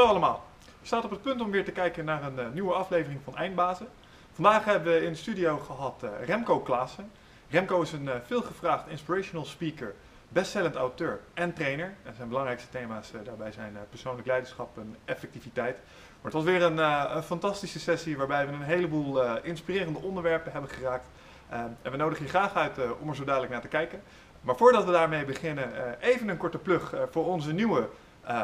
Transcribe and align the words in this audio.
Hallo 0.00 0.14
allemaal. 0.14 0.44
Je 0.80 0.86
staat 0.86 1.04
op 1.04 1.10
het 1.10 1.22
punt 1.22 1.40
om 1.40 1.50
weer 1.50 1.64
te 1.64 1.72
kijken 1.72 2.04
naar 2.04 2.22
een 2.22 2.38
eh, 2.38 2.50
nieuwe 2.52 2.72
aflevering 2.72 3.20
van 3.24 3.36
Eindbazen. 3.36 3.88
Vandaag 4.32 4.64
hebben 4.64 4.92
we 4.92 5.04
in 5.04 5.12
de 5.12 5.18
studio 5.18 5.58
gehad 5.58 6.02
eh, 6.02 6.10
Remco 6.26 6.60
Klaassen. 6.60 7.10
Remco 7.50 7.82
is 7.82 7.92
een 7.92 8.04
uh, 8.04 8.14
veelgevraagd 8.26 8.88
inspirational 8.88 9.44
speaker, 9.44 9.94
bestsellend 10.28 10.74
auteur 10.74 11.20
en 11.34 11.52
trainer. 11.52 11.94
En 12.02 12.14
zijn 12.14 12.28
belangrijkste 12.28 12.68
thema's 12.70 13.12
daarbij 13.24 13.52
zijn 13.52 13.76
persoonlijk 13.88 14.26
leiderschap 14.26 14.78
en 14.78 14.96
effectiviteit. 15.04 15.76
Maar 15.76 16.32
het 16.32 16.32
was 16.32 16.44
weer 16.44 16.62
een, 16.62 16.78
een 17.16 17.22
fantastische 17.22 17.80
sessie 17.80 18.16
waarbij 18.16 18.46
we 18.46 18.52
een 18.52 18.62
heleboel 18.62 19.36
inspirerende 19.36 19.98
onderwerpen 19.98 20.52
hebben 20.52 20.70
geraakt. 20.70 21.08
en 21.48 21.76
we 21.82 21.96
nodigen 21.96 22.24
je 22.24 22.30
graag 22.30 22.54
uit 22.54 22.78
om 23.00 23.08
er 23.08 23.16
zo 23.16 23.24
dadelijk 23.24 23.52
naar 23.52 23.60
te 23.60 23.68
kijken. 23.68 24.02
Maar 24.40 24.56
voordat 24.56 24.84
we 24.84 24.92
daarmee 24.92 25.24
beginnen, 25.24 25.98
even 26.00 26.28
een 26.28 26.36
korte 26.36 26.58
plug 26.58 26.94
voor 27.10 27.26
onze 27.26 27.52
nieuwe 27.52 27.88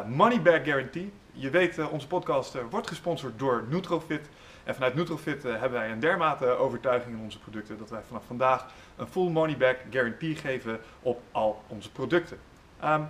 Money 0.06 0.42
Back 0.42 0.64
Guarantee. 0.64 1.12
Je 1.38 1.50
weet, 1.50 1.78
uh, 1.78 1.92
onze 1.92 2.06
podcast 2.06 2.54
uh, 2.54 2.62
wordt 2.70 2.86
gesponsord 2.86 3.38
door 3.38 3.64
Nutrofit. 3.68 4.28
En 4.64 4.74
vanuit 4.74 4.94
Nutrofit 4.94 5.44
uh, 5.44 5.50
hebben 5.52 5.78
wij 5.78 5.90
een 5.90 6.00
dermate 6.00 6.46
overtuiging 6.46 7.16
in 7.16 7.22
onze 7.22 7.38
producten 7.38 7.78
dat 7.78 7.90
wij 7.90 8.00
vanaf 8.06 8.22
vandaag 8.26 8.66
een 8.96 9.06
full 9.06 9.30
money 9.30 9.56
back 9.56 9.76
guarantee 9.90 10.34
geven 10.34 10.80
op 11.02 11.20
al 11.32 11.62
onze 11.66 11.90
producten. 11.90 12.38
Um, 12.84 13.06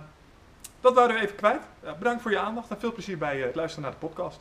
dat 0.81 0.95
waren 0.95 1.15
we 1.15 1.21
even 1.21 1.35
kwijt. 1.35 1.61
bedankt 1.97 2.21
voor 2.21 2.31
je 2.31 2.39
aandacht 2.39 2.69
en 2.69 2.79
veel 2.79 2.93
plezier 2.93 3.17
bij 3.17 3.39
het 3.39 3.55
luisteren 3.55 3.83
naar 3.83 3.99
de 3.99 4.07
podcast. 4.07 4.39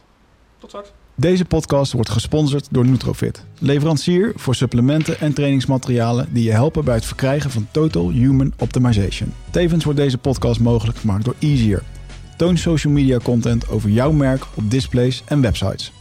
Tot 0.59 0.69
straks. 0.69 0.93
Deze 1.15 1.45
podcast 1.45 1.93
wordt 1.93 2.11
gesponsord 2.11 2.69
door 2.71 2.87
Nutrofit, 2.87 3.45
leverancier 3.59 4.33
voor 4.37 4.55
supplementen 4.55 5.21
en 5.21 5.33
trainingsmaterialen 5.33 6.29
die 6.33 6.45
je 6.45 6.53
helpen 6.53 6.85
bij 6.85 6.95
het 6.95 7.05
verkrijgen 7.05 7.51
van 7.51 7.69
Total 7.71 8.11
Human 8.11 8.53
Optimization. 8.59 9.35
Tevens 9.51 9.85
wordt 9.85 9.99
deze 9.99 10.19
podcast 10.19 10.61
mogelijk 10.61 10.99
gemaakt 10.99 11.25
door 11.25 11.35
Easier 11.39 11.83
Toon 12.37 12.57
social 12.57 12.93
media 12.93 13.19
content 13.19 13.69
over 13.69 13.91
jouw 13.91 14.13
merk 14.13 14.47
op 14.55 14.71
displays 14.71 15.23
en 15.27 15.41
websites. 15.41 15.93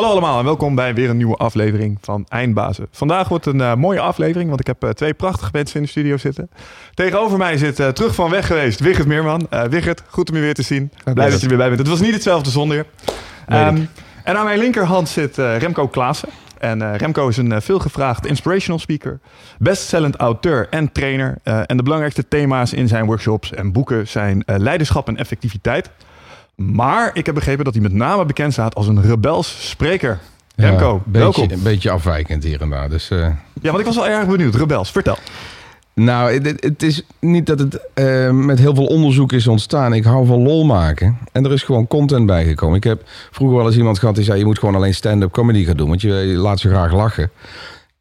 Hallo 0.00 0.14
allemaal 0.14 0.38
en 0.38 0.44
welkom 0.44 0.74
bij 0.74 0.94
weer 0.94 1.10
een 1.10 1.16
nieuwe 1.16 1.36
aflevering 1.36 1.98
van 2.00 2.26
Eindbazen. 2.28 2.86
Vandaag 2.90 3.28
wordt 3.28 3.46
een 3.46 3.58
uh, 3.58 3.74
mooie 3.74 4.00
aflevering, 4.00 4.48
want 4.48 4.60
ik 4.60 4.66
heb 4.66 4.84
uh, 4.84 4.90
twee 4.90 5.14
prachtige 5.14 5.50
mensen 5.52 5.76
in 5.76 5.82
de 5.82 5.88
studio 5.88 6.16
zitten. 6.16 6.50
Tegenover 6.94 7.38
mij 7.38 7.56
zit 7.56 7.80
uh, 7.80 7.88
terug 7.88 8.14
van 8.14 8.30
weg 8.30 8.46
geweest 8.46 8.80
Wigert 8.80 9.06
Meerman. 9.06 9.46
Wigert, 9.70 10.02
goed 10.08 10.30
om 10.30 10.36
je 10.36 10.42
weer 10.42 10.54
te 10.54 10.62
zien. 10.62 10.92
Blij 11.04 11.30
dat 11.30 11.36
je 11.36 11.42
er 11.42 11.48
weer 11.48 11.58
bij 11.58 11.66
bent. 11.66 11.78
Het 11.78 11.88
was 11.88 12.00
niet 12.00 12.12
hetzelfde 12.12 12.50
zonder 12.50 12.76
je. 12.76 12.84
Um, 13.56 13.88
en 14.24 14.36
aan 14.36 14.44
mijn 14.44 14.58
linkerhand 14.58 15.08
zit 15.08 15.36
Remco 15.36 15.88
Klaassen. 15.88 16.28
En 16.58 16.96
Remco 16.96 17.28
is 17.28 17.36
een 17.36 17.62
veelgevraagd 17.62 18.26
inspirational 18.26 18.78
speaker, 18.78 19.20
bestsellend 19.58 20.16
auteur 20.16 20.66
en 20.70 20.92
trainer. 20.92 21.38
en 21.42 21.76
de 21.76 21.82
belangrijkste 21.82 22.28
thema's 22.28 22.72
in 22.72 22.88
zijn 22.88 23.06
workshops 23.06 23.52
en 23.52 23.72
boeken 23.72 24.08
zijn 24.08 24.42
leiderschap 24.46 25.08
en 25.08 25.16
effectiviteit. 25.16 25.90
Maar 26.66 27.10
ik 27.12 27.26
heb 27.26 27.34
begrepen 27.34 27.64
dat 27.64 27.74
hij 27.74 27.82
met 27.82 27.92
name 27.92 28.24
bekend 28.24 28.52
staat 28.52 28.74
als 28.74 28.86
een 28.86 29.02
rebels 29.02 29.68
spreker. 29.68 30.18
Remco, 30.56 30.86
ja, 30.86 31.00
beetje, 31.04 31.18
welkom. 31.18 31.50
Een 31.50 31.62
beetje 31.62 31.90
afwijkend 31.90 32.44
hier 32.44 32.60
en 32.60 32.70
daar. 32.70 32.88
Dus, 32.88 33.10
uh... 33.10 33.18
Ja, 33.62 33.70
want 33.70 33.78
ik 33.78 33.84
was 33.84 33.94
wel 33.94 34.08
erg 34.08 34.26
benieuwd. 34.26 34.54
Rebels, 34.54 34.90
vertel. 34.90 35.16
Nou, 35.94 36.32
het, 36.32 36.62
het 36.62 36.82
is 36.82 37.02
niet 37.18 37.46
dat 37.46 37.58
het 37.58 37.80
uh, 37.94 38.30
met 38.30 38.58
heel 38.58 38.74
veel 38.74 38.86
onderzoek 38.86 39.32
is 39.32 39.46
ontstaan. 39.46 39.92
Ik 39.92 40.04
hou 40.04 40.26
van 40.26 40.42
lol 40.42 40.64
maken. 40.64 41.18
En 41.32 41.44
er 41.44 41.52
is 41.52 41.62
gewoon 41.62 41.86
content 41.86 42.26
bijgekomen. 42.26 42.76
Ik 42.76 42.84
heb 42.84 43.02
vroeger 43.30 43.56
wel 43.56 43.66
eens 43.66 43.76
iemand 43.76 43.98
gehad 43.98 44.14
die 44.14 44.24
zei... 44.24 44.38
je 44.38 44.44
moet 44.44 44.58
gewoon 44.58 44.74
alleen 44.74 44.94
stand-up 44.94 45.32
comedy 45.32 45.64
gaan 45.64 45.76
doen. 45.76 45.88
Want 45.88 46.00
je, 46.00 46.10
laat 46.36 46.60
ze 46.60 46.68
graag 46.68 46.92
lachen. 46.92 47.30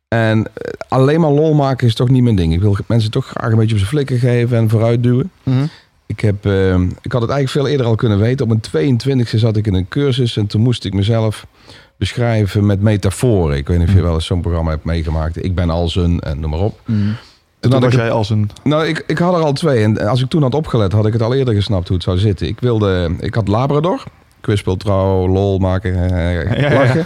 En 0.07 0.47
eh, 0.53 0.71
alleen 0.87 1.19
maar 1.19 1.31
lol 1.31 1.53
maken 1.53 1.87
is 1.87 1.95
toch 1.95 2.09
niet 2.09 2.23
mijn 2.23 2.35
ding. 2.35 2.53
Ik 2.53 2.61
wil 2.61 2.77
mensen 2.85 3.11
toch 3.11 3.25
graag 3.25 3.51
een 3.51 3.57
beetje 3.57 3.73
op 3.73 3.79
zijn 3.79 3.91
flikken 3.91 4.19
geven 4.19 4.57
en 4.57 4.69
vooruit 4.69 5.03
duwen. 5.03 5.31
Mm 5.43 5.69
ik, 6.09 6.19
heb, 6.19 6.45
uh, 6.45 6.73
ik 7.01 7.11
had 7.11 7.21
het 7.21 7.31
eigenlijk 7.31 7.49
veel 7.49 7.67
eerder 7.67 7.85
al 7.85 7.95
kunnen 7.95 8.19
weten. 8.19 8.49
Op 8.49 8.71
mijn 8.71 8.99
22e 8.99 9.35
zat 9.35 9.57
ik 9.57 9.67
in 9.67 9.73
een 9.73 9.87
cursus 9.87 10.37
en 10.37 10.47
toen 10.47 10.61
moest 10.61 10.85
ik 10.85 10.93
mezelf 10.93 11.45
beschrijven 11.97 12.65
met 12.65 12.81
metaforen. 12.81 13.57
Ik 13.57 13.67
weet 13.67 13.77
niet 13.77 13.87
of 13.87 13.93
je 13.93 13.99
mm. 13.99 14.05
wel 14.05 14.13
eens 14.13 14.25
zo'n 14.25 14.41
programma 14.41 14.71
hebt 14.71 14.83
meegemaakt. 14.83 15.43
Ik 15.43 15.55
ben 15.55 15.69
als 15.69 15.95
een 15.95 16.19
en 16.19 16.39
noem 16.39 16.49
maar 16.49 16.59
op. 16.59 16.79
Mm. 16.85 17.15
Toen, 17.59 17.71
toen 17.71 17.79
was 17.81 17.93
jij 17.93 18.11
als 18.11 18.29
een... 18.29 18.49
Nou, 18.63 18.85
ik, 18.87 19.03
ik 19.07 19.17
had 19.17 19.33
er 19.33 19.43
al 19.43 19.53
twee. 19.53 19.83
En 19.83 20.07
als 20.07 20.21
ik 20.21 20.29
toen 20.29 20.41
had 20.41 20.53
opgelet, 20.53 20.91
had 20.91 21.05
ik 21.05 21.13
het 21.13 21.21
al 21.21 21.33
eerder 21.33 21.53
gesnapt 21.53 21.87
hoe 21.87 21.95
het 21.97 22.05
zou 22.05 22.17
zitten. 22.17 22.47
Ik 22.47 22.59
wilde... 22.59 23.15
Ik 23.19 23.33
had 23.33 23.47
Labrador. 23.47 24.03
Kwispeltrouw, 24.41 25.27
lol 25.27 25.57
maken, 25.57 25.93
eh, 25.93 26.73
lachen. 26.79 27.05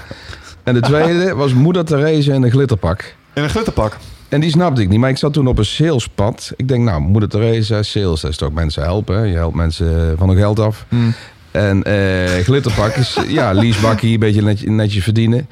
En 0.63 0.74
de 0.74 0.80
tweede 0.80 1.36
was 1.36 1.53
Moeder 1.53 1.86
Therese 1.86 2.34
in 2.34 2.44
een 2.44 2.52
glitterpak. 2.52 3.16
In 3.34 3.44
een 3.44 3.50
glitterpak? 3.50 3.97
En 4.34 4.40
die 4.40 4.50
snapte 4.50 4.82
ik 4.82 4.90
niet. 4.90 5.00
Maar 5.00 5.10
ik 5.10 5.18
zat 5.18 5.34
toen 5.34 5.48
op 5.48 5.58
een 5.58 5.66
salespad. 5.66 6.54
Ik 6.56 6.68
denk, 6.68 6.84
nou, 6.84 7.02
moeder 7.02 7.30
Theresa, 7.30 7.84
sales, 7.84 8.22
dat 8.22 8.32
is 8.32 8.38
toch 8.38 8.52
mensen 8.52 8.84
helpen. 8.84 9.28
Je 9.28 9.36
helpt 9.36 9.56
mensen 9.56 10.18
van 10.18 10.28
hun 10.28 10.38
geld 10.38 10.60
af. 10.60 10.86
Hmm. 10.90 11.14
En 11.52 11.84
uh, 11.88 12.44
glitterpak 12.44 12.96
is, 12.96 13.18
ja, 13.28 13.54
leasebakkie, 13.54 14.14
een 14.14 14.20
beetje 14.20 14.42
netjes, 14.42 14.70
netjes 14.70 15.04
verdienen. 15.04 15.48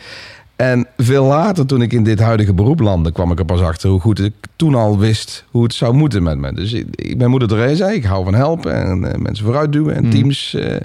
En 0.56 0.88
veel 0.97 1.25
later, 1.25 1.66
toen 1.66 1.81
ik 1.81 1.94
in 1.94 2.03
dit 2.03 2.20
huidige 2.20 2.53
beroep 2.53 2.80
landde, 2.80 3.12
kwam 3.12 3.31
ik 3.31 3.40
er 3.40 3.46
pas 3.46 3.62
achter 3.62 3.90
hoe 3.90 4.00
goed 4.00 4.20
ik 4.20 4.34
toen 4.56 4.75
al 4.75 5.00
wist 5.00 5.46
hoe 5.52 5.64
het 5.64 5.74
zou 5.74 5.94
moeten 5.94 6.24
met 6.24 6.38
me. 6.38 6.53
Dus 6.53 6.74
ik, 6.74 7.18
ben 7.18 7.30
moeder 7.30 7.47
Theresa, 7.47 7.90
ik 7.90 8.03
hou 8.03 8.24
van 8.24 8.34
helpen 8.34 8.74
en 8.74 9.03
uh, 9.03 9.14
mensen 9.14 9.46
vooruit 9.46 9.72
duwen 9.72 9.96
en 9.96 10.02
hmm. 10.02 10.12
teams 10.12 10.53
uh, 10.53 10.75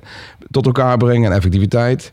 tot 0.50 0.66
elkaar 0.66 0.96
brengen 0.96 1.30
en 1.30 1.36
effectiviteit. 1.36 2.12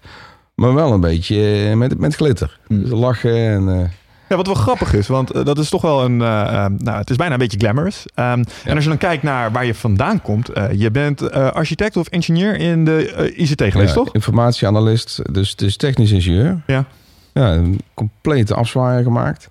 Maar 0.56 0.74
wel 0.74 0.94
een 0.94 1.02
beetje 1.02 1.76
met, 1.76 2.00
met 2.00 2.16
glitter. 2.16 2.60
Mm. 2.68 2.82
Dus 2.82 2.90
lachen 2.92 3.36
en 3.36 3.92
ja, 4.34 4.44
wat 4.44 4.56
wel 4.56 4.64
grappig 4.64 4.94
is, 4.94 5.08
want 5.08 5.32
eh, 5.32 5.46
dat 5.46 5.58
is 5.58 5.70
toch 5.70 5.82
wel 5.82 6.04
een. 6.04 6.20
Uh, 6.20 6.66
nou, 6.78 6.98
het 6.98 7.10
is 7.10 7.16
bijna 7.16 7.34
een 7.34 7.40
beetje 7.40 7.58
glamorous. 7.60 8.06
Um, 8.16 8.26
En 8.66 8.76
als 8.76 8.84
je 8.84 8.90
dan 8.90 8.98
kijkt 8.98 9.24
naar 9.24 9.52
waar 9.52 9.66
je 9.66 9.76
vandaan 9.76 10.22
komt, 10.22 10.50
je 10.78 10.92
bent 10.92 11.32
architect 11.32 11.98
of 11.98 12.10
ingenieur 12.10 12.56
in 12.56 12.86
de 12.86 13.32
ICT 13.36 13.64
geweest, 13.64 13.94
toch? 13.94 14.14
Informatieanalist, 14.14 15.34
dus, 15.34 15.56
dus 15.56 15.78
technisch 15.78 16.12
ingenieur. 16.12 16.62
Ja. 16.68 16.86
Ja, 17.34 17.54
een 17.54 17.82
complete 17.94 18.54
afzwaaier 18.54 19.04
gemaakt. 19.04 19.48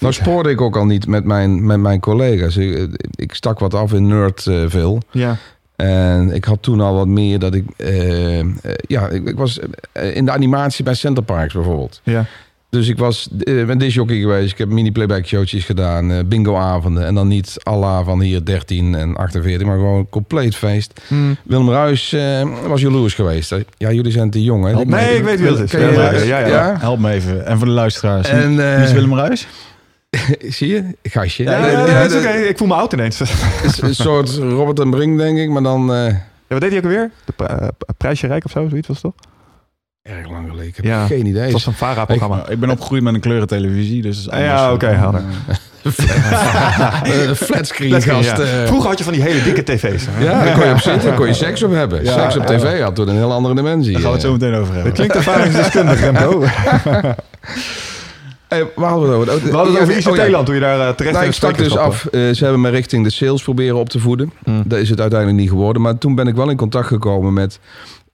Nou 0.00 0.12
spoorde 0.12 0.50
ik 0.50 0.60
ook 0.60 0.76
al 0.76 0.86
niet 0.86 1.06
met 1.06 1.24
mijn, 1.24 1.66
met 1.66 1.78
mijn 1.78 2.00
collega's. 2.00 2.56
Ik, 2.56 2.88
ik 3.14 3.34
stak 3.34 3.58
wat 3.58 3.74
af 3.74 3.92
in 3.92 4.06
nerdville. 4.06 4.98
ja. 5.10 5.36
En 5.76 6.34
ik 6.34 6.44
had 6.44 6.62
toen 6.62 6.80
al 6.80 6.94
wat 6.94 7.06
meer 7.06 7.38
dat 7.38 7.54
ik... 7.54 7.64
ja, 8.86 9.08
ik, 9.08 9.28
ik 9.28 9.36
was 9.36 9.58
in 9.92 10.24
de 10.24 10.30
animatie 10.30 10.84
bij 10.84 10.94
Center 10.94 11.22
Parks 11.22 11.54
bijvoorbeeld. 11.54 12.00
Ja. 12.02 12.26
Dus 12.74 12.88
ik 12.88 12.98
was, 12.98 13.28
uh, 13.44 13.66
ben 13.66 13.78
disjockey 13.78 14.18
geweest. 14.18 14.52
Ik 14.52 14.58
heb 14.58 14.68
mini-playback 14.68 15.26
showtjes 15.26 15.64
gedaan. 15.64 16.10
Uh, 16.10 16.18
bingo-avonden. 16.26 17.06
En 17.06 17.14
dan 17.14 17.28
niet 17.28 17.56
alla 17.62 18.04
van 18.04 18.20
hier 18.20 18.44
13 18.44 18.94
en 18.94 19.16
48. 19.16 19.66
Maar 19.66 19.76
gewoon 19.76 20.08
compleet 20.10 20.56
feest. 20.56 21.00
Hmm. 21.08 21.36
Willem 21.42 21.70
Ruis 21.70 22.12
uh, 22.12 22.42
was 22.66 22.80
jaloers 22.80 23.14
geweest. 23.14 23.54
Ja, 23.76 23.92
jullie 23.92 24.12
zijn 24.12 24.30
te 24.30 24.42
jong. 24.42 24.64
Hè? 24.64 24.84
nee, 24.84 25.16
ik 25.16 25.24
weet 25.24 25.40
wie 25.40 25.48
dat 25.48 25.58
is. 25.58 25.72
Ja, 25.72 26.18
ja, 26.22 26.46
ja, 26.46 26.76
Help 26.78 26.98
me 26.98 27.10
even. 27.10 27.46
En 27.46 27.58
voor 27.58 27.66
de 27.66 27.72
luisteraars. 27.72 28.28
En, 28.28 28.56
wie 28.56 28.84
is 28.84 28.92
Willem 28.92 29.14
Ruis? 29.14 29.46
Zie 30.56 30.68
je? 30.68 30.84
Gastje. 31.02 31.44
Ja, 31.44 32.04
oké. 32.04 32.28
Ik 32.28 32.58
voel 32.58 32.68
me 32.68 32.74
oud 32.74 32.92
ineens. 32.92 33.20
een 33.80 33.94
soort 33.94 34.30
Robert 34.36 34.80
en 34.80 34.90
Brink, 34.90 35.18
denk 35.18 35.38
ik. 35.38 35.50
Maar 35.50 35.62
dan... 35.62 35.86
ja, 35.86 36.22
wat 36.48 36.60
deed 36.60 36.70
hij 36.70 36.78
ook 36.78 36.84
alweer? 36.84 37.10
De 37.24 37.72
prijsje 37.96 38.26
Rijk 38.26 38.44
of 38.44 38.50
zo? 38.50 38.66
Zoiets 38.68 38.88
was 38.88 39.02
het 39.02 39.12
toch? 39.12 39.32
Erg 40.04 40.30
lang 40.30 40.48
geleden. 40.48 40.68
Ik 40.68 40.76
heb 40.76 40.84
ja, 40.84 41.06
geen 41.06 41.26
idee. 41.26 41.42
Het 41.42 41.52
was 41.52 41.66
een 41.66 41.72
VARA-programma. 41.72 42.42
Ik, 42.42 42.48
ik, 42.48 42.60
ben 42.60 42.70
opgegroeid 42.70 43.02
met 43.02 43.14
een 43.14 43.20
kleurentelevisie, 43.20 44.02
dus... 44.02 44.28
ja, 44.30 44.64
oké, 44.64 44.74
okay, 44.74 44.94
helder. 44.94 45.22
Flatscreen 47.46 48.02
gast. 48.02 48.36
Ja. 48.36 48.66
Vroeger 48.66 48.88
had 48.88 48.98
je 48.98 49.04
van 49.04 49.12
die 49.12 49.22
hele 49.22 49.42
dikke 49.42 49.62
tv's. 49.62 50.06
Ja, 50.18 50.44
daar 50.44 50.54
kon 50.54 50.66
je 50.66 50.72
op 50.72 50.80
zitten, 50.80 51.14
kon 51.14 51.26
je 51.26 51.32
seks 51.32 51.62
op 51.62 51.70
hebben. 51.70 52.06
seks 52.06 52.36
op 52.36 52.46
tv 52.46 52.80
had 52.80 52.94
toen 52.94 53.08
een 53.08 53.16
heel 53.16 53.32
andere 53.32 53.54
dimensie. 53.54 53.92
Daar 53.92 54.00
gaan 54.00 54.10
we 54.10 54.16
het 54.16 54.26
zo 54.26 54.32
meteen 54.32 54.54
over 54.54 54.74
hebben. 54.74 54.84
Dat 54.84 54.94
klinkt 54.94 55.14
ervaringsdeskundig, 55.14 56.00
Remco. 56.00 56.44
Hey, 58.48 58.70
waar 58.74 58.90
hadden 58.90 59.10
we 59.10 59.24
het 59.24 59.34
over? 59.34 59.48
We 59.50 59.56
hadden 59.56 59.74
het 59.74 59.82
over 59.82 59.96
ICT-land, 59.96 60.34
oh, 60.34 60.44
toen 60.44 60.54
je 60.54 60.60
daar 60.60 60.78
uh, 60.78 60.88
terecht 60.88 61.14
nou, 61.14 61.26
ik 61.26 61.32
stak 61.32 61.58
dus 61.58 61.76
af. 61.76 62.08
Uh, 62.10 62.34
ze 62.34 62.44
hebben 62.44 62.60
me 62.60 62.68
richting 62.68 63.04
de 63.04 63.10
sales 63.10 63.42
proberen 63.42 63.76
op 63.76 63.88
te 63.88 63.98
voeden. 63.98 64.32
Mm. 64.44 64.62
Dat 64.66 64.78
is 64.78 64.90
het 64.90 65.00
uiteindelijk 65.00 65.40
niet 65.40 65.48
geworden. 65.48 65.82
Maar 65.82 65.98
toen 65.98 66.14
ben 66.14 66.26
ik 66.26 66.34
wel 66.34 66.50
in 66.50 66.56
contact 66.56 66.86
gekomen 66.86 67.32
met 67.32 67.60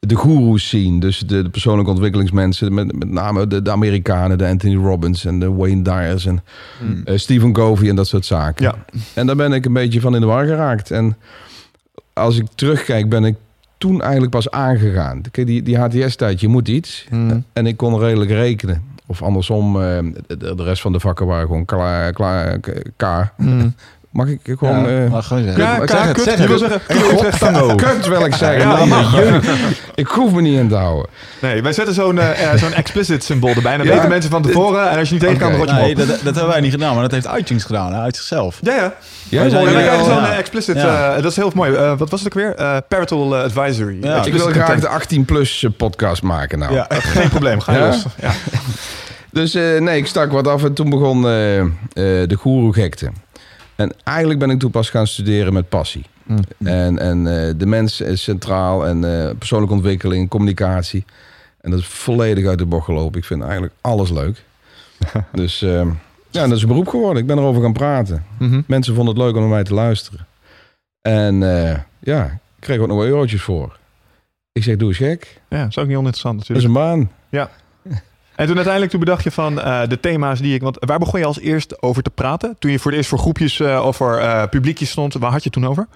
de 0.06 0.14
goeroes 0.14 0.68
zien. 0.68 1.00
Dus 1.00 1.18
de, 1.18 1.42
de, 1.42 1.48
persoonlijke 1.48 1.90
ontwikkelingsmensen. 1.90 2.74
Met, 2.74 2.98
met 2.98 3.10
name 3.10 3.46
de, 3.46 3.62
de, 3.62 3.70
Amerikanen, 3.70 4.38
de 4.38 4.46
Anthony 4.46 4.76
Robbins 4.76 5.24
en 5.24 5.38
de 5.38 5.52
Wayne 5.52 5.82
Dyers 5.82 6.26
en 6.26 6.42
hmm. 6.78 7.02
uh, 7.04 7.16
Stephen 7.16 7.52
Covey 7.52 7.88
en 7.88 7.96
dat 7.96 8.06
soort 8.06 8.24
zaken. 8.24 8.64
Ja. 8.64 8.74
En 9.14 9.26
daar 9.26 9.36
ben 9.36 9.52
ik 9.52 9.64
een 9.64 9.72
beetje 9.72 10.00
van 10.00 10.14
in 10.14 10.20
de 10.20 10.26
war 10.26 10.46
geraakt. 10.46 10.90
En 10.90 11.16
als 12.12 12.38
ik 12.38 12.46
terugkijk, 12.54 13.08
ben 13.08 13.24
ik 13.24 13.36
toen 13.78 14.00
eigenlijk 14.00 14.32
pas 14.32 14.50
aangegaan. 14.50 15.22
Kijk, 15.30 15.46
die, 15.46 15.62
die 15.62 15.78
HTS-tijd, 15.78 16.40
je 16.40 16.48
moet 16.48 16.68
iets. 16.68 17.06
Hmm. 17.08 17.44
En 17.52 17.66
ik 17.66 17.76
kon 17.76 17.98
redelijk 17.98 18.30
rekenen. 18.30 18.82
Of 19.06 19.22
andersom, 19.22 19.82
eh, 19.82 19.98
de, 20.26 20.54
de 20.54 20.62
rest 20.62 20.82
van 20.82 20.92
de 20.92 21.00
vakken 21.00 21.26
waren 21.26 21.46
gewoon 21.46 21.64
klaar, 21.64 22.12
klaar 22.12 22.58
K. 22.96 23.32
Hmm. 23.36 23.74
Mag 24.10 24.28
ik 24.28 24.40
gewoon... 24.44 24.88
Ja, 24.92 25.04
eh, 25.04 25.10
mag 25.10 25.26
gewoon 25.26 25.42
zeggen. 25.42 25.62
Ja, 25.62 25.86
zeg 25.86 26.04
het, 26.36 26.46
wil 26.46 26.58
zeggen, 26.58 26.80
kut, 27.76 28.06
wil 28.06 28.24
ik 28.24 28.34
zeggen. 28.34 28.60
Ja, 28.60 28.76
Nee, 28.76 28.86
mag. 28.86 29.16
jullie- 29.18 29.40
ik 29.94 30.06
hoef 30.06 30.32
me 30.32 30.40
niet 30.40 30.58
in 30.58 30.68
te 30.68 30.74
houden. 30.74 31.06
Nee, 31.40 31.62
wij 31.62 31.72
zetten 31.72 31.94
zo'n 31.94 32.18
eh, 32.18 32.52
eh, 32.52 32.58
zo'n 32.58 32.72
explicit 32.72 33.24
symbool 33.24 33.54
erbij. 33.54 33.72
En 33.72 33.78
dan 33.78 33.86
Ja. 33.86 33.92
weten 33.94 34.08
mensen 34.08 34.30
van 34.30 34.42
tevoren. 34.42 34.90
En 34.90 34.98
als 34.98 35.08
je 35.08 35.14
niet 35.14 35.22
tegen 35.22 35.38
kan, 35.38 35.66
dan 35.66 35.74
Nee, 35.74 35.90
op. 35.90 35.96
dat, 35.98 36.06
dat 36.08 36.22
hebben 36.34 36.46
wij 36.48 36.60
niet 36.60 36.70
gedaan, 36.72 36.92
maar 36.94 37.08
dat 37.08 37.12
heeft 37.24 37.38
iTunes 37.38 37.64
gedaan, 37.64 37.92
hè, 37.92 38.00
uit 38.00 38.16
zichzelf. 38.16 38.58
Ja, 38.62 38.74
ja. 38.74 38.92
Ja, 39.28 39.48
krijgen 39.48 40.04
zo'n 40.04 40.24
eh, 40.24 40.38
explicit... 40.38 40.76
Ja. 40.76 41.08
eh, 41.16 41.22
dat 41.22 41.30
is 41.30 41.36
heel 41.36 41.52
mooi. 41.54 41.74
Eh, 41.74 41.98
wat 41.98 42.10
was 42.10 42.20
het 42.22 42.28
ook 42.28 42.42
weer? 42.42 42.54
Eh, 42.54 42.76
parental 42.88 43.36
advisory. 43.36 43.96
Ik 43.96 44.32
wil 44.32 44.46
graag 44.46 44.66
content. 44.66 44.82
de 44.82 44.88
18-plus 45.18 45.66
podcast 45.76 46.22
maken 46.22 46.58
nou. 46.58 46.72
Ja. 46.74 46.86
Geen 47.14 47.28
probleem, 47.28 47.60
ga 47.60 47.78
los. 47.78 48.04
Ja. 48.20 48.30
Dus 49.32 49.54
eh, 49.54 49.80
nee, 49.80 49.98
ik 49.98 50.06
stak 50.06 50.32
wat 50.32 50.48
af 50.48 50.64
en 50.64 50.72
toen 50.74 50.90
begon 50.90 51.26
eh, 51.26 51.58
eh, 51.60 51.68
de 51.94 52.34
goeroe-gekte. 52.38 53.10
En 53.80 53.92
eigenlijk 54.04 54.38
ben 54.38 54.50
ik 54.50 54.58
toen 54.58 54.70
pas 54.70 54.90
gaan 54.90 55.06
studeren 55.06 55.52
met 55.52 55.68
passie. 55.68 56.04
Mm. 56.22 56.38
En, 56.64 56.98
en 56.98 57.26
eh, 57.26 57.54
de 57.56 57.66
mens 57.66 58.00
is 58.00 58.22
centraal 58.22 58.86
en 58.86 59.04
eh, 59.04 59.30
persoonlijke 59.38 59.74
ontwikkeling, 59.74 60.28
communicatie. 60.28 61.04
En 61.60 61.70
dat 61.70 61.80
is 61.80 61.86
volledig 61.86 62.46
uit 62.46 62.58
de 62.58 62.66
bocht 62.66 62.84
gelopen. 62.84 63.18
Ik 63.18 63.24
vind 63.24 63.42
eigenlijk 63.42 63.72
alles 63.80 64.10
leuk. 64.10 64.44
dus 65.32 65.62
eh, 65.62 65.86
ja, 66.30 66.46
dat 66.46 66.56
is 66.56 66.62
een 66.62 66.68
beroep 66.68 66.88
geworden. 66.88 67.22
Ik 67.22 67.28
ben 67.28 67.38
erover 67.38 67.62
gaan 67.62 67.72
praten. 67.72 68.24
Mhm. 68.38 68.60
Mensen 68.66 68.94
vonden 68.94 69.14
het 69.14 69.22
leuk 69.22 69.34
om 69.34 69.40
naar 69.40 69.50
mij 69.50 69.64
te 69.64 69.74
luisteren. 69.74 70.26
En 71.00 71.42
eh, 71.42 71.78
ja, 71.98 72.24
ik 72.24 72.40
kreeg 72.58 72.78
ook 72.78 72.88
nog 72.88 72.96
wel 72.96 73.06
eurotjes 73.06 73.42
voor. 73.42 73.78
Ik 74.52 74.62
zeg, 74.62 74.76
doe 74.76 74.88
eens 74.88 74.96
gek. 74.96 75.40
ja, 75.48 75.58
dat 75.58 75.68
is 75.68 75.78
ook 75.78 75.86
niet 75.86 75.96
oninteressant 75.96 76.38
Dat 76.38 76.56
is 76.56 76.64
natuurlijk. 76.64 76.86
een 76.86 76.98
baan. 76.98 77.10
En 78.40 78.46
toen 78.46 78.54
uiteindelijk 78.54 78.90
toen 78.90 79.00
bedacht 79.00 79.24
je 79.24 79.30
van 79.30 79.60
eh, 79.60 79.88
de 79.88 80.00
thema's 80.00 80.40
die 80.40 80.54
ik... 80.54 80.62
Want 80.62 80.76
waar 80.80 80.98
begon 80.98 81.20
je 81.20 81.26
als 81.26 81.40
eerst 81.40 81.82
over 81.82 82.02
te 82.02 82.10
praten? 82.10 82.56
Toen 82.58 82.70
je 82.70 82.78
voor 82.78 82.90
het 82.90 82.96
eerst 82.96 83.10
voor 83.10 83.18
groepjes 83.18 83.60
eh, 83.60 83.82
of 83.86 83.96
voor 83.96 84.16
eh, 84.16 84.48
publiekjes 84.48 84.90
stond. 84.90 85.14
Waar 85.14 85.30
had 85.30 85.42
je 85.42 85.50
het 85.52 85.62
toen 85.62 85.70
over? 85.70 85.86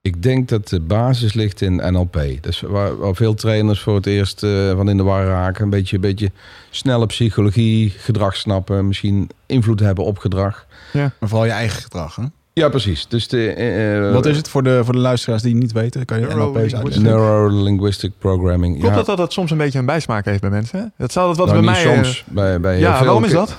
Ik 0.00 0.22
denk 0.22 0.48
dat 0.48 0.68
de 0.68 0.80
basis 0.80 1.32
ligt 1.32 1.60
in 1.60 1.92
NLP. 1.92 2.18
Dus 2.40 2.60
waar, 2.60 2.96
waar 2.96 3.14
veel 3.14 3.34
trainers 3.34 3.80
voor 3.80 3.94
het 3.94 4.06
eerst 4.06 4.42
eh, 4.42 4.74
van 4.74 4.88
in 4.88 4.96
de 4.96 5.02
war 5.02 5.24
raken. 5.24 5.64
Een 5.64 5.70
beetje, 5.70 5.94
een 5.94 6.00
beetje 6.02 6.30
snelle 6.70 7.06
psychologie, 7.06 7.90
gedrag 7.90 8.36
snappen. 8.36 8.86
Misschien 8.86 9.30
invloed 9.46 9.80
hebben 9.80 10.04
op 10.04 10.18
gedrag. 10.18 10.66
Maar 10.92 11.12
vooral 11.20 11.44
je 11.44 11.52
eigen 11.52 11.82
gedrag, 11.82 12.16
hè? 12.16 12.24
Ja, 12.60 12.68
precies. 12.68 13.06
Dus 13.08 13.28
de, 13.28 13.48
eh, 13.50 14.12
Wat 14.12 14.26
is 14.26 14.36
het 14.36 14.48
voor 14.48 14.62
de, 14.62 14.80
voor 14.84 14.92
de 14.92 14.98
luisteraars 14.98 15.42
die 15.42 15.52
het 15.52 15.62
niet 15.62 15.72
weten? 15.72 16.04
Kan 16.04 16.20
je 16.20 16.26
NLP 16.26 16.32
eens 16.34 16.36
Neurolinguistic. 16.38 16.78
uitleggen? 16.78 17.02
Neuro-linguistic 17.02 18.12
programming. 18.18 18.78
Klopt 18.80 18.96
ja, 18.96 19.02
dat 19.02 19.16
dat 19.16 19.32
soms 19.32 19.50
een 19.50 19.56
beetje 19.56 19.78
een 19.78 19.86
bijsmaak 19.86 20.24
heeft 20.24 20.40
bij 20.40 20.50
mensen? 20.50 20.92
Dat 20.98 21.12
zal 21.12 21.26
dat 21.26 21.36
wat 21.36 21.46
nou, 21.46 21.64
bij 21.64 21.74
niet 21.74 21.84
mij... 21.84 21.94
eh, 21.96 22.02
soms. 22.04 22.24
bij, 22.26 22.60
bij 22.60 22.78
ja, 22.78 22.86
heel 22.88 22.96
veel. 22.96 23.04
waarom 23.04 23.24
is 23.24 23.32
dat? 23.32 23.56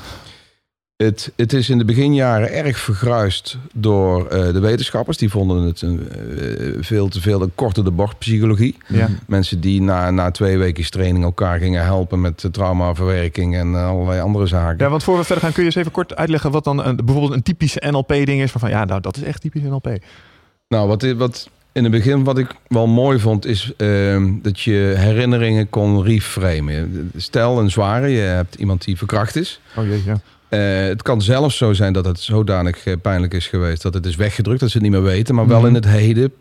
Het, 0.98 1.32
het 1.36 1.54
is 1.54 1.70
in 1.70 1.78
de 1.78 1.86
beginjaren 1.86 2.52
erg 2.52 2.80
vergruist 2.80 3.58
door 3.74 4.28
eh, 4.28 4.54
de 4.54 4.60
wetenschappers. 4.60 5.18
Die 5.18 5.30
vonden 5.30 5.64
het 5.64 5.82
een, 5.82 6.10
eh, 6.10 6.78
veel 6.80 7.08
te 7.08 7.22
veel 7.22 7.42
een 7.42 7.52
korte 7.56 7.84
de 7.84 7.92
bocht 7.92 8.18
psychologie. 8.18 8.78
Ja. 8.88 9.10
Mensen 9.28 9.60
die 9.60 9.82
na, 9.82 10.12
na 10.12 10.32
twee 10.32 10.58
weken 10.58 10.90
training 10.90 11.24
elkaar 11.24 11.60
gingen 11.60 11.84
helpen 11.84 12.22
met 12.22 12.48
traumaverwerking 12.52 13.56
en 13.56 13.76
eh, 13.76 13.88
allerlei 13.88 14.22
andere 14.22 14.48
zaken. 14.48 14.78
ja, 14.86 14.90
want 14.90 15.04
voor 15.04 15.18
we 15.18 15.24
verder 15.24 15.44
gaan 15.44 15.54
kun 15.54 15.62
je 15.62 15.68
eens 15.68 15.78
even 15.78 15.92
kort 15.92 16.16
uitleggen 16.16 16.52
wat 16.52 16.64
dan 16.64 16.86
een, 16.86 16.96
bijvoorbeeld 16.96 17.34
een 17.34 17.44
typisch 17.44 17.76
NLP-ding 17.76 18.42
is. 18.42 18.52
Van, 18.52 18.62
van 18.62 18.70
ja, 18.70 18.86
nou 18.86 19.02
dat 19.02 19.18
is 19.18 19.24
echt 19.24 19.42
typisch 19.42 19.62
NLP. 19.62 19.98
Nou, 20.68 20.88
wat, 20.88 21.12
wat 21.12 21.50
in 21.72 21.84
het 21.84 21.92
begin 21.92 22.24
wat 22.24 22.38
ik 22.38 22.56
wel 22.68 22.88
mooi 22.88 23.20
vond, 23.20 23.46
is 23.46 23.74
ehm, 23.78 24.34
dat 24.42 24.60
je 24.60 24.94
herinneringen 24.98 25.70
kon 25.70 26.04
reframen. 26.04 27.12
Stel 27.16 27.60
een 27.60 27.72
zware, 27.72 28.08
je 28.08 28.20
hebt 28.20 28.56
iemand 28.56 28.84
die 28.84 28.98
verkracht 28.98 29.36
is. 29.36 29.60
Oh 29.76 29.86
jee, 29.86 30.04
ja. 30.06 30.22
Eh, 30.50 30.60
het 30.88 31.02
kan 31.02 31.22
zelfs 31.22 31.58
zo 31.58 31.74
zijn 31.74 31.94
dat 31.94 32.06
het 32.06 32.20
zodanig 32.20 32.86
eh, 32.86 32.94
pijnlijk 33.02 33.34
is 33.34 33.48
geweest 33.48 33.82
dat 33.82 33.94
het 33.94 34.06
is 34.06 34.16
weggedrukt, 34.16 34.60
dat 34.60 34.70
ze 34.70 34.78
het 34.78 34.84
niet 34.88 34.96
meer 34.96 35.04
weten, 35.12 35.36
maar 35.36 35.48
wel 35.48 35.58
Mhm. 35.60 35.68
in 35.68 35.74
het 35.74 35.86
heden 35.88 36.34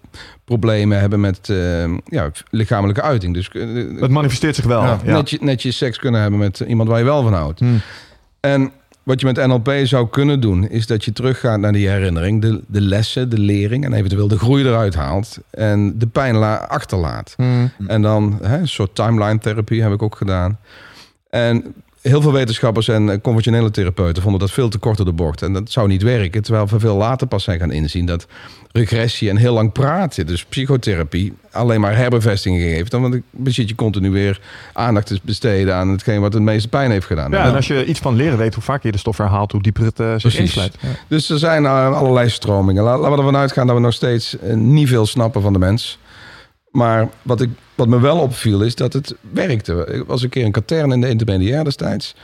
problemen 0.44 0.98
hebben 1.00 1.20
met 1.20 1.48
ehm, 1.50 1.96
ja, 2.04 2.30
lichamelijke 2.50 3.02
uiting. 3.02 3.34
Dus 3.34 3.48
eh, 3.48 3.62
Het 4.00 4.10
manifesteert 4.10 4.54
zich 4.54 4.64
wel. 4.64 4.82
ja, 4.82 5.22
je, 5.24 5.38
net 5.40 5.62
je 5.62 5.70
seks 5.70 5.98
kunnen 5.98 6.20
hebben 6.20 6.38
met 6.40 6.60
iemand 6.66 6.88
waar 6.88 6.98
je 6.98 7.04
wel 7.04 7.22
van 7.22 7.32
houdt. 7.34 7.60
Hm. 7.60 7.66
En 8.40 8.70
wat 9.02 9.20
je 9.20 9.26
met 9.26 9.46
NLP 9.46 9.72
zou 9.82 10.08
kunnen 10.08 10.40
doen, 10.40 10.68
is 10.68 10.86
dat 10.86 11.04
je 11.04 11.12
teruggaat 11.12 11.58
naar 11.60 11.72
die 11.72 11.88
herinnering, 11.88 12.42
de, 12.42 12.60
de 12.66 12.80
lessen, 12.80 13.28
de 13.28 13.38
lering 13.38 13.84
en 13.84 13.92
eventueel 13.92 14.28
de 14.28 14.38
groei 14.38 14.64
eruit 14.64 14.94
haalt 14.94 15.38
en 15.50 15.98
de 15.98 16.06
pijn 16.06 16.36
la- 16.36 16.56
achterlaat. 16.68 17.34
Hm. 17.36 17.44
En 17.86 18.02
dan 18.02 18.38
hè, 18.42 18.58
een 18.58 18.68
soort 18.68 18.94
timeline 18.94 19.38
therapie 19.38 19.82
heb 19.82 19.92
ik 19.92 20.02
ook 20.02 20.16
gedaan. 20.16 20.58
En 21.30 21.74
heel 22.08 22.20
veel 22.22 22.32
wetenschappers 22.32 22.88
en 22.88 23.10
eh, 23.10 23.16
conventionele 23.22 23.70
therapeuten 23.70 24.22
vonden 24.22 24.40
dat 24.40 24.50
veel 24.50 24.68
te 24.68 24.78
kort 24.78 25.00
op 25.00 25.06
de 25.06 25.12
bocht. 25.12 25.42
En 25.42 25.52
dat 25.52 25.70
zou 25.70 25.88
niet 25.88 26.02
werken, 26.02 26.42
terwijl 26.42 26.66
we 26.66 26.78
veel 26.80 26.96
later 26.96 27.26
pas 27.26 27.44
zijn 27.44 27.58
gaan 27.58 27.70
inzien 27.70 28.06
dat 28.06 28.26
regressie 28.72 29.30
en 29.30 29.36
heel 29.36 29.54
lang 29.54 29.72
praten, 29.72 30.26
dus 30.26 30.44
psychotherapie, 30.44 31.32
alleen 31.52 31.80
maar 31.80 31.96
herbevestiging 31.96 32.62
geeft. 32.62 32.90
Dan 32.90 33.00
want 33.02 33.20
dan 33.30 33.52
zit 33.52 33.68
je 33.68 33.74
continu 33.74 34.10
weer 34.10 34.40
aandacht 34.72 35.06
te 35.06 35.18
besteden 35.22 35.74
aan 35.74 35.88
hetgeen 35.88 36.20
wat 36.20 36.32
het 36.32 36.42
meeste 36.42 36.68
pijn 36.68 36.90
heeft 36.90 37.06
gedaan. 37.06 37.30
Ja, 37.30 37.44
en 37.44 37.54
als 37.54 37.66
je 37.66 37.84
iets 37.84 38.00
van 38.00 38.14
leren 38.16 38.38
weet, 38.38 38.54
hoe 38.54 38.62
vaker 38.62 38.86
je 38.86 38.92
de 38.92 38.98
stof 38.98 39.16
herhaalt, 39.18 39.52
hoe 39.52 39.62
dieper 39.62 39.84
het 39.84 40.00
eh, 40.00 40.14
zich 40.16 40.38
insluit. 40.38 40.76
Ja. 40.80 40.88
Dus 41.08 41.30
er 41.30 41.38
zijn 41.38 41.64
eh, 41.64 41.96
allerlei 41.96 42.28
stromingen. 42.28 42.82
La- 42.82 42.96
Laten 42.98 43.10
we 43.12 43.16
ervan 43.18 43.36
uitgaan 43.36 43.66
dat 43.66 43.76
we 43.76 43.82
nog 43.82 43.92
steeds 43.92 44.36
niet 44.54 44.88
veel 44.88 45.06
snappen 45.06 45.42
van 45.42 45.52
de 45.52 45.58
mens. 45.58 45.98
Maar 46.76 47.08
wat, 47.22 47.40
ik, 47.40 47.50
wat 47.74 47.88
me 47.88 48.00
wel 48.00 48.18
opviel 48.18 48.62
is 48.62 48.74
dat 48.74 48.92
het 48.92 49.14
werkte. 49.30 49.86
Ik 49.92 50.04
was 50.06 50.22
een 50.22 50.28
keer 50.28 50.44
een 50.44 50.52
katern 50.52 50.92
in 50.92 51.00
de 51.00 51.08
intermediair 51.08 51.64
destijds. 51.64 52.14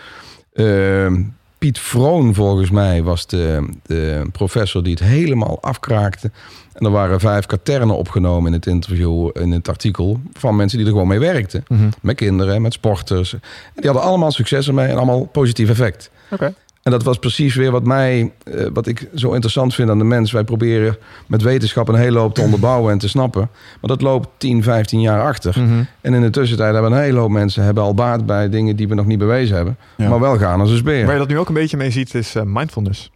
Ehm, 0.52 1.22
Piet 1.58 1.78
Vroon 1.78 2.34
volgens 2.34 2.70
mij 2.70 3.02
was 3.02 3.26
de, 3.26 3.68
de 3.82 4.26
professor 4.32 4.82
die 4.82 4.92
het 4.92 5.02
helemaal 5.02 5.62
afkraakte. 5.62 6.30
En 6.72 6.84
er 6.84 6.90
waren 6.90 7.20
vijf 7.20 7.46
katernen 7.46 7.96
opgenomen 7.96 8.46
in 8.46 8.52
het 8.52 8.66
interview, 8.66 9.30
in 9.32 9.50
het 9.50 9.68
artikel... 9.68 10.20
van 10.32 10.56
mensen 10.56 10.78
die 10.78 10.86
er 10.86 10.92
gewoon 10.92 11.08
mee 11.08 11.18
werkten. 11.18 11.64
Mhm. 11.68 11.88
Met 12.00 12.16
kinderen, 12.16 12.62
met 12.62 12.72
sporters. 12.72 13.32
En 13.32 13.40
die 13.74 13.90
hadden 13.90 14.02
allemaal 14.02 14.32
succes 14.32 14.68
ermee 14.68 14.88
en 14.88 14.96
allemaal 14.96 15.24
positief 15.24 15.68
effect. 15.68 16.10
Oké. 16.30 16.54
En 16.82 16.90
dat 16.90 17.02
was 17.02 17.18
precies 17.18 17.54
weer 17.54 17.70
wat 17.70 17.84
mij, 17.84 18.32
eh, 18.44 18.66
wat 18.72 18.86
ik 18.86 19.08
zo 19.14 19.32
interessant 19.32 19.74
vind 19.74 19.90
aan 19.90 19.98
de 19.98 20.04
mens. 20.04 20.32
Wij 20.32 20.44
proberen 20.44 20.96
met 21.26 21.42
wetenschap 21.42 21.88
een 21.88 21.94
hele 21.94 22.18
hoop 22.18 22.34
te 22.34 22.40
onderbouwen 22.40 22.92
en 22.92 22.98
te 22.98 23.08
snappen. 23.08 23.40
Maar 23.80 23.90
dat 23.90 24.00
loopt 24.00 24.28
10, 24.36 24.62
15 24.62 25.00
jaar 25.00 25.22
achter. 25.22 25.54
Mhm. 25.58 25.82
En 26.00 26.14
in 26.14 26.20
de 26.20 26.30
tussentijd 26.30 26.72
hebben 26.74 26.92
een 26.92 26.98
hele 27.02 27.18
hoop 27.18 27.30
mensen 27.30 27.64
hebben 27.64 27.82
al 27.82 27.94
baat 27.94 28.26
bij 28.26 28.48
dingen 28.48 28.76
die 28.76 28.88
we 28.88 28.94
nog 28.94 29.06
niet 29.06 29.18
bewezen 29.18 29.56
hebben. 29.56 29.76
Ja. 29.96 30.08
Maar 30.08 30.20
wel 30.20 30.38
gaan 30.38 30.60
als 30.60 30.70
een 30.70 30.76
speer. 30.76 31.04
Waar 31.04 31.12
je 31.12 31.18
dat 31.20 31.28
nu 31.28 31.38
ook 31.38 31.48
een 31.48 31.54
beetje 31.54 31.76
mee 31.76 31.90
ziet, 31.90 32.14
is 32.14 32.34
eh, 32.34 32.42
mindfulness. 32.46 33.10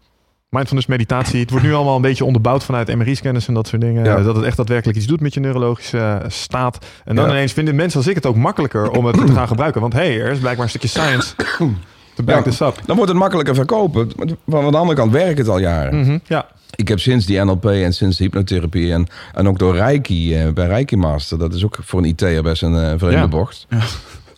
Mindfulness 0.49 0.87
meditatie. 0.89 1.41
Het 1.41 1.51
wordt 1.51 1.65
nu 1.65 1.75
allemaal 1.75 1.97
een 1.97 2.03
beetje 2.03 2.25
onderbouwd 2.25 2.65
vanuit 2.65 2.95
MRI-scanners 2.97 3.49
en 3.49 3.55
dat 3.55 3.69
soort 3.69 3.83
dingen. 3.83 4.05
Ja. 4.05 4.23
Dat 4.23 4.37
het 4.37 4.45
echt 4.45 4.57
daadwerkelijk 4.57 4.99
iets 4.99 5.07
doet 5.07 5.21
met 5.21 5.35
je 5.35 5.41
neurologische 5.41 5.99
eh, 5.99 6.17
staat. 6.29 6.87
En 7.05 7.17
dan 7.17 7.25
Ja. 7.25 7.31
ineens 7.31 7.53
vinden 7.53 7.75
mensen 7.75 7.99
als 7.99 8.09
ik 8.09 8.15
het 8.15 8.27
ook 8.27 8.37
makkelijker 8.37 8.91
om 8.91 9.05
het 9.05 9.17
te 9.27 9.33
gaan 9.39 9.49
gebruiken. 9.49 9.81
Want 9.81 9.93
hé, 9.93 9.99
hey, 9.99 10.21
er 10.21 10.31
is 10.31 10.39
blijkbaar 10.39 10.65
een 10.65 10.71
stukje 10.71 10.89
science 10.89 11.35
to 12.17 12.25
back 12.25 12.37
Ja. 12.37 12.43
this 12.43 12.61
up. 12.61 12.81
Dan 12.87 12.97
wordt 12.97 13.11
het 13.11 13.21
makkelijker 13.21 13.55
verkopen. 13.55 14.11
Maar 14.45 14.63
van 14.63 14.73
de 14.73 14.79
andere 14.79 14.99
kant 14.99 15.13
werkt 15.13 15.39
het 15.39 15.49
al 15.49 15.59
jaren. 15.59 16.01
Mhm, 16.01 16.19
Ja, 16.27 16.47
Ik 16.75 16.89
heb 16.89 16.99
sinds 17.01 17.27
die 17.27 17.39
NLP 17.45 17.65
en 17.67 17.93
sinds 17.93 18.17
de 18.17 18.25
hypnotherapie 18.25 18.93
en, 18.93 19.07
en 19.35 19.49
ook 19.49 19.59
door 19.59 19.75
Reiki, 19.77 20.35
eh, 20.37 20.53
bij 20.53 20.67
Reiki 20.67 20.97
Master. 20.97 21.39
Dat 21.39 21.55
is 21.55 21.65
ook 21.65 21.77
voor 21.83 21.99
een 21.99 22.05
IT'er 22.05 22.43
best 22.43 22.63
een 22.63 22.75
eh, 22.77 22.93
vreemde 22.97 23.17
Ja. 23.17 23.29
bocht. 23.29 23.67
wat, 23.69 23.87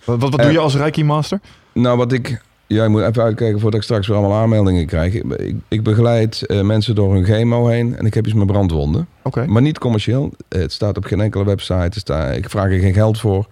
wat, 0.04 0.20
wat 0.20 0.37
Eh. 0.37 0.44
doe 0.44 0.52
je 0.52 0.58
als 0.58 0.76
Reiki 0.76 1.04
Master? 1.04 1.40
Nou, 1.73 1.97
wat 1.97 2.12
ik. 2.12 2.40
Ja, 2.66 2.85
ik 2.85 2.90
moet 2.90 3.02
even 3.02 3.23
uitkijken 3.23 3.61
voordat 3.61 3.78
ik 3.80 3.85
straks 3.85 4.06
weer 4.06 4.16
allemaal 4.16 4.38
aanmeldingen 4.38 4.87
krijg. 4.87 5.14
Ik, 5.14 5.25
ik, 5.37 5.56
ik 5.68 5.82
begeleid 5.82 6.47
eh, 6.47 6.61
mensen 6.61 6.94
door 6.94 7.14
hun 7.14 7.25
chemo 7.25 7.66
heen 7.66 7.97
en 7.97 8.06
ik 8.06 8.14
heb 8.14 8.26
iets 8.26 8.35
met 8.35 8.47
brandwonden. 8.47 9.06
Oké. 9.23 9.47
Maar 9.47 9.62
niet 9.62 9.78
commercieel. 9.78 10.30
Eh, 10.49 10.61
Het 10.61 10.73
staat 10.73 10.97
op 10.97 11.04
geen 11.04 11.20
enkele 11.20 11.44
website. 11.44 11.99
Staat, 11.99 12.37
ik 12.37 12.50
vraag 12.50 12.64
er 12.70 12.78
geen 12.78 12.92
geld 12.94 13.20
voor. 13.20 13.47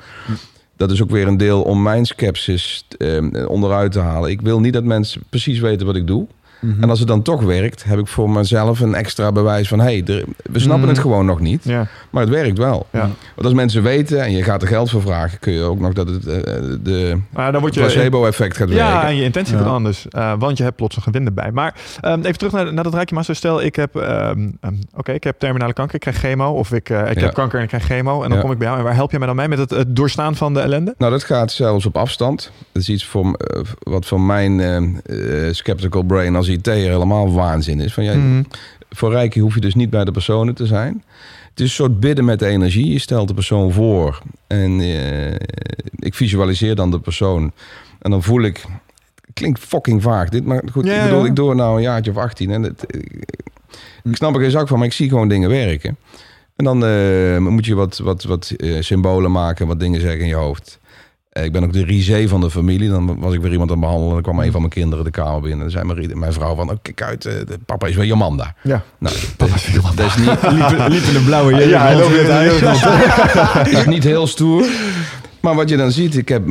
Dat 0.77 0.91
is 0.91 1.03
ook 1.03 1.11
weer 1.11 1.27
een 1.27 1.37
deel 1.37 1.63
om 1.63 1.83
mijn 1.83 2.05
sceptisch 2.05 2.85
eh, 2.99 3.49
onderuit 3.49 3.93
te 3.93 3.99
halen. 3.99 4.31
Ik 4.31 4.41
wil 4.41 4.61
niet 4.61 4.73
dat 4.73 4.85
mensen 4.85 5.23
precies 5.29 5.59
weten 5.59 5.87
wat 5.87 5.97
ik 5.97 6.07
doe. 6.07 6.27
Mhm. 6.61 6.83
En 6.83 6.91
als 6.91 6.99
het 6.99 7.09
dan 7.09 7.23
toch 7.23 7.43
werkt, 7.43 7.85
heb 7.85 7.99
ik 7.99 8.07
voor 8.07 8.31
mezelf 8.31 8.81
een 8.81 8.95
extra 8.95 9.33
bewijs 9.33 9.69
van... 9.69 9.79
hé, 9.79 9.85
hey, 9.85 10.15
er- 10.17 10.25
we 10.51 10.59
snappen 10.59 10.81
Mhm. 10.81 10.89
het 10.89 10.99
gewoon 10.99 11.27
nog 11.27 11.41
niet, 11.41 11.65
Ja, 11.65 11.87
maar 12.11 12.23
het 12.23 12.31
werkt 12.33 12.59
wel. 12.59 12.87
ja. 12.93 13.01
Want 13.35 13.45
als 13.45 13.53
mensen 13.53 13.83
weten 13.83 14.23
en 14.23 14.33
je 14.33 14.43
gaat 14.43 14.63
er 14.63 14.69
geld 14.69 14.91
voor 14.91 15.03
vragen... 15.03 15.39
kun 15.39 15.53
je 15.53 15.63
ook 15.63 15.79
nog 15.81 15.93
dat 15.93 16.09
het 16.09 16.27
eh, 16.27 16.43
de 16.83 17.17
je... 17.71 17.71
placebo-effect 17.71 18.57
gaat 18.57 18.69
Ja, 18.69 18.75
werken. 18.93 19.09
en 19.09 19.17
je 19.17 19.23
intentie 19.23 19.53
Ja. 19.53 19.59
wordt 19.59 19.75
anders. 19.77 20.07
eh, 20.09 20.33
want 20.39 20.57
je 20.59 20.63
hebt 20.65 20.77
plots 20.77 20.97
een 20.97 21.03
gewin 21.03 21.27
erbij. 21.27 21.51
Maar 21.53 21.75
ehm, 22.01 22.21
even 22.21 22.39
terug 22.39 22.53
naar, 22.53 22.73
naar 22.73 22.85
dat 22.85 22.95
Rijkje. 22.95 23.35
Stel, 23.35 23.63
ik 23.63 23.77
heb, 23.77 23.97
ehm, 23.97 24.49
ehm, 24.61 24.75
oké, 24.95 25.13
ik 25.13 25.25
heb 25.25 25.39
terminale 25.39 25.73
kanker, 25.73 25.95
ik 25.95 26.01
krijg 26.01 26.17
chemo. 26.19 26.51
Of 26.53 26.73
ik, 26.73 26.91
eh, 26.91 27.11
ik 27.11 27.19
Ja. 27.19 27.25
heb 27.25 27.35
kanker 27.35 27.57
en 27.57 27.63
ik 27.63 27.69
krijg 27.69 27.85
chemo. 27.85 28.23
En 28.23 28.29
dan 28.29 28.37
Ja. 28.39 28.43
kom 28.43 28.53
ik 28.53 28.59
bij 28.59 28.67
jou. 28.67 28.79
En 28.79 28.85
waar 28.85 28.95
help 28.95 29.11
je 29.11 29.19
mij 29.19 29.27
dan 29.27 29.37
mee? 29.37 29.49
Met 29.49 29.59
het, 29.59 29.71
het 29.71 29.97
doorstaan 29.97 30.37
van 30.37 30.55
de 30.55 30.61
ellende? 30.61 30.95
Nou, 30.99 31.13
dat 31.13 31.25
gaat 31.25 31.53
zelfs 31.53 31.87
op 31.87 31.97
afstand. 31.97 32.51
Dat 32.73 32.83
is 32.83 32.89
iets 32.89 33.05
voor, 33.05 33.37
wat 33.79 34.07
voor 34.07 34.21
mijn 34.21 35.03
skeptical 35.51 36.03
brain 36.03 36.37
als 36.37 36.46
IT'er 36.49 36.75
helemaal 36.75 37.33
waanzin 37.33 37.81
is. 37.81 37.95
Van, 37.95 38.05
ja, 38.05 38.15
Mhm. 38.15 38.43
Voor 38.91 39.11
Reiki 39.13 39.41
hoef 39.41 39.55
je 39.55 39.61
dus 39.61 39.75
niet 39.75 39.91
bij 39.91 40.05
de 40.05 40.11
personen 40.13 40.55
te 40.55 40.67
zijn. 40.67 41.05
Het 41.51 41.61
is 41.61 41.65
een 41.65 41.75
soort 41.75 42.01
bidden 42.01 42.25
met 42.25 42.39
de 42.39 42.47
energie. 42.47 42.93
Je 42.93 42.99
stelt 42.99 43.29
de 43.29 43.35
persoon 43.35 43.73
voor 43.73 44.23
en 44.47 44.81
eh, 44.81 45.33
ik 45.99 46.15
visualiseer 46.15 46.75
dan 46.75 46.91
de 46.91 47.01
persoon. 47.01 47.53
En 47.99 48.11
dan 48.11 48.23
voel 48.23 48.43
ik, 48.43 48.65
klinkt 49.33 49.61
fucking 49.61 50.03
vaag 50.03 50.29
dit, 50.29 50.45
maar 50.45 50.63
goed, 50.73 50.87
Ja, 50.87 50.97
ik 50.97 51.03
bedoel, 51.03 51.23
ja. 51.23 51.27
ik 51.27 51.37
doe 51.37 51.49
het 51.49 51.59
nou 51.59 51.77
een 51.77 51.83
jaartje 51.83 52.11
of 52.11 52.17
18 52.17 52.51
en 52.51 52.63
het, 52.63 52.85
ik 54.05 54.17
snap 54.17 54.35
er 54.35 54.41
geen 54.41 54.51
zak 54.51 54.69
van, 54.69 54.79
maar 54.79 54.87
ik 54.87 54.93
zie 54.93 55.09
gewoon 55.09 55.29
dingen 55.29 55.49
werken. 55.49 55.97
En 56.57 56.65
dan 56.65 56.85
eh, 56.85 57.39
moet 57.39 57.67
je 57.67 57.75
wat, 57.75 57.99
wat, 57.99 58.25
wat 58.25 58.51
eh, 58.57 58.77
symbolen 58.81 59.33
maken, 59.33 59.67
wat 59.67 59.81
dingen 59.81 60.01
zeggen 60.01 60.21
in 60.21 60.27
je 60.27 60.35
hoofd. 60.35 60.79
Eh, 61.37 61.45
Ik 61.45 61.53
ben 61.53 61.65
ook 61.65 61.73
de 61.73 61.85
risé 61.85 62.29
van 62.29 62.41
de 62.41 62.51
familie. 62.51 62.89
Dan 62.89 63.21
was 63.21 63.35
ik 63.35 63.41
weer 63.41 63.53
iemand 63.53 63.71
aan 63.71 63.77
het 63.77 63.85
behandelen. 63.87 64.15
Dan 64.15 64.23
kwam 64.23 64.41
een 64.45 64.51
van 64.53 64.61
mijn 64.61 64.73
kinderen 64.73 65.05
de 65.05 65.11
kamer 65.11 65.41
binnen. 65.41 65.53
En 65.59 65.59
dan 65.59 65.71
zei 65.71 65.85
mijn, 65.85 66.19
mijn 66.19 66.33
vrouw 66.33 66.55
van, 66.55 66.71
oh, 66.71 66.77
kijk 66.83 67.03
uit, 67.03 67.25
eh, 67.27 67.33
de 67.47 67.59
papa 67.67 67.87
is 67.87 67.97
weer 67.97 68.05
Jomanda. 68.07 68.55
Ja. 68.63 68.83
Nou, 68.99 69.17
dat 69.37 69.49
is 69.49 70.17
niet, 70.17 70.27
Liep, 70.43 70.89
liep 70.89 71.03
in 71.03 71.17
een 71.17 71.25
blauwe 71.25 71.55
jurk. 71.55 71.69
Ja, 71.69 71.83
hij 71.83 71.97
loopt 71.97 72.15
in 72.15 72.25
het 72.31 73.65
de 73.65 73.71
is 73.79 73.87
niet 73.87 74.05
heel 74.05 74.27
stoer. 74.27 74.67
Maar 75.41 75.55
wat 75.55 75.69
je 75.69 75.77
dan 75.77 75.93
ziet, 75.93 76.17
ik 76.17 76.29
heb, 76.29 76.47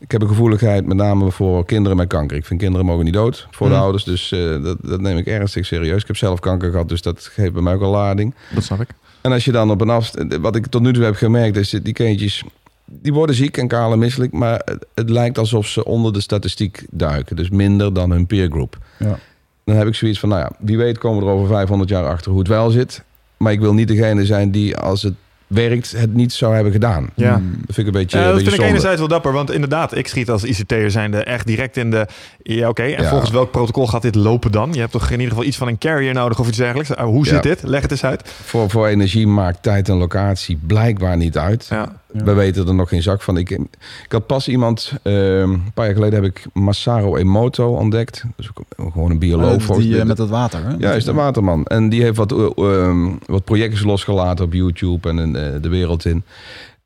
ik 0.00 0.10
heb 0.10 0.22
een 0.22 0.28
gevoeligheid 0.28 0.86
met 0.86 0.96
name 0.96 1.30
voor 1.30 1.64
kinderen 1.66 1.96
met 1.96 2.08
kanker. 2.08 2.36
Ik 2.36 2.44
vind 2.46 2.60
kinderen 2.60 2.86
mogen 2.86 3.04
niet 3.04 3.14
dood 3.14 3.46
voor 3.50 3.68
de 3.68 3.74
Mm. 3.74 3.80
ouders. 3.80 4.04
Dus 4.04 4.32
eh, 4.32 4.62
dat, 4.62 4.76
dat 4.82 5.00
neem 5.00 5.16
ik 5.16 5.26
ernstig 5.26 5.66
serieus. 5.66 6.00
Ik 6.00 6.06
heb 6.06 6.16
zelf 6.16 6.40
kanker 6.40 6.70
gehad, 6.70 6.88
dus 6.88 7.02
dat 7.02 7.30
geeft 7.32 7.52
bij 7.52 7.62
mij 7.62 7.74
ook 7.74 7.80
een 7.80 7.88
lading. 7.88 8.34
Dat 8.54 8.64
snap 8.64 8.80
ik. 8.80 8.88
En 9.20 9.32
als 9.32 9.44
je 9.44 9.52
dan 9.52 9.70
op 9.70 9.80
een 9.80 9.90
afstand... 9.90 10.36
Wat 10.36 10.56
ik 10.56 10.66
tot 10.66 10.82
nu 10.82 10.92
toe 10.92 11.04
heb 11.04 11.14
gemerkt, 11.14 11.56
is 11.56 11.70
dat 11.70 11.84
die 11.84 11.92
kindjes... 11.92 12.44
Die 12.92 13.12
worden 13.12 13.34
ziek 13.34 13.56
en 13.56 13.68
kaal 13.68 13.92
en 13.92 13.98
misselijk. 13.98 14.32
Maar 14.32 14.62
het, 14.64 14.86
het 14.94 15.10
lijkt 15.10 15.38
alsof 15.38 15.66
ze 15.66 15.84
onder 15.84 16.12
de 16.12 16.20
statistiek 16.20 16.86
duiken. 16.90 17.36
Dus 17.36 17.50
minder 17.50 17.92
dan 17.94 18.10
hun 18.10 18.26
peergroep. 18.26 18.78
Ja. 18.98 19.18
Dan 19.64 19.76
heb 19.76 19.86
ik 19.86 19.94
zoiets 19.94 20.18
van, 20.20 20.28
nou 20.28 20.40
ja, 20.40 20.50
wie 20.58 20.76
weet 20.76 20.98
komen 20.98 21.22
we 21.22 21.28
er 21.28 21.34
over 21.36 21.48
500 21.48 21.90
jaar 21.90 22.06
achter 22.06 22.30
hoe 22.30 22.40
het 22.40 22.48
wel 22.48 22.70
zit. 22.70 23.02
Maar 23.36 23.52
ik 23.52 23.60
wil 23.60 23.74
niet 23.74 23.88
degene 23.88 24.26
zijn 24.26 24.50
die 24.50 24.76
als 24.76 25.02
het 25.02 25.14
werkt 25.46 25.92
het 25.96 26.14
niet 26.14 26.32
zou 26.32 26.54
hebben 26.54 26.72
gedaan. 26.72 27.10
Ja. 27.14 27.30
Dat 27.32 27.74
vind 27.74 27.78
ik 27.78 27.86
een 27.86 27.92
beetje, 28.00 28.18
Ja, 28.18 28.22
een 28.24 28.28
dat 28.28 28.36
beetje 28.38 28.50
vind 28.50 28.62
ik 28.62 28.68
enerzijds 28.68 28.98
wel 28.98 29.08
dapper, 29.08 29.32
want 29.32 29.50
inderdaad, 29.50 29.96
ik 29.96 30.06
schiet 30.06 30.30
als 30.30 30.44
ICT'er 30.44 30.90
zijnde 30.90 31.24
echt 31.24 31.46
direct 31.46 31.76
in 31.76 31.90
de... 31.90 32.06
Ja, 32.42 32.68
oké, 32.68 32.82
en 32.82 33.02
Ja. 33.02 33.08
volgens 33.08 33.30
welk 33.30 33.50
protocol 33.50 33.86
gaat 33.86 34.02
dit 34.02 34.14
lopen 34.14 34.52
dan? 34.52 34.72
Je 34.72 34.80
hebt 34.80 34.92
toch 34.92 35.04
in 35.06 35.12
ieder 35.12 35.28
geval 35.28 35.44
iets 35.44 35.56
van 35.56 35.68
een 35.68 35.78
carrier 35.78 36.14
nodig 36.14 36.38
of 36.40 36.48
iets 36.48 36.56
dergelijks? 36.56 36.90
Uh, 36.90 36.96
hoe 37.00 37.26
zit 37.26 37.34
Ja. 37.34 37.40
dit? 37.40 37.62
Leg 37.62 37.82
het 37.82 37.90
eens 37.90 38.04
uit. 38.04 38.28
Voor, 38.44 38.70
voor 38.70 38.86
energie 38.86 39.26
maakt 39.26 39.62
tijd 39.62 39.88
en 39.88 39.96
locatie 39.96 40.58
blijkbaar 40.66 41.16
niet 41.16 41.38
uit. 41.38 41.66
Ja. 41.70 41.99
Ja. 42.12 42.24
We 42.24 42.32
weten 42.32 42.66
er 42.68 42.74
nog 42.74 42.88
geen 42.88 43.02
zak 43.02 43.22
van. 43.22 43.36
Ik, 43.36 43.50
ik 43.50 43.68
had 44.08 44.26
pas 44.26 44.48
iemand, 44.48 44.92
ehm, 45.02 45.16
een 45.52 45.72
paar 45.74 45.84
jaar 45.84 45.94
geleden 45.94 46.22
heb 46.22 46.30
ik 46.36 46.46
Masaru 46.52 47.16
Emoto 47.16 47.74
ontdekt. 47.74 48.24
Dat 48.36 48.46
is 48.46 48.50
ook 48.76 48.92
gewoon 48.92 49.10
een 49.10 49.18
bioloog. 49.18 49.62
Volgens 49.62 49.86
die, 49.86 50.00
eh, 50.00 50.06
met 50.06 50.16
dat 50.16 50.28
water, 50.28 50.64
hè? 50.64 50.74
Ja, 50.78 50.92
is 50.92 51.04
de 51.04 51.12
waterman. 51.12 51.64
En 51.64 51.88
die 51.88 52.02
heeft 52.02 52.16
wat, 52.16 52.32
eh, 52.32 52.48
ehm, 52.56 53.08
wat 53.26 53.44
projectjes 53.44 53.82
losgelaten 53.82 54.44
op 54.44 54.52
YouTube 54.52 55.08
en 55.08 55.18
eh, 55.36 55.62
de 55.62 55.68
wereld 55.68 56.04
in. 56.04 56.22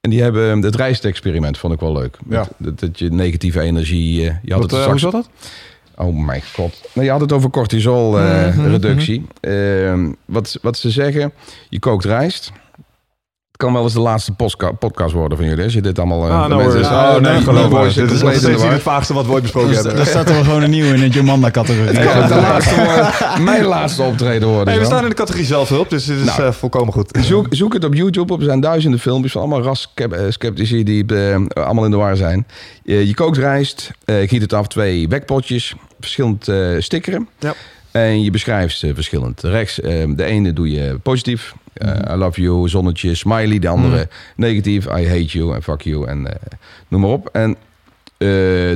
En 0.01 0.11
die 0.11 0.23
hebben 0.23 0.51
ehm, 0.51 0.63
het 0.63 0.77
rijstexperiment 0.77 1.59
vond 1.59 1.75
ik 1.75 1.81
wel 1.81 1.93
leuk. 1.93 2.19
Ja. 2.29 2.37
Dat, 2.37 2.49
dat, 2.57 2.81
dat 2.81 2.99
je 2.99 3.11
negatieve 3.11 3.61
energie. 3.61 4.21
je 4.23 4.53
had 4.53 4.61
Wat, 4.61 4.71
het 4.71 4.85
hoe 4.85 4.99
zat 4.99 5.13
dat? 5.13 5.29
Oh 5.97 6.25
mijn 6.27 6.43
god. 6.55 6.81
Nee, 6.93 7.05
je 7.05 7.11
had 7.11 7.21
het 7.21 7.33
over 7.33 7.51
cortisol 7.51 8.19
eh, 8.19 8.47
Mhm, 8.57 8.67
reductie. 8.67 9.27
Ehm, 9.41 10.13
wat, 10.25 10.59
wat 10.63 10.79
ze 10.79 10.91
zeggen, 10.91 11.33
je 11.69 11.79
kookt 11.79 12.05
rijst. 12.05 12.53
Kan 13.65 13.73
wel 13.73 13.83
eens 13.83 13.93
de 13.93 14.01
laatste 14.01 14.33
podcast 14.79 15.13
worden 15.15 15.39
van 15.39 15.47
jullie. 15.47 15.65
Als 15.65 15.73
je 15.73 15.81
dit 15.81 15.99
allemaal... 15.99 16.27
eh, 16.29 16.35
Ah, 16.35 16.43
de 16.43 16.49
no 16.49 16.57
mensen- 16.57 16.73
worries. 16.73 16.89
Ah, 16.89 17.15
Oh, 17.15 17.21
nee, 17.21 17.33
nee, 17.33 17.43
geloof 17.43 17.63
me. 17.63 17.69
worries. 17.69 17.95
Dit 17.95 18.11
is 18.11 18.23
nog 18.23 18.35
steeds 18.35 18.63
niet 18.63 18.73
het 18.73 18.83
vaagste 18.83 19.15
wat 19.15 19.27
we 19.27 19.33
ooit 19.33 19.43
besproken 19.43 19.69
Dus, 19.69 19.77
hebben. 19.79 19.97
daar 19.97 20.07
staat 20.07 20.29
er 20.29 20.45
gewoon 20.45 20.63
een 20.63 20.71
nieuwe 20.71 20.95
in 20.95 21.03
het 21.03 21.15
Jomanda-categorie. 21.15 21.91
Ik 22.01 22.11
worden, 22.11 23.43
mijn 23.51 23.65
laatste 23.65 24.03
optreden 24.03 24.49
worden. 24.49 24.69
Hey, 24.69 24.79
we 24.79 24.85
staan 24.85 25.03
in 25.03 25.09
de 25.09 25.15
categorie 25.15 25.47
zelfhulp, 25.47 25.91
dus 25.91 26.05
dit 26.05 26.19
is 26.19 26.25
Nou. 26.25 26.43
eh, 26.43 26.53
volkomen 26.53 26.93
goed. 26.93 27.19
Zoek, 27.21 27.47
zoek 27.51 27.73
het 27.73 27.85
op 27.85 27.95
YouTube 27.95 28.33
op. 28.33 28.39
Er 28.39 28.45
zijn 28.45 28.61
duizenden 28.61 29.01
filmpjes 29.01 29.33
van 29.33 29.41
allemaal 29.41 29.63
ras-sceptici 29.63 30.83
die 30.85 31.07
eh, 31.07 31.37
allemaal 31.65 31.85
in 31.85 31.91
de 31.91 31.97
war 31.97 32.17
zijn. 32.17 32.47
Je, 32.83 33.07
je 33.07 33.15
kookt 33.15 33.37
rijst, 33.37 33.91
eh 34.05 34.29
giet 34.29 34.43
het 34.43 34.53
af, 34.53 34.67
twee 34.67 35.09
wekpotjes, 35.09 35.75
verschillend 36.01 36.49
eh 36.49 36.57
stickeren. 36.79 37.29
Ja. 37.39 37.55
En 37.95 38.23
je 38.23 38.31
beschrijft 38.31 38.79
ze 38.79 38.95
verschillend. 38.95 39.43
Rechts, 39.43 39.81
eh, 39.81 40.05
de 40.17 40.25
ene 40.25 40.53
doe 40.53 40.71
je 40.71 40.99
positief. 41.03 41.55
eh, 41.75 41.89
Mhm. 41.89 42.13
I 42.13 42.17
love 42.17 42.41
you, 42.41 42.69
zonnetje, 42.69 43.15
smiley. 43.15 43.59
De 43.59 43.69
andere 43.69 44.09
negatief, 44.37 44.85
I 44.85 45.09
hate 45.09 45.25
you 45.39 45.55
en 45.55 45.63
fuck 45.63 45.81
you 45.83 46.07
en 46.09 46.27
eh, 46.27 46.35
noem 46.89 47.01
maar 47.01 47.11
op. 47.11 47.29
En 47.33 47.51
eh, 47.51 47.57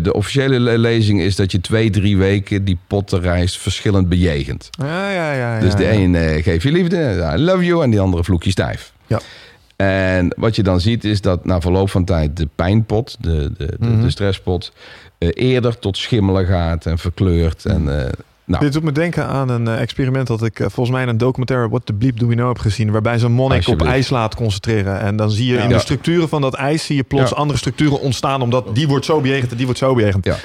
de 0.02 0.10
officiële 0.12 0.60
le- 0.60 0.76
lezing 0.78 1.20
is 1.20 1.36
dat 1.36 1.52
je 1.52 1.60
twee, 1.60 1.90
drie 1.90 2.16
weken 2.16 2.64
die 2.64 2.78
potten 2.86 3.20
rijst 3.20 3.58
verschillend 3.58 4.08
bejegent. 4.08 4.68
Ja, 4.70 5.10
ja, 5.10 5.32
ja. 5.32 5.60
Dus 5.60 5.74
de 5.74 5.90
een 5.92 6.14
eh, 6.14 6.42
geeft 6.42 6.62
je 6.62 6.72
liefde, 6.72 7.32
I 7.36 7.40
love 7.40 7.64
you, 7.64 7.82
en 7.82 7.90
die 7.90 8.00
andere 8.00 8.24
vloek 8.24 8.42
je 8.42 8.50
stijf. 8.50 8.92
Ja. 9.06 9.20
En 9.76 10.34
wat 10.36 10.56
je 10.56 10.62
dan 10.62 10.80
ziet 10.80 11.04
is 11.04 11.20
dat 11.20 11.44
na 11.44 11.60
verloop 11.60 11.90
van 11.90 12.04
tijd 12.04 12.36
de 12.36 12.48
pijnpot, 12.54 13.16
de, 13.20 13.52
de, 13.58 13.66
de, 13.66 13.86
Mhm. 13.86 14.00
de 14.02 14.10
stresspot, 14.10 14.72
eerder 15.18 15.78
tot 15.78 15.96
schimmelen 15.96 16.46
gaat 16.46 16.86
en 16.86 16.98
verkleurt. 16.98 17.64
En, 17.64 17.88
nou, 18.48 18.64
Dit 18.64 18.72
doet 18.72 18.82
me 18.82 18.92
denken 18.92 19.26
aan 19.26 19.48
een 19.48 19.68
eh, 19.68 19.80
experiment 19.80 20.26
dat 20.26 20.42
ik 20.42 20.58
eh, 20.60 20.66
volgens 20.70 20.90
mij 20.90 21.02
in 21.02 21.08
een 21.08 21.18
documentaire 21.18 21.68
What 21.68 21.86
the 21.86 21.92
Bleep 21.92 22.18
Do 22.18 22.26
We 22.26 22.34
Know 22.34 22.48
heb 22.48 22.58
gezien. 22.58 22.90
Waarbij 22.90 23.18
zo'n 23.18 23.32
monnik 23.32 23.68
op 23.68 23.82
ijs 23.82 24.10
laat 24.10 24.34
concentreren. 24.34 25.00
En 25.00 25.16
dan 25.16 25.30
zie 25.30 25.46
je 25.46 25.54
Ja. 25.54 25.62
in 25.62 25.68
de 25.68 25.78
structuren 25.78 26.28
van 26.28 26.40
dat 26.40 26.54
ijs 26.54 26.84
zie 26.84 26.96
je 26.96 27.02
plots 27.02 27.30
Ja. 27.30 27.36
andere 27.36 27.58
structuren 27.58 28.00
ontstaan. 28.00 28.42
Omdat 28.42 28.74
die 28.74 28.88
wordt 28.88 29.04
zo 29.04 29.20
bejegend 29.20 29.50
en 29.50 29.56
die 29.56 29.64
wordt 29.66 29.80
zo 29.80 29.94
bejegend. 29.94 30.24
Ja. 30.24 30.36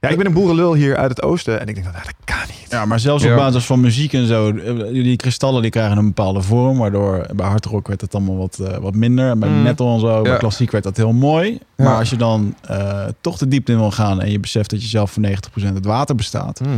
Ja, 0.00 0.08
ik 0.08 0.16
ben 0.16 0.26
een 0.26 0.32
boerenlul 0.32 0.74
hier 0.74 0.96
uit 0.96 1.10
het 1.10 1.22
oosten. 1.22 1.60
En 1.60 1.66
ik 1.66 1.74
denk, 1.74 1.86
nou, 1.86 1.98
dat 2.04 2.12
kan 2.24 2.36
niet. 2.46 2.66
Ja, 2.70 2.84
maar 2.84 3.00
zelfs 3.00 3.22
Ja. 3.24 3.30
op 3.30 3.36
basis 3.36 3.64
van 3.64 3.80
muziek 3.80 4.12
en 4.12 4.26
zo. 4.26 4.50
eh, 4.50 4.92
Die 4.92 5.16
kristallen 5.16 5.62
die 5.62 5.70
krijgen 5.70 5.96
een 5.98 6.04
bepaalde 6.06 6.42
vorm. 6.42 6.78
Waardoor 6.78 7.26
bij 7.34 7.46
hardrock 7.46 7.88
werd 7.88 8.00
het 8.00 8.14
allemaal 8.14 8.36
wat, 8.36 8.60
wat 8.80 8.94
minder. 8.94 9.30
En 9.30 9.38
bij 9.38 9.48
Mm. 9.48 9.62
metal 9.62 9.94
en 9.94 10.00
zo, 10.00 10.22
bij 10.22 10.32
Ja. 10.32 10.38
klassiek 10.38 10.70
werd 10.70 10.84
dat 10.84 10.96
heel 10.96 11.12
mooi. 11.12 11.58
Ja. 11.76 11.84
Maar 11.84 11.98
als 11.98 12.10
je 12.10 12.16
dan 12.16 12.54
eh, 12.68 13.04
toch 13.20 13.38
de 13.38 13.48
diepte 13.48 13.72
in 13.72 13.78
wil 13.78 13.90
gaan... 13.90 14.20
en 14.20 14.30
je 14.30 14.40
beseft 14.40 14.70
dat 14.70 14.82
je 14.82 14.88
zelf 14.88 15.10
voor 15.10 15.22
90% 15.22 15.74
uit 15.74 15.84
water 15.86 16.14
bestaat... 16.14 16.60
Mhm. 16.60 16.70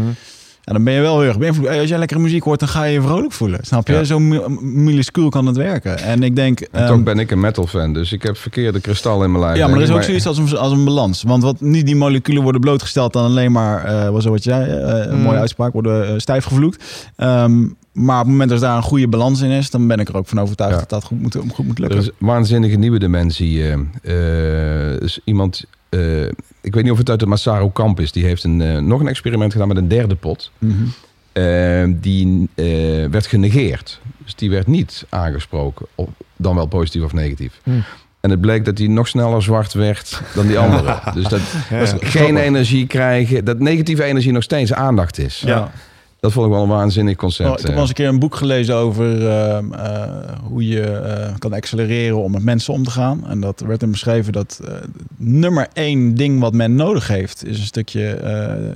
En 0.68 0.74
dan 0.74 0.84
ben 0.84 0.92
je 0.94 1.00
wel 1.00 1.18
heel 1.20 1.28
erg 1.28 1.38
beïnvloed. 1.38 1.68
Als 1.68 1.88
jij 1.88 1.98
lekkere 1.98 2.20
muziek 2.20 2.42
hoort, 2.42 2.60
dan 2.60 2.68
ga 2.68 2.84
je 2.84 2.92
je 2.92 3.02
vrolijk 3.02 3.32
voelen. 3.32 3.58
Snap 3.62 3.86
je? 3.86 3.92
Ja. 3.92 4.04
Zo 4.04 4.18
mi- 4.18 4.40
minuscuul 4.60 5.28
kan 5.28 5.46
het 5.46 5.56
werken. 5.56 5.98
En 5.98 6.22
ik 6.22 6.36
denk... 6.36 6.60
en 6.60 6.68
ehm, 6.80 6.86
toch 6.88 7.02
ben 7.02 7.18
ik 7.18 7.30
een 7.30 7.40
metal 7.40 7.66
fan, 7.66 7.92
dus 7.92 8.12
ik 8.12 8.22
heb 8.22 8.36
verkeerde 8.36 8.80
kristallen 8.80 9.24
in 9.24 9.30
mijn 9.32 9.44
lijf. 9.44 9.56
ja, 9.58 9.66
maar 9.66 9.76
er 9.76 9.82
is 9.82 9.90
ook 9.90 10.02
zoiets 10.02 10.26
als 10.26 10.38
een, 10.38 10.56
als 10.56 10.72
een 10.72 10.84
balans. 10.84 11.22
Want 11.22 11.42
wat 11.42 11.60
niet 11.60 11.86
die 11.86 11.96
moleculen 11.96 12.42
worden 12.42 12.60
blootgesteld 12.60 13.16
aan 13.16 13.24
alleen 13.24 13.52
maar, 13.52 13.84
eh 13.84 14.08
wat 14.08 14.22
zo 14.22 14.30
wat 14.30 14.44
je 14.44 14.50
zei, 14.50 14.70
eh, 14.70 15.10
een 15.10 15.16
Mm. 15.16 15.22
mooie 15.22 15.38
uitspraak, 15.38 15.72
worden 15.72 16.06
eh, 16.08 16.14
stijf 16.16 16.44
gevloekt. 16.44 17.10
Ehm, 17.16 17.60
maar 17.92 18.14
op 18.18 18.22
het 18.22 18.30
moment 18.32 18.50
dat 18.50 18.60
daar 18.60 18.76
een 18.76 18.82
goede 18.82 19.08
balans 19.08 19.40
in 19.40 19.50
is, 19.50 19.70
dan 19.70 19.86
ben 19.86 19.98
ik 19.98 20.08
er 20.08 20.16
ook 20.16 20.26
van 20.28 20.40
overtuigd 20.40 20.72
Ja. 20.74 20.80
dat 20.80 20.88
dat 20.90 21.04
goed 21.04 21.20
moet, 21.22 21.34
goed 21.54 21.66
moet 21.66 21.74
Er 21.76 21.80
lukken. 21.82 21.98
is 22.00 22.06
een 22.06 22.26
waanzinnige 22.26 22.76
nieuwe 22.76 22.98
dimensie. 22.98 23.62
eh, 24.02 25.00
is 25.00 25.20
iemand, 25.24 25.64
eh, 25.88 26.26
ik 26.60 26.74
weet 26.74 26.82
niet 26.82 26.92
of 26.92 26.98
het 26.98 27.10
uit 27.10 27.20
de 27.20 27.26
Masaru 27.26 27.70
kamp 27.72 28.00
is, 28.00 28.12
die 28.12 28.24
heeft 28.24 28.44
een, 28.44 28.60
eh, 28.60 28.78
nog 28.78 29.00
een 29.00 29.08
experiment 29.08 29.52
gedaan 29.52 29.68
met 29.68 29.76
een 29.76 29.88
derde 29.88 30.14
pot. 30.14 30.50
Mhm. 30.58 30.74
Eh, 31.32 31.84
die 31.88 32.48
eh, 32.54 32.64
werd 33.10 33.26
genegeerd. 33.26 34.00
Dus 34.24 34.34
die 34.34 34.50
werd 34.50 34.66
niet 34.66 35.06
aangesproken, 35.08 35.86
of, 35.94 36.08
dan 36.36 36.54
wel 36.54 36.66
positief 36.66 37.02
of 37.02 37.12
negatief. 37.12 37.60
Hmm. 37.62 37.84
En 38.20 38.30
het 38.30 38.40
bleek 38.40 38.64
dat 38.64 38.76
die 38.76 38.90
nog 38.90 39.08
sneller 39.08 39.42
zwart 39.42 39.72
werd 39.72 40.22
dan 40.34 40.46
die 40.46 40.58
andere. 40.58 41.00
dus 41.14 41.24
dat 41.24 41.40
Ja, 41.70 41.78
dat 41.78 41.90
ja. 42.00 42.08
geen 42.08 42.36
energie 42.36 42.86
krijgen, 42.86 43.44
dat 43.44 43.58
negatieve 43.58 44.04
energie 44.04 44.32
nog 44.32 44.42
steeds 44.42 44.72
aandacht 44.72 45.18
is. 45.18 45.42
Ja. 45.46 45.70
Dat 46.20 46.32
vond 46.32 46.46
ik 46.46 46.52
wel 46.52 46.62
een 46.62 46.68
waanzinnig 46.68 47.12
Oh, 47.14 47.18
concept. 47.18 47.60
ik 47.60 47.66
heb 47.66 47.74
eh. 47.74 47.80
eens 47.80 47.88
een 47.88 47.94
keer 47.94 48.08
een 48.08 48.18
boek 48.18 48.34
gelezen 48.34 48.74
over 48.74 49.28
ehm, 49.28 49.72
eh, 49.72 50.02
hoe 50.42 50.66
je 50.68 50.80
eh, 50.82 51.34
kan 51.38 51.52
accelereren 51.52 52.22
om 52.22 52.30
met 52.32 52.42
mensen 52.42 52.72
om 52.72 52.84
te 52.84 52.90
gaan. 52.90 53.26
En 53.26 53.40
dat 53.40 53.60
werd 53.60 53.82
in 53.82 53.90
beschreven 53.90 54.32
dat 54.32 54.60
nummer 55.16 55.68
één 55.72 56.14
ding 56.14 56.40
wat 56.40 56.52
men 56.52 56.74
nodig 56.74 57.08
heeft, 57.08 57.46
is 57.46 57.58
een 57.58 57.64
stukje 57.64 58.18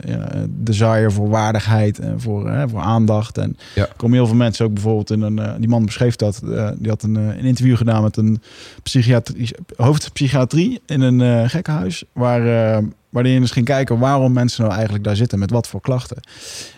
ja, 0.06 0.28
desire 0.48 1.10
voor 1.10 1.28
waardigheid 1.28 1.98
en 1.98 2.20
voor, 2.20 2.64
voor 2.68 2.80
aandacht. 2.80 3.38
En 3.38 3.56
Ja. 3.74 3.82
er 3.82 3.94
komen 3.96 4.16
heel 4.16 4.26
veel 4.26 4.36
mensen 4.36 4.64
ook 4.66 4.72
bijvoorbeeld 4.74 5.10
in 5.10 5.20
een, 5.22 5.40
die 5.58 5.68
man 5.68 5.84
beschreef 5.84 6.16
dat, 6.16 6.40
die 6.78 6.88
had 6.88 7.02
een, 7.02 7.14
een 7.14 7.44
interview 7.44 7.76
gedaan 7.76 8.02
met 8.02 8.16
een 8.16 8.42
psychiatrie, 8.82 9.50
hoofdpsychiatrie 9.76 10.80
in 10.86 11.00
een 11.00 11.50
gekkenhuis, 11.50 12.04
waar, 12.12 12.82
waarin 13.12 13.32
je 13.32 13.40
dus 13.40 13.50
ging 13.50 13.64
kijken 13.66 13.98
waarom 13.98 14.32
mensen 14.32 14.60
nou 14.62 14.72
eigenlijk 14.74 15.04
daar 15.04 15.16
zitten, 15.16 15.38
met 15.38 15.50
wat 15.50 15.68
voor 15.68 15.80
klachten. 15.80 16.16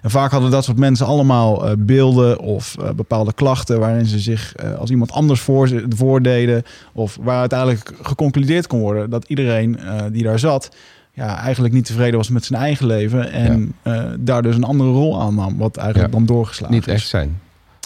En 0.03 0.11
vaak 0.11 0.31
hadden 0.31 0.51
dat 0.51 0.65
soort 0.65 0.79
mensen 0.79 1.07
allemaal 1.07 1.67
eh, 1.69 1.73
beelden 1.79 2.39
of 2.39 2.77
eh, 2.79 2.91
bepaalde 2.91 3.33
klachten 3.33 3.81
waarin 3.81 4.07
ze 4.07 4.19
zich 4.19 4.55
eh, 4.55 4.75
als 4.75 4.91
iemand 4.91 5.13
anders 5.13 5.41
voor, 5.41 5.85
voordeden. 5.89 6.63
Of 6.93 7.19
waar 7.21 7.39
uiteindelijk 7.41 7.93
geconcludeerd 8.03 8.67
kon 8.67 8.81
worden 8.81 9.11
dat 9.11 9.25
iedereen 9.29 9.79
die 10.13 10.23
daar 10.23 10.39
zat, 10.39 10.77
ja, 11.13 11.39
eigenlijk 11.39 11.75
niet 11.75 11.85
tevreden 11.85 12.17
was 12.17 12.29
met 12.29 12.45
zijn 12.45 12.61
eigen 12.61 12.87
leven. 12.87 13.33
En 13.33 13.75
daar 14.21 14.43
dus 14.43 14.57
een 14.57 14.65
andere 14.65 14.91
rol 14.91 15.21
aan 15.21 15.35
nam, 15.35 15.59
wat 15.59 15.77
eigenlijk 15.77 16.13
Ja. 16.13 16.19
dan 16.19 16.27
doorgeslagen 16.27 16.75
niet 16.75 16.87
is. 16.87 16.93
echt 16.93 17.09
zijn. 17.09 17.41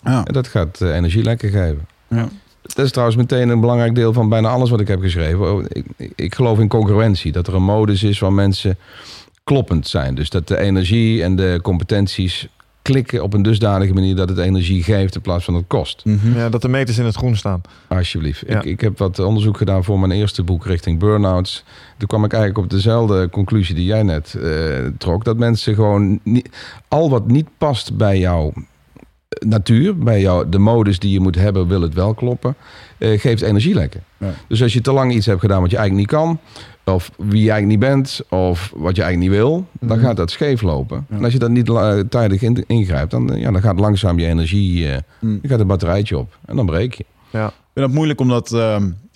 Ja. 0.04 0.24
En 0.24 0.32
dat 0.32 0.48
gaat 0.48 0.80
energie 0.80 1.22
lekker 1.22 1.50
geven. 1.50 1.86
Ja. 2.08 2.28
Dat 2.74 2.84
is 2.84 2.90
trouwens 2.90 3.18
meteen 3.18 3.48
een 3.48 3.60
belangrijk 3.60 3.94
deel 3.94 4.12
van 4.12 4.28
bijna 4.28 4.48
alles 4.48 4.70
wat 4.70 4.80
ik 4.80 4.88
heb 4.88 5.00
geschreven. 5.00 5.52
Oh, 5.52 5.64
Ik, 5.68 6.12
ik, 6.14 6.34
geloof 6.34 6.58
in 6.58 6.68
congruentie. 6.68 7.32
Dat 7.32 7.46
er 7.46 7.54
een 7.54 7.62
modus 7.62 8.02
is 8.02 8.18
waar 8.18 8.32
mensen 8.32 8.78
kloppend 9.44 9.88
zijn. 9.88 10.14
Dus 10.14 10.30
dat 10.30 10.48
de 10.48 10.58
energie 10.58 11.22
en 11.22 11.36
de 11.36 11.58
competenties 11.62 12.48
klikken 12.82 13.22
op 13.22 13.34
een 13.34 13.42
dusdanige 13.42 13.92
manier 13.92 14.16
dat 14.16 14.28
het 14.28 14.38
energie 14.38 14.82
geeft 14.82 15.14
in 15.14 15.20
plaats 15.20 15.44
van 15.44 15.54
het 15.54 15.64
kost. 15.66 16.04
Mhm. 16.04 16.36
Ja, 16.36 16.48
dat 16.48 16.62
de 16.62 16.68
meters 16.68 16.98
in 16.98 17.04
het 17.04 17.16
groen 17.16 17.36
staan. 17.36 17.60
Alsjeblieft. 17.88 18.42
Ja. 18.46 18.58
Ik, 18.58 18.64
ik 18.64 18.80
heb 18.80 18.98
wat 18.98 19.18
onderzoek 19.18 19.56
gedaan 19.56 19.84
voor 19.84 19.98
mijn 19.98 20.12
eerste 20.12 20.42
boek 20.42 20.66
richting 20.66 20.98
burn-outs. 20.98 21.64
Toen 21.96 22.08
kwam 22.08 22.24
ik 22.24 22.32
eigenlijk 22.32 22.64
op 22.64 22.70
dezelfde 22.70 23.28
conclusie 23.30 23.74
die 23.74 23.84
jij 23.84 24.02
net 24.02 24.34
eh, 24.34 24.52
trok. 24.98 25.24
Dat 25.24 25.36
mensen 25.36 25.74
gewoon 25.74 26.20
niet, 26.22 26.48
al 26.88 27.10
wat 27.10 27.26
niet 27.26 27.48
past 27.58 27.96
bij 27.96 28.18
jouw 28.18 28.52
natuur, 29.46 29.98
bij 29.98 30.20
jou, 30.20 30.48
de 30.48 30.58
modus 30.58 30.98
die 30.98 31.12
je 31.12 31.20
moet 31.20 31.34
hebben, 31.34 31.68
wil 31.68 31.80
het 31.82 31.94
wel 31.94 32.14
kloppen, 32.14 32.54
eh, 32.98 33.20
geeft 33.20 33.42
energielekken. 33.42 34.02
Ja. 34.18 34.30
Dus 34.48 34.62
als 34.62 34.72
je 34.72 34.80
te 34.80 34.92
lang 34.92 35.12
iets 35.12 35.26
hebt 35.26 35.40
gedaan 35.40 35.60
wat 35.60 35.70
je 35.70 35.76
eigenlijk 35.76 36.10
niet 36.10 36.18
kan, 36.20 36.38
of 36.94 37.10
wie 37.16 37.42
je 37.42 37.50
eigenlijk 37.50 37.66
niet 37.80 37.90
bent, 37.90 38.20
of 38.28 38.72
wat 38.76 38.96
je 38.96 39.02
eigenlijk 39.02 39.32
niet 39.32 39.40
wil, 39.40 39.66
dan 39.80 39.96
Mhm. 39.98 40.06
gaat 40.06 40.16
dat 40.16 40.30
scheef 40.30 40.62
lopen. 40.62 41.06
Ja. 41.10 41.16
En 41.16 41.24
als 41.24 41.32
je 41.32 41.38
dat 41.38 41.50
niet 41.50 41.68
la- 41.68 42.04
tijdig 42.08 42.42
in- 42.42 42.64
ingrijpt, 42.66 43.10
dan, 43.10 43.32
eh, 43.32 43.40
ja, 43.40 43.50
dan 43.50 43.60
gaat 43.62 43.80
langzaam 43.80 44.18
je 44.18 44.26
energie, 44.26 44.88
eh, 44.90 44.98
Mm. 45.20 45.38
dan 45.40 45.50
gaat 45.50 45.60
een 45.60 45.66
batterijtje 45.66 46.18
op 46.18 46.38
en 46.44 46.56
dan 46.56 46.66
breek 46.66 46.94
je. 46.94 47.04
Ja. 47.30 47.46
Ik 47.46 47.52
vind 47.74 47.86
dat 47.86 47.94
moeilijk 47.94 48.20
omdat... 48.20 48.50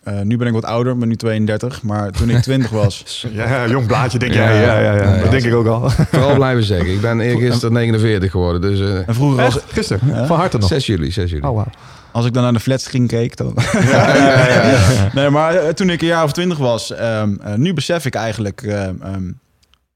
eh, 0.02 0.20
nu 0.20 0.36
ben 0.36 0.46
ik 0.46 0.52
wat 0.52 0.64
ouder, 0.64 0.98
ben 0.98 1.08
nu 1.08 1.16
32. 1.16 1.82
Maar 1.82 2.10
toen 2.10 2.30
ik 2.30 2.42
20 2.42 2.70
was... 2.70 3.04
Ja, 3.32 3.48
ja, 3.48 3.68
jong 3.68 3.86
blaadje 3.86 4.18
denk 4.18 4.34
Ja, 4.34 4.44
jij. 4.44 4.62
Ja, 4.62 4.78
ja, 4.80 4.94
ja. 4.94 5.10
nee, 5.10 5.22
dat 5.22 5.30
denk 5.30 5.44
ik 5.44 5.54
ook 5.54 5.66
al. 5.66 5.90
Vooral 5.90 6.34
blijven 6.34 6.64
zeggen. 6.64 6.92
Ik 6.92 7.00
ben 7.00 7.20
eergisteren 7.20 7.72
49 7.72 8.30
geworden, 8.30 8.60
dus 8.60 8.80
eh 8.80 9.08
En 9.08 9.14
vroeger 9.14 9.44
als, 9.44 9.56
Echt? 9.56 9.72
Gisteren. 9.72 10.08
Ja? 10.08 10.26
Van 10.26 10.36
harte 10.38 10.58
nog. 10.58 10.68
6 10.68 10.86
juli, 10.86 11.10
6 11.10 11.30
juli. 11.30 11.46
Oh, 11.46 11.54
wauw. 11.54 11.66
als 12.12 12.26
ik 12.26 12.34
dan 12.34 12.42
naar 12.42 12.52
de 12.52 12.60
flatscreen 12.60 13.06
keek... 13.06 13.36
Dan... 13.36 13.56
Ja, 13.72 14.16
ja, 14.16 14.48
ja, 14.48 14.66
ja. 14.66 15.10
Nee, 15.14 15.30
maar 15.30 15.54
eh, 15.54 15.68
toen 15.68 15.90
ik 15.90 16.00
een 16.00 16.06
jaar 16.06 16.24
of 16.24 16.32
twintig 16.32 16.58
was, 16.58 16.92
ehm, 16.92 17.34
eh, 17.42 17.54
nu 17.54 17.74
besef 17.74 18.06
ik 18.06 18.14
eigenlijk 18.14 18.62
ehm, 18.62 18.94
ehm, 19.02 19.30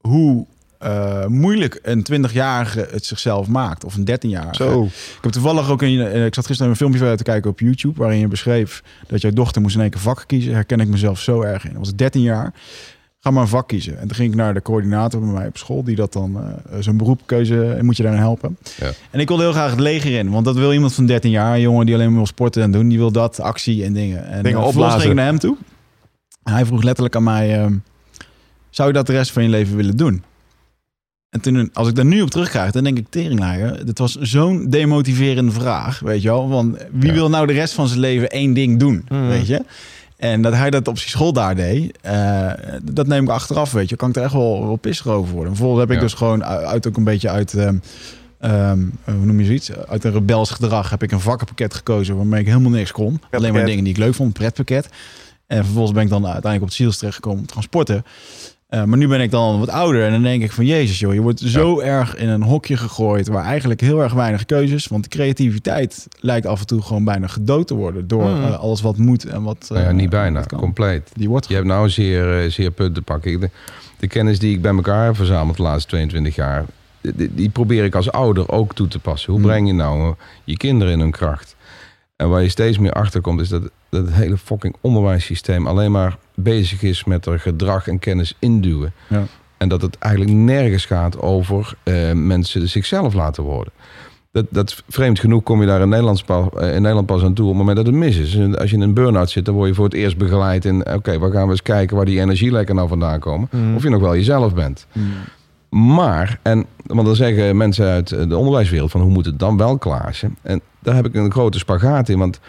hoe 0.01 0.45
eh, 0.79 1.25
moeilijk 1.25 1.79
een 1.83 2.05
20-jarige 2.11 2.87
het 2.91 3.05
zichzelf 3.05 3.47
maakt. 3.47 3.83
Of 3.83 3.95
een 3.95 4.09
13-jarige. 4.11 4.63
Zo. 4.63 4.83
Ik 4.83 5.17
heb 5.21 5.31
toevallig 5.31 5.69
ook 5.69 5.81
in, 5.81 6.01
eh, 6.01 6.25
ik 6.25 6.35
zat 6.35 6.45
gisteren 6.45 6.71
een 6.71 6.77
filmpje 6.77 7.15
te 7.15 7.23
kijken 7.23 7.49
op 7.49 7.59
YouTube, 7.59 7.99
waarin 7.99 8.19
je 8.19 8.27
beschreef 8.27 8.83
dat 9.07 9.21
jouw 9.21 9.31
dochter 9.31 9.61
moest 9.61 9.75
in 9.75 9.81
één 9.81 9.89
keer 9.89 10.01
vak 10.01 10.23
kiezen. 10.27 10.53
Herken 10.53 10.79
ik 10.79 10.87
mezelf 10.87 11.19
zo 11.19 11.41
erg 11.41 11.65
in. 11.65 11.69
Dat 11.69 11.79
was 11.79 11.89
ik 11.89 11.97
13 11.97 12.21
jaar. 12.21 12.53
Ga 13.19 13.31
maar 13.31 13.41
een 13.41 13.49
vak 13.49 13.67
kiezen. 13.67 13.99
En 13.99 14.07
toen 14.07 14.15
ging 14.15 14.29
ik 14.29 14.35
naar 14.35 14.53
de 14.53 14.61
coördinator 14.61 15.19
bij 15.19 15.29
mij 15.29 15.47
op 15.47 15.57
school, 15.57 15.83
die 15.83 15.95
dat 15.95 16.13
dan 16.13 16.37
eh, 16.37 16.77
zo'n 16.79 16.97
beroepkeuze 16.97 17.73
en 17.73 17.85
moet 17.85 17.97
je 17.97 18.03
daarin 18.03 18.21
helpen. 18.21 18.57
Ja. 18.79 18.91
En 19.11 19.19
ik 19.19 19.27
wilde 19.27 19.43
heel 19.43 19.51
graag 19.51 19.69
het 19.69 19.79
leger 19.79 20.17
in, 20.17 20.29
want 20.29 20.45
dat 20.45 20.55
wil 20.55 20.73
iemand 20.73 20.93
van 20.93 21.05
13 21.05 21.31
jaar, 21.31 21.53
een 21.53 21.61
jongen 21.61 21.85
die 21.85 21.95
alleen 21.95 22.07
maar 22.07 22.15
wil 22.17 22.25
sporten 22.25 22.63
en 22.63 22.71
doen, 22.71 22.87
die 22.87 22.97
wil 22.97 23.11
dat, 23.11 23.39
actie 23.39 23.83
en 23.83 23.93
dingen. 23.93 24.27
En 24.27 24.43
Dingen 24.43 24.63
opblazen. 24.63 24.99
ging 24.99 25.11
ik 25.11 25.17
naar 25.17 25.25
hem 25.25 25.39
toe. 25.39 25.57
En 26.43 26.53
hij 26.53 26.65
vroeg 26.65 26.83
letterlijk 26.83 27.15
aan 27.15 27.23
mij, 27.23 27.61
ehm, 27.61 27.73
zou 28.69 28.87
je 28.87 28.93
dat 28.93 29.07
de 29.07 29.13
rest 29.13 29.31
van 29.31 29.43
je 29.43 29.49
leven 29.49 29.75
willen 29.75 29.97
doen? 29.97 30.23
En 31.37 31.53
toen, 31.53 31.69
als 31.73 31.87
ik 31.87 31.95
daar 31.95 32.05
nu 32.05 32.21
op 32.21 32.29
terugkrijg, 32.29 32.71
dan 32.71 32.83
denk 32.83 32.97
ik, 32.97 33.05
teringlager, 33.09 33.85
dit 33.85 33.99
was 33.99 34.15
zo'n 34.15 34.69
demotiverende 34.69 35.51
vraag, 35.51 35.99
weet 35.99 36.21
je 36.21 36.27
wel. 36.27 36.49
Want 36.49 36.77
wie 36.91 37.07
Ja. 37.09 37.13
wil 37.13 37.29
nou 37.29 37.47
de 37.47 37.53
rest 37.53 37.73
van 37.73 37.87
zijn 37.87 37.99
leven 37.99 38.29
één 38.29 38.53
ding 38.53 38.79
doen, 38.79 39.05
Mm. 39.09 39.27
weet 39.27 39.47
je? 39.47 39.63
En 40.17 40.41
dat 40.41 40.53
hij 40.53 40.69
dat 40.69 40.87
op 40.87 40.97
zijn 40.97 41.09
school 41.09 41.33
daar 41.33 41.55
deed, 41.55 41.97
eh, 42.01 42.51
dat 42.83 43.07
neem 43.07 43.23
ik 43.23 43.29
achteraf, 43.29 43.71
weet 43.71 43.89
je. 43.89 43.95
Kan 43.95 44.09
ik 44.09 44.15
er 44.15 44.23
echt 44.23 44.33
wel, 44.33 44.65
wel 44.65 44.75
pissig 44.75 45.07
over 45.07 45.33
worden. 45.33 45.49
Vervolgens 45.55 45.79
heb 45.81 45.89
ik 45.89 45.95
Ja. 45.95 46.01
dus 46.01 46.13
gewoon 46.13 46.43
uit, 46.43 46.65
uit 46.65 46.87
ook 46.87 46.97
een 46.97 47.03
beetje 47.03 47.29
uit, 47.29 47.53
ehm, 47.53 47.75
ehm, 48.39 48.79
hoe 49.03 49.13
noem 49.25 49.39
je 49.39 49.45
zoiets? 49.45 49.71
Uit 49.87 50.03
een 50.03 50.11
rebels 50.11 50.49
gedrag 50.51 50.89
heb 50.89 51.03
ik 51.03 51.11
een 51.11 51.19
vakkenpakket 51.19 51.73
gekozen 51.73 52.15
waarmee 52.15 52.39
ik 52.41 52.47
helemaal 52.47 52.71
niks 52.71 52.91
kon. 52.91 53.21
Alleen 53.31 53.53
maar 53.53 53.65
dingen 53.65 53.83
die 53.83 53.93
ik 53.93 53.99
leuk 53.99 54.13
vond, 54.13 54.27
een 54.27 54.33
pretpakket. 54.33 54.89
En 55.47 55.63
vervolgens 55.63 55.93
ben 55.93 56.03
ik 56.03 56.09
dan 56.09 56.23
uiteindelijk 56.23 56.61
op 56.61 56.67
het 56.67 56.77
ziels 56.77 56.97
terechtgekomen 56.97 57.39
om 57.39 57.45
te 57.45 57.53
gaan 57.53 57.63
sporten. 57.63 58.03
Eh, 58.67 58.83
maar 58.83 58.97
nu 58.97 59.07
ben 59.07 59.21
ik 59.21 59.31
dan 59.31 59.59
wat 59.59 59.69
ouder 59.69 60.03
en 60.05 60.11
dan 60.11 60.21
denk 60.23 60.43
ik 60.43 60.51
van 60.51 60.65
Jezus 60.65 60.99
joh, 60.99 61.13
je 61.13 61.21
wordt 61.21 61.39
zo 61.39 61.79
erg 61.79 62.15
in 62.15 62.29
een 62.29 62.41
hokje 62.43 62.77
gegooid 62.77 63.27
waar 63.27 63.43
eigenlijk 63.43 63.81
heel 63.81 64.01
erg 64.01 64.13
weinig 64.13 64.45
keuzes, 64.45 64.87
want 64.87 65.03
de 65.03 65.09
creativiteit 65.09 66.07
lijkt 66.19 66.45
af 66.45 66.59
en 66.59 66.65
toe 66.67 66.81
gewoon 66.81 67.03
bijna 67.03 67.27
gedood 67.27 67.67
te 67.67 67.73
worden 67.73 68.07
door 68.07 68.23
Mm. 68.29 68.43
eh, 68.43 68.59
alles 68.59 68.81
wat 68.81 68.97
moet 68.97 69.25
en 69.25 69.43
wat. 69.43 69.65
Nou 69.69 69.81
ja, 69.81 69.87
eh, 69.87 69.93
niet 69.93 70.09
bijna, 70.09 70.43
compleet. 70.43 71.09
Die 71.13 71.29
wordt 71.29 71.47
Je 71.47 71.53
hebt 71.53 71.67
nou 71.67 71.89
zeer, 71.89 72.51
zeer 72.51 72.71
punten 72.71 72.93
te 72.95 73.01
pakken. 73.01 73.39
De, 73.39 73.49
de 73.99 74.07
kennis 74.07 74.39
die 74.39 74.53
ik 74.55 74.61
bij 74.61 74.73
elkaar 74.75 75.05
heb 75.05 75.15
verzameld 75.15 75.57
de 75.57 75.63
laatste 75.63 75.89
22 75.89 76.35
jaar, 76.35 76.65
die, 77.01 77.33
die 77.35 77.49
probeer 77.49 77.83
ik 77.83 77.95
als 77.95 78.11
ouder 78.11 78.49
ook 78.51 78.73
toe 78.73 78.87
te 78.87 78.99
passen. 78.99 79.31
Hoe 79.31 79.41
Hmm. 79.41 79.49
breng 79.49 79.67
je 79.67 79.73
nou 79.73 80.15
je 80.43 80.57
kinderen 80.57 80.93
in 80.93 80.99
hun 80.99 81.11
kracht? 81.11 81.55
En 82.17 82.29
waar 82.29 82.41
je 82.41 82.49
steeds 82.49 82.77
meer 82.77 82.91
achter 82.91 83.21
komt, 83.21 83.41
is 83.41 83.49
dat, 83.49 83.61
dat 83.89 84.05
het 84.05 84.13
hele 84.13 84.37
fucking 84.37 84.75
onderwijssysteem 84.81 85.67
alleen 85.67 85.91
maar 85.91 86.17
bezig 86.35 86.81
is 86.81 87.03
met 87.03 87.25
er 87.25 87.39
gedrag 87.39 87.87
en 87.87 87.99
kennis 87.99 88.35
induwen. 88.39 88.93
Ja. 89.07 89.23
En 89.57 89.69
dat 89.69 89.81
het 89.81 89.97
eigenlijk 89.97 90.35
nergens 90.35 90.85
gaat 90.85 91.19
over 91.21 91.73
eh, 91.83 92.11
mensen 92.11 92.69
zichzelf 92.69 93.13
laten 93.13 93.43
worden. 93.43 93.73
Dat, 94.31 94.45
dat 94.49 94.83
vreemd 94.89 95.19
genoeg 95.19 95.43
kom 95.43 95.61
je 95.61 95.67
daar 95.67 95.81
in 95.81 95.89
Nederland, 95.89 96.25
pas, 96.25 96.47
eh, 96.57 96.75
in 96.75 96.81
Nederland 96.81 97.05
pas 97.05 97.23
aan 97.23 97.33
toe 97.33 97.45
op 97.45 97.51
het 97.51 97.59
moment 97.59 97.77
dat 97.77 97.85
het 97.85 97.95
mis 97.95 98.17
is. 98.17 98.35
En 98.35 98.59
Als 98.59 98.69
je 98.69 98.75
in 98.75 98.81
een 98.81 98.93
burn-out 98.93 99.29
zit, 99.29 99.45
dan 99.45 99.55
word 99.55 99.67
je 99.69 99.75
voor 99.75 99.85
het 99.85 99.93
eerst 99.93 100.17
begeleid 100.17 100.65
in... 100.65 100.93
oké, 100.93 101.19
waar 101.19 101.31
gaan 101.31 101.45
we 101.45 101.51
eens 101.51 101.61
kijken 101.61 101.95
waar 101.95 102.05
die 102.05 102.19
energielekken 102.19 102.75
nou 102.75 102.87
vandaan 102.87 103.19
komen. 103.19 103.49
Mm. 103.51 103.75
Of 103.75 103.83
je 103.83 103.89
nog 103.89 104.01
wel 104.01 104.15
jezelf 104.15 104.53
bent. 104.53 104.87
Mm. 104.91 105.13
Maar, 105.69 106.39
en, 106.41 106.65
want 106.87 107.05
dan 107.05 107.15
zeggen 107.15 107.57
mensen 107.57 107.85
uit 107.85 108.09
de 108.09 108.37
onderwijswereld 108.37 108.91
van 108.91 109.01
hoe 109.01 109.11
moet 109.11 109.25
het 109.25 109.39
dan 109.39 109.57
wel 109.57 109.77
Klaasje? 109.77 110.29
En 110.41 110.61
daar 110.79 110.95
heb 110.95 111.05
ik 111.05 111.15
een 111.15 111.31
grote 111.31 111.57
spagaat 111.57 112.09
in, 112.09 112.17
want 112.19 112.39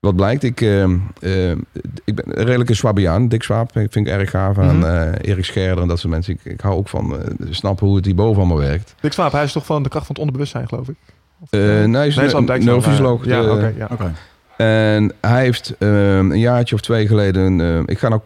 wat 0.00 0.16
blijkt, 0.16 0.42
ik, 0.42 0.60
eh, 0.60 0.82
eh, 0.82 1.50
ik 2.04 2.14
ben 2.14 2.24
een 2.38 2.44
redelijke 2.44 2.74
Swabiaan, 2.74 3.28
Dick 3.28 3.42
Swaap, 3.42 3.70
vind 3.72 3.96
ik 3.96 4.06
erg 4.06 4.30
gaaf 4.30 4.58
aan 4.58 4.76
Mhm. 4.78 4.84
eh, 4.86 5.30
Erik 5.30 5.44
Scherder 5.44 5.82
en 5.82 5.88
dat 5.88 5.98
soort 5.98 6.12
mensen. 6.12 6.32
Ik, 6.34 6.52
ik 6.52 6.60
hou 6.60 6.76
ook 6.76 6.88
van 6.88 7.18
eh, 7.18 7.26
snappen 7.50 7.86
hoe 7.86 7.96
het 7.96 8.04
hierboven 8.04 8.38
allemaal 8.38 8.58
werkt. 8.58 8.94
Dick 9.00 9.12
Swaap, 9.12 9.32
hij 9.32 9.44
is 9.44 9.52
toch 9.52 9.66
van 9.66 9.82
de 9.82 9.88
kracht 9.88 10.06
van 10.06 10.14
het 10.14 10.24
onderbewustzijn, 10.24 10.68
geloof 10.68 10.88
ik? 10.88 10.96
Of, 11.40 11.50
Eh, 11.50 11.82
eh, 11.82 11.88
nee, 11.88 11.96
hij 12.00 12.08
is 12.08 12.16
nee, 12.16 12.34
een 12.34 12.64
neurofysioloog. 12.64 13.24
Ja, 13.24 13.52
oké. 13.52 13.72
ja. 13.76 13.88
Oké. 13.92 14.12
En 14.56 15.12
hij 15.20 15.42
heeft 15.42 15.74
eh, 15.78 16.16
een 16.16 16.38
jaartje 16.38 16.74
of 16.74 16.80
twee 16.80 17.06
geleden, 17.06 17.60
eh, 17.60 17.80
ik 17.86 17.98
ga 17.98 18.08
nou 18.08 18.20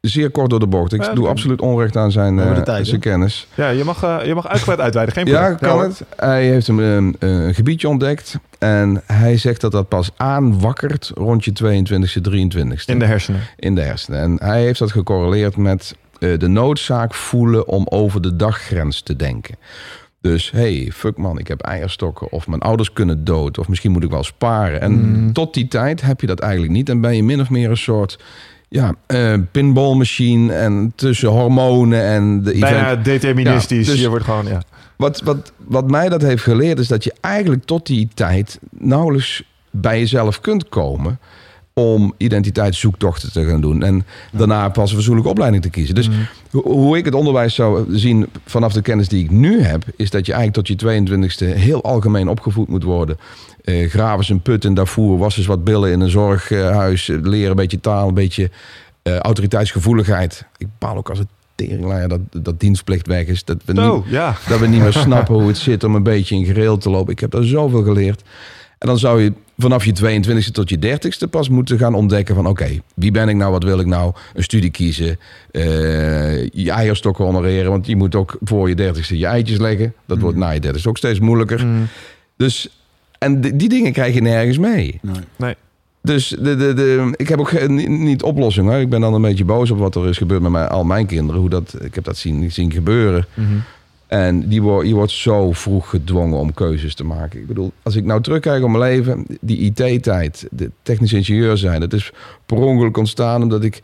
zeer 0.00 0.30
kort 0.30 0.50
door 0.50 0.60
de 0.60 0.66
bocht. 0.66 0.92
Ik 0.92 1.02
Ja, 1.04 1.14
doe 1.14 1.28
absoluut 1.28 1.60
onrecht 1.60 1.96
aan 1.96 2.12
zijn, 2.12 2.38
eh, 2.38 2.56
tijd, 2.62 2.86
zijn 2.86 3.00
kennis. 3.00 3.46
Ja, 3.54 3.68
je 3.68 3.84
mag, 3.84 4.02
eh, 4.02 4.18
je 4.26 4.34
mag 4.34 4.48
uitgebreid 4.48 4.80
uitweiden. 4.80 5.14
Geen 5.14 5.26
Ja, 5.26 5.38
probleem. 5.40 5.58
kan 5.58 5.70
hoor. 5.70 5.82
het. 5.82 6.02
Hij 6.16 6.46
heeft 6.48 6.68
een, 6.68 6.78
een, 6.78 7.16
een 7.18 7.54
gebiedje 7.54 7.88
ontdekt. 7.88 8.38
En 8.58 9.02
hij 9.06 9.36
zegt 9.36 9.60
dat 9.60 9.72
dat 9.72 9.88
pas 9.88 10.10
aanwakkert 10.16 11.10
rond 11.14 11.44
je 11.44 11.52
22e, 11.52 12.20
23e. 12.20 12.92
In 12.92 12.98
de 12.98 13.04
hersenen. 13.04 13.40
in 13.56 13.74
de 13.74 13.80
hersenen. 13.82 14.20
En 14.20 14.36
hij 14.48 14.62
heeft 14.62 14.78
dat 14.78 14.90
gecorreleerd 14.92 15.56
met 15.56 15.94
eh, 16.18 16.38
de 16.38 16.48
noodzaak 16.48 17.14
voelen 17.14 17.68
om 17.68 17.86
over 17.88 18.20
de 18.22 18.36
daggrens 18.36 19.02
te 19.02 19.16
denken. 19.16 19.54
Dus 20.20 20.50
hey, 20.50 20.90
fuck 20.94 21.16
man, 21.16 21.38
ik 21.38 21.48
heb 21.48 21.60
eierstokken. 21.60 22.32
Of 22.32 22.46
mijn 22.46 22.60
ouders 22.60 22.92
kunnen 22.92 23.24
dood. 23.24 23.58
Of 23.58 23.68
misschien 23.68 23.90
moet 23.92 24.04
ik 24.04 24.10
wel 24.10 24.24
sparen. 24.24 24.80
En 24.80 24.92
Mm. 24.92 25.32
tot 25.32 25.54
die 25.54 25.68
tijd 25.68 26.00
heb 26.02 26.20
je 26.20 26.26
dat 26.26 26.40
eigenlijk 26.40 26.72
niet. 26.72 26.88
En 26.88 27.00
ben 27.00 27.16
je 27.16 27.22
min 27.22 27.40
of 27.40 27.50
meer 27.50 27.70
een 27.70 27.76
soort 27.76 28.18
ja, 28.70 28.94
eh 29.06 29.34
pinballmachine. 29.52 30.52
En 30.52 30.92
tussen 30.96 31.28
hormonen 31.28 32.02
en 32.04 32.42
de 32.42 32.52
event. 32.52 32.70
Bijna 32.72 32.96
deterministisch. 32.96 33.86
Ja, 33.86 33.92
dus- 33.92 34.00
je 34.00 34.08
wordt 34.08 34.24
gewoon, 34.24 34.46
ja. 34.46 34.62
Wat, 34.96 35.20
wat, 35.24 35.52
wat 35.56 35.90
mij 35.90 36.08
dat 36.08 36.22
heeft 36.22 36.42
geleerd 36.42 36.78
is 36.78 36.88
dat 36.88 37.04
je 37.04 37.12
eigenlijk 37.20 37.64
tot 37.64 37.86
die 37.86 38.08
tijd 38.14 38.58
nauwelijks 38.70 39.42
bij 39.70 39.98
jezelf 39.98 40.40
kunt 40.40 40.68
komen 40.68 41.18
om 41.74 42.14
identiteitszoektochten 42.16 43.32
te 43.32 43.44
gaan 43.44 43.60
doen. 43.60 43.82
En 43.82 44.04
daarna 44.32 44.68
pas 44.68 44.88
een 44.90 44.94
verzoenlijke 44.96 45.30
opleiding 45.30 45.62
te 45.62 45.70
kiezen. 45.70 45.94
Dus 45.94 46.08
Mm. 46.08 46.14
ho- 46.50 46.62
hoe 46.62 46.96
ik 46.98 47.04
het 47.04 47.14
onderwijs 47.14 47.54
zou 47.54 47.86
zien 47.98 48.26
vanaf 48.46 48.72
de 48.72 48.82
kennis 48.82 49.08
die 49.08 49.24
ik 49.24 49.30
nu 49.30 49.62
heb... 49.62 49.84
is 49.96 50.10
dat 50.10 50.26
je 50.26 50.32
eigenlijk 50.32 50.66
tot 50.66 50.80
je 50.80 50.86
22e 51.54 51.58
heel 51.58 51.82
algemeen 51.84 52.28
opgevoed 52.28 52.68
moet 52.68 52.82
worden. 52.82 53.18
Eh, 53.70 53.90
graven 53.90 54.18
eens 54.18 54.28
een 54.28 54.42
put 54.42 54.64
in 54.64 54.74
Darfur, 54.74 55.18
was 55.18 55.36
eens 55.36 55.46
wat 55.46 55.64
billen 55.64 55.90
in 55.90 56.00
een 56.00 56.10
zorghuis... 56.10 57.08
eh, 57.08 57.18
leren 57.22 57.50
een 57.50 57.56
beetje 57.56 57.80
taal, 57.80 58.08
een 58.08 58.14
beetje 58.14 58.50
eh, 59.02 59.16
autoriteitsgevoeligheid. 59.16 60.44
Ik 60.56 60.66
bepaal 60.78 60.96
ook 60.96 61.08
als 61.08 61.18
het 61.18 61.28
teringlaaier 61.54 62.08
dat, 62.08 62.20
dat 62.30 62.60
dienstplicht 62.60 63.06
weg 63.06 63.26
is. 63.26 63.44
Dat 63.44 63.56
we 63.64 63.72
niet, 63.72 64.02
ja. 64.06 64.36
dat 64.48 64.58
we 64.58 64.66
niet 64.66 64.80
meer 64.80 64.92
snappen 64.92 65.34
hoe 65.34 65.46
het 65.46 65.58
zit 65.58 65.84
om 65.84 65.94
een 65.94 66.02
beetje 66.02 66.36
in 66.36 66.44
gereel 66.44 66.78
te 66.78 66.90
lopen. 66.90 67.12
Ik 67.12 67.20
heb 67.20 67.30
daar 67.30 67.44
zoveel 67.44 67.82
geleerd. 67.82 68.22
En 68.78 68.88
dan 68.88 68.98
zou 68.98 69.22
je 69.22 69.32
vanaf 69.58 69.84
je 69.84 70.22
22e 70.22 70.50
tot 70.52 70.68
je 70.68 70.78
30ste 70.78 71.30
pas 71.30 71.48
moeten 71.48 71.78
gaan 71.78 71.94
ontdekken 71.94 72.34
van... 72.34 72.46
oké, 72.46 72.68
wie 72.94 73.10
ben 73.10 73.28
ik 73.28 73.36
nou, 73.36 73.52
wat 73.52 73.64
wil 73.64 73.78
ik 73.78 73.86
nou? 73.86 74.12
Een 74.34 74.42
studie 74.42 74.70
kiezen, 74.70 75.18
eh, 75.50 76.46
je 76.46 76.70
eierstokken 76.70 77.24
honoreren... 77.24 77.70
want 77.70 77.86
je 77.86 77.96
moet 77.96 78.14
ook 78.14 78.38
voor 78.40 78.68
je 78.68 78.92
30ste 78.94 79.16
je 79.16 79.26
eitjes 79.26 79.58
leggen. 79.58 79.94
Dat 80.06 80.18
wordt 80.18 80.36
na 80.36 80.50
je 80.50 80.60
30ste 80.60 80.88
ook 80.88 80.96
steeds 80.96 81.20
moeilijker. 81.20 81.66
Mm. 81.66 81.88
Dus, 82.36 82.79
en 83.20 83.40
die, 83.40 83.56
die 83.56 83.68
dingen 83.68 83.92
krijg 83.92 84.14
je 84.14 84.20
nergens 84.22 84.58
mee. 84.58 85.00
Nee. 85.36 85.54
Dus 86.02 86.28
de, 86.28 86.56
de, 86.56 86.74
de, 86.74 87.12
ik 87.16 87.28
heb 87.28 87.38
ook 87.38 87.48
geen- 87.48 87.74
niet, 87.74 87.88
niet 87.88 88.22
oplossing. 88.22 88.68
Hoor. 88.68 88.78
Ik 88.78 88.88
ben 88.88 89.00
dan 89.00 89.14
een 89.14 89.22
beetje 89.22 89.44
boos 89.44 89.70
op 89.70 89.78
wat 89.78 89.94
er 89.94 90.08
is 90.08 90.18
gebeurd 90.18 90.42
met 90.42 90.50
mijn, 90.50 90.68
al 90.68 90.84
mijn 90.84 91.06
kinderen. 91.06 91.40
Hoe 91.40 91.50
dat, 91.50 91.74
ik 91.80 91.94
heb 91.94 92.04
dat 92.04 92.16
zien, 92.16 92.52
zien 92.52 92.72
gebeuren. 92.72 93.26
Mhm. 93.34 93.48
En 94.06 94.48
die 94.48 94.62
wordt, 94.62 94.88
je 94.88 94.94
wordt 94.94 95.12
zo 95.12 95.52
vroeg 95.52 95.90
gedwongen 95.90 96.38
om 96.38 96.54
keuzes 96.54 96.94
te 96.94 97.04
maken. 97.04 97.40
Ik 97.40 97.46
bedoel, 97.46 97.72
als 97.82 97.96
ik 97.96 98.04
nou 98.04 98.22
terugkijk 98.22 98.62
op 98.62 98.68
mijn 98.70 98.82
leven, 98.82 99.26
die 99.40 99.58
IT-tijd, 99.58 100.46
de 100.50 100.70
technisch 100.82 101.12
ingenieur 101.12 101.56
zijn, 101.56 101.80
dat 101.80 101.92
is 101.92 102.12
per 102.46 102.56
ongeluk 102.56 102.96
ontstaan 102.96 103.42
omdat 103.42 103.64
ik 103.64 103.80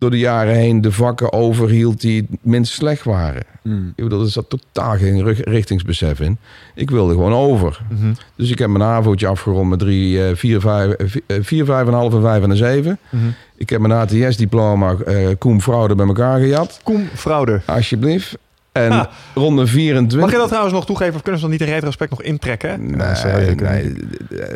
door 0.00 0.10
de 0.10 0.18
jaren 0.18 0.54
heen 0.54 0.80
de 0.80 0.92
vakken 0.92 1.32
overhield 1.32 2.00
die 2.00 2.26
het 2.30 2.38
minst 2.42 2.72
slecht 2.72 3.04
waren. 3.04 3.42
Mm. 3.62 3.92
Ik 3.96 4.04
bedoel, 4.04 4.22
er 4.22 4.28
zat 4.30 4.48
totaal 4.50 4.96
geen 4.96 5.32
richtingsbesef 5.32 6.20
in. 6.20 6.38
Ik 6.74 6.90
wilde 6.90 7.12
gewoon 7.12 7.32
over. 7.32 7.80
Mhm. 7.90 8.12
Dus 8.36 8.50
ik 8.50 8.58
heb 8.58 8.68
mijn 8.68 8.82
AVO'tje 8.84 9.26
afgerond 9.26 9.68
met 9.70 9.78
drie, 9.78 10.24
eh, 10.26 10.36
vier, 10.36 10.60
vijf, 10.60 10.92
eh, 10.92 11.06
vi- 11.08 11.20
eh, 11.26 11.36
vier, 11.40 11.64
vijf 11.64 11.80
en 11.86 11.92
een 11.92 11.98
half 11.98 12.14
en 12.14 12.20
vijf 12.20 12.42
en 12.42 12.50
een 12.50 12.56
zeven. 12.56 12.98
Mhm. 13.10 13.22
Ik 13.56 13.70
heb 13.70 13.80
mijn 13.80 13.92
ATS-diploma 13.92 14.94
eh 15.06 15.28
Koem 15.38 15.60
Fraude 15.60 15.94
bij 15.94 16.06
elkaar 16.06 16.38
gejat. 16.40 16.80
Koen 16.82 17.08
Frauder. 17.14 17.62
Alsjeblieft. 17.66 18.36
En 18.72 18.90
Ah. 18.92 19.04
ronde 19.34 19.66
24... 19.66 20.20
Mag 20.20 20.30
je 20.30 20.36
dat 20.36 20.46
trouwens 20.48 20.74
nog 20.74 20.86
toegeven 20.86 21.14
of 21.14 21.22
kunnen 21.22 21.40
ze 21.40 21.46
dat 21.48 21.58
niet 21.58 21.68
in 21.68 21.74
retrospect 21.74 22.10
nog 22.10 22.22
intrekken? 22.22 22.80
Nee, 22.96 23.14
nee, 23.34 23.50
ik 23.50 23.60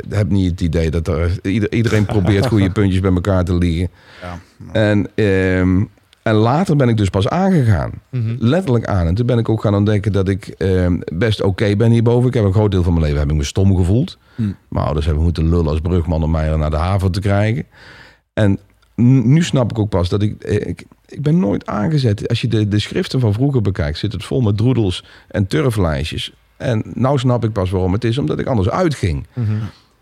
heb 0.09 0.31
niet 0.31 0.51
het 0.51 0.61
idee 0.61 0.91
dat 0.91 1.09
er... 1.09 1.39
ieder- 1.43 1.73
iedereen 1.73 2.05
probeert 2.05 2.47
goede 2.47 2.71
puntjes 2.81 3.01
bij 3.01 3.13
elkaar 3.13 3.45
te 3.45 3.55
liegen. 3.55 3.89
Ja. 4.23 4.39
En, 4.73 5.09
ehm, 5.15 5.83
en 6.23 6.35
later 6.35 6.77
ben 6.77 6.89
ik 6.89 6.97
dus 6.97 7.09
pas 7.09 7.29
aangegaan. 7.29 7.91
Mhm. 8.11 8.35
Letterlijk 8.39 8.87
aan. 8.87 9.07
En 9.07 9.15
toen 9.15 9.27
ben 9.27 9.39
ik 9.39 9.49
ook 9.49 9.61
gaan 9.61 9.75
ontdekken 9.75 10.13
dat 10.13 10.29
ik 10.29 10.47
ehm, 10.47 10.97
best 11.15 11.43
oké 11.43 11.77
ben 11.77 11.91
hierboven. 11.91 12.29
Ik 12.29 12.35
heb 12.35 12.45
een 12.45 12.53
groot 12.53 12.71
deel 12.71 12.83
van 12.83 12.93
mijn 12.93 13.05
leven 13.05 13.21
heb 13.21 13.31
ik 13.31 13.37
me 13.37 13.45
stom 13.45 13.77
gevoeld. 13.77 14.19
Hmm. 14.35 14.57
Mijn 14.69 14.85
ouders 14.85 15.07
hebben 15.07 15.25
moeten 15.25 15.49
lullen 15.49 15.69
als 15.69 15.81
brugman 15.81 16.23
om 16.23 16.31
mij 16.31 16.57
naar 16.57 16.71
de 16.71 16.77
haven 16.77 17.13
te 17.13 17.21
krijgen. 17.21 17.65
En 18.33 18.59
nu 18.97 19.43
snap 19.43 19.71
ik 19.71 19.79
ook 19.79 19.89
pas 19.89 20.09
dat 20.09 20.23
ik... 20.23 20.43
eh, 20.43 20.69
ik 20.69 20.85
ik 21.07 21.23
ben 21.23 21.39
nooit 21.39 21.67
aangezet. 21.67 22.29
Als 22.29 22.41
je 22.41 22.49
de, 22.49 22.69
de 22.69 22.79
schriften 22.79 23.21
van 23.21 23.33
vroeger 23.33 23.63
bekijkt, 23.63 23.99
zit 23.99 24.13
het 24.13 24.25
vol 24.25 24.41
met 24.41 24.57
droedels 24.57 25.05
en 25.29 25.47
turflijstjes. 25.47 26.33
En 26.57 26.83
nou 26.95 27.19
snap 27.19 27.45
ik 27.45 27.53
pas 27.53 27.71
waarom 27.71 27.93
het 27.93 28.05
is, 28.05 28.19
omdat 28.19 28.39
ik 28.39 28.47
anders 28.47 28.71
uitging. 28.71 29.27
Mhm. 29.33 29.51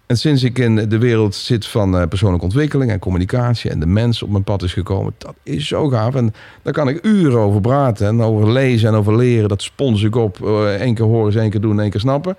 En 0.07 0.17
sinds 0.19 0.43
ik 0.43 0.59
in 0.59 0.75
de 0.89 0.99
wereld 0.99 1.35
zit 1.35 1.67
van 1.67 1.99
eh, 1.99 2.07
persoonlijke 2.09 2.45
ontwikkeling 2.45 2.91
en 2.91 2.99
communicatie 2.99 3.71
en 3.71 3.81
de 3.81 3.87
mens 3.87 4.23
op 4.23 4.31
mijn 4.31 4.45
pad 4.45 4.63
is 4.63 4.73
gekomen, 4.73 5.15
dat 5.19 5.35
is 5.43 5.67
zo 5.67 5.89
gaaf. 5.89 6.15
En 6.15 6.35
daar 6.63 6.73
kan 6.73 6.89
ik 6.89 6.99
uren 7.07 7.39
over 7.39 7.61
praten 7.61 8.07
en 8.07 8.21
over 8.21 8.53
lezen 8.53 8.89
en 8.89 8.95
over 8.95 9.17
leren. 9.17 9.49
Dat 9.49 9.63
spons 9.63 10.03
ik 10.03 10.17
op. 10.17 10.41
Eén 10.79 10.95
keer 10.95 11.05
horen, 11.05 11.41
één 11.41 11.51
keer 11.51 11.61
doen, 11.61 11.81
één 11.81 11.91
keer 11.91 12.01
snappen. 12.01 12.37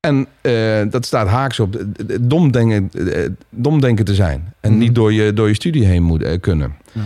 En 0.00 0.26
eh, 0.40 0.80
dat 0.90 1.06
staat 1.06 1.28
haaks 1.28 1.60
op 1.60 1.76
eh, 1.76 1.80
eh, 2.14 2.18
domdenken, 2.20 2.90
eh, 3.12 3.28
domdenken 3.50 4.04
te 4.04 4.14
zijn. 4.14 4.52
En 4.60 4.70
Mhm. 4.70 4.78
niet 4.80 4.94
door 4.94 5.12
je, 5.12 5.32
door 5.32 5.48
je 5.48 5.54
studie 5.54 5.84
heen 5.84 6.02
moet, 6.02 6.22
eh, 6.22 6.40
kunnen. 6.40 6.74
Ja. 6.92 7.00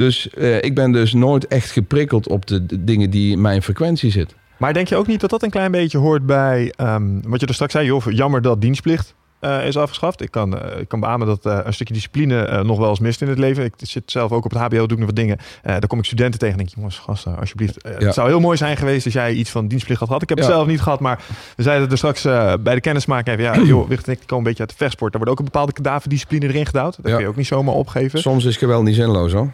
Dus 0.00 0.30
eh, 0.30 0.62
ik 0.62 0.74
ben 0.74 0.92
dus 0.92 1.12
nooit 1.12 1.46
echt 1.46 1.70
geprikkeld 1.70 2.28
op 2.28 2.46
de, 2.46 2.66
de 2.66 2.84
dingen 2.84 3.10
die 3.10 3.32
in 3.32 3.40
mijn 3.40 3.62
frequentie 3.62 4.10
zitten. 4.10 4.36
Maar 4.56 4.72
denk 4.72 4.88
je 4.88 4.96
ook 4.96 5.06
niet 5.06 5.20
dat 5.20 5.30
dat 5.30 5.42
een 5.42 5.50
klein 5.50 5.70
beetje 5.70 5.98
hoort 5.98 6.26
bij 6.26 6.72
ehm, 6.76 7.20
wat 7.22 7.40
je 7.40 7.46
er 7.46 7.54
straks 7.54 7.72
zei? 7.72 7.86
Joh, 7.86 8.02
jammer 8.08 8.42
dat 8.42 8.60
dienstplicht 8.60 9.14
eh, 9.40 9.66
is 9.66 9.76
afgeschaft. 9.76 10.22
Ik 10.22 10.30
kan, 10.30 10.58
eh, 10.58 10.80
ik 10.80 10.88
kan 10.88 11.00
beamen 11.00 11.26
dat 11.26 11.44
een 11.44 11.72
stukje 11.74 11.94
discipline 11.94 12.62
nog 12.64 12.78
wel 12.78 12.88
eens 12.88 12.98
mist 12.98 13.22
in 13.22 13.28
het 13.28 13.38
leven. 13.38 13.64
Ik 13.64 13.72
zit 13.76 14.10
zelf 14.10 14.32
ook 14.32 14.44
op 14.44 14.50
het 14.50 14.60
HBO, 14.60 14.76
doe 14.76 14.84
ik 14.86 14.96
nog 14.98 15.06
wat 15.06 15.16
dingen. 15.16 15.38
Daar 15.62 15.86
kom 15.86 15.98
ik 15.98 16.04
studenten 16.04 16.38
tegen 16.40 16.58
en 16.58 16.64
denk, 16.64 16.74
jongens, 16.76 16.98
gasten, 16.98 17.38
alsjeblieft. 17.38 17.76
Ja. 17.82 18.06
Het 18.06 18.14
zou 18.14 18.28
heel 18.28 18.40
mooi 18.40 18.56
zijn 18.56 18.76
geweest 18.76 19.04
als 19.04 19.14
jij 19.14 19.32
iets 19.32 19.50
van 19.50 19.68
dienstplicht 19.68 20.00
had 20.00 20.08
gehad. 20.08 20.22
Ik 20.22 20.28
heb 20.28 20.38
het 20.38 20.46
zelf 20.46 20.66
niet 20.66 20.80
gehad, 20.80 21.00
maar 21.00 21.24
we 21.56 21.62
zeiden 21.62 21.90
er 21.90 21.96
straks 21.96 22.22
bij 22.62 22.74
de 22.74 22.80
kennismaking 22.80 23.38
even. 23.38 23.54
Ja, 23.54 23.66
joh, 23.66 23.88
Wicht 23.88 24.06
en 24.06 24.12
ik 24.12 24.18
komen 24.18 24.36
een 24.36 24.42
beetje 24.42 24.60
uit 24.60 24.70
de 24.70 24.76
vechtsport. 24.76 25.12
Daar 25.12 25.20
wordt 25.20 25.38
ook 25.38 25.46
een 25.46 25.52
bepaalde 25.52 25.72
kadaverdiscipline 25.72 26.46
erin 26.46 26.66
gedouwd. 26.66 26.96
Dat 26.96 27.06
Ja. 27.06 27.12
kun 27.12 27.22
je 27.22 27.28
ook 27.28 27.36
niet 27.36 27.46
zomaar 27.46 27.74
opgeven. 27.74 28.18
Soms 28.18 28.44
is 28.44 28.56
geweld 28.56 28.84
niet 28.84 28.94
zinloos 28.94 29.32
hoor. 29.32 29.50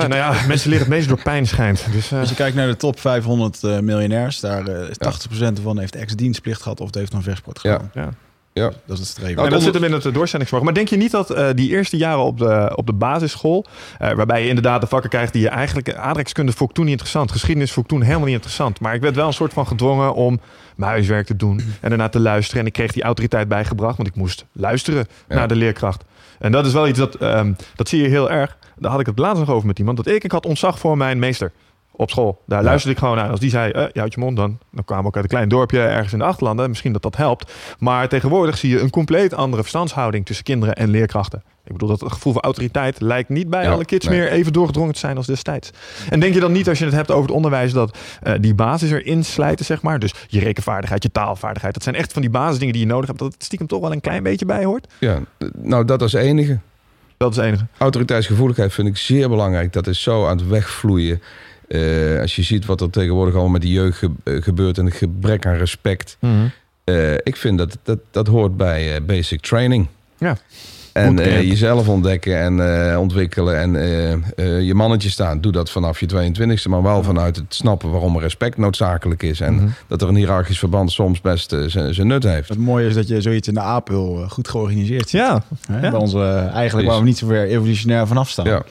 Ja, 0.00 0.06
nou 0.06 0.34
ja, 0.34 0.34
mensen 0.48 0.70
leren 0.70 0.84
het 0.86 0.94
meest 0.94 1.08
door 1.08 1.22
pijn 1.22 1.46
schijnt. 1.46 1.86
Dus, 1.92 2.12
eh, 2.12 2.18
Als 2.20 2.28
je 2.28 2.34
kijkt 2.34 2.56
naar 2.56 2.66
de 2.66 2.76
top 2.76 3.00
500 3.00 3.64
eh, 3.64 3.78
miljonairs, 3.78 4.40
daar 4.40 4.66
eh, 4.66 4.88
is 4.88 4.96
80% 4.98 5.56
ervan 5.56 5.78
heeft 5.78 5.96
ex-dienstplicht 5.96 6.62
gehad 6.62 6.80
of 6.80 6.86
het 6.86 6.94
heeft 6.94 7.12
een 7.12 7.22
vechtsport 7.22 7.58
Ja. 7.62 7.72
gedaan. 7.72 7.90
ja. 7.94 8.08
Ja. 8.52 8.64
Dat 8.64 8.74
is 8.86 8.98
het 8.98 9.08
streven. 9.08 9.34
Nou, 9.34 9.46
en 9.46 9.52
dat 9.52 9.58
onder- 9.58 9.72
zit 9.72 9.74
hem 9.82 9.84
in 9.84 9.92
het 10.04 10.14
doorzettingsvermogen. 10.14 10.64
Maar 10.64 10.74
denk 10.74 10.88
je 10.88 10.96
niet 10.96 11.10
dat 11.10 11.30
eh, 11.30 11.48
die 11.54 11.70
eerste 11.70 11.96
jaren 11.96 12.24
op 12.24 12.38
de, 12.38 12.72
op 12.74 12.86
de 12.86 12.92
basisschool, 12.92 13.66
eh, 13.98 14.12
waarbij 14.12 14.42
je 14.42 14.48
inderdaad 14.48 14.80
de 14.80 14.86
vakken 14.86 15.10
krijgt 15.10 15.32
die 15.32 15.42
je 15.42 15.48
eigenlijk, 15.48 15.94
aardrijkskunde 15.94 16.52
vond 16.52 16.70
ik 16.70 16.74
toen 16.76 16.84
niet 16.84 16.92
interessant, 16.92 17.30
geschiedenis 17.32 17.72
vond 17.72 17.86
ik 17.86 17.92
toen 17.92 18.02
helemaal 18.02 18.24
niet 18.26 18.34
interessant. 18.34 18.80
Maar 18.80 18.94
ik 18.94 19.00
werd 19.00 19.14
wel 19.14 19.26
een 19.26 19.32
soort 19.32 19.52
van 19.52 19.66
gedwongen 19.66 20.14
om 20.14 20.40
mijn 20.76 20.90
huiswerk 20.90 21.26
te 21.26 21.36
doen 21.36 21.60
en 21.80 21.88
daarna 21.88 22.08
te 22.08 22.20
luisteren. 22.20 22.60
En 22.60 22.66
ik 22.66 22.72
kreeg 22.72 22.92
die 22.92 23.02
autoriteit 23.02 23.48
bijgebracht, 23.48 23.96
want 23.96 24.08
ik 24.08 24.14
moest 24.14 24.44
luisteren 24.52 25.06
Ja. 25.28 25.34
naar 25.34 25.48
de 25.48 25.56
leerkracht. 25.56 26.04
En 26.38 26.52
dat 26.52 26.66
is 26.66 26.72
wel 26.72 26.88
iets 26.88 26.98
dat, 26.98 27.14
ehm, 27.14 27.52
dat 27.74 27.88
zie 27.88 28.02
je 28.02 28.08
heel 28.08 28.30
erg. 28.30 28.56
Daar 28.80 28.90
had 28.90 29.00
ik 29.00 29.06
het 29.06 29.18
laatst 29.18 29.38
nog 29.46 29.50
over 29.50 29.66
met 29.66 29.78
iemand. 29.78 29.96
Dat 29.96 30.06
ik, 30.06 30.24
ik 30.24 30.32
had 30.32 30.46
ontzag 30.46 30.78
voor 30.78 30.96
mijn 30.96 31.18
meester 31.18 31.52
op 31.92 32.10
school. 32.10 32.42
Daar 32.46 32.58
Ja. 32.58 32.64
luisterde 32.64 32.94
ik 32.94 33.00
gewoon 33.02 33.16
naar. 33.16 33.30
Als 33.30 33.40
die 33.40 33.50
zei, 33.50 33.70
eh, 33.72 33.82
je 33.92 33.98
houdt 33.98 34.14
je 34.14 34.20
mond 34.20 34.36
dan. 34.36 34.58
Dan 34.72 34.84
kwamen 34.84 35.02
we 35.02 35.08
ook 35.08 35.14
uit 35.16 35.24
een 35.24 35.30
klein 35.30 35.48
dorpje 35.48 35.80
ergens 35.80 36.12
in 36.12 36.18
de 36.18 36.24
achterlanden. 36.24 36.68
Misschien 36.68 36.92
dat 36.92 37.02
dat 37.02 37.16
helpt. 37.16 37.52
Maar 37.78 38.08
tegenwoordig 38.08 38.58
zie 38.58 38.70
je 38.70 38.80
een 38.80 38.90
compleet 38.90 39.34
andere 39.34 39.60
verstandshouding 39.62 40.26
tussen 40.26 40.44
kinderen 40.44 40.74
en 40.74 40.88
leerkrachten. 40.88 41.42
Ik 41.64 41.72
bedoel, 41.72 41.96
dat 41.96 42.12
gevoel 42.12 42.32
van 42.32 42.42
autoriteit 42.42 43.00
lijkt 43.00 43.28
niet 43.28 43.50
bij 43.50 43.62
Ja, 43.62 43.70
alle 43.72 43.84
kids 43.84 44.06
nee. 44.06 44.18
meer 44.18 44.30
even 44.30 44.52
doorgedrongen 44.52 44.92
te 44.92 44.98
zijn 44.98 45.16
als 45.16 45.26
destijds. 45.26 45.70
En 46.10 46.20
denk 46.20 46.34
je 46.34 46.40
dan 46.40 46.52
niet, 46.52 46.68
als 46.68 46.78
je 46.78 46.84
het 46.84 46.94
hebt 46.94 47.10
over 47.10 47.22
het 47.22 47.32
onderwijs, 47.34 47.72
dat 47.72 47.98
eh, 48.22 48.32
die 48.40 48.54
basis 48.54 48.90
erin 48.90 49.24
slijten, 49.24 49.64
zeg 49.64 49.82
maar. 49.82 49.98
Dus 49.98 50.14
je 50.26 50.40
rekenvaardigheid, 50.40 51.02
je 51.02 51.12
taalvaardigheid. 51.12 51.74
Dat 51.74 51.82
zijn 51.82 51.94
echt 51.94 52.12
van 52.12 52.22
die 52.22 52.30
basisdingen 52.30 52.72
die 52.74 52.82
je 52.82 52.88
nodig 52.88 53.06
hebt. 53.06 53.18
Dat 53.18 53.32
het 53.32 53.44
stiekem 53.44 53.66
toch 53.66 53.80
wel 53.80 53.92
een 53.92 54.00
klein 54.00 54.22
beetje 54.22 54.46
bij 54.46 54.64
hoort. 54.64 54.86
Ja, 55.00 55.18
nou 55.52 55.84
dat 55.84 56.02
als 56.02 56.12
enige. 56.12 56.58
Dat 57.18 57.30
is 57.30 57.36
het 57.36 57.46
enige. 57.46 57.66
Autoriteitsgevoeligheid 57.78 58.72
vind 58.72 58.88
ik 58.88 58.96
zeer 58.96 59.28
belangrijk. 59.28 59.72
Dat 59.72 59.86
is 59.86 60.02
zo 60.02 60.26
aan 60.26 60.36
het 60.36 60.48
wegvloeien. 60.48 61.22
Eh, 61.68 62.20
als 62.20 62.36
je 62.36 62.42
ziet 62.42 62.66
wat 62.66 62.80
er 62.80 62.90
tegenwoordig 62.90 63.34
allemaal 63.34 63.52
met 63.52 63.62
de 63.62 63.70
jeugd 63.70 64.02
eh, 64.02 64.42
gebeurt 64.42 64.78
en 64.78 64.84
het 64.84 64.94
gebrek 64.94 65.46
aan 65.46 65.56
respect. 65.56 66.18
Eh, 66.84 67.14
ik 67.14 67.36
vind 67.36 67.58
dat 67.58 67.78
dat, 67.82 67.98
dat 68.10 68.26
hoort 68.26 68.56
bij 68.56 69.04
basic 69.04 69.40
training. 69.40 69.86
Ja. 70.18 70.36
En 71.04 71.18
eh, 71.18 71.42
jezelf 71.48 71.88
ontdekken 71.88 72.38
en 72.40 72.90
eh, 72.92 73.00
ontwikkelen 73.00 73.58
en 73.58 73.76
eh, 73.76 74.12
eh, 74.12 74.20
je 74.66 74.74
mannetje 74.74 75.10
staan. 75.10 75.40
Doe 75.40 75.52
dat 75.52 75.70
vanaf 75.70 76.00
je 76.00 76.06
22e, 76.06 76.68
maar 76.68 76.82
wel 76.82 77.02
vanuit 77.02 77.36
het 77.36 77.54
snappen 77.54 77.90
waarom 77.90 78.18
respect 78.18 78.56
noodzakelijk 78.56 79.22
is. 79.22 79.40
En 79.40 79.54
Mhm. 79.54 79.66
dat 79.86 80.02
er 80.02 80.08
een 80.08 80.14
hiërarchisch 80.16 80.58
verband 80.58 80.92
soms 80.92 81.20
best 81.20 81.52
eh, 81.52 81.60
zijn 81.66 81.94
zijn 81.94 82.06
nut 82.06 82.22
heeft. 82.22 82.48
Het 82.48 82.58
mooie 82.58 82.86
is 82.88 82.94
dat 82.94 83.08
je 83.08 83.20
zoiets 83.20 83.48
in 83.48 83.54
de 83.54 83.60
apel 83.60 84.24
goed 84.28 84.48
georganiseerd 84.48 85.08
ziet. 85.08 85.20
Ja, 85.20 85.42
Hè? 85.66 85.80
Ja. 85.80 85.90
Bij 85.90 86.00
onze, 86.00 86.50
eigenlijk 86.54 86.88
waar 86.88 86.98
we 86.98 87.04
niet 87.04 87.18
zo 87.18 87.26
ver 87.26 87.46
evolutionair 87.46 88.06
vanaf 88.06 88.28
staan. 88.28 88.46
Ja. 88.46 88.62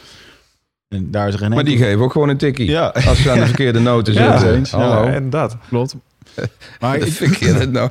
En 0.88 1.12
daar 1.12 1.28
is 1.28 1.34
er 1.34 1.40
geen 1.40 1.50
Maar 1.50 1.64
die 1.64 1.78
geven 1.78 2.00
ook 2.02 2.12
gewoon 2.12 2.30
een 2.30 2.38
tikkie. 2.38 2.70
Ja, 2.70 2.88
Als 3.08 3.22
ze 3.22 3.32
aan 3.32 3.40
de 3.40 3.46
verkeerde 3.46 3.80
noten 3.92 4.14
Ja, 4.14 4.38
zitten. 4.38 4.80
Hallo. 4.80 5.04
en 5.08 5.30
dat. 5.30 5.58
klopt. 5.70 5.96
Maar 6.80 7.00
De 7.00 7.12
verkeerde 7.12 7.68
nou, 7.78 7.90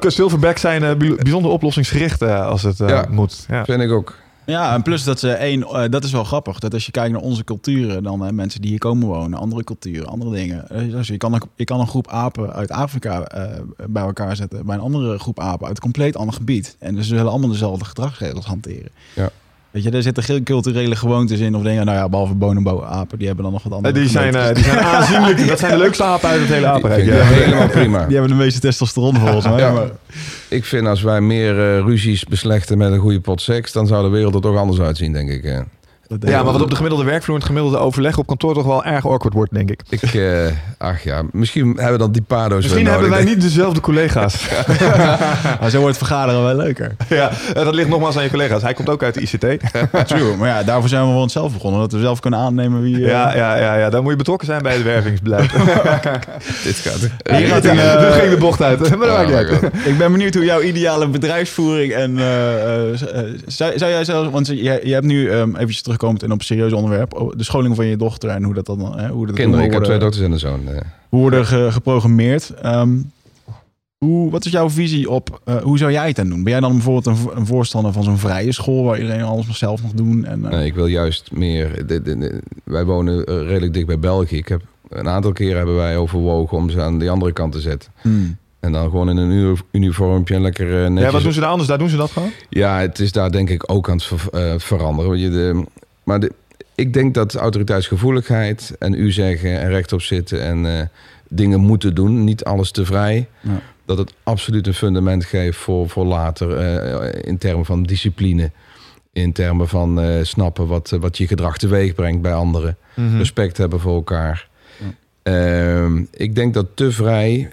Silverback 0.00 0.58
zijn 0.58 0.82
eh, 0.84 0.96
bij- 0.96 1.14
bijzonder 1.14 1.50
oplossingsgericht 1.50 2.22
eh, 2.22 2.46
als 2.46 2.62
het 2.62 2.80
eh, 2.80 2.88
Ja. 2.88 3.06
moet. 3.10 3.44
Ja. 3.48 3.64
vind 3.64 3.80
ik 3.82 3.90
ook. 3.90 4.14
ja, 4.46 4.74
en 4.74 4.82
plus 4.82 5.04
dat 5.04 5.20
ze 5.20 5.30
één, 5.32 5.62
eh, 5.62 5.84
dat 5.90 6.04
is 6.04 6.12
wel 6.12 6.24
grappig. 6.24 6.58
Dat 6.58 6.74
als 6.74 6.86
je 6.86 6.92
kijkt 6.92 7.12
naar 7.12 7.20
onze 7.20 7.44
culturen, 7.44 8.02
dan 8.02 8.24
eh, 8.26 8.32
mensen 8.32 8.60
die 8.60 8.70
hier 8.70 8.78
komen 8.78 9.08
wonen, 9.08 9.38
andere 9.38 9.64
culturen, 9.64 10.06
andere 10.06 10.30
dingen. 10.30 10.66
Dus 10.90 11.06
je, 11.08 11.16
kan 11.16 11.32
een, 11.34 11.42
je 11.54 11.64
kan 11.64 11.80
een 11.80 11.88
groep 11.88 12.08
apen 12.08 12.52
uit 12.52 12.70
Afrika 12.70 13.22
eh, 13.24 13.60
bij 13.86 14.02
elkaar 14.02 14.36
zetten, 14.36 14.66
bij 14.66 14.74
een 14.74 14.80
andere 14.82 15.18
groep 15.18 15.40
apen 15.40 15.66
uit 15.66 15.76
een 15.76 15.82
compleet 15.82 16.16
ander 16.16 16.34
gebied. 16.34 16.76
En 16.78 16.96
ze 16.96 17.02
zullen 17.02 17.28
allemaal 17.30 17.50
dezelfde 17.50 17.84
gedragsregels 17.84 18.46
hanteren. 18.46 18.90
Ja. 19.14 19.30
Weet 19.70 19.82
je, 19.82 19.90
er 19.90 20.02
zitten 20.02 20.22
geen 20.22 20.42
culturele 20.42 20.96
gewoontes 20.96 21.38
in 21.40 21.54
of 21.54 21.62
dingen. 21.62 21.84
Nou 21.86 21.98
ja, 21.98 22.08
behalve 22.08 22.34
bonenbo-apen, 22.34 23.18
die 23.18 23.26
hebben 23.26 23.44
dan 23.44 23.52
nog 23.52 23.62
wat 23.62 23.72
Eh, 23.72 23.76
andere 23.78 23.94
die, 24.00 24.08
zijn, 24.08 24.34
eh, 24.34 24.54
die 24.54 24.64
zijn 24.64 24.78
aanzienlijk. 24.94 25.48
Dat 25.48 25.58
zijn 25.58 25.72
de 25.72 25.78
leukste 25.78 26.04
apen 26.04 26.28
uit 26.28 26.40
het 26.40 26.48
hele 26.48 26.66
apenrijk. 26.66 27.04
Ja, 27.04 27.14
helemaal 27.14 27.68
prima. 27.68 28.04
Die 28.06 28.16
hebben 28.16 28.36
de 28.38 28.42
meeste 28.44 28.60
testosteron 28.60 29.16
volgens 29.16 29.44
mij. 29.48 29.58
Ja. 29.58 29.72
maar- 29.72 29.90
Ik 30.48 30.64
vind 30.64 30.86
als 30.86 31.02
wij 31.02 31.20
meer 31.20 31.50
eh, 31.58 31.80
ruzies 31.84 32.24
beslechten 32.24 32.78
met 32.78 32.92
een 32.92 32.98
goede 32.98 33.20
pot 33.20 33.40
seks, 33.42 33.72
dan 33.72 33.86
zou 33.86 34.04
de 34.04 34.08
wereld 34.10 34.34
er 34.34 34.40
toch 34.40 34.56
anders 34.56 34.80
uitzien, 34.80 35.12
denk 35.12 35.30
ik. 35.30 35.44
Dat 36.18 36.28
Ja, 36.28 36.34
maar 36.36 36.44
wat 36.44 36.52
wel. 36.54 36.62
op 36.62 36.70
de 36.70 36.76
gemiddelde 36.76 37.04
werkvloer 37.04 37.34
en 37.34 37.40
het 37.40 37.50
gemiddelde 37.50 37.78
overleg 37.78 38.18
op 38.18 38.26
kantoor 38.26 38.54
toch 38.54 38.64
wel 38.66 38.84
erg 38.84 39.06
awkward 39.06 39.34
wordt, 39.34 39.52
denk 39.54 39.70
ik. 39.70 39.80
Ik, 39.88 40.02
eh, 40.14 40.46
ach 40.78 41.02
ja, 41.02 41.22
misschien 41.32 41.66
hebben 41.66 41.92
we 41.92 41.98
dan 41.98 42.12
die 42.12 42.22
pado's 42.22 42.62
Misschien 42.62 42.86
hebben 42.86 43.10
wij 43.10 43.24
niet 43.24 43.40
dezelfde 43.40 43.80
collega's. 43.80 44.48
Maar 45.60 45.70
zo 45.70 45.80
wordt 45.80 45.96
vergaderen 45.96 46.44
wel 46.44 46.54
leuker. 46.54 46.96
ja, 47.08 47.30
eh, 47.54 47.64
dat 47.64 47.74
ligt 47.74 47.88
nogmaals 47.88 48.16
aan 48.16 48.22
je 48.22 48.30
collega's. 48.30 48.62
Hij 48.62 48.74
komt 48.74 48.88
ook 48.88 49.02
uit 49.02 49.14
de 49.14 49.20
ICT. 49.20 49.46
True. 50.08 50.36
Maar 50.36 50.48
ja, 50.48 50.62
daarvoor 50.62 50.88
zijn 50.88 51.06
we 51.06 51.12
voor 51.12 51.20
onszelf 51.22 51.52
begonnen. 51.52 51.80
Dat 51.80 51.92
we 51.92 52.00
zelf 52.00 52.20
kunnen 52.20 52.38
aannemen 52.40 52.82
wie... 52.82 52.96
eh, 52.96 53.06
Ja, 53.10 53.34
ja, 53.36 53.56
ja, 53.56 53.74
ja, 53.76 53.90
dan 53.90 54.02
moet 54.02 54.10
je 54.10 54.16
betrokken 54.18 54.46
zijn 54.46 54.62
bij 54.62 54.72
het 54.74 54.82
wervingsbeleid. 54.82 55.50
Dit 56.64 56.76
gaat... 56.76 57.08
Hier 57.36 57.46
gaat 57.46 57.62
Ja, 57.64 58.06
een, 58.06 58.12
ging 58.12 58.30
de 58.30 58.36
bocht 58.38 58.62
uit. 58.62 58.96
Maar 58.96 59.08
Oh 59.08 59.34
uit. 59.34 59.62
Ik 59.84 59.98
ben 59.98 60.12
benieuwd 60.12 60.34
hoe 60.34 60.44
jouw 60.44 60.60
ideale 60.60 61.08
bedrijfsvoering 61.08 61.92
en... 61.92 62.18
eh, 62.18 62.92
eh, 62.92 62.92
eh, 62.92 63.24
zou, 63.46 63.78
zou 63.78 63.90
jij 63.90 64.04
zelfs... 64.04 64.30
Want 64.30 64.46
je, 64.46 64.80
je 64.84 64.92
hebt 64.92 65.06
nu, 65.06 65.30
um, 65.32 65.54
eventjes 65.56 65.82
terugkomend 66.00 66.22
en 66.22 66.32
op 66.32 66.38
een 66.38 66.44
serieus 66.44 66.72
onderwerp... 66.72 67.14
oh, 67.20 67.32
de 67.36 67.44
scholing 67.44 67.76
van 67.76 67.86
je 67.86 67.96
dochter 67.96 68.28
en 68.30 68.42
hoe 68.42 68.54
dat 68.54 68.66
dan... 68.66 68.98
Hè, 68.98 69.08
hoe 69.08 69.26
dat 69.26 69.34
Kinderen, 69.36 69.64
ik 69.64 69.72
heb 69.72 69.82
twee 69.84 69.98
worden, 69.98 70.00
dochters 70.00 70.24
en 70.24 70.32
een 70.32 70.38
zoon. 70.64 70.74
eh. 70.74 70.80
hoe 71.08 71.20
worden 71.20 71.46
ge- 71.46 71.68
geprogrammeerd. 71.70 72.50
Ehm, 72.62 72.96
hoe, 73.98 74.30
wat 74.30 74.44
is 74.44 74.52
jouw 74.52 74.70
visie 74.70 75.10
op... 75.10 75.40
eh, 75.44 75.56
hoe 75.56 75.78
zou 75.78 75.92
jij 75.92 76.06
het 76.06 76.16
dan 76.16 76.28
doen? 76.28 76.42
Ben 76.42 76.52
jij 76.52 76.60
dan 76.60 76.72
bijvoorbeeld 76.72 77.06
een, 77.06 77.16
vo- 77.16 77.32
een 77.34 77.46
voorstander 77.46 77.92
van 77.92 78.02
zo'n 78.02 78.18
vrije 78.18 78.52
school... 78.52 78.84
waar 78.84 79.00
iedereen 79.00 79.22
alles 79.22 79.46
nog 79.46 79.56
zelf 79.56 79.82
mag 79.82 79.92
doen? 79.92 80.24
En, 80.24 80.44
eh, 80.44 80.50
Nee, 80.50 80.66
ik 80.66 80.74
wil 80.74 80.86
juist 80.86 81.30
meer... 81.32 81.86
de- 81.86 82.02
de- 82.02 82.18
de- 82.18 82.40
wij 82.64 82.84
wonen 82.84 83.24
eh, 83.24 83.34
redelijk 83.46 83.72
dicht 83.74 83.86
bij 83.86 83.98
België. 83.98 84.36
Ik 84.36 84.48
heb, 84.48 84.62
een 84.88 85.08
aantal 85.08 85.32
keren 85.32 85.56
hebben 85.56 85.76
wij 85.76 85.96
overwogen 85.96 86.56
om 86.56 86.70
ze 86.70 86.80
aan 86.80 86.98
die 86.98 87.10
andere 87.10 87.32
kant 87.32 87.52
te 87.52 87.60
zetten. 87.60 87.90
hmm. 88.00 88.36
En 88.60 88.72
dan 88.72 88.90
gewoon 88.90 89.08
in 89.10 89.16
een 89.16 89.30
uni- 89.30 89.56
uniformpje 89.70 90.34
en 90.34 90.42
lekker 90.42 90.66
eh, 90.84 90.88
netjes... 90.88 91.06
Ja, 91.06 91.10
wat 91.12 91.22
doen 91.22 91.32
ze 91.32 91.40
daar 91.40 91.48
anders? 91.48 91.68
Daar 91.68 91.78
doen 91.78 91.88
ze 91.88 91.96
dat 91.96 92.10
gewoon? 92.10 92.30
Ja, 92.48 92.78
het 92.78 92.98
is 92.98 93.12
daar 93.12 93.30
denk 93.32 93.50
ik 93.50 93.72
ook 93.72 93.88
aan 93.88 93.96
het 93.96 94.04
ver- 94.04 94.28
eh, 94.32 94.54
veranderen. 94.58 95.10
Want 95.10 95.22
je 95.22 95.30
de, 95.30 95.64
maar 96.10 96.20
de, 96.20 96.32
ik 96.74 96.92
denk 96.92 97.14
dat 97.14 97.34
autoriteitsgevoeligheid 97.34 98.76
en 98.78 98.94
u 98.94 99.12
zeggen 99.12 99.60
en 99.60 99.68
rechtop 99.68 100.02
zitten 100.02 100.42
en 100.42 100.78
eh, 100.78 100.86
dingen 101.28 101.60
moeten 101.60 101.94
doen, 101.94 102.24
niet 102.24 102.44
alles 102.44 102.70
te 102.70 102.84
vrij, 102.84 103.28
Ja. 103.40 103.60
dat 103.84 103.98
het 103.98 104.12
absoluut 104.22 104.66
een 104.66 104.74
fundament 104.74 105.24
geeft 105.24 105.58
voor, 105.58 105.88
voor 105.88 106.04
later 106.04 106.56
eh, 106.56 107.22
in 107.24 107.38
termen 107.38 107.64
van 107.64 107.82
discipline, 107.82 108.50
in 109.12 109.32
termen 109.32 109.68
van 109.68 110.00
eh, 110.00 110.22
snappen 110.24 110.66
wat, 110.66 110.90
wat 111.00 111.18
je 111.18 111.26
gedrag 111.26 111.56
teweeg 111.58 111.94
brengt 111.94 112.22
bij 112.22 112.32
anderen, 112.34 112.76
Mhm. 112.94 113.16
respect 113.16 113.56
hebben 113.56 113.80
voor 113.80 113.94
elkaar. 113.94 114.48
Ehm, 115.22 116.02
ik 116.12 116.34
denk 116.34 116.54
dat 116.54 116.66
te 116.74 116.92
vrij 116.92 117.48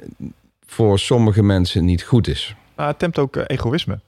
voor 0.65 0.99
sommige 0.99 1.43
mensen 1.43 1.85
niet 1.85 2.03
goed 2.03 2.27
is. 2.27 2.55
Maar 2.75 2.87
het 2.87 2.99
tempt 2.99 3.19
ook 3.19 3.35
egoïsme. 3.47 3.99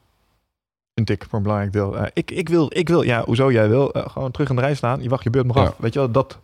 Vind 1.06 1.22
ik 1.22 1.26
voor 1.30 1.38
een 1.38 1.44
belangrijk 1.44 1.74
deel. 1.74 1.98
Eh, 1.98 2.06
ik, 2.14 2.32
ik, 2.32 2.50
wil, 2.50 2.70
ik 2.74 2.88
wil, 2.90 3.02
ja, 3.02 3.24
hoezo 3.26 3.52
jij 3.52 3.70
wil, 3.70 3.92
eh, 3.92 4.10
gewoon 4.10 4.32
terug 4.32 4.50
in 4.50 4.56
de 4.56 4.62
rij 4.62 4.76
staan. 4.76 5.02
Je 5.04 5.10
wacht 5.10 5.24
je 5.24 5.30
beurt 5.30 5.46
nog 5.46 5.56
Ja. 5.56 5.62
af. 5.62 5.76
Weet 5.78 5.94
je 5.94 6.00
wel, 6.00 6.12
dat. 6.12 6.38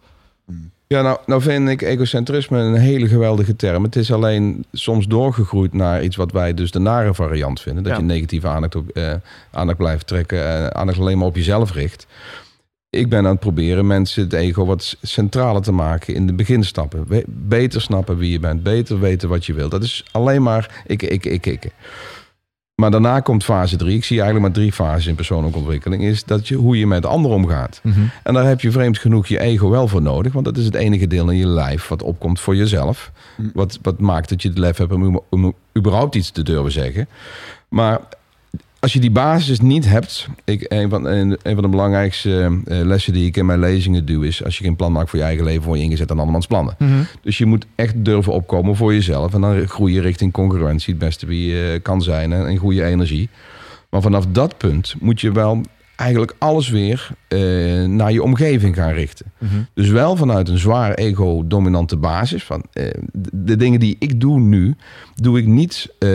Ja, 0.87 1.01
nou, 1.01 1.17
nou 1.25 1.41
vind 1.41 1.69
ik 1.69 1.81
egocentrisme 1.81 2.57
een 2.59 2.75
hele 2.75 3.07
geweldige 3.07 3.55
term. 3.55 3.83
Het 3.83 3.95
is 3.95 4.11
alleen 4.11 4.65
soms 4.71 5.07
doorgegroeid 5.07 5.73
naar 5.73 6.03
iets 6.03 6.15
wat 6.15 6.31
wij 6.31 6.53
dus 6.53 6.71
de 6.71 6.79
nare 6.79 7.13
variant 7.13 7.61
vinden. 7.61 7.83
Dat 7.83 7.91
Ja. 7.91 7.97
je 7.97 8.03
negatieve 8.05 8.47
aandacht, 8.47 8.75
op, 8.75 8.89
eh, 8.89 9.13
aandacht 9.51 9.77
blijft 9.77 10.07
trekken, 10.07 10.75
aandacht 10.75 10.99
alleen 10.99 11.17
maar 11.17 11.27
op 11.27 11.35
jezelf 11.35 11.73
richt. 11.73 12.07
Ik 12.89 13.09
ben 13.09 13.19
aan 13.19 13.25
het 13.31 13.39
proberen 13.39 13.87
mensen 13.87 14.23
het 14.23 14.33
ego 14.33 14.65
wat 14.65 14.97
centraler 15.01 15.61
te 15.61 15.71
maken 15.71 16.13
in 16.13 16.27
de 16.27 16.33
beginstappen. 16.33 17.07
Beter 17.27 17.81
snappen 17.81 18.17
wie 18.17 18.31
je 18.31 18.39
bent, 18.39 18.63
beter 18.63 18.99
weten 18.99 19.29
wat 19.29 19.45
je 19.45 19.53
wilt. 19.53 19.71
Dat 19.71 19.83
is 19.83 20.05
alleen 20.11 20.43
maar 20.43 20.83
ik, 20.85 21.01
ik, 21.03 21.25
ik, 21.25 21.45
ik. 21.45 21.71
Maar 22.75 22.91
daarna 22.91 23.19
komt 23.19 23.43
fase 23.43 23.77
drie. 23.77 23.95
Ik 23.95 24.03
zie 24.03 24.21
eigenlijk 24.21 24.47
maar 24.47 24.63
drie 24.63 24.73
fases 24.73 25.05
in 25.05 25.15
persoonlijke 25.15 25.57
ontwikkeling. 25.57 26.03
Is 26.03 26.23
dat 26.23 26.47
je, 26.47 26.55
hoe 26.55 26.79
je 26.79 26.87
met 26.87 27.05
anderen 27.05 27.37
omgaat. 27.37 27.81
En 28.23 28.33
daar 28.33 28.45
heb 28.45 28.61
je 28.61 28.71
vreemd 28.71 28.97
genoeg 28.97 29.27
je 29.27 29.39
ego 29.39 29.69
wel 29.69 29.87
voor 29.87 30.01
nodig. 30.01 30.33
Want 30.33 30.45
dat 30.45 30.57
is 30.57 30.65
het 30.65 30.75
enige 30.75 31.07
deel 31.07 31.29
in 31.29 31.37
je 31.37 31.47
lijf 31.47 31.87
wat 31.87 32.03
opkomt 32.03 32.39
voor 32.39 32.55
jezelf. 32.55 33.11
Mm. 33.37 33.51
Wat, 33.53 33.79
wat 33.81 33.99
maakt 33.99 34.29
dat 34.29 34.41
je 34.41 34.49
het 34.49 34.57
lef 34.57 34.77
hebt 34.77 34.91
om, 34.91 35.21
om 35.29 35.53
überhaupt 35.77 36.15
iets 36.15 36.31
te 36.31 36.43
durven 36.43 36.71
zeggen. 36.71 37.07
Maar 37.69 37.99
als 38.85 38.93
je 38.93 38.99
die 38.99 39.11
basis 39.11 39.59
niet 39.59 39.89
hebt. 39.89 40.27
Ik, 40.43 40.65
een, 40.67 40.89
van, 40.89 41.05
een, 41.05 41.37
een 41.41 41.53
van 41.53 41.63
de 41.63 41.69
belangrijkste 41.69 42.59
eh, 42.65 42.79
lessen 42.81 43.13
die 43.13 43.25
ik 43.25 43.37
in 43.37 43.45
mijn 43.45 43.59
lezingen 43.59 44.05
doe. 44.05 44.27
Is 44.27 44.43
als 44.43 44.57
je 44.57 44.63
geen 44.63 44.75
plan 44.75 44.91
maakt 44.91 45.09
voor 45.09 45.19
je 45.19 45.25
eigen 45.25 45.45
leven. 45.45 45.63
word 45.63 45.79
je 45.79 45.85
ingezet 45.85 46.11
aan 46.11 46.17
andermans 46.17 46.47
plannen. 46.47 46.77
Dus 47.21 47.37
je 47.37 47.45
moet 47.45 47.65
echt 47.75 48.05
durven 48.05 48.33
opkomen 48.33 48.75
voor 48.75 48.93
jezelf. 48.93 49.33
En 49.33 49.41
dan 49.41 49.67
groei 49.67 49.93
je 49.93 50.01
richting 50.01 50.31
concurrentie. 50.31 50.93
Het 50.93 51.03
beste 51.03 51.25
wie 51.25 51.51
je 51.51 51.79
kan 51.79 52.01
zijn. 52.01 52.33
En, 52.33 52.47
en 52.47 52.57
goede 52.57 52.83
energie. 52.83 53.29
Maar 53.89 54.01
vanaf 54.01 54.25
dat 54.31 54.57
punt 54.57 54.95
moet 54.99 55.21
je 55.21 55.31
wel 55.31 55.61
eigenlijk 55.95 56.35
alles 56.37 56.69
weer 56.69 57.09
eh, 57.27 57.39
naar 57.83 58.11
je 58.11 58.23
omgeving 58.23 58.75
gaan 58.75 58.93
richten. 58.93 59.25
Dus 59.73 59.89
wel 59.89 60.15
vanuit 60.15 60.49
een 60.49 60.57
zwaar 60.57 60.93
ego-dominante 60.93 61.97
basis. 61.97 62.43
Van, 62.43 62.63
eh, 62.73 62.89
de, 63.11 63.29
de 63.31 63.55
dingen 63.55 63.79
die 63.79 63.95
ik 63.99 64.19
doe 64.19 64.39
nu, 64.39 64.75
doe 65.15 65.37
ik 65.37 65.45
niet 65.45 65.93
eh, 65.99 66.09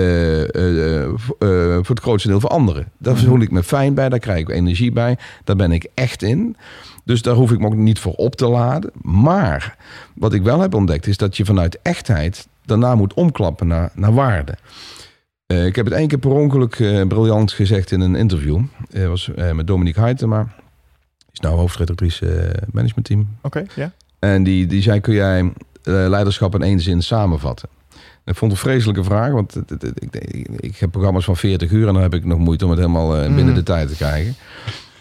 voor 1.15 1.39
voor 1.85 1.95
het 1.95 2.05
grootste 2.05 2.29
deel 2.29 2.41
voor 2.41 2.51
anderen. 2.51 2.93
Daar 2.99 3.17
voel 3.17 3.41
ik 3.41 3.51
me 3.51 3.63
fijn 3.63 3.95
bij, 3.95 4.09
daar 4.09 4.19
krijg 4.19 4.39
ik 4.39 4.49
energie 4.49 4.93
bij. 4.93 5.19
Daar 5.45 5.57
ben 5.57 5.73
ik 5.73 5.87
echt 5.95 6.23
in. 6.23 6.57
Dus 7.05 7.23
daar 7.23 7.35
hoef 7.35 7.53
ik 7.53 7.59
me 7.59 7.67
ook 7.67 7.75
niet 7.75 7.99
voor 7.99 8.13
op 8.13 8.37
te 8.37 8.47
laden. 8.47 8.91
Maar 9.03 9.77
wat 10.15 10.33
ik 10.33 10.43
wel 10.43 10.61
heb 10.61 10.75
ontdekt, 10.75 11.07
is 11.07 11.17
dat 11.17 11.37
je 11.37 11.45
vanuit 11.45 11.79
echtheid 11.83 12.49
daarna 12.65 12.95
moet 12.95 13.15
omklappen 13.15 13.67
naar, 13.67 13.91
naar 13.95 14.15
waarde. 14.15 14.55
Eh, 15.51 15.67
ik 15.67 15.77
heb 15.77 15.85
het 15.85 15.95
één 15.95 16.09
keer 16.09 16.19
per 16.19 16.31
ongeluk 16.31 16.75
eh, 16.75 17.07
briljant 17.07 17.53
gezegd 17.53 17.91
in 17.93 18.01
een 18.01 18.15
interview. 18.15 18.61
Was 19.09 19.31
eh, 19.35 19.53
met 19.53 19.67
Dominique 19.67 20.03
Huytema. 20.03 20.43
Die 20.43 21.29
is 21.33 21.41
nou 21.41 21.57
hoofdredactrice 21.57 22.55
managementteam. 22.73 23.29
Oké, 23.43 23.65
ja. 23.75 23.93
En 24.19 24.43
die, 24.43 24.67
die 24.67 24.83
zei, 24.83 25.01
kun 25.01 25.15
jij 25.15 25.53
leiderschap 25.83 26.55
in 26.55 26.63
één 26.63 26.81
zin 26.81 27.03
samenvatten? 27.03 27.69
En 28.25 28.33
ik 28.33 28.37
vond 28.37 28.53
het 28.53 28.61
een 28.61 28.67
vreselijke 28.71 29.05
vraag, 29.05 29.33
want 29.33 29.55
het- 29.55 29.71
het- 29.71 29.83
het- 29.83 30.55
ik, 30.57 30.77
heb 30.77 30.91
programma's 30.91 31.25
van 31.25 31.37
40 31.37 31.71
uur... 31.71 31.87
en 31.89 31.93
dan 31.95 32.03
heb 32.03 32.15
ik 32.15 32.25
nog 32.25 32.39
moeite 32.39 32.65
om 32.65 32.71
het 32.71 32.81
helemaal 32.81 33.09
binnen 33.21 33.45
Mhm. 33.45 33.55
de 33.55 33.63
tijd 33.63 33.89
te 33.89 33.95
krijgen. 33.97 34.35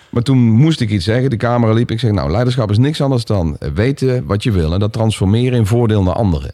Maar 0.09 0.23
toen 0.23 0.37
moest 0.37 0.81
ik 0.81 0.89
iets 0.89 1.05
zeggen, 1.05 1.29
de 1.29 1.37
camera 1.37 1.73
liep. 1.73 1.91
Ik 1.91 1.99
zeg, 1.99 2.11
nou, 2.11 2.31
leiderschap 2.31 2.71
is 2.71 2.77
niks 2.77 3.01
anders 3.01 3.25
dan 3.25 3.57
weten 3.73 4.25
wat 4.25 4.43
je 4.43 4.51
wil... 4.51 4.73
en 4.73 4.79
dat 4.79 4.93
transformeren 4.93 5.57
in 5.57 5.65
voordeel 5.65 6.03
naar 6.03 6.13
anderen. 6.13 6.51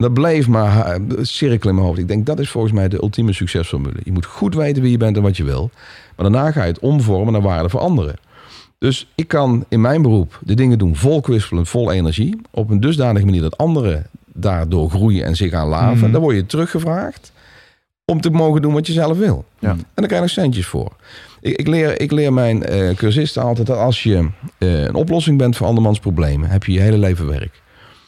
Dat 0.00 0.12
bleef 0.12 0.48
maar 0.48 0.86
eh, 0.86 1.00
cirkelen 1.22 1.68
in 1.68 1.74
mijn 1.74 1.86
hoofd. 1.86 1.98
Ik 1.98 2.08
denk, 2.08 2.26
dat 2.26 2.38
is 2.38 2.50
volgens 2.50 2.72
mij 2.72 2.88
de 2.88 3.02
ultieme 3.02 3.32
succesformule. 3.32 4.00
Je 4.04 4.12
moet 4.12 4.24
goed 4.26 4.54
weten 4.54 4.82
wie 4.82 4.90
je 4.90 4.96
bent 4.96 5.16
en 5.16 5.22
wat 5.22 5.36
je 5.36 5.44
wil. 5.44 5.70
Maar 6.16 6.30
daarna 6.30 6.50
ga 6.50 6.62
je 6.62 6.68
het 6.68 6.78
omvormen 6.78 7.32
naar 7.32 7.42
waarde 7.42 7.68
voor 7.68 7.80
anderen. 7.80 8.14
Dus 8.78 9.06
ik 9.14 9.28
kan 9.28 9.64
in 9.68 9.80
mijn 9.80 10.02
beroep 10.02 10.40
de 10.44 10.54
dingen 10.54 10.78
doen 10.78 10.96
vol 10.96 11.20
kwispelend, 11.20 11.68
vol 11.68 11.92
energie. 11.92 12.40
Op 12.50 12.70
een 12.70 12.80
dusdanige 12.80 13.24
manier 13.24 13.40
dat 13.40 13.56
anderen 13.56 14.06
daardoor 14.26 14.90
groeien 14.90 15.24
en 15.24 15.36
zich 15.36 15.52
aan 15.52 15.68
laven. 15.68 15.98
Mhm. 15.98 16.12
Dan 16.12 16.20
word 16.20 16.36
je 16.36 16.46
teruggevraagd 16.46 17.32
om 18.04 18.20
te 18.20 18.30
mogen 18.30 18.62
doen 18.62 18.72
wat 18.72 18.86
je 18.86 18.92
zelf 18.92 19.18
wil. 19.18 19.44
Ja. 19.58 19.70
En 19.70 19.84
dan 19.94 20.06
krijg 20.06 20.12
je 20.12 20.20
nog 20.20 20.30
centjes 20.30 20.66
voor. 20.66 20.92
Ik, 21.40 21.56
ik, 21.56 21.66
leer, 21.66 22.00
ik 22.00 22.10
leer 22.10 22.32
mijn 22.32 22.64
eh, 22.64 22.94
cursisten 22.94 23.42
altijd 23.42 23.66
dat 23.66 23.78
als 23.78 24.02
je 24.02 24.28
eh, 24.58 24.82
een 24.82 24.94
oplossing 24.94 25.38
bent 25.38 25.56
voor 25.56 25.66
andermans 25.66 25.98
problemen, 25.98 26.50
heb 26.50 26.64
je 26.64 26.72
je 26.72 26.80
hele 26.80 26.98
leven 26.98 27.26
werk. 27.26 27.62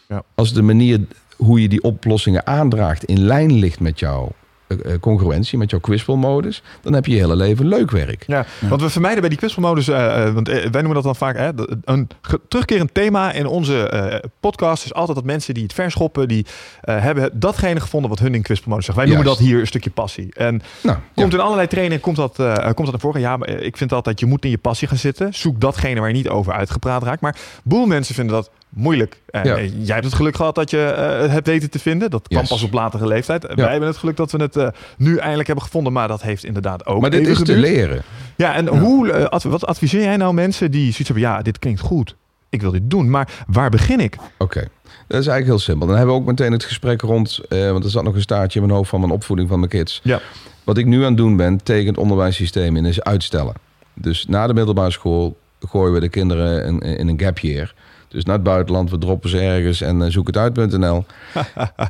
Ja. 0.08 0.22
Als 0.34 0.52
de 0.52 0.62
manier 0.62 1.00
hoe 1.44 1.62
je 1.62 1.68
die 1.68 1.82
oplossingen 1.82 2.46
aandraagt 2.46 3.04
in 3.04 3.20
lijn 3.20 3.52
ligt 3.52 3.80
met 3.80 3.98
jouw 3.98 4.32
eh, 4.66 4.92
eh, 4.92 5.00
congruentie, 5.00 5.58
met 5.58 5.70
jouw 5.70 5.80
kwispelmodus, 5.80 6.62
dan 6.82 6.92
heb 6.92 7.06
je 7.06 7.12
je 7.12 7.18
hele 7.20 7.36
leven 7.36 7.66
leuk 7.66 7.90
werk. 7.90 8.24
Ja, 8.26 8.46
want 8.68 8.80
we 8.80 8.90
vermijden 8.90 9.20
bij 9.20 9.28
die 9.28 9.38
kwispelmodus, 9.38 9.88
eh, 9.88 10.26
eh, 10.26 10.34
want 10.34 10.48
wij 10.48 10.68
noemen 10.70 10.94
dat 10.94 11.02
dan 11.02 11.16
vaak, 11.16 11.36
hè, 11.36 11.50
een 11.84 12.08
terugkerend 12.48 12.94
thema 12.94 13.32
in 13.32 13.46
onze 13.46 13.88
eh, 13.88 14.28
podcast 14.40 14.84
is 14.84 14.94
altijd 14.94 15.16
dat 15.16 15.26
mensen 15.26 15.54
die 15.54 15.62
het 15.62 15.72
verschoppen, 15.72 16.28
die 16.28 16.46
eh, 16.80 17.00
hebben 17.00 17.30
datgene 17.40 17.80
gevonden 17.80 18.10
wat 18.10 18.18
hun 18.18 18.34
in 18.34 18.42
kwispelmodus 18.42 18.84
zegt. 18.84 18.98
Wij 18.98 19.06
noemen 19.06 19.24
Juist. 19.24 19.40
dat 19.40 19.48
hier 19.48 19.60
een 19.60 19.66
stukje 19.66 19.90
passie. 19.90 20.34
En 20.34 20.62
Nou, 20.82 20.98
komt 21.14 21.32
in 21.32 21.40
allerlei 21.40 21.66
trainingen 21.68 22.00
komt 22.00 22.16
dat, 22.16 22.38
eh, 22.38 22.54
komt 22.54 22.76
dat 22.76 22.90
naar 22.90 23.00
voren. 23.00 23.20
Ja, 23.20 23.36
maar 23.36 23.48
ik 23.48 23.76
vind 23.76 23.92
altijd, 23.92 24.20
je 24.20 24.26
moet 24.26 24.44
in 24.44 24.50
je 24.50 24.58
passie 24.58 24.88
gaan 24.88 24.96
zitten. 24.96 25.34
Zoek 25.34 25.60
datgene 25.60 26.00
waar 26.00 26.08
je 26.08 26.14
niet 26.14 26.28
over 26.28 26.52
uitgepraat 26.52 27.02
raakt. 27.02 27.20
Maar 27.20 27.36
boel 27.64 27.86
mensen 27.86 28.14
vinden 28.14 28.34
dat 28.34 28.50
moeilijk. 28.74 29.20
En 29.30 29.44
Ja. 29.44 29.56
eh, 29.56 29.68
jij 29.84 29.94
hebt 29.94 30.04
het 30.04 30.14
geluk 30.14 30.36
gehad 30.36 30.54
dat 30.54 30.70
je 30.70 30.82
eh, 30.84 31.20
het 31.20 31.30
hebt 31.30 31.46
weten 31.46 31.70
te 31.70 31.78
vinden. 31.78 32.10
Dat 32.10 32.28
kwam 32.28 32.40
Yes. 32.40 32.48
pas 32.48 32.62
op 32.62 32.72
latere 32.72 33.06
leeftijd. 33.06 33.54
Wij 33.54 33.70
hebben 33.70 33.88
het 33.88 33.96
geluk 33.98 34.16
dat 34.16 34.32
we 34.32 34.38
het 34.42 34.56
eh, 34.56 34.68
nu 34.96 35.16
eindelijk 35.16 35.46
hebben 35.46 35.64
gevonden. 35.64 35.92
Maar 35.92 36.08
dat 36.08 36.22
heeft 36.22 36.44
inderdaad 36.44 36.86
ook 36.86 37.00
maar 37.00 37.10
dit 37.10 37.26
is 37.26 37.42
te 37.42 37.56
leren. 37.56 38.02
Ja, 38.36 38.54
en 38.54 38.66
hoe, 38.66 39.28
adv- 39.30 39.44
wat 39.44 39.66
adviseer 39.66 40.02
jij 40.02 40.16
nou 40.16 40.34
mensen 40.34 40.70
die 40.70 40.80
zoiets 40.82 40.98
hebben, 41.08 41.20
ja, 41.24 41.42
dit 41.42 41.58
klinkt 41.58 41.80
goed. 41.80 42.16
Ik 42.48 42.60
wil 42.60 42.70
dit 42.70 42.90
doen, 42.90 43.10
maar 43.10 43.28
waar 43.46 43.70
begin 43.70 44.00
ik? 44.00 44.16
Oké, 44.38 44.60
dat 44.60 45.20
is 45.20 45.26
eigenlijk 45.26 45.46
heel 45.46 45.58
simpel. 45.58 45.86
Dan 45.86 45.96
hebben 45.96 46.14
we 46.14 46.20
ook 46.20 46.26
meteen 46.26 46.52
het 46.52 46.64
gesprek 46.64 47.00
rond, 47.00 47.40
want 47.48 47.84
er 47.84 47.90
zat 47.90 48.04
nog 48.04 48.14
een 48.14 48.20
staartje 48.20 48.60
in 48.60 48.64
mijn 48.66 48.76
hoofd 48.78 48.90
van 48.90 49.00
mijn 49.00 49.12
opvoeding 49.12 49.48
van 49.48 49.58
mijn 49.58 49.70
kids. 49.70 50.00
Ja. 50.02 50.20
Wat 50.64 50.78
ik 50.78 50.86
nu 50.86 50.98
aan 50.98 51.04
het 51.04 51.16
doen 51.16 51.36
ben 51.36 51.62
tegen 51.62 51.86
het 51.86 51.96
onderwijssysteem 51.98 52.76
in 52.76 52.84
is 52.84 53.02
uitstellen. 53.02 53.54
Dus 53.94 54.26
na 54.26 54.46
de 54.46 54.54
middelbare 54.54 54.90
school 54.90 55.36
gooien 55.68 55.92
we 55.92 56.00
de 56.00 56.08
kinderen 56.08 56.64
in, 56.64 56.78
in 56.98 57.08
een 57.08 57.20
gap 57.20 57.38
year. 57.38 57.74
Dus 58.12 58.24
naar 58.24 58.34
het 58.34 58.44
buitenland, 58.44 58.90
we 58.90 58.98
droppen 58.98 59.30
ze 59.30 59.38
ergens 59.38 59.80
en 59.80 60.02
eh, 60.02 60.10
zoek 60.10 60.26
het 60.26 60.36
uit.nl. 60.36 61.04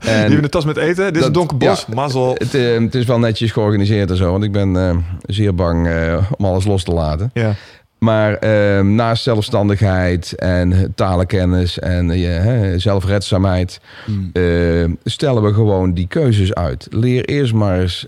Die 0.01 0.11
hebben 0.11 0.43
een 0.45 0.51
tas 0.51 0.65
met 0.65 0.77
eten. 0.77 1.13
Dit 1.13 1.17
is 1.17 1.27
een 1.27 1.33
donker 1.33 1.57
bos. 1.57 1.85
ja, 1.89 1.95
Mazzel. 1.95 2.35
Het, 2.39 2.55
eh, 2.55 2.81
het 2.81 2.95
is 2.95 3.05
wel 3.05 3.19
netjes 3.19 3.53
georganiseerd 3.53 4.11
en 4.11 4.17
zo, 4.17 4.31
want 4.31 4.45
ik 4.45 4.53
ben 4.53 4.77
eh, 4.77 4.97
zeer 5.27 5.55
bang 5.55 5.89
om 6.37 6.45
alles 6.45 6.65
los 6.65 6.85
te 6.85 6.93
laten. 6.93 7.31
Ja. 7.35 7.55
Maar 7.99 8.47
naast 8.85 9.23
zelfstandigheid 9.23 10.35
en 10.35 10.93
talenkennis 10.95 11.79
en 11.79 12.81
zelfredzaamheid... 12.81 13.81
Mm. 14.07 14.31
eh, 14.33 14.85
stellen 15.05 15.43
we 15.43 15.55
gewoon 15.55 15.95
die 15.95 16.07
keuzes 16.07 16.55
uit. 16.55 16.87
Leer 16.91 17.25
eerst 17.25 17.53
maar 17.53 17.81
eens 17.81 18.07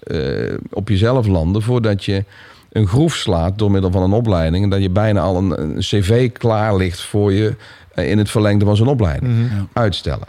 op 0.71 0.89
jezelf 0.89 1.27
landen 1.27 1.63
voordat 1.63 2.05
je 2.05 2.25
een 2.73 2.87
groef 2.87 3.15
slaat 3.15 3.59
door 3.59 3.71
middel 3.71 3.91
van 3.91 4.03
een 4.03 4.13
opleiding. 4.13 4.65
En 4.65 4.71
dat 4.71 4.83
je 4.83 4.91
bijna 4.91 5.21
al 5.21 5.37
een, 5.37 5.61
een 5.61 5.79
cv 5.79 6.33
klaar 6.33 6.77
ligt 6.77 7.01
voor 7.01 7.33
je 7.33 7.55
in 7.95 8.19
het 8.19 8.31
verlengde 8.31 8.65
van 8.65 8.77
zo'n 8.77 8.89
opleiding. 8.89 9.33
Mhm. 9.33 9.43
Ja. 9.57 9.67
Uitstellen. 9.73 10.27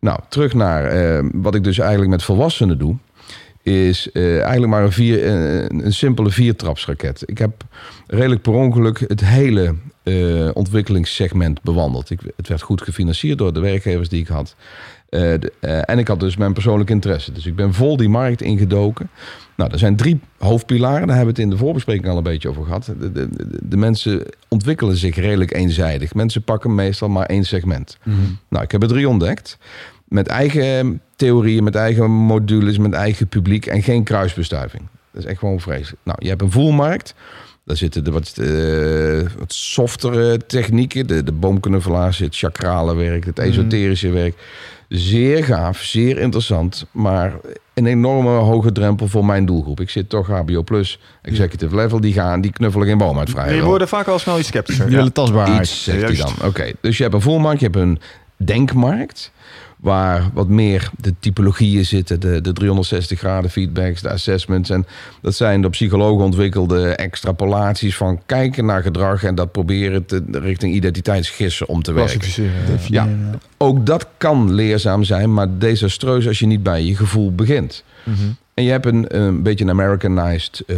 Nou, 0.00 0.18
terug 0.28 0.54
naar 0.54 0.84
eh, 0.84 1.24
wat 1.32 1.54
ik 1.54 1.64
dus 1.64 1.78
eigenlijk 1.78 2.10
met 2.10 2.22
volwassenen 2.22 2.78
doe. 2.78 2.96
Is 3.62 4.10
eh, 4.12 4.40
eigenlijk 4.40 4.72
maar 4.72 4.82
een, 4.82 4.92
vier, 4.92 5.24
eh, 5.24 5.64
een 5.84 5.92
simpele 5.92 6.30
viertrapsraket. 6.30 7.22
Ik 7.26 7.38
heb 7.38 7.64
redelijk 8.06 8.42
per 8.42 8.52
ongeluk 8.52 9.04
het 9.06 9.24
hele 9.24 9.74
eh, 10.02 10.48
ontwikkelingssegment 10.52 11.62
bewandeld. 11.62 12.10
Ik, 12.10 12.20
het 12.36 12.48
werd 12.48 12.62
goed 12.62 12.82
gefinancierd 12.82 13.38
door 13.38 13.52
de 13.52 13.60
werkgevers 13.60 14.08
die 14.08 14.20
ik 14.20 14.28
had. 14.28 14.54
Eh, 15.08 15.20
de- 15.20 15.52
eh, 15.60 15.80
en 15.84 15.98
ik 15.98 16.08
had 16.08 16.20
dus 16.20 16.36
mijn 16.36 16.52
persoonlijke 16.52 16.92
interesse. 16.92 17.32
Dus 17.32 17.46
ik 17.46 17.56
ben 17.56 17.74
vol 17.74 17.96
die 17.96 18.08
markt 18.08 18.40
ingedoken. 18.42 19.10
Nou, 19.62 19.74
er 19.74 19.80
zijn 19.80 19.96
drie 19.96 20.20
hoofdpilaren. 20.38 21.06
Daar 21.06 21.16
hebben 21.16 21.34
we 21.34 21.40
het 21.40 21.50
in 21.50 21.56
de 21.56 21.64
voorbespreking 21.64 22.08
al 22.08 22.16
een 22.16 22.22
beetje 22.22 22.48
over 22.48 22.64
gehad. 22.64 22.92
De, 22.98 23.12
de, 23.12 23.28
de, 23.62 23.76
mensen 23.76 24.22
ontwikkelen 24.48 24.96
zich 24.96 25.16
redelijk 25.16 25.54
eenzijdig. 25.54 26.14
Mensen 26.14 26.42
pakken 26.42 26.74
meestal 26.74 27.08
maar 27.08 27.26
één 27.26 27.44
segment. 27.44 27.98
Mhm. 28.02 28.16
Nou, 28.48 28.64
ik 28.64 28.70
heb 28.70 28.82
er 28.82 28.88
drie 28.88 29.08
ontdekt. 29.08 29.58
Met 30.04 30.26
eigen 30.26 31.00
theorieën, 31.16 31.64
met 31.64 31.74
eigen 31.74 32.10
modules, 32.10 32.78
met 32.78 32.92
eigen 32.92 33.28
publiek 33.28 33.66
en 33.66 33.82
geen 33.82 34.02
kruisbestuiving. 34.02 34.82
Dat 35.12 35.22
is 35.22 35.28
echt 35.28 35.38
gewoon 35.38 35.60
vreselijk. 35.60 36.02
Nou, 36.02 36.18
je 36.20 36.28
hebt 36.28 36.42
een 36.42 36.50
voelmarkt. 36.50 37.14
Daar 37.64 37.76
zitten 37.76 38.04
de 38.04 38.10
wat, 38.10 38.32
eh, 38.38 39.38
wat 39.38 39.52
softere 39.52 40.38
technieken. 40.46 41.06
De, 41.06 41.22
de 41.22 41.32
boomknuffelaar 41.32 42.14
zit, 42.14 42.36
chakrale 42.36 42.94
werk, 42.94 43.24
het 43.24 43.38
esoterische 43.38 44.10
werk. 44.10 44.34
Zeer 44.88 45.44
gaaf, 45.44 45.78
zeer 45.78 46.18
interessant, 46.18 46.86
maar 46.90 47.32
een 47.74 47.86
enorme 47.86 48.30
hoge 48.30 48.72
drempel 48.72 49.08
voor 49.08 49.24
mijn 49.24 49.46
doelgroep. 49.46 49.80
Ik 49.80 49.90
zit 49.90 50.08
toch 50.08 50.26
HBO 50.26 50.62
Plus, 50.62 50.98
executive 51.22 51.76
level, 51.76 52.00
die 52.00 52.12
gaan, 52.12 52.40
die 52.40 52.52
knuffelen 52.52 52.86
geen 52.86 52.98
boom 52.98 53.18
uit 53.18 53.30
vrij. 53.30 53.54
Je 53.54 53.62
wordt 53.62 53.88
vaak 53.88 54.06
al 54.06 54.18
snel 54.18 54.38
iets 54.38 54.48
sceptischer. 54.48 54.86
Die 54.86 54.96
willen 54.96 55.12
tastbaarheid. 55.12 55.60
Iets, 55.60 55.84
zegt 55.84 56.02
hij 56.02 56.16
dan. 56.16 56.32
Oké, 56.44 56.72
dus 56.80 56.96
je 56.96 57.02
hebt 57.02 57.14
een 57.14 57.20
volmarkt, 57.20 57.60
je 57.60 57.66
hebt 57.66 57.78
een 57.78 58.00
denkmarkt... 58.36 59.32
waar 59.82 60.30
wat 60.32 60.48
meer 60.48 60.90
de 61.00 61.14
typologieën 61.18 61.84
zitten, 61.84 62.20
de, 62.20 62.40
de 62.40 62.52
360 62.52 63.18
graden 63.18 63.50
feedbacks, 63.50 64.02
de 64.02 64.10
assessments. 64.10 64.70
En 64.70 64.86
dat 65.20 65.34
zijn 65.34 65.60
door 65.62 65.70
psychologen 65.70 66.24
ontwikkelde 66.24 66.88
extrapolaties 66.88 67.96
van 67.96 68.20
kijken 68.26 68.64
naar 68.64 68.82
gedrag... 68.82 69.24
en 69.24 69.34
dat 69.34 69.52
proberen 69.52 70.06
te, 70.06 70.22
richting 70.30 70.74
identiteitsgissen 70.74 71.68
om 71.68 71.82
te 71.82 71.92
werken. 71.92 72.20
Definiëren. 72.66 73.40
Ook 73.56 73.86
dat 73.86 74.06
kan 74.16 74.52
leerzaam 74.52 75.04
zijn, 75.04 75.34
maar 75.34 75.58
desastreus 75.58 76.26
als 76.26 76.38
je 76.38 76.46
niet 76.46 76.62
bij 76.62 76.82
je 76.82 76.96
gevoel 76.96 77.34
begint. 77.34 77.84
Mhm. 78.04 78.30
En 78.54 78.64
je 78.64 78.70
hebt 78.70 78.86
een, 78.86 79.16
een 79.16 79.42
beetje 79.42 79.64
een 79.64 79.70
Americanized 79.70 80.62
eh 80.66 80.76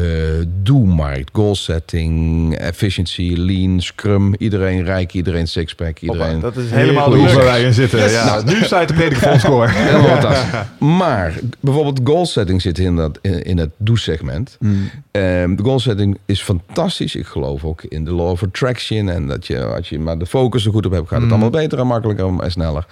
do-markt. 0.63 1.31
Goal 1.33 1.55
setting, 1.55 2.57
efficiency, 2.57 3.35
lean, 3.37 3.81
scrum. 3.81 4.35
Iedereen 4.39 4.85
rijk, 4.85 5.13
iedereen 5.13 5.49
sixpack, 5.49 5.99
iedereen... 5.99 6.41
Dat 6.41 6.57
is 6.57 6.71
helemaal 6.71 7.11
de 7.11 7.17
hoek 7.17 7.29
waar 7.29 7.45
wij 7.45 7.63
in 7.63 7.75
zitten. 7.75 8.11
Ja. 8.11 8.43
nu 8.45 8.65
sta 8.65 8.81
je 8.81 8.87
te 8.87 8.93
prediken 8.93 9.21
voor 9.21 9.33
ons 9.33 9.43
score. 9.43 9.69
Helemaal 9.73 10.09
fantastisch. 10.09 10.61
Maar 10.79 11.35
bijvoorbeeld 11.61 12.01
goal 12.05 12.27
setting 12.27 12.63
zit 12.63 12.79
in, 12.79 12.97
dat, 12.97 13.19
in, 13.23 13.43
in 13.43 13.59
het 13.59 13.71
do-segment. 13.77 14.57
Mm. 14.61 14.91
Ehm, 15.11 15.55
de 15.55 15.63
goal 15.63 15.81
setting 15.81 16.19
is 16.27 16.43
fantastisch. 16.43 17.15
Ik 17.15 17.27
geloof 17.27 17.65
ook 17.65 17.83
in 17.83 18.05
de 18.05 18.13
law 18.13 18.31
of 18.31 18.43
attraction. 18.43 19.09
En 19.09 19.27
dat 19.27 19.47
je, 19.47 19.65
als 19.65 19.89
je 19.89 19.99
maar 19.99 20.19
de 20.19 20.27
focus 20.27 20.67
er 20.67 20.73
goed 20.73 20.87
op 20.87 20.93
hebt, 20.93 21.09
gaat 21.09 21.21
het 21.21 21.31
allemaal 21.31 21.51
beter 21.51 21.79
en 21.79 21.87
makkelijker 21.87 22.41
en 22.41 22.51
sneller. 22.51 22.87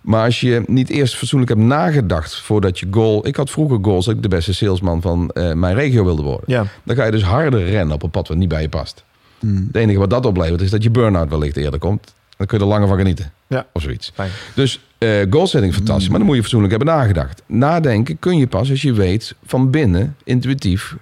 Maar 0.00 0.24
als 0.24 0.40
je 0.40 0.62
niet 0.66 0.88
eerst 0.88 1.16
fatsoenlijk 1.16 1.50
hebt 1.50 1.64
nagedacht 1.64 2.40
voordat 2.40 2.78
je 2.78 2.86
goal... 2.90 3.26
Ik 3.26 3.36
had 3.36 3.50
vroeger 3.50 3.78
goals 3.82 4.04
dat 4.04 4.14
ik 4.14 4.22
de 4.22 4.28
beste 4.28 4.54
salesman 4.54 5.00
van 5.00 5.30
eh, 5.30 5.52
mijn 5.52 5.74
regio 5.74 6.04
wilde 6.04 6.22
worden. 6.22 6.44
Ja. 6.46 6.64
Dan 6.82 6.96
ga 6.96 7.04
je 7.04 7.10
dus 7.10 7.22
harder 7.22 7.64
rennen 7.64 7.94
op 7.94 8.02
een 8.02 8.10
pad 8.10 8.28
wat 8.28 8.36
niet 8.36 8.48
bij 8.48 8.62
je 8.62 8.68
past. 8.68 9.04
Mm. 9.40 9.64
Het 9.66 9.76
enige 9.76 9.98
wat 9.98 10.10
dat 10.10 10.26
oplevert 10.26 10.60
is 10.60 10.70
dat 10.70 10.82
je 10.82 10.90
burn-out 10.90 11.30
wellicht 11.30 11.56
eerder 11.56 11.78
komt. 11.78 12.14
Dan 12.36 12.46
kun 12.46 12.58
je 12.58 12.64
er 12.64 12.70
langer 12.70 12.88
van 12.88 12.96
genieten. 12.96 13.32
Ja. 13.46 13.66
Of 13.72 13.82
zoiets. 13.82 14.10
Fijn. 14.14 14.30
Dus 14.54 14.80
eh 14.98 15.26
goal 15.30 15.46
setting 15.46 15.74
fantastisch, 15.74 16.08
maar 16.08 16.18
dan 16.18 16.26
moet 16.26 16.36
je 16.36 16.42
fatsoenlijk 16.42 16.72
hebben 16.76 16.94
nagedacht. 16.94 17.42
Nadenken 17.46 18.18
kun 18.18 18.38
je 18.38 18.46
pas 18.46 18.70
als 18.70 18.82
je 18.82 18.92
weet 18.92 19.34
van 19.44 19.70
binnen, 19.70 20.16
intuïtief, 20.24 20.96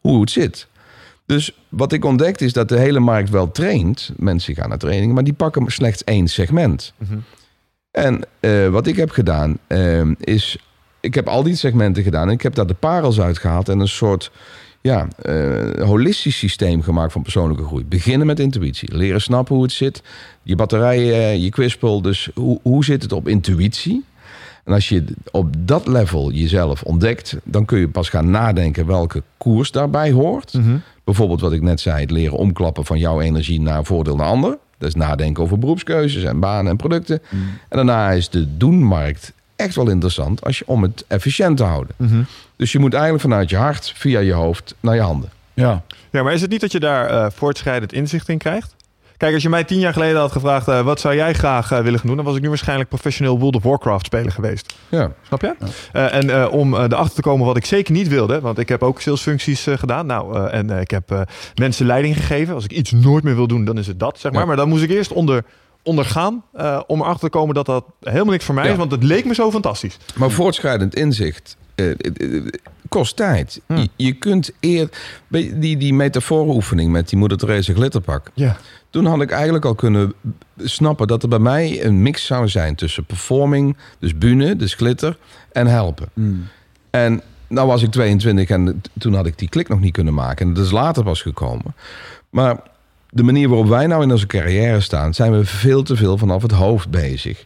hoe 0.00 0.20
het 0.20 0.30
zit. 0.30 0.66
Dus 1.26 1.56
wat 1.68 1.92
ik 1.92 2.04
ontdekte 2.04 2.44
is 2.44 2.52
dat 2.52 2.68
de 2.68 2.78
hele 2.78 3.00
markt 3.00 3.30
wel 3.30 3.50
traint. 3.50 4.10
Mensen 4.16 4.54
gaan 4.54 4.68
naar 4.68 4.78
trainingen, 4.78 5.14
maar 5.14 5.24
die 5.24 5.32
pakken 5.32 5.70
slechts 5.70 6.04
één 6.04 6.28
segment. 6.28 6.92
Mhm. 6.96 7.18
En 7.90 8.20
eh, 8.40 8.68
wat 8.68 8.86
ik 8.86 8.96
heb 8.96 9.10
gedaan 9.10 9.58
eh, 9.66 10.02
is, 10.20 10.58
ik 11.00 11.14
heb 11.14 11.28
al 11.28 11.42
die 11.42 11.54
segmenten 11.54 12.02
gedaan 12.02 12.26
en 12.28 12.34
ik 12.34 12.42
heb 12.42 12.54
daar 12.54 12.66
de 12.66 12.74
parels 12.74 13.20
uitgehaald 13.20 13.68
en 13.68 13.80
een 13.80 13.88
soort 13.88 14.30
ja, 14.80 15.08
eh, 15.22 15.86
holistisch 15.86 16.38
systeem 16.38 16.82
gemaakt 16.82 17.12
van 17.12 17.22
persoonlijke 17.22 17.64
groei. 17.64 17.84
Beginnen 17.84 18.26
met 18.26 18.40
intuïtie, 18.40 18.96
leren 18.96 19.20
snappen 19.20 19.54
hoe 19.54 19.64
het 19.64 19.72
zit, 19.72 20.02
je 20.42 20.56
batterijen, 20.56 21.40
je 21.40 21.50
kwispel. 21.50 22.02
Dus 22.02 22.30
hoe, 22.34 22.60
hoe 22.62 22.84
zit 22.84 23.02
het 23.02 23.12
op 23.12 23.28
intuïtie? 23.28 24.04
En 24.64 24.72
als 24.72 24.88
je 24.88 25.04
op 25.30 25.54
dat 25.58 25.86
level 25.86 26.32
jezelf 26.32 26.82
ontdekt, 26.82 27.36
dan 27.44 27.64
kun 27.64 27.78
je 27.78 27.88
pas 27.88 28.08
gaan 28.08 28.30
nadenken 28.30 28.86
welke 28.86 29.22
koers 29.38 29.70
daarbij 29.70 30.12
hoort. 30.12 30.52
Mhm. 30.52 30.76
Bijvoorbeeld 31.04 31.40
wat 31.40 31.52
ik 31.52 31.62
net 31.62 31.80
zei, 31.80 32.00
het 32.00 32.10
leren 32.10 32.38
omklappen 32.38 32.84
van 32.84 32.98
jouw 32.98 33.20
energie 33.20 33.60
naar 33.60 33.84
voordeel 33.84 34.16
naar 34.16 34.26
ander. 34.26 34.58
Dat 34.80 34.88
is 34.88 34.94
nadenken 34.94 35.42
over 35.42 35.58
beroepskeuzes 35.58 36.22
en 36.22 36.40
banen 36.40 36.70
en 36.70 36.76
producten. 36.76 37.22
En 37.68 37.76
daarna 37.76 38.10
is 38.10 38.28
de 38.28 38.56
doenmarkt 38.56 39.32
echt 39.56 39.74
wel 39.74 39.88
interessant 39.88 40.44
als 40.44 40.58
je, 40.58 40.64
om 40.66 40.82
het 40.82 41.04
efficiënt 41.08 41.56
te 41.56 41.62
houden. 41.62 41.94
Mhm. 41.96 42.22
Dus 42.56 42.72
je 42.72 42.78
moet 42.78 42.92
eigenlijk 42.92 43.22
vanuit 43.22 43.50
je 43.50 43.56
hart, 43.56 43.92
via 43.96 44.20
je 44.20 44.32
hoofd, 44.32 44.74
naar 44.80 44.94
je 44.94 45.00
handen. 45.00 45.30
Ja. 45.54 45.82
Ja, 46.10 46.22
maar 46.22 46.32
is 46.32 46.40
het 46.40 46.50
niet 46.50 46.60
dat 46.60 46.72
je 46.72 46.80
daar 46.80 47.06
eh, 47.10 47.26
voortschrijdend 47.30 47.92
inzicht 47.92 48.28
in 48.28 48.38
krijgt? 48.38 48.74
Kijk, 49.20 49.34
als 49.34 49.42
je 49.42 49.48
mij 49.48 49.64
tien 49.64 49.78
jaar 49.78 49.92
geleden 49.92 50.20
had 50.20 50.32
gevraagd... 50.32 50.68
eh, 50.68 50.80
wat 50.80 51.00
zou 51.00 51.14
jij 51.14 51.32
graag 51.32 51.72
eh, 51.72 51.80
willen 51.80 51.98
gaan 51.98 52.06
doen... 52.08 52.16
dan 52.16 52.24
was 52.24 52.36
ik 52.36 52.42
nu 52.42 52.48
waarschijnlijk 52.48 52.88
professioneel 52.88 53.38
World 53.38 53.56
of 53.56 53.62
Warcraft 53.62 54.06
speler 54.06 54.32
geweest. 54.32 54.74
Ja. 54.88 55.12
Snap 55.26 55.40
je? 55.40 55.54
Eh, 55.92 56.14
en 56.14 56.48
om 56.48 56.74
erachter 56.74 57.14
te 57.14 57.20
komen 57.20 57.46
wat 57.46 57.56
ik 57.56 57.64
zeker 57.64 57.92
niet 57.92 58.08
wilde... 58.08 58.40
want 58.40 58.58
ik 58.58 58.68
heb 58.68 58.82
ook 58.82 59.00
salesfuncties 59.00 59.66
gedaan. 59.74 60.06
Nou, 60.06 60.48
en 60.48 60.70
ik 60.70 60.90
heb 60.90 61.26
mensen 61.54 61.86
leiding 61.86 62.16
gegeven. 62.16 62.54
Als 62.54 62.64
ik 62.64 62.72
iets 62.72 62.90
nooit 62.90 63.24
meer 63.24 63.34
wil 63.34 63.46
doen, 63.46 63.64
dan 63.64 63.78
is 63.78 63.86
het 63.86 63.98
dat, 63.98 64.18
zeg 64.18 64.32
maar. 64.32 64.40
Ja. 64.40 64.46
Maar 64.46 64.56
dan 64.56 64.68
moest 64.68 64.82
ik 64.82 64.90
eerst 64.90 65.12
onder, 65.12 65.44
ondergaan... 65.82 66.44
om 66.86 67.00
erachter 67.00 67.30
te 67.30 67.38
komen 67.38 67.54
dat 67.54 67.66
dat 67.66 67.84
helemaal 68.00 68.32
niks 68.32 68.44
voor 68.44 68.54
mij 68.54 68.64
Ja. 68.64 68.70
is. 68.70 68.76
Want 68.76 68.90
het 68.90 69.02
leek 69.02 69.24
me 69.24 69.34
zo 69.34 69.50
fantastisch. 69.50 69.96
Maar 70.14 70.30
voortschrijdend 70.30 70.94
inzicht 70.94 71.56
kost 72.90 73.16
tijd. 73.16 73.60
Hm. 73.66 73.76
Je, 73.76 73.88
je 73.96 74.12
kunt 74.12 74.52
eer... 74.60 74.88
Die, 75.28 75.76
die 75.76 75.94
metafooroefening 75.94 76.92
met 76.92 77.08
die 77.08 77.18
moeder 77.18 77.38
Therese 77.38 77.74
glitterpak. 77.74 78.30
Ja. 78.34 78.56
Toen 78.90 79.06
had 79.06 79.20
ik 79.22 79.30
eigenlijk 79.30 79.64
al 79.64 79.74
kunnen 79.74 80.14
snappen 80.56 81.06
dat 81.06 81.22
er 81.22 81.28
bij 81.28 81.38
mij 81.38 81.84
een 81.84 82.02
mix 82.02 82.26
zou 82.26 82.48
zijn 82.48 82.74
tussen 82.74 83.04
performing, 83.04 83.76
dus 83.98 84.18
bühne, 84.18 84.56
dus 84.56 84.74
glitter, 84.74 85.16
en 85.52 85.66
helpen. 85.66 86.08
Mm. 86.14 86.48
En 86.90 87.22
nou 87.48 87.66
was 87.66 87.82
ik 87.82 87.90
22 87.90 88.48
en 88.48 88.82
toen 88.98 89.14
had 89.14 89.26
ik 89.26 89.38
die 89.38 89.48
klik 89.48 89.68
nog 89.68 89.80
niet 89.80 89.92
kunnen 89.92 90.14
maken. 90.14 90.46
En 90.46 90.54
dat 90.54 90.64
is 90.64 90.70
later 90.70 91.04
pas 91.04 91.22
gekomen. 91.22 91.74
Maar 92.30 92.56
de 93.10 93.22
manier 93.22 93.48
waarop 93.48 93.68
wij 93.68 93.86
nou 93.86 94.02
in 94.02 94.12
onze 94.12 94.26
carrière 94.26 94.80
staan, 94.80 95.14
zijn 95.14 95.32
we 95.32 95.44
veel 95.44 95.82
te 95.82 95.96
veel 95.96 96.18
vanaf 96.18 96.42
het 96.42 96.52
hoofd 96.52 96.90
bezig 96.90 97.44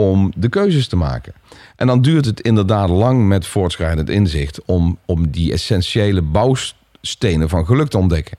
om 0.00 0.32
de 0.36 0.48
keuzes 0.48 0.88
te 0.88 0.96
maken. 0.96 1.32
En 1.76 1.86
dan 1.86 2.02
duurt 2.02 2.24
het 2.24 2.40
inderdaad 2.40 2.88
lang 2.88 3.28
met 3.28 3.46
voortschrijdend 3.46 4.10
inzicht 4.10 4.64
om, 4.64 4.98
om 5.04 5.30
die 5.30 5.52
essentiële 5.52 6.22
bouwstenen 6.22 7.48
van 7.48 7.66
geluk 7.66 7.88
te 7.88 7.98
ontdekken. 7.98 8.38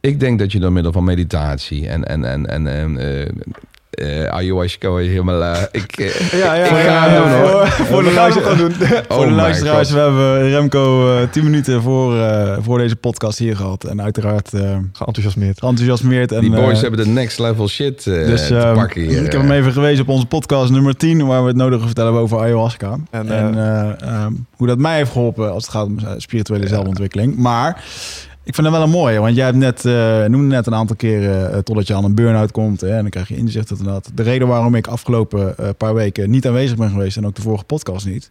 Ik 0.00 0.20
denk 0.20 0.38
dat 0.38 0.52
je 0.52 0.58
door 0.58 0.72
middel 0.72 0.92
van 0.92 1.04
meditatie 1.04 1.88
en, 1.88 2.04
en, 2.04 2.24
en, 2.24 2.46
en, 2.46 2.66
en 2.66 2.98
eh, 2.98 3.30
eh, 3.96 4.24
ayahuasca 4.24 4.94
helemaal... 4.96 5.42
eh, 5.42 5.62
ik, 5.82 5.92
eh, 5.96 6.32
Ja, 6.38 6.54
ja, 6.54 6.64
ik 6.64 6.70
ga 6.70 6.78
ja, 6.80 7.08
het 7.08 7.22
doen 7.22 7.30
ja. 7.30 7.52
hoor. 7.52 7.66
Voor, 7.66 7.86
voor 7.86 8.02
de 8.02 8.10
gewoon 8.42 8.56
doen. 8.58 8.72
Oh 9.08 9.16
voor 9.16 9.24
de 9.24 9.30
my 9.30 9.36
luisteraars, 9.36 9.90
we 9.90 9.98
hebben 9.98 10.48
Remco 10.50 11.16
eh 11.16 11.28
10 11.30 11.44
minuten 11.44 11.82
voor, 11.82 12.18
eh, 12.20 12.56
voor 12.60 12.78
deze 12.78 12.96
podcast 12.96 13.38
hier 13.38 13.56
gehad. 13.56 13.84
En 13.84 14.02
uiteraard 14.02 14.54
eh 14.54 14.76
Geenthousiasmeerd. 14.92 15.60
enthousiasmeerd. 15.60 16.32
En, 16.32 16.40
Die 16.40 16.50
boys 16.50 16.80
hebben 16.80 17.04
de 17.04 17.10
next 17.10 17.38
level 17.38 17.68
shit 17.68 18.06
eh, 18.06 18.26
dus, 18.26 18.46
te 18.46 18.56
eh, 18.56 18.74
pakken 18.74 19.00
hier. 19.00 19.24
Ik 19.24 19.32
heb 19.32 19.40
hem 19.40 19.50
even 19.50 19.72
gewezen 19.72 20.02
op 20.02 20.08
onze 20.08 20.26
podcast 20.26 20.70
nummer 20.70 20.96
10, 20.96 21.26
waar 21.26 21.40
we 21.42 21.48
het 21.48 21.56
nodige 21.56 21.84
vertellen 21.86 22.12
hebben 22.14 22.30
over 22.32 22.44
ayahuasca. 22.46 22.96
En, 23.10 23.28
En, 23.30 23.54
eh, 23.58 24.08
ehm, 24.08 24.32
hoe 24.56 24.66
dat 24.66 24.78
mij 24.78 24.96
heeft 24.96 25.10
geholpen 25.12 25.52
als 25.52 25.62
het 25.62 25.72
gaat 25.72 25.86
om 25.86 25.96
spirituele 26.16 26.66
zelfontwikkeling. 26.66 27.36
Maar 27.36 27.84
ik 28.46 28.54
vind 28.54 28.66
dat 28.66 28.76
wel 28.76 28.82
een 28.82 28.90
mooie, 28.90 29.18
want 29.20 29.36
jij 29.36 29.44
hebt 29.44 29.56
net, 29.56 29.84
eh, 29.84 30.24
noemde 30.24 30.54
net 30.54 30.66
een 30.66 30.74
aantal 30.74 30.96
keren 30.96 31.52
eh, 31.52 31.58
totdat 31.58 31.86
je 31.86 31.94
aan 31.94 32.04
een 32.04 32.14
burn-out 32.14 32.50
komt. 32.52 32.80
Hè, 32.80 32.88
en 32.88 33.00
dan 33.00 33.10
krijg 33.10 33.28
je 33.28 33.36
inzicht 33.36 33.70
inderdaad. 33.70 34.10
De 34.14 34.22
reden 34.22 34.48
waarom 34.48 34.74
ik 34.74 34.86
afgelopen 34.86 35.58
eh, 35.58 35.68
paar 35.76 35.94
weken 35.94 36.30
niet 36.30 36.46
aanwezig 36.46 36.76
ben 36.76 36.90
geweest 36.90 37.16
en 37.16 37.26
ook 37.26 37.34
de 37.34 37.42
vorige 37.42 37.64
podcast 37.64 38.06
niet, 38.06 38.30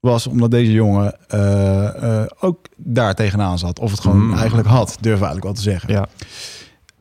was 0.00 0.26
omdat 0.26 0.50
deze 0.50 0.72
jongen 0.72 1.16
ook 2.40 2.66
daar 2.76 3.14
tegenaan 3.14 3.58
zat. 3.58 3.78
Of 3.78 3.90
het 3.90 4.00
gewoon 4.00 4.24
Mm. 4.26 4.34
eigenlijk 4.34 4.68
had, 4.68 4.96
durf 5.00 5.14
eigenlijk 5.16 5.44
wel 5.44 5.52
te 5.54 5.62
zeggen. 5.62 5.92
Ja. 5.92 6.06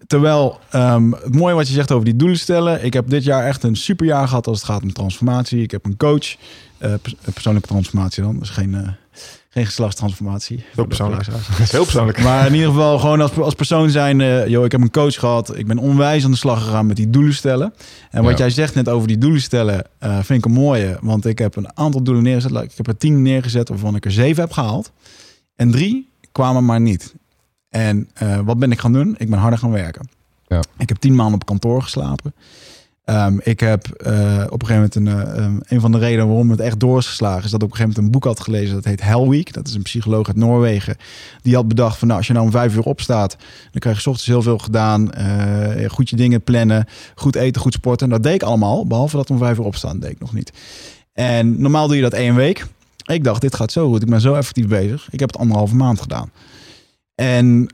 Terwijl 0.08 0.60
ehm, 0.70 1.12
het 1.12 1.36
mooie 1.36 1.56
wat 1.56 1.68
je 1.68 1.74
zegt 1.74 1.92
over 1.92 2.06
die 2.06 2.16
doelen 2.16 2.38
stellen. 2.40 2.86
Ik 2.86 2.94
heb 2.94 3.10
dit 3.10 3.24
jaar 3.24 3.46
echt 3.46 3.64
een 3.64 3.76
superjaar 3.76 4.28
gehad 4.28 4.48
als 4.48 4.58
het 4.62 4.70
gaat 4.70 4.84
om 4.84 4.94
transformatie. 4.94 5.62
Ik 5.62 5.72
heb 5.72 5.86
een 5.86 5.98
coach, 5.98 6.36
pers- 6.78 7.16
persoonlijke 7.34 7.68
transformatie 7.68 8.24
dan. 8.24 8.40
Dus 8.40 8.50
geen, 8.50 8.96
geen 9.54 9.66
geslachtstransformatie. 9.66 10.64
Heel 10.74 10.86
persoonlijk. 10.86 11.26
Heel 11.52 11.84
persoonlijk. 11.90 12.22
Maar 12.22 12.48
in 12.48 12.54
ieder 12.54 12.70
geval 12.70 13.00
gewoon 13.00 13.22
als, 13.22 13.38
als 13.38 13.54
persoon 13.54 13.90
zijn. 13.90 14.22
eh 14.22 14.48
joh, 14.48 14.66
ik 14.66 14.72
heb 14.72 14.82
een 14.82 14.92
coach 14.92 15.16
gehad. 15.16 15.58
Ik 15.58 15.68
ben 15.68 15.78
onwijs 15.78 16.26
aan 16.26 16.32
de 16.32 16.38
slag 16.38 16.64
gegaan 16.64 16.86
met 16.86 16.96
die 16.96 17.10
doelen 17.10 17.34
stellen. 17.34 17.74
En 18.12 18.24
wat 18.24 18.32
Ja. 18.32 18.38
jij 18.38 18.50
zegt 18.50 18.76
net 18.76 18.90
over 18.90 19.08
die 19.08 19.18
doelen 19.18 19.42
stellen, 19.42 19.86
eh, 20.00 20.14
vind 20.16 20.40
ik 20.40 20.46
een 20.46 20.52
mooie. 20.52 20.98
Want 21.02 21.26
ik 21.26 21.40
heb 21.40 21.56
een 21.56 21.78
aantal 21.78 22.04
doelen 22.04 22.24
neergezet. 22.24 22.64
Ik 22.64 22.72
heb 22.78 22.88
er 22.88 22.98
tien 22.98 23.22
neergezet 23.22 23.70
waarvan 23.70 23.96
ik 23.96 24.06
er 24.06 24.12
zeven 24.12 24.44
heb 24.44 24.52
gehaald. 24.52 24.92
En 25.56 25.72
drie 25.72 26.10
kwamen 26.32 26.66
maar 26.66 26.82
niet. 26.82 27.14
En 27.70 28.10
eh, 28.14 28.40
wat 28.40 28.58
ben 28.60 28.72
ik 28.72 28.80
gaan 28.80 28.94
doen? 28.94 29.16
Ik 29.18 29.30
ben 29.30 29.40
harder 29.40 29.60
gaan 29.60 29.72
werken. 29.72 30.10
Ja. 30.48 30.60
Ik 30.78 30.90
heb 30.90 30.98
tien 30.98 31.16
maanden 31.16 31.36
op 31.36 31.46
kantoor 31.46 31.82
geslapen. 31.84 32.34
Ehm, 33.04 33.38
ik 33.42 33.60
heb 33.60 33.88
eh, 33.88 34.44
op 34.50 34.62
een 34.62 34.68
gegeven 34.68 34.76
moment 34.76 34.96
een, 34.96 35.08
eh, 35.08 35.44
um, 35.44 35.60
een 35.64 35.80
van 35.80 35.92
de 35.92 35.98
redenen 35.98 36.28
waarom 36.28 36.50
het 36.50 36.60
echt 36.60 36.80
door 36.80 36.98
is 36.98 37.08
geslagen, 37.08 37.44
is 37.44 37.52
dat 37.52 37.62
ik 37.62 37.68
op 37.68 37.72
een 37.72 37.78
gegeven 37.78 37.90
moment 37.96 37.98
een 37.98 38.12
boek 38.12 38.24
had 38.24 38.40
gelezen. 38.46 38.76
Dat 38.76 38.86
heet 38.86 39.02
Hell 39.02 39.28
Week. 39.28 39.54
Dat 39.54 39.68
is 39.68 39.74
een 39.74 39.82
psycholoog 39.82 40.28
uit 40.28 40.36
Noorwegen. 40.36 40.96
Die 41.42 41.56
had 41.56 41.68
bedacht 41.68 41.98
van 41.98 42.08
nou, 42.08 42.20
als 42.20 42.28
je 42.28 42.34
nou 42.34 42.46
om 42.46 42.52
vijf 42.52 42.76
uur 42.76 42.84
opstaat, 42.84 43.38
dan 43.72 43.80
krijg 43.80 43.96
je 43.96 44.02
's 44.02 44.08
ochtends 44.08 44.30
heel 44.30 44.42
veel 44.42 44.58
gedaan. 44.58 45.12
eh, 45.12 45.90
goed 45.90 46.10
je 46.10 46.16
dingen 46.16 46.42
plannen, 46.42 46.88
goed 47.16 47.36
eten, 47.36 47.62
goed 47.62 47.74
sporten. 47.74 48.08
En 48.08 48.14
dat 48.14 48.24
deed 48.24 48.34
ik 48.34 48.44
allemaal, 48.44 48.88
behalve 48.88 49.16
dat 49.16 49.30
om 49.30 49.38
vijf 49.38 49.58
uur 49.58 49.66
opstaan, 49.66 50.00
deed 50.00 50.12
ik 50.12 50.20
nog 50.20 50.34
niet. 50.34 50.52
En 51.14 51.62
normaal 51.62 51.88
doe 51.88 51.96
je 51.96 52.02
dat 52.02 52.14
één 52.14 52.36
week. 52.36 52.66
Ik 53.06 53.24
dacht, 53.24 53.42
dit 53.42 53.56
gaat 53.56 53.72
zo 53.72 53.90
goed. 53.90 54.02
Ik 54.02 54.10
ben 54.10 54.22
zo 54.22 54.34
effectief 54.34 54.68
bezig. 54.68 55.08
Ik 55.12 55.20
heb 55.20 55.30
het 55.32 55.40
anderhalve 55.40 55.76
maand 55.76 56.02
gedaan. 56.02 56.32
En 57.16 57.74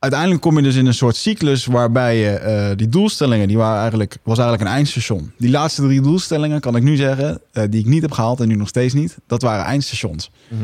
uiteindelijk 0.00 0.40
kom 0.40 0.56
je 0.56 0.62
dus 0.62 0.76
in 0.76 0.86
een 0.86 0.94
soort 0.94 1.16
cyclus 1.16 1.66
waarbij 1.66 2.16
je 2.18 2.28
eh, 2.30 2.76
die 2.76 2.88
doelstellingen, 2.88 3.48
die 3.48 3.56
waren 3.56 3.80
eigenlijk, 3.80 4.16
was 4.22 4.38
eigenlijk 4.38 4.68
een 4.68 4.76
eindstation. 4.76 5.32
Die 5.38 5.50
laatste 5.50 5.82
drie 5.82 6.00
doelstellingen, 6.00 6.60
kan 6.60 6.76
ik 6.76 6.82
nu 6.82 6.96
zeggen, 6.96 7.40
eh, 7.52 7.64
die 7.70 7.80
ik 7.80 7.86
niet 7.86 8.02
heb 8.02 8.12
gehaald 8.12 8.40
en 8.40 8.48
nu 8.48 8.54
nog 8.54 8.68
steeds 8.68 8.94
niet, 8.94 9.16
dat 9.26 9.42
waren 9.42 9.64
eindstations. 9.64 10.30
Mhm. 10.48 10.62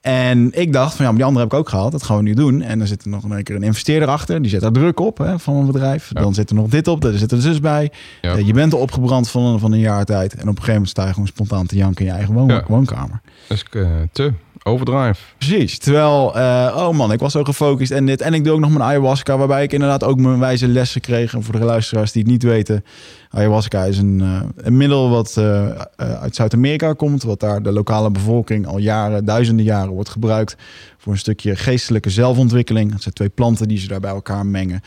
En 0.00 0.50
ik 0.60 0.72
dacht 0.72 0.94
van 0.94 1.04
ja, 1.04 1.10
maar 1.10 1.16
die 1.18 1.24
andere 1.24 1.44
heb 1.44 1.52
ik 1.54 1.58
ook 1.58 1.68
gehaald. 1.68 1.92
Dat 1.92 2.02
gaan 2.02 2.16
we 2.16 2.22
nu 2.22 2.34
doen. 2.34 2.62
En 2.62 2.78
dan 2.78 2.86
zit 2.86 3.02
er 3.02 3.08
nog 3.08 3.24
een 3.24 3.42
keer 3.42 3.56
een 3.56 3.62
investeerder 3.62 4.08
achter. 4.08 4.42
Die 4.42 4.50
zet 4.50 4.60
daar 4.60 4.72
druk 4.72 5.00
op 5.00 5.18
hè, 5.18 5.38
van 5.38 5.54
een 5.56 5.66
bedrijf. 5.66 6.10
Ja. 6.14 6.20
Dan 6.20 6.34
zit 6.34 6.50
er 6.50 6.56
nog 6.56 6.68
dit 6.68 6.88
op. 6.88 7.04
Er 7.04 7.18
zit 7.18 7.32
er 7.32 7.40
zus 7.40 7.60
bij. 7.60 7.92
Ja. 8.22 8.32
Eh, 8.36 8.46
je 8.46 8.52
bent 8.52 8.72
er 8.72 8.78
opgebrand 8.78 9.28
van, 9.30 9.42
een- 9.44 9.58
van 9.58 9.72
een 9.72 9.78
jaar 9.78 10.04
tijd. 10.04 10.32
En 10.34 10.40
op 10.40 10.46
een 10.46 10.52
gegeven 10.52 10.72
moment 10.72 10.88
sta 10.90 11.06
je 11.06 11.12
gewoon 11.12 11.28
spontaan 11.28 11.66
te 11.66 11.76
janken 11.76 12.00
in 12.04 12.10
je 12.10 12.16
eigen 12.16 12.34
woon- 12.34 12.48
Ja. 12.48 12.64
woonkamer. 12.68 13.20
Dat 13.48 13.56
is 13.56 13.64
eh, 13.70 13.86
te 14.12 14.32
overdrive. 14.68 15.20
Precies. 15.38 15.78
Terwijl, 15.78 16.36
eh, 16.36 16.74
oh 16.76 16.90
man, 16.90 17.12
ik 17.12 17.20
was 17.20 17.32
zo 17.32 17.44
gefocust 17.44 17.90
en 17.90 18.06
dit. 18.06 18.20
En 18.20 18.34
ik 18.34 18.44
doe 18.44 18.52
ook 18.52 18.60
nog 18.60 18.70
mijn 18.70 18.82
ayahuasca, 18.82 19.38
waarbij 19.38 19.62
ik 19.62 19.72
inderdaad 19.72 20.04
ook 20.04 20.18
mijn 20.18 20.38
wijze 20.38 20.68
lessen 20.68 21.00
kreeg. 21.00 21.34
En 21.34 21.42
voor 21.42 21.58
de 21.58 21.64
luisteraars 21.64 22.12
die 22.12 22.22
het 22.22 22.30
niet 22.30 22.42
weten, 22.42 22.84
ayahuasca 23.30 23.84
is 23.84 23.98
een, 23.98 24.20
eh, 24.20 24.40
een 24.56 24.76
middel 24.76 25.10
wat 25.10 25.36
eh, 25.36 25.68
uit 25.96 26.34
Zuid-Amerika 26.34 26.92
komt. 26.92 27.22
Wat 27.22 27.40
daar 27.40 27.62
de 27.62 27.72
lokale 27.72 28.10
bevolking 28.10 28.66
al 28.66 28.78
jaren, 28.78 29.24
duizenden 29.24 29.64
jaren 29.64 29.92
wordt 29.92 30.08
gebruikt. 30.08 30.56
Voor 30.98 31.12
een 31.12 31.18
stukje 31.18 31.56
geestelijke 31.56 32.10
zelfontwikkeling. 32.10 32.92
Het 32.92 33.02
zijn 33.02 33.14
twee 33.14 33.28
planten 33.28 33.68
die 33.68 33.78
ze 33.78 33.88
daar 33.88 34.00
bij 34.00 34.10
elkaar 34.10 34.46
mengen. 34.46 34.80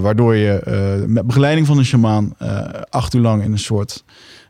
Waardoor 0.00 0.34
je 0.34 1.04
met 1.06 1.26
begeleiding 1.26 1.66
van 1.66 1.78
een 1.78 1.84
shamaan 1.84 2.36
acht 2.90 3.14
uur 3.14 3.20
lang 3.20 3.42
in 3.42 3.52
een 3.52 3.58
soort 3.58 4.04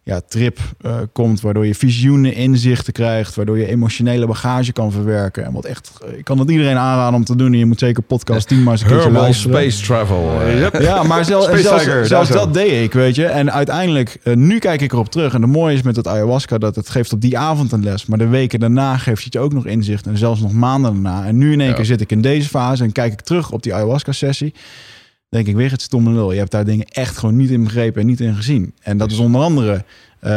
ja, 0.07 0.21
trip 0.29 0.59
eh, 0.81 0.97
komt, 1.13 1.41
waardoor 1.41 1.67
je 1.67 1.75
visioenen, 1.75 2.35
inzichten 2.35 2.93
krijgt, 2.93 3.35
waardoor 3.35 3.59
je 3.59 3.67
emotionele 3.67 4.27
bagage 4.27 4.73
kan 4.73 4.93
verwerken. 4.93 5.45
En 5.45 5.53
wat 5.53 5.65
echt, 5.65 5.91
eh, 6.09 6.19
ik 6.19 6.25
kan 6.25 6.39
het 6.39 6.51
iedereen 6.51 6.77
aanraden 6.77 7.15
om 7.15 7.25
te 7.25 7.37
doen. 7.37 7.53
En 7.53 7.59
je 7.59 7.67
moet 7.67 7.79
zeker 7.79 8.03
podcast 8.03 8.49
10 8.49 8.63
maar 8.63 8.73
eens 8.73 8.81
een 8.83 8.87
keertje 8.87 9.05
Herbal 9.05 9.23
luisteren. 9.23 9.57
space 9.71 9.85
travel. 9.85 10.41
eh. 10.41 10.81
Ja, 10.81 11.03
maar 11.11 11.25
zel- 11.25 11.43
Space 11.43 11.63
zelfs, 11.63 11.83
Tiger, 11.83 12.07
zelfs 12.07 12.29
daar 12.29 12.39
zo. 12.39 12.45
dat 12.45 12.55
deed 12.55 12.85
ik, 12.85 12.93
weet 12.93 13.15
je. 13.15 13.25
En 13.27 13.53
uiteindelijk, 13.53 14.17
eh, 14.23 14.35
nu 14.35 14.59
kijk 14.59 14.81
ik 14.81 14.93
erop 14.93 15.11
terug. 15.11 15.35
En 15.35 15.41
de 15.41 15.47
mooie 15.47 15.75
is 15.75 15.83
met 15.83 15.97
het 15.97 16.09
ayahuasca 16.09 16.59
dat 16.59 16.77
het 16.77 16.89
geeft 16.91 17.13
op 17.13 17.21
die 17.21 17.39
avond 17.39 17.73
een 17.73 17.83
les. 17.85 18.07
Maar 18.07 18.19
de 18.19 18.29
weken 18.29 18.61
daarna 18.61 18.97
geeft 18.97 19.25
het 19.25 19.33
je 19.33 19.39
ook 19.39 19.53
nog 19.53 19.67
inzicht. 19.67 20.07
En 20.07 20.19
zelfs 20.19 20.41
nog 20.41 20.53
maanden 20.53 20.93
daarna. 21.03 21.27
En 21.27 21.39
nu 21.39 21.53
in 21.53 21.61
één 21.61 21.69
Ja. 21.69 21.75
keer 21.75 21.85
zit 21.85 22.01
ik 22.01 22.11
in 22.13 22.21
deze 22.21 22.49
fase 22.49 22.85
en 22.85 22.93
kijk 22.93 23.13
ik 23.13 23.21
terug 23.21 23.51
op 23.51 23.63
die 23.63 23.75
ayahuasca-sessie. 23.75 24.55
Denk 25.35 25.47
ik 25.47 25.57
weer 25.57 25.71
het 25.71 25.83
stomme 25.83 26.11
lul. 26.11 26.33
Je 26.33 26.39
hebt 26.39 26.51
daar 26.51 26.65
dingen 26.65 26.87
echt 26.87 27.19
gewoon 27.19 27.37
niet 27.37 27.51
in 27.51 27.65
begrepen 27.65 28.01
en 28.01 28.07
niet 28.07 28.21
in 28.21 28.35
gezien. 28.35 28.75
En 28.83 28.99
dat 28.99 29.11
is 29.11 29.19
onder 29.19 29.41
andere... 29.41 29.85
eh, 30.21 30.31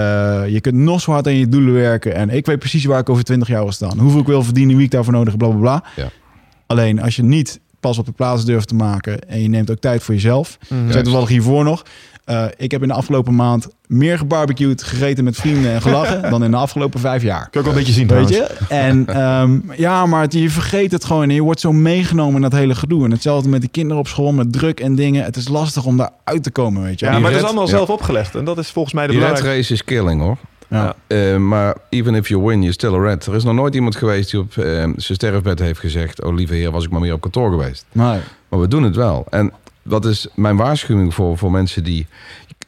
je 0.48 0.62
kunt 0.62 0.76
nog 0.76 1.02
zo 1.02 1.12
hard 1.12 1.28
aan 1.28 1.36
je 1.36 1.48
doelen 1.48 1.74
werken. 1.74 2.16
En 2.16 2.30
ik 2.30 2.46
weet 2.46 2.60
precies 2.60 2.86
waar 2.86 3.00
ik 3.00 3.10
over 3.10 3.24
20 3.24 3.48
jaar 3.48 3.64
wil 3.64 3.72
staan. 3.72 4.00
Hoeveel 4.00 4.20
ik 4.20 4.26
wil 4.26 4.44
verdienen, 4.44 4.76
wie 4.76 4.86
ik 4.86 4.92
daarvoor 4.92 5.14
nodig 5.14 5.34
heb, 5.34 5.40
bla 5.40 5.50
bla 5.50 5.60
bla. 5.60 5.84
Ja. 5.96 6.10
Alleen 6.66 7.02
als 7.02 7.16
je 7.16 7.24
niet 7.24 7.60
pas 7.88 7.98
op 7.98 8.06
de 8.06 8.12
plaats 8.12 8.46
durft 8.46 8.68
te 8.68 8.76
maken 8.76 9.20
en 9.30 9.42
je 9.42 9.48
neemt 9.48 9.72
ook 9.72 9.80
tijd 9.80 10.04
voor 10.04 10.14
jezelf. 10.14 10.58
Ik 10.62 10.92
zei 10.92 11.04
toevallig 11.04 11.30
hiervoor 11.30 11.64
nog. 11.64 11.84
eh, 12.26 12.46
ik 12.58 12.72
heb 12.72 12.82
in 12.82 12.88
de 12.88 12.94
afgelopen 12.94 13.36
maand 13.36 13.68
meer 13.88 14.18
gebarbecued, 14.18 14.84
gegeten 14.84 15.24
met 15.24 15.36
vrienden 15.36 15.72
en 15.72 15.82
gelachen 15.82 16.22
dan 16.32 16.44
in 16.44 16.52
de 16.52 16.58
afgelopen 16.58 17.00
vijf 17.00 17.24
jaar. 17.24 17.50
Kun 17.50 17.50
je 17.52 17.58
ook 17.60 17.64
wel 17.66 17.74
een 17.74 17.80
beetje 17.80 17.94
zien 17.94 18.08
Weet 18.08 18.30
je? 18.30 18.48
En 18.70 19.08
ehm, 19.08 19.60
ja, 19.78 20.06
maar 20.06 20.22
het- 20.22 20.34
je 20.34 20.50
vergeet 20.50 20.92
het 20.92 21.06
gewoon 21.06 21.24
en 21.30 21.36
je 21.36 21.42
wordt 21.42 21.60
zo 21.60 21.72
meegenomen 21.74 22.36
in 22.36 22.42
dat 22.42 22.52
hele 22.52 22.76
gedoe. 22.76 23.04
En 23.06 23.12
hetzelfde 23.12 23.50
met 23.50 23.62
die 23.62 23.70
kinderen 23.70 23.98
op 24.00 24.08
school, 24.08 24.32
met 24.32 24.54
druk 24.54 24.80
en 24.80 24.96
dingen. 24.96 25.24
Het 25.24 25.36
is 25.36 25.48
lastig 25.48 25.86
om 25.86 25.98
daar 25.98 26.10
uit 26.24 26.44
te 26.44 26.52
komen, 26.52 26.84
weet 26.84 27.00
je. 27.00 27.06
Ja, 27.06 27.20
maar 27.20 27.32
het 27.32 27.40
is 27.40 27.46
allemaal 27.46 27.64
ja. 27.66 27.70
zelf 27.70 27.90
opgelegd. 27.90 28.36
En 28.36 28.46
dat 28.46 28.58
is 28.58 28.70
volgens 28.72 28.94
mij 28.94 29.06
de 29.06 29.12
Die 29.12 29.20
belangrijkste... 29.22 29.58
race 29.58 29.74
is 29.74 29.84
killing 29.84 30.22
hoor. 30.22 30.38
Ja. 30.68 30.96
Eh, 31.08 31.38
maar 31.38 31.76
even 31.90 32.16
if 32.16 32.28
you 32.28 32.46
win, 32.46 32.60
you're 32.60 32.74
still 32.74 32.94
a 32.94 33.00
red. 33.00 33.26
Er 33.26 33.36
is 33.36 33.44
nog 33.44 33.54
nooit 33.54 33.76
iemand 33.76 33.96
geweest 33.96 34.32
die 34.32 34.40
op 34.40 34.58
eh, 34.58 34.66
zijn 34.66 34.96
sterfbed 34.98 35.60
heeft 35.60 35.80
gezegd... 35.80 36.24
oh 36.24 36.36
lieve 36.36 36.54
heer, 36.54 36.72
was 36.72 36.84
ik 36.84 36.92
maar 36.92 37.02
meer 37.02 37.14
op 37.14 37.22
kantoor 37.22 37.50
geweest. 37.50 37.86
Nee. 37.92 38.20
Maar 38.50 38.60
we 38.60 38.68
doen 38.68 38.84
het 38.84 38.96
wel. 38.96 39.26
En 39.30 39.54
wat 39.82 40.06
is 40.06 40.28
mijn 40.36 40.56
waarschuwing 40.56 41.14
voor, 41.14 41.38
voor 41.38 41.52
mensen 41.52 41.84
die... 41.84 42.08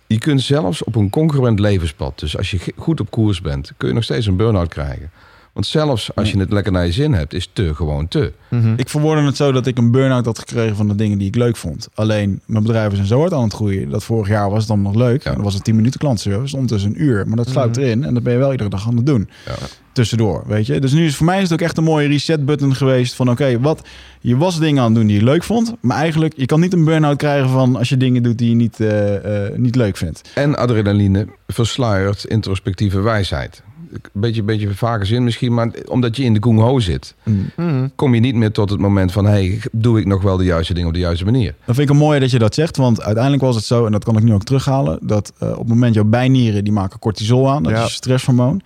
Je 0.08 0.20
kunt 0.20 0.42
zelfs 0.42 0.84
op 0.84 0.96
een 0.96 1.10
congruent 1.10 1.60
levenspad... 1.60 2.20
dus 2.20 2.38
als 2.38 2.52
je 2.52 2.60
goed 2.76 3.00
op 3.00 3.12
koers 3.12 3.42
bent... 3.42 3.72
kun 3.78 3.88
je 3.88 3.94
nog 3.94 4.04
steeds 4.04 4.26
een 4.26 4.36
burn-out 4.36 4.70
krijgen. 4.70 5.12
Want 5.60 5.72
zelfs 5.72 6.16
als 6.16 6.32
je 6.32 6.40
het 6.40 6.52
lekker 6.52 6.72
naar 6.72 6.86
je 6.86 6.92
zin 6.92 7.14
hebt... 7.14 7.34
is 7.34 7.50
te 7.54 7.76
gewoon 7.76 8.08
te. 8.08 8.34
Mhm. 8.50 8.74
Ik 8.76 8.90
verwoordde 8.90 9.26
het 9.26 9.36
zo 9.36 9.52
dat 9.52 9.66
ik 9.68 9.78
een 9.78 9.92
burn-out 9.92 10.26
had 10.26 10.40
gekregen 10.40 10.76
van 10.76 10.88
de 10.88 10.96
dingen 10.96 11.18
die 11.18 11.28
ik 11.28 11.36
leuk 11.36 11.56
vond. 11.58 11.88
Alleen, 11.94 12.42
mijn 12.46 12.64
bedrijven 12.64 12.96
zijn 12.96 13.08
zo 13.08 13.20
hard 13.20 13.34
aan 13.34 13.44
het 13.44 13.54
groeien. 13.54 13.90
Dat 13.90 14.04
vorig 14.04 14.28
jaar 14.28 14.50
was 14.50 14.60
het 14.60 14.68
dan 14.68 14.82
nog 14.82 14.96
leuk. 14.96 15.24
Ja. 15.24 15.34
Dan 15.34 15.44
was 15.44 15.54
het 15.54 15.64
10 15.64 15.76
minuten 15.76 16.00
klantservice, 16.00 16.56
ondertussen 16.56 16.90
een 16.90 17.04
uur. 17.04 17.28
Maar 17.28 17.38
dat 17.38 17.50
sluit 17.50 17.76
Mhm. 17.76 17.80
erin 17.86 18.04
en 18.04 18.14
dat 18.14 18.24
ben 18.24 18.34
je 18.34 18.40
wel 18.40 18.52
iedere 18.52 18.70
dag 18.70 18.88
aan 18.88 18.96
het 18.96 19.06
doen. 19.06 19.30
Ja. 19.46 19.54
Tussendoor, 19.92 20.44
weet 20.48 20.66
je. 20.66 20.80
Dus 20.80 20.92
nu 20.92 21.06
is 21.06 21.16
voor 21.16 21.26
mij 21.26 21.38
is 21.38 21.44
het 21.44 21.54
ook 21.54 21.62
echt 21.62 21.78
een 21.78 21.84
mooie 21.84 22.08
reset-button 22.08 22.76
geweest. 22.76 23.14
Van 23.16 23.30
oké, 23.30 23.60
wat 23.60 23.88
je 24.20 24.38
was 24.38 24.60
dingen 24.60 24.80
aan 24.80 24.86
het 24.86 24.96
doen 24.96 25.08
die 25.08 25.18
je 25.18 25.24
leuk 25.24 25.44
vond. 25.44 25.74
Maar 25.82 25.98
eigenlijk, 25.98 26.34
je 26.36 26.46
kan 26.46 26.60
niet 26.60 26.74
een 26.74 26.84
burn-out 26.86 27.18
krijgen 27.18 27.50
van 27.50 27.76
als 27.76 27.90
je 27.90 27.98
dingen 27.98 28.24
doet 28.24 28.38
die 28.38 28.50
je 28.50 28.56
niet, 28.56 28.80
eh, 28.80 29.46
eh, 29.48 29.56
niet 29.58 29.76
leuk 29.76 29.98
vindt. 29.98 30.22
En 30.36 30.58
adrenaline 30.58 31.28
versluiert 31.48 32.24
introspectieve 32.24 33.00
wijsheid. 33.02 33.64
Een 33.94 34.02
beetje, 34.14 34.44
beetje 34.44 34.74
vaker 34.74 35.06
zin 35.06 35.24
misschien, 35.24 35.54
maar 35.54 35.72
omdat 35.88 36.16
je 36.18 36.24
in 36.24 36.34
de 36.34 36.40
gung 36.44 36.60
ho 36.60 36.80
zit... 36.80 37.16
Mhm. 37.56 37.88
kom 37.96 38.14
je 38.14 38.20
niet 38.20 38.36
meer 38.36 38.52
tot 38.52 38.70
het 38.70 38.80
moment 38.80 39.12
van... 39.12 39.26
hey, 39.26 39.60
doe 39.72 40.00
ik 40.00 40.06
nog 40.06 40.22
wel 40.22 40.38
de 40.38 40.44
juiste 40.44 40.74
dingen 40.74 40.88
op 40.88 40.94
de 40.94 41.00
juiste 41.00 41.26
manier? 41.26 41.54
Dan 41.66 41.76
vind 41.76 41.90
ik 41.90 41.96
het 41.96 42.04
mooi 42.04 42.20
dat 42.20 42.32
je 42.32 42.40
dat 42.40 42.54
zegt, 42.54 42.78
want 42.78 43.02
uiteindelijk 43.02 43.44
was 43.44 43.56
het 43.56 43.66
zo, 43.66 43.86
en 43.86 43.92
dat 43.92 44.04
kan 44.04 44.18
ik 44.18 44.24
nu 44.24 44.34
ook 44.34 44.44
terughalen, 44.44 45.00
dat 45.02 45.34
eh, 45.40 45.50
op 45.52 45.58
het 45.60 45.68
moment 45.68 45.94
jouw 45.94 46.04
bijnieren, 46.04 46.64
die 46.64 46.74
maken 46.74 47.00
cortisol 47.00 47.50
aan, 47.52 47.64
dat 47.64 47.72
Ja. 47.72 47.78
is 47.78 47.84
een 47.84 47.90
stresshormoon. 47.90 48.62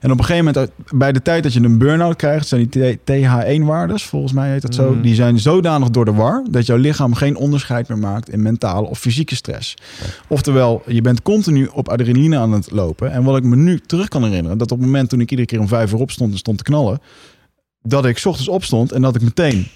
En 0.00 0.10
op 0.10 0.18
een 0.18 0.24
gegeven 0.24 0.52
moment, 0.52 0.70
bij 0.94 1.12
de 1.12 1.22
tijd 1.22 1.42
dat 1.42 1.52
je 1.52 1.60
een 1.60 1.78
burn-out 1.78 2.16
krijgt, 2.16 2.48
zijn 2.48 2.66
die 2.70 2.98
TH1-waardes, 3.04 4.04
volgens 4.04 4.32
mij 4.32 4.50
heet 4.50 4.62
dat 4.62 4.74
zo, 4.74 4.90
Mhm. 4.90 5.00
die 5.02 5.14
zijn 5.14 5.38
zodanig 5.38 5.90
door 5.90 6.04
de 6.04 6.12
war, 6.12 6.44
dat 6.50 6.66
jouw 6.66 6.76
lichaam 6.76 7.14
geen 7.14 7.36
onderscheid 7.36 7.88
meer 7.88 7.98
maakt 7.98 8.30
in 8.30 8.42
mentale 8.42 8.86
of 8.86 8.98
fysieke 8.98 9.34
stress. 9.34 9.74
Oftewel, 10.28 10.82
je 10.86 11.00
bent 11.00 11.22
continu 11.22 11.68
op 11.72 11.88
adrenaline 11.88 12.38
aan 12.38 12.52
het 12.52 12.70
lopen. 12.70 13.12
En 13.12 13.22
wat 13.24 13.36
ik 13.36 13.44
me 13.44 13.56
nu 13.56 13.80
terug 13.86 14.08
kan 14.08 14.24
herinneren, 14.24 14.58
dat 14.68 14.72
op 14.72 14.78
het 14.78 14.86
moment 14.86 15.08
toen 15.08 15.20
ik 15.20 15.30
iedere 15.30 15.48
keer 15.48 15.60
om 15.60 15.68
vijf 15.68 15.92
uur 15.92 15.98
opstond 16.00 16.32
en 16.32 16.38
stond 16.38 16.58
te 16.58 16.64
knallen, 16.64 17.00
dat 17.82 18.04
ik 18.06 18.18
's 18.18 18.24
ochtends 18.26 18.48
opstond 18.48 18.92
en 18.92 19.02
dat 19.02 19.14
ik 19.14 19.22
meteen 19.22 19.66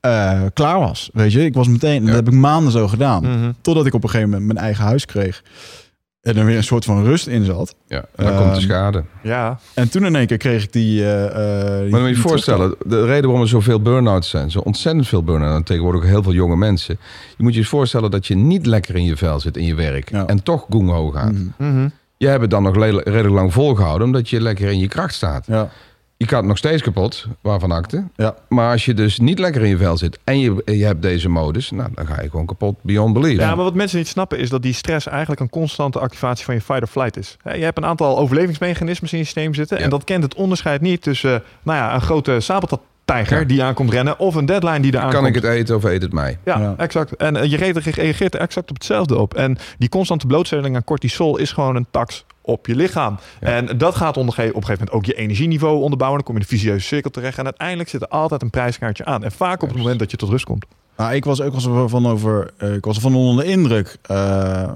eh, 0.00 0.42
klaar 0.54 0.78
was. 0.78 1.10
Weet 1.12 1.32
je, 1.32 1.44
ik 1.44 1.54
was 1.54 1.68
meteen, 1.68 1.96
en 1.96 2.00
Ja. 2.02 2.06
dat 2.06 2.16
heb 2.24 2.28
ik 2.28 2.40
maanden 2.40 2.72
zo 2.72 2.88
gedaan. 2.88 3.22
Mhm. 3.22 3.52
Totdat 3.60 3.86
ik 3.86 3.94
op 3.94 4.02
een 4.02 4.08
gegeven 4.10 4.30
moment 4.30 4.52
mijn 4.52 4.64
eigen 4.64 4.84
huis 4.84 5.06
kreeg. 5.06 5.42
En 6.20 6.36
er 6.36 6.44
weer 6.44 6.56
een 6.56 6.64
soort 6.64 6.84
van 6.84 7.04
rust 7.04 7.26
in 7.26 7.44
zat. 7.44 7.74
Ja, 7.86 7.96
en 8.16 8.24
dan 8.24 8.32
Ehm, 8.34 8.42
komt 8.42 8.54
de 8.54 8.60
schade. 8.60 9.04
Ja, 9.22 9.58
En 9.74 9.88
toen 9.90 10.04
in 10.06 10.16
één 10.16 10.26
keer 10.26 10.36
kreeg 10.36 10.64
ik 10.64 10.72
die... 10.72 11.02
eh, 11.04 11.24
eh, 11.24 11.30
die- 11.32 11.80
Maar 11.80 11.90
dan 11.90 12.00
moet 12.00 12.08
je 12.08 12.14
je 12.14 12.20
voorstellen, 12.28 12.74
de 12.86 13.04
reden 13.04 13.22
waarom 13.22 13.40
er 13.40 13.48
zoveel 13.48 13.80
burn-outs 13.80 14.28
zijn, 14.30 14.50
zo 14.50 14.58
ontzettend 14.58 15.08
veel 15.08 15.22
burn-outs, 15.22 15.56
en 15.56 15.64
tegenwoordig 15.64 16.00
ook 16.02 16.06
heel 16.08 16.22
veel 16.22 16.32
jonge 16.32 16.56
mensen. 16.56 16.98
Je 17.36 17.42
moet 17.42 17.52
je 17.52 17.58
eens 17.58 17.68
voorstellen 17.68 18.10
dat 18.10 18.26
je 18.26 18.34
niet 18.36 18.66
lekker 18.66 18.94
in 18.96 19.04
je 19.04 19.16
vel 19.16 19.40
zit 19.40 19.56
in 19.56 19.64
je 19.66 19.74
werk 19.74 20.10
Ja. 20.10 20.26
en 20.26 20.42
toch 20.42 20.66
gung 20.70 20.90
ho 20.90 21.10
gaat. 21.10 21.32
Mhm. 21.32 21.46
Mhm. 21.76 21.88
Je 22.22 22.28
hebt 22.28 22.40
het 22.40 22.50
dan 22.50 22.62
nog 22.62 22.76
redelijk 22.76 23.28
lang 23.28 23.52
volgehouden, 23.52 24.06
omdat 24.06 24.28
je 24.30 24.40
lekker 24.40 24.68
in 24.70 24.78
je 24.78 24.88
kracht 24.88 25.14
staat. 25.14 25.46
Ja, 25.46 25.68
Je 26.16 26.28
gaat 26.28 26.44
nog 26.44 26.56
steeds 26.58 26.82
kapot, 26.82 27.26
waarvan 27.40 27.70
akte. 27.72 28.04
ja. 28.16 28.34
Maar 28.48 28.70
als 28.72 28.84
je 28.84 28.94
dus 28.94 29.18
niet 29.18 29.38
lekker 29.38 29.62
in 29.62 29.68
je 29.68 29.76
vel 29.76 29.96
zit 29.96 30.18
en 30.24 30.40
je, 30.40 30.62
je 30.64 30.84
hebt 30.84 31.02
deze 31.02 31.28
modus, 31.28 31.70
nou, 31.70 31.88
dan 31.94 32.06
ga 32.06 32.22
je 32.22 32.30
gewoon 32.30 32.46
kapot 32.46 32.76
beyond 32.82 33.12
belief. 33.14 33.38
Ja, 33.38 33.54
maar 33.54 33.64
wat 33.64 33.74
mensen 33.74 33.98
niet 33.98 34.08
snappen 34.08 34.38
is 34.38 34.48
dat 34.50 34.62
die 34.62 34.72
stress 34.72 35.06
eigenlijk 35.06 35.40
een 35.40 35.50
constante 35.50 35.98
activatie 35.98 36.44
van 36.44 36.54
je 36.54 36.60
fight 36.60 36.82
or 36.82 36.86
flight 36.88 37.16
is. 37.16 37.36
Je 37.44 37.50
hebt 37.64 37.78
een 37.78 37.84
aantal 37.86 38.18
overlevingsmechanismes 38.18 39.12
in 39.12 39.18
je 39.18 39.24
systeem 39.24 39.54
zitten 39.54 39.78
Ja. 39.78 39.84
en 39.84 39.90
dat 39.90 40.04
kent 40.04 40.22
het 40.22 40.34
onderscheid 40.34 40.80
niet 40.80 41.02
tussen 41.02 41.34
eh, 41.34 41.40
nou 41.62 41.78
ja, 41.78 41.94
een 41.94 42.00
grote 42.00 42.40
Ja. 43.04 43.44
die 43.44 43.62
aankomt 43.62 43.90
rennen 43.90 44.18
of 44.18 44.34
een 44.34 44.46
deadline 44.46 44.80
die 44.80 44.92
er 44.92 44.98
aankomt. 44.98 45.14
kan 45.14 45.26
ik 45.26 45.34
het 45.34 45.44
eten 45.44 45.76
of 45.76 45.84
eet 45.84 46.02
het 46.02 46.12
mij? 46.12 46.38
Ja, 46.44 46.58
Ja. 46.58 46.74
exact. 46.76 47.16
En 47.16 47.36
eh, 47.36 47.50
je 47.50 47.56
reageert- 47.56 47.94
reageert 47.96 48.34
er 48.34 48.40
exact 48.40 48.70
op 48.70 48.76
hetzelfde 48.76 49.18
op. 49.18 49.34
En 49.34 49.58
die 49.78 49.88
constante 49.88 50.26
blootstelling 50.26 50.76
aan 50.76 50.84
cortisol 50.84 51.38
is 51.38 51.52
gewoon 51.52 51.76
een 51.76 51.86
tax 51.90 52.24
op 52.40 52.66
je 52.66 52.76
lichaam. 52.76 53.18
Ja. 53.40 53.46
En 53.48 53.78
dat 53.78 53.94
gaat 53.94 54.16
op 54.16 54.26
een 54.26 54.32
gegeven 54.32 54.62
moment 54.64 54.90
ook 54.90 55.04
je 55.04 55.14
energieniveau 55.14 55.80
onderbouwen. 55.82 56.18
Dan 56.18 56.26
kom 56.26 56.36
je 56.38 56.44
in 56.44 56.46
een 56.52 56.58
vicieuze 56.58 56.86
cirkel 56.86 57.10
terecht. 57.10 57.38
En 57.38 57.44
uiteindelijk 57.44 57.88
zit 57.88 58.02
er 58.02 58.08
altijd 58.08 58.42
een 58.42 58.50
prijskaartje 58.50 59.04
aan. 59.04 59.24
En 59.24 59.32
vaak 59.32 59.62
op 59.62 59.68
het 59.68 59.78
moment 59.78 59.98
dat 59.98 60.10
je 60.10 60.16
tot 60.16 60.28
rust 60.28 60.44
komt. 60.44 60.64
Nou, 60.96 61.14
ik 61.14 61.24
was 61.24 61.40
ook 61.40 61.60
wel 61.60 61.88
van 61.88 62.06
over... 62.06 62.50
eh, 62.58 62.74
ik 62.74 62.84
was 62.84 62.96
ervan 62.96 63.14
onder 63.14 63.44
de 63.44 63.50
indruk. 63.50 63.96
eh, 64.02 64.70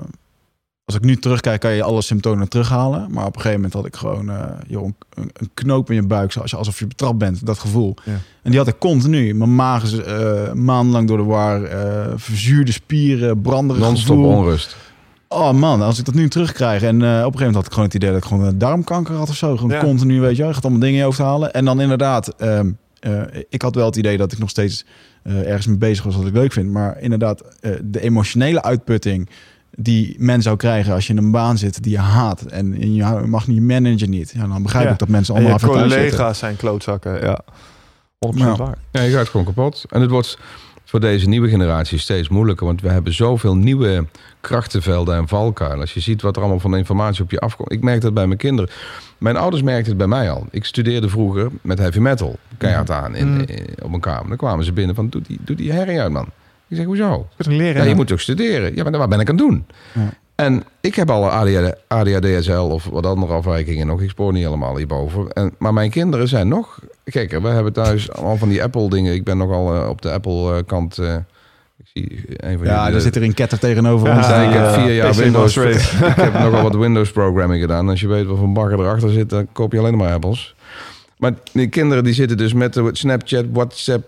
als 0.86 0.94
ik 0.94 1.04
nu 1.04 1.16
terugkijk, 1.16 1.60
kan 1.60 1.72
je 1.72 1.82
alle 1.82 2.02
symptomen 2.02 2.48
terughalen. 2.48 3.06
Maar 3.10 3.26
op 3.26 3.34
een 3.34 3.40
gegeven 3.40 3.54
moment 3.54 3.72
had 3.72 3.86
ik 3.86 3.96
gewoon 3.96 4.30
eh, 4.30 4.44
joh, 4.66 4.84
een, 4.84 5.30
een 5.32 5.50
knoop 5.54 5.90
in 5.90 5.96
je 5.96 6.06
buik. 6.06 6.32
Zoals 6.32 6.50
je, 6.50 6.56
alsof 6.56 6.78
je 6.78 6.86
betrapt 6.86 7.18
bent, 7.18 7.46
dat 7.46 7.58
gevoel. 7.58 7.94
Ja. 8.04 8.12
En 8.42 8.50
die 8.50 8.58
had 8.58 8.68
ik 8.68 8.78
continu. 8.78 9.34
Mijn 9.34 9.54
maag 9.54 9.82
is 9.82 9.96
eh, 9.98 10.52
maandenlang 10.52 11.08
door 11.08 11.16
de 11.16 11.22
war. 11.22 11.62
eh, 11.62 12.12
verzuurde 12.16 12.72
spieren, 12.72 13.40
branderig 13.40 13.82
Non-stop 13.82 14.16
onrust. 14.24 14.76
Oh 15.28 15.52
man, 15.52 15.82
als 15.82 15.98
ik 15.98 16.04
dat 16.04 16.14
nu 16.14 16.28
terugkrijg. 16.28 16.82
En 16.82 17.02
eh, 17.02 17.08
op 17.08 17.08
een 17.08 17.16
gegeven 17.16 17.38
moment 17.38 17.54
had 17.54 17.64
ik 17.66 17.70
gewoon 17.72 17.84
het 17.86 17.94
idee 17.94 18.10
dat 18.10 18.18
ik 18.18 18.24
gewoon 18.24 18.44
een 18.44 18.58
darmkanker 18.58 19.14
had 19.14 19.28
of 19.28 19.36
zo. 19.36 19.56
Gewoon 19.56 19.70
Ja. 19.76 19.80
continu, 19.80 20.20
weet 20.20 20.30
je 20.30 20.36
wel. 20.38 20.48
Je 20.48 20.54
gaat 20.54 20.62
allemaal 20.62 20.80
dingen 20.80 20.94
in 20.94 21.00
je 21.00 21.06
hoofd 21.06 21.18
halen. 21.18 21.52
En 21.52 21.64
dan 21.64 21.80
inderdaad, 21.80 22.28
ehm, 22.28 22.70
eh, 23.00 23.20
ik 23.48 23.62
had 23.62 23.74
wel 23.74 23.86
het 23.86 23.96
idee 23.96 24.16
dat 24.16 24.32
ik 24.32 24.38
nog 24.38 24.50
steeds 24.50 24.84
eh, 25.22 25.46
ergens 25.48 25.66
mee 25.66 25.76
bezig 25.76 26.04
was 26.04 26.16
wat 26.16 26.26
ik 26.26 26.32
leuk 26.34 26.52
vind. 26.52 26.70
Maar 26.70 27.00
inderdaad, 27.00 27.42
eh, 27.60 27.70
de 27.84 28.00
emotionele 28.00 28.62
uitputting 28.62 29.28
die 29.76 30.14
men 30.18 30.42
zou 30.42 30.56
krijgen 30.56 30.92
als 30.94 31.06
je 31.06 31.12
in 31.12 31.18
een 31.18 31.30
baan 31.30 31.58
zit 31.58 31.82
die 31.82 31.92
je 31.92 31.98
haat. 31.98 32.42
En 32.42 32.94
je 32.94 33.04
mag 33.26 33.46
niet 33.46 33.62
managen 33.62 34.10
niet. 34.10 34.32
Ja, 34.36 34.46
dan 34.46 34.62
begrijp 34.62 34.84
Ja. 34.86 34.92
ik 34.92 34.98
dat 34.98 35.08
mensen 35.08 35.34
En 35.34 35.40
allemaal 35.40 35.58
thuis 35.58 35.72
zitten. 35.92 35.98
collega's 35.98 36.38
zijn 36.38 36.56
klootzakken. 36.56 37.20
Ja, 37.20 37.40
100% 38.18 38.44
Nou. 38.44 38.56
waar. 38.56 38.78
Ja, 38.90 39.02
je 39.02 39.12
gaat 39.16 39.28
gewoon 39.28 39.46
kapot. 39.46 39.84
En 39.88 40.00
het 40.00 40.10
wordt 40.10 40.38
voor 40.84 41.00
deze 41.00 41.28
nieuwe 41.28 41.48
generatie 41.48 41.98
steeds 41.98 42.28
moeilijker. 42.28 42.66
Want 42.66 42.80
we 42.80 42.88
hebben 42.88 43.14
zoveel 43.14 43.56
nieuwe 43.56 44.06
krachtenvelden 44.40 45.16
en 45.16 45.28
valkuilen. 45.28 45.80
Als 45.80 45.94
je 45.94 46.00
ziet 46.00 46.22
wat 46.22 46.34
er 46.36 46.42
allemaal 46.42 46.60
van 46.60 46.76
informatie 46.76 47.22
op 47.22 47.30
je 47.30 47.40
afkomt. 47.40 47.72
Ik 47.72 47.82
merk 47.82 48.00
dat 48.00 48.14
bij 48.14 48.26
mijn 48.26 48.38
kinderen. 48.38 48.70
Mijn 49.18 49.36
ouders 49.36 49.62
merkten 49.62 49.88
het 49.88 49.96
bij 49.98 50.06
mij 50.06 50.30
al. 50.30 50.46
Ik 50.50 50.64
studeerde 50.64 51.08
vroeger 51.08 51.50
met 51.62 51.78
heavy 51.78 51.98
metal. 51.98 52.38
Keihard 52.58 52.90
aan 52.90 53.14
in, 53.14 53.28
Mm. 53.32 53.40
in- 53.40 53.66
op 53.82 53.92
een 53.92 54.00
kamer. 54.00 54.28
Dan 54.28 54.36
kwamen 54.36 54.64
ze 54.64 54.72
binnen 54.72 54.94
van, 54.94 55.08
doe 55.08 55.22
die, 55.22 55.38
doe 55.44 55.56
die 55.56 55.72
herrie 55.72 56.00
uit, 56.00 56.12
man. 56.12 56.26
Ik 56.68 56.76
zeg, 56.76 56.86
hoezo? 56.86 57.26
Kunt 57.36 57.56
leren. 57.56 57.82
Ja, 57.82 57.88
je 57.88 57.94
moet 57.94 58.06
toch 58.06 58.20
studeren? 58.20 58.76
Ja, 58.76 58.82
maar 58.82 58.98
wat 58.98 59.08
ben 59.08 59.20
ik 59.20 59.28
aan 59.28 59.36
het 59.36 59.44
doen? 59.46 59.66
Ja. 59.94 60.12
En 60.34 60.64
ik 60.80 60.94
heb 60.94 61.10
al 61.10 61.30
ADHD, 61.30 61.74
ADHDSL 61.88 62.50
of 62.52 62.84
wat 62.84 63.06
andere 63.06 63.32
afwijkingen 63.32 63.86
nog. 63.86 64.00
Ik 64.02 64.10
spoor 64.10 64.32
niet 64.32 64.44
helemaal 64.44 64.76
hierboven. 64.76 65.32
En, 65.32 65.54
maar 65.58 65.72
mijn 65.72 65.90
kinderen 65.90 66.28
zijn 66.28 66.48
nog 66.48 66.78
gekker. 67.04 67.42
We 67.42 67.48
hebben 67.48 67.72
thuis 67.72 68.12
allemaal 68.12 68.36
van 68.36 68.48
die 68.48 68.62
Apple 68.62 68.88
dingen. 68.88 69.14
Ik 69.14 69.24
ben 69.24 69.36
nogal 69.36 69.74
eh, 69.74 69.88
op 69.88 70.02
de 70.02 70.10
Apple 70.10 70.56
eh, 70.56 70.62
kant. 70.66 70.98
eh, 70.98 71.14
ik 71.78 71.86
zie 71.94 72.24
een 72.36 72.58
van 72.58 72.66
Ja, 72.66 72.90
daar 72.90 73.00
zit 73.00 73.16
er 73.16 73.22
een 73.22 73.34
ketter 73.34 73.58
tegenover 73.58 74.08
Ja, 74.08 74.16
ons. 74.16 74.26
ja, 74.26 74.42
ik 74.42 74.52
heb 74.52 74.68
vier 74.68 74.94
jaar 74.94 75.10
PC 75.10 75.16
Windows. 75.16 75.56
Ik 75.56 75.74
heb 76.16 76.32
nogal 76.32 76.62
wat 76.62 76.74
Windows 76.76 77.10
programming 77.10 77.60
gedaan. 77.60 77.88
Als 77.88 78.00
je 78.00 78.08
weet 78.08 78.26
wat 78.26 78.38
voor 78.38 78.52
bagger 78.52 78.78
erachter 78.80 79.10
zit, 79.10 79.30
dan 79.30 79.46
koop 79.52 79.72
je 79.72 79.78
alleen 79.78 79.96
maar 79.96 80.12
Apples. 80.12 80.54
Maar 81.18 81.32
die 81.52 81.68
kinderen 81.68 82.04
die 82.04 82.14
zitten 82.14 82.36
dus 82.36 82.52
met 82.52 82.80
Snapchat, 82.92 83.44
WhatsApp, 83.52 84.04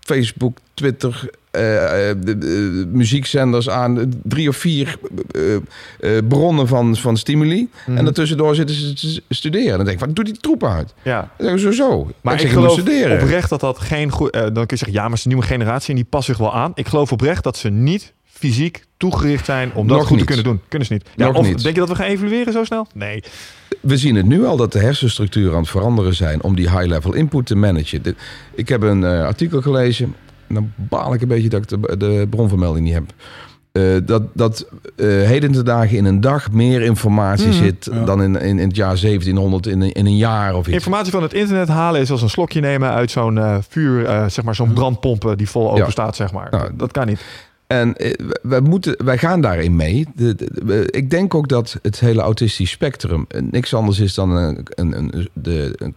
Facebook, 0.00 0.58
Twitter, 0.74 1.30
de- 1.58 2.38
de- 2.38 2.88
muziekzenders 2.92 3.68
aan. 3.70 4.12
Drie 4.22 4.48
of 4.48 4.56
vier 4.56 4.98
eh, 5.30 5.54
eh, 5.54 6.24
bronnen 6.28 6.66
van, 6.68 6.96
van 6.96 7.16
stimuli. 7.16 7.68
Mhm. 7.86 7.96
En 7.96 8.04
daartussendoor 8.04 8.54
zitten 8.54 8.76
ze 8.76 8.94
te 8.94 9.34
studeren. 9.34 9.76
Dan 9.76 9.84
denk 9.86 10.00
ik, 10.00 10.06
wat 10.06 10.14
doe 10.16 10.24
die 10.24 10.36
troep 10.40 10.64
uit? 10.64 10.94
Ja. 11.02 11.30
Dan 11.38 11.58
zo, 11.58 11.70
zo. 11.70 12.10
Maar 12.20 12.34
ik, 12.34 12.40
zeg, 12.40 12.52
geloof 12.52 12.72
studeren. 12.72 13.22
oprecht 13.22 13.48
dat 13.50 13.60
dat 13.60 13.78
geen 13.78 14.10
goed... 14.10 14.30
eh, 14.30 14.40
dan 14.40 14.52
kun 14.52 14.64
je 14.66 14.76
zeggen, 14.76 14.92
ja, 14.92 15.00
maar 15.00 15.10
het 15.10 15.18
is 15.18 15.24
een 15.24 15.30
nieuwe 15.30 15.46
generatie 15.46 15.88
en 15.90 15.94
die 15.96 16.04
past 16.04 16.26
zich 16.26 16.36
wel 16.38 16.54
aan. 16.54 16.72
Ik 16.74 16.86
geloof 16.88 17.12
oprecht 17.12 17.44
dat 17.44 17.56
ze 17.56 17.68
niet 17.68 18.12
fysiek 18.24 18.84
toegericht 18.96 19.44
zijn 19.44 19.72
om 19.74 19.88
dat 19.88 19.96
Nog 19.96 20.06
goed 20.06 20.16
niet. 20.16 20.26
te 20.26 20.32
kunnen 20.32 20.44
doen. 20.52 20.60
Kunnen 20.68 20.86
ze 20.88 20.92
niet. 20.94 21.04
Ja, 21.16 21.26
Nog 21.26 21.36
of 21.36 21.46
niet. 21.46 21.62
denk 21.62 21.74
je 21.74 21.80
dat 21.80 21.88
we 21.90 21.94
gaan 21.94 22.06
evalueren 22.06 22.52
zo 22.52 22.64
snel? 22.64 22.86
Nee. 22.94 23.22
We 23.80 23.96
zien 23.96 24.14
het 24.14 24.26
nu 24.26 24.44
al 24.46 24.56
dat 24.56 24.72
de 24.72 24.78
hersenstructuren 24.78 25.52
aan 25.54 25.60
het 25.60 25.68
veranderen 25.70 26.14
zijn 26.14 26.42
om 26.42 26.56
die 26.56 26.70
high-level 26.70 27.14
input 27.14 27.46
te 27.46 27.54
managen. 27.56 28.16
Ik 28.54 28.68
heb 28.68 28.82
een 28.82 29.04
eh, 29.04 29.24
artikel 29.24 29.60
gelezen. 29.62 30.14
Dan 30.48 30.72
baal 30.76 31.14
ik 31.14 31.20
een 31.22 31.28
beetje 31.28 31.48
dat 31.48 31.62
ik 31.62 31.68
de, 31.68 31.96
de 31.96 32.26
bronvermelding 32.30 32.84
niet 32.84 32.94
heb. 32.94 33.04
Eh, 33.72 33.82
dat 34.06 34.22
dat 34.34 34.66
eh, 34.96 35.06
heden 35.06 35.52
te 35.52 35.62
dagen 35.62 35.96
in 35.96 36.04
een 36.04 36.20
dag 36.20 36.50
meer 36.52 36.82
informatie 36.82 37.46
Mhm. 37.48 37.56
zit 37.56 37.88
Ja. 37.92 38.04
dan 38.04 38.22
in, 38.22 38.36
in, 38.40 38.58
in 38.58 38.66
het 38.68 38.76
jaar 38.76 39.00
1700 39.00 39.66
in, 39.66 39.80
een- 39.80 39.92
in 39.92 40.06
een 40.06 40.16
jaar 40.16 40.54
of 40.54 40.66
iets. 40.66 40.74
Informatie 40.74 41.12
van 41.12 41.22
het 41.22 41.32
internet 41.34 41.68
halen 41.68 42.00
is 42.00 42.10
als 42.10 42.22
een 42.22 42.28
slokje 42.30 42.60
nemen 42.60 42.90
uit 42.90 43.10
zo'n 43.10 43.38
eh, 43.38 43.56
vuur, 43.68 44.30
zeg 44.30 44.44
maar 44.44 44.54
zo'n 44.54 44.72
brandpomp 44.72 45.24
eh, 45.26 45.32
die 45.36 45.48
vol 45.48 45.68
open 45.70 45.84
Ja. 45.84 45.90
staat, 45.90 46.16
zeg 46.16 46.32
maar. 46.32 46.48
Nou, 46.50 46.70
dat 46.76 46.92
kan 46.92 47.06
niet. 47.06 47.20
En 47.66 47.94
wij, 48.42 48.60
moeten, 48.60 49.04
wij 49.04 49.18
gaan 49.18 49.40
daarin 49.40 49.76
mee. 49.76 50.06
De, 50.14 50.34
de- 50.34 50.88
ik 50.90 51.10
denk 51.10 51.34
ook 51.34 51.48
dat 51.48 51.78
het 51.82 52.00
hele 52.00 52.20
autistisch 52.20 52.70
spectrum 52.70 53.26
niks 53.50 53.74
anders 53.74 53.98
is 53.98 54.14
dan 54.14 54.30
een, 54.30 54.66
een, 54.68 54.98
een, 54.98 55.28
de 55.32 55.74
een, 55.76 55.94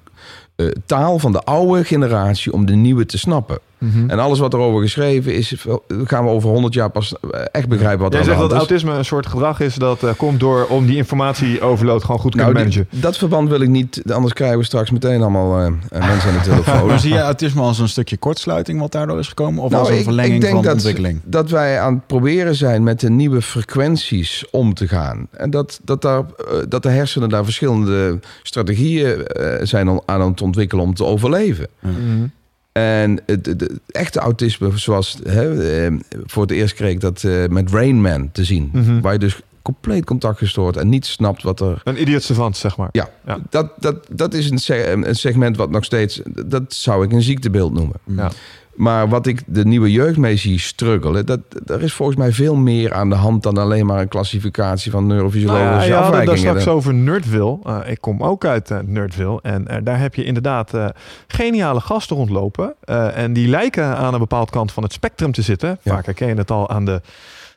taal 0.85 1.19
van 1.19 1.31
de 1.31 1.41
oude 1.43 1.83
generatie 1.83 2.53
om 2.53 2.65
de 2.65 2.73
nieuwe 2.75 3.05
te 3.05 3.17
snappen. 3.17 3.59
En 4.07 4.19
alles 4.19 4.39
wat 4.39 4.53
erover 4.53 4.82
geschreven 4.82 5.36
is, 5.36 5.65
gaan 6.03 6.23
we 6.23 6.29
over 6.29 6.49
100 6.49 6.73
jaar 6.73 6.89
pas 6.89 7.13
eh, 7.32 7.41
echt 7.51 7.67
begrijpen 7.67 8.01
wat 8.01 8.13
Jij 8.13 8.21
er 8.21 8.27
aan 8.27 8.34
zegt 8.38 8.41
de 8.41 8.47
dat 8.47 8.57
hand 8.57 8.71
is. 8.71 8.75
autisme 8.77 8.97
een 8.97 9.05
soort 9.05 9.25
gedrag 9.25 9.59
is 9.59 9.75
dat 9.75 10.03
eh, 10.03 10.09
komt 10.17 10.39
door 10.39 10.65
om 10.65 10.86
die 10.86 10.95
informatie 10.97 11.61
overload 11.61 12.03
gewoon 12.03 12.19
goed 12.21 12.32
te 12.32 12.38
Nou, 12.38 12.53
die- 12.53 12.59
managen. 12.63 12.88
dat 12.91 13.17
verband 13.17 13.49
wil 13.49 13.61
ik 13.61 13.69
niet, 13.69 14.01
anders 14.11 14.34
krijgen 14.34 14.57
we 14.57 14.63
straks 14.63 14.91
meteen 14.91 15.21
allemaal 15.21 15.59
eh, 15.59 16.07
mensen 16.07 16.29
aan 16.32 16.38
de 16.38 16.43
telefoon. 16.43 16.88
Maar 16.88 16.99
zie 16.99 17.13
je 17.13 17.19
autisme 17.19 17.61
als 17.61 17.79
een 17.79 17.89
stukje 17.89 18.17
kortsluiting 18.17 18.79
wat 18.79 18.91
daardoor 18.91 19.19
is 19.19 19.27
gekomen? 19.27 19.63
Of 19.63 19.69
Nou, 19.69 19.82
als 19.82 19.91
een 19.91 19.97
ik- 19.97 20.03
verlenging 20.03 20.36
ik 20.36 20.41
denk 20.41 20.53
van 20.53 20.63
dat, 20.63 20.73
ontwikkeling? 20.73 21.19
Dat 21.23 21.49
wij 21.49 21.79
aan 21.79 21.93
het 21.93 22.07
proberen 22.07 22.55
zijn 22.55 22.84
met 22.84 22.99
de 22.99 23.09
nieuwe 23.09 23.41
frequenties 23.41 24.45
om 24.51 24.73
te 24.73 24.88
gaan. 24.88 25.27
En 25.32 25.49
dat, 25.49 25.79
dat, 25.84 26.01
daar, 26.01 26.23
dat 26.69 26.84
de 26.84 26.89
hersenen 26.89 27.29
daar 27.29 27.43
verschillende 27.43 28.19
strategieën 28.43 29.25
zijn 29.61 29.89
om- 29.89 30.01
aan 30.05 30.21
het 30.21 30.41
ontwikkelen 30.41 30.84
om 30.86 30.93
te 30.93 31.03
overleven. 31.05 31.67
Mhm. 31.79 31.95
En 32.72 33.19
het, 33.26 33.45
het- 33.45 33.61
het 33.61 33.80
echte 33.88 34.19
autisme, 34.19 34.78
zoals 34.78 35.17
hè, 35.24 35.63
eh, 35.86 35.93
voor 36.26 36.41
het 36.41 36.51
eerst 36.51 36.74
kreeg 36.74 36.91
ik 36.91 36.99
dat 36.99 37.24
eh, 37.24 37.45
met 37.47 37.72
Rain 37.72 38.01
Man 38.01 38.30
te 38.32 38.43
zien. 38.43 38.69
Mhm. 38.74 38.99
Waar 39.01 39.13
je 39.13 39.19
dus 39.19 39.39
compleet 39.61 40.05
contact 40.05 40.38
gestoord 40.38 40.78
en 40.78 40.89
niet 40.89 41.05
snapt 41.05 41.43
wat 41.43 41.59
er 41.59 41.82
Een 41.84 42.01
idiot 42.01 42.24
savant, 42.24 42.57
zeg 42.57 42.78
maar. 42.78 42.89
ja, 42.91 43.09
Ja. 43.26 43.39
Dat, 43.49 43.72
dat, 43.80 43.95
dat 44.11 44.34
is 44.34 44.49
een 44.49 45.15
segment 45.15 45.57
wat 45.57 45.69
nog 45.69 45.84
steeds... 45.84 46.22
Dat 46.45 46.74
zou 46.74 47.05
ik 47.05 47.11
een 47.11 47.22
ziektebeeld 47.22 47.74
noemen. 47.74 47.95
Ja. 48.05 48.32
Maar 48.82 49.09
wat 49.09 49.25
ik 49.25 49.43
de 49.45 49.65
nieuwe 49.65 49.91
jeugd 49.91 50.17
mee 50.17 50.36
zie 50.36 50.59
struggelen... 50.59 51.25
Dat, 51.25 51.39
er 51.65 51.82
is 51.82 51.93
volgens 51.93 52.17
mij 52.17 52.32
veel 52.32 52.55
meer 52.55 52.93
aan 52.93 53.09
de 53.09 53.15
hand... 53.15 53.43
dan 53.43 53.57
alleen 53.57 53.86
maar 53.86 54.01
een 54.01 54.07
klassificatie 54.07 54.91
van 54.91 55.03
Nou 55.03 55.13
neurofysiologische 55.13 55.69
ja, 55.69 55.84
je 55.84 55.93
had 55.93 56.03
het 56.03 56.11
daar 56.11 56.19
afwijkingen. 56.21 56.61
straks 56.61 56.77
over 56.77 56.93
Nerdville. 56.93 57.59
Eh, 57.63 57.79
ik 57.86 58.01
kom 58.01 58.23
ook 58.23 58.45
uit 58.45 58.71
eh, 58.71 58.77
Nerdville. 58.86 59.39
En 59.41 59.67
eh, 59.67 59.77
daar 59.84 59.99
heb 59.99 60.15
je 60.15 60.23
inderdaad 60.23 60.73
geniale 61.27 61.79
gasten 61.79 62.15
rondlopen. 62.15 62.73
En 63.15 63.34
die 63.34 63.47
lijken 63.47 63.97
aan 63.97 64.13
een 64.13 64.19
bepaald 64.19 64.49
kant 64.49 64.71
van 64.71 64.84
het 64.84 64.93
spectrum 64.93 65.32
te 65.32 65.41
zitten. 65.41 65.79
Ja. 65.82 65.93
Vaak 65.93 66.05
herken 66.05 66.27
je 66.27 66.36
het 66.36 66.51
al 66.51 66.69
aan 66.69 66.86
de 66.86 67.01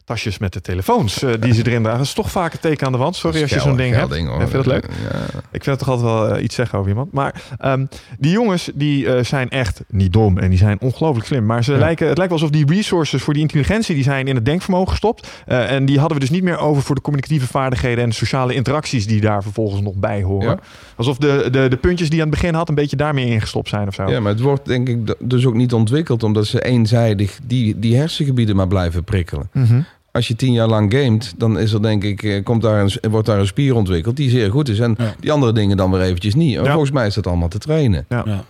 tasjes 0.04 0.38
met 0.38 0.52
de 0.52 0.60
telefoons 0.60 1.22
eh, 1.22 1.30
die 1.40 1.52
ze 1.54 1.66
erin 1.66 1.80
dragen. 1.80 1.98
Dat 1.98 2.06
is 2.08 2.12
toch 2.14 2.30
vaak 2.30 2.52
een 2.52 2.58
teken 2.60 2.86
aan 2.86 2.92
de 2.92 2.98
wand. 2.98 3.16
Sorry 3.16 3.42
als 3.42 3.50
je 3.50 3.60
zo'n 3.60 3.76
ding 3.76 3.94
hebt. 3.94 4.06
Gelding, 4.06 4.28
hoor. 4.28 4.40
Ja, 4.40 4.48
vind 4.48 4.64
je 4.64 4.70
dat 4.70 4.82
leuk? 4.82 4.90
Ja. 5.12 5.18
Ik 5.50 5.64
vind 5.64 5.66
het 5.66 5.78
toch 5.78 5.88
altijd 5.88 6.08
wel 6.08 6.28
eh, 6.28 6.42
iets 6.42 6.54
zeggen 6.54 6.78
over 6.78 6.90
iemand. 6.90 7.12
Maar 7.12 7.42
ehm, 7.58 7.84
die 8.18 8.30
jongens 8.32 8.70
die 8.74 9.12
eh, 9.14 9.24
zijn 9.24 9.48
echt 9.50 9.80
niet 9.88 10.12
dom 10.12 10.38
en 10.38 10.48
die 10.50 10.58
zijn 10.58 10.80
ongelooflijk 10.80 11.26
slim. 11.26 11.46
Maar 11.46 11.64
ze 11.64 11.72
Ja. 11.72 11.78
lijken, 11.78 12.08
het 12.08 12.16
lijkt 12.18 12.32
wel 12.32 12.42
alsof 12.42 12.56
die 12.56 12.74
resources 12.74 13.22
voor 13.22 13.32
die 13.32 13.42
intelligentie 13.42 13.94
die 13.94 14.04
zijn 14.04 14.26
in 14.26 14.34
het 14.34 14.44
denkvermogen 14.44 14.90
gestopt. 14.90 15.28
Eh, 15.46 15.70
en 15.70 15.84
die 15.86 15.98
hadden 15.98 16.16
we 16.18 16.22
dus 16.24 16.32
niet 16.32 16.42
meer 16.44 16.58
over 16.58 16.82
voor 16.82 16.94
de 16.94 17.00
communicatieve 17.00 17.46
vaardigheden 17.46 18.02
en 18.04 18.08
de 18.10 18.14
sociale 18.14 18.54
interacties 18.54 19.06
die 19.06 19.20
daar 19.20 19.42
vervolgens 19.42 19.80
nog 19.80 19.94
bij 19.94 20.22
horen. 20.22 20.48
Ja. 20.48 20.58
Alsof 20.96 21.16
de, 21.18 21.48
de, 21.50 21.68
de 21.68 21.76
puntjes 21.76 22.10
die 22.10 22.22
aan 22.22 22.28
het 22.28 22.40
begin 22.40 22.54
had 22.54 22.68
een 22.68 22.74
beetje 22.74 22.96
daarmee 22.96 23.26
ingestopt 23.26 23.68
zijn 23.68 23.88
of 23.88 23.94
zo. 23.94 24.10
Ja, 24.10 24.20
maar 24.20 24.32
het 24.32 24.40
wordt 24.40 24.66
denk 24.66 24.88
ik 24.88 25.14
dus 25.18 25.46
ook 25.46 25.54
niet 25.54 25.72
ontwikkeld... 25.72 26.22
omdat 26.22 26.46
ze 26.46 26.62
eenzijdig 26.64 27.38
die, 27.46 27.78
die 27.78 27.96
hersengebieden 27.96 28.56
maar 28.56 28.68
blijven 28.68 29.04
prikkelen. 29.04 29.48
Mhm. 29.52 29.80
Als 30.14 30.28
je 30.28 30.36
tien 30.36 30.52
jaar 30.52 30.68
lang 30.68 30.92
gamet, 30.94 31.34
dan 31.36 31.58
is 31.58 31.72
er 31.72 31.82
denk 31.82 32.04
ik, 32.04 32.22
eh, 32.22 32.42
komt 32.44 32.62
daar 32.62 32.80
een, 33.00 33.10
wordt 33.10 33.26
daar 33.26 33.38
een 33.38 33.46
spier 33.46 33.74
ontwikkeld 33.74 34.16
die 34.16 34.30
zeer 34.30 34.50
goed 34.50 34.68
is. 34.68 34.78
En 34.78 34.94
Ja. 34.98 35.14
die 35.20 35.32
andere 35.32 35.52
dingen 35.52 35.76
dan 35.76 35.90
weer 35.90 36.00
eventjes 36.00 36.34
niet. 36.34 36.52
Ja. 36.52 36.64
volgens 36.70 36.90
mij 36.90 37.06
is 37.06 37.14
dat 37.14 37.26
allemaal 37.26 37.48
te 37.48 37.58
trainen. 37.58 38.04
Ja. 38.08 38.44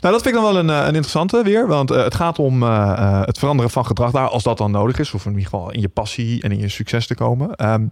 Nou, 0.00 0.14
dat 0.14 0.22
vind 0.22 0.34
ik 0.34 0.42
dan 0.42 0.52
wel 0.52 0.58
een, 0.58 0.70
eh, 0.70 0.76
een 0.76 0.86
interessante 0.86 1.42
weer. 1.42 1.66
Want 1.66 1.90
eh, 1.90 2.04
het 2.04 2.14
gaat 2.14 2.38
om 2.38 2.62
eh, 2.62 3.22
het 3.24 3.38
veranderen 3.38 3.70
van 3.70 3.86
gedrag 3.86 4.10
daar, 4.10 4.28
als 4.28 4.42
dat 4.42 4.58
dan 4.58 4.70
nodig 4.70 4.98
is. 4.98 5.12
Of 5.12 5.24
in 5.24 5.30
ieder 5.30 5.44
geval 5.44 5.70
in 5.70 5.80
je 5.80 5.88
passie 5.88 6.42
en 6.42 6.52
in 6.52 6.58
je 6.58 6.68
succes 6.68 7.06
te 7.06 7.14
komen. 7.14 7.54
Ehm, 7.54 7.86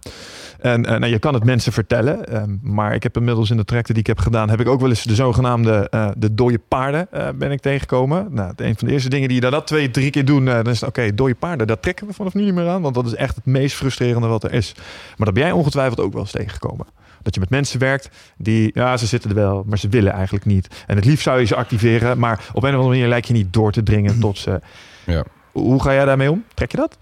en 0.59 0.81
nou, 0.81 1.05
je 1.05 1.19
kan 1.19 1.33
het 1.33 1.43
mensen 1.43 1.71
vertellen. 1.71 2.25
ehm, 2.25 2.55
maar 2.61 2.93
ik 2.93 3.03
heb 3.03 3.17
inmiddels 3.17 3.49
in 3.49 3.57
de 3.57 3.65
trajecten 3.65 3.93
die 3.93 4.03
ik 4.03 4.09
heb 4.09 4.19
gedaan... 4.19 4.49
heb 4.49 4.59
ik 4.59 4.67
ook 4.67 4.79
wel 4.79 4.89
eens 4.89 5.03
de 5.03 5.15
zogenaamde 5.15 5.87
de 6.17 6.33
dode 6.33 6.59
paarden 6.67 7.07
ben 7.35 7.51
ik 7.51 7.61
tegengekomen. 7.61 8.27
Nou, 8.29 8.53
een 8.55 8.77
van 8.77 8.87
de 8.87 8.93
eerste 8.93 9.09
dingen 9.09 9.27
die 9.27 9.41
je 9.41 9.49
dat 9.49 9.67
twee, 9.67 9.91
drie 9.91 10.09
keer 10.09 10.25
doen... 10.25 10.45
dan 10.45 10.67
is 10.67 10.79
het 10.79 10.89
oké, 10.89 11.13
dode 11.13 11.35
paarden, 11.35 11.67
dat 11.67 11.81
trekken 11.81 12.07
we 12.07 12.13
vanaf 12.13 12.33
nu 12.33 12.43
niet 12.43 12.53
meer 12.53 12.67
aan. 12.67 12.81
Want 12.81 12.95
dat 12.95 13.05
is 13.05 13.15
echt 13.15 13.35
het 13.35 13.45
meest 13.45 13.75
frustrerende 13.75 14.27
wat 14.27 14.43
er 14.43 14.53
is. 14.53 14.73
Maar 15.17 15.25
dat 15.25 15.33
ben 15.33 15.43
jij 15.43 15.51
ongetwijfeld 15.51 15.99
ook 15.99 16.13
wel 16.13 16.21
eens 16.21 16.31
tegengekomen. 16.31 16.85
Dat 17.27 17.35
je 17.35 17.41
met 17.41 17.59
mensen 17.59 17.79
werkt 17.79 18.09
die, 18.37 18.71
ja, 18.73 18.97
ze 18.97 19.05
zitten 19.05 19.29
er 19.29 19.35
wel, 19.35 19.63
maar 19.67 19.77
ze 19.77 19.89
willen 19.89 20.11
eigenlijk 20.11 20.45
niet. 20.45 20.83
En 20.85 20.95
het 20.95 21.05
liefst 21.05 21.23
zou 21.23 21.39
je 21.39 21.45
ze 21.45 21.55
activeren, 21.55 22.19
maar 22.19 22.45
op 22.53 22.63
een 22.63 22.69
of 22.69 22.75
andere 22.75 22.87
manier 22.87 23.07
lijkt 23.07 23.27
je 23.27 23.33
niet 23.33 23.53
door 23.53 23.71
te 23.71 23.83
dringen 23.83 24.19
tot 24.27 24.37
ze. 24.37 24.61
Ja. 25.05 25.23
Hoe 25.51 25.81
ga 25.81 25.93
jij 25.93 26.05
daarmee 26.05 26.31
om? 26.31 26.43
Trek 26.53 26.71
je 26.71 26.77
dat? 26.77 26.97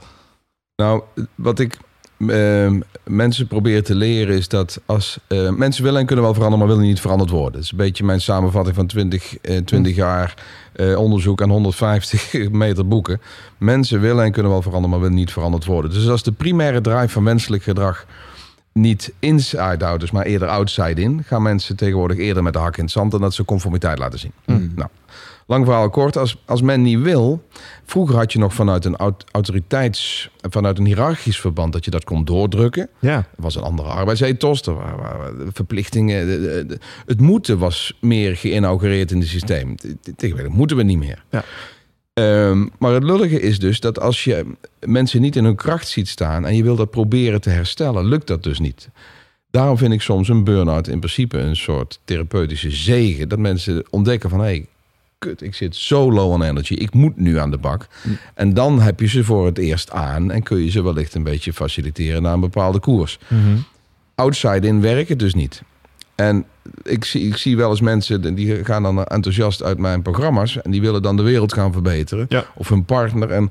Nou, 0.75 1.03
wat 1.35 1.59
ik 1.59 1.77
ehm, 2.27 2.79
mensen 3.03 3.47
probeer 3.47 3.83
te 3.83 3.95
leren 3.95 4.35
is 4.35 4.47
dat 4.47 4.81
als 4.85 5.19
eh, 5.27 5.49
mensen 5.49 5.83
willen 5.83 5.99
en 5.99 6.05
kunnen 6.05 6.25
wel 6.25 6.33
veranderen, 6.33 6.65
maar 6.65 6.75
willen 6.75 6.89
niet 6.91 7.01
veranderd 7.01 7.29
worden. 7.29 7.51
Dat 7.51 7.61
is 7.61 7.71
een 7.71 7.77
beetje 7.77 8.03
mijn 8.03 8.21
samenvatting 8.21 8.75
van 8.75 8.87
20, 8.87 9.37
eh, 9.37 9.57
20 9.57 9.95
jaar 9.95 10.33
eh, 10.73 10.97
onderzoek 10.97 11.41
aan 11.41 11.49
150 11.49 12.49
meter 12.49 12.87
boeken. 12.87 13.21
Mensen 13.57 13.99
willen 13.99 14.23
en 14.23 14.31
kunnen 14.31 14.51
wel 14.51 14.61
veranderen, 14.61 14.89
maar 14.89 14.99
willen 14.99 15.23
niet 15.23 15.31
veranderd 15.31 15.65
worden. 15.65 15.91
Dus 15.91 16.09
als 16.09 16.23
de 16.23 16.31
primaire 16.31 16.81
drive 16.81 17.09
van 17.09 17.23
menselijk 17.23 17.63
gedrag 17.63 18.05
niet 18.79 19.13
inside-out 19.19 20.03
is, 20.03 20.11
maar 20.11 20.25
eerder 20.25 20.47
outside-in, 20.47 21.23
gaan 21.23 21.41
mensen 21.41 21.75
tegenwoordig 21.75 22.17
eerder 22.17 22.43
met 22.43 22.53
de 22.53 22.59
hak 22.59 22.77
in 22.77 22.83
het 22.83 22.91
zand 22.93 23.13
en 23.13 23.19
dat 23.19 23.33
ze 23.33 23.45
conformiteit 23.45 23.99
laten 23.99 24.19
zien. 24.19 24.31
Mm. 24.45 24.71
Nou, 24.75 24.89
lang 25.47 25.65
verhaal 25.65 25.89
kort, 25.89 26.17
als, 26.17 26.41
als 26.45 26.61
men 26.61 26.81
niet 26.81 26.99
wil, 27.01 27.47
vroeger 27.85 28.15
had 28.15 28.33
je 28.33 28.39
nog 28.39 28.53
vanuit 28.53 28.85
een 28.85 28.95
aut- 28.95 29.25
autoriteits, 29.31 30.29
vanuit 30.49 30.77
een 30.79 30.85
hiërarchisch 30.85 31.39
verband 31.39 31.73
dat 31.73 31.85
je 31.85 31.91
dat 31.91 32.03
kon 32.03 32.25
doordrukken. 32.25 32.89
Ja. 32.99 33.15
Er 33.17 33.25
was 33.35 33.55
een 33.55 33.63
andere 33.63 33.87
arbeidsethos, 33.89 34.61
er 34.61 34.73
waren, 34.75 34.97
waren 34.97 35.49
verplichtingen. 35.53 36.27
de- 36.27 36.39
de- 36.41 36.65
de- 36.65 36.79
het 37.05 37.21
moeten 37.21 37.57
was 37.57 37.97
meer 38.01 38.35
geïnaugureerd 38.37 39.11
in 39.11 39.19
het 39.19 39.27
systeem. 39.27 39.75
Te- 39.75 39.97
te- 40.01 40.15
Tegenwoordig 40.15 40.53
moeten 40.55 40.77
we 40.77 40.83
niet 40.83 40.97
meer. 40.99 41.23
Ja. 41.29 41.43
Ehm, 42.15 42.65
maar 42.79 42.93
het 42.93 43.03
lullige 43.03 43.39
is 43.39 43.59
dus 43.59 43.79
dat 43.79 43.99
als 43.99 44.23
je 44.23 44.45
mensen 44.79 45.21
niet 45.21 45.35
in 45.35 45.43
hun 45.43 45.55
kracht 45.55 45.87
ziet 45.87 46.07
staan 46.07 46.45
en 46.45 46.55
je 46.55 46.63
wil 46.63 46.75
dat 46.75 46.89
proberen 46.89 47.41
te 47.41 47.49
herstellen, 47.49 48.05
lukt 48.05 48.27
dat 48.27 48.43
dus 48.43 48.59
niet. 48.59 48.89
Daarom 49.51 49.77
vind 49.77 49.93
ik 49.93 50.01
soms 50.01 50.27
een 50.27 50.43
burn-out 50.43 50.87
in 50.87 50.99
principe 50.99 51.37
een 51.37 51.55
soort 51.55 51.99
therapeutische 52.05 52.71
zegen. 52.71 53.29
Dat 53.29 53.39
mensen 53.39 53.85
ontdekken 53.89 54.29
van 54.29 54.39
hé, 54.39 54.45
hey, 54.45 54.65
kut, 55.17 55.41
ik 55.41 55.55
zit 55.55 55.75
zo 55.75 56.11
low 56.11 56.31
on 56.31 56.43
energy. 56.43 56.73
Ik 56.73 56.93
moet 56.93 57.17
nu 57.17 57.39
aan 57.39 57.51
de 57.51 57.57
bak. 57.57 57.87
En 58.33 58.53
dan 58.53 58.81
heb 58.81 58.99
je 58.99 59.07
ze 59.07 59.23
voor 59.23 59.45
het 59.45 59.57
eerst 59.57 59.91
aan 59.91 60.31
en 60.31 60.43
kun 60.43 60.63
je 60.63 60.69
ze 60.69 60.83
wellicht 60.83 61.13
een 61.13 61.23
beetje 61.23 61.53
faciliteren 61.53 62.21
naar 62.21 62.33
een 62.33 62.39
bepaalde 62.39 62.79
koers. 62.79 63.19
Outside 64.15 64.67
in 64.67 64.81
werken 64.81 65.17
dus 65.17 65.33
niet. 65.33 65.61
En 66.15 66.45
ik 66.83 67.05
zie, 67.05 67.27
ik 67.27 67.37
zie 67.37 67.57
wel 67.57 67.69
eens 67.69 67.81
mensen 67.81 68.35
die 68.35 68.65
gaan 68.65 68.83
dan 68.83 69.03
enthousiast 69.03 69.63
uit 69.63 69.77
mijn 69.77 70.01
programma's 70.01 70.61
en 70.61 70.71
die 70.71 70.81
willen 70.81 71.01
dan 71.01 71.17
de 71.17 71.23
wereld 71.23 71.53
gaan 71.53 71.71
verbeteren. 71.73 72.25
Ja. 72.29 72.45
Of 72.55 72.69
hun 72.69 72.85
partner. 72.85 73.31
En 73.31 73.49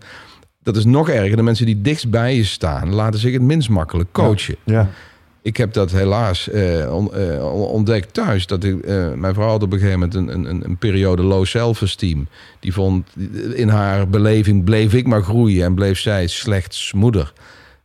dat 0.62 0.76
is 0.76 0.84
nog 0.84 1.08
erger. 1.08 1.36
De 1.36 1.42
mensen 1.42 1.66
die 1.66 1.80
dichtst 1.80 2.10
bij 2.10 2.36
je 2.36 2.44
staan, 2.44 2.94
laten 2.94 3.20
zich 3.20 3.32
het 3.32 3.42
minst 3.42 3.68
makkelijk 3.68 4.12
coachen. 4.12 4.56
Ja. 4.64 4.88
Ik 5.42 5.56
heb 5.56 5.72
dat 5.72 5.90
helaas 5.90 6.48
eh, 6.50 6.94
on- 6.94 7.14
eh, 7.14 7.52
ontdekt 7.52 8.14
thuis. 8.14 8.46
Dat 8.46 8.64
ik, 8.64 8.80
eh, 8.80 9.12
mijn 9.12 9.34
vrouw 9.34 9.48
had 9.48 9.62
op 9.62 9.72
een 9.72 9.78
gegeven 9.78 9.98
moment 10.00 10.14
een, 10.14 10.50
een, 10.50 10.64
een 10.64 10.76
periode 10.76 11.22
low 11.22 11.44
self-esteem. 11.44 12.28
Die 12.60 12.72
vond, 12.72 13.08
in 13.54 13.68
haar 13.68 14.08
beleving 14.08 14.64
bleef 14.64 14.94
ik 14.94 15.06
maar 15.06 15.22
groeien 15.22 15.64
en 15.64 15.74
bleef 15.74 15.98
zij 15.98 16.26
slechts 16.26 16.92
moeder. 16.92 17.32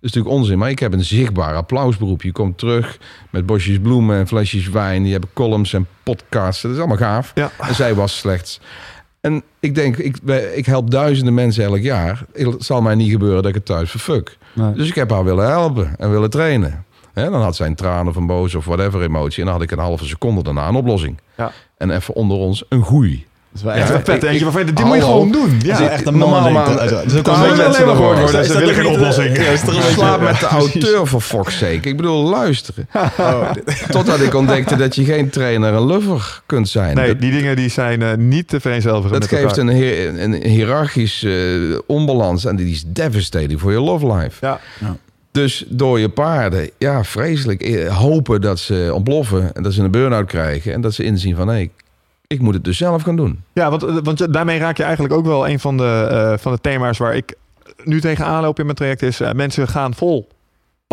Is 0.02 0.12
natuurlijk 0.12 0.36
onzin, 0.36 0.58
maar 0.58 0.70
ik 0.70 0.80
heb 0.80 0.93
een 0.93 1.04
zichtbaar 1.04 1.56
applausberoep. 1.56 2.22
Je 2.22 2.32
komt 2.32 2.58
terug 2.58 2.97
met 3.30 3.45
bosjes 3.45 3.80
bloemen 3.80 4.18
en 4.18 4.28
flesjes 4.28 4.70
wijn. 4.70 5.06
Je 5.06 5.12
hebt 5.12 5.26
columns 5.34 5.74
en 5.74 5.88
podcasts. 6.04 6.62
Dat 6.62 6.72
is 6.72 6.78
allemaal 6.78 6.97
gaaf. 6.97 7.32
Ja. 7.36 7.52
En 7.60 7.76
zij 7.76 7.95
was 7.95 8.18
slechts. 8.18 8.60
En 9.22 9.43
ik 9.60 9.76
denk, 9.76 9.97
ik, 9.97 10.18
ik 10.54 10.66
help 10.66 10.91
duizenden 10.91 11.34
mensen 11.34 11.64
elk 11.64 11.80
jaar. 11.80 12.26
Het 12.34 12.64
zal 12.64 12.82
mij 12.82 12.95
niet 12.95 13.12
gebeuren 13.12 13.41
dat 13.41 13.50
ik 13.50 13.56
het 13.56 13.66
thuis 13.66 13.91
verfuck. 13.91 14.38
Nee. 14.54 14.74
Dus 14.74 14.88
ik 14.88 14.95
heb 14.95 15.10
haar 15.10 15.24
willen 15.24 15.47
helpen 15.47 15.95
en 15.97 16.12
willen 16.12 16.30
trainen. 16.30 16.86
Hè, 17.14 17.30
dan 17.30 17.41
had 17.41 17.56
zij 17.56 17.68
een 17.68 17.76
tranen 17.76 18.14
van 18.14 18.28
boos 18.28 18.56
of 18.56 18.66
whatever 18.66 19.02
emotie. 19.02 19.39
En 19.39 19.45
dan 19.45 19.54
had 19.54 19.64
ik 19.64 19.72
een 19.72 19.80
halve 19.80 20.06
seconde 20.06 20.43
daarna 20.43 20.68
een 20.68 20.76
oplossing. 20.76 21.20
Ja. 21.38 21.52
En 21.78 21.89
even 21.89 22.14
onder 22.14 22.38
ons 22.38 22.64
een 22.70 22.84
groei. 22.84 23.28
Dat 23.52 23.58
is 23.62 23.64
wel 23.68 23.76
Ja, 23.76 23.80
echt, 23.82 23.89
een 23.93 24.06
vet 24.06 24.24
eentje 24.24 24.43
waarvan 24.43 24.66
je, 24.66 24.74
dit 24.74 24.86
moet 24.86 24.95
je 24.95 25.02
gewoon 25.02 25.32
doen. 25.32 25.60
Ja, 25.64 25.89
echt 25.89 26.06
een 26.08 26.18
Normaal, 26.18 26.52
man. 26.52 26.80
is 26.82 27.16
ook 27.18 27.28
alleen 27.28 27.56
beetje- 27.58 27.86
maar 27.86 27.95
gehoord 27.95 28.20
worden. 28.20 28.45
Ze 28.45 28.52
dat 28.54 28.58
willen 28.62 28.76
geen 28.76 28.86
oplossing. 28.88 29.38
ja, 29.38 29.56
Slaap 29.91 30.22
met 30.22 30.39
de 30.39 30.45
auteur 30.45 31.08
voor 31.08 31.22
fuck's 31.22 31.58
sake. 31.58 31.89
Ik 31.89 31.97
bedoel, 31.97 32.30
luisteren. 32.30 32.88
Totdat 33.89 34.20
ik 34.22 34.34
ontdekte 34.34 34.76
dat 34.76 34.95
je 34.95 35.04
geen 35.04 35.30
trainer 35.30 35.74
en 35.74 35.80
lover 35.80 36.41
kunt 36.45 36.70
zijn. 36.70 36.95
Nee, 36.95 37.16
die 37.16 37.32
dingen 37.32 37.56
die 37.56 37.70
zijn 37.70 38.02
eh, 38.02 38.14
niet 38.18 38.47
te 38.47 38.60
vereenzelvigen 38.60 39.20
dat 39.20 39.30
geeft 39.30 39.58
een, 39.58 39.70
hier- 39.70 40.20
een 40.22 40.34
hiërarchisch 40.34 41.24
eh, 41.24 41.34
onbalans. 41.88 42.45
En 42.45 42.56
die 42.56 42.72
is 42.72 42.84
devastating 42.88 43.60
voor 43.60 43.72
je 43.72 43.80
love 43.82 44.14
life. 44.14 44.45
Ja. 44.45 44.60
Dus 45.32 45.64
door 45.68 46.00
je 46.00 46.10
paarden, 46.10 46.70
ja, 46.78 47.04
vreselijk. 47.04 47.62
eh, 47.62 47.97
Hopen 47.97 48.41
dat 48.41 48.60
ze 48.60 48.89
ontploffen 48.93 49.56
en 49.56 49.64
dat 49.64 49.74
ze 49.74 49.82
een 49.84 49.91
burn-out 49.91 50.28
krijgen. 50.28 50.74
En 50.74 50.82
dat 50.82 50.93
ze 50.93 51.04
inzien 51.04 51.36
van, 51.36 51.47
hé, 51.47 51.70
ik 52.34 52.42
moet 52.42 52.54
het 52.54 52.64
dus 52.64 52.78
zelf 52.78 53.02
gaan 53.02 53.16
doen. 53.16 53.44
Ja, 53.54 53.70
want, 53.70 53.84
eh, 53.84 53.96
want 54.04 54.34
daarmee 54.34 54.60
raak 54.60 54.78
je 54.78 54.84
eigenlijk 54.84 55.14
ook 55.14 55.26
wel 55.26 55.48
een 55.48 55.60
van 55.60 55.78
de, 55.78 56.08
eh, 56.12 56.38
van 56.38 56.52
de 56.52 56.62
thema's 56.62 56.98
waar 56.98 57.16
ik 57.16 57.36
nu 57.84 58.02
tegenaan 58.02 58.42
loop 58.42 58.60
in 58.60 58.66
mijn 58.66 58.78
traject. 58.78 59.02
Is 59.02 59.20
eh, 59.20 59.32
mensen 59.32 59.68
gaan 59.68 59.94
vol 59.94 60.28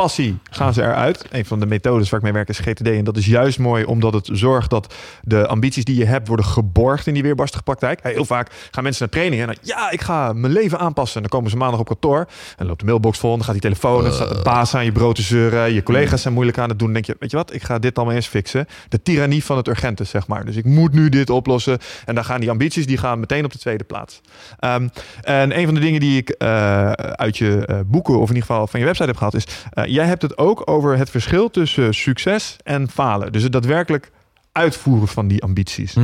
passie 0.02 0.38
gaan 0.50 0.74
ze 0.74 0.82
eruit. 0.82 1.26
Een 1.30 1.44
van 1.44 1.60
de 1.60 1.66
methodes 1.66 2.10
waar 2.10 2.18
ik 2.18 2.24
mee 2.24 2.34
werk 2.34 2.48
is 2.48 2.58
GTD. 2.58 2.86
En 2.86 3.04
dat 3.04 3.16
is 3.16 3.26
juist 3.26 3.58
mooi 3.58 3.84
omdat 3.84 4.12
het 4.12 4.28
zorgt 4.32 4.70
dat 4.70 4.94
de 5.22 5.46
ambities 5.46 5.84
die 5.84 5.96
je 5.96 6.04
hebt 6.04 6.28
worden 6.28 6.46
geborgd 6.46 7.06
in 7.06 7.14
die 7.14 7.22
weerbarstige 7.22 7.62
praktijk. 7.62 8.00
Heel 8.02 8.24
vaak 8.24 8.50
gaan 8.70 8.82
mensen 8.82 9.02
naar 9.02 9.12
trainingen 9.12 9.48
en 9.48 9.54
dan, 9.54 9.76
ja, 9.76 9.90
ik 9.90 10.00
ga 10.00 10.32
mijn 10.32 10.52
leven 10.52 10.78
aanpassen. 10.78 11.16
En 11.16 11.20
dan 11.20 11.30
komen 11.30 11.50
ze 11.50 11.56
maandag 11.56 11.80
op 11.80 11.86
kantoor 11.86 12.26
en 12.56 12.66
loopt 12.66 12.80
de 12.80 12.86
mailbox 12.86 13.18
vol. 13.18 13.30
Dan 13.30 13.44
gaat 13.44 13.52
die 13.52 13.62
telefoon 13.62 14.02
dan 14.02 14.12
staat 14.12 14.28
de 14.28 14.42
baas 14.42 14.74
aan 14.74 14.84
je 14.84 14.92
brood 14.92 15.14
te 15.16 15.22
zeuren. 15.22 15.72
Je 15.72 15.82
collega's 15.82 16.22
zijn 16.22 16.34
moeilijk 16.34 16.58
aan 16.58 16.68
het 16.68 16.78
doen. 16.78 16.92
Dan 16.92 17.02
denk 17.02 17.06
je, 17.06 17.16
weet 17.18 17.30
je 17.30 17.36
wat, 17.36 17.54
ik 17.54 17.62
ga 17.62 17.78
dit 17.78 17.96
allemaal 17.96 18.14
eens 18.14 18.26
fixen. 18.26 18.66
De 18.88 19.02
tirannie 19.02 19.44
van 19.44 19.56
het 19.56 19.68
urgente, 19.68 20.04
zeg 20.04 20.26
maar. 20.26 20.44
Dus 20.44 20.56
ik 20.56 20.64
moet 20.64 20.92
nu 20.92 21.08
dit 21.08 21.30
oplossen. 21.30 21.78
En 22.04 22.14
dan 22.14 22.24
gaan 22.24 22.40
die 22.40 22.50
ambities, 22.50 22.86
die 22.86 22.98
gaan 22.98 23.20
meteen 23.20 23.44
op 23.44 23.52
de 23.52 23.58
tweede 23.58 23.84
plaats. 23.84 24.20
Ehm, 24.58 24.88
en 25.22 25.58
een 25.58 25.64
van 25.64 25.74
de 25.74 25.80
dingen 25.80 26.00
die 26.00 26.16
ik 26.16 26.28
eh, 26.28 26.90
uit 26.92 27.38
je 27.38 27.66
eh, 27.66 27.78
boeken, 27.86 28.14
of 28.14 28.28
in 28.28 28.34
ieder 28.34 28.48
geval 28.48 28.66
van 28.66 28.80
je 28.80 28.86
website 28.86 29.08
heb 29.08 29.16
gehad, 29.16 29.34
is... 29.34 29.46
eh, 29.70 29.85
jij 29.86 30.06
hebt 30.06 30.22
het 30.22 30.38
ook 30.38 30.62
over 30.64 30.98
het 30.98 31.10
verschil 31.10 31.50
tussen 31.50 31.94
succes 31.94 32.56
en 32.64 32.90
falen. 32.90 33.32
Dus 33.32 33.42
het 33.42 33.52
daadwerkelijk 33.52 34.10
uitvoeren 34.52 35.08
van 35.08 35.28
die 35.28 35.42
ambities. 35.42 35.94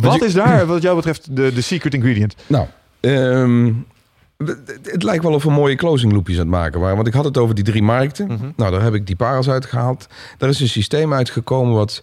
Wat 0.00 0.18
je- 0.18 0.24
is 0.24 0.32
daar, 0.34 0.66
wat 0.66 0.82
jou 0.82 0.96
betreft, 0.96 1.36
de, 1.36 1.52
de 1.52 1.60
secret 1.60 1.94
ingredient? 1.94 2.34
Nou, 2.46 2.66
ehm, 3.00 3.72
het, 4.36 4.78
het 4.82 5.02
lijkt 5.02 5.22
wel 5.24 5.32
of 5.32 5.42
we 5.42 5.50
mooie 5.50 5.74
closing 5.74 6.12
loopjes 6.12 6.36
aan 6.36 6.42
het 6.42 6.50
maken 6.50 6.80
waren. 6.80 6.96
Want 6.96 7.08
ik 7.08 7.14
had 7.14 7.24
het 7.24 7.38
over 7.38 7.54
die 7.54 7.64
drie 7.64 7.82
markten. 7.82 8.26
Mhm. 8.26 8.50
Nou, 8.56 8.70
daar 8.72 8.82
heb 8.82 8.94
ik 8.94 9.06
die 9.06 9.16
parels 9.16 9.48
uitgehaald. 9.48 10.06
Daar 10.38 10.48
is 10.48 10.60
een 10.60 10.68
systeem 10.68 11.14
uitgekomen 11.14 11.74
wat 11.74 12.02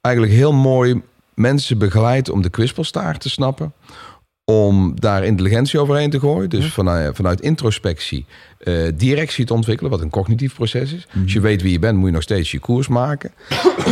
eigenlijk 0.00 0.34
heel 0.34 0.52
mooi 0.52 1.02
mensen 1.34 1.78
begeleidt 1.78 2.30
om 2.30 2.42
de 2.42 2.50
kwispelstaart 2.50 3.20
te 3.20 3.30
snappen. 3.30 3.72
Om 4.44 4.92
daar 5.00 5.24
intelligentie 5.24 5.80
overheen 5.80 6.10
te 6.10 6.18
gooien. 6.20 6.50
Dus 6.50 6.72
vanuit, 6.72 7.16
vanuit 7.16 7.40
introspectie 7.40 8.26
eh, 8.58 8.74
directie 8.94 9.44
te 9.44 9.54
ontwikkelen, 9.54 9.90
wat 9.90 10.00
een 10.00 10.10
cognitief 10.10 10.54
proces 10.54 10.92
is. 10.92 11.06
Als 11.22 11.32
je 11.32 11.40
weet 11.40 11.62
wie 11.62 11.72
je 11.72 11.78
bent, 11.78 11.96
moet 11.98 12.06
je 12.06 12.12
nog 12.12 12.22
steeds 12.22 12.50
je 12.50 12.58
koers 12.58 12.88
maken. 12.88 13.32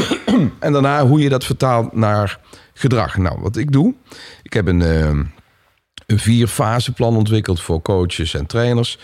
en 0.60 0.72
daarna 0.72 1.06
hoe 1.06 1.20
je 1.20 1.28
dat 1.28 1.44
vertaalt 1.44 1.92
naar 1.92 2.40
gedrag. 2.74 3.16
Nou, 3.16 3.40
wat 3.40 3.56
ik 3.56 3.72
doe, 3.72 3.94
ik 4.42 4.52
heb 4.52 4.66
een, 4.66 4.82
eh, 4.82 5.08
een 6.06 6.18
vier-fase-plan 6.18 7.16
ontwikkeld 7.16 7.60
voor 7.60 7.82
coaches 7.82 8.34
en 8.34 8.46
trainers. 8.46 8.98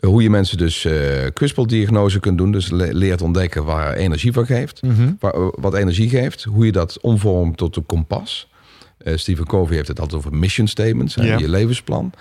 Hoe 0.00 0.22
je 0.22 0.30
mensen 0.30 0.58
dus 0.58 0.84
eh 0.84 0.94
kwispeldiagnose 1.32 2.20
kunt 2.20 2.38
doen. 2.38 2.52
Dus 2.52 2.70
le- 2.70 2.92
leert 2.92 3.22
ontdekken 3.22 3.64
waar 3.64 3.94
energie 3.94 4.32
van 4.32 4.46
geeft. 4.46 4.80
Waar, 5.20 5.32
eh, 5.34 5.48
wat 5.52 5.74
energie 5.74 6.08
geeft. 6.08 6.44
Hoe 6.44 6.66
je 6.66 6.72
dat 6.72 7.00
omvormt 7.00 7.56
tot 7.56 7.76
een 7.76 7.86
kompas. 7.86 8.47
Eh, 8.98 9.16
Stephen 9.16 9.46
Covey 9.46 9.76
heeft 9.76 9.88
het 9.88 10.00
altijd 10.00 10.18
over 10.18 10.36
mission 10.36 10.66
statements. 10.66 11.14
Ja. 11.14 11.38
Je 11.38 11.48
levensplan. 11.48 12.12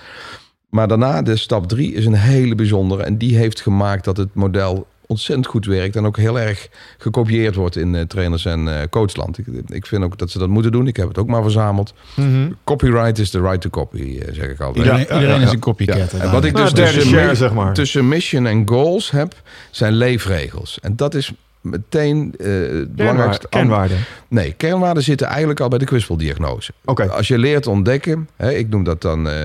Maar 0.70 0.88
daarna, 0.88 1.22
de 1.22 1.36
stap 1.36 1.68
drie, 1.68 1.94
is 1.94 2.06
een 2.06 2.14
hele 2.14 2.56
bijzondere. 2.56 3.04
En 3.04 3.18
die 3.18 3.38
heeft 3.38 3.62
gemaakt 3.62 4.04
dat 4.04 4.18
het 4.18 4.34
model 4.34 4.88
ontzettend 5.08 5.48
goed 5.48 5.66
werkt. 5.66 5.96
En 5.96 6.06
ook 6.06 6.18
heel 6.18 6.40
erg 6.40 6.70
gekopieerd 6.98 7.56
wordt 7.56 7.76
in 7.76 7.96
eh, 7.96 8.02
trainers- 8.02 8.46
en 8.46 8.68
eh, 8.80 8.88
coachland. 8.90 9.38
Ik, 9.38 9.46
ik 9.68 9.86
vind 9.86 10.04
ook 10.04 10.18
dat 10.18 10.32
ze 10.32 10.40
dat 10.40 10.50
moeten 10.50 10.72
doen. 10.72 10.88
Ik 10.88 10.98
heb 10.98 11.08
het 11.08 11.18
ook 11.18 11.28
maar 11.28 11.42
verzameld. 11.42 11.94
Copyright 12.64 13.20
is 13.20 13.30
the 13.30 13.42
right 13.42 13.62
to 13.62 13.70
copy, 13.70 14.20
zeg 14.32 14.50
ik 14.50 14.60
altijd. 14.60 14.86
Iedereen, 14.86 15.22
iedereen 15.22 15.42
is 15.42 15.52
een 15.52 15.60
copycat. 15.60 16.12
Ja, 16.12 16.20
en 16.20 16.32
wat 16.32 16.46
ik 16.46 16.54
Nou, 16.54 16.66
dus 16.66 16.74
derde 16.74 16.94
tussen, 16.94 17.12
share, 17.12 17.36
zeg 17.36 17.54
maar. 17.54 17.74
tussen 17.74 18.08
mission 18.08 18.46
en 18.46 18.68
goals 18.70 19.12
heb, 19.12 19.42
zijn 19.72 19.94
leefregels. 19.94 20.80
En 20.82 20.96
dat 20.96 21.16
is 21.16 21.32
meteen 21.70 22.34
eh 22.38 22.48
het 22.70 22.96
belangrijkste. 22.96 23.48
Kernwaarde. 23.50 23.94
Nee, 24.28 24.52
kernwaarden 24.58 25.04
zitten 25.04 25.28
eigenlijk 25.28 25.60
al 25.60 25.68
bij 25.68 25.80
de 25.80 25.86
kwispeldiagnose. 25.86 26.72
Oké. 26.86 27.10
Als 27.10 27.28
je 27.28 27.38
leert 27.38 27.68
ontdekken, 27.68 28.30
hè, 28.36 28.52
ik 28.52 28.70
noem 28.70 28.84
dat 28.84 29.02
dan 29.02 29.30
eh 29.30 29.36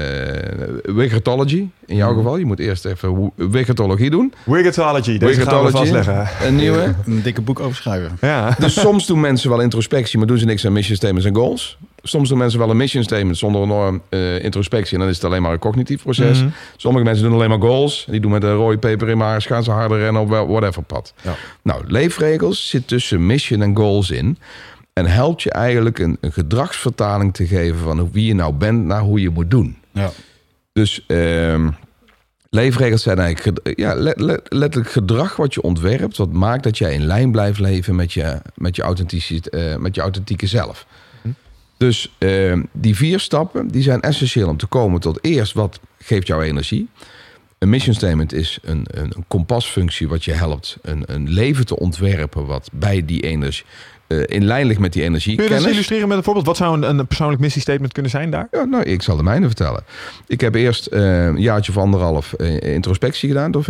wigatology 0.82 1.68
in 1.86 1.96
jouw 1.96 2.14
geval. 2.14 2.36
Je 2.36 2.44
moet 2.44 2.58
eerst 2.58 2.84
even 2.84 3.32
wigatologie 3.36 4.10
doen. 4.10 4.34
Wigatology, 4.44 5.18
deze 5.18 5.40
gaan 5.40 5.64
we 5.64 5.70
vastleggen. 5.70 6.28
een 6.42 6.56
nieuwe. 6.56 6.94
Een 7.06 7.22
dikke 7.22 7.40
boek 7.40 7.60
over 7.60 7.76
schrijven. 7.76 8.16
Ja. 8.20 8.56
Dus 8.58 8.80
soms 8.80 9.06
doen 9.06 9.20
mensen 9.20 9.50
wel 9.50 9.60
introspectie, 9.60 10.18
maar 10.18 10.26
doen 10.26 10.38
ze 10.38 10.44
niks 10.44 10.66
aan 10.66 10.72
mission 10.72 10.96
statements 10.96 11.26
en 11.26 11.34
goals. 11.34 11.78
Soms 12.02 12.28
doen 12.28 12.38
mensen 12.38 12.58
wel 12.58 12.70
een 12.70 12.76
mission 12.76 13.02
statement 13.02 13.38
zonder 13.38 13.62
enorm 13.62 14.02
eh, 14.08 14.44
introspectie. 14.44 14.94
En 14.94 15.00
dan 15.00 15.08
is 15.08 15.14
het 15.16 15.24
alleen 15.24 15.42
maar 15.42 15.52
een 15.52 15.58
cognitief 15.58 16.02
proces. 16.02 16.38
Mhm. 16.38 16.48
Sommige 16.76 17.04
mensen 17.04 17.24
doen 17.24 17.34
alleen 17.34 17.48
maar 17.48 17.60
goals. 17.60 18.06
Die 18.10 18.20
doen 18.20 18.30
met 18.30 18.42
een 18.42 18.54
rode 18.54 18.78
peper 18.78 19.08
in 19.08 19.16
maar 19.18 19.42
gaan 19.42 19.64
ze 19.64 19.70
harder 19.70 19.98
rennen 19.98 20.22
op 20.22 20.28
wel- 20.28 20.46
whatever 20.48 20.82
pad. 20.82 21.14
Ja. 21.22 21.34
Nou, 21.62 21.82
leefregels 21.86 22.68
zit 22.68 22.88
tussen 22.88 23.26
mission 23.26 23.62
en 23.62 23.76
goals 23.76 24.10
in. 24.10 24.38
En 24.92 25.06
helpt 25.06 25.42
je 25.42 25.50
eigenlijk 25.50 25.98
een, 25.98 26.16
een 26.20 26.32
gedragsvertaling 26.32 27.34
te 27.34 27.46
geven 27.46 27.78
van 27.78 27.98
hoe- 27.98 28.08
wie 28.12 28.26
je 28.26 28.34
nou 28.34 28.52
bent 28.52 28.84
naar 28.84 29.00
hoe 29.00 29.20
je 29.20 29.30
moet 29.30 29.50
doen. 29.50 29.76
Ja. 29.90 30.10
Dus 30.72 31.04
ehm, 31.06 31.68
leefregels 32.50 33.02
zijn 33.02 33.18
eigenlijk 33.18 33.78
ja, 33.78 33.94
let- 33.94 34.20
let- 34.20 34.46
letterlijk 34.48 34.92
gedrag 34.92 35.36
wat 35.36 35.54
je 35.54 35.62
ontwerpt, 35.62 36.16
wat 36.16 36.32
maakt 36.32 36.62
dat 36.62 36.78
jij 36.78 36.94
in 36.94 37.06
lijn 37.06 37.30
blijft 37.32 37.58
leven 37.58 37.94
met 37.94 38.12
je, 38.12 38.40
met 38.54 38.76
je, 38.76 38.82
authentici- 38.82 39.40
eh, 39.40 39.76
met 39.76 39.94
je 39.94 40.00
authentieke 40.00 40.46
zelf. 40.46 40.86
Dus 41.82 42.14
ehm, 42.18 42.62
die 42.72 42.96
vier 42.96 43.20
stappen 43.20 43.68
die 43.68 43.82
zijn 43.82 44.00
essentieel 44.00 44.48
om 44.48 44.56
te 44.56 44.66
komen 44.66 45.00
tot 45.00 45.18
eerst 45.24 45.52
wat 45.52 45.80
geeft 45.98 46.26
jou 46.26 46.42
energie. 46.42 46.88
Een 47.58 47.68
mission 47.68 47.94
statement 47.94 48.32
is 48.32 48.58
een, 48.62 48.86
een, 48.90 49.12
een 49.16 49.24
kompasfunctie 49.28 50.08
wat 50.08 50.24
je 50.24 50.32
helpt 50.32 50.78
een, 50.82 51.02
een 51.06 51.28
leven 51.28 51.66
te 51.66 51.78
ontwerpen 51.78 52.46
wat 52.46 52.70
bij 52.72 53.04
die 53.04 53.20
energie 53.20 53.64
eh, 54.06 54.18
in 54.26 54.44
lijn 54.44 54.66
ligt 54.66 54.80
met 54.80 54.92
die 54.92 55.02
energie. 55.02 55.36
Kun 55.36 55.44
je 55.44 55.50
dat 55.50 55.60
eens 55.60 55.70
illustreren 55.70 56.08
met 56.08 56.16
een 56.16 56.22
voorbeeld? 56.22 56.46
Wat 56.46 56.56
zou 56.56 56.82
een, 56.82 56.98
een 56.98 57.06
persoonlijk 57.06 57.40
missiestatement 57.40 57.92
kunnen 57.92 58.10
zijn 58.10 58.30
daar? 58.30 58.48
Ja, 58.50 58.64
nou, 58.64 58.82
ik 58.82 59.02
zal 59.02 59.16
de 59.16 59.22
mijne 59.22 59.46
vertellen. 59.46 59.84
Ik 60.26 60.40
heb 60.40 60.54
eerst 60.54 60.86
eh, 60.86 61.24
een 61.24 61.40
jaartje 61.40 61.72
of 61.72 61.78
anderhalf 61.78 62.32
eh, 62.32 62.74
introspectie 62.74 63.28
gedaan. 63.28 63.50
Door 63.50 63.64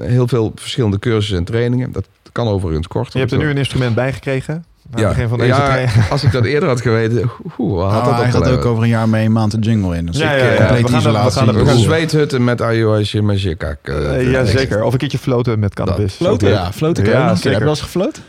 heel 0.00 0.28
veel 0.28 0.52
verschillende 0.54 0.98
cursussen 0.98 1.36
en 1.36 1.44
trainingen. 1.44 1.92
Dat 1.92 2.08
kan 2.32 2.48
overigens 2.48 2.86
kort. 2.86 3.12
Je 3.12 3.18
hebt 3.18 3.32
er 3.32 3.38
nu 3.38 3.50
een 3.50 3.56
instrument 3.56 3.94
bij 3.94 4.12
gekregen. 4.12 4.64
Ja, 4.94 5.08
begin 5.08 5.28
van 5.28 5.38
deze 5.38 5.48
ja, 5.50 5.86
als 6.10 6.22
ik 6.24 6.32
dat 6.32 6.44
eerder 6.44 6.68
had 6.68 6.80
geweten, 6.80 7.30
hoe 7.54 7.74
wat 7.76 7.90
had 7.92 8.00
Ah, 8.00 8.06
dat 8.06 8.16
hij 8.16 8.30
gaat 8.30 8.48
ook 8.48 8.64
over 8.64 8.82
een 8.82 8.88
jaar 8.88 9.08
mee 9.08 9.24
een 9.24 9.32
maand 9.32 9.50
de 9.50 9.58
jungle 9.58 9.96
in. 9.96 10.06
Dus 10.06 10.18
Ja, 10.18 10.30
ik, 10.32 10.40
ja, 10.40 10.46
eh, 10.46 10.58
ja. 10.58 10.66
compleet 10.66 10.82
We 10.82 10.88
gaan 10.88 10.94
er- 10.96 11.02
we 11.02 11.08
isolatie. 11.28 11.38
gaan 11.52 11.54
We 11.64 11.66
gaan 11.66 11.78
zweethutten 11.78 12.44
met 12.44 12.62
ayahuasca 12.62 13.22
met 13.22 13.38
shikak. 13.38 13.78
Eh, 13.82 14.30
ja, 14.30 14.44
zeker. 14.44 14.82
Of 14.82 14.92
een 14.92 14.98
keertje 14.98 15.18
floten 15.18 15.58
met 15.58 15.74
cannabis. 15.74 16.14
Floten, 16.14 16.48
ja. 16.48 16.72
Floten 16.72 17.04
kan 17.04 17.12
Ja. 17.12 17.28
Heb 17.28 17.42
je 17.42 17.58
wel 17.58 17.68
eens 17.68 17.80
gefloten? 17.80 18.22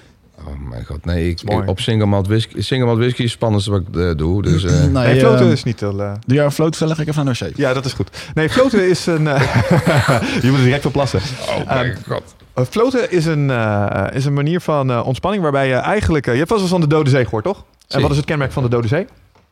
Oh, 0.47 0.69
mijn 0.69 0.85
god. 0.85 1.05
Nee, 1.05 1.29
ik, 1.29 1.43
mooi. 1.43 1.67
op 1.67 1.79
single 1.79 2.05
malt 2.05 2.27
whisky, 2.27 2.61
single 2.61 2.85
malt 2.87 2.97
whisky 2.97 3.17
is 3.21 3.23
het 3.23 3.33
spannendste 3.33 3.71
wat 3.71 3.81
ik 3.81 3.95
eh, 3.95 4.09
doe. 4.15 4.41
Dus, 4.41 4.63
eh, 4.63 4.71
Nee, 4.71 4.89
Nee, 4.89 5.19
floten 5.19 5.45
eh, 5.45 5.51
is 5.51 5.63
niet 5.63 5.79
heel... 5.79 6.01
eh, 6.01 6.11
Doe 6.25 6.35
jij 6.35 6.45
een 6.45 6.51
float 6.51 6.77
verleg 6.77 6.99
ik 6.99 7.07
even 7.07 7.19
aan 7.19 7.25
dossier. 7.25 7.51
ja, 7.55 7.73
dat 7.73 7.85
is 7.85 7.93
goed. 7.93 8.09
Nee, 8.33 8.49
floten 8.49 8.89
is 8.89 9.05
een... 9.05 9.27
eh, 9.27 9.41
je 10.41 10.47
moet 10.49 10.57
er 10.57 10.63
direct 10.63 10.85
op 10.85 10.91
plassen. 10.91 11.19
oh 11.47 11.67
mijn 11.75 11.97
god. 12.07 12.35
Uh, 12.55 12.65
floten 12.65 13.11
is 13.11 13.25
een, 13.25 13.49
eh, 13.49 14.15
is 14.15 14.25
een 14.25 14.33
manier 14.33 14.61
van 14.61 14.91
eh, 14.91 15.05
ontspanning 15.05 15.43
waarbij 15.43 15.67
je 15.67 15.73
eigenlijk... 15.75 16.27
eh, 16.27 16.33
je 16.33 16.39
hebt 16.39 16.51
vast 16.51 16.61
wel 16.61 16.71
eens 16.71 16.79
van 16.79 16.89
de 16.89 16.95
Dode 16.95 17.09
Zee 17.09 17.23
gehoord, 17.23 17.43
toch? 17.43 17.65
En 17.87 18.01
wat 18.01 18.11
is 18.11 18.17
het 18.17 18.25
kenmerk 18.25 18.51
van 18.51 18.63
de 18.63 18.69
Dode 18.69 18.87
Zee? 18.87 19.07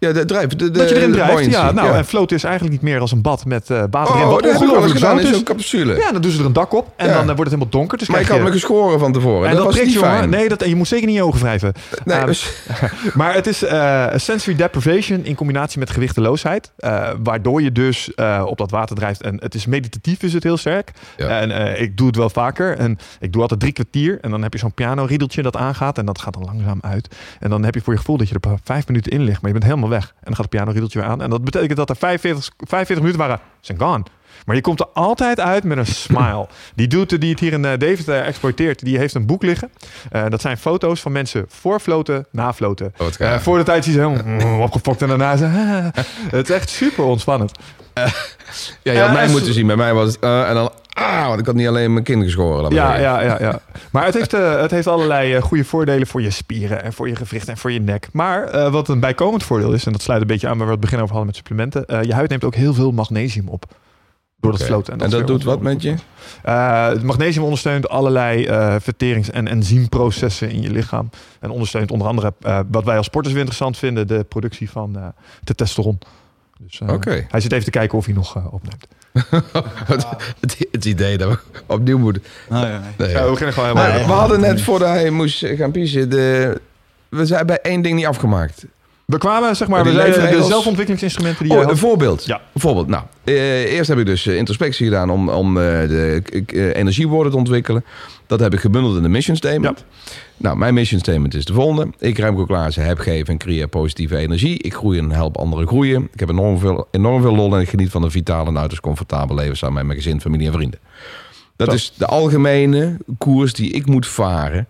Ja, 0.06 0.12
de 0.12 0.26
drijf. 0.26 0.48
De, 0.48 0.56
de, 0.56 0.72
dat 0.72 0.90
je 0.90 0.96
erin 0.96 1.12
drijft. 1.12 1.52
Ja, 1.52 1.72
nou, 1.72 1.96
en 1.96 2.06
floten 2.06 2.36
is 2.36 2.44
eigenlijk 2.44 2.74
niet 2.74 2.84
meer 2.84 3.00
als 3.00 3.12
een 3.12 3.22
bad 3.22 3.46
met 3.46 3.70
eh 3.70 3.84
water. 3.92 4.16
Oh, 4.16 4.30
Wat 4.30 4.44
dat 4.44 4.56
ongelooflijk 4.56 5.00
zout 5.00 5.20
in 5.20 5.26
is. 5.28 5.34
zo'n 5.34 5.44
capsule. 5.44 5.96
Ja, 5.96 6.12
dan 6.12 6.22
doen 6.22 6.32
ze 6.32 6.40
er 6.40 6.46
een 6.46 6.54
dak 6.54 6.74
op 6.74 6.94
en 6.96 7.08
Ja. 7.08 7.12
dan 7.14 7.20
eh, 7.22 7.26
wordt 7.26 7.40
het 7.40 7.50
helemaal 7.50 7.70
donker. 7.70 7.98
Dus 7.98 8.08
maar 8.10 8.36
je... 8.36 8.44
me 8.44 8.52
geschoren 8.52 9.00
van 9.00 9.14
tevoren. 9.14 9.50
en 9.50 9.56
dat, 9.56 9.66
was 9.66 9.76
prikt, 9.76 9.94
jongen. 9.94 10.10
fijn. 10.10 10.30
Nee, 10.30 10.50
dat, 10.50 10.62
en 10.62 10.70
je 10.70 10.76
moet 10.76 10.88
zeker 10.88 11.08
niet 11.08 11.16
je 11.16 11.24
ogen 11.24 11.40
wrijven. 11.40 11.74
Nee, 12.06 12.18
Ehm, 12.18 12.26
dus- 12.26 12.52
Maar 13.14 13.34
het 13.34 13.48
is 13.48 13.64
eh, 13.64 14.06
sensory 14.16 14.56
deprivation 14.56 15.26
in 15.26 15.36
combinatie 15.36 15.80
met 15.80 15.90
gewichteloosheid. 15.90 16.72
waardoor 17.24 17.62
je 17.62 17.72
dus 17.72 18.12
op 18.46 18.58
dat 18.58 18.72
water 18.72 18.96
drijft. 18.96 19.22
En 19.22 19.38
het 19.42 19.56
is 19.56 19.66
meditatief 19.66 20.24
is 20.24 20.34
het 20.34 20.44
heel 20.44 20.58
sterk. 20.58 20.92
Ja. 21.18 21.40
En 21.40 21.82
ik 21.82 21.98
doe 21.98 22.08
het 22.08 22.16
wel 22.16 22.30
vaker. 22.30 22.78
En 22.78 22.98
ik 23.20 23.34
doe 23.34 23.42
altijd 23.42 23.60
drie 23.60 23.74
kwartier. 23.74 24.18
En 24.22 24.32
dan 24.32 24.42
heb 24.44 24.54
je 24.54 24.60
zo'n 24.60 24.74
piano-riedeltje 24.74 25.42
dat 25.42 25.56
aangaat. 25.58 25.98
En 25.98 26.06
dat 26.06 26.20
gaat 26.22 26.34
dan 26.34 26.44
langzaam 26.46 26.80
uit. 26.82 27.16
En 27.40 27.50
dan 27.50 27.64
heb 27.64 27.74
je 27.74 27.82
voor 27.82 27.94
je 27.94 28.00
gevoel 28.00 28.18
dat 28.18 28.30
je 28.30 28.36
er 28.42 28.58
vijf 28.64 28.88
minuten 28.88 29.12
in 29.12 29.22
ligt. 29.24 29.42
Maar 29.42 29.52
je 29.52 29.60
bent 29.60 29.70
helemaal 29.72 29.90
weg. 29.92 30.08
En 30.08 30.16
dan 30.24 30.34
gaat 30.36 30.42
het 30.42 30.50
piano-riedeltje 30.50 31.00
weer 31.00 31.08
aan. 31.08 31.22
En 31.22 31.30
dat 31.30 31.44
betekent 31.44 31.78
dat 31.78 31.90
er 31.90 31.96
45, 31.96 32.50
45 32.58 32.98
minuten 32.98 33.20
waren. 33.28 33.40
Zijn 33.60 33.80
gone. 33.80 34.04
Maar 34.46 34.56
je 34.56 34.62
komt 34.62 34.80
er 34.80 34.88
altijd 34.94 35.40
uit 35.40 35.64
met 35.64 35.78
een 35.78 35.86
smile. 35.86 36.48
Die 36.76 36.88
dude 36.88 37.18
die 37.18 37.30
het 37.30 37.40
hier 37.40 37.54
in 37.54 37.66
eh, 37.66 37.78
David 37.78 38.08
eh, 38.08 38.28
exploiteert, 38.28 38.86
die 38.86 38.98
heeft 38.98 39.14
een 39.14 39.26
boek 39.26 39.44
liggen. 39.44 39.72
Eh, 40.12 40.26
dat 40.30 40.42
zijn 40.42 40.58
foto's 40.58 41.02
van 41.02 41.12
mensen 41.12 41.46
voor 41.48 41.80
floten, 41.80 42.26
na 42.32 42.54
floten. 42.54 42.94
Oh, 42.98 43.38
voor 43.38 43.58
de 43.58 43.64
tijd 43.64 43.84
zie 43.84 43.94
je 43.94 44.00
ze 44.00 44.08
helemaal 44.08 44.60
opgefokt 44.68 45.02
en 45.02 45.08
daarna 45.08 45.38
ze... 45.38 45.46
het 46.38 46.50
is 46.50 46.56
echt 46.56 46.70
super 46.70 47.04
ontspannend. 47.04 47.52
ja, 48.84 48.92
je 48.94 49.00
had 49.00 49.08
eh, 49.08 49.14
mij 49.14 49.24
en 49.24 49.32
moeten 49.32 49.54
zien. 49.54 49.68
Bij 49.68 49.76
mij 49.76 49.94
was 49.94 50.08
het... 50.08 50.20
eh, 50.20 50.50
en 50.50 50.54
dan... 50.56 50.72
Ah, 50.94 51.28
want 51.28 51.40
ik 51.40 51.46
had 51.46 51.56
niet 51.56 51.68
alleen 51.68 51.94
mijn 51.94 52.06
kind 52.06 52.24
geschoren. 52.24 52.74
Ja, 52.74 52.98
ja, 53.00 53.22
ja, 53.22 53.38
ja. 53.40 53.60
Maar 53.92 54.06
het 54.06 54.14
heeft, 54.14 54.34
eh, 54.34 54.62
het 54.62 54.72
heeft 54.72 54.88
allerlei 54.88 55.34
eh, 55.34 55.42
goede 55.42 55.64
voordelen 55.66 56.08
voor 56.08 56.22
je 56.22 56.30
spieren 56.30 56.84
en 56.84 56.94
voor 56.94 57.08
je 57.08 57.16
gewricht 57.16 57.48
en 57.48 57.58
voor 57.58 57.72
je 57.72 57.80
nek. 57.82 58.08
Maar 58.14 58.44
eh, 58.44 58.72
wat 58.72 58.88
een 58.88 59.00
bijkomend 59.00 59.44
voordeel 59.44 59.72
is, 59.74 59.86
en 59.86 59.92
dat 59.92 60.02
sluit 60.02 60.22
een 60.22 60.28
beetje 60.28 60.48
aan 60.48 60.58
waar 60.58 60.66
we 60.66 60.72
het 60.72 60.82
begin 60.82 60.98
over 60.98 61.10
hadden 61.10 61.26
met 61.26 61.36
supplementen. 61.36 61.86
eh, 61.86 62.04
je 62.04 62.14
huid 62.14 62.30
neemt 62.30 62.44
ook 62.44 62.56
heel 62.56 62.74
veel 62.74 62.92
magnesium 62.92 63.48
op. 63.48 63.66
Door 64.40 64.52
het 64.52 64.62
Oké. 64.62 64.70
floten. 64.72 65.00
En 65.00 65.10
dat 65.10 65.28
doet 65.28 65.44
wat 65.44 65.62
met 65.62 65.82
je? 65.82 65.94
Eh, 66.44 66.88
het 66.88 67.04
magnesium 67.04 67.44
ondersteunt 67.44 67.90
allerlei 67.90 68.46
eh, 68.46 68.76
verterings- 68.80 69.30
en 69.32 69.48
enzymprocessen 69.48 70.50
in 70.50 70.62
je 70.62 70.70
lichaam. 70.72 71.10
En 71.40 71.50
ondersteunt 71.50 71.92
onder 71.92 72.08
andere 72.08 72.34
eh, 72.42 72.60
wat 72.72 72.84
wij 72.84 72.98
als 72.98 73.06
sporters 73.06 73.34
weer 73.34 73.44
interessant 73.44 73.78
vinden, 73.78 74.08
de 74.08 74.24
productie 74.30 74.70
van 74.70 74.96
eh 74.98 75.06
de 75.44 75.56
testosteron. 75.56 76.00
Dus, 76.68 76.80
eh, 76.80 76.94
Oké. 76.94 77.26
Hij 77.30 77.42
zit 77.42 77.52
even 77.52 77.66
te 77.66 77.72
kijken 77.72 77.98
of 77.98 78.06
hij 78.06 78.14
nog 78.14 78.36
eh, 78.36 78.54
opneemt. 78.54 78.88
het, 80.72 80.86
idee 80.86 81.18
dat 81.18 81.30
we 81.30 81.38
opnieuw 81.66 81.98
moeten... 81.98 82.24
Nou, 82.50 82.68
ja, 82.68 82.82
Nee, 82.98 83.10
Ja, 83.10 83.18
ja. 83.18 83.24
we 83.24 83.30
beginnen 83.30 83.54
gewoon 83.54 83.78
helemaal. 83.78 84.08
We 84.08 84.14
hadden 84.14 84.40
net 84.40 84.62
voordat 84.62 84.90
hij 84.90 85.10
moest 85.10 85.46
gaan 85.46 85.72
piezen... 85.72 86.10
De, 86.10 86.62
we 87.10 87.26
zijn 87.26 87.46
bij 87.46 87.60
één 87.62 87.82
ding 87.82 87.96
niet 87.96 88.06
afgemaakt. 88.06 88.66
We 89.12 89.18
kwamen, 89.18 89.56
zeg 89.56 89.68
maar, 89.68 89.84
we 89.84 89.92
zeiden 89.92 90.32
de 90.32 90.44
zelfontwikkelingsinstrumenten 90.44 91.44
die 91.44 91.54
Oh, 91.54 91.64
je 91.64 91.70
een 91.70 91.78
voorbeeld. 91.78 92.26
Ja. 92.26 92.42
Een 92.54 92.62
voorbeeld. 92.62 92.88
Nou, 92.88 93.04
eh, 93.24 93.74
eerst 93.74 93.90
heb 93.90 93.98
ik 93.98 94.06
dus 94.06 94.28
eh, 94.28 94.38
introspectie 94.38 94.86
gedaan 94.86 95.10
om, 95.10 95.30
om 95.30 95.58
eh, 95.58 95.64
de 95.64 96.22
eh, 96.46 96.76
energiewoorden 96.76 97.32
te 97.32 97.38
ontwikkelen. 97.38 97.86
Dat 98.28 98.40
heb 98.40 98.54
ik 98.54 98.60
gebundeld 98.60 98.96
in 98.96 99.04
de 99.04 99.10
mission 99.10 99.36
statement. 99.36 99.86
Nou, 100.42 100.58
mijn 100.58 100.74
mission 100.74 101.00
statement 101.00 101.34
is 101.34 101.46
de 101.46 101.54
volgende. 101.54 101.88
Ik, 102.00 102.18
Remco 102.18 102.46
Klaassen, 102.46 102.86
heb, 102.86 103.00
geef 103.00 103.28
en 103.28 103.38
creëer 103.38 103.68
positieve 103.68 104.18
energie. 104.18 104.58
Ik 104.58 104.74
groei 104.74 104.98
en 104.98 105.12
help 105.12 105.38
anderen 105.38 105.68
groeien. 105.68 106.10
Ik 106.14 106.20
heb 106.20 106.30
enorm 106.30 106.60
veel, 106.60 106.88
enorm 106.92 107.22
veel 107.22 107.36
lol 107.36 107.56
en 107.56 107.62
ik 107.62 107.70
geniet 107.70 107.90
van 107.90 108.04
een 108.04 108.12
vitale 108.12 108.50
en 108.50 108.58
uiterst 108.58 108.84
comfortabel 108.84 109.36
leven 109.36 109.58
samen 109.58 109.76
met 109.76 109.86
mijn 109.86 109.98
gezin, 109.98 110.22
familie 110.22 110.48
en 110.48 110.54
vrienden. 110.54 110.80
Dat 111.56 111.74
is 111.74 111.94
de 111.98 112.06
algemene 112.06 112.98
koers 113.18 113.54
die 113.54 113.72
ik 113.72 113.86
moet 113.86 114.08
varen 114.08 114.68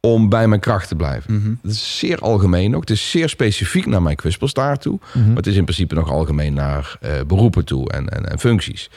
om 0.00 0.28
bij 0.28 0.48
mijn 0.48 0.60
kracht 0.60 0.88
te 0.88 0.94
blijven. 0.94 1.34
Mhm. 1.34 1.54
Dat 1.62 1.72
is 1.72 1.98
zeer 1.98 2.18
algemeen 2.18 2.74
ook. 2.74 2.80
Het 2.80 2.90
is 2.90 3.10
zeer 3.10 3.28
specifiek 3.28 3.86
naar 3.86 4.02
mijn 4.02 4.16
kwispelstaart 4.16 4.80
toe. 4.80 4.98
Mhm. 5.12 5.26
Maar 5.26 5.36
het 5.36 5.46
is 5.46 5.56
in 5.56 5.64
principe 5.64 5.94
nog 5.94 6.10
algemeen 6.10 6.54
naar 6.54 6.96
eh, 7.00 7.12
beroepen 7.26 7.64
toe 7.64 7.90
en, 7.90 8.08
en, 8.08 8.30
en 8.30 8.38
functies. 8.38 8.90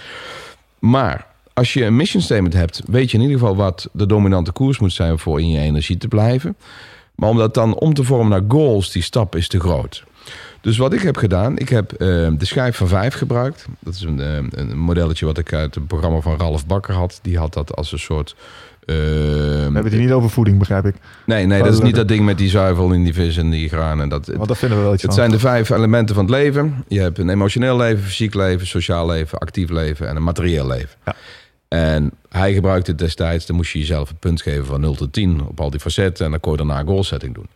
Maar 0.79 1.32
als 1.53 1.73
je 1.73 1.85
een 1.85 1.95
mission 1.95 2.21
statement 2.21 2.53
hebt, 2.53 2.81
weet 2.87 3.11
je 3.11 3.17
in 3.17 3.23
ieder 3.23 3.39
geval 3.39 3.55
wat 3.55 3.89
de 3.91 4.05
dominante 4.05 4.51
koers 4.51 4.79
moet 4.79 4.93
zijn 4.93 5.19
voor 5.19 5.39
in 5.39 5.49
je 5.49 5.59
energie 5.59 5.97
te 5.97 6.07
blijven. 6.07 6.55
Maar 7.15 7.29
om 7.29 7.37
dat 7.37 7.53
dan 7.53 7.75
om 7.75 7.93
te 7.93 8.03
vormen 8.03 8.29
naar 8.29 8.41
goals, 8.47 8.91
die 8.91 9.01
stap 9.03 9.35
is 9.35 9.47
te 9.47 9.59
groot. 9.59 10.03
Dus 10.61 10.77
wat 10.77 10.93
ik 10.93 11.01
heb 11.01 11.17
gedaan, 11.17 11.57
ik 11.57 11.69
heb 11.69 11.91
eh, 11.91 11.97
de 12.37 12.45
schijf 12.45 12.77
van 12.77 12.87
vijf 12.87 13.13
gebruikt. 13.13 13.65
Dat 13.79 13.93
is 13.93 14.01
een, 14.01 14.19
eh, 14.21 14.37
een 14.49 14.77
modelletje 14.77 15.25
wat 15.25 15.37
ik 15.37 15.53
uit 15.53 15.75
het 15.75 15.87
programma 15.87 16.19
van 16.19 16.37
Ralf 16.37 16.65
Bakker 16.65 16.93
had. 16.93 17.19
Die 17.21 17.37
had 17.37 17.53
dat 17.53 17.75
als 17.75 17.91
een 17.91 17.99
soort... 17.99 18.35
eh, 18.79 18.95
We 18.95 19.69
hebben 19.73 19.83
het 19.91 19.93
niet 20.01 20.11
over 20.11 20.29
voeding, 20.29 20.59
begrijp 20.59 20.85
ik. 20.85 20.95
nee, 21.25 21.45
nee, 21.45 21.63
dat 21.63 21.73
is 21.73 21.79
niet 21.81 21.95
dat 21.95 22.07
ding 22.07 22.25
met 22.25 22.37
die 22.37 22.49
zuivel 22.49 22.91
in 22.91 23.03
die 23.03 23.13
vis 23.13 23.37
en 23.37 23.49
die 23.49 23.69
graan. 23.69 24.01
En 24.01 24.09
dat, 24.09 24.27
Want 24.27 24.47
dat 24.47 24.57
vinden 24.57 24.77
we 24.77 24.83
wel 24.83 24.93
iets 24.93 25.01
het 25.01 25.11
van. 25.11 25.19
zijn 25.19 25.31
de 25.31 25.39
vijf 25.39 25.69
elementen 25.69 26.15
van 26.15 26.23
het 26.25 26.33
leven. 26.33 26.83
Je 26.87 26.99
hebt 26.99 27.17
een 27.19 27.29
emotioneel 27.29 27.77
leven, 27.77 28.03
fysiek 28.03 28.33
leven, 28.33 28.67
sociaal 28.67 29.05
leven, 29.07 29.37
actief 29.37 29.69
leven 29.69 30.07
en 30.09 30.15
een 30.15 30.23
materieel 30.23 30.67
leven. 30.67 30.97
Ja. 31.05 31.15
En 31.73 32.11
hij 32.29 32.53
gebruikte 32.53 32.91
het 32.91 32.99
destijds, 32.99 33.45
dan 33.45 33.55
moest 33.55 33.71
je 33.71 33.79
jezelf 33.79 34.09
een 34.09 34.17
punt 34.17 34.41
geven 34.41 34.65
van 34.65 34.81
0 34.81 34.95
tot 34.95 35.13
10 35.13 35.41
op 35.47 35.59
al 35.59 35.69
die 35.69 35.79
facetten. 35.79 36.25
En 36.25 36.31
dan 36.31 36.39
kon 36.39 36.51
je 36.51 36.57
daarna 36.57 36.83
goal 36.83 37.03
setting 37.03 37.33
doen. 37.33 37.47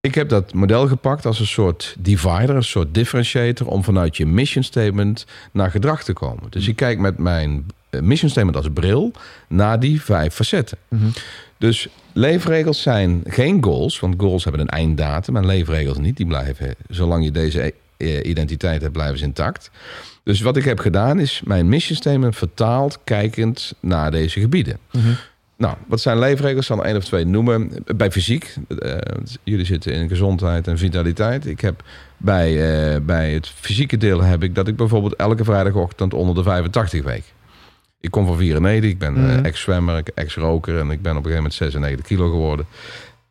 Ik 0.00 0.14
heb 0.14 0.28
dat 0.28 0.54
model 0.54 0.88
gepakt 0.88 1.26
als 1.26 1.40
een 1.40 1.46
soort 1.46 1.96
divider, 1.98 2.56
een 2.56 2.64
soort 2.64 2.94
differentiator, 2.94 3.66
om 3.66 3.84
vanuit 3.84 4.16
je 4.16 4.26
mission 4.26 4.64
statement 4.64 5.26
naar 5.52 5.70
gedrag 5.70 6.04
te 6.04 6.12
komen. 6.12 6.50
Dus 6.50 6.68
ik 6.68 6.76
kijk 6.76 6.98
met 6.98 7.18
mijn 7.18 7.66
eh, 7.90 8.00
mission 8.00 8.30
statement 8.30 8.56
als 8.56 8.68
bril 8.74 9.12
naar 9.48 9.80
die 9.80 10.02
vijf 10.02 10.34
facetten. 10.34 10.78
Mhm. 10.88 11.08
Dus 11.58 11.88
leefregels 12.12 12.82
zijn 12.82 13.22
geen 13.26 13.64
goals, 13.64 14.00
want 14.00 14.14
goals 14.18 14.42
hebben 14.44 14.62
een 14.62 14.68
einddatum 14.68 15.36
en 15.36 15.46
leefregels 15.46 15.98
niet. 15.98 16.16
Die 16.16 16.26
blijven, 16.26 16.74
zolang 16.88 17.24
je 17.24 17.30
deze 17.30 17.74
eh, 17.96 18.24
identiteit 18.24 18.80
hebt, 18.80 18.92
blijven 18.92 19.18
ze 19.18 19.24
intact. 19.24 19.70
Dus 20.28 20.40
wat 20.40 20.56
ik 20.56 20.64
heb 20.64 20.78
gedaan 20.78 21.18
is 21.18 21.42
mijn 21.44 21.68
mission 21.68 21.96
statement 21.96 22.36
vertaald, 22.36 22.98
kijkend 23.04 23.72
naar 23.80 24.10
deze 24.10 24.40
gebieden. 24.40 24.78
Mhm. 24.92 25.08
Nou, 25.56 25.76
wat 25.86 26.00
zijn 26.00 26.18
leefregels? 26.18 26.60
Ik 26.60 26.62
zal 26.66 26.78
er 26.78 26.84
één 26.84 26.96
of 26.96 27.04
twee 27.04 27.24
noemen. 27.24 27.70
Bij 27.96 28.10
fysiek, 28.10 28.54
eh, 28.78 28.96
jullie 29.42 29.64
zitten 29.64 29.92
in 29.92 30.08
gezondheid 30.08 30.66
en 30.68 30.78
vitaliteit. 30.78 31.46
Ik 31.46 31.60
heb 31.60 31.82
bij, 32.16 32.48
eh, 32.94 33.00
bij 33.00 33.32
het 33.32 33.48
fysieke 33.48 33.96
deel 33.96 34.22
heb 34.22 34.42
ik 34.42 34.54
dat 34.54 34.68
ik 34.68 34.76
bijvoorbeeld 34.76 35.16
elke 35.16 35.44
vrijdagochtend 35.44 36.14
onder 36.14 36.34
de 36.34 36.42
85 36.42 37.02
week. 37.04 37.24
Ik 38.00 38.10
kom 38.10 38.26
van 38.26 38.36
94, 38.36 38.90
ik 38.90 38.98
ben 38.98 39.16
eh, 39.16 39.22
Mhm. 39.22 39.44
ex-zwemmer, 39.44 40.02
ex-roker 40.14 40.78
en 40.78 40.90
ik 40.90 41.02
ben 41.02 41.16
op 41.16 41.24
een 41.24 41.30
gegeven 41.30 41.36
moment 41.36 41.54
96 41.54 42.06
kilo 42.06 42.30
geworden. 42.30 42.66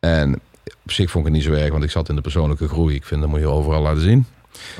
En 0.00 0.40
op 0.84 0.92
zich 0.92 1.10
vond 1.10 1.26
ik 1.26 1.32
het 1.32 1.42
niet 1.42 1.52
zo 1.52 1.60
erg, 1.62 1.70
want 1.72 1.84
ik 1.84 1.90
zat 1.90 2.08
in 2.08 2.14
de 2.14 2.20
persoonlijke 2.20 2.68
groei. 2.68 2.94
Ik 2.94 3.04
vind 3.04 3.20
dat 3.20 3.30
moet 3.30 3.40
je 3.40 3.46
overal 3.48 3.82
laten 3.82 4.02
zien. 4.02 4.26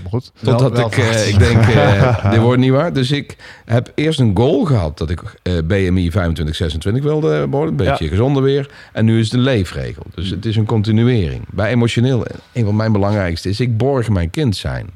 Goed. 0.09 0.33
Totdat 0.43 0.73
Wel- 0.73 0.87
ik, 0.87 0.95
wel 0.95 1.05
eh, 1.05 1.29
ik 1.29 1.39
denk, 1.39 1.67
eh, 1.67 2.31
dit 2.33 2.41
wordt 2.41 2.61
niet 2.61 2.71
waar. 2.71 2.93
Dus 2.93 3.11
ik 3.11 3.37
heb 3.65 3.93
eerst 3.95 4.21
een 4.21 4.37
goal 4.37 4.65
gehad 4.65 4.99
dat 4.99 5.11
ik 5.11 5.21
eh, 5.43 5.53
BMI 5.65 6.11
25, 6.11 6.57
26 6.57 7.03
wilde 7.03 7.47
worden. 7.49 7.69
Een 7.71 7.77
beetje 7.77 8.09
gezonder 8.09 8.43
weer. 8.43 8.71
En 8.93 9.05
nu 9.05 9.19
is 9.19 9.25
het 9.25 9.35
een 9.35 9.41
leefregel. 9.41 10.03
Dus 10.15 10.31
het 10.31 10.45
is 10.47 10.57
een 10.57 10.67
continuering. 10.67 11.45
Bij 11.51 11.71
emotioneel, 11.71 12.25
een 12.53 12.65
van 12.65 12.77
mijn 12.77 12.93
belangrijkste 12.93 13.49
is, 13.49 13.61
ik 13.61 13.77
borg 13.77 14.09
mijn 14.09 14.31
kind 14.31 14.57
zijn. 14.57 14.91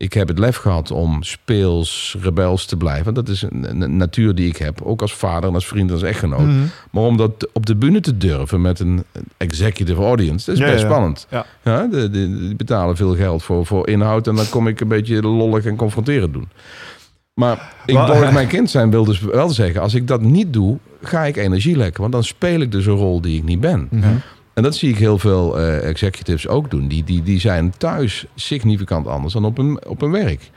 Ik 0.00 0.12
heb 0.12 0.28
het 0.28 0.38
lef 0.38 0.56
gehad 0.56 0.90
om 0.90 1.22
speels, 1.22 2.16
rebels 2.20 2.64
te 2.66 2.76
blijven. 2.76 3.14
Dat 3.14 3.28
is 3.28 3.42
een, 3.42 3.82
een 3.82 3.96
natuur 3.96 4.34
die 4.34 4.48
ik 4.48 4.56
heb. 4.56 4.82
Ook 4.82 5.02
als 5.02 5.14
vader 5.14 5.48
en 5.48 5.54
als 5.54 5.66
vriend 5.66 5.88
en 5.88 5.94
als 5.94 6.02
echtgenoot. 6.02 6.46
Mhm. 6.46 6.64
Maar 6.90 7.02
om 7.02 7.16
dat 7.16 7.48
op 7.52 7.66
de 7.66 7.76
bühne 7.76 8.00
te 8.00 8.16
durven 8.16 8.60
met 8.60 8.80
een 8.80 9.04
executive 9.36 10.02
audience, 10.02 10.46
dat 10.46 10.54
is 10.54 10.60
Ja, 10.60 10.70
best 10.70 10.82
ja. 10.82 10.88
spannend. 10.88 11.26
Ja. 11.30 11.46
Ja, 11.64 11.86
de, 11.86 12.10
de, 12.10 12.38
die 12.38 12.56
betalen 12.56 12.96
veel 12.96 13.16
geld 13.16 13.42
voor, 13.42 13.66
voor 13.66 13.88
inhoud 13.88 14.26
en 14.26 14.34
dan 14.34 14.48
kom 14.48 14.66
ik 14.68 14.80
een 14.80 14.88
beetje 14.88 15.22
lollig 15.22 15.64
en 15.64 15.76
confronterend 15.76 16.32
doen. 16.32 16.48
Maar 17.34 17.72
ik 17.86 18.32
mijn 18.32 18.48
kind 18.48 18.70
zijn 18.70 18.90
wil 18.90 19.04
dus 19.04 19.20
wel 19.20 19.48
zeggen, 19.48 19.80
als 19.80 19.94
ik 19.94 20.06
dat 20.06 20.20
niet 20.20 20.52
doe, 20.52 20.78
ga 21.02 21.24
ik 21.24 21.36
energie 21.36 21.76
lekken. 21.76 22.00
Want 22.00 22.12
dan 22.12 22.24
speel 22.24 22.60
ik 22.60 22.72
dus 22.72 22.86
een 22.86 22.92
rol 22.94 23.20
die 23.20 23.36
ik 23.36 23.44
niet 23.44 23.60
ben. 23.60 23.88
Mhm. 23.90 24.08
En 24.60 24.66
dat 24.66 24.76
zie 24.76 24.90
ik 24.90 24.98
heel 24.98 25.18
veel 25.18 25.58
eh, 25.58 25.88
executives 25.88 26.48
ook 26.48 26.70
doen. 26.70 26.88
Die, 26.88 27.04
die, 27.04 27.22
die 27.22 27.40
zijn 27.40 27.72
thuis 27.76 28.24
significant 28.34 29.06
anders 29.06 29.32
dan 29.32 29.44
op 29.44 29.56
hun, 29.56 29.86
op 29.86 30.00
hun 30.00 30.10
werk. 30.10 30.50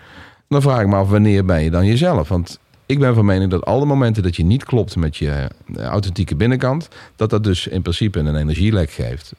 Dan 0.47 0.61
vraag 0.61 0.81
ik 0.81 0.87
me 0.87 0.95
af, 0.95 1.09
wanneer 1.09 1.45
ben 1.45 1.63
je 1.63 1.69
dan 1.69 1.85
jezelf? 1.85 2.27
Want 2.29 2.59
ik 2.85 2.99
ben 2.99 3.15
van 3.15 3.25
mening 3.25 3.51
dat 3.51 3.65
alle 3.65 3.85
momenten 3.85 4.23
dat 4.23 4.35
je 4.35 4.43
niet 4.43 4.63
klopt 4.63 4.95
met 4.95 5.17
je 5.17 5.49
eh, 5.75 5.83
authentieke 5.85 6.35
binnenkant, 6.35 6.87
dat 7.15 7.29
dat 7.29 7.43
dus 7.43 7.67
in 7.67 7.81
principe 7.81 8.19
een 8.19 8.35
energielek 8.35 8.91
geeft. 8.91 9.33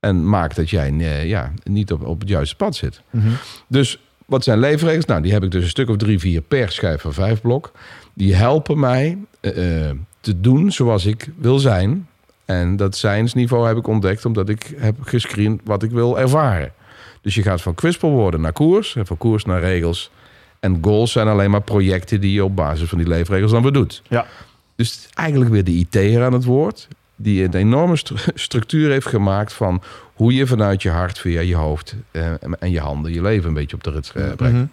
En 0.00 0.28
maakt 0.28 0.56
dat 0.56 0.70
jij 0.70 0.92
eh, 0.98 1.28
ja, 1.28 1.52
niet 1.62 1.92
op, 1.92 2.06
op 2.06 2.20
het 2.20 2.28
juiste 2.28 2.56
pad 2.56 2.76
zit. 2.76 3.00
Mhm. 3.10 3.28
Dus 3.66 3.98
wat 4.26 4.44
zijn 4.44 4.58
leefregels? 4.58 5.04
Nou, 5.04 5.22
die 5.22 5.32
heb 5.32 5.42
ik 5.42 5.50
dus 5.50 5.62
een 5.62 5.68
stuk 5.68 5.88
of 5.88 5.96
drie, 5.96 6.18
vier 6.18 6.40
per 6.40 6.72
schijf 6.72 7.00
van 7.00 7.12
vijf 7.12 7.40
blok. 7.40 7.72
Die 8.14 8.34
helpen 8.34 8.78
mij 8.78 9.18
te 10.20 10.40
doen 10.40 10.72
zoals 10.72 11.06
ik 11.06 11.28
wil 11.36 11.58
zijn. 11.58 12.06
En 12.44 12.76
dat 12.76 12.96
zijnsniveau 12.96 13.66
heb 13.66 13.76
ik 13.76 13.86
ontdekt 13.86 14.24
omdat 14.24 14.48
ik 14.48 14.74
heb 14.76 14.96
gescreend 15.02 15.60
wat 15.64 15.82
ik 15.82 15.90
wil 15.90 16.18
ervaren. 16.18 16.72
Dus 17.20 17.34
je 17.34 17.42
gaat 17.42 17.62
van 17.62 17.74
kwispelwoorden 17.74 18.40
naar 18.40 18.52
koers 18.52 18.96
en 18.96 19.06
van 19.06 19.16
koers 19.16 19.44
naar 19.44 19.60
regels. 19.60 20.10
En 20.60 20.78
goals 20.80 21.12
zijn 21.12 21.28
alleen 21.28 21.50
maar 21.50 21.62
projecten 21.62 22.20
die 22.20 22.32
je 22.32 22.44
op 22.44 22.56
basis 22.56 22.88
van 22.88 22.98
die 22.98 23.06
leefregels 23.06 23.50
dan 23.50 23.62
weer 23.62 23.72
doet. 23.72 24.02
Ja. 24.08 24.26
Dus 24.76 25.08
eigenlijk 25.14 25.50
weer 25.50 25.64
de 25.64 25.70
IT'er 25.72 26.24
aan 26.24 26.32
het 26.32 26.44
woord. 26.44 26.88
Die 27.16 27.44
een 27.44 27.54
enorme 27.54 27.96
stru- 27.96 28.16
structuur 28.34 28.90
heeft 28.90 29.06
gemaakt 29.06 29.52
van 29.52 29.82
hoe 30.14 30.34
je 30.34 30.46
vanuit 30.46 30.82
je 30.82 30.90
hart 30.90 31.18
via 31.18 31.40
je 31.40 31.54
hoofd 31.54 31.94
eh, 32.10 32.30
en 32.58 32.70
je 32.70 32.80
handen 32.80 33.12
je 33.12 33.22
leven 33.22 33.48
een 33.48 33.54
beetje 33.54 33.76
op 33.76 33.84
de 33.84 33.90
rit 33.90 34.12
eh, 34.14 34.32
brengt. 34.36 34.56
Mhm. 34.56 34.64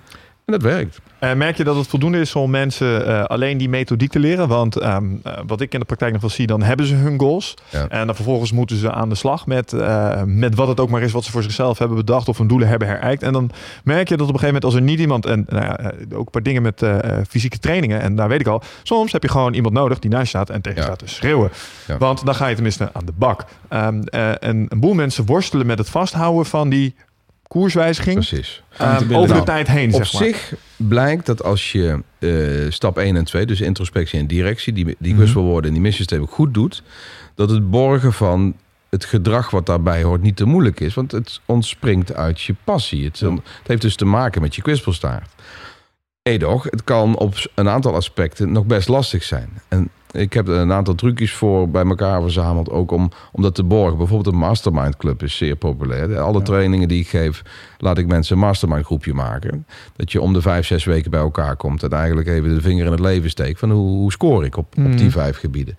En 0.49 0.59
dat 0.59 0.71
werkt. 0.71 0.99
En 1.19 1.37
merk 1.37 1.57
je 1.57 1.63
dat 1.63 1.75
het 1.75 1.87
voldoende 1.87 2.19
is 2.19 2.35
om 2.35 2.49
mensen 2.49 3.05
eh, 3.05 3.23
alleen 3.23 3.57
die 3.57 3.69
methodiek 3.69 4.11
te 4.11 4.19
leren? 4.19 4.47
Want 4.47 4.75
ehm, 4.77 5.05
eh, 5.23 5.33
wat 5.47 5.61
ik 5.61 5.73
in 5.73 5.79
de 5.79 5.85
praktijk 5.85 6.11
nog 6.11 6.21
wel 6.21 6.29
zie, 6.29 6.47
dan 6.47 6.61
hebben 6.61 6.85
ze 6.85 6.95
hun 6.95 7.19
goals. 7.19 7.53
Ja. 7.69 7.87
En 7.87 8.05
dan 8.05 8.15
vervolgens 8.15 8.51
moeten 8.51 8.77
ze 8.77 8.91
aan 8.91 9.09
de 9.09 9.15
slag 9.15 9.45
met, 9.47 9.73
eh, 9.73 10.23
met 10.25 10.55
wat 10.55 10.67
het 10.67 10.79
ook 10.79 10.89
maar 10.89 11.01
is 11.01 11.11
wat 11.11 11.23
ze 11.23 11.31
voor 11.31 11.43
zichzelf 11.43 11.77
hebben 11.77 11.97
bedacht 11.97 12.27
of 12.27 12.37
hun 12.37 12.47
doelen 12.47 12.67
hebben 12.67 12.87
herijkt. 12.87 13.23
En 13.23 13.33
dan 13.33 13.49
merk 13.83 14.09
je 14.09 14.17
dat 14.17 14.27
op 14.27 14.33
een 14.33 14.39
gegeven 14.39 14.45
moment 14.47 14.63
als 14.63 14.73
er 14.73 14.81
niet 14.81 14.99
iemand, 14.99 15.25
en 15.25 15.45
nou 15.49 15.63
ja, 15.65 15.77
eh, 15.79 16.17
ook 16.17 16.25
een 16.25 16.31
paar 16.31 16.43
dingen 16.43 16.61
met 16.61 16.81
eh, 16.81 17.03
eh, 17.03 17.25
fysieke 17.29 17.59
trainingen, 17.59 18.01
en 18.01 18.15
daar 18.15 18.27
weet 18.27 18.39
ik 18.39 18.47
al, 18.47 18.61
soms 18.83 19.11
heb 19.11 19.23
je 19.23 19.29
gewoon 19.29 19.53
iemand 19.53 19.73
nodig 19.73 19.99
die 19.99 20.09
naast 20.11 20.23
je 20.23 20.27
staat 20.29 20.49
en 20.49 20.61
tegen 20.61 20.81
je 20.81 20.87
Ja. 20.87 20.93
staat 20.95 21.07
te 21.07 21.13
schreeuwen. 21.15 21.49
Want 21.99 22.25
dan 22.25 22.35
ga 22.35 22.47
je 22.47 22.53
tenminste 22.55 22.89
aan 22.93 23.05
de 23.05 23.13
bak. 23.15 23.45
Ehm, 23.67 24.01
eh, 24.01 24.29
en 24.29 24.65
een 24.69 24.79
boel 24.79 24.93
mensen 24.93 25.25
worstelen 25.25 25.65
met 25.65 25.77
het 25.77 25.89
vasthouden 25.89 26.45
van 26.45 26.69
die 26.69 26.95
koerswijziging 27.49 28.15
Precies. 28.15 28.63
ehm, 28.77 29.13
over 29.13 29.27
de 29.27 29.33
Nou, 29.33 29.45
tijd 29.45 29.67
heen, 29.67 29.93
Op 29.93 30.03
zeg 30.05 30.13
maar. 30.13 30.23
zich 30.23 30.53
blijkt 30.75 31.25
dat 31.25 31.43
als 31.43 31.71
je 31.71 32.03
eh, 32.19 32.71
stap 32.71 32.97
1 32.97 33.15
en 33.15 33.23
2, 33.23 33.45
dus 33.45 33.61
introspectie 33.61 34.19
en 34.19 34.27
directie, 34.27 34.73
die, 34.73 34.95
die 34.99 35.11
Mhm. 35.13 35.21
wisselwoorden 35.21 35.67
en 35.67 35.73
die 35.73 35.81
missies 35.81 36.07
goed 36.29 36.53
doet, 36.53 36.83
dat 37.35 37.49
het 37.49 37.69
borgen 37.69 38.13
van 38.13 38.55
het 38.89 39.05
gedrag 39.05 39.49
wat 39.49 39.65
daarbij 39.65 40.03
hoort 40.03 40.21
niet 40.21 40.35
te 40.35 40.45
moeilijk 40.45 40.79
is. 40.79 40.93
Want 40.93 41.11
het 41.11 41.39
ontspringt 41.45 42.13
uit 42.13 42.41
je 42.41 42.55
passie. 42.63 43.05
Het, 43.05 43.19
het 43.19 43.39
heeft 43.67 43.81
dus 43.81 43.95
te 43.95 44.05
maken 44.05 44.41
met 44.41 44.55
je 44.55 44.61
kwispelstaart. 44.61 45.29
Edoch, 46.23 46.63
het 46.63 46.83
kan 46.83 47.17
op 47.17 47.49
een 47.55 47.69
aantal 47.69 47.95
aspecten 47.95 48.51
nog 48.51 48.65
best 48.65 48.87
lastig 48.87 49.23
zijn. 49.23 49.49
En 49.67 49.89
ik 50.11 50.33
heb 50.33 50.47
een 50.47 50.71
aantal 50.71 50.95
trucjes 50.95 51.33
voor 51.33 51.69
bij 51.69 51.85
elkaar 51.85 52.21
verzameld, 52.21 52.69
ook 52.69 52.91
om, 52.91 53.11
om 53.31 53.41
dat 53.41 53.55
te 53.55 53.63
borgen. 53.63 53.97
Bijvoorbeeld 53.97 54.33
een 54.33 54.39
mastermind 54.41 54.97
club 54.97 55.23
is 55.23 55.37
zeer 55.37 55.55
populair. 55.55 56.19
Alle 56.19 56.37
Ja. 56.37 56.43
trainingen 56.43 56.87
die 56.87 56.99
ik 56.99 57.07
geef, 57.07 57.41
laat 57.77 57.97
ik 57.97 58.07
mensen 58.07 58.35
een 58.35 58.41
mastermind 58.41 58.85
groepje 58.85 59.13
maken. 59.13 59.65
Dat 59.95 60.11
je 60.11 60.21
om 60.21 60.33
de 60.33 60.41
vijf, 60.41 60.65
zes 60.65 60.83
weken 60.85 61.11
bij 61.11 61.19
elkaar 61.19 61.55
komt 61.55 61.83
en 61.83 61.89
eigenlijk 61.89 62.27
even 62.27 62.53
de 62.55 62.61
vinger 62.61 62.85
in 62.85 62.91
het 62.91 62.99
leven 62.99 63.29
steekt 63.29 63.59
van 63.59 63.71
hoe, 63.71 63.87
hoe 63.97 64.11
score 64.11 64.45
ik 64.45 64.57
op, 64.57 64.65
op 64.77 64.83
Mhm. 64.83 64.95
die 64.97 65.11
vijf 65.11 65.37
gebieden. 65.37 65.77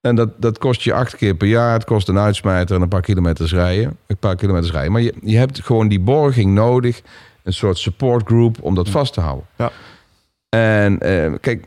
En 0.00 0.14
dat, 0.14 0.30
dat 0.40 0.58
kost 0.58 0.82
je 0.82 0.92
acht 0.92 1.16
keer 1.16 1.34
per 1.34 1.48
jaar. 1.48 1.72
Het 1.72 1.84
kost 1.84 2.08
een 2.08 2.18
uitsmijter 2.18 2.76
en 2.76 2.82
een 2.82 2.88
paar 2.88 3.00
kilometers 3.00 3.52
rijden. 3.52 3.96
Een 4.06 4.16
paar 4.16 4.36
kilometers 4.36 4.72
rijden. 4.72 4.92
Maar 4.92 5.00
je, 5.02 5.14
je 5.22 5.36
hebt 5.36 5.60
gewoon 5.64 5.88
die 5.88 6.00
borging 6.00 6.54
nodig. 6.54 7.02
Een 7.42 7.52
soort 7.52 7.78
support 7.78 8.26
group 8.26 8.56
om 8.60 8.74
dat 8.74 8.88
vast 8.88 9.12
te 9.12 9.20
houden. 9.20 9.44
Ja. 9.56 9.70
En 10.48 10.98
eh, 11.00 11.32
kijk, 11.40 11.64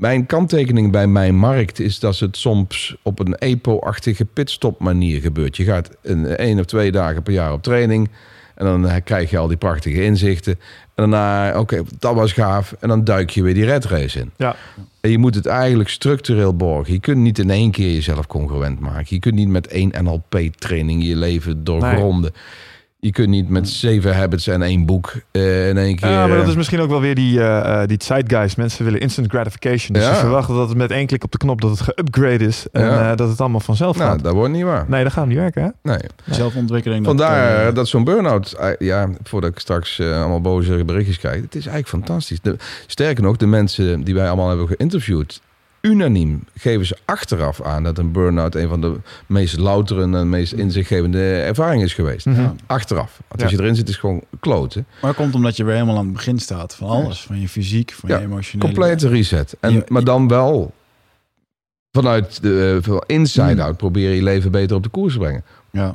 mijn 0.00 0.26
kanttekening 0.26 0.92
bij 0.92 1.06
mijn 1.06 1.36
markt 1.36 1.80
is 1.80 1.98
dat 1.98 2.18
het 2.18 2.36
soms 2.36 2.96
op 3.02 3.18
een 3.18 3.34
EPO-achtige 3.34 4.24
pitstop 4.24 4.80
manier 4.80 5.20
gebeurt. 5.20 5.56
Je 5.56 5.64
gaat 5.64 5.90
een 6.02 6.26
één 6.26 6.58
of 6.58 6.64
twee 6.64 6.92
dagen 6.92 7.22
per 7.22 7.32
jaar 7.32 7.52
op 7.52 7.62
training. 7.62 8.10
En 8.54 8.66
dan 8.66 8.88
eh, 8.88 8.96
krijg 9.04 9.30
je 9.30 9.38
al 9.38 9.46
die 9.46 9.56
prachtige 9.56 10.04
inzichten. 10.04 10.58
En 10.94 11.10
daarna, 11.10 11.58
oké, 11.58 11.82
dat 11.98 12.14
was 12.14 12.32
gaaf. 12.32 12.74
En 12.80 12.88
dan 12.88 13.04
duik 13.04 13.30
je 13.30 13.42
weer 13.42 13.54
die 13.54 13.64
red 13.64 13.84
race 13.84 14.18
in. 14.18 14.30
Ja. 14.36 14.56
En 15.00 15.10
je 15.10 15.18
moet 15.18 15.34
het 15.34 15.46
eigenlijk 15.46 15.88
structureel 15.88 16.56
borgen. 16.56 16.92
Je 16.92 17.00
kunt 17.00 17.18
niet 17.18 17.38
in 17.38 17.50
één 17.50 17.70
keer 17.70 17.92
jezelf 17.92 18.26
congruent 18.26 18.80
maken. 18.80 19.06
Je 19.08 19.18
kunt 19.18 19.34
niet 19.34 19.48
met 19.48 19.66
één 19.66 19.92
NLP-training 20.04 21.04
je 21.04 21.16
leven 21.16 21.64
doorgronden. 21.64 22.32
Je 23.02 23.10
kunt 23.12 23.28
niet 23.28 23.48
met 23.48 23.68
zeven 23.68 24.16
habits 24.16 24.46
en 24.46 24.62
één 24.62 24.86
boek 24.86 25.12
eh, 25.30 25.68
in 25.68 25.78
één 25.78 25.96
keer... 25.96 26.08
Ja, 26.10 26.26
maar 26.26 26.36
dat 26.36 26.44
eh, 26.44 26.50
is 26.50 26.56
misschien 26.56 26.80
ook 26.80 26.88
wel 26.90 27.00
weer 27.00 27.14
die, 27.14 27.40
eh, 27.40 27.82
eh, 27.82 27.88
die 27.88 27.96
zeitgeist. 28.02 28.56
Mensen 28.56 28.84
willen 28.84 29.00
instant 29.00 29.30
gratification. 29.30 29.92
Dus 29.92 30.02
Ja. 30.02 30.14
ze 30.14 30.20
verwachten 30.20 30.54
dat 30.54 30.68
het 30.68 30.76
met 30.78 30.90
één 30.90 31.06
klik 31.06 31.24
op 31.24 31.32
de 31.32 31.38
knop 31.38 31.60
dat 31.60 31.70
het 31.70 31.80
geupgrade 31.80 32.44
is. 32.44 32.66
En 32.72 32.84
Ja. 32.84 33.10
eh, 33.10 33.16
dat 33.16 33.28
het 33.28 33.40
allemaal 33.40 33.60
vanzelf 33.60 33.96
Nou, 33.96 34.10
gaat. 34.10 34.22
dat 34.22 34.32
wordt 34.32 34.52
niet 34.52 34.62
waar. 34.64 34.84
Nee, 34.88 35.02
dat 35.02 35.12
gaat 35.12 35.26
niet 35.26 35.36
werken, 35.36 35.62
hè? 35.62 35.68
Nee. 35.82 35.98
Zelfontwikkeling. 36.30 37.04
dat, 37.04 37.16
Vandaar 37.16 37.66
eh, 37.68 37.74
dat 37.74 37.88
zo'n 37.88 38.04
burn-out, 38.04 38.52
eh, 38.52 38.68
ja, 38.78 39.08
voordat 39.22 39.50
ik 39.50 39.58
straks 39.58 39.98
eh, 39.98 40.18
allemaal 40.20 40.40
boze 40.40 40.84
berichtjes 40.84 41.18
krijg, 41.18 41.34
het 41.42 41.54
is 41.54 41.66
eigenlijk 41.66 41.88
fantastisch. 41.88 42.40
De, 42.40 42.56
sterker 42.86 43.22
nog, 43.22 43.36
de 43.36 43.46
mensen 43.46 44.02
die 44.04 44.14
wij 44.14 44.26
allemaal 44.26 44.48
hebben 44.48 44.66
geïnterviewd, 44.68 45.40
unaniem 45.80 46.44
geven 46.56 46.86
ze 46.86 46.96
achteraf 47.04 47.62
aan 47.62 47.82
dat 47.82 47.98
een 47.98 48.12
burn-out 48.12 48.54
een 48.54 48.68
van 48.68 48.80
de 48.80 48.96
meest 49.26 49.56
loutere 49.58 50.02
en 50.02 50.28
meest 50.28 50.52
inzichtgevende 50.52 51.32
ervaringen 51.40 51.84
is 51.84 51.94
geweest. 51.94 52.26
Mhm. 52.26 52.48
Achteraf. 52.66 53.20
Want 53.28 53.40
Ja. 53.40 53.46
als 53.46 53.54
je 53.56 53.60
erin 53.62 53.74
zit, 53.74 53.84
is 53.88 53.90
het 53.92 54.00
gewoon 54.00 54.22
kloten. 54.40 54.86
Maar 55.00 55.10
dat 55.12 55.20
komt 55.20 55.34
omdat 55.34 55.56
je 55.56 55.64
weer 55.64 55.74
helemaal 55.74 55.96
aan 55.98 56.04
het 56.04 56.12
begin 56.12 56.38
staat 56.38 56.74
van 56.74 56.88
alles. 56.88 57.22
Van 57.22 57.40
je 57.40 57.48
fysiek, 57.48 57.92
van 57.92 58.08
Ja, 58.08 58.16
je 58.18 58.22
emotionele... 58.24 58.72
Complete 58.72 59.08
reset. 59.08 59.56
En, 59.60 59.72
Je- 59.72 59.84
maar 59.88 60.04
dan 60.04 60.28
wel 60.28 60.72
vanuit 61.92 62.42
de 62.42 62.80
uh, 62.88 62.96
inside 63.06 63.54
Mm. 63.54 63.60
out 63.60 63.76
proberen 63.76 64.14
je 64.16 64.22
leven 64.22 64.50
beter 64.50 64.76
op 64.76 64.82
de 64.82 64.88
koers 64.88 65.12
te 65.12 65.18
brengen. 65.18 65.44
Ja. 65.70 65.94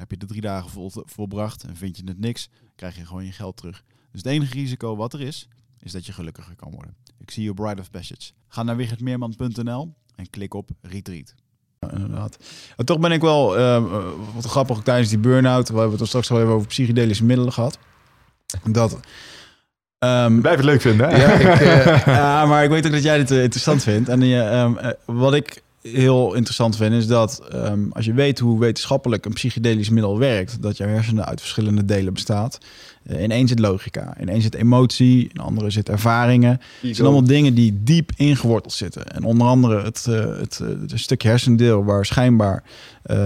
Heb 0.00 0.10
je 0.10 0.16
de 0.16 0.26
drie 0.26 0.40
dagen 0.40 0.70
vol, 0.70 0.90
volbracht 0.94 1.62
en 1.62 1.76
vind 1.76 1.96
je 1.96 2.02
het 2.06 2.18
niks, 2.18 2.48
krijg 2.76 2.96
je 2.96 3.06
gewoon 3.06 3.24
je 3.24 3.32
geld 3.32 3.56
terug. 3.56 3.84
Dus 4.10 4.22
het 4.22 4.32
enige 4.32 4.54
risico 4.54 4.96
wat 4.96 5.12
er 5.12 5.20
is, 5.20 5.48
is 5.78 5.92
dat 5.92 6.06
je 6.06 6.12
gelukkiger 6.12 6.56
kan 6.56 6.70
worden. 6.70 6.94
Ik 7.18 7.30
zie 7.30 7.44
je 7.44 7.54
Bride 7.54 7.80
of 7.80 7.90
Passage. 7.90 8.32
Ga 8.48 8.62
naar 8.62 8.76
wichertmeerman.nl 8.76 9.94
en 10.16 10.30
klik 10.30 10.54
op 10.54 10.70
retreat. 10.80 11.34
Ja, 11.78 11.90
inderdaad. 11.90 12.36
En 12.76 12.84
toch 12.84 12.98
ben 12.98 13.12
ik 13.12 13.20
wel, 13.20 13.58
uh, 13.58 14.12
wat 14.34 14.44
grappig 14.44 14.76
ook 14.76 14.84
tijdens 14.84 15.08
die 15.08 15.18
burn-out, 15.18 15.68
we 15.68 15.78
hebben 15.78 15.98
het 15.98 16.08
straks 16.08 16.30
al 16.30 16.40
even 16.40 16.52
over 16.52 16.66
psychedelische 16.66 17.24
middelen 17.24 17.52
gehad. 17.52 17.78
Dat... 18.64 18.92
Um, 20.04 20.40
Blijf 20.40 20.56
het 20.56 20.64
leuk 20.64 20.80
vinden, 20.80 21.08
hè? 21.08 21.16
Ja, 21.16 21.32
ik, 21.32 21.60
uh, 21.60 22.06
ja, 22.16 22.46
maar 22.46 22.64
ik 22.64 22.70
weet 22.70 22.86
ook 22.86 22.92
dat 22.92 23.02
jij 23.02 23.18
dit 23.18 23.30
uh, 23.30 23.42
interessant 23.42 23.82
vindt. 23.82 24.08
En 24.08 24.22
uh, 24.22 24.62
um, 24.62 24.78
wat 25.04 25.34
ik 25.34 25.62
heel 25.82 26.34
interessant 26.34 26.76
vind, 26.76 26.94
is 26.94 27.06
dat 27.06 27.42
um, 27.54 27.92
als 27.92 28.04
je 28.04 28.12
weet 28.12 28.38
hoe 28.38 28.60
wetenschappelijk 28.60 29.24
een 29.24 29.32
psychedelisch 29.32 29.88
middel 29.88 30.18
werkt, 30.18 30.62
dat 30.62 30.76
je 30.76 30.84
hersenen 30.84 31.26
uit 31.26 31.40
verschillende 31.40 31.84
delen 31.84 32.12
bestaat. 32.12 32.58
Uh, 33.06 33.22
in 33.22 33.30
één 33.30 33.48
zit 33.48 33.58
logica, 33.58 34.16
in 34.18 34.28
één 34.28 34.42
zit 34.42 34.54
emotie, 34.54 35.22
in 35.22 35.30
de 35.32 35.40
andere 35.40 35.70
zit 35.70 35.88
ervaringen. 35.88 36.60
Het 36.80 36.96
zijn 36.96 37.06
allemaal 37.06 37.28
dingen 37.28 37.54
die 37.54 37.80
diep 37.82 38.10
ingeworteld 38.16 38.72
zitten. 38.72 39.06
En 39.06 39.24
onder 39.24 39.46
andere 39.46 39.82
het, 39.82 40.06
uh, 40.08 40.36
het, 40.38 40.58
het 40.58 40.92
stukje 40.94 41.28
hersendeel 41.28 41.84
waar 41.84 42.06
schijnbaar 42.06 42.62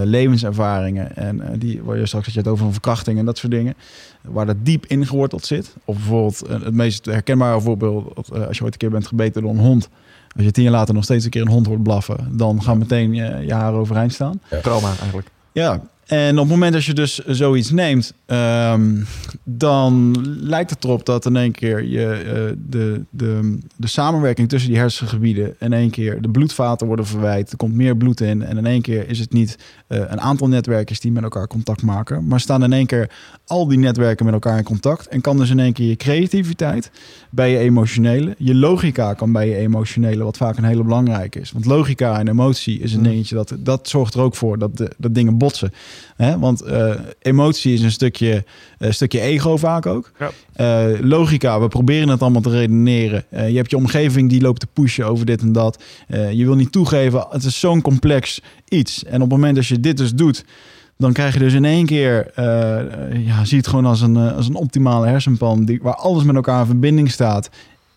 levenservaringen 0.03 1.15
en 1.15 1.59
die 1.59 1.83
waar 1.83 1.97
je 1.97 2.05
straks 2.05 2.25
had 2.25 2.33
je 2.33 2.39
het 2.39 2.49
over 2.49 2.65
een 2.65 2.71
verkrachting 2.71 3.19
en 3.19 3.25
dat 3.25 3.37
soort 3.37 3.51
dingen, 3.51 3.73
waar 4.21 4.45
dat 4.45 4.55
diep 4.63 4.85
ingeworteld 4.85 5.45
zit. 5.45 5.75
Of 5.85 5.95
bijvoorbeeld 5.95 6.43
het 6.47 6.73
meest 6.73 7.05
herkenbare 7.05 7.61
voorbeeld, 7.61 8.31
als 8.47 8.57
je 8.57 8.63
ooit 8.63 8.73
een 8.73 8.79
keer 8.79 8.89
bent 8.89 9.07
gebeten 9.07 9.41
door 9.41 9.51
een 9.51 9.57
hond. 9.57 9.89
Als 10.35 10.43
je 10.43 10.51
tien 10.51 10.63
jaar 10.63 10.71
later 10.73 10.93
nog 10.93 11.03
steeds 11.03 11.25
een 11.25 11.29
keer 11.29 11.41
een 11.41 11.47
hond 11.47 11.65
hoort 11.67 11.83
blaffen, 11.83 12.37
dan 12.37 12.61
gaan 12.61 12.77
meteen 12.77 13.13
je, 13.13 13.45
je 13.45 13.53
haren 13.53 13.79
overeind 13.79 14.13
staan. 14.13 14.41
Ja. 14.49 14.59
Trauma 14.59 14.87
eigenlijk. 14.87 15.27
Ja, 15.51 15.81
en 16.05 16.31
op 16.31 16.43
het 16.43 16.49
moment 16.49 16.73
dat 16.73 16.83
je 16.85 16.93
dus 16.93 17.17
zoiets 17.17 17.71
neemt, 17.71 18.13
um, 18.25 19.05
dan 19.43 20.15
lijkt 20.39 20.69
het 20.69 20.83
erop 20.83 21.05
dat 21.05 21.25
in 21.25 21.35
één 21.35 21.51
keer 21.51 21.83
je, 21.83 22.23
uh, 22.25 22.57
de, 22.69 23.01
de, 23.09 23.57
de 23.75 23.87
samenwerking 23.87 24.49
tussen 24.49 24.69
die 24.69 24.79
hersengebieden 24.79 25.55
in 25.59 25.73
één 25.73 25.89
keer 25.89 26.21
de 26.21 26.29
bloedvaten 26.29 26.87
worden 26.87 27.05
verwijt. 27.05 27.51
Er 27.51 27.57
komt 27.57 27.73
meer 27.73 27.97
bloed 27.97 28.21
in 28.21 28.41
en 28.41 28.57
in 28.57 28.65
één 28.65 28.81
keer 28.81 29.09
is 29.09 29.19
het 29.19 29.33
niet 29.33 29.57
uh, 29.87 29.97
een 29.97 30.21
aantal 30.21 30.47
netwerkers 30.47 30.99
die 30.99 31.11
met 31.11 31.23
elkaar 31.23 31.47
contact 31.47 31.81
maken, 31.81 32.27
maar 32.27 32.39
staan 32.39 32.63
in 32.63 32.73
één 32.73 32.85
keer 32.85 33.09
al 33.45 33.67
die 33.67 33.77
netwerken 33.77 34.25
met 34.25 34.33
elkaar 34.33 34.57
in 34.57 34.63
contact 34.63 35.07
en 35.07 35.21
kan 35.21 35.37
dus 35.37 35.49
in 35.49 35.59
één 35.59 35.73
keer 35.73 35.87
je 35.87 35.95
creativiteit 35.95 36.91
bij 37.29 37.51
je 37.51 37.57
emotionele, 37.57 38.35
je 38.37 38.55
logica 38.55 39.13
kan 39.13 39.31
bij 39.31 39.49
je 39.49 39.55
emotionele, 39.55 40.23
wat 40.23 40.37
vaak 40.37 40.57
een 40.57 40.63
hele 40.63 40.83
belangrijke 40.83 41.39
is. 41.39 41.51
Want 41.51 41.65
logica 41.65 42.19
en 42.19 42.27
emotie 42.27 42.79
is 42.79 42.93
een 42.93 43.03
dingetje 43.03 43.35
dat 43.35 43.55
dat 43.59 43.89
zorgt 43.89 44.13
er 44.13 44.21
ook 44.21 44.35
voor 44.35 44.57
dat, 44.57 44.77
de, 44.77 44.91
dat 44.97 45.15
dingen 45.15 45.37
botsen. 45.37 45.73
Hè? 46.15 46.39
Want 46.39 46.67
uh, 46.67 46.93
emotie 47.21 47.73
is 47.73 47.81
een 47.81 47.91
stukje, 47.91 48.43
een 48.77 48.93
stukje 48.93 49.19
ego 49.19 49.57
vaak 49.57 49.85
ook. 49.85 50.11
Ja. 50.19 50.31
Uh, 50.91 50.99
logica, 51.01 51.59
we 51.59 51.67
proberen 51.67 52.09
het 52.09 52.21
allemaal 52.21 52.41
te 52.41 52.49
redeneren. 52.49 53.25
Uh, 53.33 53.49
je 53.49 53.55
hebt 53.55 53.69
je 53.69 53.77
omgeving 53.77 54.29
die 54.29 54.41
loopt 54.41 54.59
te 54.59 54.67
pushen 54.73 55.07
over 55.07 55.25
dit 55.25 55.41
en 55.41 55.51
dat. 55.51 55.83
je 56.07 56.45
wil 56.45 56.55
niet 56.55 56.71
toegeven, 56.71 57.25
het 57.29 57.43
is 57.43 57.59
zo'n 57.59 57.81
complex 57.81 58.41
iets. 58.67 59.03
En 59.03 59.15
op 59.15 59.21
het 59.21 59.29
moment 59.29 59.55
dat 59.55 59.67
je 59.67 59.79
dit 59.79 59.97
dus 59.97 60.13
doet, 60.13 60.45
dan 60.97 61.13
krijg 61.13 61.33
je 61.33 61.39
dus 61.39 61.53
in 61.53 61.65
één 61.65 61.85
keer, 61.85 62.31
ja, 63.25 63.45
zie 63.45 63.57
het 63.57 63.67
gewoon 63.67 63.85
als 63.85 64.01
een, 64.01 64.17
als 64.17 64.47
een 64.47 64.55
optimale 64.55 65.07
hersenpan, 65.07 65.65
die, 65.65 65.79
waar 65.81 65.95
alles 65.95 66.23
met 66.23 66.35
elkaar 66.35 66.59
in 66.59 66.65
verbinding 66.65 67.11
staat. 67.11 67.49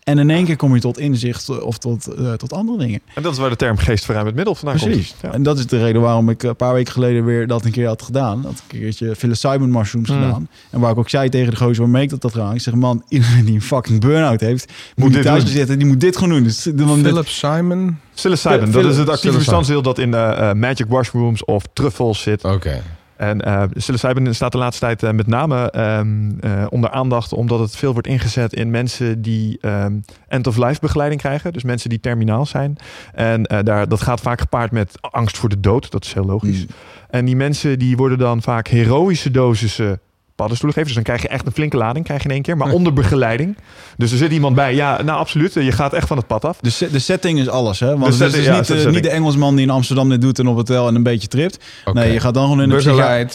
En 0.09 0.17
in 0.17 0.29
één 0.29 0.45
keer 0.45 0.55
kom 0.55 0.73
je 0.75 0.81
tot 0.81 0.99
inzicht 0.99 1.61
of 1.61 1.77
tot, 1.77 2.07
uh, 2.19 2.33
tot 2.33 2.53
andere 2.53 2.77
dingen. 2.77 3.01
En 3.13 3.23
dat 3.23 3.31
is 3.33 3.37
waar 3.37 3.49
de 3.49 3.55
term 3.55 3.77
geestverruimend 3.77 4.35
middel 4.35 4.55
vandaan 4.55 4.77
Precies. 4.79 5.09
komt. 5.09 5.21
Ja. 5.21 5.31
En 5.31 5.43
dat 5.43 5.57
is 5.57 5.67
de 5.67 5.77
reden 5.77 6.01
waarom 6.01 6.29
ik 6.29 6.43
een 6.43 6.55
paar 6.55 6.73
weken 6.73 6.93
geleden 6.93 7.25
weer 7.25 7.47
dat 7.47 7.65
een 7.65 7.71
keer 7.71 7.87
had 7.87 8.01
gedaan. 8.01 8.41
Dat 8.41 8.51
een 8.51 8.79
keertje 8.79 9.11
psilocybin 9.11 9.71
mushrooms 9.71 10.09
mm. 10.09 10.15
gedaan. 10.15 10.47
En 10.69 10.79
waar 10.79 10.91
ik 10.91 10.97
ook 10.97 11.09
zei 11.09 11.29
tegen 11.29 11.51
de 11.51 11.57
gozer 11.57 11.81
waarmee 11.81 12.03
ik 12.03 12.09
dat 12.09 12.23
had 12.23 12.31
gedaan. 12.31 12.53
Ik 12.53 12.61
zeg, 12.61 12.73
man, 12.73 13.03
iedereen 13.07 13.45
die 13.45 13.55
een 13.55 13.61
fucking 13.61 13.99
burn-out 13.99 14.39
heeft, 14.39 14.71
moet, 14.95 15.11
moet 15.11 15.21
thuis 15.21 15.45
zitten. 15.45 15.77
Die 15.77 15.87
moet 15.87 16.01
dit 16.01 16.17
gewoon 16.17 16.33
doen. 16.33 16.43
Dus, 16.43 16.63
dan 16.63 16.99
Philip 16.99 17.27
Simon? 17.27 17.97
Psilocybin, 18.13 18.71
dat 18.71 18.85
is 18.85 18.97
het 18.97 19.09
actieve 19.09 19.37
bestanddeel 19.37 19.81
dat 19.81 19.97
in 19.97 20.09
uh, 20.09 20.37
uh, 20.39 20.53
magic 20.53 20.89
mushrooms 20.89 21.45
of 21.45 21.63
truffels 21.73 22.21
zit. 22.21 22.43
Oké. 22.43 22.81
En 23.19 23.47
uh, 23.47 23.63
psilocybin 23.73 24.35
staat 24.35 24.51
de 24.51 24.57
laatste 24.57 24.85
tijd 24.85 25.03
uh, 25.03 25.11
met 25.11 25.27
name 25.27 25.73
um, 25.99 26.37
uh, 26.41 26.65
onder 26.69 26.89
aandacht 26.89 27.33
omdat 27.33 27.59
het 27.59 27.75
veel 27.75 27.93
wordt 27.93 28.07
ingezet 28.07 28.53
in 28.53 28.71
mensen 28.71 29.21
die 29.21 29.57
um, 29.61 30.03
end-of-life 30.27 30.79
begeleiding 30.79 31.21
krijgen. 31.21 31.53
Dus 31.53 31.63
mensen 31.63 31.89
die 31.89 31.99
terminaal 31.99 32.45
zijn. 32.45 32.77
En 33.13 33.43
daar, 33.43 33.87
dat 33.87 34.01
gaat 34.01 34.21
vaak 34.21 34.39
gepaard 34.41 34.71
met 34.71 34.97
angst 35.01 35.37
voor 35.37 35.49
de 35.49 35.59
dood. 35.59 35.91
Dat 35.91 36.05
is 36.05 36.13
heel 36.13 36.25
logisch. 36.25 36.61
Mm. 36.61 36.67
En 37.09 37.25
die 37.25 37.35
mensen 37.35 37.79
die 37.79 37.97
worden 37.97 38.17
dan 38.17 38.41
vaak 38.41 38.67
heroïsche 38.67 39.31
dosissen 39.31 39.99
paddenstoelen 40.39 40.77
geven. 40.77 40.93
Dus 40.93 41.03
dan 41.03 41.15
krijg 41.15 41.21
je 41.21 41.27
echt 41.27 41.45
een 41.45 41.51
flinke 41.51 41.77
lading 41.77 42.05
krijg 42.05 42.21
je 42.21 42.27
in 42.27 42.33
één 42.33 42.43
keer, 42.43 42.57
maar 42.57 42.71
onder 42.71 42.93
begeleiding. 42.93 43.57
Dus 43.97 44.11
er 44.11 44.17
zit 44.17 44.31
iemand 44.31 44.55
bij. 44.55 44.75
Ja, 44.75 45.01
nou 45.01 45.19
absoluut. 45.19 45.53
Je 45.53 45.71
gaat 45.71 45.93
echt 45.93 46.07
van 46.07 46.17
het 46.17 46.27
pad 46.27 46.45
af. 46.45 46.57
De, 46.61 46.87
de 46.91 46.99
setting 46.99 47.39
is 47.39 47.47
alles, 47.47 47.79
hè? 47.79 47.97
Want 47.97 48.05
het 48.05 48.13
setting, 48.15 48.41
is 48.41 48.45
ja, 48.45 48.75
niet, 48.75 48.85
uh, 48.85 48.91
niet, 48.91 49.03
de 49.03 49.09
Engelsman 49.09 49.55
die 49.55 49.65
in 49.65 49.71
Amsterdam 49.71 50.09
dit 50.09 50.21
doet 50.21 50.39
en 50.39 50.47
op 50.47 50.57
het 50.57 50.67
hotel 50.67 50.87
en 50.87 50.95
een 50.95 51.03
beetje 51.03 51.27
tript. 51.27 51.59
Okay. 51.85 52.03
Nee, 52.03 52.13
je 52.13 52.19
gaat 52.19 52.33
dan 52.33 52.43
gewoon 52.43 52.61
in 52.61 52.69
de, 52.69 52.75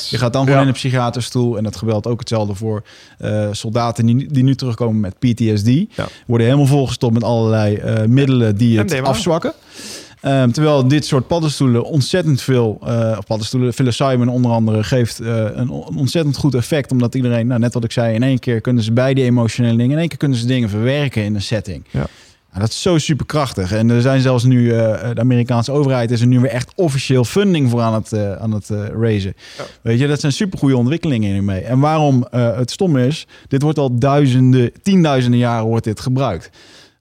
je 0.08 0.18
gaat 0.18 0.32
dan 0.32 0.42
gewoon 0.42 0.58
ja. 0.58 0.66
in 0.66 0.72
de 0.72 0.78
psychiaterstoel. 0.78 1.56
En 1.56 1.64
dat 1.64 1.76
gebeurt 1.76 2.06
ook 2.06 2.18
hetzelfde 2.18 2.54
voor 2.54 2.82
uh, 3.20 3.48
soldaten 3.52 4.06
die, 4.06 4.32
die 4.32 4.42
nu 4.42 4.54
terugkomen 4.54 5.00
met 5.00 5.18
PTSD. 5.18 5.66
Ja. 5.66 6.08
Worden 6.26 6.46
helemaal 6.46 6.68
volgestopt 6.68 7.14
met 7.14 7.24
allerlei 7.24 7.76
uh, 7.76 8.04
middelen 8.06 8.56
die 8.56 8.78
het 8.78 9.02
afzwakken. 9.02 9.52
Um, 10.26 10.52
terwijl 10.52 10.88
dit 10.88 11.06
soort 11.06 11.26
paddenstoelen 11.26 11.84
ontzettend 11.84 12.42
veel, 12.42 12.78
uh, 12.82 13.18
paddenstoelen, 13.26 13.70
psilocybin 13.70 14.28
onder 14.28 14.50
andere, 14.50 14.84
geeft 14.84 15.20
uh, 15.20 15.44
een, 15.52 15.70
ontzettend 15.70 16.36
goed 16.36 16.54
effect. 16.54 16.92
Omdat 16.92 17.14
iedereen, 17.14 17.46
nou, 17.46 17.60
net 17.60 17.74
wat 17.74 17.84
ik 17.84 17.92
zei, 17.92 18.14
in 18.14 18.22
één 18.22 18.38
keer 18.38 18.60
kunnen 18.60 18.82
ze 18.82 18.92
bij 18.92 19.14
die 19.14 19.24
emotionele 19.24 19.76
dingen, 19.76 19.92
in 19.92 19.98
één 19.98 20.08
keer 20.08 20.18
kunnen 20.18 20.38
ze 20.38 20.46
dingen 20.46 20.68
verwerken 20.68 21.24
in 21.24 21.34
een 21.34 21.42
setting. 21.42 21.84
Ja. 21.90 22.06
Nou, 22.48 22.60
dat 22.66 22.68
is 22.68 22.82
zo 22.82 22.98
superkrachtig. 22.98 23.72
En 23.72 23.90
er 23.90 24.00
zijn 24.00 24.20
zelfs 24.20 24.44
nu, 24.44 24.60
uh, 24.60 24.74
de 25.14 25.20
Amerikaanse 25.20 25.72
overheid 25.72 26.10
is 26.10 26.20
er 26.20 26.26
nu 26.26 26.40
weer 26.40 26.50
echt 26.50 26.72
officieel 26.76 27.24
funding 27.24 27.70
voor 27.70 27.80
aan 27.80 27.94
het, 27.94 28.12
uh, 28.12 28.32
aan 28.32 28.52
het 28.52 28.68
uh, 28.70 28.78
raisen. 29.00 29.34
Ja. 29.58 29.64
Weet 29.82 29.98
je, 29.98 30.06
dat 30.06 30.20
zijn 30.20 30.32
supergoeie 30.32 30.76
ontwikkelingen 30.76 31.32
hiermee. 31.32 31.60
En 31.60 31.78
waarom 31.78 32.26
het 32.30 32.70
stom 32.70 32.96
is, 32.96 33.26
dit 33.48 33.62
wordt 33.62 33.78
al 33.78 33.98
duizenden, 33.98 34.72
tienduizenden 34.82 35.38
jaren 35.38 35.66
wordt 35.66 35.84
dit 35.84 36.00
gebruikt. 36.00 36.50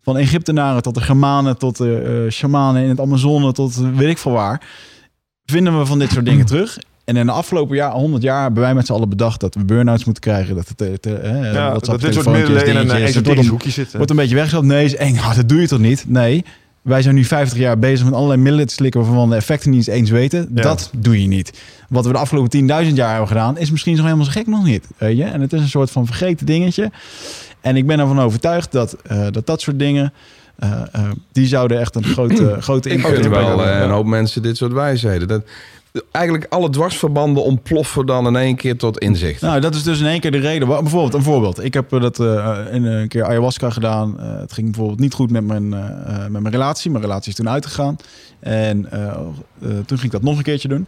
Van 0.04 0.18
Egyptenaren 0.18 0.82
tot 0.82 0.96
de 0.96 1.02
Germanen, 1.02 1.58
tot 1.58 1.78
de 1.78 2.22
uh, 2.26 2.32
shamanen 2.32 2.84
in 2.84 2.90
het 2.90 3.00
Amazone, 3.00 3.52
tot 3.52 3.76
weet 3.76 4.10
ik 4.10 4.18
veel 4.18 4.32
waar. 4.32 4.62
Vinden 5.46 5.80
we 5.80 5.86
van 5.86 6.00
dit 6.00 6.12
soort 6.12 6.26
dingen 6.26 6.46
terug. 6.54 6.78
En 7.06 7.18
in 7.18 7.26
de 7.26 7.32
afgelopen 7.32 7.76
jaar, 7.76 7.92
100 7.92 8.24
jaar, 8.24 8.42
hebben 8.42 8.62
wij 8.62 8.74
met 8.74 8.86
z'n 8.86 8.94
allen 8.94 9.10
bedacht 9.10 9.40
dat 9.40 9.56
we 9.56 9.66
burn-outs 9.66 10.06
moeten 10.06 10.24
krijgen. 10.24 10.56
Dat, 10.56 10.68
het, 10.68 11.02
te, 11.02 11.22
uh, 11.24 11.54
ja, 11.54 11.74
dat 11.74 12.02
dit 12.02 12.14
soort 12.14 12.26
middelen 12.26 12.66
in 12.66 12.76
een 12.76 12.92
esoterisch 12.92 13.48
hoekje 13.48 13.70
zitten. 13.70 13.96
Wordt 13.96 14.12
een 14.12 14.18
beetje 14.18 14.36
weggehaald. 14.36 14.66
Nee, 14.66 14.86
is 14.86 14.96
eng. 14.96 15.16
Oh, 15.16 15.36
dat 15.36 15.50
doe 15.50 15.62
je 15.62 15.68
toch 15.68 15.80
niet? 15.80 16.06
Nee. 16.08 16.46
Wij 16.82 17.02
zijn 17.02 17.16
nu 17.16 17.26
50 17.26 17.58
jaar 17.58 17.80
bezig 17.80 18.06
met 18.06 18.14
allerlei 18.14 18.42
middelen 18.42 18.68
te 18.68 18.74
slikken 18.74 19.02
waarvan 19.02 19.24
we 19.24 19.30
de 19.30 19.36
effecten 19.36 19.72
niet 19.72 19.88
eens 19.88 20.10
weten. 20.10 20.50
Ja. 20.56 20.62
Dat 20.62 20.90
doe 20.98 21.22
je 21.22 21.28
niet. 21.28 21.62
Wat 21.90 22.06
we 22.06 22.12
de 22.12 22.18
afgelopen 22.18 22.62
10.000 22.62 22.68
jaar 22.94 23.10
hebben 23.10 23.28
gedaan, 23.28 23.58
is 23.58 23.72
misschien 23.72 23.96
zo 23.96 24.04
helemaal 24.04 24.26
zo 24.26 24.32
gek 24.32 24.48
nog 24.48 24.64
niet. 24.66 24.88
Weet 24.98 25.18
je? 25.18 25.24
En 25.24 25.42
het 25.42 25.54
is 25.54 25.62
een 25.62 25.70
soort 25.70 25.92
van 25.92 26.06
vergeten 26.06 26.46
dingetje. 26.46 26.92
En 27.64 27.76
ik 27.76 27.88
ben 27.88 28.00
ervan 28.00 28.22
overtuigd 28.22 28.72
dat 28.72 28.98
uh, 29.12 29.28
dat, 29.32 29.46
dat 29.46 29.62
soort 29.62 29.80
dingen. 29.80 30.14
Uh, 30.64 30.82
uh, 30.96 31.10
die 31.32 31.48
zouden 31.48 31.80
echt 31.80 31.96
een 31.96 32.04
grote, 32.04 32.56
grote 32.62 32.90
impact 32.90 33.18
hebben. 33.18 33.40
wel 33.40 33.66
een 33.66 33.90
hoop 33.90 34.06
mensen 34.06 34.42
dit 34.42 34.58
soort 34.58 34.74
wijsheden. 34.74 35.28
Dat, 35.28 35.44
eigenlijk 36.12 36.46
alle 36.50 36.70
dwarsverbanden 36.70 37.44
ontploffen 37.44 38.06
dan 38.06 38.28
in 38.28 38.36
één 38.36 38.56
keer 38.56 38.78
tot 38.78 38.98
inzicht. 38.98 39.42
Nou, 39.42 39.60
dat 39.60 39.76
is 39.76 39.84
dus 39.84 40.00
in 40.00 40.06
één 40.06 40.20
keer 40.20 40.32
de 40.32 40.38
reden. 40.38 40.68
Bijvoorbeeld, 40.68 41.14
een 41.14 41.24
voorbeeld. 41.24 41.64
Ik 41.64 41.74
heb 41.74 41.90
dat 41.90 42.20
uh, 42.20 42.58
een 42.70 43.08
keer 43.08 43.26
ayahuasca 43.26 43.70
gedaan. 43.70 44.20
Het 44.20 44.54
ging 44.54 44.68
bijvoorbeeld 44.68 45.00
niet 45.00 45.14
goed 45.14 45.32
met 45.32 45.44
mijn, 45.44 45.70
met 46.30 46.42
mijn 46.42 46.50
relatie. 46.50 46.92
Mijn 46.92 47.04
relatie 47.04 47.30
is 47.30 47.36
toen 47.36 47.50
uitgegaan. 47.50 47.96
En 48.40 48.90
toen 49.60 49.98
ging 49.98 50.04
ik 50.04 50.12
dat 50.12 50.22
nog 50.22 50.38
een 50.38 50.44
keertje 50.44 50.68
doen. 50.68 50.88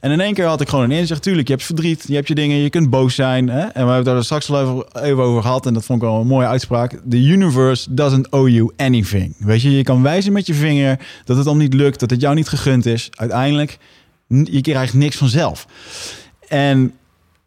En 0.00 0.10
in 0.10 0.20
één 0.20 0.34
keer 0.34 0.46
had 0.46 0.60
ik 0.60 0.68
gewoon 0.68 0.84
een 0.84 0.96
inzicht. 0.96 1.22
Tuurlijk, 1.22 1.46
je 1.46 1.52
hebt 1.52 1.66
verdriet, 1.66 2.04
je 2.06 2.14
hebt 2.14 2.28
je 2.28 2.34
dingen, 2.34 2.56
je 2.56 2.70
kunt 2.70 2.90
boos 2.90 3.14
zijn. 3.14 3.48
Hè? 3.48 3.60
En 3.60 3.86
we 3.86 3.92
hebben 3.92 4.14
daar 4.14 4.24
straks 4.24 4.50
al 4.50 4.60
even, 4.60 5.02
even 5.02 5.22
over 5.22 5.42
gehad. 5.42 5.66
En 5.66 5.74
dat 5.74 5.84
vond 5.84 6.02
ik 6.02 6.08
wel 6.08 6.20
een 6.20 6.26
mooie 6.26 6.46
uitspraak. 6.46 7.00
The 7.08 7.22
universe 7.22 7.94
doesn't 7.94 8.30
owe 8.30 8.52
you 8.52 8.70
anything. 8.76 9.34
Weet 9.38 9.62
je, 9.62 9.76
je 9.76 9.82
kan 9.82 10.02
wijzen 10.02 10.32
met 10.32 10.46
je 10.46 10.54
vinger 10.54 10.98
dat 11.24 11.36
het 11.36 11.46
al 11.46 11.56
niet 11.56 11.74
lukt, 11.74 12.00
dat 12.00 12.10
het 12.10 12.20
jou 12.20 12.34
niet 12.34 12.48
gegund 12.48 12.86
is. 12.86 13.08
Uiteindelijk 13.10 13.78
je 14.30 14.60
krijgt 14.60 14.94
niks 14.94 15.16
vanzelf. 15.16 15.66
En 16.48 16.94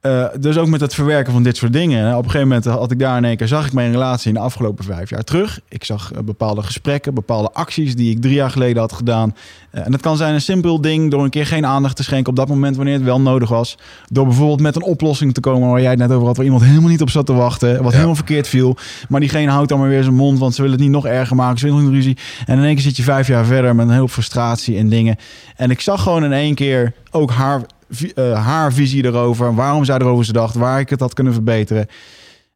uh, 0.06 0.26
dus 0.40 0.58
ook 0.58 0.68
met 0.68 0.82
het 0.82 0.94
verwerken 0.94 1.34
van 1.34 1.44
dit 1.44 1.58
soort 1.58 1.74
dingen. 1.74 2.12
Op 2.12 2.24
een 2.24 2.32
gegeven 2.32 2.48
moment 2.48 2.66
had 2.66 2.92
ik 2.92 3.00
daar 3.00 3.18
in 3.18 3.26
één 3.26 3.38
keer, 3.38 3.48
zag 3.48 3.66
ik 3.66 3.74
mijn 3.74 3.92
relatie 3.92 4.28
in 4.28 4.34
de 4.34 4.40
afgelopen 4.40 4.86
vijf 4.86 5.10
jaar 5.10 5.24
terug. 5.24 5.60
Ik 5.70 5.84
zag 5.84 6.12
uh, 6.14 6.20
bepaalde 6.20 6.64
gesprekken, 6.64 7.14
bepaalde 7.14 7.52
acties 7.52 7.96
die 7.96 8.12
ik 8.12 8.22
drie 8.22 8.34
jaar 8.34 8.50
geleden 8.50 8.82
had 8.82 8.94
gedaan. 8.94 9.36
Uh, 9.72 9.86
en 9.86 9.92
dat 9.92 10.02
kan 10.02 10.18
zijn 10.18 10.34
een 10.34 10.42
simpel 10.42 10.82
ding 10.82 11.12
door 11.12 11.24
een 11.24 11.30
keer 11.30 11.46
geen 11.46 11.66
aandacht 11.66 11.96
te 11.96 12.04
schenken 12.04 12.30
op 12.30 12.36
dat 12.36 12.48
moment 12.48 12.76
wanneer 12.76 12.94
het 12.94 13.04
wel 13.04 13.22
nodig 13.22 13.50
was. 13.50 13.78
Door 14.08 14.26
bijvoorbeeld 14.26 14.62
met 14.62 14.76
een 14.76 14.84
oplossing 14.84 15.34
te 15.34 15.40
komen 15.40 15.70
waar 15.70 15.82
jij 15.82 15.90
het 15.90 16.00
net 16.00 16.12
over 16.12 16.28
had, 16.28 16.36
waar 16.36 16.46
iemand 16.46 16.64
helemaal 16.64 16.90
niet 16.90 17.02
op 17.02 17.10
zat 17.10 17.26
te 17.26 17.34
wachten. 17.34 17.76
Wat 17.76 17.86
ja. 17.86 17.92
helemaal 17.92 18.16
verkeerd 18.16 18.48
viel. 18.48 18.78
Maar 19.10 19.20
diegene 19.20 19.52
houdt 19.52 19.70
dan 19.70 19.80
maar 19.80 19.90
weer 19.90 20.04
zijn 20.04 20.16
mond, 20.16 20.40
want 20.40 20.56
ze 20.56 20.62
willen 20.62 20.78
het 20.78 20.86
niet 20.86 20.96
nog 20.96 21.06
erger 21.06 21.36
maken. 21.36 21.60
Ze 21.60 21.66
willen 21.66 21.80
nog 21.80 21.90
een 21.90 21.96
ruzie. 21.96 22.18
En 22.46 22.58
in 22.58 22.64
één 22.64 22.74
keer 22.74 22.84
zit 22.84 22.98
je 22.98 23.04
vijf 23.04 23.28
jaar 23.28 23.46
verder 23.46 23.76
met 23.76 23.88
een 23.88 23.94
heel 23.94 24.08
frustratie 24.08 24.78
en 24.78 24.90
dingen. 24.90 25.16
En 25.56 25.72
ik 25.72 25.82
zag 25.82 26.04
gewoon 26.04 26.24
in 26.24 26.34
één 26.34 26.56
keer 26.56 26.94
ook 27.12 27.32
haar 27.32 27.62
uh, 28.16 28.46
haar 28.46 28.74
visie 28.74 29.06
erover. 29.06 29.56
Waarom 29.56 29.86
zij 29.86 29.98
erover 29.98 30.26
ze 30.26 30.34
dacht. 30.34 30.56
Waar 30.56 30.80
ik 30.80 30.90
het 30.90 31.00
had 31.00 31.14
kunnen 31.14 31.34
verbeteren. 31.34 31.88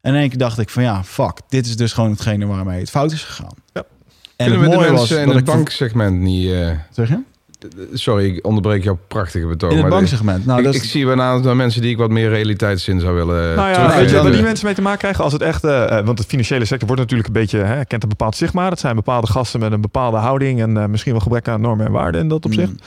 En 0.02 0.14
in 0.14 0.20
één 0.20 0.30
keer 0.30 0.38
dacht 0.38 0.60
ik 0.60 0.70
van 0.70 0.84
ja, 0.84 1.04
fuck. 1.04 1.40
Dit 1.50 1.66
is 1.66 1.78
dus 1.78 1.94
gewoon 1.94 2.12
hetgene 2.12 2.46
waarmee 2.46 2.80
het 2.80 2.90
fout 2.90 3.12
is 3.12 3.24
gegaan. 3.24 3.54
Ja. 3.74 3.84
En 4.36 4.46
Kunnen 4.52 4.70
het 4.70 4.70
we 4.70 4.76
de 4.76 4.92
mensen 4.92 5.16
was 5.16 5.26
in 5.26 5.30
het 5.30 5.46
banksegment 5.46 6.20
niet... 6.20 6.46
Uh... 6.46 6.72
Zeg 6.92 7.10
je? 7.10 7.20
sorry, 7.94 8.36
ik 8.36 8.46
onderbreek 8.46 8.84
jouw 8.84 9.00
prachtige 9.08 9.48
betoog. 9.48 9.72
In 9.72 9.78
het 9.78 9.90
banksegment. 9.90 10.46
Nou, 10.46 10.60
ik, 10.60 10.66
dat 10.66 10.76
ik 10.76 10.84
zie 10.84 11.08
aantal 11.08 11.56
mensen 11.56 11.82
die 11.82 11.92
ik 11.92 11.98
wat 11.98 12.10
meer 12.10 12.30
realiteitszin 12.30 13.00
zou 13.00 13.16
willen 13.16 13.56
Nou 13.56 13.70
ja, 13.70 13.98
weet 13.98 14.10
je 14.10 14.22
waar 14.22 14.32
die 14.32 14.42
mensen 14.42 14.66
mee 14.66 14.76
te 14.76 14.82
maken 14.82 15.00
krijgen? 15.00 15.24
Als 15.24 15.34
het 15.34 15.42
echt, 15.42 15.64
eh, 15.64 15.98
eh, 15.98 16.06
want 16.06 16.18
de 16.18 16.24
financiële 16.24 16.66
sector 16.66 16.88
wordt 16.88 17.02
natuurlijk 17.02 17.28
een 17.28 17.34
beetje, 17.34 17.58
hè, 17.58 17.86
kent 17.86 18.04
een 18.04 18.10
bepaald 18.10 18.36
stigma. 18.36 18.70
Dat 18.70 18.80
zijn 18.80 18.96
bepaalde 18.96 19.28
gasten 19.28 19.60
met 19.60 19.72
een 19.72 19.82
bepaalde 19.82 20.18
houding 20.18 20.62
en 20.62 20.78
eh, 20.78 20.86
misschien 20.86 21.12
wel 21.12 21.22
gebrek 21.22 21.48
aan 21.48 21.62
normen 21.62 21.86
en 21.86 21.92
waarden 21.92 22.22
in 22.22 22.28
dat 22.28 22.46
opzicht. 22.46 22.72
Mm. 22.72 22.78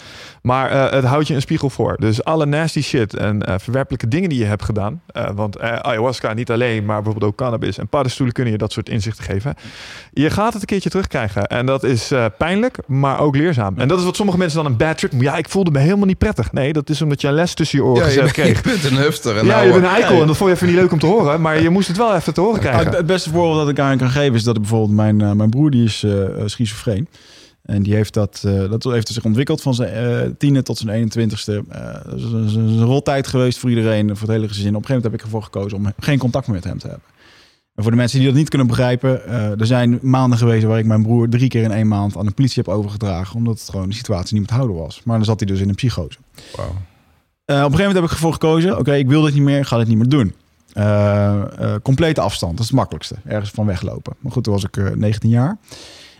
Maar 0.42 0.70
eh, 0.70 0.92
het 0.92 1.04
houdt 1.04 1.26
je 1.26 1.34
een 1.34 1.40
spiegel 1.40 1.70
voor. 1.70 1.96
Dus 1.98 2.24
alle 2.24 2.46
nasty 2.46 2.82
shit 2.82 3.14
en 3.14 3.42
eh, 3.46 3.54
verwerpelijke 3.58 4.08
dingen 4.08 4.28
die 4.28 4.38
je 4.38 4.44
hebt 4.44 4.62
gedaan. 4.64 5.00
eh, 5.06 5.30
want 5.34 5.56
eh, 5.56 5.72
ayahuasca 5.76 6.32
niet 6.32 6.50
alleen, 6.50 6.84
maar 6.84 7.02
bijvoorbeeld 7.02 7.32
ook 7.32 7.36
cannabis 7.38 7.78
en 7.78 7.88
paddenstoelen 7.88 8.34
kunnen 8.34 8.52
je 8.52 8.58
dat 8.58 8.72
soort 8.72 8.88
inzichten 8.88 9.24
geven. 9.24 9.54
Je 10.12 10.30
gaat 10.30 10.52
het 10.52 10.62
een 10.62 10.68
keertje 10.68 10.90
terugkrijgen. 10.90 11.46
En 11.46 11.66
dat 11.66 11.84
is 11.84 12.10
eh, 12.10 12.24
pijnlijk, 12.38 12.78
maar 12.86 13.20
ook 13.20 13.36
leerzaam. 13.36 13.78
En 13.78 13.88
dat 13.88 13.98
is 13.98 14.04
wat 14.04 14.16
sommige 14.16 14.38
mensen 14.38 14.62
dan 14.62 14.72
een 14.72 14.76
bad 14.78 14.98
trip. 14.98 15.12
Ja, 15.18 15.36
ik 15.36 15.48
voelde 15.48 15.70
me 15.70 15.78
helemaal 15.78 16.06
niet 16.06 16.18
prettig. 16.18 16.52
Nee, 16.52 16.72
dat 16.72 16.90
is 16.90 17.02
omdat 17.02 17.20
je 17.20 17.28
een 17.28 17.34
les 17.34 17.54
tussen 17.54 17.78
je 17.78 17.84
oren 17.84 17.96
ja, 18.06 18.10
je, 18.12 18.18
gezet 18.20 18.22
bent- 18.22 18.60
kreeg. 18.60 18.62
je 18.74 18.80
bent 18.80 18.92
een 18.92 19.02
hufter. 19.04 19.36
En 19.36 19.46
Ja, 19.46 19.52
nou, 19.54 19.66
je 19.66 19.72
bent 19.72 19.84
een 19.84 19.90
eikel 19.90 20.14
ja. 20.14 20.20
en 20.20 20.26
dat 20.26 20.36
vond 20.36 20.50
je 20.50 20.56
even 20.56 20.66
niet 20.68 20.76
leuk 20.76 20.92
om 20.92 20.98
te 20.98 21.06
horen. 21.06 21.40
Maar 21.40 21.60
je 21.62 21.70
moest 21.70 21.88
het 21.88 21.96
wel 21.96 22.14
even 22.14 22.34
te 22.34 22.40
horen 22.40 22.60
krijgen. 22.60 22.84
het- 22.86 22.96
het 22.96 23.06
beste 23.06 23.30
voorbeeld 23.30 23.56
dat 23.58 23.68
ik 23.68 23.78
aan 23.78 23.98
kan 23.98 24.10
geven 24.10 24.34
is 24.34 24.42
dat 24.44 24.54
ik 24.54 24.60
bijvoorbeeld 24.60 24.92
mijn, 24.96 25.16
mijn 25.36 25.50
broer 25.50 25.70
die 25.70 25.84
is 25.84 26.06
schizofreen. 26.44 27.08
En 27.70 27.82
die 27.82 27.94
heeft 27.94 28.14
dat, 28.14 28.42
eh, 28.46 28.70
dat 28.70 28.84
heeft 28.84 29.08
zich 29.08 29.24
ontwikkeld 29.24 29.62
van 29.62 29.74
zijn 29.74 29.90
eh 29.90 30.30
tiende 30.38 30.62
tot 30.62 30.78
zijn 30.78 30.90
21ste. 30.90 31.64
Eh, 31.68 31.94
dat 32.04 32.18
is 32.18 32.54
een, 32.54 32.84
roltijd 32.84 33.26
geweest 33.26 33.58
voor 33.58 33.68
iedereen, 33.68 34.16
voor 34.16 34.28
het 34.28 34.36
hele 34.36 34.48
gezin. 34.48 34.68
Op 34.68 34.80
een 34.80 34.86
gegeven 34.86 34.94
moment 34.94 35.04
heb 35.04 35.14
ik 35.14 35.22
ervoor 35.22 35.42
gekozen 35.42 35.78
om 35.78 35.92
geen 35.98 36.18
contact 36.18 36.46
meer 36.46 36.56
met 36.56 36.64
hem 36.64 36.78
te 36.78 36.86
hebben. 36.88 37.06
En 37.74 37.82
voor 37.82 37.90
de 37.90 37.98
mensen 37.98 38.18
die 38.18 38.28
dat 38.28 38.36
niet 38.36 38.48
kunnen 38.48 38.66
begrijpen, 38.66 39.26
eh, 39.26 39.60
er 39.60 39.66
zijn 39.66 39.98
maanden 40.02 40.38
geweest 40.38 40.64
waar 40.64 40.78
ik 40.78 40.86
mijn 40.86 41.02
broer 41.02 41.28
drie 41.28 41.48
keer 41.48 41.62
in 41.62 41.72
één 41.72 41.88
maand 41.88 42.16
aan 42.16 42.26
de 42.26 42.32
politie 42.32 42.62
heb 42.64 42.74
overgedragen. 42.74 43.36
Omdat 43.36 43.58
het 43.58 43.68
gewoon 43.68 43.88
de 43.88 43.94
situatie 43.94 44.32
niet 44.32 44.40
meer 44.40 44.58
te 44.58 44.64
houden 44.64 44.76
was. 44.76 45.00
Maar 45.04 45.16
dan 45.16 45.24
zat 45.24 45.40
hij 45.40 45.48
dus 45.48 45.60
in 45.60 45.68
een 45.68 45.74
psychose. 45.74 46.18
Eh, 46.56 46.64
op 46.64 46.68
een 47.48 47.56
gegeven 47.56 47.78
moment 47.78 47.94
heb 47.94 48.04
ik 48.04 48.10
ervoor 48.10 48.32
gekozen, 48.32 48.78
oké, 48.78 48.94
ik 48.94 49.08
wil 49.08 49.22
dit 49.22 49.34
niet 49.34 49.42
meer, 49.42 49.58
ik 49.58 49.66
ga 49.66 49.78
dit 49.78 49.88
niet 49.88 49.98
meer 49.98 50.08
doen. 50.08 50.34
Eh, 50.72 51.74
eh, 51.74 51.80
complete 51.82 52.20
afstand, 52.20 52.52
dat 52.52 52.60
is 52.60 52.66
het 52.66 52.76
makkelijkste. 52.76 53.14
Ergens 53.24 53.50
van 53.50 53.66
weglopen. 53.66 54.16
Maar 54.18 54.32
goed, 54.32 54.44
toen 54.44 54.52
was 54.52 54.64
ik 54.64 54.76
eh, 54.76 54.90
19 54.90 55.30
jaar. 55.30 55.58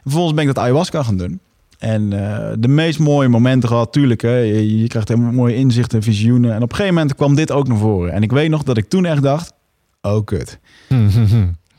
Vervolgens 0.03 0.34
ben 0.34 0.48
ik 0.48 0.55
dat 0.55 0.64
ayahuasca 0.64 1.03
gaan 1.03 1.16
doen. 1.16 1.40
En 1.78 2.12
eh, 2.12 2.53
de 2.59 2.68
meest 2.68 2.98
mooie 2.98 3.28
momenten 3.28 3.68
gehad, 3.68 3.92
tuurlijk. 3.92 4.20
Hè, 4.22 4.36
je, 4.36 4.78
je 4.80 4.86
krijgt 4.88 5.09
helemaal 5.09 5.32
mooie 5.32 5.55
inzichten, 5.55 6.03
visioenen. 6.03 6.51
En 6.51 6.62
op 6.62 6.70
een 6.70 6.76
gegeven 6.76 6.94
moment 6.94 7.14
kwam 7.14 7.34
dit 7.34 7.53
ook 7.53 7.68
naar 7.68 7.76
voren. 7.76 8.12
En 8.12 8.22
ik 8.22 8.32
weet 8.32 8.51
nog 8.51 8.62
dat 8.62 8.76
ik 8.76 8.88
toen 8.88 9.05
echt 9.05 9.22
dacht, 9.22 9.53
oh 10.01 10.24
kut. 10.24 10.59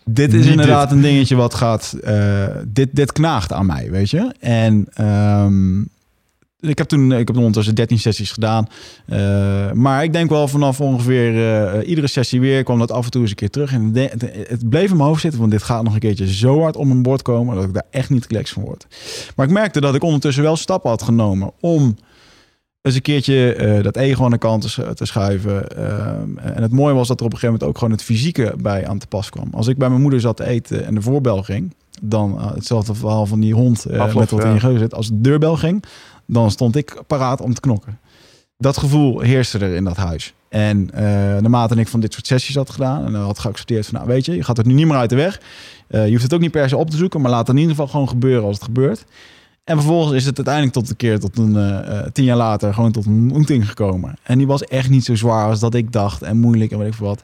Dit 0.05 0.33
is 0.33 0.39
Niet 0.41 0.49
inderdaad 0.49 0.91
een 0.91 1.01
dingetje 1.01 1.35
wat 1.35 1.53
gaat. 1.53 1.93
eh, 2.03 2.45
dit, 2.67 2.89
dit 2.91 3.11
knaagt 3.11 3.53
aan 3.53 3.65
mij, 3.65 3.91
weet 3.91 4.09
je. 4.09 4.33
En 4.39 4.87
ehm, 4.93 5.81
ik 6.61 6.77
heb 6.77 6.87
toen, 6.87 7.11
ik 7.11 7.27
heb 7.27 7.37
ondertussen 7.37 7.75
13 7.75 7.99
sessies 7.99 8.31
gedaan. 8.31 8.67
Eh, 9.05 9.71
maar 9.71 10.03
ik 10.03 10.13
denk 10.13 10.29
wel 10.29 10.47
vanaf 10.47 10.81
ongeveer 10.81 11.53
eh, 11.55 11.89
iedere 11.89 12.07
sessie 12.07 12.39
weer 12.39 12.63
kwam 12.63 12.79
dat 12.79 12.91
af 12.91 13.05
en 13.05 13.11
toe 13.11 13.21
eens 13.21 13.29
een 13.29 13.35
keer 13.35 13.49
terug. 13.49 13.73
En 13.73 13.91
het, 13.95 14.21
het 14.47 14.69
bleef 14.69 14.89
in 14.89 14.95
mijn 14.97 15.07
hoofd 15.09 15.21
zitten, 15.21 15.39
want 15.39 15.51
dit 15.51 15.63
gaat 15.63 15.83
nog 15.83 15.93
een 15.93 15.99
keertje 15.99 16.33
zo 16.33 16.61
hard 16.61 16.75
om 16.75 16.87
mijn 16.87 17.01
bord 17.01 17.21
komen 17.21 17.55
dat 17.55 17.63
ik 17.63 17.73
daar 17.73 17.85
echt 17.91 18.09
niet 18.09 18.25
relaxed 18.27 18.53
van 18.53 18.63
word. 18.63 18.87
Maar 19.35 19.45
ik 19.45 19.51
merkte 19.51 19.81
dat 19.81 19.95
ik 19.95 20.03
ondertussen 20.03 20.43
wel 20.43 20.55
stappen 20.55 20.89
had 20.89 21.01
genomen 21.03 21.51
om 21.59 21.95
eens 22.81 22.95
een 22.95 23.01
keertje 23.01 23.53
eh, 23.53 23.83
dat 23.83 23.95
ego 23.95 24.23
aan 24.23 24.31
de 24.31 24.37
kant 24.37 24.61
te, 24.61 24.69
sch- 24.69 24.91
te 24.93 25.05
schuiven. 25.05 25.77
En 26.55 26.61
het 26.61 26.71
mooie 26.71 26.93
was 26.93 27.07
dat 27.07 27.19
er 27.19 27.25
op 27.25 27.31
een 27.33 27.37
gegeven 27.39 27.59
moment 27.59 27.63
ook 27.63 27.77
gewoon 27.77 27.93
het 27.93 28.03
fysieke 28.03 28.53
bij 28.61 28.87
aan 28.87 28.97
te 28.97 29.07
pas 29.07 29.29
kwam. 29.29 29.47
Als 29.51 29.67
ik 29.67 29.77
bij 29.77 29.89
mijn 29.89 30.01
moeder 30.01 30.19
zat 30.19 30.37
te 30.37 30.45
eten 30.45 30.85
en 30.85 30.95
de 30.95 31.01
voorbel 31.01 31.43
ging, 31.43 31.73
dan 32.01 32.41
hetzelfde 32.53 32.93
verhaal 32.93 33.25
van 33.25 33.39
die 33.39 33.53
hond 33.53 33.85
met 33.97 34.13
wat 34.13 34.29
in 34.45 34.53
je 34.53 34.59
geheugen 34.59 34.79
zit. 34.83 34.93
Als 34.95 35.07
de 35.07 35.21
deurbel 35.21 35.55
ging, 35.55 35.83
dan 36.33 36.51
stond 36.51 36.75
ik 36.75 37.01
paraat 37.07 37.41
om 37.41 37.53
te 37.53 37.61
knokken. 37.61 37.99
Dat 38.57 38.77
gevoel 38.77 39.19
heerste 39.19 39.59
er 39.59 39.75
in 39.75 39.83
dat 39.83 39.97
huis. 39.97 40.33
En 40.49 40.89
uh, 40.93 41.01
naarmate 41.01 41.75
ik 41.75 41.87
van 41.87 41.99
dit 41.99 42.13
soort 42.13 42.27
sessies 42.27 42.55
had 42.55 42.69
gedaan 42.69 43.05
en 43.05 43.15
had 43.15 43.39
geaccepteerd 43.39 43.85
van, 43.85 43.93
nou 43.93 44.07
weet 44.07 44.25
je, 44.25 44.35
je 44.35 44.43
gaat 44.43 44.57
er 44.57 44.67
nu 44.67 44.73
niet 44.73 44.85
meer 44.85 44.95
uit 44.95 45.09
de 45.09 45.15
weg. 45.15 45.41
Uh, 45.89 46.05
je 46.05 46.11
hoeft 46.11 46.23
het 46.23 46.33
ook 46.33 46.39
niet 46.39 46.51
per 46.51 46.69
se 46.69 46.77
op 46.77 46.89
te 46.89 46.97
zoeken, 46.97 47.21
maar 47.21 47.31
laat 47.31 47.47
het 47.47 47.55
in 47.55 47.61
ieder 47.61 47.75
geval 47.75 47.87
gewoon 47.87 48.09
gebeuren 48.09 48.43
als 48.43 48.55
het 48.55 48.63
gebeurt. 48.63 49.05
En 49.63 49.75
vervolgens 49.77 50.15
is 50.15 50.25
het 50.25 50.35
uiteindelijk 50.35 50.75
tot 50.75 50.89
een 50.89 50.95
keer, 50.95 51.19
tot 51.19 51.37
een 51.37 51.55
uh, 51.55 51.99
tien 52.13 52.23
jaar 52.23 52.37
later, 52.37 52.73
gewoon 52.73 52.91
tot 52.91 53.05
een 53.05 53.13
ontmoeting 53.13 53.67
gekomen. 53.67 54.15
En 54.23 54.37
die 54.37 54.47
was 54.47 54.63
echt 54.63 54.89
niet 54.89 55.05
zo 55.05 55.15
zwaar 55.15 55.47
als 55.47 55.59
dat 55.59 55.73
ik 55.73 55.91
dacht 55.91 56.21
en 56.21 56.37
moeilijk 56.37 56.71
en 56.71 56.77
weet 56.77 56.87
ik 56.87 56.93
veel 56.93 57.07
wat. 57.07 57.23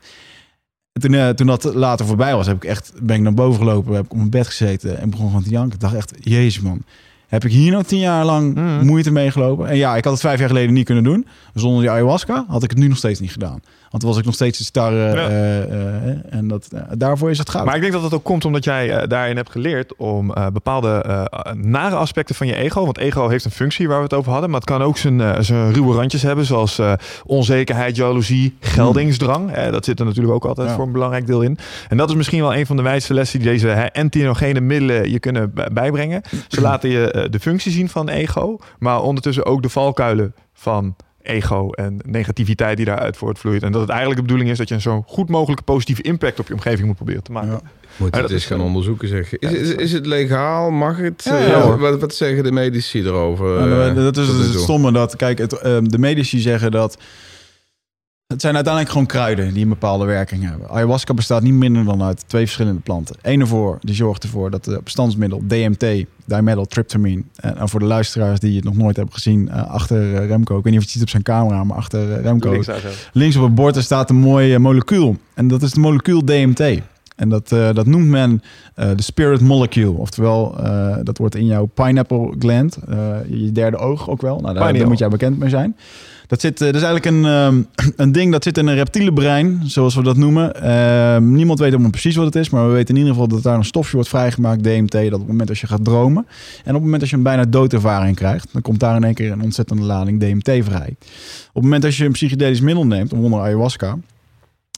En 0.92 1.02
toen, 1.02 1.36
toen 1.36 1.48
dat 1.48 1.64
later 1.64 2.06
voorbij 2.06 2.36
was, 2.36 2.48
heb 2.48 2.56
ik 2.56 2.70
echt, 2.70 2.94
ben 3.02 3.16
ik 3.16 3.22
naar 3.22 3.34
boven 3.34 3.60
gelopen, 3.60 3.96
heb 3.96 4.06
ik 4.06 4.12
op 4.12 4.18
mijn 4.18 4.30
bed 4.30 4.48
gezeten 4.48 5.00
en 5.00 5.10
begon 5.10 5.28
gewoon 5.28 5.44
te 5.44 5.50
janken. 5.50 5.74
Ik 5.74 5.80
dacht 5.80 5.96
echt, 5.96 6.14
jezus 6.20 6.62
man, 6.62 6.84
heb 7.28 7.46
ik 7.46 7.52
hier 7.52 7.72
nou 7.72 7.84
tien 7.84 8.00
jaar 8.00 8.26
lang 8.26 8.56
mm. 8.56 8.86
moeite 8.86 9.12
mee 9.12 9.32
gelopen? 9.32 9.68
En 9.68 9.78
ja, 9.78 9.96
ik 9.96 10.04
had 10.04 10.14
het 10.14 10.22
vijf 10.22 10.40
jaar 10.40 10.48
geleden 10.48 10.74
niet 10.74 10.86
kunnen 10.86 11.04
doen. 11.04 11.28
Zonder 11.54 11.82
die 11.82 11.90
ayahuasca 11.90 12.46
had 12.48 12.64
ik 12.64 12.70
het 12.70 12.80
nu 12.80 12.88
nog 12.88 12.98
steeds 12.98 13.20
niet 13.20 13.32
gedaan. 13.32 13.60
Want 13.98 14.10
dan 14.10 14.10
was 14.10 14.20
ik 14.20 14.26
nog 14.26 14.36
steeds 14.36 14.58
te 14.58 14.64
starre. 14.64 15.16
Ja. 15.16 15.30
Uh, 15.30 16.06
uh, 16.06 16.16
en 16.30 16.48
dat, 16.48 16.70
daarvoor 16.92 17.30
is 17.30 17.38
het 17.38 17.50
goud. 17.50 17.66
Maar 17.66 17.76
ik 17.76 17.82
denk 17.82 17.94
dat 17.94 18.04
het 18.04 18.14
ook 18.14 18.24
komt 18.24 18.46
omdat 18.46 18.64
jij 18.64 19.08
daarin 19.08 19.36
hebt 19.36 19.52
geleerd 19.52 19.96
om 19.96 20.34
bepaalde 20.54 21.30
nare 21.54 21.96
aspecten 21.96 22.36
van 22.36 22.48
je 22.48 22.56
ego. 22.56 22.86
Want 22.86 22.98
ego 22.98 23.30
heeft 23.30 23.46
een 23.46 23.52
functie 23.52 23.88
waar 23.88 23.98
we 23.98 24.04
het 24.04 24.14
over 24.14 24.32
hadden. 24.32 24.50
Maar 24.50 24.60
het 24.60 24.70
kan 24.70 24.82
ook 24.82 24.98
zijn, 24.98 25.46
zijn 25.46 25.74
ruwe 25.74 25.96
randjes 25.96 26.22
hebben. 26.22 26.46
Zoals 26.46 26.82
onzekerheid, 27.26 27.96
jaloezie, 27.96 28.58
geldingsdrang. 28.60 29.46
Mm. 29.48 29.72
dat 29.72 29.86
zit 29.86 30.00
er 30.00 30.06
natuurlijk 30.06 30.34
ook 30.34 30.46
altijd 30.46 30.70
ja. 30.70 30.76
voor 30.76 30.86
een 30.86 30.92
belangrijk 30.92 31.28
deel 31.28 31.42
in. 31.42 31.58
En 31.88 31.98
dat 31.98 32.10
is 32.10 32.16
misschien 32.16 32.42
wel 32.42 32.56
een 32.56 32.66
van 32.66 32.76
de 32.76 32.82
wijste 32.82 33.14
lessen 33.14 33.40
die 33.40 33.50
deze 33.50 33.70
entheogene 33.72 34.60
middelen 34.60 35.12
je 35.12 35.20
kunnen 35.20 35.54
bijbrengen. 35.74 36.22
Ze 36.48 36.62
laten 36.62 36.90
je 36.90 37.28
de 37.30 37.40
functie 37.40 37.72
zien 37.72 37.90
van 37.90 38.10
ego. 38.10 38.60
Maar 38.80 39.02
ondertussen 39.02 39.46
ook 39.46 39.62
de 39.62 39.70
valkuilen 39.70 40.34
van 40.54 40.96
ego 41.28 41.70
en 41.72 42.00
negativiteit 42.06 42.78
die 42.78 42.86
daaruit 42.86 43.18
voortvloeit. 43.18 43.64
En 43.64 43.72
dat 43.72 43.82
het 43.82 43.90
eigenlijk 43.90 44.20
de 44.20 44.26
bedoeling 44.26 44.52
is 44.52 44.58
dat 44.58 44.68
je 44.68 44.76
een 44.76 44.82
zo 44.82 45.04
goed 45.08 45.30
mogelijke 45.30 45.64
positieve 45.64 46.02
impact 46.02 46.40
op 46.40 46.48
je 46.48 46.54
omgeving 46.54 46.88
moet 46.88 46.96
proberen 46.96 47.24
te 47.24 47.32
maken. 47.32 47.50
Ja. 47.50 47.62
Moet 47.98 48.16
je 48.16 48.22
het 48.22 48.32
eens 48.32 48.46
gaan 48.46 48.62
onderzoeken, 48.62 49.08
zeg 49.08 49.30
je. 49.30 49.38
Is, 49.40 49.52
is, 49.52 49.72
is, 49.72 49.92
het 49.92 50.06
legaal? 50.06 50.72
Mag 50.72 50.98
het? 50.98 51.24
Ja, 51.24 51.38
ja, 51.38 51.78
wat, 51.78 52.00
wat, 52.00 52.16
zeggen 52.16 52.44
de 52.44 52.52
medici 52.52 53.04
erover? 53.04 53.70
Ja, 53.70 53.94
dat 53.94 54.18
is 54.18 54.28
het 54.28 54.60
stomme. 54.60 54.92
Dat, 54.92 55.16
kijk, 55.16 55.38
het, 55.38 55.54
uh, 55.54 55.78
de 55.82 55.98
medici 55.98 56.40
zeggen 56.40 56.72
dat 56.72 56.98
het 58.28 58.42
zijn 58.42 58.56
uiteindelijk 58.56 58.94
gewoon 58.94 59.08
kruiden 59.08 59.54
die 59.54 59.64
een 59.64 59.70
bepaalde 59.70 60.06
werking 60.06 60.50
hebben. 60.50 60.70
Ayahuasca 60.70 61.14
bestaat 61.14 61.42
niet 61.42 61.54
minder 61.54 61.86
dan 61.86 62.04
uit 62.04 62.24
twee 62.28 62.44
verschillende 62.44 62.82
planten. 62.82 63.16
Eén 63.22 63.40
ervoor, 63.40 63.78
die 63.82 63.96
zorgt 63.96 64.24
ervoor 64.24 64.52
dat 64.52 64.64
de 64.64 64.80
bestandsmiddel 64.84 65.42
DMT, 65.48 66.06
dimethyltryptamine, 66.26 67.24
en 67.36 67.70
voor 67.70 67.80
de 67.80 67.86
luisteraars 67.86 68.40
die 68.40 68.56
het 68.56 68.64
nog 68.64 68.76
nooit 68.76 68.96
hebben 68.96 69.14
gezien, 69.14 69.50
uh, 69.52 69.68
achter 69.70 70.02
uh, 70.02 70.28
Remco, 70.28 70.58
ik 70.58 70.64
weet 70.64 70.74
niet 70.74 70.82
of 70.82 70.88
je 70.88 70.90
het 70.90 70.90
ziet 70.90 71.02
op 71.02 71.10
zijn 71.10 71.24
camera, 71.24 71.64
maar 71.64 71.78
achter 71.78 72.22
Remco, 72.22 72.52
links, 72.52 72.70
links 73.14 73.36
op 73.36 73.44
het 73.44 73.56
bord 73.56 73.76
er 73.76 73.84
staat 73.84 74.10
een 74.10 74.16
mooi 74.16 74.58
molecuul. 74.58 75.18
En 75.34 75.48
dat 75.48 75.62
is 75.62 75.72
de 75.72 75.80
molecuul 75.80 76.26
DMT. 76.26 76.82
En 77.16 77.30
dat, 77.30 77.52
uh, 77.52 77.74
dat 77.74 77.86
noemt 77.86 78.08
men 78.08 78.42
uh, 78.76 78.90
de 78.96 79.04
spirit 79.04 79.42
molecule. 79.42 79.92
Oftewel, 79.92 80.56
uh, 80.60 80.96
dat 81.04 81.18
wordt 81.18 81.36
in 81.36 81.46
jouw 81.46 81.66
pineapple 81.66 82.36
gland, 82.40 82.78
je 83.30 83.52
derde 83.52 83.78
oog 83.78 84.10
ook 84.10 84.22
wel. 84.22 84.40
Nou, 84.40 84.54
daar, 84.54 84.74
daar 84.74 84.88
moet 84.88 84.98
jij 84.98 85.08
bekend 85.08 85.40
mee 85.40 85.50
zijn. 85.50 85.76
Dat, 86.28 86.42
zit, 86.42 86.58
dat 86.58 86.76
is 86.76 86.82
eigenlijk 86.82 87.06
een, 87.06 87.26
um, 87.26 87.68
een 87.96 88.12
ding 88.12 88.32
dat 88.32 88.44
zit 88.44 88.58
in 88.58 88.68
een 88.68 88.76
reptiele 88.76 89.14
brein, 89.14 89.62
zoals 89.66 89.96
we 89.96 90.04
dat 90.04 90.18
noemen. 90.18 90.62
Ehm, 90.62 91.34
niemand 91.34 91.60
weet 91.60 91.70
helemaal 91.70 91.92
precies 91.92 92.16
wat 92.16 92.26
het 92.26 92.36
is, 92.36 92.50
maar 92.50 92.68
we 92.68 92.74
weten 92.74 92.96
in 92.96 93.02
ieder 93.02 93.14
geval 93.14 93.28
dat 93.28 93.44
daar 93.44 93.58
een 93.58 93.66
stofje 93.66 93.94
wordt 93.94 94.10
vrijgemaakt, 94.10 94.64
DMT, 94.64 94.92
dat 94.92 95.04
op 95.06 95.20
het 95.20 95.28
moment 95.28 95.50
als 95.50 95.62
je 95.62 95.68
gaat 95.68 95.84
dromen 95.84 96.26
en 96.64 96.70
op 96.70 96.74
het 96.74 96.84
moment 96.84 97.02
als 97.02 97.10
je 97.10 97.16
een 97.16 97.24
bijna 97.24 97.46
doodervaring 97.46 98.16
krijgt, 98.16 98.50
dan 98.52 98.62
komt 98.62 98.80
daar 98.80 98.96
in 98.96 99.04
één 99.04 99.14
keer 99.14 99.32
een 99.32 99.42
ontzettende 99.42 99.84
lading 99.84 100.20
DMT 100.20 100.66
vrij. 100.66 100.96
Op 101.48 101.54
het 101.54 101.64
moment 101.64 101.86
als 101.86 101.98
je 101.98 102.06
een 102.06 102.12
psychedelisch 102.12 102.62
middel 102.62 102.86
neemt, 102.86 103.14
onder 103.14 103.40
ayahuasca, 103.40 103.98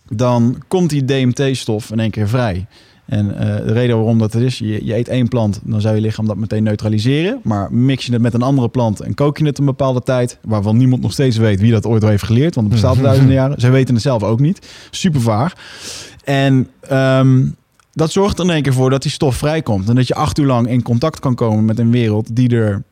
dan 0.09 0.63
komt 0.67 0.89
die 0.89 1.05
DMT-stof 1.05 1.91
in 1.91 1.99
één 1.99 2.11
keer 2.11 2.27
vrij. 2.27 2.67
En 3.09 3.25
uh, 3.25 3.39
de 3.39 3.73
reden 3.73 3.95
waarom 3.95 4.19
dat 4.19 4.35
is, 4.35 4.59
je, 4.59 4.85
je, 4.85 4.95
eet 4.95 5.07
één 5.07 5.27
plant, 5.27 5.59
dan 5.63 5.81
zou 5.81 5.95
je 5.95 6.01
lichaam 6.01 6.27
dat 6.27 6.37
meteen 6.37 6.63
neutraliseren. 6.63 7.39
Maar 7.43 7.73
mix 7.73 8.05
je 8.05 8.13
het 8.13 8.21
met 8.21 8.33
een 8.33 8.41
andere 8.41 8.69
plant 8.69 8.99
en 8.99 9.13
kook 9.13 9.37
je 9.37 9.45
het 9.45 9.57
een 9.57 9.65
bepaalde 9.65 10.01
tijd, 10.01 10.37
waarvan 10.41 10.77
niemand 10.77 11.01
nog 11.01 11.11
steeds 11.11 11.37
weet 11.37 11.59
wie 11.59 11.71
dat 11.71 11.85
ooit 11.85 12.03
heeft 12.03 12.23
geleerd, 12.23 12.55
want 12.55 12.67
het 12.67 12.75
bestaat 12.75 12.97
al 12.97 13.03
duizenden 13.03 13.35
jaren. 13.41 13.61
Zij 13.61 13.71
weten 13.71 13.93
het 13.93 14.03
zelf 14.03 14.23
ook 14.23 14.39
niet. 14.39 14.67
Super 14.91 15.21
vaag. 15.21 15.53
En 16.23 16.67
um, 16.91 17.55
dat 17.91 18.11
zorgt 18.11 18.39
er 18.39 18.45
in 18.45 18.51
één 18.51 18.61
keer 18.61 18.73
voor 18.73 18.89
dat 18.89 19.01
die 19.01 19.11
stof 19.11 19.35
vrijkomt. 19.35 19.89
En 19.89 19.95
dat 19.95 20.07
je 20.07 20.15
acht 20.15 20.37
uur 20.37 20.45
lang 20.45 20.67
in 20.67 20.81
contact 20.81 21.19
kan 21.19 21.35
komen 21.35 21.65
met 21.65 21.79
een 21.79 21.91
wereld 21.91 22.35
die 22.35 22.49
er 22.55 22.83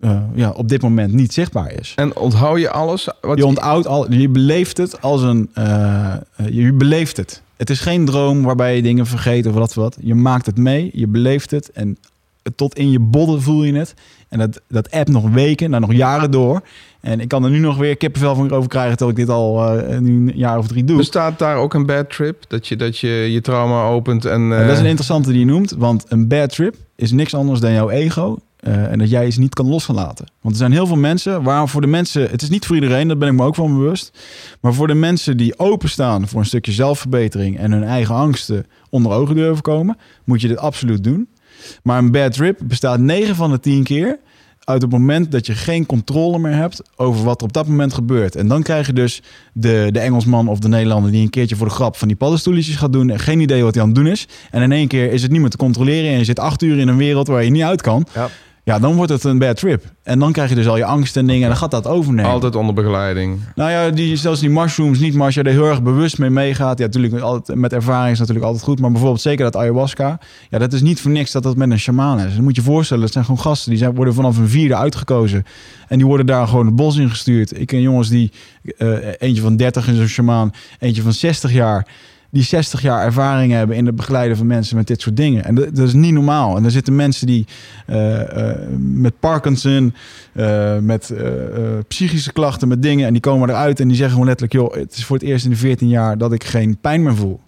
uh, 0.00 0.20
ja, 0.34 0.50
op 0.50 0.68
dit 0.68 0.82
moment 0.82 1.12
niet 1.12 1.32
zichtbaar 1.32 1.72
is. 1.72 1.92
En 1.96 2.16
onthoud 2.16 2.58
je 2.58 2.70
alles? 2.70 3.08
Wat 3.20 3.38
je 3.38 3.46
onthoudt 3.46 3.86
al, 3.86 4.12
je 4.12 4.28
beleeft 4.28 4.76
het 4.76 5.02
als 5.02 5.22
een, 5.22 5.50
uh, 5.58 6.14
je 6.50 6.72
beleeft 6.72 7.16
het. 7.16 7.42
Het 7.58 7.70
is 7.70 7.80
geen 7.80 8.04
droom 8.04 8.42
waarbij 8.42 8.76
je 8.76 8.82
dingen 8.82 9.06
vergeet 9.06 9.46
of 9.46 9.54
wat 9.54 9.74
wat. 9.74 9.96
Je 10.00 10.14
maakt 10.14 10.46
het 10.46 10.56
mee, 10.56 10.90
je 10.92 11.06
beleeft 11.06 11.50
het 11.50 11.70
en 11.72 11.98
tot 12.56 12.78
in 12.78 12.90
je 12.90 12.98
bodden 12.98 13.42
voel 13.42 13.64
je 13.64 13.74
het. 13.74 13.94
En 14.28 14.38
dat, 14.38 14.60
dat 14.68 14.90
app 14.90 15.08
nog 15.08 15.30
weken, 15.30 15.70
nou 15.70 15.82
nog 15.82 15.92
jaren 15.92 16.30
door. 16.30 16.60
En 17.00 17.20
ik 17.20 17.28
kan 17.28 17.44
er 17.44 17.50
nu 17.50 17.58
nog 17.58 17.76
weer 17.76 17.96
kippenvel 17.96 18.34
van 18.34 18.50
over 18.50 18.68
krijgen... 18.68 18.96
terwijl 18.96 19.18
ik 19.18 19.26
dit 19.26 19.34
al 19.34 19.78
uh, 19.78 19.98
nu 19.98 20.16
een 20.16 20.38
jaar 20.38 20.58
of 20.58 20.66
drie 20.66 20.84
doe. 20.84 20.96
Bestaat 20.96 21.38
daar 21.38 21.56
ook 21.56 21.74
een 21.74 21.86
bad 21.86 22.10
trip? 22.10 22.44
Dat 22.48 22.68
je 22.68 22.76
dat 22.76 22.98
je, 22.98 23.08
je 23.08 23.40
trauma 23.40 23.82
opent 23.82 24.24
en... 24.24 24.40
Uh... 24.40 24.58
Ja, 24.58 24.62
dat 24.62 24.72
is 24.72 24.78
een 24.78 24.86
interessante 24.86 25.30
die 25.30 25.38
je 25.38 25.46
noemt. 25.46 25.70
Want 25.70 26.04
een 26.08 26.28
bad 26.28 26.50
trip 26.50 26.74
is 26.96 27.12
niks 27.12 27.34
anders 27.34 27.60
dan 27.60 27.72
jouw 27.72 27.90
ego... 27.90 28.38
eh, 28.58 28.92
en 28.92 28.98
dat 28.98 29.10
jij 29.10 29.30
ze 29.30 29.40
niet 29.40 29.54
kan 29.54 29.68
los 29.68 29.84
gaan 29.84 29.94
laten. 29.94 30.26
Want 30.40 30.54
er 30.54 30.60
zijn 30.60 30.72
heel 30.72 30.86
veel 30.86 30.96
mensen, 30.96 31.42
waar 31.42 31.68
voor 31.68 31.80
de 31.80 31.86
mensen, 31.86 32.30
het 32.30 32.42
is 32.42 32.48
niet 32.48 32.66
voor 32.66 32.74
iedereen, 32.74 33.08
dat 33.08 33.18
ben 33.18 33.28
ik 33.28 33.34
me 33.34 33.44
ook 33.44 33.54
van 33.54 33.78
bewust. 33.78 34.18
Maar 34.60 34.74
voor 34.74 34.86
de 34.86 34.94
mensen 34.94 35.36
die 35.36 35.58
openstaan 35.58 36.28
voor 36.28 36.40
een 36.40 36.46
stukje 36.46 36.72
zelfverbetering 36.72 37.58
en 37.58 37.72
hun 37.72 37.84
eigen 37.84 38.14
angsten 38.14 38.66
onder 38.90 39.12
ogen 39.12 39.34
durven 39.34 39.62
komen, 39.62 39.96
moet 40.24 40.40
je 40.40 40.48
dit 40.48 40.58
absoluut 40.58 41.04
doen. 41.04 41.28
Maar 41.82 41.98
een 41.98 42.10
bad 42.10 42.32
trip 42.32 42.60
bestaat 42.64 43.00
9 43.00 43.34
van 43.34 43.50
de 43.50 43.60
10 43.60 43.82
keer 43.82 44.18
uit 44.68 44.82
het 44.82 44.90
moment 44.90 45.32
dat 45.32 45.46
je 45.46 45.54
geen 45.54 45.86
controle 45.86 46.38
meer 46.38 46.54
hebt 46.54 46.82
over 46.96 47.24
wat 47.24 47.40
er 47.40 47.46
op 47.46 47.52
dat 47.52 47.66
moment 47.66 47.94
gebeurt. 47.94 48.36
En 48.36 48.48
dan 48.48 48.62
krijg 48.62 48.86
je 48.86 48.92
dus 48.92 49.22
de, 49.52 49.88
de 49.92 49.98
Engelsman 49.98 50.48
of 50.48 50.58
de 50.58 50.68
Nederlander 50.68 51.10
die 51.10 51.22
een 51.22 51.30
keertje 51.30 51.56
voor 51.56 51.66
de 51.66 51.74
grap 51.74 51.96
van 51.96 52.08
die 52.08 52.16
paddenstoeltjes 52.16 52.76
gaat 52.76 52.92
doen 52.92 53.10
en 53.10 53.18
geen 53.18 53.40
idee 53.40 53.62
wat 53.62 53.74
hij 53.74 53.82
aan 53.82 53.88
het 53.88 53.98
doen 53.98 54.06
is. 54.06 54.28
En 54.50 54.62
in 54.62 54.72
één 54.72 54.88
keer 54.88 55.12
is 55.12 55.22
het 55.22 55.30
niet 55.30 55.40
meer 55.40 55.50
te 55.50 55.56
controleren 55.56 56.10
en 56.10 56.18
je 56.18 56.24
zit 56.24 56.38
acht 56.38 56.62
uur 56.62 56.78
in 56.78 56.88
een 56.88 56.96
wereld 56.96 57.26
waar 57.26 57.44
je 57.44 57.50
niet 57.50 57.62
uit 57.62 57.82
kan. 57.82 58.06
Ja. 58.14 58.28
Ja, 58.68 58.78
dan 58.78 58.94
wordt 58.94 59.12
het 59.12 59.24
een 59.24 59.38
bad 59.38 59.56
trip. 59.56 59.84
En 60.02 60.18
dan 60.18 60.32
krijg 60.32 60.48
je 60.48 60.54
dus 60.54 60.68
al 60.68 60.76
je 60.76 60.84
angst 60.84 61.16
en 61.16 61.26
dingen 61.26 61.42
en 61.42 61.48
dan 61.48 61.56
gaat 61.56 61.70
dat 61.70 61.86
overnemen. 61.86 62.30
Altijd 62.30 62.54
onder 62.56 62.74
begeleiding. 62.74 63.40
Nou 63.54 63.70
ja, 63.70 63.90
die, 63.90 64.16
zelfs 64.16 64.40
die 64.40 64.50
mushrooms 64.50 64.98
niet, 64.98 65.14
maar 65.14 65.24
als 65.24 65.34
je 65.34 65.42
er 65.42 65.50
heel 65.50 65.68
erg 65.68 65.82
bewust 65.82 66.18
mee 66.18 66.30
meegaat. 66.30 66.78
Ja, 66.78 66.84
natuurlijk, 66.84 67.22
altijd, 67.22 67.58
met 67.58 67.72
ervaring 67.72 68.12
is 68.12 68.18
natuurlijk 68.18 68.46
altijd 68.46 68.64
goed. 68.64 68.80
Maar 68.80 68.90
bijvoorbeeld 68.90 69.20
zeker 69.20 69.44
dat 69.44 69.56
ayahuasca. 69.56 70.18
Ja, 70.50 70.58
dat 70.58 70.72
is 70.72 70.82
niet 70.82 71.00
voor 71.00 71.10
niks 71.10 71.32
dat 71.32 71.42
dat 71.42 71.56
met 71.56 71.70
een 71.70 71.78
shaman 71.78 72.20
is. 72.20 72.34
Dan 72.34 72.44
moet 72.44 72.56
je 72.56 72.62
voorstellen, 72.62 73.02
dat 73.02 73.12
zijn 73.12 73.24
gewoon 73.24 73.40
gasten. 73.40 73.70
Die 73.70 73.78
zijn, 73.78 73.94
worden 73.94 74.14
vanaf 74.14 74.38
een 74.38 74.48
vierde 74.48 74.76
uitgekozen. 74.76 75.44
En 75.88 75.96
die 75.96 76.06
worden 76.06 76.26
daar 76.26 76.48
gewoon 76.48 76.66
het 76.66 76.76
bos 76.76 76.96
in 76.96 77.10
gestuurd. 77.10 77.60
Ik 77.60 77.66
ken 77.66 77.80
jongens 77.80 78.08
die, 78.08 78.32
eh, 78.78 78.96
eentje 79.18 79.42
van 79.42 79.56
30 79.56 79.88
is 79.88 79.98
een 79.98 80.08
shaman. 80.08 80.54
Eentje 80.78 81.02
van 81.02 81.12
60 81.12 81.52
jaar 81.52 81.86
die 82.30 82.42
60 82.42 82.82
jaar 82.82 83.04
ervaring 83.04 83.52
hebben 83.52 83.76
in 83.76 83.86
het 83.86 83.96
begeleiden 83.96 84.36
van 84.36 84.46
mensen 84.46 84.76
met 84.76 84.86
dit 84.86 85.00
soort 85.00 85.16
dingen. 85.16 85.44
En 85.44 85.54
dat, 85.54 85.78
is 85.78 85.92
niet 85.92 86.12
normaal. 86.12 86.56
En 86.56 86.64
er 86.64 86.70
zitten 86.70 86.96
mensen 86.96 87.26
die 87.26 87.46
uh, 87.86 88.20
uh, 88.20 88.52
met 88.78 89.20
Parkinson, 89.20 89.94
uh, 90.32 90.78
met 90.78 91.12
psychische 91.88 92.32
klachten, 92.32 92.68
met 92.68 92.82
dingen. 92.82 93.06
En 93.06 93.12
die 93.12 93.22
komen 93.22 93.48
eruit 93.48 93.80
en 93.80 93.86
die 93.86 93.96
zeggen 93.96 94.12
gewoon 94.12 94.28
letterlijk: 94.28 94.60
joh, 94.60 94.74
het 94.74 94.96
is 94.96 95.04
voor 95.04 95.16
het 95.16 95.24
eerst 95.24 95.44
in 95.44 95.50
de 95.50 95.56
14 95.56 95.88
jaar 95.88 96.18
dat 96.18 96.32
ik 96.32 96.44
geen 96.44 96.78
pijn 96.80 97.02
meer 97.02 97.16
voel. 97.16 97.40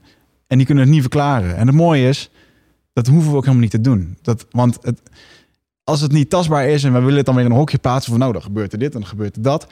En 0.46 0.56
die 0.56 0.66
kunnen 0.66 0.84
het 0.84 0.92
niet 0.92 1.02
verklaren. 1.02 1.56
En 1.56 1.66
het 1.66 1.76
mooie 1.76 2.08
is, 2.08 2.30
dat 2.92 3.06
hoeven 3.06 3.30
we 3.30 3.36
ook 3.36 3.42
helemaal 3.42 3.62
niet 3.62 3.70
te 3.70 3.80
doen. 3.80 4.16
Dat, 4.22 4.46
want 4.50 4.78
het, 4.82 5.00
als 5.84 6.00
het 6.00 6.12
niet 6.12 6.30
tastbaar 6.30 6.68
is 6.68 6.84
en 6.84 6.92
we 6.92 7.00
willen 7.00 7.16
het 7.16 7.26
dan 7.26 7.34
weer 7.34 7.44
in 7.44 7.50
een 7.50 7.56
hokje 7.56 7.78
plaatsen 7.78 8.10
van 8.10 8.20
nou, 8.20 8.32
dan 8.32 8.42
gebeurt 8.42 8.72
er 8.72 8.78
dit 8.78 8.94
en 8.94 9.00
dan 9.00 9.08
gebeurt 9.08 9.36
er 9.36 9.42
dat 9.42 9.66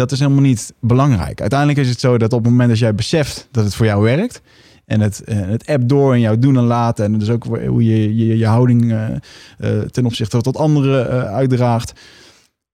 dat 0.00 0.12
is 0.12 0.18
helemaal 0.18 0.42
niet 0.42 0.72
belangrijk. 0.80 1.40
Uiteindelijk 1.40 1.78
is 1.78 1.88
het 1.88 2.00
zo 2.00 2.18
dat 2.18 2.32
op 2.32 2.42
het 2.42 2.50
moment 2.50 2.68
dat 2.68 2.78
jij 2.78 2.94
beseft 2.94 3.48
dat 3.50 3.64
het 3.64 3.74
voor 3.74 3.86
jou 3.86 4.02
werkt 4.02 4.42
en 4.86 5.00
het, 5.00 5.22
uh, 5.26 5.36
het 5.40 5.66
app 5.66 5.88
door 5.88 6.12
en 6.12 6.20
jou 6.20 6.38
doen 6.38 6.56
en 6.56 6.64
laten 6.64 7.04
en 7.04 7.18
dus 7.18 7.30
ook 7.30 7.44
hoe 7.44 7.84
je 7.84 8.16
je, 8.16 8.38
je 8.38 8.46
houding 8.46 8.82
uh, 8.82 9.08
uh, 9.58 9.80
ten 9.80 10.06
opzichte 10.06 10.40
tot 10.40 10.56
anderen 10.56 11.28
uitdraagt, 11.32 11.92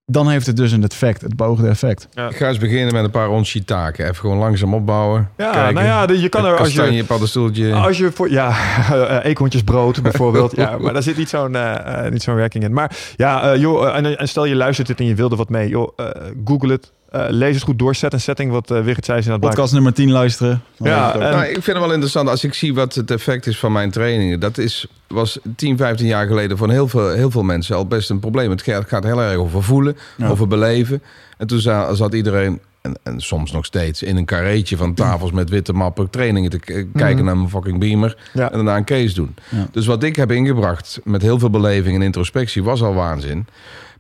dan 0.05 0.29
heeft 0.29 0.47
het 0.47 0.57
dus 0.57 0.73
een 0.73 0.83
effect, 0.83 1.21
het 1.21 1.37
beoogde 1.37 1.69
effect. 1.69 2.09
Ja. 2.13 2.29
Ik 2.29 2.37
ga 2.37 2.49
eens 2.49 2.59
beginnen 2.59 2.95
met 2.95 3.05
een 3.05 3.11
paar 3.11 3.27
rond 3.27 3.67
taken. 3.67 4.05
Even 4.05 4.17
gewoon 4.17 4.39
langzaam 4.39 4.75
opbouwen. 4.75 5.31
Ja, 5.37 5.51
kijken. 5.51 5.75
nou 5.75 5.87
ja, 5.87 6.21
je 6.21 6.29
kan 6.29 6.45
er 6.45 6.59
als 6.59 6.75
je 6.75 6.93
je 6.93 7.05
paddenstoeltje. 7.05 7.75
Als 7.75 7.99
je 7.99 8.13
voor 8.13 8.31
ja, 8.31 8.55
eekhontjes 9.23 9.63
brood 9.63 10.03
bijvoorbeeld. 10.03 10.57
ja, 10.57 10.79
maar 10.79 10.93
daar 10.93 11.03
zit 11.03 11.17
niet 11.17 11.29
zo'n 11.29 11.53
uh, 11.53 12.09
niet 12.11 12.23
zo'n 12.23 12.35
werking 12.35 12.65
in. 12.65 12.73
Maar 12.73 12.97
ja, 13.17 13.55
uh, 13.55 13.61
joh, 13.61 13.97
en, 13.97 14.19
en, 14.19 14.29
stel 14.29 14.45
je 14.45 14.55
luistert 14.55 14.89
het 14.89 15.01
en 15.01 15.07
je 15.07 15.15
wilde 15.15 15.37
wat 15.37 15.49
mee, 15.49 15.69
joh, 15.69 15.99
Google 16.45 16.73
het. 16.73 16.93
Uh, 17.15 17.27
lees 17.29 17.55
het 17.55 17.65
goed 17.65 17.79
door, 17.79 17.95
set 17.95 18.13
een 18.13 18.21
setting, 18.21 18.51
wat 18.51 18.71
uh, 18.71 18.81
Wigert 18.81 19.05
zei. 19.05 19.23
In 19.27 19.41
Podcast 19.41 19.73
nummer 19.73 19.93
10 19.93 20.11
luisteren. 20.11 20.63
Ja, 20.77 21.13
en... 21.13 21.19
nou, 21.19 21.45
ik 21.45 21.53
vind 21.53 21.67
het 21.67 21.79
wel 21.79 21.93
interessant 21.93 22.29
als 22.29 22.45
ik 22.45 22.55
zie 22.55 22.75
wat 22.75 22.95
het 22.95 23.11
effect 23.11 23.47
is 23.47 23.59
van 23.59 23.73
mijn 23.73 23.91
trainingen. 23.91 24.41
Dat 24.41 24.59
is, 24.59 24.87
was 25.07 25.39
10, 25.57 25.77
15 25.77 26.07
jaar 26.07 26.27
geleden 26.27 26.57
voor 26.57 26.71
heel 26.71 26.89
veel, 26.89 27.11
heel 27.11 27.31
veel 27.31 27.43
mensen 27.43 27.77
al 27.77 27.87
best 27.87 28.11
een 28.11 28.21
probleem. 28.21 28.51
Het 28.51 28.63
gaat 28.63 29.05
heel 29.05 29.23
erg 29.23 29.37
over 29.37 29.63
voelen, 29.63 29.97
ja. 30.17 30.29
over 30.29 30.49
beleven. 30.49 31.03
En 31.39 31.47
toen 31.47 31.61
zat 31.61 32.15
iedereen, 32.15 32.61
en, 32.81 32.97
en, 33.03 33.21
soms 33.21 33.53
nog 33.53 33.65
steeds, 33.65 34.03
in 34.03 34.17
een 34.17 34.25
karreetje 34.25 34.77
van 34.77 34.95
tafels 34.95 35.33
met 35.33 35.51
witte 35.51 35.73
mappen 35.73 36.11
trainingen 36.11 36.51
te 36.51 36.59
kijken 36.59 36.91
mm 36.93 37.01
-hmm. 37.03 37.25
naar 37.25 37.37
mijn 37.37 37.51
fucking 37.51 37.79
beamer. 37.79 38.17
Ja. 38.33 38.51
En 38.51 38.55
daarna 38.55 38.77
een 38.77 38.85
case 38.85 39.15
doen. 39.15 39.35
Ja. 39.49 39.67
Dus 39.71 39.87
wat 39.87 40.03
ik 40.03 40.17
heb 40.17 40.31
ingebracht 40.33 41.01
met 41.05 41.23
heel 41.23 41.39
veel 41.39 41.51
beleving 41.51 41.97
en 41.97 42.03
introspectie 42.03 42.63
was 42.63 42.83
al 42.83 42.95
waanzin. 42.95 43.47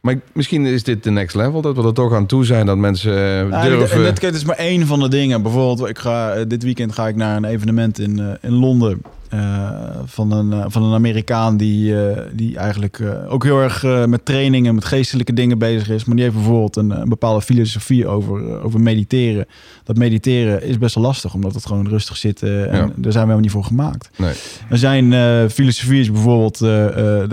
Maar 0.07 0.21
misschien 0.33 0.67
is 0.67 0.83
dit 0.83 1.05
de 1.05 1.11
next 1.11 1.37
level, 1.37 1.61
dat 1.61 1.77
we 1.77 1.83
er 1.83 1.95
toch 1.95 2.13
aan 2.13 2.27
toe 2.27 2.45
zijn 2.45 2.67
dat 2.67 2.77
mensen 2.77 3.13
uh, 3.13 3.63
durven... 3.63 3.97
En 3.97 4.05
dit, 4.05 4.21
dit 4.21 4.35
is 4.35 4.45
maar 4.45 4.57
één 4.57 4.87
van 4.87 5.01
de 5.01 5.09
dingen. 5.09 5.43
Bijvoorbeeld, 5.43 5.89
ik 5.89 5.99
ga, 5.99 6.45
dit 6.45 6.63
weekend 6.63 6.93
ga 6.93 7.09
ik 7.09 7.17
naar 7.17 7.37
een 7.37 7.45
evenement 7.45 7.99
in, 7.99 8.19
uh, 8.19 8.31
in 8.41 8.53
Londen. 8.53 9.03
Uh, 9.35 9.71
van, 10.05 10.33
een, 10.33 10.71
van 10.71 10.83
een 10.83 10.95
Amerikaan 10.95 11.57
die, 11.57 11.93
uh, 11.93 12.19
die 12.33 12.57
eigenlijk 12.57 12.99
uh, 12.99 13.33
ook 13.33 13.45
heel 13.45 13.61
erg 13.61 14.07
met 14.07 14.25
trainingen, 14.25 14.75
met 14.75 14.85
geestelijke 14.85 15.33
dingen 15.33 15.59
bezig 15.59 15.91
is. 15.91 16.05
Maar 16.05 16.15
die 16.15 16.25
heeft 16.25 16.37
bijvoorbeeld 16.37 16.77
een, 16.77 17.01
een 17.01 17.09
bepaalde 17.09 17.43
filosofie 17.43 18.07
over, 18.07 18.63
over 18.63 18.81
mediteren. 18.81 19.47
Dat 19.85 19.97
mediteren 19.97 20.63
is 20.63 20.79
best 20.79 20.95
wel 20.95 21.05
lastig, 21.05 21.35
omdat 21.35 21.55
het 21.55 21.67
gewoon 21.67 21.89
rustig 21.89 22.17
zit. 22.17 22.43
en 22.43 22.51
ja. 22.51 22.71
daar 22.71 22.93
zijn 22.93 23.03
we 23.05 23.11
helemaal 23.11 23.39
niet 23.39 23.51
voor 23.51 23.65
gemaakt. 23.65 24.11
Nee. 24.17 24.35
Er 24.71 24.79
zijn 24.79 25.13
filosofie 25.51 26.01
is 26.01 26.13
bijvoorbeeld 26.13 26.59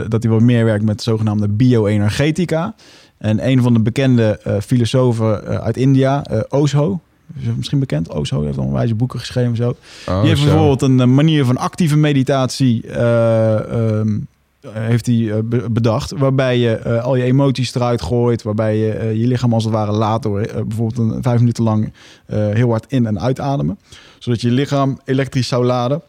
dat 0.10 0.24
hij 0.24 0.32
wat 0.32 0.42
meer 0.42 0.66
werkt 0.66 0.86
met 0.86 1.02
zogenaamde 1.02 1.50
bioenergetica. 1.50 2.76
En 3.18 3.48
een 3.48 3.62
van 3.62 3.74
de 3.74 3.82
bekende 3.82 4.60
filosofen 4.66 5.62
uit 5.62 5.78
India, 5.78 6.26
Osho, 6.50 7.02
is 7.40 7.56
misschien 7.56 7.80
bekend. 7.80 8.10
Osho 8.10 8.44
heeft 8.44 8.58
al 8.58 8.72
wijze 8.72 8.96
boeken 8.96 9.20
geschreven. 9.20 9.56
Zo. 9.56 9.76
Oh, 10.08 10.20
die 10.20 10.30
heeft 10.30 10.42
zo. 10.42 10.48
bijvoorbeeld 10.48 10.82
een 10.82 11.14
manier 11.14 11.46
van 11.46 11.58
actieve 11.58 11.98
meditatie 11.98 12.84
uh, 12.88 13.60
um, 13.74 14.28
heeft 14.70 15.06
hij 15.06 15.44
bedacht. 15.72 16.12
Waarbij 16.12 16.58
je 16.58 16.82
uh, 16.88 17.04
al 17.04 17.16
je 17.16 17.24
emoties 17.24 17.76
eruit 17.76 18.02
gooit. 18.02 18.44
Waarbij 18.44 18.78
je 18.78 19.20
je 19.20 19.28
lichaam 19.28 19.54
als 19.54 19.64
het 19.64 19.74
ware 19.74 19.92
laat 19.92 20.24
door 20.24 20.42
bijvoorbeeld 20.68 20.98
een 20.98 21.24
vijf 21.24 21.40
minuten 21.40 21.64
lang 21.64 21.94
heel 22.28 22.70
hard 22.70 22.86
in- 22.88 23.06
en 23.06 23.20
uitademen. 23.20 23.80
Zodat 24.20 24.42
je 24.42 24.52
lichaam 24.52 25.00
elektrisch 25.06 25.48
zou 25.48 25.66
laden. 25.66 26.02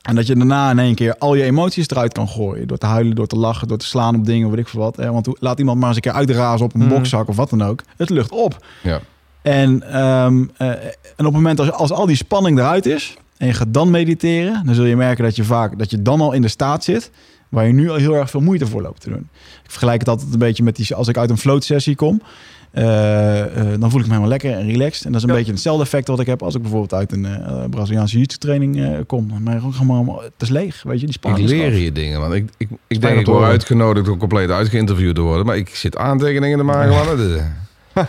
En 0.00 0.14
dat 0.14 0.26
je 0.26 0.34
daarna 0.34 0.70
in 0.70 0.78
één 0.78 0.94
keer 0.94 1.18
al 1.18 1.34
je 1.34 1.42
emoties 1.42 1.90
eruit 1.90 2.12
kan 2.12 2.28
gooien. 2.28 2.66
Door 2.66 2.78
te 2.78 2.86
huilen, 2.86 3.14
door 3.14 3.26
te 3.26 3.36
lachen, 3.36 3.68
door 3.68 3.78
te 3.78 3.86
slaan 3.86 4.14
op 4.14 4.24
dingen, 4.26 4.50
weet 4.50 4.58
ik 4.58 4.68
veel 4.68 4.80
wat. 4.80 4.96
Hè? 4.96 5.12
Want 5.12 5.28
laat 5.40 5.58
iemand 5.58 5.78
maar 5.78 5.88
eens 5.88 5.96
een 5.96 6.02
keer 6.02 6.12
uitrazen 6.12 6.66
op 6.66 6.74
een 6.74 6.80
mm. 6.80 6.88
bokzak 6.88 7.28
of 7.28 7.36
wat 7.36 7.50
dan 7.50 7.62
ook. 7.62 7.82
Het 7.96 8.10
lucht 8.10 8.30
op. 8.30 8.66
Ja. 8.82 9.00
En, 9.42 10.00
um, 10.00 10.50
uh, 10.58 10.68
en 10.68 10.76
op 11.16 11.24
het 11.24 11.32
moment 11.32 11.60
als, 11.60 11.72
als 11.72 11.92
al 11.92 12.06
die 12.06 12.16
spanning 12.16 12.58
eruit 12.58 12.86
is 12.86 13.16
en 13.36 13.46
je 13.46 13.52
gaat 13.52 13.74
dan 13.74 13.90
mediteren, 13.90 14.62
dan 14.64 14.74
zul 14.74 14.84
je 14.84 14.96
merken 14.96 15.24
dat 15.24 15.36
je 15.36 15.44
vaak 15.44 15.78
dat 15.78 15.90
je 15.90 16.02
dan 16.02 16.20
al 16.20 16.32
in 16.32 16.42
de 16.42 16.48
staat 16.48 16.84
zit 16.84 17.10
waar 17.48 17.66
je 17.66 17.72
nu 17.72 17.90
al 17.90 17.96
heel 17.96 18.14
erg 18.14 18.30
veel 18.30 18.40
moeite 18.40 18.66
voor 18.66 18.82
loopt 18.82 19.00
te 19.00 19.10
doen. 19.10 19.28
Ik 19.64 19.70
vergelijk 19.70 20.00
het 20.00 20.08
altijd 20.08 20.32
een 20.32 20.38
beetje 20.38 20.62
met 20.62 20.76
die 20.76 20.94
als 20.94 21.08
ik 21.08 21.16
uit 21.16 21.30
een 21.30 21.38
float 21.38 21.64
sessie 21.64 21.96
kom. 21.96 22.22
Uh, 22.74 22.84
uh, 22.84 23.44
dan 23.78 23.90
voel 23.90 24.00
ik 24.00 24.06
me 24.06 24.12
helemaal 24.12 24.28
lekker 24.28 24.52
en 24.52 24.66
relaxed. 24.66 25.04
En 25.04 25.12
dat 25.12 25.20
is 25.20 25.26
een 25.26 25.32
ja. 25.32 25.38
beetje 25.38 25.52
hetzelfde 25.52 25.82
effect 25.82 26.08
wat 26.08 26.20
ik 26.20 26.26
heb 26.26 26.42
als 26.42 26.54
ik 26.54 26.62
bijvoorbeeld 26.62 26.94
uit 26.94 27.12
een 27.12 27.24
uh, 27.24 27.64
Braziliaanse 27.70 28.16
jiu 28.16 28.26
training 28.26 29.06
kom. 29.06 29.32
Maar 29.42 29.60
gewoon, 29.70 30.20
het 30.22 30.32
is 30.38 30.48
leeg, 30.48 30.82
weet 30.82 31.00
je, 31.00 31.06
die 31.06 31.14
spanning. 31.14 31.50
Ik 31.50 31.56
leer 31.56 31.74
je 31.74 31.92
dingen, 31.92 32.20
want 32.20 32.34
ik, 32.34 32.50
ik, 32.56 32.68
ik 32.86 33.00
denk 33.00 33.18
ik 33.20 33.26
word 33.26 33.44
uitgenodigd 33.44 34.08
om 34.08 34.18
compleet 34.18 34.50
uitgeïnterviewd 34.50 35.14
te 35.14 35.20
worden. 35.20 35.46
Maar 35.46 35.56
ik 35.56 35.68
zit 35.68 35.96
aantekeningen 35.96 36.58
te 36.58 36.64
maken 36.64 36.94
van 36.94 37.18
het. 37.18 37.42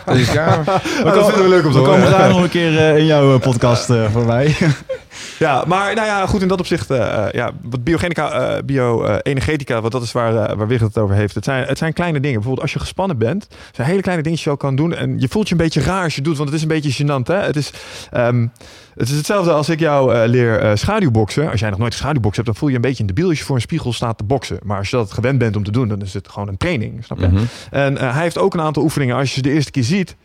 Dus 0.04 0.32
ja, 0.32 0.62
we 0.64 1.10
dat 1.14 1.26
vinden 1.28 1.42
we 1.42 1.48
leuk 1.48 1.64
om 1.64 1.72
te 1.72 1.78
We 1.78 1.84
komen 1.84 2.06
graag 2.06 2.28
nog 2.28 2.42
een 2.42 2.48
keer 2.48 2.72
uh, 2.72 2.96
in 2.96 3.06
jouw 3.06 3.38
podcast 3.38 3.90
uh, 3.90 4.04
voorbij. 4.12 4.56
ja, 5.42 5.64
maar 5.66 5.94
nou 5.94 6.06
ja, 6.06 6.26
goed 6.26 6.42
in 6.42 6.48
dat 6.48 6.58
opzicht. 6.58 6.90
Uh, 6.90 7.26
ja, 7.32 7.50
wat 7.62 7.84
biogenica, 7.84 8.62
bio-energetica, 8.64 9.80
wat 9.80 9.92
dat 9.92 10.02
is 10.02 10.12
waar, 10.12 10.56
waar 10.56 10.68
Wigert 10.68 10.94
het 10.94 11.02
over 11.02 11.16
heeft. 11.16 11.34
Het 11.34 11.44
zijn, 11.44 11.66
het 11.66 11.78
zijn 11.78 11.92
kleine 11.92 12.20
dingen. 12.20 12.34
Bijvoorbeeld 12.34 12.62
als 12.62 12.72
je 12.72 12.78
gespannen 12.78 13.18
bent, 13.18 13.46
zijn 13.72 13.88
hele 13.88 14.02
kleine 14.02 14.22
dingetjes 14.22 14.48
die 14.48 14.52
je 14.52 14.60
al 14.60 14.68
kan 14.68 14.76
doen. 14.76 14.94
En 14.94 15.20
je 15.20 15.28
voelt 15.28 15.48
je 15.48 15.54
een 15.54 15.60
beetje 15.60 15.80
raar 15.80 16.04
als 16.04 16.14
je 16.14 16.22
doet, 16.22 16.36
want 16.36 16.48
het 16.48 16.56
is 16.56 16.62
een 16.62 16.80
beetje 16.80 17.04
gênant. 17.04 17.26
Hè? 17.26 17.36
Het 17.36 17.56
is... 17.56 17.72
Um, 18.16 18.52
het 18.94 19.08
is 19.08 19.16
hetzelfde 19.16 19.52
als 19.52 19.68
ik 19.68 19.80
jou 19.80 20.14
uh, 20.14 20.22
leer 20.26 20.64
uh, 20.64 20.70
schaduwboksen. 20.74 21.50
Als 21.50 21.60
jij 21.60 21.70
nog 21.70 21.78
nooit 21.78 21.94
schaduwboksen 21.94 22.42
hebt, 22.42 22.46
dan 22.46 22.56
voel 22.56 22.68
je 22.68 22.74
een 22.74 22.80
beetje 22.80 23.00
een 23.00 23.06
debiel 23.06 23.28
als 23.28 23.38
je 23.38 23.44
voor 23.44 23.54
een 23.54 23.60
spiegel 23.60 23.92
staat 23.92 24.18
te 24.18 24.24
boksen. 24.24 24.58
Maar 24.62 24.78
als 24.78 24.90
je 24.90 24.96
dat 24.96 25.12
gewend 25.12 25.38
bent 25.38 25.56
om 25.56 25.64
te 25.64 25.70
doen, 25.70 25.88
dan 25.88 26.02
is 26.02 26.14
het 26.14 26.28
gewoon 26.28 26.48
een 26.48 26.56
training. 26.56 27.04
Snap 27.04 27.18
je? 27.18 27.28
Mhm. 27.28 27.42
En 27.70 27.94
uh, 27.94 28.12
hij 28.12 28.22
heeft 28.22 28.38
ook 28.38 28.54
een 28.54 28.60
aantal 28.60 28.82
oefeningen. 28.82 29.16
Als 29.16 29.28
je 29.28 29.34
ze 29.34 29.42
de 29.42 29.50
eerste 29.50 29.70
keer 29.70 29.84
ziet. 29.84 30.16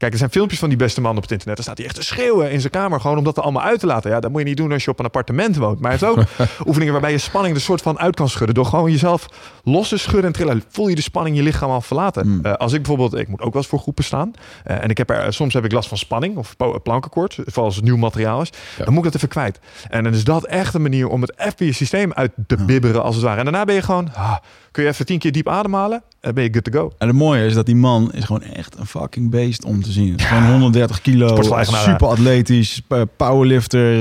Kijk, 0.00 0.12
er 0.12 0.18
zijn 0.18 0.30
filmpjes 0.30 0.58
van 0.58 0.68
die 0.68 0.78
beste 0.78 1.00
man 1.00 1.16
op 1.16 1.22
het 1.22 1.30
internet. 1.30 1.56
Dan 1.56 1.64
staat 1.64 1.76
hij 1.78 1.86
echt 1.86 1.96
te 1.96 2.02
schreeuwen 2.02 2.50
in 2.50 2.60
zijn 2.60 2.72
kamer. 2.72 3.00
Gewoon 3.00 3.18
om 3.18 3.24
dat 3.24 3.36
er 3.36 3.42
allemaal 3.42 3.62
uit 3.62 3.80
te 3.80 3.86
laten. 3.86 4.10
Ja, 4.10 4.20
dat 4.20 4.30
moet 4.30 4.40
je 4.40 4.46
niet 4.46 4.56
doen 4.56 4.72
als 4.72 4.84
je 4.84 4.90
op 4.90 4.98
een 4.98 5.04
appartement 5.04 5.56
woont. 5.56 5.80
Maar 5.80 5.90
hij 5.90 6.00
heeft 6.00 6.18
ook 6.18 6.26
oefeningen 6.68 6.92
waarbij 6.92 7.10
je 7.10 7.18
spanning 7.18 7.54
er 7.54 7.60
soort 7.60 7.82
van 7.82 7.98
uit 7.98 8.14
kan 8.14 8.28
schudden. 8.28 8.54
Door 8.54 8.66
gewoon 8.66 8.90
jezelf 8.90 9.26
los 9.64 9.88
te 9.88 9.96
schudden 9.96 10.24
en 10.24 10.32
trillen. 10.32 10.64
Voel 10.68 10.88
je 10.88 10.94
de 10.94 11.02
spanning 11.02 11.36
je 11.36 11.42
lichaam 11.42 11.70
al 11.70 11.80
verlaten. 11.80 12.22
Hmm. 12.22 12.36
Mm. 12.36 12.44
als 12.44 12.72
ik 12.72 12.82
bijvoorbeeld, 12.82 13.20
ik 13.20 13.28
moet 13.28 13.40
ook 13.40 13.52
wel 13.52 13.62
eens 13.62 13.70
voor 13.70 13.78
groepen 13.78 14.04
staan. 14.04 14.30
Uh, 14.66 14.82
en 14.82 14.88
ik 14.88 14.98
heb 14.98 15.10
er, 15.10 15.32
soms 15.32 15.54
heb 15.54 15.64
ik 15.64 15.72
last 15.72 15.88
van 15.88 15.98
spanning 15.98 16.36
of 16.36 16.56
plankenkoord. 16.82 17.34
Vooral 17.34 17.64
als 17.64 17.76
het 17.76 17.84
nieuw 17.84 17.96
materiaal 17.96 18.40
is. 18.40 18.50
Ja. 18.78 18.84
Dan 18.84 18.94
moet 18.94 19.04
ik 19.04 19.12
dat 19.12 19.14
even 19.14 19.28
kwijt. 19.28 19.60
En 19.88 20.04
dan 20.04 20.12
is 20.12 20.24
dat 20.24 20.44
echt 20.44 20.74
een 20.74 20.82
manier 20.82 21.08
om 21.08 21.20
het 21.20 21.38
even 21.38 21.66
je 21.66 21.72
systeem 21.72 22.12
uit 22.12 22.32
te 22.46 22.64
bibberen 22.64 23.02
als 23.02 23.14
het 23.14 23.24
ware. 23.24 23.38
En 23.38 23.44
daarna 23.44 23.64
ben 23.64 23.74
je 23.74 23.82
gewoon, 23.82 24.14
ah, 24.14 24.36
kun 24.70 24.82
je 24.82 24.88
even 24.88 25.06
tien 25.06 25.18
keer 25.18 25.32
diep 25.32 25.48
ademhalen. 25.48 26.02
Eh, 26.20 26.32
ben 26.32 26.44
je 26.44 26.52
good 26.52 26.64
to 26.64 26.72
go. 26.80 26.92
En 26.98 27.06
het 27.08 27.16
mooie 27.16 27.46
is 27.46 27.54
dat 27.54 27.66
die 27.66 27.76
man 27.76 28.12
is 28.12 28.24
gewoon 28.24 28.42
echt 28.42 28.78
een 28.78 28.86
fucking 28.86 29.30
beest 29.30 29.64
om 29.64 29.82
te 29.82 29.92
zien. 29.92 30.18
Gewoon 30.20 30.50
130 30.50 31.00
kilo, 31.00 31.34
super 31.82 32.06
atletisch, 32.06 32.82
powerlifter, 33.16 33.94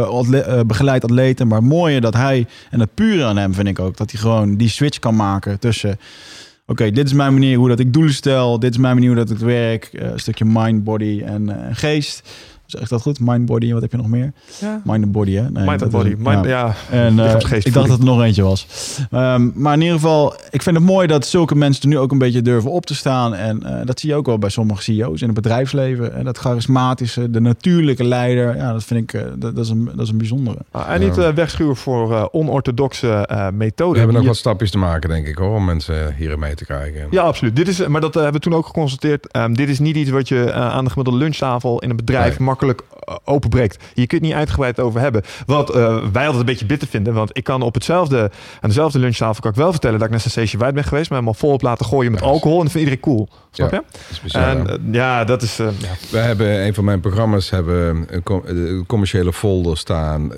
eh, 0.00 0.08
atle- 0.08 0.38
eh, 0.40 0.60
begeleid 0.66 1.04
atleten. 1.04 1.46
Maar 1.48 1.58
het 1.58 1.68
mooie 1.68 2.00
dat 2.00 2.14
hij, 2.14 2.46
en 2.70 2.80
het 2.80 2.94
pure 2.94 3.24
aan 3.24 3.36
hem 3.36 3.54
vind 3.54 3.68
ik 3.68 3.78
ook, 3.78 3.96
dat 3.96 4.10
hij 4.10 4.20
gewoon 4.20 4.56
die 4.56 4.68
switch 4.68 4.98
kan 4.98 5.16
maken 5.16 5.58
tussen... 5.58 5.98
Oké, 6.66 6.90
dit 6.90 7.06
is 7.06 7.12
mijn 7.12 7.32
manier 7.32 7.58
hoe 7.58 7.68
dat 7.68 7.78
ik 7.78 7.92
doelen 7.92 8.14
stel. 8.14 8.58
Dit 8.58 8.70
is 8.70 8.78
mijn 8.78 8.94
manier 8.94 9.08
hoe 9.14 9.24
dat 9.24 9.30
ik 9.30 9.38
werk. 9.38 9.88
Een 9.92 10.18
stukje 10.18 10.44
mind, 10.44 10.84
body 10.84 11.22
en 11.24 11.50
geest. 11.72 12.28
Zeg 12.66 12.80
ik 12.82 12.88
dat 12.88 13.02
goed? 13.02 13.20
Mind, 13.20 13.46
body, 13.46 13.72
wat 13.72 13.82
heb 13.82 13.90
je 13.90 13.96
nog 13.96 14.08
meer? 14.08 14.32
Ja. 14.60 14.80
Mind 14.84 15.04
en 15.04 15.10
body, 15.10 15.32
hè? 15.34 15.50
Nee, 15.50 15.64
Mind 15.66 15.82
and 15.82 15.90
body. 15.90 16.08
is- 16.08 16.14
Mind, 16.18 16.44
ja. 16.44 16.50
ja. 16.50 16.74
En 16.90 17.18
eh, 17.26 17.34
ik 17.64 17.72
dacht 17.72 17.88
dat 17.88 17.98
er 17.98 18.04
nog 18.04 18.22
eentje 18.22 18.42
was. 18.42 18.66
Ehm, 19.10 19.50
maar 19.54 19.74
in 19.74 19.80
ieder 19.80 19.94
geval, 19.96 20.34
ik 20.50 20.62
vind 20.62 20.76
het 20.76 20.84
mooi 20.84 21.06
dat 21.06 21.26
zulke 21.26 21.54
mensen 21.54 21.82
er 21.82 21.88
nu 21.88 21.98
ook 21.98 22.12
een 22.12 22.18
beetje 22.18 22.42
durven 22.42 22.70
op 22.70 22.86
te 22.86 22.94
staan. 22.94 23.34
En 23.34 23.62
eh, 23.62 23.86
dat 23.86 24.00
zie 24.00 24.08
je 24.08 24.14
ook 24.14 24.26
wel 24.26 24.38
bij 24.38 24.50
sommige 24.50 24.82
CEO's 24.82 25.20
in 25.20 25.26
het 25.26 25.36
bedrijfsleven. 25.36 26.14
En 26.14 26.24
dat 26.24 26.38
charismatische, 26.38 27.30
de 27.30 27.40
natuurlijke 27.40 28.04
leider. 28.04 28.56
Ja, 28.56 28.72
dat 28.72 28.84
vind 28.84 29.00
ik, 29.00 29.20
eh, 29.20 29.26
dat, 29.36 29.54
dat 29.56 29.64
is 29.64 29.70
een, 29.70 29.84
dat 29.84 30.00
is 30.04 30.08
een 30.08 30.18
bijzondere. 30.18 30.58
Ah, 30.70 30.90
en 30.94 31.00
niet 31.00 31.18
eh, 31.18 31.28
wegschuwen 31.28 31.76
voor 31.76 32.12
eh, 32.14 32.24
onorthodoxe 32.32 33.08
eh, 33.26 33.48
methoden. 33.50 33.92
We 33.92 33.98
hebben 33.98 34.16
nog 34.16 34.26
wat 34.26 34.36
stapjes 34.36 34.70
te 34.70 34.78
maken, 34.78 35.08
denk 35.08 35.26
ik, 35.26 35.36
hoor, 35.38 35.54
om 35.56 35.64
mensen 35.64 36.14
hierin 36.16 36.38
mee 36.38 36.54
te 36.54 36.64
krijgen. 36.64 37.06
Ja, 37.10 37.22
absoluut. 37.22 37.56
Dit 37.56 37.68
is, 37.68 37.86
maar 37.86 38.00
dat 38.00 38.16
eh, 38.16 38.22
hebben 38.22 38.40
we 38.40 38.48
toen 38.48 38.58
ook 38.58 38.66
geconstateerd. 38.66 39.30
Ehm, 39.32 39.52
dit 39.52 39.68
is 39.68 39.78
niet 39.78 39.96
iets 39.96 40.10
wat 40.10 40.28
je 40.28 40.44
eh, 40.50 40.68
aan 40.70 40.84
de 40.84 40.90
gemiddelde 40.90 41.18
lunchtafel 41.18 41.78
in 41.78 41.90
een 41.90 41.96
bedrijf 41.96 42.38
Nee. 42.38 42.46
Makkelijk 42.58 42.82
eh, 43.04 43.14
openbreekt. 43.24 43.76
Je 43.94 44.06
kunt 44.06 44.10
het 44.10 44.20
niet 44.30 44.32
uitgebreid 44.38 44.80
over 44.80 45.00
hebben. 45.00 45.22
Wat 45.46 45.70
eh, 45.74 45.96
wij 46.12 46.22
altijd 46.22 46.40
een 46.40 46.44
beetje 46.46 46.66
bitter 46.66 46.88
vinden. 46.88 47.14
Want 47.14 47.30
ik 47.32 47.44
kan 47.44 47.62
op 47.62 47.74
hetzelfde, 47.74 48.30
aan 48.60 48.68
dezelfde 48.68 48.98
lunchtafel 48.98 49.40
kan 49.42 49.50
ik 49.50 49.56
wel 49.56 49.70
vertellen 49.70 49.96
dat 49.96 50.04
ik 50.06 50.12
naar 50.12 50.20
Sensation 50.22 50.60
White 50.60 50.74
ben 50.74 50.84
geweest. 50.84 51.08
Maar 51.10 51.18
helemaal 51.18 51.40
vol 51.40 51.52
op 51.52 51.62
laten 51.62 51.86
gooien 51.86 52.12
met 52.12 52.20
Ja. 52.20 52.26
alcohol. 52.26 52.56
En 52.58 52.62
dat 52.62 52.72
vindt 52.72 52.88
iedereen 52.90 53.14
cool. 53.14 53.28
Snap 53.50 53.70
Ja. 53.70 53.76
je? 53.76 53.82
Dat 53.92 54.10
is 54.10 54.20
bizar, 54.20 54.42
En 54.42 54.66
eh, 54.68 54.76
ja, 54.92 55.24
dat 55.24 55.42
is... 55.42 55.58
eh, 55.58 55.66
ja. 55.78 55.88
We 56.10 56.18
hebben 56.18 56.64
een 56.66 56.74
van 56.74 56.84
mijn 56.84 57.00
programma's 57.00 57.50
hebben 57.50 58.06
een 58.10 58.22
com- 58.22 58.42
een 58.44 58.84
commerciële 58.86 59.32
folder 59.32 59.76
staan. 59.76 60.32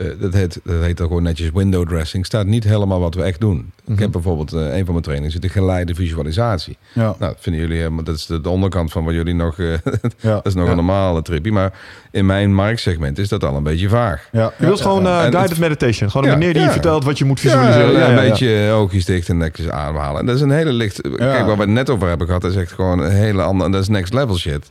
Eh, 0.00 0.06
dat, 0.20 0.32
heet, 0.34 0.60
dat 0.64 0.82
heet 0.82 0.96
dan 0.96 1.06
gewoon 1.06 1.22
netjes 1.22 1.50
window 1.54 1.88
dressing. 1.88 2.26
Staat 2.26 2.46
niet 2.46 2.64
helemaal 2.64 3.00
wat 3.00 3.14
we 3.14 3.22
echt 3.22 3.40
doen. 3.40 3.72
Ik 3.84 3.88
Mhm. 3.92 4.00
heb 4.02 4.10
bijvoorbeeld 4.12 4.52
eh, 4.52 4.60
een 4.76 4.84
van 4.84 4.92
mijn 4.92 5.02
trainingen 5.04 5.32
zit 5.32 5.42
de 5.42 5.48
geleide 5.48 5.94
visualisatie. 5.94 6.76
Ja, 6.92 7.02
Nou, 7.02 7.14
dat 7.18 7.36
vinden 7.38 7.60
jullie 7.62 7.76
helemaal. 7.76 8.04
Dat 8.04 8.14
is 8.16 8.26
de, 8.26 8.40
de 8.40 8.48
onderkant 8.48 8.92
van 8.92 9.04
wat 9.04 9.14
jullie 9.14 9.34
nog. 9.34 9.58
eh, 9.58 9.66
ja, 10.20 10.34
dat 10.34 10.46
is 10.46 10.54
nog 10.54 10.64
Ja. 10.64 10.70
een 10.70 10.76
normale 10.76 11.22
trippie. 11.22 11.52
Maar 11.52 11.72
in 12.10 12.26
mijn 12.26 12.54
marktsegment 12.54 13.18
is 13.18 13.28
dat 13.28 13.44
al 13.44 13.56
een 13.56 13.62
beetje 13.62 13.88
vaag. 13.88 14.28
ja. 14.32 14.52
Je 14.58 14.66
wilt 14.66 14.80
gewoon 14.80 15.04
guided 15.06 15.48
het- 15.48 15.58
meditation. 15.58 16.10
Gewoon 16.10 16.28
een 16.28 16.38
meneer 16.38 16.52
die 16.54 16.62
je 16.62 16.70
vertelt 16.70 17.04
wat 17.04 17.18
je 17.18 17.24
moet 17.24 17.40
visualiseren. 17.40 18.08
Een 18.08 18.28
beetje 18.28 18.70
oogjes 18.72 19.04
dicht 19.04 19.28
en 19.28 19.36
netjes 19.36 19.68
ademhalen. 19.68 20.20
En 20.20 20.26
dat 20.26 20.34
is 20.36 20.40
een 20.40 20.50
hele 20.50 20.72
licht. 20.72 21.00
Kijk, 21.00 21.46
waar 21.46 21.54
we 21.56 21.60
het 21.62 21.68
net 21.70 21.90
over 21.90 22.08
hebben 22.08 22.26
gehad, 22.26 22.42
dat 22.42 22.50
is 22.50 22.56
echt 22.56 22.72
gewoon 22.72 22.98
een 22.98 23.10
hele 23.10 23.42
andere. 23.42 23.70
Dat 23.70 23.80
is 23.80 23.88
next 23.88 24.12
level 24.12 24.36
shit. 24.36 24.70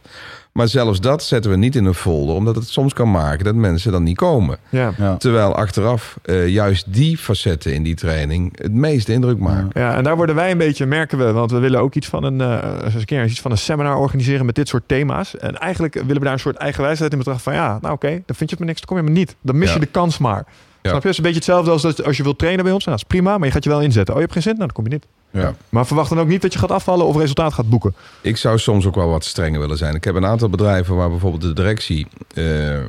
Maar 0.60 0.68
zelfs 0.68 1.00
dat 1.02 1.24
zetten 1.24 1.52
we 1.52 1.58
niet 1.58 1.76
in 1.76 1.86
een 1.86 1.94
folder, 1.94 2.36
omdat 2.36 2.56
het 2.56 2.68
soms 2.68 2.94
kan 2.94 3.12
maken 3.12 3.46
dat 3.46 3.56
mensen 3.56 3.92
dan 3.92 4.04
niet 4.04 4.18
komen. 4.18 4.58
Ja. 4.70 4.92
Ja. 4.98 5.18
Terwijl 5.18 5.56
achteraf 5.56 6.18
eh, 6.24 6.48
juist 6.48 6.94
die 6.94 7.18
facetten 7.18 7.74
in 7.74 7.84
die 7.84 7.96
training 7.96 8.52
het 8.62 8.72
meeste 8.74 9.14
indruk 9.14 9.38
maken. 9.40 9.82
Ja, 9.82 9.96
en 9.96 10.04
daar 10.04 10.16
worden 10.16 10.36
wij 10.36 10.52
een 10.52 10.58
beetje, 10.58 10.86
merken 10.86 11.18
we, 11.18 11.32
want 11.32 11.52
we 11.52 11.60
willen 11.60 11.80
ook 11.80 11.96
iets 11.96 12.08
van 12.08 12.24
een, 12.24 12.42
eh, 12.42 12.84
eens 12.84 12.94
een 12.94 13.06
keer 13.06 13.26
iets 13.26 13.42
van 13.42 13.52
een 13.52 13.58
seminar 13.58 13.98
organiseren 13.98 14.46
met 14.46 14.56
dit 14.56 14.68
soort 14.68 14.84
thema's. 14.88 15.38
En 15.38 15.58
eigenlijk 15.58 15.94
willen 15.94 16.18
we 16.18 16.24
daar 16.24 16.34
een 16.34 16.40
soort 16.40 16.56
eigen 16.56 16.84
wijsheid 16.84 17.12
in 17.12 17.18
betrachten 17.18 17.44
van, 17.44 17.54
ja, 17.54 17.78
nou 17.82 17.94
oké, 17.94 18.10
dan 18.10 18.36
vind 18.36 18.38
je 18.40 18.46
het 18.50 18.60
maar 18.60 18.68
niks, 18.68 18.80
dan 18.80 18.88
kom 18.88 18.98
je 18.98 19.04
maar 19.04 19.20
niet. 19.20 19.36
Dan 19.42 19.58
mis 19.58 19.68
Ja. 19.68 19.74
je 19.74 19.80
de 19.80 19.86
kans 19.86 20.18
maar. 20.18 20.46
Ja. 20.82 20.90
Snap 20.90 21.02
je? 21.02 21.08
Het 21.08 21.18
is 21.18 21.18
een 21.18 21.24
beetje 21.24 21.38
hetzelfde 21.40 21.72
als 21.72 21.82
dat 21.82 22.04
als 22.04 22.18
je 22.18 22.24
wilt 22.24 22.38
trainen 22.38 22.64
bij 22.64 22.74
ons. 22.74 22.86
Nou, 22.86 22.98
dat 22.98 23.06
is 23.06 23.16
prima, 23.16 23.38
maar 23.38 23.48
je 23.48 23.54
gaat 23.54 23.64
je 23.64 23.70
wel 23.70 23.82
inzetten. 23.82 24.14
Oh, 24.14 24.20
je 24.20 24.26
hebt 24.26 24.34
geen 24.34 24.44
zin? 24.44 24.54
Nou, 24.54 24.66
dan 24.66 24.76
kom 24.76 24.84
je 24.84 24.90
niet. 24.90 25.06
Ja. 25.32 25.56
Maar 25.70 25.86
verwacht 25.86 26.10
dan 26.10 26.20
ook 26.20 26.28
niet 26.28 26.42
dat 26.42 26.54
je 26.54 26.60
gaat 26.60 26.72
afvallen 26.72 27.06
of 27.06 27.16
resultaat 27.16 27.54
gaat 27.54 27.70
boeken. 27.70 27.96
Ik 28.22 28.38
zou 28.38 28.58
soms 28.58 28.86
ook 28.86 28.96
wel 28.96 29.10
wat 29.10 29.26
strenger 29.26 29.60
willen 29.60 29.78
zijn. 29.78 29.96
Ik 29.96 30.04
heb 30.04 30.16
een 30.16 30.26
aantal 30.26 30.50
bedrijven 30.50 30.96
waar 30.96 31.10
bijvoorbeeld 31.10 31.42
de 31.42 31.54
directie 31.54 32.08
eh, 32.34 32.76
eh, 32.76 32.86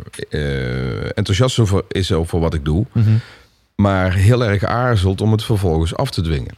enthousiast 1.14 1.58
over 1.58 1.82
is 1.88 2.12
over 2.12 2.40
wat 2.40 2.54
ik 2.54 2.64
doe. 2.64 2.86
maar 3.74 4.14
heel 4.14 4.44
erg 4.44 4.64
aarzelt 4.64 5.20
om 5.20 5.32
het 5.32 5.44
vervolgens 5.44 5.96
af 5.96 6.10
te 6.10 6.22
dwingen. 6.22 6.54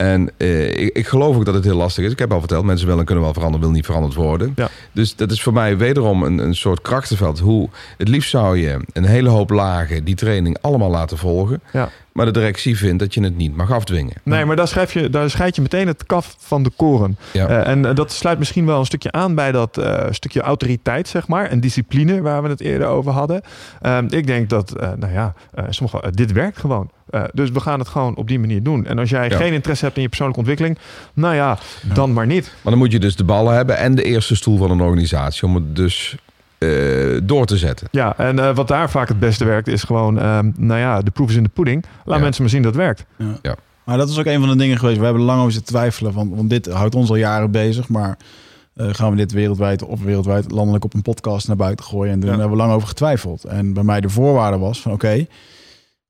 En 0.00 0.30
eh, 0.36 0.68
ik, 0.68 0.96
ik 0.96 1.06
geloof 1.06 1.36
ook 1.36 1.44
dat 1.44 1.54
het 1.54 1.64
heel 1.64 1.76
lastig 1.76 2.04
is. 2.04 2.12
Ik 2.12 2.18
heb 2.18 2.32
al 2.32 2.38
verteld, 2.38 2.64
mensen 2.64 2.84
willen 2.84 3.00
en 3.00 3.06
kunnen 3.06 3.24
wel 3.24 3.32
veranderen, 3.32 3.66
wil 3.66 3.74
niet 3.74 3.84
veranderd 3.84 4.14
worden. 4.14 4.52
Ja. 4.56 4.68
Dus 4.92 5.16
dat 5.16 5.30
is 5.30 5.42
voor 5.42 5.52
mij 5.52 5.76
wederom 5.76 6.22
een, 6.22 6.38
een 6.38 6.54
soort 6.54 6.80
krachtenveld. 6.80 7.38
Hoe, 7.38 7.68
het 7.96 8.08
liefst 8.08 8.30
zou 8.30 8.58
je 8.58 8.84
een 8.92 9.04
hele 9.04 9.28
hoop 9.28 9.50
lagen 9.50 10.04
die 10.04 10.14
training 10.14 10.58
allemaal 10.60 10.90
laten 10.90 11.18
volgen. 11.18 11.60
Ja. 11.72 11.88
Maar 12.20 12.32
de 12.32 12.38
directie 12.38 12.76
vindt 12.76 12.98
dat 12.98 13.14
je 13.14 13.22
het 13.22 13.36
niet 13.36 13.56
mag 13.56 13.72
afdwingen. 13.72 14.14
Nee, 14.22 14.44
maar 14.44 14.56
daar, 14.56 14.68
schrijf 14.68 14.92
je, 14.92 15.10
daar 15.10 15.30
scheid 15.30 15.56
je 15.56 15.62
meteen 15.62 15.86
het 15.86 16.06
kaf 16.06 16.34
van 16.38 16.62
de 16.62 16.70
koren. 16.76 17.18
Ja. 17.32 17.46
Eh, 17.48 17.66
en 17.68 17.84
eh, 17.84 17.94
dat 17.94 18.12
sluit 18.12 18.38
misschien 18.38 18.66
wel 18.66 18.78
een 18.78 18.86
stukje 18.86 19.12
aan 19.12 19.34
bij 19.34 19.52
dat 19.52 19.78
eh, 19.78 20.06
stukje 20.10 20.40
autoriteit, 20.40 21.08
zeg 21.08 21.28
maar. 21.28 21.46
En 21.46 21.60
discipline, 21.60 22.20
waar 22.20 22.42
we 22.42 22.48
het 22.48 22.60
eerder 22.60 22.86
over 22.86 23.12
hadden. 23.12 23.42
Ehm, 23.80 24.06
ik 24.10 24.26
denk 24.26 24.48
dat, 24.48 24.74
nou 24.96 25.12
ja, 25.12 25.34
sommige, 25.68 26.10
dit 26.10 26.32
werkt 26.32 26.58
gewoon. 26.58 26.90
Dus 27.32 27.50
we 27.50 27.60
gaan 27.60 27.78
het 27.78 27.88
gewoon 27.88 28.16
op 28.16 28.28
die 28.28 28.38
manier 28.38 28.62
doen. 28.62 28.86
En 28.86 28.98
als 28.98 29.10
jij 29.10 29.28
Ja. 29.28 29.36
geen 29.36 29.52
interesse 29.52 29.84
hebt 29.84 29.96
in 29.96 30.02
je 30.02 30.08
persoonlijke 30.08 30.40
ontwikkeling, 30.40 30.78
nou 31.14 31.34
ja, 31.34 31.58
dan 31.94 32.12
maar 32.12 32.26
niet. 32.26 32.44
Maar 32.62 32.72
dan 32.72 32.78
moet 32.78 32.92
je 32.92 32.98
dus 32.98 33.16
de 33.16 33.24
ballen 33.24 33.54
hebben 33.54 33.76
en 33.76 33.94
de 33.94 34.02
eerste 34.02 34.36
stoel 34.36 34.58
van 34.58 34.70
een 34.70 34.80
organisatie 34.80 35.48
om 35.48 35.54
het 35.54 35.76
dus 35.76 36.16
eh, 36.60 37.20
door 37.22 37.46
te 37.46 37.56
zetten. 37.56 37.88
Ja, 37.90 38.16
en 38.18 38.38
eh, 38.38 38.54
wat 38.54 38.68
daar 38.68 38.90
vaak 38.90 39.08
het 39.08 39.18
beste 39.18 39.44
werkt, 39.44 39.68
is 39.68 39.82
gewoon, 39.82 40.18
ehm, 40.18 40.50
nou 40.56 40.80
ja, 40.80 41.00
de 41.02 41.10
proef 41.10 41.28
is 41.30 41.36
in 41.36 41.42
de 41.42 41.48
pudding. 41.48 41.84
Laat 42.04 42.16
Ja. 42.16 42.22
mensen 42.22 42.42
maar 42.42 42.50
zien 42.50 42.62
dat 42.62 42.74
het 42.74 42.82
werkt. 42.82 43.04
Maar 43.84 43.98
dat 43.98 44.08
is 44.08 44.18
ook 44.18 44.26
een 44.26 44.40
van 44.40 44.48
de 44.48 44.56
dingen 44.56 44.78
geweest. 44.78 44.98
We 44.98 45.04
hebben 45.04 45.22
lang 45.22 45.40
over 45.40 45.52
zitten 45.52 45.74
twijfelen. 45.74 46.12
Want, 46.12 46.34
want 46.34 46.50
dit 46.50 46.66
houdt 46.66 46.94
ons 46.94 47.08
al 47.08 47.16
jaren 47.16 47.50
bezig. 47.50 47.88
Maar 47.88 48.18
eh, 48.74 48.88
gaan 48.92 49.10
we 49.10 49.16
dit 49.16 49.32
wereldwijd 49.32 49.82
of 49.84 50.02
wereldwijd 50.02 50.50
landelijk 50.50 50.84
op 50.84 50.94
een 50.94 51.02
podcast 51.02 51.46
naar 51.46 51.56
buiten 51.56 51.84
gooien? 51.84 52.12
En 52.12 52.20
Ja. 52.20 52.26
hebben 52.28 52.50
we 52.50 52.56
lang 52.56 52.72
over 52.72 52.88
getwijfeld. 52.88 53.44
En 53.44 53.72
bij 53.72 53.82
mij 53.82 54.00
de 54.00 54.08
voorwaarde 54.08 54.58
was 54.58 54.80
van 54.82 54.92
oké, 54.92 55.26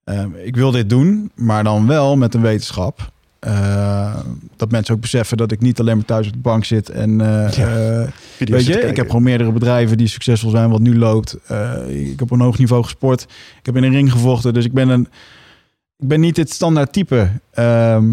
eh, 0.05 0.25
ik 0.45 0.57
wil 0.57 0.71
dit 0.71 0.91
doen. 0.91 1.33
Maar 1.35 1.65
dan 1.65 1.87
wel 1.87 2.17
met 2.17 2.35
een 2.35 2.41
wetenschap. 2.43 3.13
Eh, 3.41 4.17
dat 4.57 4.71
mensen 4.71 4.95
ook 4.95 5.01
beseffen 5.01 5.37
dat 5.37 5.53
ik 5.53 5.61
niet 5.61 5.81
alleen 5.81 5.97
maar 5.97 6.05
thuis 6.05 6.27
op 6.27 6.33
de 6.33 6.39
bank 6.39 6.65
zit. 6.65 6.89
En 6.89 7.21
eh, 7.21 7.53
Ja. 7.53 7.67
eh, 8.01 8.09
Weet 8.39 8.67
je, 8.67 8.81
ik 8.81 8.97
heb 8.97 9.07
gewoon 9.07 9.23
meerdere 9.23 9.53
bedrijven 9.53 9.97
die 9.97 10.07
succesvol 10.09 10.51
zijn, 10.51 10.71
wat 10.71 10.81
nu 10.81 10.99
loopt. 10.99 11.37
Ik 11.89 12.09
heb 12.19 12.21
op 12.21 12.31
een 12.31 12.41
hoog 12.41 12.59
niveau 12.59 12.83
gesport. 12.83 13.23
Ik 13.59 13.67
heb 13.67 13.77
in 13.77 13.83
een 13.85 13.93
ring 13.93 14.13
gevochten. 14.13 14.55
Dus 14.55 14.65
ik 14.65 14.73
ben 14.73 14.89
een. 14.89 15.09
Ik 15.99 16.09
ben 16.09 16.21
niet 16.21 16.35
dit 16.35 16.51
standaard 16.51 16.93
type. 16.93 17.31
ehm, 17.53 18.05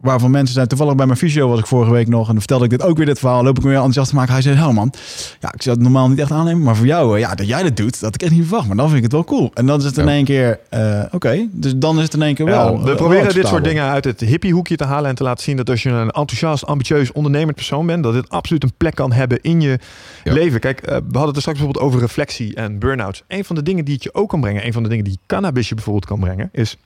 waarvan 0.00 0.30
mensen 0.30 0.54
zijn. 0.54 0.66
Toevallig 0.68 0.94
bij 0.94 1.06
mijn 1.06 1.18
fysio 1.18 1.48
was 1.48 1.58
ik 1.58 1.66
vorige 1.66 1.92
week 1.92 2.08
nog. 2.08 2.20
En 2.20 2.28
dan 2.30 2.38
vertelde 2.38 2.64
ik 2.64 2.70
dit 2.70 2.82
ook 2.82 2.96
weer 2.96 3.06
dit 3.06 3.18
verhaal. 3.18 3.42
Loop 3.42 3.56
ik 3.56 3.62
me 3.62 3.68
weer 3.68 3.76
enthousiast 3.76 4.08
te 4.08 4.14
maken. 4.14 4.32
Hij 4.32 4.42
zei: 4.42 4.56
Hé 4.56 4.72
man, 4.72 4.92
ja, 5.40 5.52
ik 5.52 5.62
zou 5.62 5.74
het 5.74 5.84
normaal 5.84 6.08
niet 6.08 6.18
echt 6.18 6.30
aannemen. 6.30 6.62
Maar 6.62 6.76
voor 6.76 6.86
jou, 6.86 7.14
eh, 7.14 7.20
ja, 7.20 7.34
dat 7.34 7.46
jij 7.46 7.62
dat 7.62 7.76
doet, 7.76 8.00
dat 8.00 8.14
ik 8.14 8.22
echt 8.22 8.32
niet 8.32 8.42
verwacht. 8.46 8.66
Maar 8.66 8.76
dan 8.76 8.86
vind 8.86 8.96
ik 8.96 9.02
het 9.04 9.12
wel 9.12 9.24
cool. 9.24 9.50
En 9.54 9.66
dan 9.66 9.78
is 9.78 9.84
het 9.84 9.98
in 9.98 10.08
één 10.08 10.24
keer. 10.24 10.60
eh, 10.70 11.02
Oké, 11.10 11.46
dus 11.50 11.72
dan 11.76 11.96
is 11.96 12.02
het 12.02 12.14
in 12.14 12.22
één 12.22 12.34
keer 12.34 12.46
Ja, 12.46 12.52
wel. 12.64 12.82
we 12.82 12.90
eh, 12.90 12.96
proberen 12.96 13.34
dit 13.34 13.46
soort 13.46 13.64
dingen 13.64 13.84
uit 13.84 14.04
het 14.04 14.20
hippiehoekje 14.20 14.76
te 14.76 14.84
halen 14.84 15.08
en 15.10 15.14
te 15.16 15.22
laten 15.22 15.44
zien 15.44 15.56
dat 15.56 15.70
als 15.70 15.82
je 15.82 15.88
een 15.90 16.10
enthousiast, 16.10 16.66
ambitieus, 16.66 17.12
ondernemend 17.12 17.54
persoon 17.56 17.86
bent, 17.86 18.02
dat 18.02 18.12
dit 18.12 18.28
absoluut 18.28 18.62
een 18.62 18.72
plek 18.76 18.94
kan 18.94 19.12
hebben 19.12 19.38
in 19.42 19.60
je 19.60 19.78
Ja. 20.24 20.32
leven. 20.32 20.60
Kijk, 20.60 20.80
we 20.84 20.92
hadden 20.94 21.26
het 21.26 21.34
er 21.36 21.40
straks 21.40 21.58
bijvoorbeeld 21.58 21.84
over 21.86 22.00
reflectie 22.00 22.54
en 22.54 22.78
burn-outs. 22.78 23.22
Een 23.28 23.44
van 23.44 23.56
de 23.56 23.62
dingen 23.62 23.84
die 23.84 23.94
het 23.94 24.02
je 24.02 24.14
ook 24.14 24.28
kan 24.28 24.40
brengen, 24.40 24.66
een 24.66 24.72
van 24.72 24.82
de 24.82 24.88
dingen 24.88 25.04
die 25.04 25.18
cannabis 25.26 25.68
je 25.68 25.74
bijvoorbeeld 25.74 26.06
kan 26.06 26.20
brengen, 26.20 26.48
is. 26.52 26.76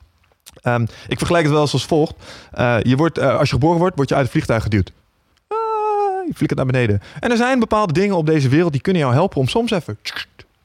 Ehm, 0.63 0.83
ik 1.09 1.19
vergelijk 1.19 1.45
het 1.45 1.53
wel 1.53 1.63
eens 1.63 1.73
als 1.73 1.87
volgt. 1.87 2.15
Eh, 2.51 2.77
je 2.83 2.97
wordt, 2.97 3.19
eh, 3.19 3.39
als 3.39 3.49
je 3.49 3.55
geboren 3.55 3.79
wordt, 3.79 3.97
word 3.97 4.09
je 4.09 4.15
uit 4.15 4.23
het 4.25 4.33
vliegtuig 4.33 4.63
geduwd. 4.63 4.93
Ah, 5.49 5.57
je 6.27 6.33
flikkert 6.35 6.55
naar 6.57 6.67
beneden. 6.67 7.01
En 7.21 7.31
er 7.31 7.37
zijn 7.37 7.59
bepaalde 7.59 7.93
dingen 7.93 8.17
op 8.17 8.27
deze 8.27 8.49
wereld 8.49 8.73
die 8.73 8.81
kunnen 8.81 9.03
jou 9.03 9.15
helpen 9.15 9.39
om 9.41 9.49
soms 9.49 9.71
even 9.71 9.99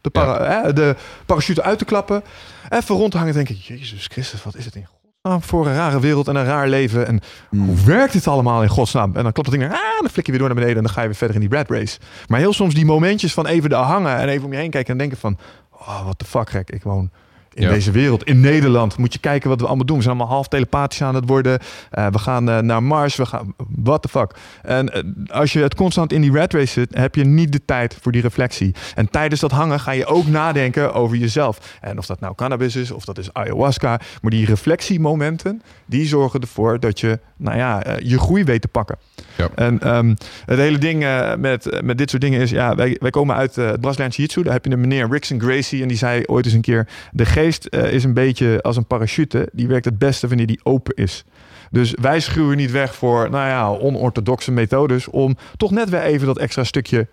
de, 0.02 0.10
para- 0.10 0.62
hè, 0.64 0.74
de 0.74 0.96
parachute 1.26 1.64
uit 1.64 1.78
te 1.78 1.86
klappen. 1.86 2.24
Even 2.70 2.96
rond 2.96 3.12
te 3.12 3.18
hangen 3.18 3.36
en 3.38 3.46
denken, 3.46 3.64
Jezus 3.76 4.06
Christus, 4.12 4.44
wat 4.44 4.56
is 4.56 4.66
het 4.66 4.76
in 4.76 4.86
godsnaam 5.22 5.42
voor 5.42 5.68
een 5.68 5.74
rare 5.74 6.00
wereld 6.00 6.28
en 6.28 6.36
een 6.36 6.46
raar 6.46 6.68
leven. 6.68 7.08
En 7.08 7.22
Hmm. 7.50 7.66
hoe 7.68 7.84
werkt 7.86 8.14
dit 8.14 8.28
allemaal 8.28 8.62
in 8.64 8.70
godsnaam? 8.70 9.16
En 9.16 9.24
dan 9.24 9.32
klopt 9.32 9.52
het 9.52 9.60
ding, 9.60 9.72
ah, 9.72 9.80
dan 10.02 10.10
flik 10.12 10.26
je 10.26 10.32
weer 10.32 10.40
door 10.40 10.50
naar 10.50 10.58
beneden 10.58 10.78
en 10.78 10.84
dan 10.84 10.94
ga 10.94 11.02
je 11.02 11.08
weer 11.08 11.16
verder 11.16 11.36
in 11.36 11.42
die 11.50 11.58
rat 11.58 11.70
race. 11.70 12.00
Maar 12.28 12.40
heel 12.40 12.54
soms 12.54 12.74
die 12.74 12.86
momentjes 12.86 13.34
van 13.34 13.46
even 13.48 13.70
daar 13.70 13.84
hangen 13.84 14.18
en 14.18 14.28
even 14.30 14.46
om 14.46 14.52
je 14.52 14.58
heen 14.58 14.70
kijken 14.70 14.92
en 14.92 14.98
denken 14.98 15.18
van, 15.18 15.38
oh, 15.72 16.06
wat 16.06 16.20
de 16.20 16.26
fuck 16.26 16.50
gek, 16.50 16.70
ik 16.70 16.84
woon 16.84 17.10
in 17.58 17.64
Ja. 17.64 17.70
deze 17.70 17.92
wereld, 17.92 18.24
in 18.24 18.40
Nederland. 18.40 18.98
Moet 18.98 19.14
je 19.14 19.20
kijken 19.20 19.50
wat 19.50 19.60
we 19.60 19.68
allemaal 19.68 19.86
doen. 19.86 19.98
We 19.98 20.04
zijn 20.04 20.16
allemaal 20.16 20.34
half 20.34 20.48
telepathisch 20.48 21.02
aan 21.02 21.16
het 21.16 21.28
worden. 21.28 21.60
Eh, 21.92 22.08
we 22.08 22.20
gaan 22.20 22.50
eh, 22.50 22.60
naar 22.60 22.84
Mars. 22.84 23.16
We 23.16 23.26
gaan, 23.26 23.54
what 23.76 24.02
the 24.02 24.08
fuck. 24.08 24.32
En 24.62 24.94
eh, 24.94 25.04
als 25.28 25.54
je 25.54 25.60
het 25.60 25.76
constant 25.76 26.14
in 26.14 26.22
die 26.22 26.32
rat 26.32 26.54
race 26.54 26.72
zit, 26.74 26.96
heb 26.96 27.16
je 27.16 27.24
niet 27.24 27.52
de 27.52 27.66
tijd 27.66 27.98
voor 28.02 28.12
die 28.12 28.22
reflectie. 28.22 28.76
En 28.96 29.10
tijdens 29.10 29.42
dat 29.42 29.52
hangen 29.52 29.80
ga 29.80 29.92
je 29.92 30.06
ook 30.06 30.28
nadenken 30.28 30.94
over 30.94 31.18
jezelf. 31.18 31.78
En 31.82 31.98
of 31.98 32.06
dat 32.06 32.20
nou 32.20 32.36
cannabis 32.36 32.76
is, 32.76 32.92
of 32.92 33.06
dat 33.06 33.18
is 33.18 33.34
ayahuasca. 33.34 34.00
Maar 34.22 34.32
die 34.32 34.46
reflectiemomenten, 34.46 35.62
die 35.86 36.06
zorgen 36.08 36.40
ervoor 36.42 36.80
dat 36.80 37.00
je, 37.00 37.20
nou 37.38 37.58
ja, 37.58 37.84
eh, 37.84 38.10
je 38.10 38.20
groei 38.20 38.44
weet 38.44 38.62
te 38.62 38.68
pakken. 38.68 38.98
Ja. 39.36 39.50
En 39.56 39.80
ehm, 39.80 40.16
het 40.46 40.58
hele 40.58 40.78
ding 40.78 41.04
eh, 41.04 41.36
met, 41.36 41.70
eh, 41.70 41.82
met 41.82 41.98
dit 41.98 42.10
soort 42.10 42.22
dingen 42.22 42.42
is, 42.42 42.50
ja, 42.50 42.76
wij, 42.76 42.98
wij 43.00 43.10
komen 43.10 43.36
uit 43.36 43.56
het 43.56 43.82
Braziliaanse 43.82 44.18
Jiu-Jitsu. 44.18 44.44
Daar 44.44 44.54
heb 44.54 44.66
je 44.66 44.72
een 44.72 44.80
meneer 44.80 45.08
Rickson 45.10 45.42
Gracie 45.42 45.82
en 45.82 45.88
die 45.88 45.98
zei 45.98 46.24
ooit 46.26 46.46
eens 46.46 46.54
een 46.54 46.62
keer, 46.62 46.88
de 47.12 47.26
geest 47.26 47.68
is 47.76 48.04
een 48.04 48.14
beetje 48.14 48.62
als 48.62 48.78
een 48.78 48.86
parachute. 48.86 49.50
Die 49.52 49.68
werkt 49.68 49.86
het 49.86 49.98
beste 49.98 50.28
wanneer 50.28 50.48
die 50.48 50.60
open 50.64 50.96
is. 50.96 51.26
Dus 51.72 51.94
wij 52.02 52.20
schuwen 52.20 52.58
niet 52.58 52.72
weg 52.72 52.96
voor, 52.96 53.30
nou 53.30 53.48
ja, 53.48 53.70
onorthodoxe 53.70 54.52
methodes 54.52 55.08
om 55.10 55.38
toch 55.58 55.72
net 55.72 55.90
weer 55.90 56.02
even 56.02 56.28
dat 56.28 56.38
extra 56.38 56.64
stukje 56.64 57.08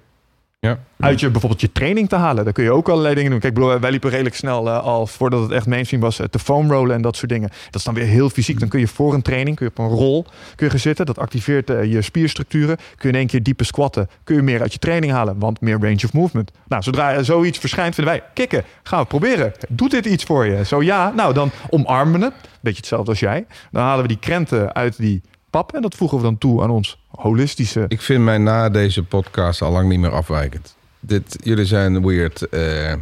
Ja. 0.65 0.79
uit 0.99 1.21
je 1.21 1.31
bijvoorbeeld 1.31 1.61
je 1.61 1.73
training 1.73 2.09
te 2.09 2.17
halen. 2.17 2.45
Daar 2.45 2.53
kun 2.53 2.65
je 2.65 2.73
ook 2.73 2.89
allerlei 2.89 3.15
dingen 3.15 3.31
doen. 3.31 3.41
Kijk, 3.41 3.59
wij 3.81 3.91
liepen 3.91 4.11
redelijk 4.11 4.35
snel 4.35 4.69
eh, 4.69 4.83
al 4.83 5.07
voordat 5.07 5.43
het 5.43 5.51
echt 5.51 5.67
mainstream 5.67 6.03
was 6.03 6.19
eh, 6.19 6.27
te 6.27 6.39
foam 6.39 6.71
rollen 6.71 6.95
en 6.97 7.03
dat 7.03 7.17
soort 7.17 7.31
dingen. 7.31 7.49
Dat 7.49 7.75
is 7.75 7.85
dan 7.85 7.95
weer 7.95 8.05
heel 8.05 8.31
fysiek. 8.31 8.61
Dan 8.61 8.69
kun 8.69 8.81
je 8.81 8.89
voor 8.89 9.15
een 9.15 9.23
training, 9.23 9.57
kun 9.57 9.67
je 9.67 9.83
op 9.83 9.91
een 9.91 9.99
rol 9.99 10.27
kun 10.55 10.67
je 10.67 10.71
gaan 10.71 10.81
zitten. 10.81 11.07
Dat 11.07 11.19
activeert 11.19 11.71
eh, 11.71 11.93
je 11.93 12.03
spierstructuren. 12.03 12.77
Kun 12.77 13.09
je 13.09 13.09
in 13.09 13.15
één 13.15 13.27
keer 13.27 13.43
diepe 13.43 13.65
squatten. 13.65 14.09
Kun 14.25 14.37
je 14.37 14.43
meer 14.43 14.61
uit 14.61 14.73
je 14.73 14.79
training 14.79 15.13
halen, 15.13 15.39
want 15.39 15.61
meer 15.61 15.79
range 15.81 16.01
of 16.05 16.13
movement. 16.13 16.51
Nou, 16.69 16.83
zodra 16.83 17.23
zoiets 17.23 17.59
verschijnt, 17.59 17.95
vinden 17.95 18.15
wij 18.15 18.23
kikken. 18.35 18.65
Gaan 18.83 19.01
we 19.01 19.07
proberen. 19.07 19.53
Doet 19.69 19.91
dit 19.91 20.07
iets 20.07 20.25
voor 20.25 20.47
je? 20.47 20.65
Zo 20.65 20.83
ja, 20.83 21.13
nou 21.17 21.35
dan 21.35 21.51
omarmen 21.71 22.21
het. 22.21 22.35
Beetje 22.61 22.79
hetzelfde 22.79 23.11
als 23.11 23.21
jij. 23.21 23.47
Dan 23.71 23.83
halen 23.83 24.03
we 24.03 24.09
die 24.09 24.19
krenten 24.19 24.75
uit 24.75 24.97
die 24.97 25.23
pap 25.55 25.75
en 25.75 25.83
dat 25.83 25.95
voegen 25.95 26.19
we 26.19 26.25
dan 26.25 26.39
toe 26.39 26.63
aan 26.63 26.71
ons 26.71 26.99
holistische 27.09 27.85
Ik 27.89 28.01
vind 28.01 28.25
mij 28.25 28.39
na 28.39 28.69
deze 28.71 29.03
podcast 29.03 29.63
al 29.63 29.73
lang 29.73 29.89
niet 29.89 29.99
meer 29.99 30.13
afwijkend. 30.13 30.77
Dit, 31.01 31.37
jullie 31.43 31.65
zijn 31.65 32.07
weird. 32.07 32.49
eh, 32.49 32.93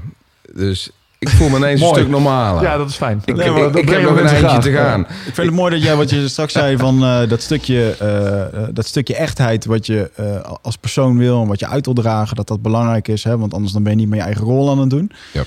dus 0.55 0.91
ik 1.19 1.29
voel 1.29 1.49
me 1.49 1.57
ineens 1.57 1.81
een 1.81 1.89
stuk 1.97 2.09
normaler. 2.09 2.63
Ja, 2.63 2.77
dat 2.77 2.89
is 2.89 2.97
fijn. 2.97 3.23
ik, 3.25 3.37
Nee, 3.37 3.47
ik, 3.47 3.53
maar 3.53 3.63
ik, 3.63 3.73
dat 3.73 3.77
ik 3.77 3.87
brengen 3.87 4.07
heb 4.07 4.11
nog 4.11 4.31
een 4.33 4.37
eindje 4.37 4.59
te 4.59 4.73
gaan. 4.77 5.01
Ik 5.01 5.07
vind 5.35 5.37
het 5.37 5.51
mooi 5.51 5.71
dat 5.71 5.83
jij 5.83 5.97
wat 5.97 6.11
je 6.11 6.29
straks 6.35 6.53
zei 6.53 6.77
van 6.77 7.05
eh, 7.05 7.29
dat, 7.29 7.43
stukje, 7.43 7.97
eh, 7.97 8.69
dat 8.73 8.87
stukje 8.87 9.17
echtheid 9.17 9.65
wat 9.65 9.87
je 9.87 10.11
eh, 10.15 10.53
als 10.63 10.77
persoon 10.77 11.19
wil 11.19 11.43
en 11.43 11.49
wat 11.49 11.61
je 11.61 11.67
uit 11.67 11.85
wil 11.85 11.95
dragen, 11.95 12.37
dat 12.37 12.49
dat 12.49 12.63
belangrijk 12.63 13.09
is. 13.09 13.25
Hè? 13.25 13.39
Want 13.39 13.55
anders 13.55 13.73
dan 13.73 13.83
ben 13.83 13.93
je 13.93 13.99
niet 13.99 14.09
meer 14.09 14.19
je 14.19 14.25
eigen 14.25 14.45
rol 14.45 14.71
aan 14.71 14.79
het 14.79 14.91
doen. 14.91 15.13
Ja. 15.33 15.45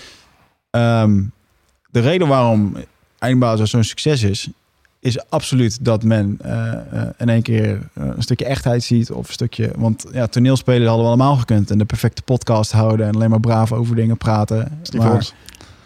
Ehm, 0.70 1.22
de 1.92 2.00
reden 2.00 2.28
waarom 2.28 2.76
Eindbazen 3.20 3.68
zo'n 3.68 3.84
succes 3.84 4.24
is, 4.24 4.50
is 5.06 5.30
absoluut 5.30 5.86
dat 5.86 6.04
men 6.04 6.38
eh, 6.42 6.72
eh, 6.72 7.08
in 7.18 7.30
één 7.30 7.42
keer 7.42 7.80
eh, 7.94 8.04
een 8.16 8.22
stukje 8.22 8.46
echtheid 8.46 8.84
ziet. 8.84 9.12
Of 9.12 9.28
een 9.28 9.34
stukje, 9.34 9.72
want 9.78 10.06
ja, 10.12 10.28
toneelspelen 10.28 10.88
hadden 10.88 11.04
we 11.04 11.12
allemaal 11.12 11.36
gekund. 11.36 11.72
En 11.72 11.78
de 11.78 11.86
perfecte 11.86 12.22
podcast 12.22 12.72
houden 12.72 13.08
en 13.08 13.16
alleen 13.16 13.30
maar 13.30 13.40
braaf 13.40 13.72
over 13.72 13.96
dingen 13.96 14.18
praten. 14.18 14.80
Maar- 14.98 15.30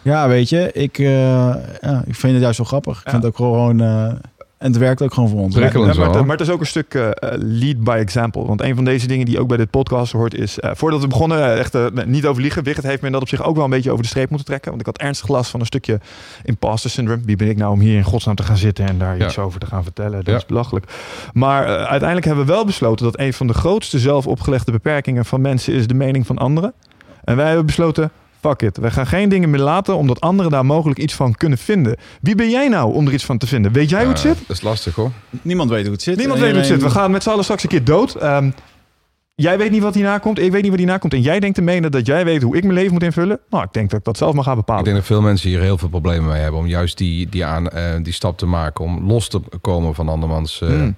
ja, 0.02 0.28
weet 0.28 0.48
je, 0.48 0.72
ik, 0.72 0.96
ja, 0.96 2.02
ik 2.06 2.14
vind 2.14 2.32
het 2.32 2.42
juist 2.42 2.58
wel 2.58 2.66
grappig. 2.66 2.96
Ik 2.96 3.10
vind 3.10 3.22
het 3.22 3.32
ook 3.32 3.36
gewoon... 3.36 3.78
en 4.60 4.66
het 4.66 4.76
werkt 4.76 5.02
ook 5.02 5.14
gewoon 5.14 5.28
voor 5.28 5.40
ons. 5.40 5.54
Maar, 5.54 6.26
maar 6.26 6.36
het 6.36 6.40
is 6.46 6.50
ook 6.52 6.60
een 6.60 6.66
stuk 6.66 6.94
eh, 6.94 7.06
eh, 7.08 7.12
lead 7.38 7.80
by 7.84 7.96
example. 8.00 8.46
Want 8.46 8.60
een 8.62 8.74
van 8.74 8.84
deze 8.84 9.06
dingen 9.06 9.26
die 9.26 9.40
ook 9.40 9.48
bij 9.48 9.56
dit 9.56 9.70
podcast 9.70 10.12
hoort 10.12 10.34
is... 10.34 10.58
eh, 10.60 10.70
voordat 10.74 11.00
we 11.00 11.06
begonnen, 11.06 11.58
echt 11.58 11.76
niet 12.06 12.26
over 12.26 12.42
liegen. 12.42 12.62
Wigert 12.62 12.86
heeft 12.86 13.00
me 13.00 13.06
in 13.06 13.12
dat 13.12 13.22
op 13.22 13.28
zich 13.28 13.42
ook 13.44 13.54
wel 13.54 13.64
een 13.64 13.70
beetje 13.70 13.90
over 13.90 14.02
de 14.02 14.08
streep 14.08 14.28
moeten 14.28 14.46
trekken. 14.46 14.68
Want 14.70 14.80
ik 14.80 14.86
had 14.86 14.98
ernstig 14.98 15.28
last 15.28 15.50
van 15.50 15.60
een 15.60 15.66
stukje 15.66 16.00
imposter 16.44 16.90
syndrome. 16.90 17.22
Wie 17.24 17.36
ben 17.36 17.48
ik 17.48 17.56
nou 17.56 17.72
om 17.72 17.80
hier 17.80 17.96
in 17.96 18.02
godsnaam 18.04 18.34
te 18.34 18.42
gaan 18.42 18.56
zitten 18.56 18.86
en 18.86 18.98
daar 18.98 19.18
Ja. 19.18 19.26
iets 19.26 19.38
over 19.38 19.60
te 19.60 19.66
gaan 19.66 19.82
vertellen? 19.82 20.12
Dat 20.12 20.26
Ja. 20.26 20.36
is 20.36 20.46
belachelijk. 20.46 20.86
Maar 21.32 21.66
uiteindelijk 21.66 22.26
hebben 22.26 22.46
we 22.46 22.52
wel 22.52 22.64
besloten 22.64 23.04
dat 23.04 23.18
een 23.18 23.32
van 23.32 23.46
de 23.46 23.54
grootste 23.54 23.98
zelf 23.98 24.26
opgelegde 24.26 24.72
beperkingen 24.72 25.24
van 25.24 25.40
mensen 25.40 25.74
is 25.74 25.86
de 25.86 25.94
mening 25.94 26.26
van 26.26 26.38
anderen. 26.38 26.72
En 27.24 27.36
wij 27.36 27.46
hebben 27.46 27.66
besloten... 27.66 28.10
Fuck 28.40 28.62
it. 28.62 28.76
We 28.76 28.90
gaan 28.90 29.06
geen 29.06 29.28
dingen 29.28 29.50
meer 29.50 29.60
laten 29.60 29.96
omdat 29.96 30.20
anderen 30.20 30.50
daar 30.52 30.66
mogelijk 30.66 30.98
iets 30.98 31.14
van 31.14 31.34
kunnen 31.34 31.58
vinden. 31.58 31.96
Wie 32.20 32.34
ben 32.34 32.50
jij 32.50 32.68
nou 32.68 32.94
om 32.94 33.06
er 33.06 33.12
iets 33.12 33.24
van 33.24 33.38
te 33.38 33.46
vinden? 33.46 33.72
Weet 33.72 33.90
jij 33.90 34.00
hoe 34.00 34.08
het 34.08 34.18
zit? 34.20 34.38
Dat 34.46 34.56
is 34.56 34.62
lastig 34.62 34.94
hoor. 34.94 35.10
Niemand 35.42 35.70
weet 35.70 35.82
hoe 35.84 35.92
het 35.92 36.02
zit. 36.02 36.16
Niemand 36.16 36.40
weet 36.40 36.48
hoe 36.50 36.58
het 36.58 36.68
zit. 36.68 36.82
We 36.82 36.90
gaan 36.90 37.10
met 37.10 37.22
z'n 37.22 37.28
allen 37.30 37.44
straks 37.44 37.62
een 37.62 37.68
keer 37.68 37.84
dood. 37.84 38.14
Ehm, 38.14 38.50
jij 39.34 39.58
weet 39.58 39.70
niet 39.70 39.82
wat 39.82 39.94
hierna 39.94 40.18
komt. 40.18 40.38
Ik 40.38 40.50
weet 40.52 40.60
niet 40.62 40.70
wat 40.70 40.78
hierna 40.80 40.98
komt. 40.98 41.12
En 41.14 41.20
jij 41.20 41.40
denkt 41.40 41.56
te 41.56 41.62
menen 41.62 41.90
dat 41.90 42.06
jij 42.06 42.24
weet 42.24 42.42
hoe 42.42 42.56
ik 42.56 42.62
mijn 42.62 42.74
leven 42.74 42.92
moet 42.92 43.02
invullen. 43.02 43.38
Nou, 43.50 43.64
ik 43.64 43.72
denk 43.72 43.90
dat 43.90 43.98
ik 43.98 44.04
dat 44.04 44.16
zelf 44.16 44.34
maar 44.34 44.44
ga 44.44 44.50
Ik 44.50 44.56
bepalen. 44.56 44.84
denk 44.84 44.96
dat 44.96 45.06
veel 45.06 45.20
mensen 45.22 45.48
hier 45.48 45.60
heel 45.60 45.78
veel 45.78 45.88
problemen 45.88 46.30
mee 46.30 46.40
hebben 46.40 46.60
om 46.60 46.66
juist 46.66 46.98
die, 46.98 47.28
die, 47.28 47.44
aan, 47.44 47.68
eh, 47.68 47.84
die 48.02 48.12
stap 48.12 48.38
te 48.38 48.46
maken. 48.46 48.84
Om 48.84 49.06
los 49.06 49.28
te 49.28 49.40
komen 49.60 49.94
van 49.94 50.08
andermans. 50.08 50.60
eh, 50.60 50.68
Hmm. 50.68 50.96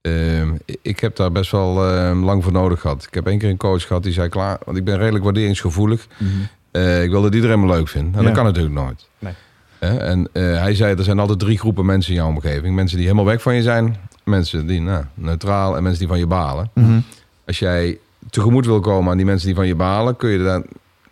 ehm, 0.00 0.48
ik 0.82 1.00
heb 1.00 1.16
daar 1.16 1.32
best 1.32 1.50
wel 1.50 1.86
eh, 1.88 2.22
lang 2.22 2.42
voor 2.42 2.52
nodig 2.52 2.80
gehad. 2.80 3.04
Ik 3.08 3.14
heb 3.14 3.26
één 3.26 3.38
keer 3.38 3.50
een 3.50 3.56
coach 3.56 3.86
gehad 3.86 4.02
die 4.02 4.12
zei 4.12 4.28
klaar. 4.28 4.58
Want 4.64 4.76
ik 4.78 4.84
ben 4.84 4.98
redelijk 4.98 5.24
waarderingsgevoelig. 5.24 6.06
Mhm. 6.18 6.30
Eh, 6.72 7.02
ik 7.02 7.10
wil 7.10 7.22
dat 7.22 7.34
iedereen 7.34 7.60
me 7.60 7.66
leuk 7.66 7.88
vindt. 7.88 8.16
En 8.16 8.20
Ja. 8.20 8.26
dat 8.26 8.36
kan 8.36 8.44
natuurlijk 8.44 8.74
nooit. 8.74 9.06
Nee. 9.18 9.32
Hè? 9.78 9.96
en 9.96 10.28
eh, 10.32 10.42
hij 10.42 10.74
zei, 10.74 10.94
er 10.96 11.04
zijn 11.04 11.18
altijd 11.18 11.38
drie 11.38 11.58
groepen 11.58 11.84
mensen 11.86 12.12
in 12.12 12.18
jouw 12.18 12.28
omgeving. 12.28 12.74
Mensen 12.74 12.96
die 12.96 13.06
helemaal 13.06 13.26
weg 13.26 13.42
van 13.42 13.54
je 13.54 13.62
zijn. 13.62 13.96
Mensen 14.24 14.66
die 14.66 14.80
nou, 14.80 15.04
neutraal 15.14 15.76
en 15.76 15.82
mensen 15.82 16.00
die 16.00 16.08
van 16.08 16.18
je 16.18 16.26
balen. 16.26 16.70
Mhm. 16.74 16.98
Als 17.46 17.58
jij 17.58 17.98
tegemoet 18.30 18.66
wil 18.66 18.80
komen 18.80 19.10
aan 19.10 19.16
die 19.16 19.26
mensen 19.26 19.46
die 19.46 19.56
van 19.56 19.66
je 19.66 19.74
balen... 19.74 20.16
kun 20.16 20.30
je 20.30 20.38
dan 20.42 20.64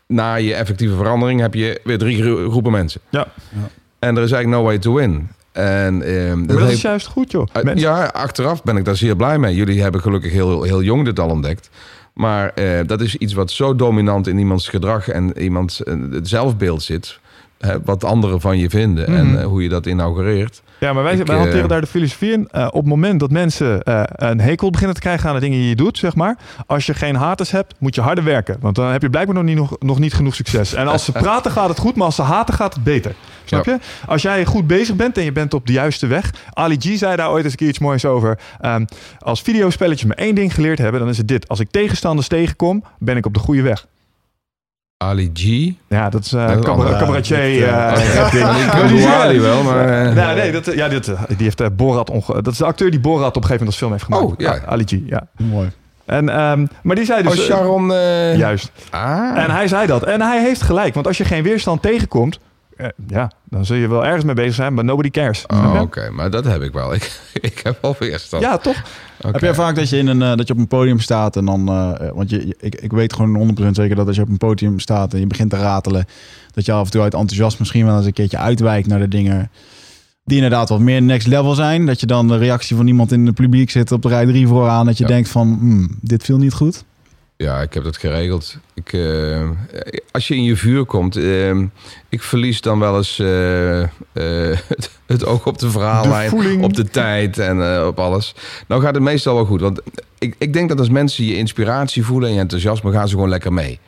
na 0.06 0.34
je 0.34 0.54
effectieve 0.54 0.94
verandering... 0.96 1.40
heb 1.40 1.54
je 1.54 1.80
weer 1.84 1.98
drie 1.98 2.22
gro- 2.22 2.50
groepen 2.50 2.72
mensen. 2.72 3.00
Ja. 3.08 3.26
Ja. 3.48 3.68
En 3.98 4.16
er 4.16 4.22
is 4.22 4.32
eigenlijk 4.32 4.62
no 4.62 4.62
way 4.68 4.78
to 4.78 4.94
win. 4.94 5.28
En, 5.52 6.02
ehm, 6.02 6.38
Maar 6.38 6.46
dat 6.46 6.58
heeft- 6.58 6.72
is 6.72 6.82
juist 6.82 7.06
goed, 7.06 7.30
joh. 7.30 7.46
Uh, 7.56 7.62
Mensen- 7.62 7.88
Ja, 7.90 8.04
achteraf 8.04 8.62
ben 8.62 8.76
ik 8.76 8.84
daar 8.84 8.96
zeer 8.96 9.16
blij 9.16 9.38
mee. 9.38 9.54
Jullie 9.54 9.82
hebben 9.82 10.00
gelukkig 10.00 10.32
heel, 10.32 10.62
heel 10.62 10.82
jong 10.82 11.04
dit 11.04 11.20
al 11.20 11.28
ontdekt. 11.28 11.70
Maar 12.14 12.52
eh, 12.54 12.80
dat 12.86 13.00
is 13.00 13.16
iets 13.16 13.32
wat 13.32 13.50
zo 13.50 13.74
dominant 13.76 14.26
in 14.26 14.38
iemands 14.38 14.68
gedrag 14.68 15.08
en 15.08 15.42
iemands 15.42 15.82
eh, 15.82 15.94
het 16.10 16.28
zelfbeeld 16.28 16.82
zit. 16.82 17.18
Hè, 17.58 17.76
wat 17.84 18.04
anderen 18.04 18.40
van 18.40 18.58
je 18.58 18.70
vinden 18.70 19.10
Mhm. 19.10 19.18
en 19.20 19.40
eh, 19.40 19.46
hoe 19.46 19.62
je 19.62 19.68
dat 19.68 19.86
inaugureert. 19.86 20.62
Ja, 20.80 20.92
maar 20.92 21.02
wij, 21.02 21.12
Ik, 21.16 21.26
wij 21.26 21.36
eh, 21.36 21.42
hanteren 21.42 21.68
daar 21.68 21.80
de 21.80 21.86
filosofie 21.86 22.32
in. 22.32 22.48
Eh, 22.50 22.66
op 22.66 22.74
het 22.74 22.86
moment 22.86 23.20
dat 23.20 23.30
mensen 23.30 23.82
eh, 23.82 24.02
een 24.06 24.40
hekel 24.40 24.70
beginnen 24.70 24.94
te 24.94 25.00
krijgen 25.02 25.28
aan 25.28 25.34
de 25.34 25.40
dingen 25.40 25.58
die 25.58 25.68
je 25.68 25.76
doet, 25.76 25.98
zeg 25.98 26.14
maar. 26.14 26.36
Als 26.66 26.86
je 26.86 26.94
geen 26.94 27.14
haters 27.14 27.50
hebt, 27.50 27.74
moet 27.78 27.94
je 27.94 28.00
harder 28.00 28.24
werken. 28.24 28.56
Want 28.60 28.76
dan 28.76 28.90
heb 28.90 29.02
je 29.02 29.10
blijkbaar 29.10 29.34
nog 29.34 29.44
niet, 29.44 29.56
nog, 29.56 29.76
nog 29.78 29.98
niet 29.98 30.14
genoeg 30.14 30.34
succes. 30.34 30.74
En 30.74 30.86
als 30.88 31.04
ze 31.04 31.12
praten 31.24 31.50
gaat 31.50 31.68
het 31.68 31.78
goed, 31.78 31.96
maar 31.96 32.06
als 32.06 32.14
ze 32.14 32.22
haten 32.22 32.54
gaat 32.54 32.74
het 32.74 32.84
beter. 32.84 33.14
Snap 33.44 33.64
je? 33.64 33.78
Als 34.06 34.22
jij 34.22 34.44
goed 34.44 34.66
bezig 34.66 34.96
bent 34.96 35.16
en 35.16 35.24
je 35.24 35.32
bent 35.32 35.54
op 35.54 35.66
de 35.66 35.72
juiste 35.72 36.06
weg. 36.06 36.34
Ali 36.52 36.76
G 36.78 36.98
zei 36.98 37.16
daar 37.16 37.30
ooit 37.30 37.44
eens 37.44 37.52
een 37.52 37.58
keer 37.58 37.68
iets 37.68 37.78
moois 37.78 38.04
over. 38.04 38.38
Ehm, 38.60 38.84
als 39.18 39.42
videospelletjes 39.42 40.08
me 40.08 40.14
één 40.14 40.34
ding 40.34 40.54
geleerd 40.54 40.78
hebben, 40.78 41.00
dan 41.00 41.08
is 41.08 41.18
het 41.18 41.28
dit. 41.28 41.48
Als 41.48 41.60
ik 41.60 41.70
tegenstanders 41.70 42.28
tegenkom, 42.28 42.84
ben 42.98 43.16
ik 43.16 43.26
op 43.26 43.34
de 43.34 43.40
goede 43.40 43.62
weg. 43.62 43.86
Ali 45.04 45.30
G. 45.34 45.72
Ja, 45.88 46.08
dat 46.08 46.24
is 46.24 46.32
eh 46.32 46.48
Dat 46.48 46.68
andere- 46.68 46.98
cabaretier. 46.98 47.38
eh. 47.68 48.26
Ik 48.26 48.32
weet 48.32 48.90
niet 48.90 49.30
die 49.30 49.40
wel, 49.40 49.62
maar... 49.62 49.88
eh, 50.06 50.14
Nee, 50.14 50.34
nee, 50.34 50.52
dat, 50.52 50.74
ja, 50.74 50.88
dit, 50.88 51.04
die 51.36 51.36
heeft 51.56 51.76
Borat 51.76 52.10
onge... 52.10 52.42
Dat 52.42 52.52
is 52.52 52.58
de 52.58 52.64
acteur 52.64 52.90
die 52.90 53.00
Borat 53.00 53.36
op 53.36 53.42
een 53.42 53.48
gegeven 53.48 53.66
moment 53.66 53.66
als 53.66 53.76
film 53.76 53.90
heeft 53.92 54.04
gemaakt. 54.04 54.24
Oh, 54.24 54.32
ja. 54.36 54.58
Ali 54.66 54.84
G, 54.86 54.90
ja. 55.06 55.26
Mooi. 55.36 55.70
En, 56.06 56.28
ehm, 56.28 56.66
maar 56.82 56.96
die 56.96 57.04
zei 57.04 57.22
dus... 57.22 57.38
Oh, 57.38 57.44
Sharon... 57.44 57.92
eh, 57.92 58.36
juist. 58.36 58.70
Ah. 58.90 59.36
En 59.42 59.50
hij 59.50 59.68
zei 59.68 59.86
dat. 59.86 60.02
En 60.04 60.20
hij 60.22 60.42
heeft 60.42 60.62
gelijk. 60.62 60.94
Want 60.94 61.06
als 61.06 61.18
je 61.18 61.24
geen 61.24 61.42
weerstand 61.42 61.82
tegenkomt... 61.82 62.38
eh, 62.80 62.88
ja, 63.06 63.32
dan 63.44 63.64
zul 63.64 63.76
je 63.76 63.88
wel 63.88 64.04
ergens 64.06 64.24
mee 64.24 64.34
bezig 64.34 64.54
zijn, 64.54 64.74
maar 64.74 64.84
nobody 64.84 65.10
cares. 65.10 65.44
Oh? 65.46 65.78
Oké, 65.80 66.10
maar 66.10 66.30
dat 66.30 66.44
heb 66.44 66.62
ik 66.62 66.72
wel. 66.72 66.94
Ik, 67.00 67.20
ik 67.40 67.60
heb 67.62 67.78
wel 67.82 67.96
weerstand. 67.98 68.42
Ja, 68.42 68.58
toch? 68.58 68.82
Heb 69.20 69.40
jij 69.40 69.54
vaak 69.54 69.74
dat 69.74 69.88
je, 69.88 69.98
in 69.98 70.06
een, 70.06 70.22
eh, 70.22 70.34
dat 70.36 70.46
je 70.46 70.52
op 70.52 70.58
een 70.58 70.68
podium 70.68 70.98
staat 71.00 71.36
en 71.36 71.44
dan... 71.44 71.68
eh, 71.68 72.08
want 72.14 72.30
je, 72.30 72.46
je- 72.46 72.56
ik, 72.60 72.74
ik 72.74 72.90
weet 72.92 73.12
gewoon 73.12 73.56
100% 73.62 73.66
zeker 73.70 73.96
dat 73.96 74.06
als 74.06 74.16
je 74.16 74.22
op 74.22 74.28
een 74.28 74.36
podium 74.38 74.78
staat 74.78 75.12
en 75.14 75.20
je 75.20 75.26
begint 75.26 75.50
te 75.50 75.56
ratelen... 75.56 76.04
dat 76.52 76.64
je 76.64 76.72
af 76.72 76.84
en 76.84 76.90
toe 76.90 77.02
uit 77.02 77.14
enthousiasme 77.14 77.56
misschien 77.58 77.86
wel 77.86 77.96
eens 77.96 78.06
een 78.06 78.12
keertje 78.12 78.38
uitwijkt 78.38 78.86
naar 78.88 78.98
de 78.98 79.08
dingen... 79.08 79.50
die 80.24 80.36
inderdaad 80.36 80.68
wat 80.68 80.80
meer 80.80 81.02
next 81.02 81.26
level 81.26 81.54
zijn. 81.54 81.86
Dat 81.86 82.00
je 82.00 82.06
dan 82.06 82.28
de 82.28 82.36
reactie 82.36 82.76
van 82.76 82.86
iemand 82.86 83.12
in 83.12 83.26
het 83.26 83.34
publiek 83.34 83.70
zit 83.70 83.92
op 83.92 84.02
de 84.02 84.08
rij 84.08 84.26
3 84.26 84.46
vooraan... 84.46 84.86
dat 84.86 84.96
je 84.98 85.04
Ja. 85.04 85.10
denkt 85.10 85.28
van, 85.28 85.56
hmm, 85.60 85.98
dit 86.00 86.22
viel 86.24 86.38
niet 86.38 86.52
goed. 86.52 86.84
Ja, 87.42 87.60
ik 87.60 87.74
heb 87.74 87.84
dat 87.84 87.96
geregeld. 87.96 88.56
Ik, 88.74 88.92
eh, 88.92 89.48
als 90.10 90.28
je 90.28 90.34
in 90.34 90.42
je 90.44 90.56
vuur 90.56 90.84
komt, 90.84 91.16
eh, 91.16 91.56
ik 92.08 92.22
verlies 92.22 92.60
dan 92.60 92.78
wel 92.78 92.96
eens 92.96 93.18
eh, 93.18 93.80
eh, 93.82 93.88
het, 94.66 94.90
het 95.06 95.24
oog 95.24 95.46
op 95.46 95.58
de 95.58 95.70
verhaallijn, 95.70 96.62
op 96.62 96.74
de 96.74 96.84
tijd 96.84 97.38
en 97.38 97.86
op 97.86 97.98
alles. 97.98 98.34
Nou 98.68 98.82
gaat 98.82 98.94
het 98.94 99.02
meestal 99.02 99.34
wel 99.34 99.44
goed, 99.44 99.60
want 99.60 99.80
ik, 100.18 100.34
ik 100.38 100.52
denk 100.52 100.68
dat 100.68 100.78
als 100.78 100.88
mensen 100.88 101.24
je 101.24 101.36
inspiratie 101.36 102.04
voelen 102.04 102.28
en 102.28 102.34
je 102.34 102.40
enthousiasme, 102.40 102.92
gaan 102.92 103.08
ze 103.08 103.14
gewoon 103.14 103.28
lekker 103.28 103.52
mee. 103.52 103.78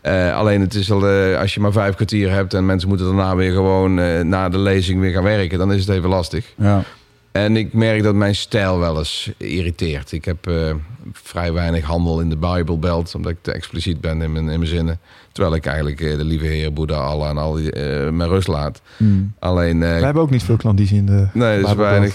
Eh, 0.00 0.36
alleen 0.36 0.60
het 0.60 0.74
is 0.74 0.90
al, 0.90 1.06
als 1.36 1.54
je 1.54 1.60
maar 1.60 1.72
vijf 1.72 1.94
kwartier 1.94 2.30
hebt 2.30 2.54
en 2.54 2.66
mensen 2.66 2.88
moeten 2.88 3.06
daarna 3.06 3.36
weer 3.36 3.52
gewoon 3.52 3.94
na 4.28 4.48
de 4.48 4.58
lezing 4.58 5.00
weer 5.00 5.12
gaan 5.12 5.22
werken, 5.22 5.58
dan 5.58 5.72
is 5.72 5.86
het 5.86 5.96
even 5.96 6.08
lastig. 6.08 6.46
Ja. 6.56 6.82
En 7.32 7.56
ik 7.56 7.72
merk 7.72 8.02
dat 8.02 8.14
mijn 8.14 8.34
stijl 8.34 8.78
wel 8.78 8.98
eens 8.98 9.32
irriteert. 9.36 10.12
Ik 10.12 10.24
heb 10.24 10.46
eh, 10.46 10.74
vrij 11.12 11.52
weinig 11.52 11.84
handel 11.84 12.20
in 12.20 12.28
de 12.28 12.36
Bijbelbelt, 12.36 13.14
omdat 13.14 13.32
ik 13.32 13.38
te 13.40 13.52
expliciet 13.52 14.00
ben 14.00 14.22
in 14.22 14.32
mijn, 14.32 14.48
in 14.48 14.58
mijn 14.58 14.70
zinnen. 14.70 14.98
Terwijl 15.32 15.54
ik 15.54 15.66
eigenlijk 15.66 16.00
eh, 16.00 16.16
de 16.16 16.24
lieve 16.24 16.46
Heer, 16.46 16.72
Boeddha, 16.72 16.96
Allah 16.96 17.28
en 17.28 17.38
al 17.38 17.52
die 17.52 17.72
eh, 17.72 18.10
mijn 18.10 18.28
rust 18.28 18.48
laat. 18.48 18.80
Hmm. 18.96 19.32
Alleen, 19.38 19.78
We 19.78 19.86
hebben 19.86 20.22
ook 20.22 20.30
niet 20.30 20.42
veel 20.42 20.56
klandizie 20.56 20.98
in 20.98 21.06
de... 21.06 21.26
nee, 21.32 21.60
dat 21.60 21.70
is 21.70 21.76
weinig. 21.76 22.14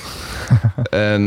en 0.90 1.22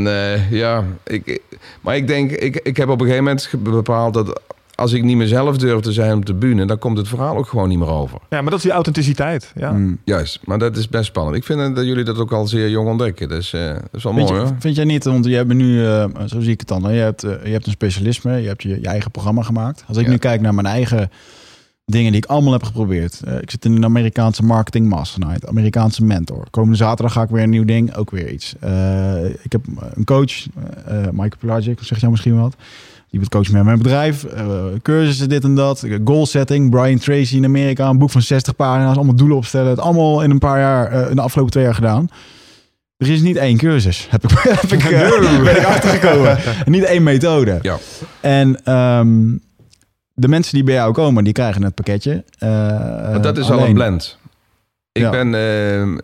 ja, 0.50 0.84
ik, 1.04 1.40
maar 1.80 1.96
ik 1.96 2.06
denk, 2.06 2.30
ik, 2.30 2.56
ik 2.56 2.76
heb 2.76 2.88
op 2.88 3.00
een 3.00 3.06
gegeven 3.06 3.24
moment 3.24 3.50
bepaald 3.58 4.14
dat 4.14 4.40
als 4.78 4.92
ik 4.92 5.02
niet 5.02 5.16
mezelf 5.16 5.56
durf 5.58 5.80
te 5.80 5.92
zijn 5.92 6.16
op 6.16 6.26
de 6.26 6.34
bühne, 6.34 6.64
dan 6.66 6.78
komt 6.78 6.98
het 6.98 7.08
verhaal 7.08 7.36
ook 7.36 7.46
gewoon 7.48 7.68
niet 7.68 7.78
meer 7.78 7.88
over. 7.88 8.18
Ja, 8.28 8.40
maar 8.40 8.50
dat 8.50 8.58
is 8.58 8.62
die 8.62 8.72
authenticiteit. 8.72 9.52
Ja. 9.56 9.70
Hmm. 9.70 9.98
Juist, 10.04 10.40
maar 10.44 10.58
dat 10.58 10.76
is 10.76 10.88
best 10.88 11.04
spannend. 11.04 11.36
Ik 11.36 11.44
vind 11.44 11.76
dat 11.76 11.84
jullie 11.84 12.04
dat 12.04 12.18
ook 12.18 12.32
al 12.32 12.46
zeer 12.46 12.68
jong 12.70 12.88
ontdekken. 12.88 13.28
Dus 13.28 13.52
eh, 13.52 13.60
dat 13.68 13.82
is 13.92 14.02
wel 14.02 14.12
Vind, 14.12 14.28
mooi 14.28 14.40
je, 14.40 14.46
hoor. 14.46 14.56
vind 14.58 14.76
jij 14.76 14.84
niet, 14.84 15.04
want 15.04 15.24
je 15.24 15.34
hebt 15.34 15.52
nu, 15.52 15.86
eh, 15.86 16.04
zo 16.26 16.40
zie 16.40 16.52
ik 16.52 16.58
het 16.58 16.68
dan, 16.68 16.84
hè? 16.84 16.90
Je, 16.92 17.00
hebt, 17.00 17.22
eh, 17.24 17.44
je 17.44 17.50
hebt 17.52 17.66
een 17.66 17.72
specialisme, 17.72 18.36
je 18.40 18.48
hebt 18.48 18.62
je, 18.62 18.68
je 18.80 18.86
eigen 18.88 19.10
programma 19.10 19.42
gemaakt. 19.42 19.84
Als 19.88 19.96
ik 19.96 20.04
Ja. 20.04 20.10
nu 20.10 20.16
kijk 20.16 20.40
naar 20.40 20.54
mijn 20.54 20.66
eigen 20.66 21.10
dingen 21.84 22.12
die 22.12 22.20
ik 22.22 22.28
allemaal 22.30 22.52
heb 22.52 22.62
geprobeerd. 22.62 23.20
Eh, 23.24 23.34
ik 23.40 23.50
zit 23.50 23.64
in 23.64 23.72
een 23.72 23.84
Amerikaanse 23.84 24.42
marketing 24.42 24.88
mastermind, 24.88 25.46
Amerikaanse 25.46 26.04
mentor. 26.04 26.46
Komende 26.50 26.76
zaterdag 26.76 27.12
ga 27.12 27.22
ik 27.22 27.28
weer 27.28 27.42
een 27.42 27.50
nieuw 27.50 27.64
ding, 27.64 27.94
ook 27.94 28.10
weer 28.10 28.30
iets. 28.30 28.54
Eh, 28.60 29.24
ik 29.24 29.52
heb 29.52 29.60
een 29.94 30.04
coach, 30.04 30.46
eh 30.86 30.96
Michael 31.10 31.30
Pelagic, 31.38 31.78
zeg 31.82 32.00
jij 32.00 32.10
misschien 32.10 32.40
wat. 32.40 32.54
Die 33.10 33.20
wordt 33.20 33.34
coach 33.34 33.50
met 33.50 33.64
mijn 33.64 33.78
bedrijf, 33.78 34.24
eh, 34.24 34.64
cursussen 34.82 35.28
dit 35.28 35.44
en 35.44 35.54
dat, 35.54 35.86
goal 36.04 36.26
setting, 36.26 36.70
Brian 36.70 36.98
Tracy 36.98 37.36
in 37.36 37.44
Amerika, 37.44 37.88
een 37.88 37.98
boek 37.98 38.10
van 38.10 38.22
60 38.22 38.56
pagina's, 38.56 38.96
allemaal 38.96 39.14
doelen 39.14 39.36
opstellen. 39.36 39.70
Het 39.70 39.80
allemaal 39.80 40.22
in 40.22 40.30
een 40.30 40.38
paar 40.38 40.58
jaar, 40.58 40.90
eh, 40.90 41.10
in 41.10 41.16
de 41.16 41.22
afgelopen 41.22 41.52
twee 41.52 41.64
jaar 41.64 41.74
gedaan. 41.74 42.10
Er 42.96 43.10
is 43.10 43.20
niet 43.20 43.36
één 43.36 43.56
cursus, 43.56 44.06
heb 44.10 44.24
ik, 44.24 44.30
heb 44.60 44.72
ik, 44.72 44.84
eh, 44.84 45.42
ben 45.42 45.56
ik 45.56 45.64
achtergekomen. 45.64 46.38
niet 46.66 46.84
één 46.84 47.02
methode. 47.02 47.58
Ja. 47.62 47.76
En 48.20 48.64
ehm, 48.64 49.36
de 50.14 50.28
mensen 50.28 50.54
die 50.54 50.64
bij 50.64 50.74
jou 50.74 50.92
komen, 50.92 51.24
die 51.24 51.32
krijgen 51.32 51.62
het 51.62 51.74
pakketje. 51.74 52.24
Want 53.10 53.22
dat 53.22 53.38
is 53.38 53.50
al 53.50 53.66
een 53.66 53.74
blend. 53.74 54.18
Ik 54.98 55.04
Ja. 55.04 55.10
ben, 55.24 55.34
eh, 55.34 55.98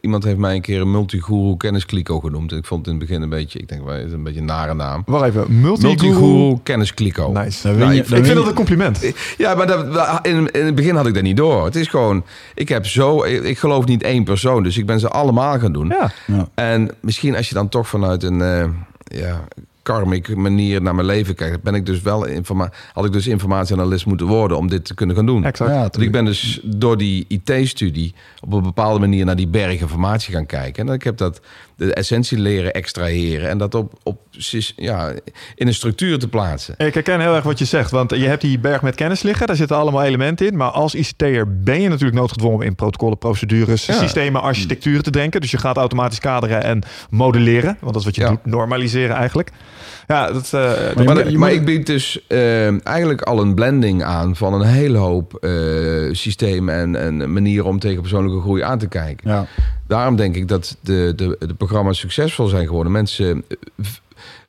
iemand 0.00 0.24
heeft 0.24 0.36
mij 0.38 0.54
een 0.54 0.60
keer 0.60 0.80
een 0.80 0.90
multiguru 0.90 1.56
kenniskliko 1.56 2.20
genoemd. 2.20 2.52
Ik 2.52 2.64
vond 2.66 2.86
het 2.86 2.94
in 2.94 3.00
het 3.00 3.08
begin 3.08 3.22
een 3.22 3.28
beetje, 3.28 3.58
ik 3.58 3.68
denk, 3.68 3.88
het 3.88 4.06
is 4.06 4.12
een 4.12 4.22
beetje 4.22 4.40
een 4.40 4.46
nare 4.46 4.74
naam. 4.74 5.02
Wacht 5.06 5.24
even, 5.24 5.60
multiguru. 5.60 5.88
Multiguru 6.12 6.58
kenniskliko. 6.62 7.32
Nice. 7.32 7.74
Win 7.74 7.88
je- 7.88 7.94
ik- 8.00 8.06
win 8.06 8.14
vind 8.16 8.26
je- 8.26 8.34
dat 8.34 8.46
een 8.46 8.54
compliment. 8.54 9.12
Ja, 9.38 9.54
maar 9.54 9.66
dat, 9.66 10.18
in, 10.26 10.50
in 10.50 10.66
het 10.66 10.74
begin 10.74 10.94
had 10.96 11.06
ik 11.06 11.14
dat 11.14 11.22
niet 11.22 11.36
door. 11.36 11.64
Het 11.64 11.76
is 11.76 11.86
gewoon, 11.88 12.24
ik 12.54 12.68
heb 12.68 12.86
zo, 12.86 13.24
ik, 13.24 13.42
ik 13.42 13.58
geloof 13.58 13.84
niet 13.84 14.02
één 14.02 14.24
persoon, 14.24 14.62
dus 14.62 14.78
ik 14.78 14.86
ben 14.86 15.00
ze 15.00 15.08
allemaal 15.08 15.58
gaan 15.58 15.72
doen. 15.72 15.86
Ja. 15.86 16.12
Ja. 16.26 16.48
En 16.54 16.90
misschien 17.00 17.36
als 17.36 17.48
je 17.48 17.54
dan 17.54 17.68
toch 17.68 17.88
vanuit 17.88 18.22
een 18.22 18.42
eh, 18.42 18.64
ja, 19.04 19.44
karmic 19.92 20.36
manier 20.36 20.82
naar 20.82 20.94
mijn 20.94 21.06
leven 21.06 21.34
kijkt, 21.34 21.62
ben 21.62 21.74
ik 21.74 21.86
dus 21.86 22.02
wel 22.02 22.24
informa 22.24 22.72
had 22.92 23.04
ik 23.04 23.12
dus 23.12 23.26
informatieanalist 23.26 24.06
moeten 24.06 24.26
worden 24.26 24.56
om 24.56 24.68
dit 24.68 24.84
te 24.84 24.94
kunnen 24.94 25.16
gaan 25.16 25.26
doen. 25.26 25.44
Exact. 25.44 25.96
Ja, 25.96 26.02
ik 26.02 26.12
ben 26.12 26.24
dus 26.24 26.60
door 26.64 26.96
die 26.96 27.24
IT-studie 27.28 28.14
op 28.40 28.52
een 28.52 28.62
bepaalde 28.62 29.00
manier 29.00 29.24
naar 29.24 29.36
die 29.36 29.48
berg 29.48 29.80
informatie 29.80 30.34
gaan 30.34 30.46
kijken. 30.46 30.88
En 30.88 30.94
ik 30.94 31.02
heb 31.02 31.16
dat 31.16 31.40
de 31.86 31.94
essentie 31.94 32.38
leren 32.38 32.72
extraheren 32.72 33.48
en 33.48 33.58
dat 33.58 33.74
op, 33.74 33.92
op 34.02 34.18
ja, 34.76 35.12
in 35.54 35.66
een 35.66 35.74
structuur 35.74 36.18
te 36.18 36.28
plaatsen. 36.28 36.74
Ik 36.78 36.94
herken 36.94 37.20
heel 37.20 37.34
erg 37.34 37.44
wat 37.44 37.58
je 37.58 37.64
zegt, 37.64 37.90
want 37.90 38.10
je 38.10 38.26
hebt 38.26 38.40
die 38.40 38.58
berg 38.58 38.82
met 38.82 38.94
kennis 38.94 39.22
liggen, 39.22 39.46
daar 39.46 39.56
zitten 39.56 39.76
allemaal 39.76 40.02
elementen 40.02 40.46
in. 40.46 40.56
Maar 40.56 40.70
als 40.70 40.94
ICT'er 40.94 41.62
ben 41.62 41.80
je 41.80 41.88
natuurlijk 41.88 42.18
noodgedwongen 42.18 42.56
om 42.56 42.62
in 42.62 42.74
protocollen, 42.74 43.18
procedures, 43.18 43.86
Ja. 43.86 43.94
systemen, 43.94 44.40
architecturen 44.42 45.02
te 45.02 45.10
denken. 45.10 45.40
Dus 45.40 45.50
je 45.50 45.58
gaat 45.58 45.76
automatisch 45.76 46.18
kaderen 46.20 46.62
en 46.64 46.82
modelleren, 47.10 47.76
want 47.80 47.92
dat 47.92 47.96
is 47.96 48.04
wat 48.04 48.14
je 48.14 48.20
Ja. 48.20 48.28
doet, 48.28 48.44
normaliseren 48.46 49.16
eigenlijk. 49.16 49.50
Ja, 50.06 50.32
dat, 50.32 50.44
eh, 50.44 50.60
je 50.60 50.92
Maar, 50.94 51.04
moet- 51.04 51.24
maar 51.24 51.48
moet- 51.50 51.58
ik 51.58 51.64
bied 51.64 51.86
dus 51.86 52.26
eh, 52.28 52.86
eigenlijk 52.86 53.22
al 53.22 53.40
een 53.40 53.54
blending 53.54 54.02
aan 54.04 54.36
van 54.36 54.54
een 54.54 54.66
hele 54.66 54.98
hoop 54.98 55.34
eh, 55.34 55.50
systemen 56.12 56.74
en, 56.74 56.96
en 56.96 57.32
manieren 57.32 57.64
om 57.66 57.78
tegen 57.78 58.00
persoonlijke 58.00 58.40
groei 58.40 58.62
aan 58.62 58.78
te 58.78 58.88
kijken. 58.88 59.30
Ja. 59.30 59.46
Daarom 59.90 60.16
denk 60.16 60.36
ik 60.36 60.48
dat 60.48 60.76
de, 60.80 61.12
de, 61.16 61.36
de 61.46 61.54
programma's 61.54 61.98
succesvol 61.98 62.46
zijn 62.46 62.66
geworden. 62.66 62.92
Mensen, 62.92 63.44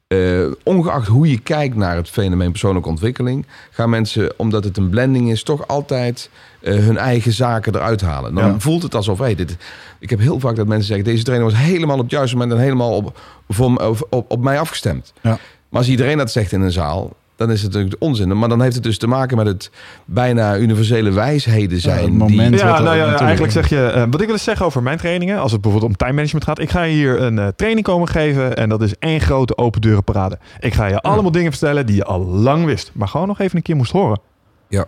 eh, 0.08 0.44
eh, 0.44 0.52
ongeacht 0.64 1.08
hoe 1.08 1.30
je 1.30 1.40
kijkt 1.40 1.76
naar 1.76 1.96
het 1.96 2.10
fenomeen 2.10 2.52
persoonlijke 2.52 2.90
ontwikkeling, 2.90 3.46
gaan 3.72 3.90
mensen, 3.90 4.34
omdat 4.38 4.64
het 4.64 4.78
een 4.78 4.90
blending 4.90 5.32
is, 5.32 5.44
toch 5.44 5.68
altijd 5.68 6.30
eh, 6.60 6.74
hun 6.74 6.98
eigen 6.98 7.32
zaken 7.32 7.76
eruit 7.76 8.02
halen. 8.02 8.34
Dan 8.34 8.46
Ja. 8.46 8.60
voelt 8.60 8.84
het 8.84 8.96
alsof, 8.96 9.20
hey, 9.20 9.36
dit, 9.36 9.58
ik 10.00 10.10
heb 10.10 10.20
heel 10.20 10.40
vaak 10.40 10.56
dat 10.56 10.68
mensen 10.68 10.88
zeggen, 10.88 11.06
deze 11.06 11.24
trainer 11.24 11.50
was 11.50 11.60
helemaal 11.60 11.98
op 11.98 12.02
het 12.04 12.12
juiste 12.12 12.36
moment 12.38 12.54
en 12.58 12.64
helemaal 12.64 12.96
op, 12.96 13.20
voor, 13.50 13.72
m- 13.72 13.78
op, 13.78 14.08
op, 14.10 14.32
op 14.32 14.42
mij 14.44 14.60
afgestemd. 14.60 15.14
Ja. 15.22 15.30
Maar 15.70 15.80
als 15.80 15.90
iedereen 15.90 16.18
dat 16.18 16.32
zegt 16.32 16.52
in 16.52 16.62
een 16.62 16.72
zaal, 16.72 17.16
dan 17.42 17.52
is 17.52 17.62
het 17.62 17.72
natuurlijk 17.72 18.02
onzin. 18.02 18.38
Maar 18.38 18.50
dan 18.50 18.62
heeft 18.62 18.76
het 18.76 18.84
dus 18.84 18.98
te 18.98 19.08
maken 19.08 19.38
met 19.38 19.48
het 19.48 19.72
bijna 20.06 20.58
universele 20.58 21.12
wijsheden 21.12 21.80
zijn. 21.80 22.04
het 22.04 22.14
moment. 22.14 22.52
die, 22.52 22.60
Ja, 22.60 22.82
nou 22.82 22.98
ja, 22.98 23.20
eigenlijk 23.20 23.54
zeg 23.54 23.70
je, 23.70 23.86
eh, 23.86 24.04
wat 24.10 24.20
ik 24.20 24.26
wil 24.26 24.36
eens 24.36 24.44
zeggen 24.44 24.66
over 24.66 24.84
mijn 24.84 24.98
trainingen, 24.98 25.40
als 25.40 25.52
het 25.52 25.62
bijvoorbeeld 25.62 25.92
om 25.92 25.98
time 25.98 26.14
management 26.14 26.46
gaat. 26.46 26.60
Ik 26.60 26.70
ga 26.70 26.84
je 26.84 26.94
hier 26.94 27.22
een 27.22 27.40
eh, 27.40 27.48
training 27.56 27.86
komen 27.86 28.08
geven 28.08 28.56
en 28.56 28.70
dat 28.70 28.82
is 28.82 28.96
één 29.00 29.22
grote 29.22 29.58
open 29.58 29.82
deuren 29.82 30.04
parade. 30.04 30.40
Ik 30.60 30.74
ga 30.74 30.86
je 30.86 31.02
allemaal 31.02 31.32
dingen 31.32 31.52
vertellen 31.52 31.86
die 31.86 31.96
je 31.96 32.04
al 32.04 32.26
lang 32.26 32.66
wist, 32.66 32.92
maar 32.94 33.08
gewoon 33.08 33.28
nog 33.28 33.40
even 33.40 33.58
een 33.58 33.64
keer 33.64 33.76
moest 33.76 33.92
horen. 33.92 34.20
Ja. 34.68 34.86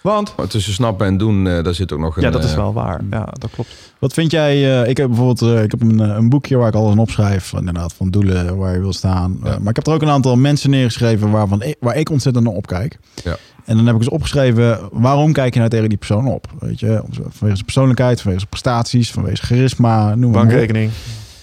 Want, 0.00 0.32
Maar 0.36 0.46
tussen 0.46 0.72
snappen 0.72 1.06
en 1.06 1.16
doen, 1.16 1.46
eh, 1.46 1.64
daar 1.64 1.74
zit 1.74 1.92
ook 1.92 1.98
nog 1.98 2.16
een... 2.16 2.22
ja, 2.22 2.30
dat 2.30 2.44
is 2.44 2.50
eh, 2.50 2.56
wel 2.56 2.72
waar. 2.72 3.00
Ja, 3.10 3.28
dat 3.32 3.50
klopt. 3.50 3.70
Wat 3.98 4.12
vind 4.12 4.30
jij? 4.30 4.80
eh, 4.82 4.88
ik 4.88 4.96
heb 4.96 5.06
bijvoorbeeld 5.08 5.64
ik 5.64 5.70
heb 5.70 5.80
een, 5.80 5.98
een 5.98 6.28
boekje 6.28 6.56
waar 6.56 6.68
ik 6.68 6.74
alles 6.74 6.92
in 6.92 6.98
opschrijf. 6.98 7.44
van, 7.44 7.58
Inderdaad, 7.58 7.92
van 7.92 8.10
doelen 8.10 8.56
waar 8.56 8.74
je 8.74 8.80
wil 8.80 8.92
staan. 8.92 9.38
Ja. 9.44 9.58
Maar 9.58 9.68
ik 9.68 9.76
heb 9.76 9.86
er 9.86 9.92
ook 9.92 10.02
een 10.02 10.08
aantal 10.08 10.36
mensen 10.36 10.70
neergeschreven 10.70 11.30
waarvan 11.30 11.62
ik, 11.62 11.76
waar 11.80 11.96
ik 11.96 12.10
ontzettend 12.10 12.44
naar 12.44 12.54
opkijk. 12.54 12.98
Ja. 13.24 13.36
En 13.64 13.76
dan 13.76 13.86
heb 13.86 13.94
ik 13.94 14.00
dus 14.00 14.10
opgeschreven, 14.10 14.78
waarom 14.92 15.32
kijk 15.32 15.52
je 15.52 15.58
nou 15.58 15.70
tegen 15.70 15.88
die 15.88 15.98
persoon 15.98 16.26
op? 16.26 16.46
Weet 16.58 16.80
je, 16.80 17.02
vanwege 17.10 17.36
zijn 17.38 17.64
persoonlijkheid, 17.64 18.16
vanwege 18.20 18.38
zijn 18.38 18.50
prestaties, 18.50 19.10
vanwege 19.10 19.46
charisma, 19.46 20.14
noem 20.14 20.30
maar 20.30 20.42
op. 20.42 20.46
Bankrekening. 20.48 20.90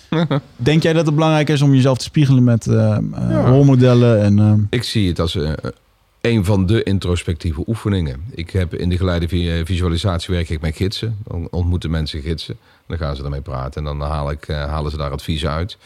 Denk 0.55 0.84
jij 0.84 0.93
dat 0.93 1.05
het 1.05 1.15
belangrijk 1.15 1.49
is 1.49 1.61
om 1.61 1.73
jezelf 1.73 1.97
te 1.97 2.03
spiegelen 2.03 2.43
met 2.43 2.65
rolmodellen? 3.45 4.21
En, 4.21 4.67
Ik 4.69 4.84
zie 4.84 5.07
het 5.07 5.19
als 5.19 5.38
een 6.22 6.45
van 6.45 6.65
de 6.65 6.84
introspectieve 6.84 7.64
oefeningen. 7.68 8.22
Ik 8.31 8.49
heb 8.49 8.73
in 8.76 8.89
de 8.89 8.98
geleide 8.98 9.27
vi- 9.27 9.65
visualisatie 9.65 10.34
werk 10.34 10.49
ik 10.49 10.61
met 10.61 10.76
gidsen. 10.76 11.18
Dan 11.27 11.48
ontmoeten 11.52 11.89
mensen 11.91 12.22
gidsen. 12.22 12.57
Dan 12.88 12.98
gaan 12.98 13.15
ze 13.15 13.22
daarmee 13.22 13.41
praten 13.41 13.85
en 13.88 13.98
dan 13.98 14.10
haal 14.10 14.31
ik, 14.31 14.48
eh, 14.48 14.65
halen 14.65 14.91
ze 14.91 14.98
daar 14.98 15.11
advies 15.11 15.45
uit. 15.45 15.77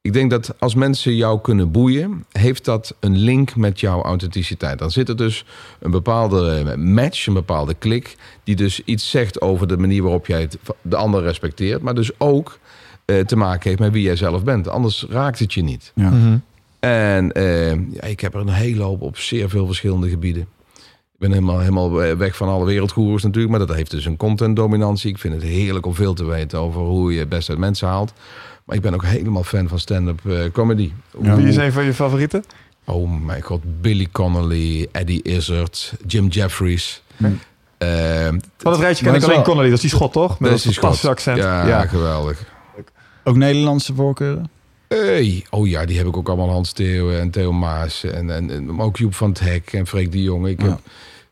Ik 0.00 0.12
denk 0.12 0.30
dat 0.30 0.54
als 0.58 0.74
mensen 0.74 1.14
jou 1.16 1.40
kunnen 1.40 1.70
boeien, 1.70 2.24
heeft 2.32 2.64
dat 2.64 2.94
een 3.00 3.16
link 3.16 3.56
met 3.56 3.80
jouw 3.80 4.02
authenticiteit. 4.02 4.78
Dan 4.78 4.90
zit 4.90 5.08
er 5.08 5.16
dus 5.16 5.44
een 5.80 5.90
bepaalde 5.90 6.62
eh, 6.66 6.74
match, 6.76 7.26
een 7.26 7.34
bepaalde 7.34 7.74
klik, 7.74 8.16
die 8.44 8.56
dus 8.56 8.80
iets 8.84 9.10
zegt 9.10 9.40
over 9.40 9.66
de 9.68 9.76
manier 9.76 10.02
waarop 10.02 10.26
jij 10.26 10.40
het, 10.40 10.58
de 10.82 10.96
ander 10.96 11.22
respecteert, 11.22 11.82
maar 11.82 11.94
dus 11.94 12.10
ook 12.20 12.58
eh, 13.04 13.20
te 13.20 13.36
maken 13.36 13.68
heeft 13.68 13.80
met 13.80 13.92
wie 13.92 14.02
jij 14.02 14.16
zelf 14.16 14.44
bent. 14.44 14.68
Anders 14.68 15.06
raakt 15.08 15.38
het 15.38 15.52
je 15.54 15.62
niet. 15.62 15.92
ja. 15.94 16.10
Mhm. 16.10 16.36
En 16.84 17.32
eh, 17.32 17.70
ja, 17.70 18.02
ik 18.02 18.20
heb 18.20 18.34
er 18.34 18.40
een 18.40 18.48
hele 18.48 18.82
hoop 18.82 19.02
op 19.02 19.18
zeer 19.18 19.48
veel 19.48 19.66
verschillende 19.66 20.08
gebieden. 20.08 20.42
Ik 21.12 21.20
ben 21.20 21.32
helemaal, 21.32 21.58
helemaal 21.58 21.90
weg 22.16 22.36
van 22.36 22.48
alle 22.48 22.64
wereldgoeroes 22.64 23.22
natuurlijk, 23.22 23.56
maar 23.56 23.66
dat 23.66 23.76
heeft 23.76 23.90
dus 23.90 24.04
een 24.04 24.16
contentdominantie. 24.16 25.10
Ik 25.10 25.18
vind 25.18 25.34
het 25.34 25.42
heerlijk 25.42 25.86
om 25.86 25.94
veel 25.94 26.14
te 26.14 26.24
weten 26.24 26.58
over 26.58 26.80
hoe 26.80 27.12
je 27.12 27.18
het 27.18 27.28
best 27.28 27.48
uit 27.50 27.58
mensen 27.58 27.88
haalt. 27.88 28.12
Maar 28.64 28.76
ik 28.76 28.82
ben 28.82 28.94
ook 28.94 29.04
helemaal 29.04 29.44
fan 29.44 29.68
van 29.68 29.78
stand-up 29.78 30.20
eh, 30.26 30.50
comedy. 30.52 30.92
Ja. 31.22 31.36
Wie 31.36 31.46
is 31.48 31.56
een 31.56 31.72
van 31.72 31.84
je 31.84 31.94
favorieten? 31.94 32.44
Oh 32.84 33.10
mijn 33.24 33.42
god, 33.42 33.60
Billy 33.80 34.08
Connolly, 34.12 34.88
Eddie 34.92 35.22
Izzard, 35.22 35.94
Jim 36.06 36.26
Jeffries. 36.28 37.02
Hm. 37.16 37.24
Eh, 37.78 38.26
Van 38.58 38.72
het 38.72 38.80
rijtje 38.80 39.04
ken 39.04 39.14
ik 39.14 39.20
dat 39.20 39.22
is 39.22 39.22
alleen 39.24 39.34
wel- 39.34 39.42
Connolly, 39.44 39.66
dat 39.68 39.76
is 39.76 39.80
die 39.80 39.90
schot 39.90 40.12
toch? 40.12 40.38
Met 40.40 40.50
dat 40.50 40.62
dat 40.62 40.72
fantastische 40.72 41.08
accent. 41.08 41.36
Ja, 41.38 41.66
Ja. 41.66 41.86
geweldig. 41.86 42.44
Ook 43.24 43.36
Nederlandse 43.36 43.94
voorkeuren? 43.94 44.50
Hey. 44.88 45.44
Oh 45.50 45.68
ja, 45.68 45.84
die 45.84 45.96
heb 45.98 46.06
ik 46.06 46.16
ook 46.16 46.28
allemaal. 46.28 46.50
Hans 46.50 46.72
Theo 46.72 47.10
en 47.10 47.30
Theo 47.30 47.52
Maas. 47.52 48.04
En, 48.04 48.30
en, 48.30 48.50
en 48.50 48.80
ook 48.80 48.96
Joep 48.96 49.14
van 49.14 49.28
het 49.28 49.40
Hek 49.40 49.72
en 49.72 49.86
Freek 49.86 50.12
de 50.12 50.22
Jong. 50.22 50.46
Ik 50.46 50.62
Ja. 50.62 50.68
heb 50.68 50.78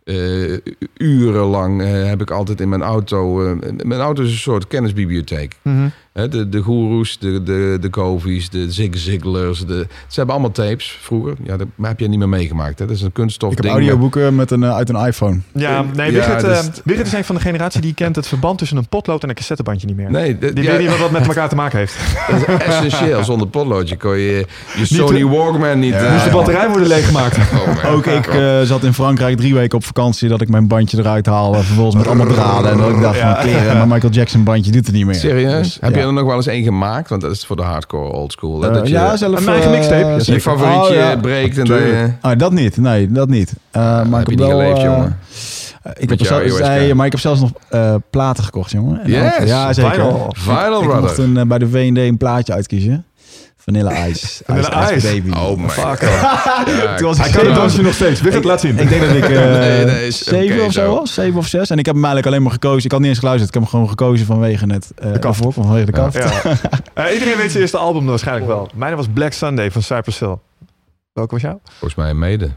eh, 0.05 0.73
urenlang 0.97 1.83
eh, 1.83 2.05
heb 2.07 2.20
ik 2.20 2.31
altijd 2.31 2.61
in 2.61 2.69
mijn 2.69 2.83
auto... 2.83 3.47
eh, 3.47 3.70
mijn 3.85 4.01
auto 4.01 4.23
is 4.23 4.31
een 4.31 4.37
soort 4.39 4.66
kennisbibliotheek. 4.66 5.57
Hè, 5.62 5.81
de, 6.12 6.48
de 6.48 6.60
goeroes, 6.60 7.18
de, 7.18 7.43
de, 7.43 7.78
de 7.80 7.90
Covies, 7.90 8.51
de 8.51 8.72
Zig 8.72 8.89
Ziglers. 8.93 9.66
De, 9.66 9.86
ze 10.06 10.14
hebben 10.16 10.34
allemaal 10.34 10.52
tapes 10.52 10.98
vroeger. 11.01 11.34
Ja, 11.44 11.56
dat 11.56 11.66
heb 11.82 12.01
je 12.01 12.09
niet 12.09 12.18
meer 12.18 12.28
meegemaakt. 12.28 12.78
Hè? 12.78 12.86
Dat 12.86 12.97
is 12.97 13.02
een 13.02 13.12
kunststof 13.12 13.51
Ik 13.51 13.56
heb 13.56 13.66
ding. 13.66 13.76
audioboeken 13.78 14.34
met 14.34 14.51
een, 14.51 14.62
eh, 14.62 14.74
uit 14.74 14.89
een 14.89 15.06
iPhone. 15.06 15.40
Ja, 15.55 15.84
nee, 15.94 16.12
Ja, 16.12 16.18
Wigert, 16.18 16.40
dus- 16.40 16.59
eh, 16.59 16.64
Wigert 16.84 17.06
is 17.06 17.12
een 17.12 17.24
van 17.24 17.34
de 17.34 17.40
generatie 17.40 17.80
die 17.80 17.94
kent 17.94 18.16
het 18.16 18.26
verband 18.28 18.59
tussen 18.59 18.76
een 18.76 18.89
potlood 18.89 19.22
en 19.22 19.28
een 19.28 19.34
cassettebandje 19.34 19.86
niet 19.86 19.97
meer. 19.97 20.10
Nee, 20.10 20.39
de- 20.39 20.52
Die 20.52 20.64
ja, 20.64 20.70
weet 20.70 20.80
niet 20.80 20.89
wat 20.89 20.98
dat 20.98 21.10
met 21.10 21.26
elkaar 21.26 21.48
te 21.48 21.55
maken 21.55 21.78
heeft. 21.78 21.97
dat 22.30 22.39
is 22.60 22.64
essentieel. 22.66 23.24
Zonder 23.24 23.48
potloodje 23.48 23.97
kon 23.97 24.18
je 24.18 24.47
je 24.76 24.84
Sony 24.86 25.24
Walkman 25.24 25.78
niet... 25.78 25.93
Ja. 25.93 25.98
eh, 26.05 26.12
Moest 26.12 26.24
de 26.24 26.30
batterij 26.30 26.68
worden 26.68 26.89
leeggemaakt. 26.89 27.36
oh 27.84 27.93
Ook 27.93 28.06
ik 28.06 28.26
eh, 28.26 28.60
zat 28.62 28.84
in 28.84 28.93
Frankrijk 28.94 29.36
drie 29.36 29.55
weken 29.55 29.78
op 29.78 29.84
vakantie 29.84 30.28
dat 30.28 30.40
ik 30.40 30.48
mijn 30.48 30.66
bandje 30.66 30.98
eruit 30.98 31.26
haalde. 31.26 31.62
Vervolgens 31.62 31.97
met 31.97 32.06
allemaal 32.06 32.26
draden. 32.26 32.70
En 32.70 32.78
dat 32.78 32.90
ik 32.90 33.01
dacht 33.01 33.18
Ja. 33.18 33.34
van 33.34 33.43
kleren, 33.44 33.76
maar 33.76 33.89
Michael 33.89 34.12
Jackson 34.12 34.44
bandje 34.44 34.72
doet 34.72 34.86
het 34.86 34.94
niet 34.94 35.06
meer. 35.06 35.14
Serieus? 35.14 35.62
Dus, 35.62 35.78
Heb 35.80 35.94
ja. 35.94 36.01
Je 36.03 36.09
er 36.09 36.12
nog 36.12 36.27
wel 36.27 36.37
eens 36.37 36.47
één 36.47 36.62
gemaakt? 36.65 37.09
Want 37.09 37.20
dat 37.23 37.31
is 37.31 37.47
voor 37.47 37.57
de 37.57 37.62
hardcore 37.62 38.12
old 38.12 38.33
school. 38.33 38.61
hè? 38.62 38.69
Eh, 38.69 38.74
dat 38.74 38.87
je 38.89 38.93
ja, 38.95 39.16
zelf. 39.16 39.41
Een 39.41 39.49
eigen 39.49 39.73
eh, 39.73 39.79
mixtape, 39.79 40.33
je 40.33 40.41
favorietje 40.41 40.89
Oh, 40.89 40.95
ja. 40.95 41.16
breekt 41.16 41.59
en 41.59 41.65
dan... 41.65 41.79
eh, 41.79 42.03
Ah, 42.20 42.39
dat 42.39 42.53
niet. 42.53 42.77
Nee, 42.77 43.12
dat 43.12 43.29
niet. 43.29 43.53
Eh, 43.70 43.83
maar 43.83 43.99
heb 43.99 44.05
ik 44.11 44.11
je 44.12 44.19
heb 44.19 44.29
niet 44.29 44.39
wel, 44.39 44.59
geleefd, 44.61 44.81
jongen. 44.83 45.19
ik 45.99 46.09
heb 46.09 46.19
kaart. 46.59 46.95
maar 46.95 47.07
ik 47.07 47.12
heb 47.12 47.20
zelfs 47.20 47.41
nog 47.41 47.51
eh, 47.69 47.95
platen 48.11 48.45
gekocht, 48.45 48.70
jongen. 48.70 49.01
En 49.03 49.11
Yes, 49.11 49.37
dan- 49.37 49.47
ja, 49.47 49.73
zeker. 49.73 49.93
Vinyl 50.29 50.83
ik 50.83 51.01
mocht 51.01 51.19
een, 51.19 51.49
bij 51.49 51.59
de 51.59 51.69
V&D 51.69 51.97
een 51.99 52.16
plaatje 52.16 52.53
uitkiezen. 52.53 53.05
Vanilla 53.64 54.06
Ice. 54.09 54.43
Vanilla 54.47 54.93
Ice. 54.93 55.06
Baby. 55.14 55.30
Oh 55.39 55.56
my 55.59 55.68
Fuck. 55.68 55.84
god. 55.84 56.01
Ja, 56.66 56.94
Toen 56.97 57.06
was 57.06 57.18
Hij 57.18 57.28
ik 57.28 57.34
kan 57.34 57.47
het 57.47 57.55
dansje 57.55 57.82
nog 57.82 57.94
steeds. 57.94 58.20
Wigert, 58.20 58.44
laat 58.44 58.60
zien. 58.60 58.78
Ik 58.78 58.89
denk 58.89 59.01
dat 59.01 59.10
ik 59.14 59.22
eh 59.24 59.28
Nee, 59.28 59.84
nee, 59.84 60.06
is- 60.06 60.24
zeven 60.24 60.64
of 60.64 60.72
zo 60.72 60.94
was. 60.94 61.14
Zeven 61.14 61.39
of 61.39 61.47
zes. 61.47 61.70
En 61.70 61.78
ik 61.78 61.86
heb 61.86 61.94
hem 61.94 62.05
eigenlijk 62.05 62.26
alleen 62.26 62.43
maar 62.43 62.52
gekozen. 62.52 62.84
Ik 62.84 62.90
had 62.90 63.01
niet 63.01 63.09
eens 63.09 63.18
geluisterd. 63.18 63.48
Ik 63.48 63.55
heb 63.55 63.62
hem 63.62 63.72
gewoon 63.72 63.89
gekozen 63.89 64.26
vanwege 64.26 64.66
het 64.72 64.93
uh, 65.05 65.10
kaft. 65.12 65.24
afhoor, 65.24 65.52
vanwege 65.52 65.86
de 65.86 65.93
kaft. 65.93 66.16
Ja. 66.16 66.30
Eh, 66.94 67.12
iedereen 67.12 67.36
weet 67.36 67.51
zijn 67.51 67.62
eerste 67.62 67.76
album 67.76 68.06
waarschijnlijk 68.06 68.47
wel. 68.47 68.70
Mijn 68.74 68.97
was 68.97 69.06
Black 69.14 69.32
Sunday 69.32 69.70
van 69.70 69.82
Cypress 69.82 70.18
Hill. 70.18 70.36
Welke 71.12 71.32
was 71.32 71.43
jou? 71.43 71.56
Volgens 71.64 71.94
mij 71.94 72.14
mede. 72.14 72.51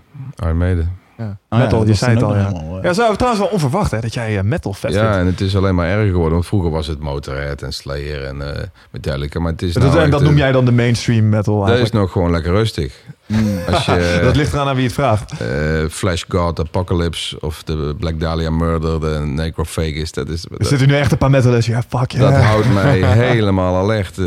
Maiden. 0.56 0.92
Ja. 1.18 1.38
Ah, 1.50 1.60
metal, 1.60 1.80
dat 1.80 1.88
je 1.88 1.94
zei 1.94 2.14
het 2.14 2.24
al, 2.24 2.36
ja. 2.36 2.48
helemaal, 2.48 2.80
Ja, 2.84 2.94
zo, 2.94 3.14
trouwens 3.16 3.44
wel 3.44 3.52
onverwacht 3.54 3.92
hè, 3.92 4.00
dat 4.00 4.14
jij 4.14 4.38
eh, 4.38 4.44
metal 4.44 4.74
vet 4.74 4.94
Ja, 4.94 5.00
vindt. 5.00 5.16
en 5.18 5.26
het 5.26 5.42
is 5.42 5.56
alleen 5.56 5.76
maar 5.76 5.88
erger 5.88 6.06
geworden. 6.10 6.34
Want 6.34 6.46
vroeger 6.46 6.72
was 6.72 6.88
het 6.88 7.00
Motorhead 7.00 7.62
en 7.62 7.74
Slayer 7.74 8.24
en 8.24 8.56
eh 8.56 8.64
Metallica. 8.92 9.40
Maar 9.40 9.52
het 9.52 9.62
is 9.62 9.74
Dat, 9.74 9.84
nou 9.84 9.96
en 9.96 10.02
echt, 10.02 10.12
dat 10.12 10.22
noem 10.22 10.38
jij 10.38 10.52
dan 10.52 10.66
de 10.66 10.72
mainstream 10.72 11.30
metal 11.30 11.66
Dat 11.66 11.78
is 11.78 11.92
nog 11.92 12.12
gewoon 12.12 12.32
lekker 12.32 12.52
rustig. 12.52 12.94
mm. 13.26 13.58
Als 13.72 13.86
je 13.86 14.20
dat 14.24 14.36
ligt 14.36 14.54
eraan 14.54 14.68
aan 14.68 14.76
wie 14.76 14.86
het 14.86 14.94
vraagt. 14.94 15.32
eh, 15.42 15.48
Flash 15.90 16.24
God, 16.28 16.60
Apocalypse 16.60 17.40
of 17.42 17.64
de 17.64 17.96
Black 18.00 18.20
Dahlia 18.20 18.50
Murder, 18.50 19.00
de 19.00 19.20
Necrophagus, 19.26 20.12
dat 20.12 20.30
is... 20.30 20.46
Er 20.58 20.66
zitten 20.66 20.88
nu 20.88 20.96
echt 20.96 21.12
een 21.12 21.18
paar 21.18 21.30
metalers. 21.30 21.66
Ja, 21.66 21.84
fuck 21.90 22.12
ja. 22.12 22.20
Dat 22.20 22.34
houdt 22.42 22.74
mij 22.74 23.00
helemaal 23.28 23.76
alert. 23.76 24.18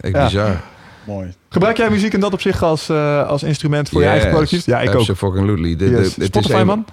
echt 0.00 0.14
Ja. 0.14 0.24
bizar. 0.24 0.60
Mooi. 1.06 1.34
Gebruik 1.48 1.76
jij 1.76 1.90
muziek 1.90 2.12
in 2.12 2.20
dat 2.20 2.32
opzicht 2.32 2.62
als, 2.62 2.88
eh, 2.88 3.28
als 3.28 3.42
instrument 3.42 3.88
voor 3.88 4.00
je 4.00 4.06
eigen 4.06 4.24
Yes, 4.26 4.34
productiviteit? 4.34 4.76
Ja, 4.84 4.90
ik 4.92 4.98
ook. 4.98 5.08
Absolutely. 5.08 5.76
De- 5.76 5.76
de- 5.76 5.90
Yes. 5.90 6.08
het 6.08 6.18
is 6.18 6.26
Spotify, 6.26 6.54
een- 6.54 6.66
man? 6.66 6.84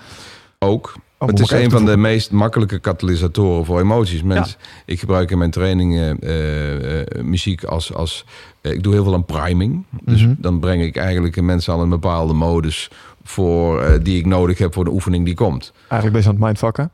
Ook. 0.59 0.93
Oh, 1.17 1.27
het 1.27 1.39
is 1.39 1.51
een 1.51 1.69
van 1.69 1.85
de 1.85 1.97
meest 1.97 2.31
makkelijke 2.31 2.79
katalysatoren 2.79 3.65
voor 3.65 3.79
emoties. 3.79 4.23
Mensen, 4.23 4.57
Ik 4.85 4.99
gebruik 4.99 5.31
in 5.31 5.38
mijn 5.38 5.51
trainingen 5.51 6.19
eh, 6.19 6.99
eh, 7.01 7.05
muziek 7.23 7.63
als... 7.63 7.93
als 7.93 8.25
ik 8.61 8.83
doe 8.83 8.93
heel 8.93 9.03
veel 9.03 9.13
aan 9.13 9.25
priming. 9.25 9.85
Dus 10.03 10.21
Mhm. 10.25 10.33
dan 10.38 10.59
breng 10.59 10.81
ik 10.83 10.95
eigenlijk 10.95 11.41
mensen 11.41 11.73
al 11.73 11.81
een 11.81 11.89
bepaalde 11.89 12.33
modus... 12.33 12.89
Voor, 13.23 13.99
die 14.03 14.17
ik 14.19 14.25
nodig 14.25 14.57
heb 14.57 14.73
voor 14.73 14.83
de 14.83 14.89
oefening 14.91 15.25
die 15.25 15.33
komt. 15.33 15.71
Eigenlijk 15.88 16.13
best 16.13 16.27
aan 16.27 16.33
het 16.35 16.43
mindfucken. 16.43 16.91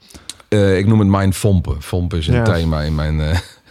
Eh, 0.48 0.78
ik 0.78 0.86
noem 0.88 1.00
het 1.00 1.08
mindfompen. 1.08 1.82
Fompen 1.82 2.18
is 2.18 2.28
een 2.28 2.44
thema 2.44 2.82
in 2.82 2.96
mijn... 2.96 3.22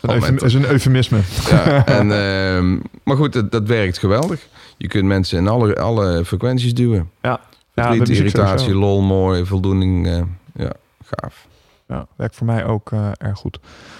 Dat 0.07 0.43
is 0.43 0.55
een 0.55 0.65
eufemisme. 0.66 1.19
ja, 1.51 1.85
en, 1.99 2.12
ehm, 2.12 2.78
maar 3.05 3.16
goed, 3.16 3.33
dat, 3.33 3.51
dat 3.53 3.66
werkt 3.66 3.99
geweldig. 3.99 4.47
Je 4.77 4.89
kunt 4.89 5.05
mensen 5.05 5.39
in 5.39 5.49
alle, 5.49 5.77
alle 5.77 6.24
frequenties 6.24 6.74
duwen. 6.74 7.11
Ja. 7.23 7.41
Muziek 7.74 8.09
irritatie, 8.09 8.59
sowieso. 8.59 8.78
lol, 8.78 9.01
mooi, 9.03 9.45
voldoening. 9.45 10.07
eh, 10.07 10.23
ja, 10.55 10.73
gaaf. 11.05 11.47
Ja, 11.89 12.07
werkt 12.16 12.37
voor 12.37 12.47
mij 12.47 12.65
ook 12.65 12.93
eh, 12.93 13.11
erg 13.16 13.39
goed. 13.39 13.59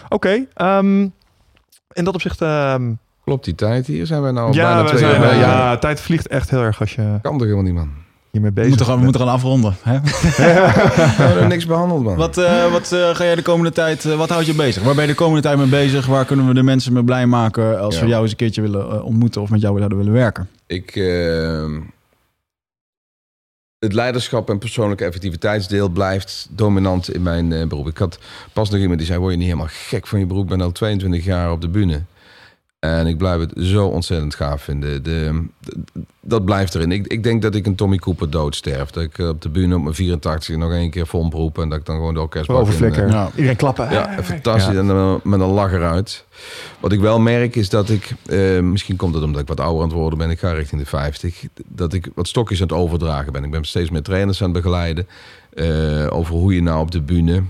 Oké, 0.09 0.47
ehm, 0.55 1.01
in 1.93 2.05
dat 2.05 2.15
opzicht... 2.15 2.41
ehm, 2.43 2.93
Klopt 3.25 3.45
die 3.45 3.55
tijd 3.55 3.87
hier? 3.87 4.07
Zijn 4.07 4.23
wij 4.23 4.31
nou 4.31 4.53
ja, 4.53 4.63
bijna 4.63 4.83
we 4.83 4.89
twee 4.89 4.99
zijn, 4.99 5.39
ja, 5.39 5.77
tijd 5.79 6.01
vliegt 6.01 6.27
echt 6.29 6.51
heel 6.51 6.63
erg 6.63 6.81
als 6.81 6.95
je 6.95 7.19
Kan 7.23 7.33
toch 7.33 7.43
helemaal 7.43 7.63
niet, 7.65 7.75
man? 7.75 7.91
Hiermee 8.41 8.51
We 8.55 8.61
bezig 8.61 8.69
moeten, 8.69 8.87
gaan, 8.87 8.97
we 8.99 9.03
moeten 9.03 9.21
gaan 9.21 9.31
afronden. 9.31 9.77
Hè? 9.83 10.01
We 11.17 11.23
hebben 11.23 11.49
niks 11.49 11.67
behandeld, 11.67 12.03
man. 12.03 12.17
Wat, 12.17 12.39
eh, 12.39 12.73
wat 12.73 12.93
eh, 12.93 13.15
ga 13.15 13.25
jij 13.25 13.35
de 13.35 13.43
komende 13.43 13.73
tijd, 13.73 14.05
eh, 14.05 14.17
wat 14.17 14.29
houdt 14.29 14.47
je 14.47 14.55
bezig? 14.55 14.83
Waar 14.83 14.95
ben 14.95 15.05
je 15.05 15.11
de 15.11 15.17
komende 15.17 15.43
tijd 15.43 15.59
mee 15.59 15.67
bezig? 15.67 16.07
Waar 16.07 16.25
kunnen 16.25 16.47
we 16.47 16.55
de 16.55 16.63
mensen 16.63 16.93
mee 16.93 17.05
blij 17.05 17.27
maken 17.27 17.81
als 17.81 17.95
Ja. 17.95 18.01
we 18.01 18.07
jou 18.07 18.23
eens 18.23 18.31
een 18.31 18.37
keertje 18.37 18.63
willen 18.63 19.05
ontmoeten 19.05 19.43
of 19.43 19.51
met 19.51 19.61
jou 19.61 19.77
zouden 19.77 19.99
willen 19.99 20.13
werken? 20.13 20.49
Ik, 20.67 20.97
ehm, 20.97 21.81
het 23.79 23.93
leiderschap 23.93 24.51
en 24.51 24.59
persoonlijke 24.59 25.05
effectiviteitsdeel 25.05 25.89
blijft 25.89 26.49
dominant 26.51 27.15
in 27.15 27.23
mijn 27.23 27.53
eh, 27.53 27.67
beroep. 27.67 27.89
Ik 27.89 27.99
had 27.99 28.19
pas 28.53 28.71
nog 28.71 28.81
iemand 28.81 28.99
die 28.99 29.07
zei, 29.07 29.19
word 29.19 29.31
je 29.33 29.39
niet 29.39 29.47
helemaal 29.47 29.71
gek 29.71 30.07
van 30.07 30.19
je 30.19 30.27
beroep? 30.27 30.43
Ik 30.43 30.49
ben 30.49 30.61
al 30.61 30.73
22 30.73 31.25
jaar 31.25 31.51
op 31.53 31.61
de 31.61 31.69
bühne. 31.69 32.03
En 32.87 33.07
ik 33.07 33.19
blijf 33.19 33.41
het 33.41 33.53
zo 33.57 33.87
ontzettend 33.87 34.35
gaaf 34.35 34.63
vinden. 34.63 35.03
De, 35.03 35.43
de- 35.61 36.05
dat 36.21 36.45
blijft 36.45 36.75
erin. 36.75 36.93
Ik, 36.93 37.07
ik 37.07 37.23
denk 37.23 37.43
dat 37.43 37.55
ik 37.55 37.67
een 37.67 37.75
Tommy 37.75 37.97
Cooper 37.97 38.31
doodsterf. 38.31 38.91
Dat 38.91 39.03
ik 39.03 39.19
op 39.19 39.43
de 39.43 39.49
bühne 39.49 39.75
op 39.77 39.83
mijn 39.83 39.95
84 39.95 40.57
nog 40.57 40.73
één 40.73 40.91
keer 40.91 41.07
vol 41.07 41.31
roep... 41.31 41.59
en 41.59 41.69
dat 41.69 41.79
ik 41.79 41.85
dan 41.85 41.97
gewoon 41.97 42.15
de 42.15 42.21
orkestbak 42.21 42.57
in, 42.57 42.63
Overflikker. 42.63 43.09
Ja. 43.09 43.31
Iedereen 43.35 43.57
klappen. 43.57 43.91
ja, 43.91 44.23
fantastisch. 44.23 44.73
Ja. 44.73 44.79
En 44.79 44.87
dan 44.87 45.21
met 45.23 45.41
een 45.41 45.47
lach 45.47 45.73
eruit. 45.73 46.25
Wat 46.81 46.93
ik 46.93 47.01
wel 47.01 47.21
merk 47.21 47.57
is 47.57 47.69
dat 47.69 47.89
ik, 47.89 48.15
eh, 48.27 48.61
misschien 48.61 48.97
komt 48.97 49.15
het 49.15 49.25
omdat 49.25 49.41
ik 49.41 49.49
wat 49.49 49.61
ouder 49.61 49.83
aan 49.83 49.89
het 49.89 49.97
worden 49.99 50.19
ben, 50.19 50.31
ik 50.31 50.39
ga 50.39 50.53
richting 50.53 50.81
de 50.81 50.87
50, 50.87 51.45
dat 51.67 51.93
ik 51.93 52.09
wat 52.15 52.29
stokjes 52.29 52.61
aan 52.61 52.69
het 52.69 52.77
overdragen 52.77 53.33
ben. 53.33 53.45
Ik 53.45 53.51
ben 53.51 53.65
steeds 53.65 53.91
meer 53.91 54.03
trainers 54.03 54.43
aan 54.43 54.53
het 54.53 54.63
begeleiden 54.63 55.07
eh, 55.55 56.07
over 56.09 56.35
hoe 56.35 56.55
je 56.55 56.63
nou 56.63 56.81
op 56.81 56.91
de 56.91 57.01
bühne 57.01 57.43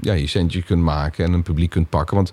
ja, 0.00 0.12
je 0.12 0.26
centje 0.26 0.62
kunt 0.62 0.82
maken 0.82 1.24
en 1.24 1.32
een 1.32 1.42
publiek 1.42 1.70
kunt 1.70 1.88
pakken. 1.88 2.16
Want 2.16 2.32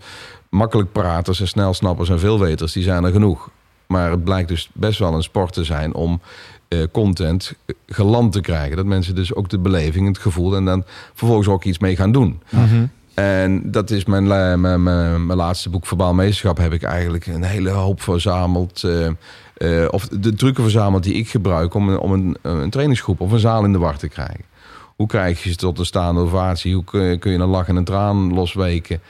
makkelijk 0.50 0.92
praters 0.92 1.40
en 1.40 1.48
snel 1.48 1.74
snappers 1.74 2.10
en 2.10 2.20
veelweters, 2.20 2.74
die 2.74 2.84
zijn 2.84 3.04
er 3.04 3.12
genoeg. 3.12 3.50
Maar 3.88 4.12
het 4.12 4.24
blijkt 4.24 4.50
dus 4.50 4.70
best 4.74 5.00
wel 5.00 5.14
een 5.14 5.24
sport 5.24 5.54
te 5.54 5.64
zijn 5.64 5.94
om 5.94 6.22
eh, 6.68 6.80
content 6.92 7.54
geland 7.88 8.32
te 8.32 8.42
krijgen. 8.42 8.78
Dat 8.78 8.86
mensen 8.86 9.16
dus 9.16 9.34
ook 9.34 9.50
de 9.50 9.60
beleving, 9.60 10.08
het 10.08 10.18
gevoel 10.18 10.56
en 10.56 10.66
dan 10.66 10.84
vervolgens 11.14 11.48
ook 11.48 11.64
iets 11.64 11.80
mee 11.80 11.96
gaan 11.96 12.12
doen. 12.12 12.42
Mhm. 12.50 12.86
En 13.14 13.72
dat 13.72 13.90
is 13.90 14.06
mijn, 14.06 14.28
mijn, 14.28 14.62
mijn, 14.62 14.84
mijn 15.26 15.38
laatste 15.38 15.70
boek 15.70 15.86
Verbaal 15.86 16.14
Meesterschap. 16.14 16.58
Heb 16.58 16.74
ik 16.74 16.84
eigenlijk 16.84 17.26
een 17.26 17.44
hele 17.44 17.70
hoop 17.70 18.02
verzameld. 18.02 18.84
eh, 18.84 19.08
eh, 19.54 19.88
of 19.90 20.08
de 20.08 20.34
trucken 20.34 20.64
verzameld 20.64 21.04
die 21.04 21.14
ik 21.14 21.30
gebruik 21.30 21.74
om, 21.74 21.90
een, 21.90 22.00
om 22.00 22.12
een, 22.12 22.38
een 22.42 22.70
trainingsgroep 22.70 23.22
of 23.22 23.32
een 23.32 23.40
zaal 23.40 23.64
in 23.64 23.72
de 23.72 23.78
war 23.78 23.98
te 23.98 24.08
krijgen. 24.08 24.46
Hoe 24.96 25.08
krijg 25.08 25.44
je 25.44 25.50
ze 25.50 25.56
tot 25.56 25.80
een 25.80 25.86
staande 25.86 26.22
ovatie? 26.22 26.74
Hoe 26.74 26.84
kun 27.20 27.32
je 27.32 27.38
een 27.38 27.42
lach 27.42 27.68
en 27.68 27.76
een 27.76 27.84
traan 27.84 28.34
losweken? 28.34 29.02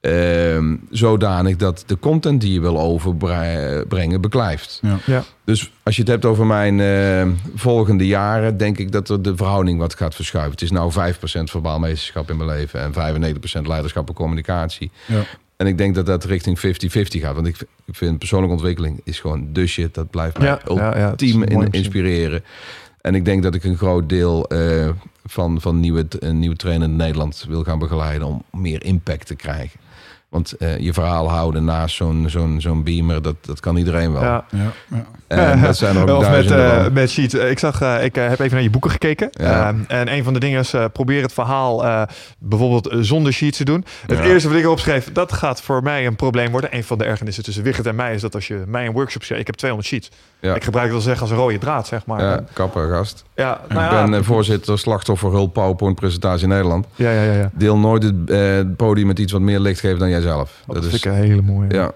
Ehm, 0.00 0.76
zodanig 0.90 1.56
dat 1.56 1.82
de 1.86 1.98
content 1.98 2.40
die 2.40 2.52
je 2.52 2.60
wil 2.60 2.80
overbrengen 2.80 4.20
beklijft. 4.20 4.78
Ja. 4.82 4.98
Ja. 5.06 5.22
Dus 5.44 5.72
als 5.82 5.94
je 5.96 6.02
het 6.02 6.10
hebt 6.10 6.24
over 6.24 6.46
mijn 6.46 6.80
eh, 6.80 7.26
volgende 7.54 8.06
jaren, 8.06 8.56
denk 8.56 8.78
ik 8.78 8.92
dat 8.92 9.08
er 9.08 9.22
de 9.22 9.36
verhouding 9.36 9.78
wat 9.78 9.94
gaat 9.94 10.14
verschuiven. 10.14 10.52
Het 10.52 10.62
is 10.62 10.70
nou 10.70 10.92
5% 10.92 11.50
verbaal 11.50 11.78
meesterschap 11.78 12.30
in 12.30 12.36
mijn 12.36 12.48
leven 12.48 12.80
en 12.80 12.92
95% 12.92 13.66
leiderschap 13.66 14.08
en 14.08 14.14
communicatie. 14.14 14.90
Ja. 15.06 15.22
En 15.56 15.66
ik 15.66 15.78
denk 15.78 15.94
dat 15.94 16.06
dat 16.06 16.24
richting 16.24 16.58
50-50 16.58 16.62
gaat. 17.20 17.34
Want 17.34 17.46
ik, 17.46 17.56
vind- 17.56 17.70
ik 17.86 17.94
vind 17.94 18.18
persoonlijke 18.18 18.54
ontwikkeling 18.54 19.00
is 19.04 19.20
gewoon 19.20 19.48
de 19.52 19.66
shit. 19.66 19.94
Dat 19.94 20.10
blijft 20.10 20.38
mij 20.38 20.46
Ja, 20.46 20.60
ja, 20.74 20.98
ja, 20.98 21.10
het 21.10 21.22
is 21.22 21.32
ultiem 21.34 21.42
in, 21.62 21.70
inspireren. 21.70 22.44
En 23.00 23.14
ik 23.14 23.24
denk 23.24 23.42
dat 23.42 23.54
ik 23.54 23.64
een 23.64 23.76
groot 23.76 24.08
deel 24.08 24.46
eh, 24.48 24.88
van, 25.24 25.60
van 25.60 25.80
nieuwe, 25.80 26.06
een 26.18 26.38
nieuwe 26.38 26.56
trainer 26.56 26.88
in 26.88 26.96
Nederland 26.96 27.44
wil 27.48 27.64
gaan 27.64 27.78
begeleiden 27.78 28.26
om 28.28 28.42
meer 28.60 28.84
impact 28.84 29.26
te 29.26 29.34
krijgen. 29.34 29.80
Want 30.30 30.52
eh, 30.52 30.78
je 30.78 30.92
verhaal 30.92 31.30
houden 31.30 31.64
naast 31.64 31.96
zo'n 31.96 32.24
zo'n 32.28 32.60
zo'n 32.60 32.82
beamer, 32.84 33.22
dat, 33.22 33.34
dat 33.40 33.60
kan 33.60 33.76
iedereen 33.76 34.12
wel. 34.12 34.22
Ja. 34.22 34.44
Ja, 34.50 34.72
ja. 34.90 35.04
En 35.28 35.60
dat 35.66 35.76
zijn 35.76 35.96
er 35.96 36.02
ook 36.02 36.08
Of 36.08 36.30
met, 36.30 36.48
duizenden 36.48 36.84
eh 36.84 36.90
met 36.90 37.10
Sheets. 37.10 37.34
Ik 37.34 37.58
zag, 37.58 37.80
eh, 37.80 38.04
ik 38.04 38.14
heb 38.14 38.38
even 38.40 38.52
naar 38.52 38.62
je 38.62 38.70
boeken 38.70 38.90
gekeken. 38.90 39.28
Ja. 39.30 39.68
Ehm, 39.68 39.76
en 39.88 40.12
een 40.12 40.24
van 40.24 40.32
de 40.32 40.40
dingen 40.40 40.60
is, 40.60 40.72
eh, 40.72 40.84
probeer 40.92 41.22
het 41.22 41.32
verhaal 41.32 41.84
eh, 41.84 42.02
bijvoorbeeld 42.38 43.06
zonder 43.06 43.32
Sheets 43.32 43.56
te 43.56 43.64
doen. 43.64 43.84
Het 44.06 44.18
Ja. 44.18 44.24
eerste 44.24 44.48
wat 44.48 44.58
ik 44.58 44.64
erop 44.64 44.78
schreef, 44.78 45.12
dat 45.12 45.32
gaat 45.32 45.62
voor 45.62 45.82
mij 45.82 46.06
een 46.06 46.16
probleem 46.16 46.50
worden. 46.50 46.76
Een 46.76 46.84
van 46.84 46.98
de 46.98 47.04
ergernissen 47.04 47.44
tussen 47.44 47.62
Wigert 47.62 47.86
en 47.86 47.94
mij 47.94 48.14
is 48.14 48.20
dat 48.20 48.34
als 48.34 48.46
je 48.46 48.62
mij 48.66 48.86
een 48.86 48.92
workshop 48.92 49.22
schrijft, 49.22 49.40
ik 49.40 49.46
heb 49.46 49.56
200 49.56 49.92
sheets. 49.92 50.10
Ja. 50.40 50.54
Ik 50.54 50.64
gebruik 50.64 50.84
het 50.86 50.94
wel 50.94 51.02
zeggen 51.02 51.22
als 51.22 51.30
een 51.30 51.36
rode 51.36 51.58
draad, 51.58 51.86
zeg 51.86 52.06
maar. 52.06 52.20
Ja, 52.22 52.44
kapper, 52.52 52.88
gast. 52.90 53.24
Ja, 53.40 53.60
ik 53.68 53.72
nou 53.72 53.94
ja, 53.94 54.04
ben 54.04 54.14
eh, 54.14 54.24
voorzitter 54.24 54.78
slachtoffer 54.78 55.30
hulp 55.30 55.52
PowerPoint 55.52 55.96
presentatie 55.96 56.42
in 56.42 56.48
Nederland. 56.48 56.86
ja, 56.94 57.10
ja, 57.10 57.22
ja, 57.22 57.32
ja. 57.32 57.50
Deel 57.54 57.78
nooit 57.78 58.02
het 58.02 58.30
eh, 58.30 58.60
podium 58.76 59.06
met 59.06 59.18
iets 59.18 59.32
wat 59.32 59.40
meer 59.40 59.60
licht 59.60 59.80
geeft 59.80 59.98
dan 59.98 60.10
jijzelf. 60.10 60.62
Dat 60.66 60.84
vind 60.84 60.94
ik 60.94 61.04
een 61.04 61.12
hele 61.12 61.42
mooie. 61.42 61.74
Ja. 61.74 61.92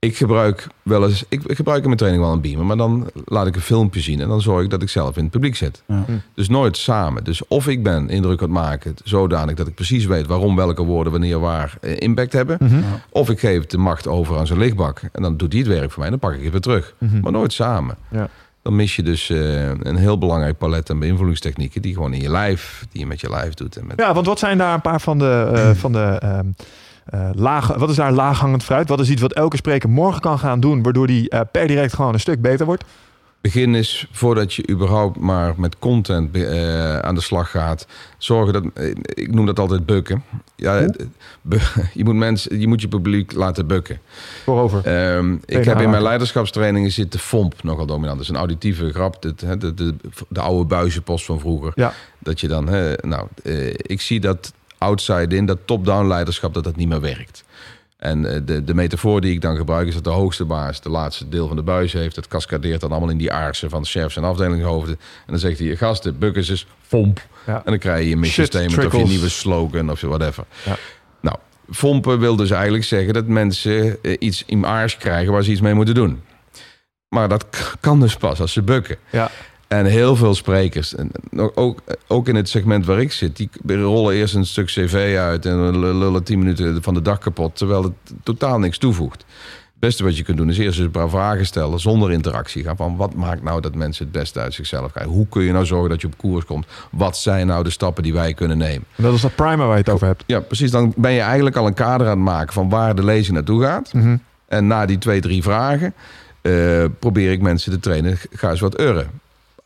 Ik 0.00 0.16
gebruik 0.16 0.66
wel 0.82 1.04
eens, 1.04 1.24
ik, 1.28 1.42
ik 1.44 1.56
gebruik 1.56 1.78
in 1.78 1.86
mijn 1.86 1.96
training 1.96 2.24
wel 2.24 2.32
een 2.32 2.40
beamer, 2.40 2.66
maar 2.66 2.76
dan 2.76 3.10
laat 3.24 3.46
ik 3.46 3.54
een 3.54 3.60
filmpje 3.60 4.00
zien 4.00 4.20
en 4.20 4.28
dan 4.28 4.40
zorg 4.40 4.64
ik 4.64 4.70
dat 4.70 4.82
ik 4.82 4.88
zelf 4.88 5.16
in 5.16 5.22
het 5.22 5.32
publiek 5.32 5.56
zit. 5.56 5.82
Ja. 5.86 6.02
Hm. 6.06 6.12
Dus 6.34 6.48
nooit 6.48 6.76
samen. 6.76 7.24
Dus 7.24 7.46
of 7.48 7.68
ik 7.68 7.82
ben 7.82 8.08
indruk 8.08 8.42
aan 8.42 8.44
het 8.44 8.58
maken, 8.58 8.94
zodanig 9.04 9.54
dat 9.54 9.66
ik 9.66 9.74
precies 9.74 10.06
weet 10.06 10.26
waarom 10.26 10.56
welke 10.56 10.82
woorden 10.82 11.12
wanneer 11.12 11.40
waar 11.40 11.78
eh, 11.80 11.96
impact 12.00 12.32
hebben. 12.32 12.56
Mhm. 12.60 12.82
Of 13.10 13.30
ik 13.30 13.38
geef 13.38 13.66
de 13.66 13.78
macht 13.78 14.06
over 14.06 14.38
aan 14.38 14.46
zijn 14.46 14.58
lichtbak 14.58 15.00
en 15.12 15.22
dan 15.22 15.36
doet 15.36 15.52
hij 15.52 15.62
het 15.62 15.70
werk 15.70 15.90
voor 15.90 16.00
mij, 16.00 16.10
dan 16.10 16.18
pak 16.18 16.32
ik 16.32 16.42
het 16.42 16.52
weer 16.52 16.60
terug. 16.60 16.94
Mhm. 16.98 17.20
Maar 17.20 17.32
nooit 17.32 17.52
samen. 17.52 17.96
Ja. 18.10 18.28
Dan 18.62 18.76
mis 18.76 18.96
je 18.96 19.02
dus 19.02 19.30
eh, 19.30 19.68
een 19.68 19.96
heel 19.96 20.18
belangrijk 20.18 20.58
palet 20.58 20.90
aan 20.90 20.98
beïnvloedingstechnieken 20.98 21.82
die 21.82 21.94
gewoon 21.94 22.12
in 22.12 22.20
je 22.20 22.30
lijf, 22.30 22.86
die 22.90 23.00
je 23.00 23.06
met 23.06 23.20
je 23.20 23.30
lijf 23.30 23.54
doet. 23.54 23.76
En 23.76 23.86
met, 23.86 24.00
Ja, 24.00 24.14
want 24.14 24.26
wat 24.26 24.38
zijn 24.38 24.58
daar 24.58 24.74
een 24.74 24.80
paar 24.80 25.00
van 25.00 25.18
de, 25.18 25.50
eh, 25.54 25.70
van 25.84 25.92
de 25.92 26.18
eh, 27.04 27.30
lage, 27.32 27.78
wat 27.78 27.90
is 27.90 27.96
daar 27.96 28.12
laaghangend 28.12 28.64
fruit? 28.64 28.88
Wat 28.88 29.00
is 29.00 29.10
iets 29.10 29.22
wat 29.22 29.32
elke 29.32 29.56
spreker 29.56 29.88
morgen 29.88 30.20
kan 30.20 30.38
gaan 30.38 30.60
doen, 30.60 30.82
waardoor 30.82 31.06
die 31.06 31.28
per 31.52 31.66
direct 31.66 31.94
gewoon 31.94 32.12
een 32.12 32.20
stuk 32.20 32.40
beter 32.40 32.66
wordt? 32.66 32.84
Begin 33.40 33.74
is 33.74 34.06
voordat 34.12 34.54
je 34.54 34.68
überhaupt 34.70 35.18
maar 35.18 35.54
met 35.56 35.78
content 35.78 36.36
eh, 36.36 36.98
aan 36.98 37.14
de 37.14 37.20
slag 37.20 37.50
gaat. 37.50 37.86
Zorgen 38.18 38.52
dat, 38.52 38.64
eh, 38.74 38.90
ik 39.04 39.34
noem 39.34 39.46
dat 39.46 39.58
altijd 39.58 39.86
bukken. 39.86 40.22
Ja, 40.56 40.86
bu- 41.42 41.58
je, 41.94 42.04
moet 42.04 42.14
mensen, 42.14 42.60
je 42.60 42.66
moet 42.68 42.80
je 42.80 42.88
publiek 42.88 43.32
laten 43.32 43.66
bukken. 43.66 44.00
Voorover. 44.44 44.84
Ehm, 44.84 45.32
ik 45.44 45.64
heb 45.64 45.80
in 45.80 45.90
mijn 45.90 46.02
leiderschapstrainingen 46.02 46.90
zit 46.90 47.12
de 47.12 47.18
FOMP 47.18 47.62
nogal 47.62 47.86
dominant. 47.86 48.14
Dat 48.16 48.24
is 48.24 48.28
een 48.32 48.36
auditieve 48.36 48.90
grap. 48.92 49.22
De, 49.22 49.34
de, 49.34 49.56
de, 49.58 49.74
de, 49.74 49.94
de 50.28 50.40
oude 50.40 50.64
buizenpost 50.64 51.24
van 51.24 51.40
vroeger. 51.40 51.72
Ja. 51.74 51.92
Dat 52.18 52.40
je 52.40 52.48
dan, 52.48 52.68
hè, 52.68 52.92
nou, 53.00 53.26
eh, 53.44 53.68
ik 53.76 54.00
zie 54.00 54.20
dat 54.20 54.52
outside 54.78 55.36
in, 55.36 55.46
dat 55.46 55.58
top-down 55.64 56.06
leiderschap, 56.06 56.54
dat 56.54 56.64
dat 56.64 56.76
niet 56.76 56.88
meer 56.88 57.00
werkt. 57.00 57.44
En 57.98 58.34
eh, 58.34 58.40
de, 58.44 58.64
de 58.64 58.74
metafoor 58.74 59.20
die 59.20 59.32
ik 59.32 59.40
dan 59.40 59.56
gebruik 59.56 59.86
is 59.88 59.94
dat 59.94 60.04
de 60.04 60.10
hoogste 60.10 60.44
baas 60.44 60.80
de 60.80 60.90
laatste 60.90 61.28
deel 61.28 61.46
van 61.46 61.56
de 61.56 61.62
buis 61.62 61.92
heeft. 61.92 62.14
Dat 62.14 62.28
cascadeert 62.28 62.80
dan 62.80 62.90
allemaal 62.90 63.08
in 63.08 63.18
die 63.18 63.32
aarsen 63.32 63.70
van 63.70 63.82
de 63.82 63.88
chefs 63.88 64.16
en 64.16 64.24
afdelingshoofden. 64.24 64.94
En 64.94 65.32
dan 65.32 65.38
zegt 65.38 65.58
hij, 65.58 65.76
gasten, 65.76 66.18
bukken 66.18 66.42
is 66.42 66.66
FOMP. 66.82 67.26
Ja. 67.46 67.56
En 67.56 67.62
dan 67.64 67.78
krijg 67.78 68.02
je 68.02 68.08
je 68.08 68.16
mission 68.16 68.46
Shit 68.46 68.54
statement 68.54 68.94
of 68.94 69.00
je 69.00 69.06
nieuwe 69.06 69.28
slogan 69.28 69.90
of 69.90 70.00
whatever. 70.00 70.44
Ja. 70.64 70.76
Nou, 71.20 71.36
Fompen 71.70 72.18
wil 72.18 72.36
dus 72.36 72.50
eigenlijk 72.50 72.84
zeggen 72.84 73.14
dat 73.14 73.26
mensen 73.26 74.02
eh, 74.02 74.16
iets 74.18 74.42
in 74.46 74.66
aars 74.66 74.96
krijgen 74.96 75.32
waar 75.32 75.42
ze 75.42 75.50
iets 75.50 75.60
mee 75.60 75.74
moeten 75.74 75.94
doen. 75.94 76.22
Maar 77.08 77.28
dat 77.28 77.46
kan 77.80 78.00
dus 78.00 78.16
pas 78.16 78.40
als 78.40 78.52
ze 78.52 78.62
bukken. 78.62 78.96
Ja. 79.10 79.30
En 79.68 79.84
heel 79.84 80.16
veel 80.16 80.34
sprekers, 80.34 80.94
en 80.94 81.10
ook, 81.54 81.78
ook 82.06 82.28
in 82.28 82.34
het 82.34 82.48
segment 82.48 82.86
waar 82.86 83.00
ik 83.00 83.12
zit, 83.12 83.36
die 83.36 83.50
rollen 83.76 84.14
eerst 84.14 84.34
een 84.34 84.46
stuk 84.46 84.66
cv 84.66 85.16
uit 85.18 85.46
en 85.46 85.78
lullen 85.78 86.22
tien 86.22 86.38
minuten 86.38 86.82
van 86.82 86.94
de 86.94 87.02
dag 87.02 87.18
kapot, 87.18 87.56
terwijl 87.56 87.82
het 87.82 87.92
totaal 88.22 88.58
niks 88.58 88.78
toevoegt. 88.78 89.24
Het 89.78 89.86
beste 89.86 90.04
wat 90.04 90.16
je 90.16 90.22
kunt 90.22 90.36
doen 90.36 90.48
is 90.48 90.58
eerst 90.58 90.76
eens 90.76 90.86
een 90.86 90.90
paar 90.90 91.08
vragen 91.08 91.46
stellen 91.46 91.80
zonder 91.80 92.12
interactie. 92.12 92.64
Gaan 92.64 92.76
van 92.76 92.96
wat 92.96 93.14
maakt 93.14 93.42
nou 93.42 93.60
dat 93.60 93.74
mensen 93.74 94.04
het 94.04 94.12
beste 94.12 94.40
uit 94.40 94.54
zichzelf 94.54 94.92
krijgen? 94.92 95.12
Hoe 95.12 95.26
kun 95.28 95.42
je 95.42 95.52
nou 95.52 95.66
zorgen 95.66 95.90
dat 95.90 96.00
je 96.00 96.06
op 96.06 96.16
koers 96.16 96.44
komt? 96.44 96.66
Wat 96.90 97.16
zijn 97.16 97.46
nou 97.46 97.64
de 97.64 97.70
stappen 97.70 98.02
die 98.02 98.12
wij 98.12 98.34
kunnen 98.34 98.58
nemen? 98.58 98.84
En 98.96 99.02
dat 99.02 99.14
is 99.14 99.20
dat 99.20 99.34
primer 99.34 99.66
waar 99.66 99.76
je 99.76 99.82
het 99.82 99.88
over 99.88 100.06
hebt. 100.06 100.24
Ja, 100.26 100.40
precies. 100.40 100.70
Dan 100.70 100.92
ben 100.96 101.12
je 101.12 101.20
eigenlijk 101.20 101.56
al 101.56 101.66
een 101.66 101.74
kader 101.74 102.06
aan 102.06 102.16
het 102.16 102.24
maken 102.24 102.52
van 102.52 102.68
waar 102.68 102.94
de 102.94 103.04
lezing 103.04 103.36
naartoe 103.36 103.62
gaat. 103.62 103.92
Mhm. 103.92 104.16
En 104.46 104.66
na 104.66 104.86
die 104.86 104.98
twee, 104.98 105.20
drie 105.20 105.42
vragen 105.42 105.94
eh, 106.40 106.84
probeer 106.98 107.32
ik 107.32 107.40
mensen 107.40 107.72
te 107.72 107.80
trainen. 107.80 108.18
Ga 108.30 108.50
eens 108.50 108.60
wat 108.60 108.80
urren. 108.80 109.10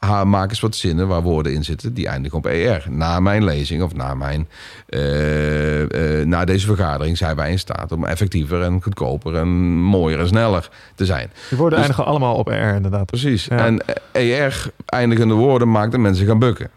Ha, 0.06 0.24
maak 0.24 0.50
eens 0.50 0.60
wat 0.60 0.76
zinnen 0.76 1.08
waar 1.08 1.22
woorden 1.22 1.52
in 1.54 1.64
zitten 1.64 1.94
die 1.94 2.06
eindigen 2.08 2.38
op 2.38 2.46
ER. 2.46 2.84
Na 2.88 3.20
mijn 3.20 3.44
lezing 3.44 3.82
of 3.82 3.94
na, 3.94 4.14
mijn, 4.14 4.48
eh, 4.88 6.20
eh, 6.20 6.26
na 6.26 6.44
deze 6.44 6.66
vergadering 6.66 7.16
zijn 7.16 7.36
wij 7.36 7.50
in 7.50 7.58
staat 7.58 7.92
om 7.92 8.04
effectiever 8.04 8.62
en 8.62 8.82
goedkoper 8.82 9.34
en 9.36 9.48
mooier 9.74 10.20
en 10.20 10.26
sneller 10.26 10.68
te 10.94 11.04
zijn. 11.06 11.30
Die 11.48 11.58
woorden 11.58 11.78
Dus- 11.78 11.86
eindigen 11.88 12.10
allemaal 12.10 12.36
op 12.36 12.46
R 12.48 12.74
inderdaad. 12.74 13.06
Precies. 13.06 13.44
Ja. 13.44 13.66
En 13.66 13.82
ER 14.12 14.70
eindigende 14.86 15.34
woorden 15.34 15.70
maakt 15.70 15.90
dat 15.92 16.00
mensen 16.00 16.26
gaan 16.26 16.38
bukken. 16.38 16.70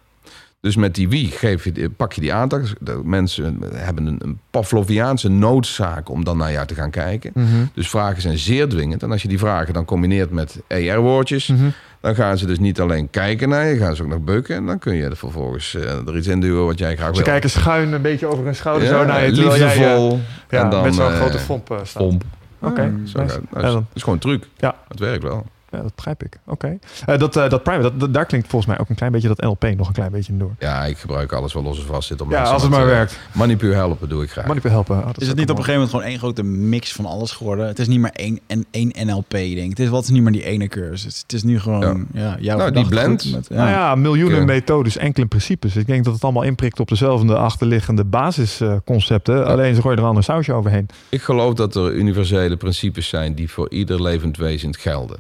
Dus 0.62 0.76
met 0.76 0.96
die 0.96 1.10
wie 1.10 1.28
geef 1.32 1.64
je, 1.64 1.90
pak 1.90 2.14
je 2.14 2.22
die 2.22 2.34
aandacht. 2.34 2.74
De 2.80 3.02
mensen 3.04 3.60
hebben 3.74 4.06
een, 4.08 4.20
een 4.24 4.40
Pavloviaanse 4.52 5.30
noodzaak 5.30 6.10
om 6.10 6.24
dan 6.24 6.38
naar 6.38 6.52
jou 6.52 6.68
te 6.68 6.74
gaan 6.76 6.90
kijken. 6.92 7.32
Mhm. 7.34 7.46
Dus 7.74 7.90
vragen 7.90 8.22
zijn 8.22 8.38
zeer 8.38 8.70
dwingend. 8.70 9.04
En 9.04 9.12
als 9.12 9.22
je 9.22 9.28
die 9.28 9.40
vragen 9.40 9.74
dan 9.74 9.86
combineert 9.86 10.32
met 10.32 10.62
ER-woordjes, 10.68 11.48
Mhm. 11.48 11.66
Dan 12.06 12.16
gaan 12.16 12.38
ze 12.38 12.46
dus 12.46 12.60
niet 12.60 12.80
alleen 12.80 13.10
kijken 13.10 13.50
naar 13.50 13.66
je, 13.66 13.78
gaan 13.78 13.96
ze 13.96 14.04
ook 14.04 14.10
nog 14.10 14.20
bukken. 14.20 14.56
En 14.56 14.66
dan 14.66 14.80
kun 14.80 14.96
je 14.96 15.04
er 15.04 15.18
vervolgens 15.18 15.76
eh, 15.76 16.08
er 16.08 16.18
iets 16.18 16.28
in 16.28 16.40
duwen 16.40 16.66
wat 16.66 16.80
jij 16.80 16.96
graag 16.96 17.08
Ze 17.10 17.14
wil. 17.14 17.24
kijken 17.24 17.50
schuin 17.50 17.94
een 17.94 18.02
beetje 18.02 18.28
over 18.28 18.46
hun 18.46 18.56
schouder 18.56 18.88
Ja, 18.88 18.94
zo 19.00 19.06
naar 19.06 19.26
je. 19.26 19.32
terwijl 19.32 19.58
jij, 19.58 19.68
eh, 19.70 19.76
liefdevol. 19.78 20.20
ja, 20.50 20.64
en 20.64 20.70
dan, 20.70 20.84
met 20.84 20.94
zo'n 20.96 21.12
eh, 21.12 21.16
grote 21.20 21.40
fomp 21.40 21.84
pomp. 21.94 22.24
Oké, 22.60 22.86
nice. 22.86 23.18
Nou, 23.18 23.30
Ja, 23.30 23.62
dat 23.62 23.62
dan- 23.72 23.86
is 23.94 24.00
gewoon 24.04 24.16
een 24.16 24.22
truc. 24.22 24.44
Ja. 24.58 24.76
Het 24.88 25.00
werkt 25.00 25.24
wel. 25.24 25.46
Ja, 25.72 25.82
dat 25.82 25.96
begrijp 25.96 26.24
ik. 26.24 26.38
Oké. 26.46 26.78
Eh, 27.06 27.18
dat, 27.20 27.36
eh, 27.36 27.50
dat 27.50 27.64
primer, 27.64 27.82
dat, 27.84 28.00
dat- 28.00 28.14
daar 28.14 28.26
klinkt 28.26 28.48
volgens 28.48 28.72
mij 28.72 28.80
ook 28.82 28.90
een 28.90 28.96
klein 28.96 29.12
beetje 29.12 29.28
dat 29.28 29.42
NLP 29.42 29.64
nog 29.78 29.88
een 29.88 29.94
klein 29.94 30.12
beetje 30.12 30.32
in 30.32 30.40
door. 30.40 30.56
Ja, 30.60 30.86
ik 30.86 30.98
gebruik 30.98 31.32
alles 31.34 31.54
wat 31.54 31.64
los 31.64 31.80
en 31.80 31.86
vast 31.86 32.08
zit. 32.08 32.22
Om 32.22 32.32
Ja, 32.32 32.44
als 32.44 32.62
het 32.62 32.72
maar 32.72 32.82
eh, 32.82 32.86
werkt. 32.88 33.20
Manipuur 33.32 33.74
helpen 33.74 34.10
doe 34.10 34.24
ik 34.24 34.32
graag. 34.32 34.46
Manipul 34.48 34.72
helpen. 34.72 35.02
Dat 35.06 35.22
Is 35.22 35.28
het 35.28 35.38
niet 35.38 35.50
op 35.50 35.58
een 35.58 35.64
gegeven 35.64 35.74
moment 35.74 35.90
gewoon 35.90 36.06
één 36.06 36.18
grote 36.20 36.44
mix 36.44 36.94
van 36.94 37.06
alles 37.06 37.32
geworden? 37.32 37.68
Het 37.68 37.80
is 37.80 37.88
niet 37.88 38.00
meer 38.00 38.12
één, 38.12 38.40
en 38.48 38.66
één 38.72 38.92
NLP 39.06 39.30
ding. 39.30 39.70
Het 39.70 39.80
is 39.80 39.90
wat 39.90 40.04
is 40.04 40.10
niet 40.10 40.22
meer 40.24 40.32
die 40.32 40.44
ene 40.44 40.68
cursus. 40.68 41.20
Het 41.22 41.34
is 41.34 41.44
nu 41.44 41.60
gewoon 41.60 42.08
ja. 42.14 42.38
jouw 42.40 42.58
Nou, 42.58 42.72
die 42.72 42.88
blend. 42.88 43.32
Met, 43.32 43.48
ja. 43.50 43.56
Nou 43.56 43.70
ja, 43.70 43.96
miljoenen 43.96 44.40
Ja. 44.40 44.46
methodes, 44.46 44.98
enkele 44.98 45.26
principes. 45.26 45.76
Ik 45.76 45.88
denk 45.88 46.04
dat 46.04 46.14
het 46.14 46.24
allemaal 46.24 46.44
inprikt 46.44 46.80
op 46.80 46.88
dezelfde 46.88 47.38
achterliggende 47.38 48.04
basisconcepten. 48.04 49.46
Alleen 49.46 49.76
ze 49.76 49.82
gooien 49.82 49.98
er 49.98 50.04
een 50.04 50.10
ander 50.10 50.24
sausje 50.24 50.54
overheen. 50.54 50.88
Ik 51.10 51.22
geloof 51.22 51.54
dat 51.54 51.76
er 51.76 51.94
universele 51.94 52.58
principes 52.58 53.08
zijn 53.08 53.34
die 53.34 53.52
voor 53.52 53.70
ieder 53.70 54.02
levend 54.02 54.38
wezen 54.38 54.76
gelden. 54.76 55.18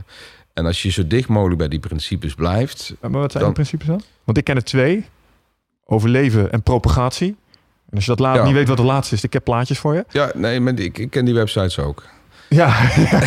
En 0.56 0.66
als 0.66 0.82
je 0.82 0.90
zo 0.90 1.08
dicht 1.08 1.28
mogelijk 1.30 1.58
bij 1.58 1.68
die 1.68 1.80
principes 1.80 2.34
blijft. 2.34 2.94
Maar 3.02 3.12
wat 3.12 3.32
zijn 3.32 3.44
Dan- 3.44 3.54
die 3.54 3.64
principes 3.64 3.88
dan? 3.88 4.02
Want 4.24 4.38
ik 4.38 4.44
ken 4.44 4.56
er 4.56 4.64
twee. 4.64 5.06
Overleven 5.86 6.52
en 6.52 6.64
propagatie. 6.64 7.36
En 7.90 7.96
als 7.96 8.04
je 8.06 8.10
dat 8.10 8.20
laat, 8.20 8.36
Ja. 8.36 8.44
niet 8.46 8.54
weet 8.54 8.68
wat 8.68 8.78
de 8.78 8.84
laatste 8.84 9.16
is, 9.16 9.24
ik 9.24 9.34
heb 9.34 9.44
plaatjes 9.44 9.80
voor 9.80 9.94
je. 9.94 10.06
Ja, 10.10 10.32
nee, 10.36 10.60
maar 10.60 10.80
ik, 10.80 10.98
ik 10.98 11.10
ken 11.10 11.26
die 11.26 11.34
websites 11.34 11.80
ook. 11.80 12.04
Ja, 12.50 12.70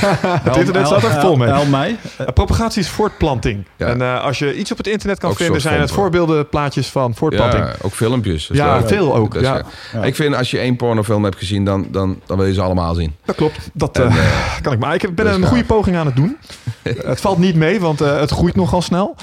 het 0.48 0.56
internet 0.56 0.86
staat 0.86 1.02
er 1.02 1.20
vol 1.20 1.36
mee. 1.36 1.48
Help 1.48 1.68
mij. 1.68 1.96
Uh, 2.20 2.26
propagatie 2.26 2.80
is 2.80 2.88
voortplanting. 2.88 3.66
Ja. 3.76 3.86
En 3.86 4.00
uh, 4.00 4.24
als 4.24 4.38
je 4.38 4.56
iets 4.56 4.70
op 4.70 4.76
het 4.76 4.86
internet 4.86 5.18
kan 5.18 5.30
Ook 5.30 5.36
vinden, 5.36 5.60
zijn 5.60 5.80
het 5.80 5.90
voorbeelden, 5.90 6.48
plaatjes 6.48 6.88
van 6.88 7.14
voortplanting. 7.14 7.64
Ja, 7.64 7.74
ook 7.82 7.92
filmpjes. 7.92 8.50
Ja, 8.52 8.86
veel 8.86 9.14
ook. 9.14 9.34
Ja. 9.34 9.58
eh, 9.58 9.64
Ja. 9.92 10.02
Ik 10.02 10.14
vind 10.14 10.34
als 10.34 10.50
je 10.50 10.58
één 10.58 10.76
pornofilm 10.76 11.24
hebt 11.24 11.36
gezien, 11.36 11.64
dan, 11.64 11.86
dan, 11.90 12.20
dan 12.26 12.36
wil 12.36 12.46
je 12.46 12.54
ze 12.54 12.62
allemaal 12.62 12.94
zien. 12.94 13.14
Dat 13.24 13.36
klopt. 13.36 13.70
Dat 13.72 13.98
En, 13.98 14.08
uh, 14.08 14.18
eh, 14.18 14.60
kan 14.62 14.72
ik 14.72 14.78
maar. 14.78 14.94
Ik 14.94 15.14
ben 15.14 15.26
is 15.26 15.34
een 15.34 15.40
gaaf. 15.40 15.48
goede 15.48 15.64
poging 15.64 15.96
aan 15.96 16.06
het 16.06 16.16
doen. 16.16 16.36
het 16.82 17.20
valt 17.20 17.38
niet 17.38 17.54
mee, 17.54 17.80
want 17.80 18.02
uh, 18.02 18.20
het 18.20 18.30
groeit 18.30 18.56
nogal 18.56 18.82
snel. 18.82 19.16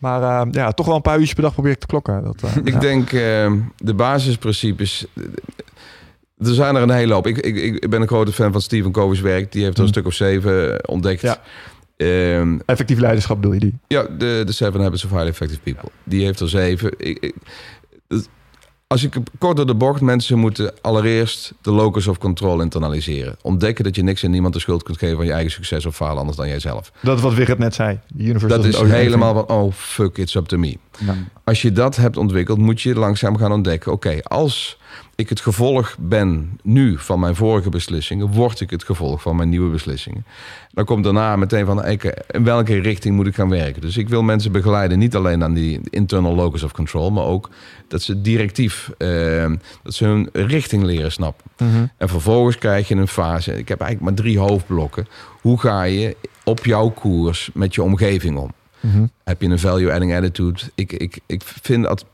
Maar 0.00 0.46
uh, 0.46 0.52
ja, 0.52 0.72
toch 0.72 0.86
wel 0.86 0.94
een 0.94 1.02
paar 1.02 1.14
uurtjes 1.14 1.34
per 1.34 1.42
dag 1.42 1.52
probeer 1.52 1.72
ik 1.72 1.78
te 1.78 1.86
klokken. 1.86 2.24
Dat, 2.24 2.42
uh, 2.44 2.56
ik 2.64 2.72
ja. 2.72 2.78
denk 2.78 3.12
eh, 3.12 3.52
de 3.76 3.94
basisprincipes. 3.94 5.06
Er 6.40 6.54
zijn 6.54 6.76
er 6.76 6.82
een 6.82 6.90
hele 6.90 7.12
hoop. 7.14 7.26
Ik, 7.26 7.38
ik, 7.38 7.56
ik 7.56 7.90
ben 7.90 8.00
een 8.00 8.06
grote 8.08 8.32
fan 8.32 8.52
van 8.52 8.60
Stephen 8.60 8.92
Covey's 8.92 9.20
werk. 9.20 9.52
Die 9.52 9.62
heeft 9.62 9.74
er 9.74 9.80
een 9.80 9.86
Mm. 9.86 9.92
stuk 9.92 10.06
of 10.06 10.14
zeven 10.14 10.72
eh, 10.72 10.78
ontdekt. 10.94 11.20
Ja. 11.20 11.40
Ehm, 11.96 12.58
Effectief 12.66 12.98
leiderschap 12.98 13.36
bedoel 13.36 13.52
je 13.54 13.60
die? 13.60 13.78
Ja, 13.88 14.02
de, 14.18 14.42
de 14.46 14.52
Seven 14.52 14.80
Habits 14.80 15.04
of 15.04 15.10
Highly 15.10 15.28
Effective 15.28 15.60
People. 15.60 15.88
Die 16.04 16.24
heeft 16.24 16.40
er 16.40 16.48
zeven. 16.48 16.92
Ik, 16.96 17.34
als 18.86 19.02
ik 19.04 19.14
kort 19.38 19.56
door 19.56 19.66
de 19.66 19.74
bocht, 19.74 20.00
mensen 20.00 20.38
moeten 20.38 20.72
allereerst 20.80 21.52
de 21.60 21.70
locus 21.70 22.06
of 22.06 22.18
control 22.18 22.60
internaliseren. 22.60 23.36
Ontdekken 23.42 23.84
dat 23.84 23.96
je 23.96 24.02
niks 24.02 24.22
en 24.22 24.30
niemand 24.30 24.54
de 24.54 24.60
schuld 24.60 24.82
kunt 24.82 24.98
geven 24.98 25.16
van 25.16 25.26
je 25.26 25.32
eigen 25.32 25.50
succes 25.52 25.86
of 25.86 25.96
falen 25.96 26.18
anders 26.18 26.36
dan 26.36 26.48
jijzelf. 26.48 26.92
Dat 27.02 27.16
is 27.16 27.22
wat 27.22 27.34
Wigert 27.34 27.58
net 27.58 27.74
zei. 27.74 27.98
The 28.16 28.22
universe 28.22 28.46
Dat 28.46 28.64
is 28.64 28.76
helemaal 28.80 29.34
van, 29.34 29.48
oh 29.48 29.72
fuck, 29.72 30.18
it's 30.18 30.34
up 30.34 30.46
to 30.46 30.58
me. 30.58 30.76
Ja. 30.98 31.14
Als 31.44 31.62
je 31.62 31.72
dat 31.72 31.96
hebt 31.96 32.16
ontwikkeld, 32.16 32.58
moet 32.58 32.80
je 32.80 32.94
langzaam 32.94 33.36
gaan 33.36 33.52
ontdekken. 33.52 33.92
Oké, 33.92 34.18
als 34.22 34.78
ik 35.20 35.28
het 35.28 35.40
gevolg 35.40 35.96
ben 35.98 36.58
nu 36.62 36.98
van 36.98 37.20
mijn 37.20 37.34
vorige 37.34 37.68
beslissingen, 37.68 38.26
word 38.26 38.60
ik 38.60 38.70
het 38.70 38.84
gevolg 38.84 39.22
van 39.22 39.36
mijn 39.36 39.48
nieuwe 39.48 39.70
beslissingen. 39.70 40.24
Dan 40.72 40.84
komt 40.84 41.04
daarna 41.04 41.36
meteen 41.36 41.66
van, 41.66 41.84
in 41.86 42.44
welke 42.44 42.80
richting 42.80 43.16
moet 43.16 43.26
ik 43.26 43.34
gaan 43.34 43.48
werken? 43.48 43.80
Dus 43.80 43.96
ik 43.96 44.08
wil 44.08 44.22
mensen 44.22 44.52
begeleiden, 44.52 44.98
niet 44.98 45.14
alleen 45.14 45.42
aan 45.42 45.54
die 45.54 45.80
internal 45.90 46.34
locus 46.34 46.62
of 46.62 46.72
control, 46.72 47.10
maar 47.10 47.24
ook 47.24 47.50
dat 47.88 48.02
ze 48.02 48.20
directief, 48.20 48.90
eh, 48.98 49.52
dat 49.82 49.94
ze 49.94 50.04
hun 50.04 50.28
richting 50.32 50.82
leren 50.82 51.12
snappen. 51.12 51.44
Mhm. 51.56 51.86
En 51.96 52.08
vervolgens 52.08 52.58
krijg 52.58 52.88
je 52.88 52.94
een 52.94 53.08
fase. 53.08 53.58
Ik 53.58 53.68
heb 53.68 53.80
eigenlijk 53.80 54.10
maar 54.10 54.24
drie 54.24 54.38
hoofdblokken. 54.38 55.08
Hoe 55.40 55.60
ga 55.60 55.82
je 55.82 56.16
op 56.44 56.64
jouw 56.64 56.88
koers 56.88 57.50
met 57.54 57.74
je 57.74 57.82
omgeving 57.82 58.36
om? 58.36 58.52
Mhm. 58.80 59.06
Heb 59.24 59.42
je 59.42 59.48
een 59.48 59.58
value-adding 59.58 60.14
attitude? 60.14 60.60
Ik, 60.74 60.92
ik, 60.92 61.18
ik 61.26 61.42
vind 61.44 61.84
dat 61.84 62.04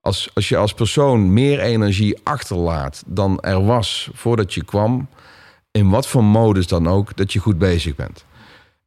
als, 0.00 0.30
als 0.34 0.48
je 0.48 0.56
als 0.56 0.74
persoon 0.74 1.32
meer 1.32 1.60
energie 1.60 2.18
achterlaat 2.22 3.02
dan 3.06 3.40
er 3.40 3.64
was 3.64 4.10
voordat 4.12 4.54
je 4.54 4.64
kwam, 4.64 5.08
in 5.70 5.90
wat 5.90 6.06
voor 6.06 6.24
modus 6.24 6.66
dan 6.66 6.88
ook, 6.88 7.16
dat 7.16 7.32
je 7.32 7.38
goed 7.38 7.58
bezig 7.58 7.94
bent. 7.94 8.24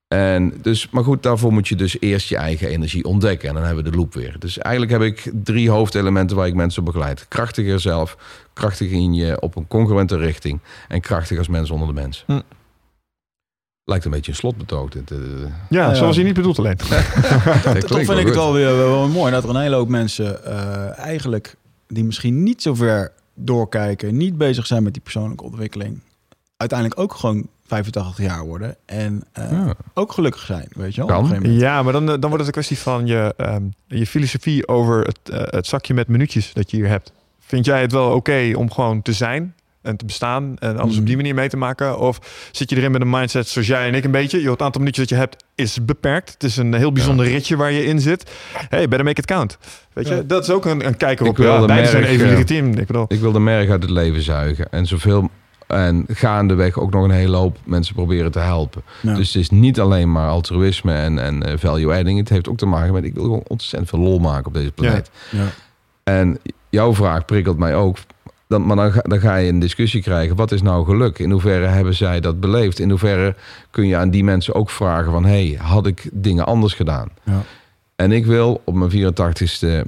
En 0.08 0.54
dus, 0.62 0.90
maar 0.90 1.04
goed, 1.04 1.24
daarvoor 1.24 1.54
moet 1.54 1.68
je 1.68 1.76
dus 1.76 2.00
eerst 2.00 2.30
je 2.30 2.38
eigen 2.38 2.68
energie 2.68 3.04
ontdekken. 3.04 3.50
En 3.50 3.56
dan 3.56 3.64
hebben 3.64 3.84
we 3.84 3.90
de 3.90 3.98
loop 3.98 4.14
weer. 4.14 4.36
Dus 4.40 4.58
eigenlijk 4.58 4.92
heb 4.92 5.02
ik 5.02 5.32
drie 5.44 5.70
hoofdelementen 5.70 6.36
waar 6.36 6.48
ik 6.48 6.54
mensen 6.54 6.84
begeleid. 6.84 7.28
Krachtiger 7.28 7.80
zelf, 7.80 8.18
krachtig 8.54 8.92
in 8.92 9.14
je 9.14 9.42
op 9.42 9.56
een 9.56 9.68
congruente 9.68 10.18
richting. 10.18 10.60
En 10.88 11.02
krachtig 11.02 11.38
als 11.38 11.48
mens 11.48 11.72
onder 11.72 11.88
de 11.88 11.94
mens. 11.94 12.24
Hm. 12.28 12.40
Lijkt 13.86 14.06
een 14.06 14.12
beetje 14.12 14.32
een 14.32 14.38
slotbetoog. 14.38 14.90
Dit, 14.90 15.12
eh. 15.12 15.18
Ja, 15.70 15.88
Ja. 15.88 15.94
zoals 15.94 16.16
je 16.16 16.24
niet 16.24 16.34
bedoelt 16.34 16.60
alleen. 16.60 16.78
Toch 17.88 18.04
vind 18.06 18.10
ik 18.20 18.26
het 18.26 18.36
wel 18.36 18.54
weer 18.54 18.78
wel 18.78 19.08
mooi 19.08 19.32
dat 19.32 19.44
er 19.44 19.50
een 19.50 19.56
hele 19.62 19.76
hoop 19.76 19.88
mensen 19.90 20.46
eh, 20.46 20.98
eigenlijk 21.00 21.56
die 21.88 22.04
misschien 22.04 22.44
niet 22.44 22.62
zo 22.62 22.74
ver 22.76 23.12
doorkijken, 23.36 24.18
niet 24.18 24.38
bezig 24.38 24.68
zijn 24.68 24.84
met 24.84 24.94
die 24.94 25.02
persoonlijke 25.02 25.44
ontwikkeling, 25.44 26.00
uiteindelijk 26.58 27.00
ook 27.00 27.14
gewoon 27.14 27.48
85 27.66 28.26
jaar 28.26 28.46
worden 28.46 28.76
en 28.86 29.24
eh, 29.32 29.52
Ja. 29.52 29.74
ook 29.94 30.12
gelukkig 30.12 30.42
zijn, 30.42 30.68
weet 30.72 30.96
je 30.96 31.06
wel? 31.06 31.42
Ja, 31.42 31.84
maar 31.84 31.94
dan, 31.94 32.06
dan 32.06 32.20
wordt 32.20 32.38
het 32.38 32.46
een 32.46 32.52
kwestie 32.52 32.78
van 32.78 33.06
je, 33.08 33.34
ehm, 33.38 33.64
je 33.88 34.08
filosofie 34.08 34.68
over 34.68 35.02
het, 35.02 35.20
het 35.56 35.68
zakje 35.68 35.94
met 35.94 36.08
minuutjes 36.08 36.54
dat 36.54 36.72
je 36.72 36.78
hier 36.78 36.88
hebt. 36.88 37.12
Vind 37.40 37.66
jij 37.66 37.82
het 37.82 37.92
wel 37.92 38.12
oké 38.12 38.52
om 38.56 38.72
gewoon 38.72 39.02
te 39.02 39.14
zijn 39.14 39.56
en 39.84 39.98
te 39.98 40.06
bestaan 40.06 40.56
en 40.60 40.78
alles 40.78 40.92
Mhm. 40.92 41.00
op 41.00 41.06
die 41.06 41.16
manier 41.16 41.34
mee 41.36 41.50
te 41.50 41.58
maken? 41.58 42.00
Of 42.00 42.20
zit 42.52 42.70
je 42.70 42.76
erin 42.78 42.92
met 42.92 43.02
een 43.02 43.10
mindset 43.10 43.48
zoals 43.48 43.68
jij 43.68 43.88
en 43.88 43.94
ik 43.96 44.04
een 44.04 44.12
beetje? 44.12 44.42
Joh, 44.42 44.52
het 44.52 44.62
aantal 44.62 44.80
minuutjes 44.82 45.08
dat 45.08 45.18
je 45.18 45.24
hebt 45.26 45.44
is 45.56 45.86
beperkt. 45.86 46.34
Het 46.34 46.44
is 46.44 46.58
een 46.58 46.74
heel 46.74 46.92
bijzonder 46.92 47.26
ritje 47.26 47.56
waar 47.56 47.72
je 47.72 47.86
in 47.86 48.00
zit. 48.00 48.32
Hey, 48.70 48.88
better 48.88 49.04
make 49.06 49.20
it 49.20 49.26
count. 49.26 49.58
Weet 49.94 50.08
je, 50.08 50.16
Ja. 50.16 50.22
dat 50.26 50.44
is 50.44 50.50
ook 50.50 50.66
een, 50.66 50.86
een 50.86 50.98
kijker 50.98 51.26
Ik 51.26 51.32
op. 51.32 51.38
wil 51.38 51.54
Ja, 51.54 51.60
de 51.60 51.66
beide 51.68 51.88
zijn 51.88 52.04
even 52.04 52.26
eh. 52.48 52.80
Ik 52.80 52.88
bedoel, 52.88 53.06
Ik 53.08 53.20
wil 53.20 53.32
de 53.32 53.40
merg 53.40 53.70
uit 53.70 53.82
het 53.82 53.92
leven 53.92 54.22
zuigen. 54.22 54.68
En 54.72 54.86
zoveel. 54.86 55.30
En 55.68 56.06
gaandeweg 56.08 56.78
ook 56.80 56.92
nog 56.94 57.04
een 57.04 57.12
hele 57.12 57.36
hoop 57.38 57.58
mensen 57.64 57.96
proberen 57.96 58.32
te 58.32 58.40
helpen. 58.40 58.82
Ja. 59.02 59.14
Dus 59.16 59.28
het 59.34 59.42
is 59.42 59.50
niet 59.50 59.80
alleen 59.80 60.12
maar 60.12 60.30
altruïsme 60.30 60.94
en, 60.94 61.20
en 61.20 61.44
eh, 61.44 61.54
value 61.58 61.94
adding. 61.98 62.20
Het 62.20 62.30
heeft 62.30 62.50
ook 62.50 62.58
te 62.58 62.66
maken 62.66 62.94
met... 62.94 63.04
Ik 63.04 63.14
wil 63.14 63.24
gewoon 63.24 63.44
ontzettend 63.48 63.90
veel 63.90 64.00
lol 64.00 64.20
maken 64.20 64.46
op 64.46 64.54
deze 64.54 64.72
planeet. 64.72 65.10
Ja. 65.32 65.48
En 66.04 66.38
jouw 66.70 66.94
vraag 66.94 67.26
prikkelt 67.26 67.58
mij 67.58 67.76
ook. 67.76 67.98
Dan, 68.48 68.66
maar 68.66 68.76
dan 68.76 68.92
ga, 68.92 69.02
dan 69.02 69.20
ga 69.20 69.36
je 69.36 69.50
een 69.50 69.60
discussie 69.60 70.02
krijgen. 70.02 70.36
Wat 70.36 70.52
is 70.52 70.62
nou 70.62 70.86
geluk? 70.86 71.20
In 71.20 71.32
hoeverre 71.32 71.66
hebben 71.66 71.96
zij 71.96 72.20
dat 72.20 72.40
beleefd? 72.40 72.80
In 72.80 72.90
hoeverre 72.90 73.36
kun 73.72 73.88
je 73.88 73.98
aan 73.98 74.10
die 74.10 74.24
mensen 74.24 74.56
ook 74.56 74.70
vragen 74.70 75.12
van... 75.12 75.26
hey, 75.26 75.58
had 75.62 75.88
ik 75.88 76.10
dingen 76.12 76.46
anders 76.46 76.74
gedaan? 76.74 77.10
Ja. 77.24 77.42
En 77.96 78.12
ik 78.12 78.26
wil 78.26 78.62
op 78.64 78.74
mijn 78.74 78.92
84ste... 78.92 79.88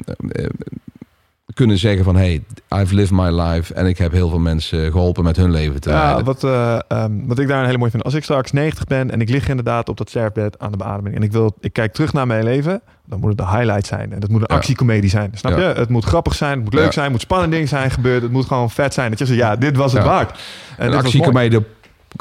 kunnen 1.55 1.77
zeggen 1.77 2.03
van... 2.03 2.15
hey, 2.15 2.43
I've 2.75 2.95
lived 2.95 3.11
my 3.11 3.29
life 3.41 3.73
en 3.73 3.85
ik 3.85 3.97
heb 3.97 4.11
heel 4.11 4.29
veel 4.29 4.39
mensen 4.39 4.91
geholpen 4.91 5.23
met 5.23 5.35
hun 5.35 5.51
leven 5.51 5.81
te 5.81 5.89
Ja, 5.89 6.03
leiden. 6.03 6.25
wat, 6.25 6.43
eh, 6.43 6.79
ehm, 6.87 7.11
wat 7.25 7.39
ik 7.39 7.47
daar 7.47 7.59
een 7.59 7.65
hele 7.65 7.77
mooi 7.77 7.91
vind. 7.91 8.03
Als 8.03 8.13
ik 8.13 8.23
straks 8.23 8.51
90 8.51 8.85
ben 8.85 9.11
en 9.11 9.21
ik 9.21 9.29
lig 9.29 9.47
inderdaad 9.49 9.89
op 9.89 9.97
dat 9.97 10.09
sterfbed 10.09 10.59
aan 10.59 10.71
de 10.71 10.77
beademing. 10.77 11.15
En 11.15 11.23
ik, 11.23 11.31
wil, 11.31 11.55
ik 11.59 11.73
kijk 11.73 11.93
terug 11.93 12.13
naar 12.13 12.27
mijn 12.27 12.43
leven. 12.43 12.81
Dan 13.05 13.19
moet 13.19 13.29
het 13.29 13.37
de 13.37 13.47
highlight 13.47 13.85
zijn. 13.87 14.13
En 14.13 14.19
dat 14.19 14.29
moet 14.29 14.41
een 14.41 14.47
Ja. 14.49 14.55
actiecomedie 14.55 15.09
zijn. 15.09 15.31
Snap 15.33 15.51
Ja. 15.57 15.57
je? 15.69 15.73
Het 15.75 15.89
moet 15.89 16.05
grappig 16.05 16.35
zijn. 16.35 16.53
Het 16.53 16.63
moet 16.63 16.73
leuk 16.73 16.85
Ja. 16.85 16.91
zijn. 16.91 17.03
Het 17.03 17.13
moet 17.13 17.21
spannend 17.21 17.51
dingen 17.51 17.67
zijn 17.67 17.91
gebeurd. 17.91 18.21
Het 18.21 18.31
moet 18.31 18.45
gewoon 18.45 18.69
vet 18.71 18.93
zijn. 18.93 19.09
Dat 19.09 19.19
je 19.19 19.25
zegt, 19.25 19.39
ja, 19.39 19.55
dit 19.55 19.75
was 19.77 19.93
het 19.93 20.03
waard. 20.03 20.39
En 20.77 20.91
een 20.91 20.97
actiecomedie, 20.97 21.59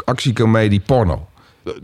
actiecomedie 0.04 0.80
porno. 0.80 1.26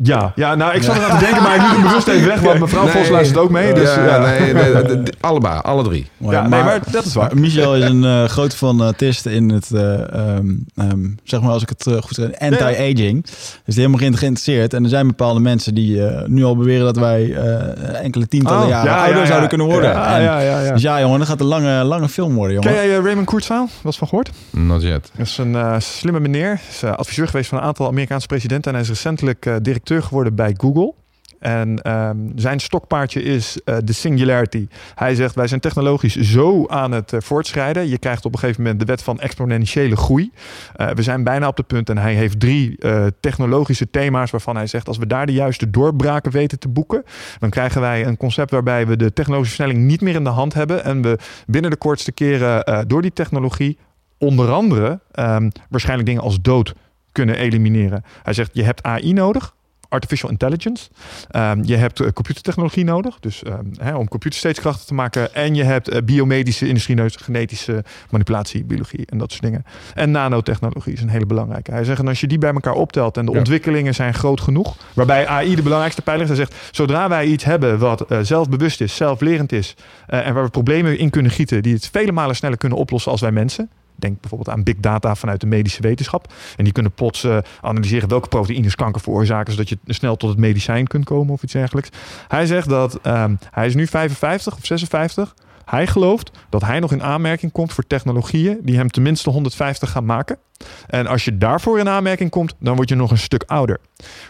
Ja, 0.03 0.33
ja, 0.35 0.55
nou, 0.55 0.75
ik 0.75 0.83
zat 0.83 0.97
eraan 0.97 1.19
te 1.19 1.25
denken, 1.25 1.43
maar 1.43 1.55
ik 1.55 1.61
moet 1.61 1.71
hem 1.71 1.83
bewust 1.83 2.09
even 2.09 2.27
weg. 2.29 2.41
Want 2.41 2.59
mevrouw 2.61 2.87
Vos 2.87 3.09
luistert 3.09 3.39
ook 3.39 3.51
mee. 3.51 3.73
Dus, 3.75 3.95
ja, 3.95 4.05
ja. 4.05 4.19
nee, 4.39 4.53
nee, 4.55 4.73
allebei, 5.21 5.59
alle 5.63 5.83
drie. 5.83 6.07
Ja, 6.17 6.47
nee, 6.49 6.63
maar 6.63 6.81
dat 6.91 7.05
is 7.05 7.15
waar. 7.15 7.37
Michel 7.39 7.77
is 7.77 7.85
een 7.85 8.05
eh 8.05 8.25
groot 8.25 8.55
fanatist 8.55 9.27
in 9.27 9.51
het, 9.51 9.71
eh, 9.73 10.15
ehm, 10.15 10.47
ehm, 10.77 11.09
zeg 11.25 11.41
maar 11.41 11.51
als 11.51 11.63
ik 11.63 11.69
het 11.69 11.87
eh, 11.87 11.95
goed 11.95 12.15
zeg, 12.15 12.39
anti-aging. 12.39 13.23
Dus 13.25 13.75
die 13.75 13.85
helemaal 13.85 13.99
ge- 13.99 14.17
geïnteresseerd. 14.17 14.75
En 14.75 14.83
er 14.85 14.89
zijn 14.91 15.07
bepaalde 15.07 15.41
mensen 15.41 15.75
die 15.75 16.07
eh, 16.07 16.27
nu 16.29 16.45
al 16.45 16.57
beweren 16.57 16.85
dat 16.85 16.97
wij 16.97 17.35
eh, 17.35 18.03
enkele 18.05 18.29
tientallen 18.29 18.63
Oh, 18.63 18.69
jaren 18.69 18.91
ja, 18.91 18.97
ouder 18.99 19.15
ja, 19.17 19.21
ja. 19.21 19.27
zouden 19.27 19.49
kunnen 19.49 19.67
worden. 19.67 19.91
Ja, 19.91 20.17
En- 20.17 20.23
ja, 20.23 20.41
ja, 20.41 20.61
ja. 20.61 20.73
Dus 20.73 20.83
ja, 20.83 21.01
jongen, 21.01 21.19
dat 21.19 21.29
gaat 21.29 21.41
een 21.41 21.47
lange, 21.47 21.85
lange 21.85 22.09
film 22.09 22.35
worden, 22.35 22.55
jongen. 22.55 22.73
Ken 22.73 22.87
jij 22.87 22.97
eh, 22.99 23.05
Raymond 23.05 23.27
Kurzweil? 23.27 23.69
Was 23.83 23.99
van 23.99 24.09
gehoord? 24.09 24.31
Not 24.51 24.83
yet. 24.83 25.11
Dat 25.17 25.27
is 25.27 25.39
een 25.39 25.55
eh, 25.55 25.75
slimme 25.79 26.21
meneer. 26.21 26.47
Hij 26.49 26.59
is 26.71 26.83
eh, 26.83 26.93
adviseur 26.93 27.29
geweest 27.29 27.49
van 27.49 27.59
een 27.59 27.65
aantal 27.65 27.87
Amerikaanse 27.87 28.27
presidenten. 28.27 28.71
En 28.71 28.73
hij 28.77 28.83
is 28.83 28.89
recentelijk 28.89 29.47
eh, 29.47 29.55
directeur 29.73 30.03
geworden 30.03 30.35
bij 30.35 30.55
Google. 30.57 30.95
En 31.41 31.83
ehm, 31.83 32.17
zijn 32.35 32.61
stokpaardje 32.61 33.23
is 33.23 33.61
eh, 33.65 33.77
de 33.85 33.93
singularity. 33.93 34.69
Hij 34.95 35.15
zegt, 35.15 35.35
wij 35.35 35.47
zijn 35.47 35.61
technologisch 35.61 36.17
zo 36.17 36.67
aan 36.67 36.93
het 36.93 37.13
eh, 37.13 37.21
voortschrijden. 37.21 37.89
Je 37.89 37.99
krijgt 37.99 38.25
op 38.25 38.33
een 38.33 38.39
gegeven 38.39 38.63
moment 38.63 38.81
de 38.81 38.87
wet 38.87 39.03
van 39.03 39.21
exponentiële 39.21 39.97
groei. 39.97 40.33
Eh, 40.77 40.91
we 40.91 41.03
zijn 41.03 41.25
bijna 41.25 41.49
op 41.49 41.57
de 41.57 41.63
punt. 41.63 41.91
En 41.91 41.99
hij 41.99 42.15
heeft 42.15 42.41
drie 42.41 42.79
technologische 43.21 43.91
thema's 43.91 44.31
waarvan 44.31 44.57
hij 44.57 44.67
zegt... 44.67 44.89
als 44.89 44.99
we 44.99 45.07
daar 45.07 45.27
de 45.27 45.33
juiste 45.33 45.71
doorbraken 45.71 46.33
weten 46.33 46.59
te 46.59 46.69
boeken... 46.69 47.05
dan 47.39 47.51
krijgen 47.51 47.81
wij 47.81 48.07
een 48.07 48.17
concept 48.17 48.51
waarbij 48.51 48.87
we 48.87 48.97
de 48.97 49.13
technologische 49.13 49.57
versnelling 49.57 49.87
niet 49.87 50.01
meer 50.01 50.15
in 50.15 50.25
de 50.25 50.31
hand 50.31 50.55
hebben. 50.55 50.85
En 50.85 51.03
we 51.03 51.19
binnen 51.47 51.71
de 51.71 51.77
kortste 51.77 52.13
keren 52.13 52.85
door 52.89 53.03
die 53.03 53.13
technologie 53.13 53.79
onder 54.19 54.51
andere 54.51 55.01
ehm, 55.13 55.51
waarschijnlijk 55.69 56.09
dingen 56.09 56.23
als 56.23 56.41
dood 56.41 56.75
kunnen 57.13 57.37
elimineren. 57.37 58.05
Hij 58.23 58.33
zegt, 58.33 58.51
je 58.53 58.63
hebt 58.63 58.83
AI 58.83 59.13
nodig, 59.13 59.55
artificial 59.91 60.31
intelligence. 60.31 60.89
Ehm, 61.31 61.63
je 61.65 61.77
hebt 61.77 62.01
eh, 62.01 62.09
computertechnologie 62.13 62.85
nodig, 62.85 63.17
dus 63.21 63.43
ehm, 63.43 63.65
hè, 63.77 63.95
om 63.97 64.09
computers 64.09 64.41
steeds 64.41 64.61
krachtiger 64.61 64.89
te 64.89 64.95
maken. 64.95 65.35
En 65.35 65.55
je 65.55 65.65
hebt 65.65 65.89
eh, 65.89 66.03
biomedische 66.03 66.69
industrie 66.69 66.97
nodig, 66.97 67.25
genetische 67.25 67.85
manipulatie, 68.11 68.65
biologie 68.65 69.07
en 69.07 69.19
dat 69.19 69.31
soort 69.31 69.43
dingen. 69.43 69.65
En 69.95 70.11
nanotechnologie 70.11 70.93
is 70.93 71.03
een 71.03 71.09
hele 71.09 71.27
belangrijke. 71.27 71.71
Hij 71.71 71.85
zegt, 71.85 71.99
en 72.01 72.09
als 72.09 72.21
je 72.21 72.27
die 72.27 72.39
bij 72.39 72.53
elkaar 72.53 72.75
optelt 72.75 73.17
en 73.17 73.25
de 73.27 73.33
Ja. 73.33 73.39
ontwikkelingen 73.39 73.95
zijn 73.95 74.15
groot 74.15 74.41
genoeg, 74.41 74.77
waarbij 74.95 75.27
AI 75.27 75.55
de 75.55 75.63
belangrijkste 75.63 76.03
pijler 76.03 76.23
is. 76.23 76.29
Hij 76.29 76.37
zegt, 76.37 76.55
zodra 76.71 77.09
wij 77.09 77.27
iets 77.27 77.45
hebben 77.45 77.79
wat 77.79 78.01
eh, 78.01 78.19
zelfbewust 78.23 78.81
is, 78.81 78.97
zelflerend 78.97 79.53
is 79.53 79.75
en 80.07 80.35
waar 80.35 80.45
we 80.45 80.51
problemen 80.51 80.99
in 80.99 81.11
kunnen 81.11 81.31
gieten 81.33 81.63
die 81.63 81.75
het 81.75 81.89
vele 81.93 82.13
malen 82.13 82.37
sneller 82.37 82.59
kunnen 82.59 82.79
oplossen 82.79 83.13
als 83.13 83.21
wij 83.21 83.33
mensen. 83.33 83.71
Denk 84.01 84.21
bijvoorbeeld 84.21 84.57
aan 84.57 84.63
big 84.63 84.77
data 84.77 85.15
vanuit 85.15 85.41
de 85.41 85.47
medische 85.47 85.83
wetenschap. 85.83 86.33
En 86.57 86.65
die 86.65 86.73
kunnen 86.73 86.93
plots 86.93 87.25
eh, 87.25 87.39
analyseren 87.61 88.09
welke 88.09 88.29
proteïnes 88.29 88.75
kanker 88.75 89.01
veroorzaken, 89.01 89.53
zodat 89.53 89.69
je 89.69 89.79
snel 89.87 90.17
tot 90.17 90.29
het 90.29 90.39
medicijn 90.39 90.87
kunt 90.87 91.05
komen 91.05 91.33
of 91.33 91.43
iets 91.43 91.53
dergelijks. 91.53 91.89
Hij 92.29 92.47
zegt 92.47 92.69
dat 92.69 92.99
ehm, 93.03 93.35
hij 93.51 93.67
is 93.67 93.75
nu 93.75 93.87
55 93.87 94.57
of 94.57 94.67
56. 94.67 95.35
Hij 95.65 95.87
gelooft 95.87 96.31
dat 96.49 96.63
hij 96.63 96.81
nog 96.81 96.93
in 96.93 97.03
aanmerking 97.03 97.53
komt 97.53 97.73
voor 97.73 97.87
technologieën 97.87 98.59
die 98.63 98.77
hem 98.77 98.89
tenminste 98.89 99.31
150 99.31 99.91
gaan 99.91 100.05
maken. 100.05 100.39
En 100.87 101.07
als 101.07 101.25
je 101.25 101.39
daarvoor 101.39 101.79
in 101.79 101.89
aanmerking 101.89 102.31
komt, 102.31 102.55
dan 102.59 102.77
word 102.77 102.89
je 102.89 102.95
nog 102.95 103.11
een 103.11 103.19
stuk 103.19 103.43
ouder. 103.47 103.81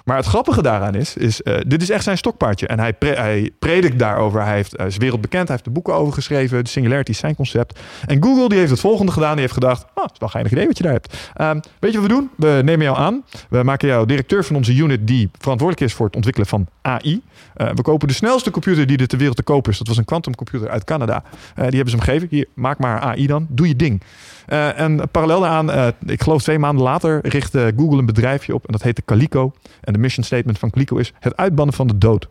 Maar 0.05 0.17
het 0.17 0.27
grappige 0.27 0.63
daaraan 0.63 0.95
is, 0.95 1.17
is 1.17 1.43
eh, 1.43 1.55
dit 1.67 1.83
is 1.83 1.91
echt 1.91 2.05
zijn 2.05 2.19
stokpaardje. 2.19 2.67
En 2.67 2.79
hij, 2.79 2.95
hij 2.99 3.51
predikt 3.59 3.99
daarover. 3.99 4.43
Hij 4.43 4.55
heeft, 4.55 4.77
hij 4.77 4.87
is 4.87 4.97
wereldbekend. 4.97 5.43
Hij 5.43 5.53
heeft 5.53 5.65
de 5.65 5.71
boeken 5.71 5.95
over 5.95 6.13
geschreven. 6.13 6.65
De 6.65 6.71
Singularity 6.71 7.11
is 7.11 7.19
zijn 7.19 7.35
concept. 7.35 7.81
En 8.07 8.23
Google 8.23 8.49
die 8.49 8.59
heeft 8.59 8.71
het 8.71 8.81
volgende 8.81 9.13
gedaan. 9.13 9.33
Die 9.33 9.41
heeft 9.41 9.53
gedacht, 9.53 9.85
ah, 9.95 10.05
is 10.05 10.11
wel 10.11 10.11
een 10.21 10.31
geinig 10.31 10.53
idee 10.53 10.67
wat 10.67 10.77
je 10.77 10.83
daar 10.83 10.93
hebt. 10.93 11.31
Ehm, 11.35 11.61
weet 11.79 11.93
je 11.93 12.01
wat 12.01 12.09
we 12.09 12.15
doen? 12.15 12.31
We 12.37 12.61
nemen 12.65 12.85
jou 12.85 12.97
aan. 12.97 13.25
We 13.49 13.63
maken 13.63 13.89
jou 13.89 14.07
directeur 14.07 14.45
van 14.45 14.57
onze 14.57 14.75
unit 14.75 15.07
die 15.07 15.31
verantwoordelijk 15.39 15.91
is 15.91 15.97
voor 15.97 16.07
het 16.07 16.17
ontwikkelen 16.17 16.49
van 16.49 16.67
AI. 16.83 17.23
Eh, 17.55 17.69
we 17.75 17.83
kopen 17.83 18.09
de 18.09 18.15
snelste 18.15 18.51
computer 18.51 18.87
die 18.87 18.99
er 18.99 19.07
ter 19.07 19.19
wereld 19.19 19.37
te 19.37 19.43
koop 19.43 19.69
is. 19.69 19.79
Dat 19.79 19.87
was 19.87 19.97
een 19.97 20.05
quantumcomputer 20.05 20.69
uit 20.69 20.85
Canada. 20.85 21.23
Eh, 21.23 21.55
die 21.55 21.63
hebben 21.63 21.91
ze 21.91 21.97
hem 21.97 22.05
gegeven. 22.05 22.29
Hier, 22.31 22.47
maak 22.55 22.79
maar 22.79 23.01
AI 23.01 23.27
dan. 23.27 23.47
Doe 23.49 23.69
je 23.69 23.77
ding. 23.77 24.03
Eh, 24.51 24.79
en 24.79 25.11
parallel 25.11 25.41
daaraan, 25.41 25.71
eh, 25.71 25.87
ik 26.07 26.23
geloof 26.23 26.43
twee 26.43 26.59
maanden 26.59 26.85
later, 26.85 27.19
richtte 27.23 27.73
Google 27.77 27.99
een 27.99 28.07
bedrijfje 28.07 28.55
op. 28.55 28.67
En 28.67 28.73
dat 28.73 28.83
heette 28.83 29.05
Calico. 29.05 29.53
En 29.81 29.93
de 29.93 29.99
mission 29.99 30.25
statement 30.25 30.59
van 30.59 30.71
Calico 30.71 30.97
is 30.97 31.13
het 31.21 31.37
uitbannen 31.37 31.75
van 31.75 31.87
de 31.87 31.99
dood. 31.99 32.29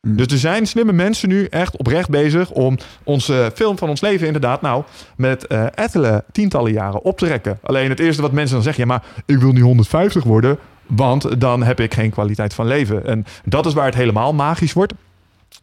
Mm. 0.00 0.16
Dus 0.16 0.26
er 0.26 0.38
zijn 0.38 0.66
slimme 0.66 0.92
mensen 0.92 1.28
nu 1.28 1.44
echt 1.44 1.76
oprecht 1.76 2.08
bezig 2.08 2.50
om 2.50 2.76
onze 3.04 3.50
film 3.54 3.78
van 3.78 3.88
ons 3.88 4.00
leven 4.00 4.26
inderdaad 4.26 4.60
nou 4.60 4.84
met 5.16 5.46
ettelijke 5.74 6.24
tientallen 6.32 6.72
jaren 6.72 7.02
op 7.02 7.18
te 7.18 7.26
rekken. 7.26 7.58
Alleen 7.62 7.88
het 7.88 8.00
eerste 8.00 8.22
wat 8.22 8.32
mensen 8.32 8.54
dan 8.54 8.64
zeggen, 8.64 8.82
ja 8.86 8.88
maar 8.88 9.04
ik 9.26 9.38
wil 9.38 9.52
niet 9.52 9.62
150 9.62 10.24
worden, 10.24 10.58
want 10.86 11.40
dan 11.40 11.62
heb 11.62 11.80
ik 11.80 11.94
geen 11.94 12.10
kwaliteit 12.10 12.54
van 12.54 12.66
leven. 12.66 13.06
En 13.06 13.24
dat 13.44 13.66
is 13.66 13.74
waar 13.74 13.86
het 13.86 13.94
helemaal 13.94 14.34
magisch 14.34 14.72
wordt. 14.72 14.92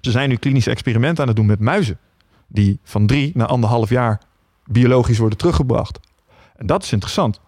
Ze 0.02 0.12
zijn 0.12 0.30
nu 0.30 0.36
klinische 0.36 0.70
experimenten 0.70 1.22
aan 1.22 1.28
het 1.28 1.38
doen 1.38 1.46
met 1.46 1.60
muizen. 1.60 1.98
Die 2.48 2.80
van 2.84 3.08
drie 3.08 3.32
naar 3.34 3.48
anderhalf 3.48 3.90
jaar 3.90 4.20
biologisch 4.66 5.18
worden 5.18 5.38
teruggebracht. 5.38 6.00
En 6.56 6.66
dat 6.66 6.84
is 6.84 6.92
interessant. 6.92 7.40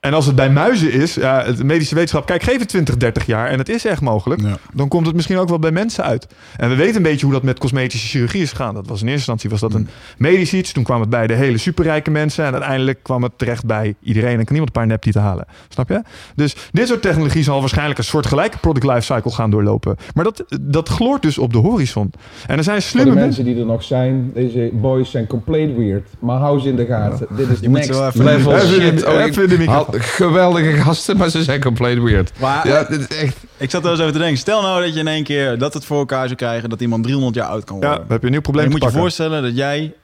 En 0.00 0.14
als 0.14 0.26
het 0.26 0.34
bij 0.34 0.50
muizen 0.50 0.92
is, 0.92 1.14
ja, 1.14 1.44
het 1.44 1.62
medische 1.62 1.94
wetenschap, 1.94 2.26
kijk, 2.26 2.42
geef 2.42 2.58
het 2.58 2.68
20, 2.68 2.96
30 2.96 3.26
jaar 3.26 3.48
en 3.48 3.58
het 3.58 3.68
is 3.68 3.84
echt 3.84 4.00
mogelijk. 4.00 4.40
Ja. 4.42 4.56
Dan 4.74 4.88
komt 4.88 5.06
het 5.06 5.14
misschien 5.14 5.36
ook 5.38 5.48
wel 5.48 5.58
bij 5.58 5.70
mensen 5.70 6.04
uit. 6.04 6.26
En 6.56 6.68
we 6.68 6.74
weten 6.74 6.96
een 6.96 7.02
beetje 7.02 7.24
hoe 7.24 7.34
dat 7.34 7.42
met 7.42 7.58
cosmetische 7.58 8.06
chirurgie 8.06 8.42
is 8.42 8.50
gegaan. 8.50 8.74
Dat 8.74 8.86
was 8.86 9.00
in 9.00 9.08
eerste 9.08 9.30
instantie 9.30 9.50
was 9.50 9.60
dat 9.60 9.74
een 9.74 9.88
medisch 10.18 10.52
iets. 10.52 10.72
Toen 10.72 10.84
kwam 10.84 11.00
het 11.00 11.10
bij 11.10 11.26
de 11.26 11.34
hele 11.34 11.58
superrijke 11.58 12.10
mensen. 12.10 12.44
En 12.44 12.52
uiteindelijk 12.52 13.02
kwam 13.02 13.22
het 13.22 13.32
terecht 13.36 13.66
bij 13.66 13.94
iedereen. 14.02 14.30
En 14.30 14.36
kan 14.36 14.46
niemand 14.48 14.66
een 14.66 14.80
paar 14.80 14.86
neptieten 14.86 15.20
halen. 15.22 15.46
Snap 15.68 15.88
je? 15.88 16.02
Dus 16.34 16.56
dit 16.72 16.88
soort 16.88 17.02
technologie 17.02 17.42
zal 17.42 17.60
waarschijnlijk 17.60 17.98
een 17.98 18.04
soort 18.04 18.26
gelijke 18.26 18.58
product 18.58 18.86
lifecycle 18.86 19.30
gaan 19.30 19.50
doorlopen. 19.50 19.96
Maar 20.14 20.24
dat, 20.24 20.44
dat 20.60 20.88
gloort 20.88 21.22
dus 21.22 21.38
op 21.38 21.52
de 21.52 21.58
horizon. 21.58 22.12
En 22.46 22.56
er 22.56 22.64
zijn 22.64 22.82
Voor 22.82 23.00
de 23.00 23.02
slimme 23.02 23.20
mensen. 23.20 23.44
die 23.44 23.58
er 23.58 23.66
nog 23.66 23.82
zijn, 23.82 24.30
deze 24.34 24.70
boys 24.72 25.10
zijn 25.10 25.26
compleet 25.26 25.76
weird. 25.76 26.08
Maar 26.18 26.38
hou 26.38 26.60
ze 26.60 26.68
in 26.68 26.76
de 26.76 26.86
gaten. 26.86 27.26
Dit 27.30 27.48
is 27.48 27.60
moet 27.60 27.70
next 27.70 27.90
even- 27.90 28.24
level 28.24 28.54
Even- 28.54 28.68
shit. 28.68 29.00
Ik- 29.00 29.06
even 29.08 29.48
de 29.48 29.58
microfoon. 29.58 29.88
Geweldige 29.98 30.72
gasten, 30.72 31.16
maar 31.16 31.28
ze 31.28 31.42
zijn 31.42 31.60
compleet 31.60 32.02
weird. 32.02 32.32
Maar 32.38 32.68
Ja, 32.68 32.82
dit 32.84 33.10
is 33.10 33.16
echt... 33.16 33.36
ik 33.56 33.70
zat 33.70 33.82
wel 33.82 33.90
eens 33.90 34.00
even 34.00 34.12
te 34.12 34.18
denken. 34.18 34.38
Stel 34.38 34.62
nou 34.62 34.84
dat 34.84 34.94
je 34.94 35.00
in 35.00 35.08
één 35.08 35.24
keer 35.24 35.58
dat 35.58 35.74
het 35.74 35.84
voor 35.84 35.98
elkaar 35.98 36.24
zou 36.24 36.34
krijgen 36.36 36.68
dat 36.70 36.80
iemand 36.80 37.02
300 37.02 37.34
jaar 37.34 37.46
oud 37.48 37.64
kan 37.64 37.76
Ja, 37.76 37.82
worden. 37.86 38.00
dan 38.02 38.10
heb 38.12 38.20
je 38.20 38.26
een 38.26 38.32
nieuw 38.32 38.40
probleem 38.40 38.64
je 38.64 38.70
te 38.74 38.78
moet 38.84 38.92
je 38.92 38.98
voorstellen 38.98 39.42
dat 39.42 39.56
jij 39.56 39.94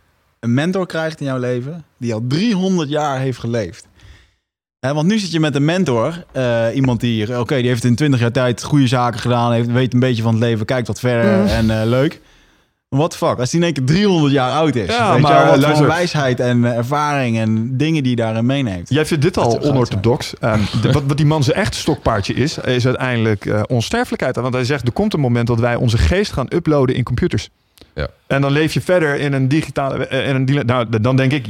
een 0.40 0.54
mentor 0.54 0.86
krijgt 0.86 1.20
in 1.20 1.26
jouw 1.26 1.38
leven 1.38 1.84
die 1.98 2.14
al 2.14 2.24
300 2.28 2.88
jaar 2.88 3.18
heeft 3.20 3.38
geleefd. 3.38 3.86
Hè, 4.80 4.94
want 4.94 5.06
nu 5.06 5.18
zit 5.18 5.32
je 5.32 5.40
met 5.40 5.54
een 5.54 5.64
mentor, 5.64 6.24
eh, 6.32 6.64
iemand 6.74 7.00
die, 7.00 7.38
oké, 7.40 7.56
die 7.56 7.68
heeft 7.68 7.84
in 7.84 7.94
20 7.96 8.20
jaar 8.20 8.32
tijd 8.32 8.62
goede 8.62 8.86
zaken 8.86 9.20
gedaan, 9.20 9.52
heeft, 9.52 9.72
weet 9.72 9.94
een 9.94 10.00
beetje 10.00 10.22
van 10.22 10.32
het 10.34 10.42
leven, 10.42 10.66
kijkt 10.66 10.86
wat 10.86 11.00
verder 11.00 11.38
Mm. 11.40 11.46
en 11.46 11.80
eh, 11.80 11.86
leuk. 11.86 12.20
What 12.88 13.10
the 13.10 13.16
fuck, 13.16 13.38
als 13.38 13.50
die 13.50 13.60
in 13.60 13.64
één 13.66 13.74
keer 13.74 13.84
300 13.84 14.32
jaar 14.32 14.50
oud 14.50 14.74
is. 14.74 14.86
Ja, 14.88 15.12
weet 15.12 15.22
maar, 15.22 15.44
je 15.44 15.50
wat 15.50 15.58
luister. 15.60 15.86
wijsheid 15.86 16.40
en 16.40 16.64
eh, 16.64 16.76
ervaring 16.76 17.38
en 17.38 17.76
dingen 17.76 18.02
die 18.02 18.14
hij 18.14 18.24
daarin 18.24 18.46
meeneemt. 18.46 18.88
Jij 18.88 19.06
vindt 19.06 19.22
dit 19.22 19.36
al 19.36 19.60
onorthodox. 19.62 20.34
Ehm, 20.40 20.60
de- 20.82 20.92
wat, 20.92 21.02
wat 21.06 21.16
die 21.16 21.26
man 21.26 21.42
zijn 21.44 21.56
echt 21.56 21.74
stokpaardje 21.74 22.34
is, 22.34 22.58
is 22.58 22.86
uiteindelijk 22.86 23.46
eh, 23.46 23.62
onsterfelijkheid. 23.68 24.36
Want 24.36 24.54
hij 24.54 24.64
zegt, 24.64 24.86
er 24.86 24.92
komt 24.92 25.14
een 25.14 25.20
moment 25.20 25.46
dat 25.46 25.60
wij 25.60 25.74
onze 25.74 25.98
geest 25.98 26.32
gaan 26.32 26.46
uploaden 26.48 26.94
in 26.96 27.02
computers. 27.02 27.48
Ja. 27.94 28.08
En 28.26 28.40
dan 28.40 28.52
leef 28.52 28.72
je 28.74 28.80
verder 28.80 29.20
in 29.20 29.32
een 29.32 29.48
digitale... 29.48 30.06
eh, 30.06 30.28
In 30.28 30.34
een, 30.34 30.66
nou, 30.66 31.00
dan 31.00 31.16
denk 31.16 31.32
ik... 31.32 31.46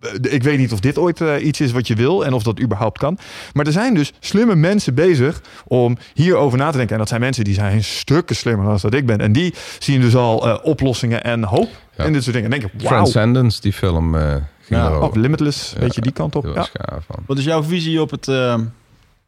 eh, 0.00 0.32
Ik 0.32 0.42
weet 0.42 0.58
niet 0.58 0.72
of 0.72 0.80
dit 0.80 0.98
ooit 0.98 1.20
eh, 1.20 1.44
iets 1.46 1.60
is 1.60 1.72
wat 1.72 1.86
je 1.86 1.94
wil 1.94 2.24
en 2.24 2.32
of 2.32 2.42
dat 2.42 2.60
überhaupt 2.60 2.98
kan. 2.98 3.18
Maar 3.52 3.66
er 3.66 3.72
zijn 3.72 3.94
dus 3.94 4.12
slimme 4.20 4.54
mensen 4.54 4.94
bezig 4.94 5.40
om 5.66 5.96
hierover 6.14 6.58
na 6.58 6.70
te 6.70 6.76
denken. 6.76 6.92
En 6.94 6.98
dat 7.00 7.08
zijn 7.08 7.20
mensen 7.20 7.44
die 7.44 7.54
zijn 7.54 7.84
stukken 7.84 8.36
slimmer 8.36 8.66
dan 8.66 8.78
dat 8.82 8.94
ik 8.94 9.06
ben. 9.06 9.18
En 9.18 9.32
die 9.32 9.54
zien 9.78 10.00
dus 10.00 10.14
al 10.16 10.48
eh, 10.48 10.58
oplossingen 10.62 11.24
en 11.24 11.44
hoop 11.44 11.68
Ja. 11.96 12.04
in 12.04 12.12
dit 12.12 12.22
soort 12.22 12.34
dingen. 12.36 12.52
En 12.52 12.60
denk 12.60 12.72
je, 12.72 12.78
wauw, 12.84 12.96
Transcendence, 12.96 13.60
die 13.60 13.72
film 13.72 14.14
eh 14.14 14.34
ging 14.60 14.80
Ja, 14.80 14.98
oh, 14.98 15.14
Limitless, 15.14 15.72
Ja, 15.72 15.80
weet 15.80 15.94
je, 15.94 16.00
die 16.00 16.12
kant 16.12 16.36
op. 16.36 16.44
Ja. 16.54 16.66
van. 17.06 17.22
Wat 17.26 17.38
is 17.38 17.44
jouw 17.44 17.62
visie 17.62 18.00
op 18.00 18.10
het, 18.10 18.28
eh, 18.28 18.54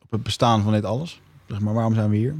op 0.02 0.10
het 0.10 0.22
bestaan 0.22 0.62
van 0.62 0.72
dit 0.72 0.84
alles? 0.84 1.20
Zeg 1.48 1.60
maar, 1.60 1.74
waarom 1.74 1.94
zijn 1.94 2.10
we 2.10 2.16
hier? 2.16 2.34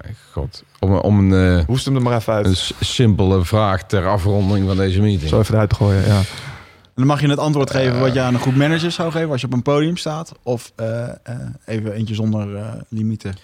Mijn 0.00 0.16
god. 0.32 0.64
Om, 0.80 0.92
om 0.94 1.32
een, 1.32 1.64
Hoest 1.66 1.84
hem 1.84 1.96
er 1.96 2.02
maar 2.02 2.16
even 2.16 2.32
uit. 2.32 2.46
een 2.46 2.56
simpele 2.86 3.44
vraag 3.44 3.82
ter 3.86 4.06
afronding 4.06 4.66
van 4.66 4.76
deze 4.76 5.00
meeting. 5.00 5.28
Zo 5.30 5.40
even 5.40 5.54
eruit 5.54 5.74
gooien, 5.74 6.06
ja. 6.06 6.20
En 6.96 7.02
dan 7.02 7.06
mag 7.06 7.20
je 7.20 7.28
het 7.28 7.38
antwoord 7.38 7.70
geven 7.70 8.00
wat 8.00 8.12
je 8.14 8.20
aan 8.20 8.34
een 8.34 8.40
groep 8.40 8.54
managers 8.54 8.94
zou 8.94 9.10
geven 9.10 9.30
als 9.30 9.40
je 9.40 9.46
op 9.46 9.52
een 9.52 9.62
podium 9.62 9.96
staat. 9.96 10.32
Of 10.42 10.72
eh, 10.76 11.08
eh, 11.08 11.14
even 11.66 11.92
eentje 11.92 12.14
zonder 12.14 12.56
eh, 12.56 12.72
limieten. 12.88 13.34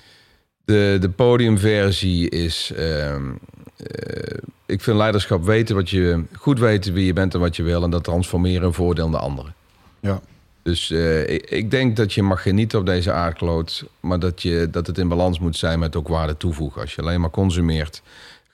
De, 0.65 0.97
de 1.01 1.09
podiumversie 1.09 2.29
is, 2.31 2.73
ehm, 2.77 3.31
eh, 3.77 4.37
ik 4.67 4.81
vind 4.81 4.97
leiderschap 4.97 5.45
weten 5.45 5.75
wat 5.75 5.91
je... 5.91 6.25
Goed 6.33 6.59
weten 6.59 6.93
wie 6.93 7.07
je 7.07 7.13
bent 7.13 7.35
en 7.35 7.41
wat 7.41 7.57
je 7.57 7.63
wil. 7.63 7.83
En 7.83 7.91
dat 7.91 8.05
transformeren 8.05 8.67
in 8.67 8.73
voordeel 8.73 9.09
naar 9.09 9.21
anderen. 9.21 9.55
Ja. 10.01 10.21
Dus 10.63 10.91
eh, 10.91 11.29
ik, 11.29 11.51
ik 11.51 11.71
denk 11.71 11.97
dat 11.97 12.13
je 12.13 12.23
mag 12.23 12.43
genieten 12.43 12.79
op 12.79 12.87
deze 12.87 13.13
aardkloot. 13.13 13.85
Maar 14.01 14.19
dat, 14.19 14.43
je, 14.43 14.69
dat 14.71 14.87
het 14.87 14.99
in 14.99 15.09
balans 15.09 15.39
moet 15.39 15.57
zijn 15.57 15.79
met 15.79 15.97
ook 15.97 16.09
waarde 16.09 16.37
toevoegen. 16.37 16.81
Als 16.81 16.95
je 16.95 17.03
alleen 17.03 17.21
maar 17.21 17.31
consumeert, 17.31 18.03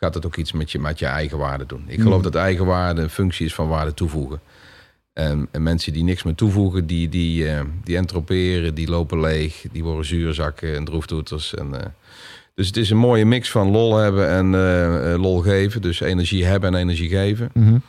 gaat 0.00 0.14
het 0.14 0.26
ook 0.26 0.36
iets 0.36 0.52
met 0.52 0.70
je, 0.72 0.78
met 0.78 0.98
je 0.98 1.06
eigen 1.06 1.38
waarde 1.38 1.66
doen. 1.66 1.84
Ik 1.86 2.00
geloof 2.00 2.16
Mm. 2.16 2.22
dat 2.22 2.34
eigen 2.34 2.66
waarde 2.66 3.02
een 3.02 3.10
functie 3.10 3.46
is 3.46 3.54
van 3.54 3.68
waarde 3.68 3.94
toevoegen. 3.94 4.40
En, 5.18 5.48
en 5.50 5.62
mensen 5.62 5.92
die 5.92 6.04
niks 6.04 6.22
meer 6.22 6.34
toevoegen, 6.34 6.86
die, 6.86 7.08
die, 7.08 7.48
eh, 7.48 7.60
die 7.84 7.96
entroperen, 7.96 8.74
die 8.74 8.88
lopen 8.88 9.20
leeg, 9.20 9.64
die 9.72 9.84
worden 9.84 10.04
zuurzakken 10.04 10.76
en 10.76 10.84
droeftoeters. 10.84 11.54
En, 11.54 11.80
eh, 11.80 11.86
dus 12.54 12.66
het 12.66 12.76
is 12.76 12.90
een 12.90 12.96
mooie 12.96 13.24
mix 13.24 13.50
van 13.50 13.70
lol 13.70 13.96
hebben 13.96 14.28
en 14.28 14.54
eh, 14.54 15.20
lol 15.20 15.40
geven. 15.40 15.82
Dus 15.82 16.00
energie 16.00 16.44
hebben 16.44 16.74
en 16.74 16.80
energie 16.80 17.08
geven. 17.08 17.82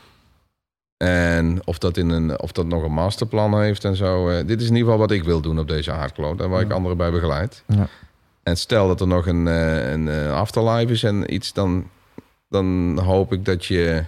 En 0.97 1.59
of 1.65 1.77
dat, 1.77 1.97
in 1.97 2.09
een, 2.09 2.39
of 2.39 2.51
dat 2.51 2.65
nog 2.65 2.83
een 2.83 2.91
masterplan 2.91 3.61
heeft 3.61 3.85
en 3.85 3.95
zo. 3.95 4.43
dit 4.45 4.61
is 4.61 4.67
in 4.67 4.75
ieder 4.75 4.91
geval 4.91 4.97
wat 4.97 5.11
ik 5.11 5.23
wil 5.23 5.41
doen 5.41 5.59
op 5.59 5.67
deze 5.67 5.91
aardkloot. 5.91 6.41
En 6.41 6.49
waar 6.49 6.61
ik 6.61 6.71
anderen 6.71 6.97
bij 6.97 7.11
begeleid. 7.11 7.63
Ja. 7.67 7.87
En 8.43 8.57
stel 8.57 8.87
dat 8.87 9.01
er 9.01 9.07
nog 9.07 9.27
een, 9.27 9.45
een 9.45 10.31
afterlife 10.31 10.93
is 10.93 11.03
en 11.03 11.33
iets, 11.33 11.53
dan, 11.53 11.89
dan 12.47 12.99
hoop 12.99 13.33
ik 13.33 13.45
dat 13.45 13.65
je 13.65 14.03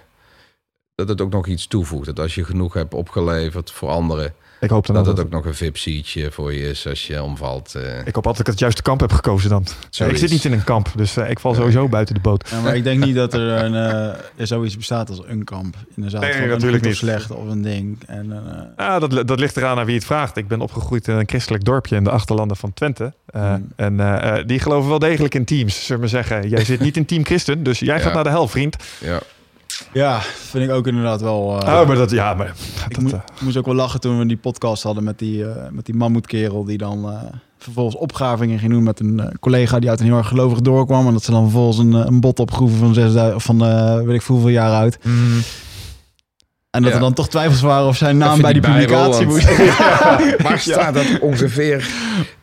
dat 0.95 1.09
het 1.09 1.21
ook 1.21 1.31
nog 1.31 1.47
iets 1.47 1.67
toevoegt. 1.67 2.05
Dat 2.05 2.19
als 2.19 2.35
je 2.35 2.43
genoeg 2.45 2.73
hebt 2.73 2.93
opgeleverd 2.93 3.71
voor 3.71 3.89
anderen, 3.89 4.33
Ik 4.59 4.69
hoop 4.69 4.85
dan 4.85 4.95
dat 4.95 5.05
dat 5.05 5.17
het 5.17 5.25
ook 5.25 5.31
nog 5.31 5.45
een 5.45 5.53
VIP-seatje 5.55 6.31
voor 6.31 6.53
je 6.53 6.69
is 6.69 6.87
als 6.87 7.07
je 7.07 7.23
omvalt. 7.23 7.75
eh. 7.75 7.81
Ik 8.05 8.15
hoop 8.15 8.25
altijd 8.27 8.35
dat 8.35 8.39
ik 8.39 8.45
het 8.47 8.59
juiste 8.59 8.81
kamp 8.81 8.99
heb 8.99 9.11
gekozen 9.11 9.49
dan. 9.49 9.65
Ja, 9.89 10.05
ik 10.05 10.17
zit 10.17 10.29
niet 10.29 10.45
in 10.45 10.51
een 10.51 10.63
kamp, 10.63 10.89
dus 10.95 11.17
eh, 11.17 11.29
ik 11.29 11.39
val 11.39 11.53
sowieso 11.53 11.87
buiten 11.87 12.15
de 12.15 12.21
boot. 12.21 12.49
Ja, 12.49 12.61
maar 12.61 12.75
ik 12.75 12.83
denk 12.83 13.03
niet 13.05 13.15
dat 13.15 13.33
er, 13.33 13.41
een, 13.63 13.75
eh, 13.75 14.45
zoiets 14.45 14.77
bestaat 14.77 15.09
als 15.09 15.21
een 15.25 15.43
kamp. 15.43 15.75
Inderdaad, 15.95 16.21
Nee, 16.21 16.31
van 16.33 16.41
een 16.41 16.47
natuurlijk 16.49 16.81
of 16.83 16.87
niet. 16.89 16.97
slecht 16.97 17.31
of 17.31 17.47
een 17.49 17.61
ding. 17.61 17.97
En, 18.07 18.31
eh, 18.31 18.61
Ja, 18.85 18.99
dat, 18.99 19.27
dat 19.27 19.39
ligt 19.39 19.57
eraan 19.57 19.77
aan 19.79 19.85
wie 19.85 19.95
het 19.95 20.05
vraagt. 20.05 20.37
Ik 20.37 20.47
ben 20.47 20.61
opgegroeid 20.61 21.07
in 21.07 21.15
een 21.15 21.27
christelijk 21.29 21.63
dorpje 21.63 21.95
in 21.95 22.03
de 22.03 22.09
achterlanden 22.11 22.57
van 22.57 22.73
Twente. 22.73 23.13
Eh, 23.25 23.53
Hmm. 23.53 23.71
En 23.75 24.47
die 24.47 24.59
geloven 24.59 24.89
wel 24.89 24.99
degelijk 24.99 25.35
in 25.35 25.45
teams, 25.45 25.75
zullen 25.85 25.93
we 26.07 26.11
maar 26.13 26.23
zeggen. 26.23 26.49
Jij 26.49 26.65
zit 26.65 26.79
niet 26.79 26.97
in 26.97 27.05
team 27.05 27.25
christen, 27.25 27.63
dus 27.63 27.79
jij 27.79 27.95
Ja. 27.97 28.01
gaat 28.01 28.13
naar 28.13 28.23
de 28.23 28.29
hel, 28.29 28.47
vriend. 28.47 28.75
ja. 28.99 29.19
Ja, 29.93 30.19
vind 30.21 30.63
ik 30.63 30.71
ook 30.71 30.87
inderdaad 30.87 31.21
wel... 31.21 31.59
eh, 31.61 31.73
oh, 31.81 31.87
maar 31.87 31.95
dat, 31.95 32.11
ja, 32.11 32.33
maar 32.33 32.47
ik, 32.87 32.93
dat, 32.93 33.03
moe- 33.03 33.11
eh, 33.11 33.19
ik 33.35 33.41
moest 33.41 33.57
ook 33.57 33.65
wel 33.65 33.75
lachen 33.75 33.99
toen 33.99 34.17
we 34.19 34.25
die 34.25 34.37
podcast 34.37 34.83
hadden 34.83 35.03
met 35.03 35.19
die, 35.19 35.45
eh 35.45 35.69
met 35.71 35.85
die 35.85 35.95
mammoetkerel... 35.95 36.63
die 36.63 36.77
dan 36.77 37.09
eh, 37.09 37.19
vervolgens 37.57 37.95
opgravingen 37.95 38.59
ging 38.59 38.71
doen 38.71 38.83
met 38.83 38.99
een 38.99 39.31
collega... 39.39 39.79
die 39.79 39.89
uit 39.89 39.99
een 39.99 40.05
heel 40.05 40.17
erg 40.17 40.27
gelovig 40.27 40.59
doorkwam. 40.61 41.07
En 41.07 41.13
dat 41.13 41.23
ze 41.23 41.31
dan 41.31 41.41
vervolgens 41.43 41.77
een, 41.77 41.93
een 41.93 42.19
bot 42.19 42.39
opgroeven 42.39 42.77
van, 42.79 42.93
6000 42.93 43.43
van 43.43 43.65
eh, 43.65 43.95
weet 44.01 44.15
ik 44.15 44.21
veel 44.21 44.35
hoeveel 44.35 44.53
jaar 44.53 44.73
uit. 44.73 44.97
mm, 45.03 45.41
En 46.69 46.81
dat 46.81 46.89
Ja. 46.89 46.95
er 46.97 47.01
dan 47.03 47.13
toch 47.13 47.29
twijfels 47.29 47.61
waren 47.61 47.87
of 47.87 47.97
zijn 47.97 48.17
naam 48.17 48.29
Even 48.29 48.41
bij 48.41 48.53
die, 48.53 48.61
publicatie 48.61 49.25
moest. 49.25 49.57
Waar 50.43 50.59
staat 50.59 50.93
dat 50.93 51.19
ongeveer 51.21 51.89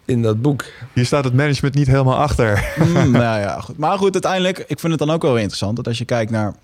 in 0.05 0.23
dat 0.23 0.43
boek? 0.43 0.65
hier 0.93 1.07
staat 1.07 1.25
het 1.25 1.35
management 1.35 1.75
niet 1.75 1.87
helemaal 1.87 2.17
achter. 2.19 2.65
Mm, 2.79 3.11
nou 3.11 3.41
ja, 3.41 3.61
goed. 3.61 3.79
Maar 3.79 3.99
goed, 3.99 4.13
uiteindelijk, 4.13 4.59
ik 4.59 4.79
vind 4.81 4.93
het 4.93 4.99
dan 5.07 5.11
ook 5.11 5.23
wel 5.23 5.37
interessant 5.37 5.77
dat 5.77 5.87
als 5.87 5.99
je 5.99 6.05
kijkt 6.05 6.31
naar. 6.31 6.55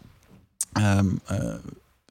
Ehm, 0.74 1.08
eh, 1.26 1.54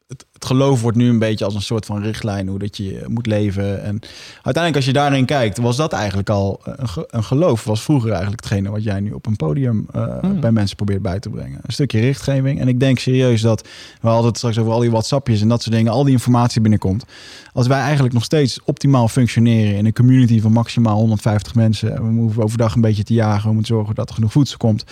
het, 0.07 0.25
het 0.43 0.51
geloof 0.51 0.81
wordt 0.81 0.97
nu 0.97 1.09
een 1.09 1.19
beetje 1.19 1.45
als 1.45 1.55
een 1.55 1.61
soort 1.61 1.85
van 1.85 2.01
richtlijn 2.01 2.47
hoe 2.47 2.59
dat 2.59 2.77
je 2.77 3.03
moet 3.07 3.25
leven. 3.25 3.83
En 3.83 3.99
uiteindelijk, 4.33 4.75
als 4.75 4.85
je 4.85 4.93
daarin 4.93 5.25
kijkt, 5.25 5.57
was 5.57 5.75
dat 5.77 5.93
eigenlijk 5.93 6.29
al 6.29 6.59
een, 6.63 6.87
ge- 6.89 7.07
een 7.09 7.23
geloof. 7.23 7.63
Was 7.63 7.81
vroeger 7.83 8.09
eigenlijk 8.11 8.43
hetgene 8.43 8.69
wat 8.69 8.83
jij 8.83 8.99
nu 8.99 9.11
op 9.11 9.25
een 9.25 9.35
podium 9.35 9.85
eh, 9.93 10.17
Hmm. 10.21 10.39
bij 10.39 10.51
mensen 10.51 10.75
probeert 10.75 11.01
bij 11.01 11.19
te 11.19 11.29
brengen. 11.29 11.59
Een 11.63 11.73
stukje 11.73 11.99
richtgeving. 11.99 12.59
En 12.59 12.67
ik 12.67 12.79
denk 12.79 12.99
serieus 12.99 13.41
dat 13.41 13.67
we 14.01 14.07
hadden 14.07 14.27
het 14.27 14.37
straks 14.37 14.57
over 14.57 14.71
al 14.71 14.79
die 14.79 14.91
WhatsAppjes 14.91 15.41
en 15.41 15.47
dat 15.47 15.61
soort 15.61 15.75
dingen, 15.75 15.91
al 15.91 16.03
die 16.03 16.13
informatie 16.13 16.61
binnenkomt. 16.61 17.05
Als 17.53 17.67
wij 17.67 17.79
eigenlijk 17.79 18.13
nog 18.13 18.23
steeds 18.23 18.59
optimaal 18.65 19.07
functioneren 19.07 19.75
in 19.75 19.85
een 19.85 19.93
community 19.93 20.41
van 20.41 20.51
maximaal 20.51 20.97
150 20.97 21.55
mensen. 21.55 21.95
en 21.95 22.13
We 22.15 22.19
hoeven 22.21 22.43
overdag 22.43 22.75
een 22.75 22.81
beetje 22.81 23.03
te 23.03 23.13
jagen. 23.13 23.47
We 23.47 23.53
moeten 23.55 23.75
zorgen 23.75 23.95
dat 23.95 24.09
er 24.09 24.15
genoeg 24.15 24.31
voedsel 24.31 24.57
komt. 24.57 24.83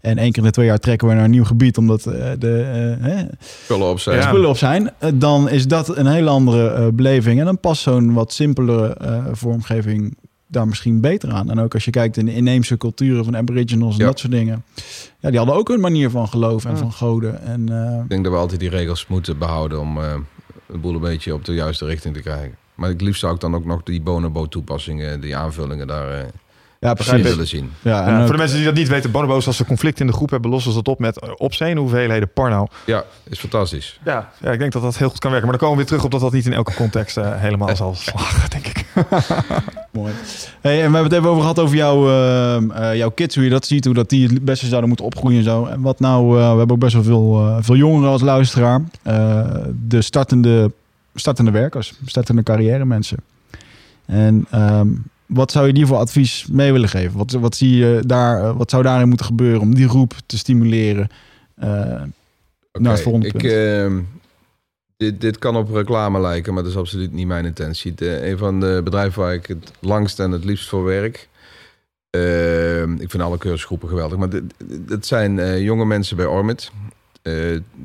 En 0.00 0.18
één 0.18 0.32
keer 0.32 0.42
in 0.42 0.48
de 0.48 0.54
twee 0.54 0.66
jaar 0.66 0.78
trekken 0.78 1.08
we 1.08 1.14
naar 1.14 1.24
een 1.24 1.30
nieuw 1.30 1.44
gebied. 1.44 1.76
Omdat 1.78 2.06
eh, 2.06 2.30
de 2.38 2.96
eh, 3.02 3.18
Spullen 3.64 3.88
op 3.90 3.98
zijn. 4.00 4.16
Ja. 4.16 4.22
spullen 4.28 4.48
op 4.48 4.56
zijn. 4.56 4.90
Eh, 5.00 5.10
dan 5.14 5.48
is 5.48 5.66
dat 5.68 5.96
een 5.96 6.06
hele 6.06 6.30
andere 6.30 6.68
eh, 6.68 6.86
beleving. 6.92 7.38
En 7.38 7.44
dan 7.44 7.58
past 7.60 7.82
zo'n 7.82 8.12
wat 8.12 8.32
simpelere 8.32 8.88
eh, 8.94 9.24
vormgeving 9.32 10.16
daar 10.46 10.68
misschien 10.68 11.00
beter 11.00 11.30
aan. 11.32 11.50
En 11.50 11.58
ook 11.60 11.74
als 11.74 11.84
je 11.84 11.90
kijkt 11.90 12.16
in 12.16 12.26
de 12.26 12.34
inheemse 12.34 12.76
culturen 12.76 13.24
van 13.24 13.36
aboriginals 13.36 13.94
en 13.94 14.00
Ja. 14.00 14.06
dat 14.06 14.18
soort 14.18 14.32
dingen. 14.32 14.64
Ja, 15.20 15.28
die 15.28 15.38
hadden 15.38 15.56
ook 15.56 15.68
een 15.68 15.80
manier 15.80 16.10
van 16.10 16.28
geloof 16.28 16.64
en 16.64 16.70
Ja. 16.70 16.76
van 16.76 16.92
goden. 16.92 17.42
En 17.42 17.68
eh, 17.68 18.02
Ik 18.02 18.08
denk 18.08 18.24
dat 18.24 18.32
we 18.32 18.38
altijd 18.38 18.60
die 18.60 18.68
regels 18.70 19.06
moeten 19.06 19.38
behouden 19.38 19.80
om 19.80 19.98
eh 19.98 20.14
de 20.66 20.78
boel 20.78 20.94
een 20.94 21.00
beetje 21.00 21.34
op 21.34 21.44
de 21.44 21.54
juiste 21.54 21.84
richting 21.84 22.14
te 22.14 22.20
krijgen. 22.20 22.54
Maar 22.74 22.88
het 22.88 23.00
liefst 23.00 23.20
zou 23.20 23.34
ik 23.34 23.40
dan 23.40 23.54
ook 23.54 23.64
nog 23.64 23.82
die 23.82 24.00
bonobo 24.00 24.46
toepassingen, 24.46 25.20
die 25.20 25.36
aanvullingen 25.36 25.86
daar 25.86 26.10
eh 26.18 26.24
ja, 26.80 26.94
precies 26.94 27.22
willen 27.22 27.46
zien. 27.46 27.72
Ja, 27.82 28.06
en 28.06 28.12
Ja, 28.12 28.20
voor 28.20 28.32
de 28.32 28.38
mensen 28.38 28.56
die 28.56 28.66
dat 28.66 28.74
niet 28.74 28.88
weten, 28.88 29.10
bonobo's 29.10 29.46
als 29.46 29.56
ze 29.56 29.64
conflict 29.64 30.00
in 30.00 30.06
de 30.06 30.12
groep 30.12 30.30
hebben, 30.30 30.50
lossen 30.50 30.70
ze 30.70 30.76
dat 30.76 30.88
op 30.88 30.98
met 30.98 31.38
obscene 31.38 31.80
hoeveelheden 31.80 32.32
porno. 32.32 32.66
Ja, 32.86 33.04
is 33.28 33.38
fantastisch. 33.38 34.00
Ja, 34.04 34.30
ja, 34.40 34.50
ik 34.50 34.58
denk 34.58 34.72
dat 34.72 34.82
dat 34.82 34.96
heel 34.96 35.08
goed 35.08 35.18
kan 35.18 35.30
werken. 35.30 35.48
Maar 35.48 35.58
dan 35.58 35.68
komen 35.68 35.84
we 35.84 35.90
weer 35.90 35.98
terug 35.98 36.04
op 36.04 36.20
dat 36.20 36.30
dat 36.30 36.32
niet 36.32 36.46
in 36.46 36.52
elke 36.52 36.74
context 36.74 37.16
eh, 37.16 37.32
helemaal 37.36 37.76
zal 37.76 37.94
slagen, 38.06 38.50
denk 38.50 38.66
ik. 38.66 38.84
Mooi. 39.92 40.12
Hey, 40.60 40.72
en 40.82 40.90
we 40.90 40.96
hebben 40.96 41.02
het 41.02 41.12
even 41.12 41.28
over 41.28 41.40
gehad 41.40 41.58
over 41.58 41.76
jouw, 41.76 42.08
ehm, 42.08 42.70
eh, 42.70 42.96
jouw 42.96 43.10
kids, 43.10 43.34
hoe 43.34 43.44
je 43.44 43.50
dat 43.50 43.66
ziet, 43.66 43.84
hoe 43.84 43.94
dat 43.94 44.08
die 44.08 44.28
het 44.28 44.44
beste 44.44 44.66
zouden 44.66 44.88
moeten 44.88 45.06
opgroeien 45.06 45.38
en 45.38 45.44
zo. 45.44 45.64
En 45.64 45.80
wat 45.80 46.00
nou, 46.00 46.38
eh, 46.38 46.52
we 46.52 46.58
hebben 46.58 46.70
ook 46.70 46.78
best 46.78 46.94
wel 46.94 47.02
veel, 47.02 47.46
eh, 47.46 47.56
veel 47.60 47.76
jongeren 47.76 48.10
als 48.10 48.22
luisteraar. 48.22 48.80
Eh, 49.02 49.46
de 49.88 50.02
startende, 50.02 50.72
startende 51.14 51.50
werkers, 51.50 51.94
startende 52.06 52.42
carrière 52.42 52.84
mensen. 52.84 53.18
En 54.06 54.46
ehm, 54.50 54.88
wat 55.32 55.52
zou 55.52 55.66
je 55.66 55.72
die 55.72 55.86
voor 55.86 55.96
advies 55.96 56.46
mee 56.52 56.72
willen 56.72 56.88
geven? 56.88 57.18
Wat, 57.18 57.30
wat 57.32 57.56
zie 57.56 57.76
je 57.76 58.02
daar, 58.06 58.44
eh, 58.44 58.56
wat 58.56 58.70
zou 58.70 58.82
daarin 58.82 59.08
moeten 59.08 59.26
gebeuren 59.26 59.60
om 59.60 59.74
die 59.74 59.88
groep 59.88 60.12
te 60.26 60.38
stimuleren? 60.38 61.08
Eh, 61.54 61.68
Oké, 61.70 62.82
Naar 62.82 62.92
het 62.92 63.00
volgende 63.02 63.26
ik, 63.26 63.42
ehm, 63.42 64.00
dit, 64.96 65.20
dit 65.20 65.38
kan 65.38 65.56
op 65.56 65.70
reclame 65.70 66.20
lijken, 66.20 66.54
maar 66.54 66.62
dat 66.62 66.72
is 66.72 66.78
absoluut 66.78 67.12
niet 67.12 67.26
mijn 67.26 67.44
intentie. 67.44 67.94
De, 67.94 68.28
een 68.30 68.38
van 68.38 68.60
de 68.60 68.80
bedrijven 68.84 69.22
waar 69.22 69.34
ik 69.34 69.46
het 69.46 69.72
langst 69.80 70.20
en 70.20 70.30
het 70.30 70.44
liefst 70.44 70.68
voor 70.68 70.84
werk. 70.84 71.28
ehm, 72.10 72.92
ik 72.92 73.10
vind 73.10 73.22
alle 73.22 73.38
cursusgroepen 73.38 73.88
geweldig, 73.88 74.18
maar 74.18 74.28
dit, 74.30 74.42
dit 74.68 75.06
zijn 75.06 75.38
eh, 75.38 75.62
jonge 75.62 75.84
mensen 75.84 76.16
bij 76.16 76.26
Ormit. 76.26 76.70
eh 77.22 77.34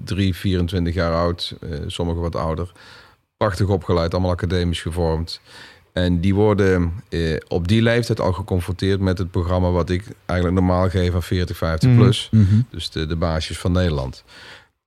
3, 0.04 0.36
24 0.36 0.94
jaar 0.94 1.14
oud, 1.14 1.56
sommigen 1.88 2.22
wat 2.22 2.36
ouder. 2.36 2.72
Prachtig 3.38 3.68
opgeleid, 3.68 4.14
allemaal 4.14 4.32
academisch 4.32 4.82
gevormd. 4.82 5.42
En 5.96 6.20
die 6.22 6.36
worden 6.36 6.92
eh, 7.10 7.36
op 7.48 7.68
die 7.68 7.82
leeftijd 7.82 8.20
al 8.20 8.34
geconfronteerd 8.34 9.00
met 9.00 9.18
het 9.18 9.32
programma 9.32 9.70
wat 9.70 9.90
ik 9.90 10.04
eigenlijk 10.26 10.60
normaal 10.60 10.90
geef 10.90 11.14
aan 11.14 11.24
40, 11.24 11.58
50 11.58 11.90
Mhm. 11.90 12.00
plus. 12.00 12.28
mhm. 12.32 12.56
Dus 12.70 12.90
de, 12.90 13.06
de 13.06 13.16
baasjes 13.16 13.58
van 13.58 13.72
Nederland. 13.72 14.24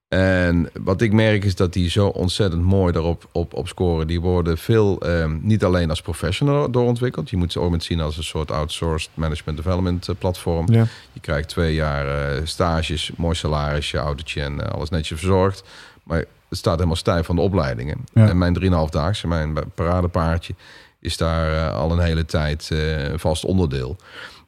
En 0.09 0.71
wat 0.83 1.01
ik 1.01 1.13
merk 1.13 1.45
is 1.45 1.55
dat 1.55 1.73
die 1.73 1.91
zo 1.91 2.07
ontzettend 2.07 2.63
mooi 2.63 2.93
daarop 2.93 3.29
op, 3.33 3.55
op 3.55 3.69
scoren. 3.69 4.07
Die 4.07 4.21
worden 4.21 4.59
veel, 4.59 5.01
ehm, 5.01 5.37
niet 5.41 5.65
alleen 5.65 5.91
als 5.91 6.03
professional 6.03 6.71
doorontwikkeld. 6.71 7.31
Je 7.31 7.37
moet 7.37 7.53
ze 7.53 7.61
ook 7.61 7.71
met 7.71 7.85
zien 7.85 8.01
als 8.01 8.17
een 8.17 8.25
soort 8.25 8.51
outsourced 8.51 9.11
management 9.15 9.57
development 9.57 10.09
eh, 10.09 10.15
platform. 10.19 10.73
Ja. 10.73 10.87
Je 11.13 11.21
krijgt 11.21 11.49
twee 11.49 11.75
jaar 11.75 12.07
eh, 12.37 12.41
stages, 12.45 13.11
mooi 13.17 13.35
salarisje, 13.35 13.99
autootje 13.99 14.43
en 14.43 14.61
eh, 14.67 14.73
alles 14.73 14.89
netjes 14.91 15.19
verzorgd. 15.19 15.63
Maar 16.03 16.19
het 16.49 16.59
staat 16.59 16.75
helemaal 16.75 16.97
stijf 16.97 17.27
van 17.27 17.37
de 17.37 17.43
opleidingen. 17.43 17.99
Ja. 18.13 18.29
En 18.29 18.39
mijn 18.39 18.55
3,5-daagse, 18.55 19.27
mijn 19.27 19.55
paradepaardje, 19.75 20.55
is 21.01 21.16
daar 21.16 21.53
eh, 21.53 21.75
al 21.75 21.93
een 21.93 21.99
hele 21.99 22.25
tijd 22.25 22.70
eh, 22.70 22.79
vast 23.16 23.45
onderdeel. 23.45 23.97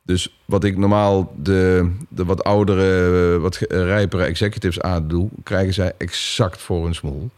Dus 0.02 0.38
wat 0.44 0.64
ik 0.64 0.76
normaal 0.76 1.32
de, 1.36 1.90
de 2.08 2.24
wat 2.24 2.44
oudere, 2.44 3.34
eh, 3.34 3.40
wat 3.40 3.56
rijpere 3.68 4.24
executives 4.24 4.80
aandoe, 4.80 5.28
krijgen 5.42 5.74
zij 5.74 5.92
exact 5.98 6.60
voor 6.60 6.84
hun 6.84 6.94
smoel. 6.94 7.30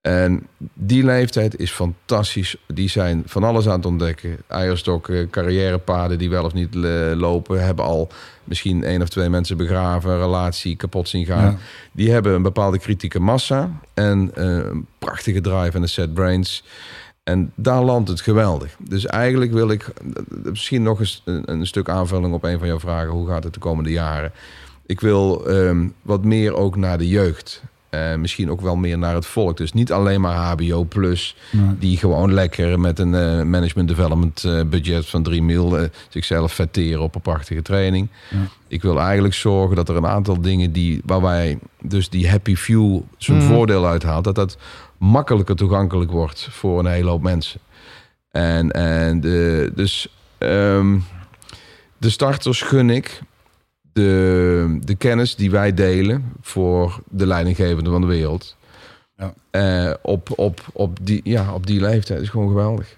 En 0.00 0.46
die 0.74 1.04
leeftijd 1.04 1.58
is 1.58 1.70
fantastisch. 1.70 2.56
Die 2.66 2.88
zijn 2.88 3.22
van 3.26 3.44
alles 3.44 3.68
aan 3.68 3.76
het 3.76 3.86
ontdekken. 3.86 4.36
Eierstokken, 4.48 5.30
carrièrepaden 5.30 6.18
die 6.18 6.30
wel 6.30 6.44
of 6.44 6.52
niet 6.52 6.74
lopen. 7.14 7.64
Hebben 7.64 7.84
al 7.84 8.08
misschien 8.44 8.84
één 8.84 9.02
of 9.02 9.08
twee 9.08 9.28
mensen 9.28 9.56
begraven, 9.56 10.18
relatie 10.18 10.76
kapot 10.76 11.08
zien 11.08 11.26
gaan. 11.26 11.50
Ja. 11.50 11.56
Die 11.92 12.10
hebben 12.10 12.32
een 12.32 12.42
bepaalde 12.42 12.78
kritieke 12.78 13.20
massa 13.20 13.70
en 13.94 14.30
een 14.34 14.86
prachtige 14.98 15.40
drive 15.40 15.76
en 15.76 15.82
een 15.82 15.88
set 15.88 16.14
brains. 16.14 16.64
En 17.22 17.52
daar 17.54 17.82
landt 17.82 18.08
het 18.08 18.20
geweldig. 18.20 18.76
Dus 18.78 19.06
eigenlijk 19.06 19.52
wil 19.52 19.70
ik 19.70 19.92
misschien 20.42 20.82
nog 20.82 21.00
eens 21.00 21.22
een, 21.24 21.50
een 21.50 21.66
stuk 21.66 21.88
aanvulling 21.88 22.34
op 22.34 22.44
een 22.44 22.58
van 22.58 22.68
jouw 22.68 22.80
vragen. 22.80 23.10
Hoe 23.10 23.28
gaat 23.28 23.44
het 23.44 23.54
de 23.54 23.60
komende 23.60 23.90
jaren? 23.90 24.32
Ik 24.86 25.00
wil 25.00 25.46
ehm, 25.48 25.88
wat 26.02 26.24
meer 26.24 26.54
ook 26.54 26.76
naar 26.76 26.98
de 26.98 27.08
jeugd. 27.08 27.62
Eh, 27.92 28.14
misschien 28.14 28.50
ook 28.50 28.60
wel 28.60 28.76
meer 28.76 28.98
naar 28.98 29.14
het 29.14 29.26
volk. 29.26 29.56
Dus 29.56 29.72
niet 29.72 29.92
alleen 29.92 30.20
maar 30.20 30.34
HBO 30.36 30.84
plus, 30.84 31.36
Nee. 31.50 31.78
die 31.78 31.96
gewoon 31.96 32.32
lekker 32.34 32.80
met 32.80 32.98
een 32.98 33.14
eh, 33.14 33.42
management 33.42 33.88
development 33.88 34.44
eh, 34.44 34.60
budget 34.66 35.06
van 35.06 35.22
3 35.22 35.42
mil 35.42 35.78
zichzelf 36.08 36.52
vetteren 36.52 37.00
op 37.02 37.14
een 37.14 37.20
prachtige 37.20 37.62
training. 37.62 38.08
Ja. 38.30 38.36
Ik 38.68 38.82
wil 38.82 39.00
eigenlijk 39.00 39.34
zorgen 39.34 39.76
dat 39.76 39.88
er 39.88 39.96
een 39.96 40.06
aantal 40.06 40.40
dingen 40.40 40.72
die, 40.72 41.00
waar 41.04 41.20
wij 41.22 41.58
dus 41.82 42.08
die 42.08 42.30
happy 42.30 42.54
few 42.56 43.00
zijn 43.18 43.36
Mhm. 43.38 43.46
voordeel 43.46 43.86
uithaalt, 43.86 44.24
dat 44.24 44.34
dat 44.34 44.58
makkelijker 44.98 45.56
toegankelijk 45.56 46.10
wordt 46.10 46.48
voor 46.50 46.78
een 46.78 46.86
hele 46.86 47.10
hoop 47.10 47.22
mensen. 47.22 47.60
En, 48.30 48.70
en 48.70 49.20
de, 49.20 49.72
dus 49.74 50.08
ehm, 50.38 50.98
de 51.98 52.10
starters 52.10 52.62
gun 52.62 52.90
ik 52.90 53.20
de, 53.92 54.78
de 54.80 54.94
kennis 54.94 55.36
die 55.36 55.50
wij 55.50 55.74
delen 55.74 56.32
voor 56.40 57.00
de 57.08 57.26
leidinggevende 57.26 57.90
van 57.90 58.00
de 58.00 58.06
wereld. 58.06 58.56
Ja. 59.16 59.34
Eh, 59.50 59.94
op, 60.02 60.38
op, 60.38 60.60
op, 60.72 60.98
die, 61.02 61.20
ja, 61.24 61.54
op 61.54 61.66
die 61.66 61.80
leeftijd 61.80 62.20
is 62.20 62.28
gewoon 62.28 62.48
geweldig. 62.48 62.96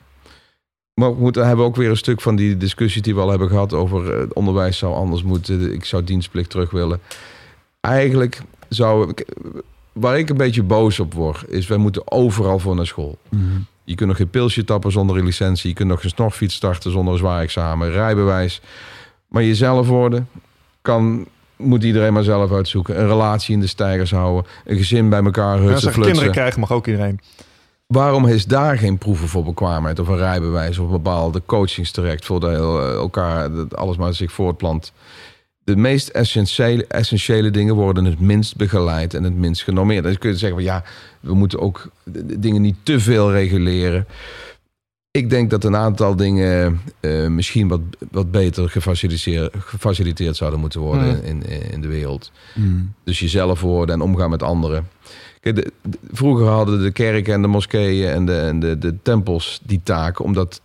Maar 0.94 1.14
we 1.14 1.20
moeten, 1.20 1.46
hebben 1.46 1.64
ook 1.64 1.76
weer 1.76 1.90
een 1.90 1.96
stuk 1.96 2.20
van 2.20 2.36
die 2.36 2.56
discussie 2.56 3.02
die 3.02 3.14
we 3.14 3.20
al 3.20 3.30
hebben 3.30 3.48
gehad 3.48 3.72
over 3.72 4.12
eh, 4.12 4.20
het 4.20 4.32
onderwijs 4.32 4.78
zou 4.78 4.94
anders 4.94 5.22
moeten. 5.22 5.72
Ik 5.72 5.84
zou 5.84 6.04
dienstplicht 6.04 6.50
terug 6.50 6.70
willen. 6.70 7.00
Eigenlijk 7.80 8.40
zou 8.68 9.10
ik, 9.10 9.26
waar 9.92 10.18
ik 10.18 10.28
een 10.28 10.36
beetje 10.36 10.62
boos 10.62 11.00
op 11.00 11.14
word, 11.14 11.48
is 11.48 11.66
wij 11.66 11.76
moeten 11.76 12.12
overal 12.12 12.58
voor 12.58 12.74
naar 12.74 12.86
school. 12.86 13.18
Mhm. 13.28 13.42
Je 13.84 13.94
kunt 13.94 14.08
nog 14.08 14.16
geen 14.16 14.30
pilsje 14.30 14.64
tappen 14.64 14.92
zonder 14.92 15.16
een 15.16 15.24
licentie. 15.24 15.68
Je 15.68 15.74
kunt 15.74 15.88
nog 15.88 16.00
geen 16.00 16.10
snorfiets 16.10 16.54
starten 16.54 16.90
zonder 16.90 17.12
een 17.12 17.18
zwaar 17.18 17.42
examen. 17.42 17.90
Rijbewijs. 17.90 18.60
Maar 19.28 19.44
jezelf 19.44 19.88
worden 19.88 20.28
kan, 20.84 21.26
moet 21.56 21.84
iedereen 21.84 22.12
maar 22.12 22.22
zelf 22.22 22.52
uitzoeken. 22.52 23.00
Een 23.00 23.06
relatie 23.06 23.54
in 23.54 23.60
de 23.60 23.66
stijgers 23.66 24.10
houden. 24.10 24.50
Een 24.64 24.76
gezin 24.76 25.08
bij 25.08 25.22
elkaar 25.22 25.56
Ja, 25.56 25.62
hutsen, 25.62 25.80
flutsen. 25.80 26.02
kinderen 26.02 26.32
krijgen 26.32 26.60
mag 26.60 26.72
ook 26.72 26.86
iedereen. 26.86 27.20
Waarom 27.86 28.26
is 28.26 28.46
daar 28.46 28.78
geen 28.78 28.98
proeven 28.98 29.28
voor 29.28 29.44
bekwaamheid 29.44 29.98
of 29.98 30.08
een 30.08 30.16
rijbewijs 30.16 30.78
of 30.78 30.90
bepaalde 30.90 31.42
coachingstraject 31.46 32.24
voor 32.24 32.40
de, 32.40 32.46
eh, 32.46 32.94
elkaar, 32.94 33.52
dat 33.52 33.76
alles 33.76 33.96
maar 33.96 34.14
zich 34.14 34.32
voortplant? 34.32 34.92
De 35.58 35.76
meest 35.76 36.08
essentiële, 36.08 36.86
essentiële 36.86 37.50
dingen 37.50 37.74
worden 37.74 38.04
het 38.04 38.20
minst 38.20 38.56
begeleid 38.56 39.14
en 39.14 39.22
het 39.22 39.34
minst 39.34 39.62
genormeerd. 39.62 40.04
Dan 40.04 40.18
kun 40.18 40.30
je 40.30 40.36
zeggen 40.36 40.58
van 40.58 40.66
ja, 40.66 40.84
we 41.20 41.34
moeten 41.34 41.60
ook 41.60 41.88
dingen 42.38 42.62
niet 42.62 42.76
te 42.82 43.00
veel 43.00 43.32
reguleren. 43.32 44.06
Ik 45.16 45.30
denk 45.30 45.50
dat 45.50 45.64
een 45.64 45.76
aantal 45.76 46.16
dingen 46.16 46.80
eh, 47.00 47.26
misschien 47.26 47.68
wat, 47.68 47.80
wat 48.10 48.30
beter 48.30 48.70
gefaciliteerd, 48.70 49.54
gefaciliteerd 49.58 50.36
zouden 50.36 50.60
moeten 50.60 50.80
worden 50.80 51.14
Hmm. 51.18 51.24
in, 51.24 51.42
in, 51.72 51.80
de 51.80 51.88
wereld. 51.88 52.32
Mhm. 52.54 52.68
Dus 53.04 53.18
jezelf 53.20 53.60
worden 53.60 53.94
en 53.94 54.00
omgaan 54.00 54.30
met 54.30 54.42
anderen. 54.42 54.88
Kijk, 55.40 55.56
de- 55.56 55.72
de- 55.82 55.98
vroeger 56.12 56.46
hadden 56.46 56.82
de 56.82 56.90
kerken 56.90 57.34
en 57.34 57.42
de 57.42 57.48
moskeeën 57.48 58.08
en 58.08 58.26
de, 58.26 58.36
en 58.38 58.60
de, 58.60 58.78
de 58.78 58.94
tempels 59.02 59.60
die 59.64 59.80
taak 59.84 60.18
om 60.22 60.32
dat 60.32 60.60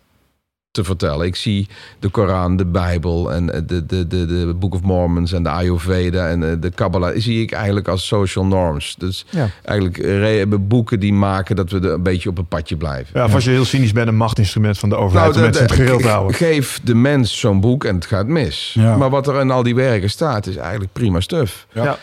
te 0.71 0.83
vertellen. 0.83 1.25
Ik 1.25 1.35
zie 1.35 1.67
de 1.99 2.09
Koran, 2.09 2.57
de 2.57 2.65
Bijbel 2.65 3.31
en 3.33 3.45
de, 3.45 3.85
de, 3.85 4.07
de, 4.07 4.25
de 4.25 4.53
Book 4.59 4.73
of 4.73 4.81
Mormons 4.81 5.31
en 5.31 5.43
de 5.43 5.49
Ayurveda 5.49 6.27
en 6.29 6.49
eh, 6.51 6.55
de 6.59 6.69
Kabbalah 6.71 7.13
zie 7.17 7.41
ik 7.41 7.51
eigenlijk 7.51 7.87
als 7.87 8.07
social 8.07 8.45
norms. 8.45 8.95
Dus 8.97 9.25
Ja. 9.29 9.49
eigenlijk 9.63 9.97
re- 9.97 10.45
boeken 10.47 10.99
die 10.99 11.13
maken 11.13 11.55
dat 11.55 11.71
we 11.71 11.79
er 11.79 11.91
een 11.93 12.03
beetje 12.03 12.29
op 12.29 12.37
een 12.37 12.47
padje 12.47 12.77
blijven. 12.77 13.19
Ja, 13.19 13.25
of 13.25 13.33
als 13.33 13.43
je 13.43 13.49
heel 13.49 13.65
cynisch 13.65 13.91
bent, 13.91 14.07
een 14.07 14.15
machtinstrument 14.15 14.77
van 14.77 14.89
de 14.89 14.95
Nou, 14.95 15.07
overheid 15.07 15.35
om 15.35 15.41
de- 15.51 15.59
het 15.59 15.69
de- 15.69 15.75
gereel 15.75 15.97
te 15.99 16.07
houden. 16.07 16.35
Geef 16.35 16.79
de 16.83 16.95
mens 16.95 17.39
zo'n 17.39 17.59
boek 17.59 17.83
en 17.83 17.95
het 17.95 18.05
gaat 18.05 18.27
mis. 18.27 18.71
Ja. 18.73 18.97
Maar 18.97 19.09
wat 19.09 19.27
er 19.27 19.39
in 19.39 19.51
al 19.51 19.63
die 19.63 19.75
werken 19.75 20.09
staat 20.09 20.47
is 20.47 20.55
eigenlijk 20.55 20.93
prima 20.93 21.19
stuff. 21.19 21.67
Ja. 21.73 21.97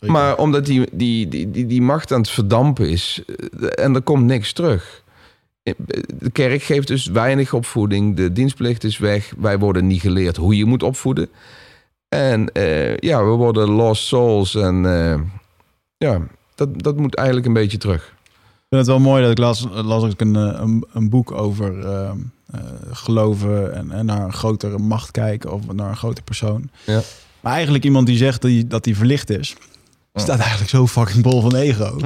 Maar 0.00 0.36
omdat 0.36 0.64
die, 0.66 0.88
die, 0.92 1.28
die, 1.28 1.50
die, 1.50 1.66
die 1.66 1.82
macht 1.82 2.12
aan 2.12 2.20
het 2.20 2.30
verdampen 2.30 2.88
is 2.90 3.22
eh, 3.60 3.84
en 3.84 3.94
er 3.94 4.02
komt 4.02 4.24
niks 4.24 4.52
terug. 4.52 5.02
Eh, 5.62 5.74
De 6.18 6.30
kerk 6.30 6.62
geeft 6.62 6.86
dus 6.86 7.06
weinig 7.06 7.52
opvoeding. 7.52 8.16
De 8.16 8.32
dienstplicht 8.32 8.84
is 8.84 8.98
weg. 8.98 9.32
Wij 9.38 9.58
worden 9.58 9.86
niet 9.86 10.00
geleerd 10.00 10.36
hoe 10.36 10.56
je 10.56 10.64
moet 10.64 10.82
opvoeden. 10.82 11.28
En 12.08 12.52
eh, 12.52 12.96
ja, 12.96 13.24
we 13.24 13.30
worden 13.30 13.70
lost 13.70 14.06
souls. 14.06 14.54
En 14.54 14.86
eh, 14.86 15.20
ja, 15.96 16.20
dat, 16.54 16.82
dat 16.82 16.96
moet 16.96 17.14
eigenlijk 17.14 17.46
een 17.46 17.52
beetje 17.52 17.78
terug. 17.78 18.14
Ik 18.32 18.76
vind 18.76 18.86
het 18.86 18.96
wel 18.96 19.10
mooi 19.10 19.22
dat 19.22 19.30
ik 19.30 19.38
las, 19.38 19.66
las 19.70 20.04
ik 20.04 20.20
een, 20.20 20.34
een, 20.34 20.84
een 20.92 21.08
boek 21.08 21.32
over 21.32 21.74
geloven 22.90 23.74
en, 23.74 23.90
en 23.90 24.06
naar 24.06 24.24
een 24.24 24.32
grotere 24.32 24.78
macht 24.78 25.10
kijken 25.10 25.52
of 25.52 25.72
naar 25.72 25.88
een 25.88 25.96
grotere 25.96 26.24
persoon. 26.24 26.70
Ja. 26.86 27.00
Maar 27.40 27.52
eigenlijk 27.52 27.84
iemand 27.84 28.06
die 28.06 28.16
zegt 28.16 28.42
dat 28.42 28.50
hij, 28.50 28.64
dat 28.66 28.84
hij 28.84 28.94
verlicht 28.94 29.30
is, 29.30 29.56
staat 30.28 30.38
eigenlijk 30.38 30.70
zo 30.70 30.86
fucking 30.86 31.22
bol 31.22 31.40
van 31.40 31.54
ego. 31.54 31.96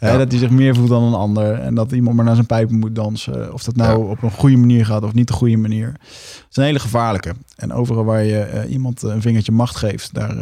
Ja. 0.00 0.16
Dat 0.18 0.30
hij 0.30 0.40
zich 0.40 0.50
meer 0.50 0.74
voelt 0.74 0.88
dan 0.88 1.02
een 1.02 1.14
ander 1.14 1.52
en 1.54 1.74
dat 1.74 1.92
iemand 1.92 2.16
maar 2.16 2.24
naar 2.24 2.34
zijn 2.34 2.46
pijpen 2.46 2.78
moet 2.78 2.94
dansen. 2.94 3.52
Of 3.52 3.62
dat 3.64 3.76
nou 3.76 3.98
Ja. 3.98 4.04
op 4.10 4.22
een 4.22 4.30
goede 4.30 4.56
manier 4.56 4.86
gaat 4.86 5.02
of 5.02 5.12
niet 5.14 5.26
de 5.28 5.32
goede 5.32 5.56
manier. 5.56 5.86
Het 5.86 6.46
is 6.50 6.56
een 6.56 6.64
hele 6.64 6.78
gevaarlijke. 6.78 7.32
En 7.56 7.72
overal 7.72 8.04
waar 8.04 8.22
je 8.24 8.38
eh, 8.38 8.70
iemand 8.72 9.02
een 9.02 9.20
vingertje 9.20 9.52
macht 9.52 9.76
geeft, 9.76 10.14
daar 10.14 10.36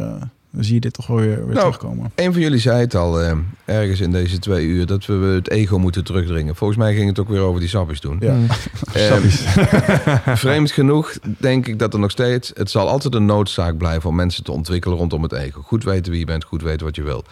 eh, 0.53 0.63
zie 0.63 0.75
je 0.75 0.81
dit 0.81 0.93
toch 0.93 1.07
wel 1.07 1.17
weer, 1.17 1.29
weer 1.29 1.55
Nou, 1.55 1.59
terugkomen. 1.59 2.13
Een 2.15 2.33
van 2.33 2.43
jullie 2.43 2.59
zei 2.59 2.81
het 2.81 2.95
al 2.95 3.21
eh, 3.21 3.33
ergens 3.65 4.01
in 4.01 4.11
deze 4.11 4.39
twee 4.39 4.67
uur 4.67 4.87
dat 4.87 5.07
we 5.07 5.15
het 5.15 5.51
ego 5.51 5.79
moeten 5.79 6.05
terugdringen. 6.05 6.57
Volgens 6.57 6.79
mij 6.79 6.95
ging 6.95 7.09
het 7.09 7.19
ook 7.19 7.29
weer 7.29 7.41
over 7.41 7.61
die 7.61 7.69
sappies 7.69 8.01
doen. 8.01 8.17
Ja. 8.21 8.37
Ehm, 8.93 9.29
vreemd 10.37 10.71
genoeg 10.71 11.19
denk 11.39 11.67
ik 11.67 11.79
dat 11.79 11.93
er 11.93 11.99
nog 12.01 12.11
steeds... 12.11 12.51
Het 12.55 12.71
zal 12.71 12.89
altijd 12.89 13.15
een 13.15 13.27
noodzaak 13.27 13.77
blijven 13.77 14.09
om 14.09 14.17
mensen 14.17 14.45
te 14.45 14.53
ontwikkelen 14.53 14.99
rondom 14.99 15.23
het 15.23 15.33
ego. 15.33 15.61
Goed 15.63 15.85
weten 15.85 16.11
wie 16.11 16.21
je 16.21 16.27
bent, 16.27 16.45
goed 16.45 16.63
weten 16.63 16.87
wat 16.87 16.97
je 16.97 17.03
wilt. 17.03 17.29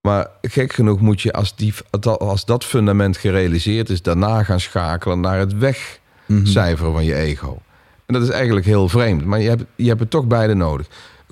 Maar 0.00 0.26
gek 0.42 0.72
genoeg 0.72 1.00
moet 1.00 1.20
je 1.20 1.32
als, 1.32 1.56
die, 1.56 1.74
als 2.18 2.44
dat 2.44 2.64
fundament 2.64 3.16
gerealiseerd 3.16 3.90
is... 3.90 4.02
daarna 4.02 4.42
gaan 4.42 4.60
schakelen 4.60 5.20
naar 5.20 5.38
het 5.38 5.58
wegcijferen 5.58 6.92
van 6.92 7.04
je 7.04 7.14
ego. 7.14 7.62
En 8.06 8.14
dat 8.14 8.22
is 8.22 8.30
eigenlijk 8.30 8.66
heel 8.66 8.88
vreemd. 8.88 9.24
Maar 9.24 9.40
je 9.40 9.48
hebt, 9.48 9.64
je 9.76 9.88
hebt 9.88 10.00
het 10.00 10.10
toch 10.10 10.26
beide 10.26 10.54
nodig. 10.54 10.86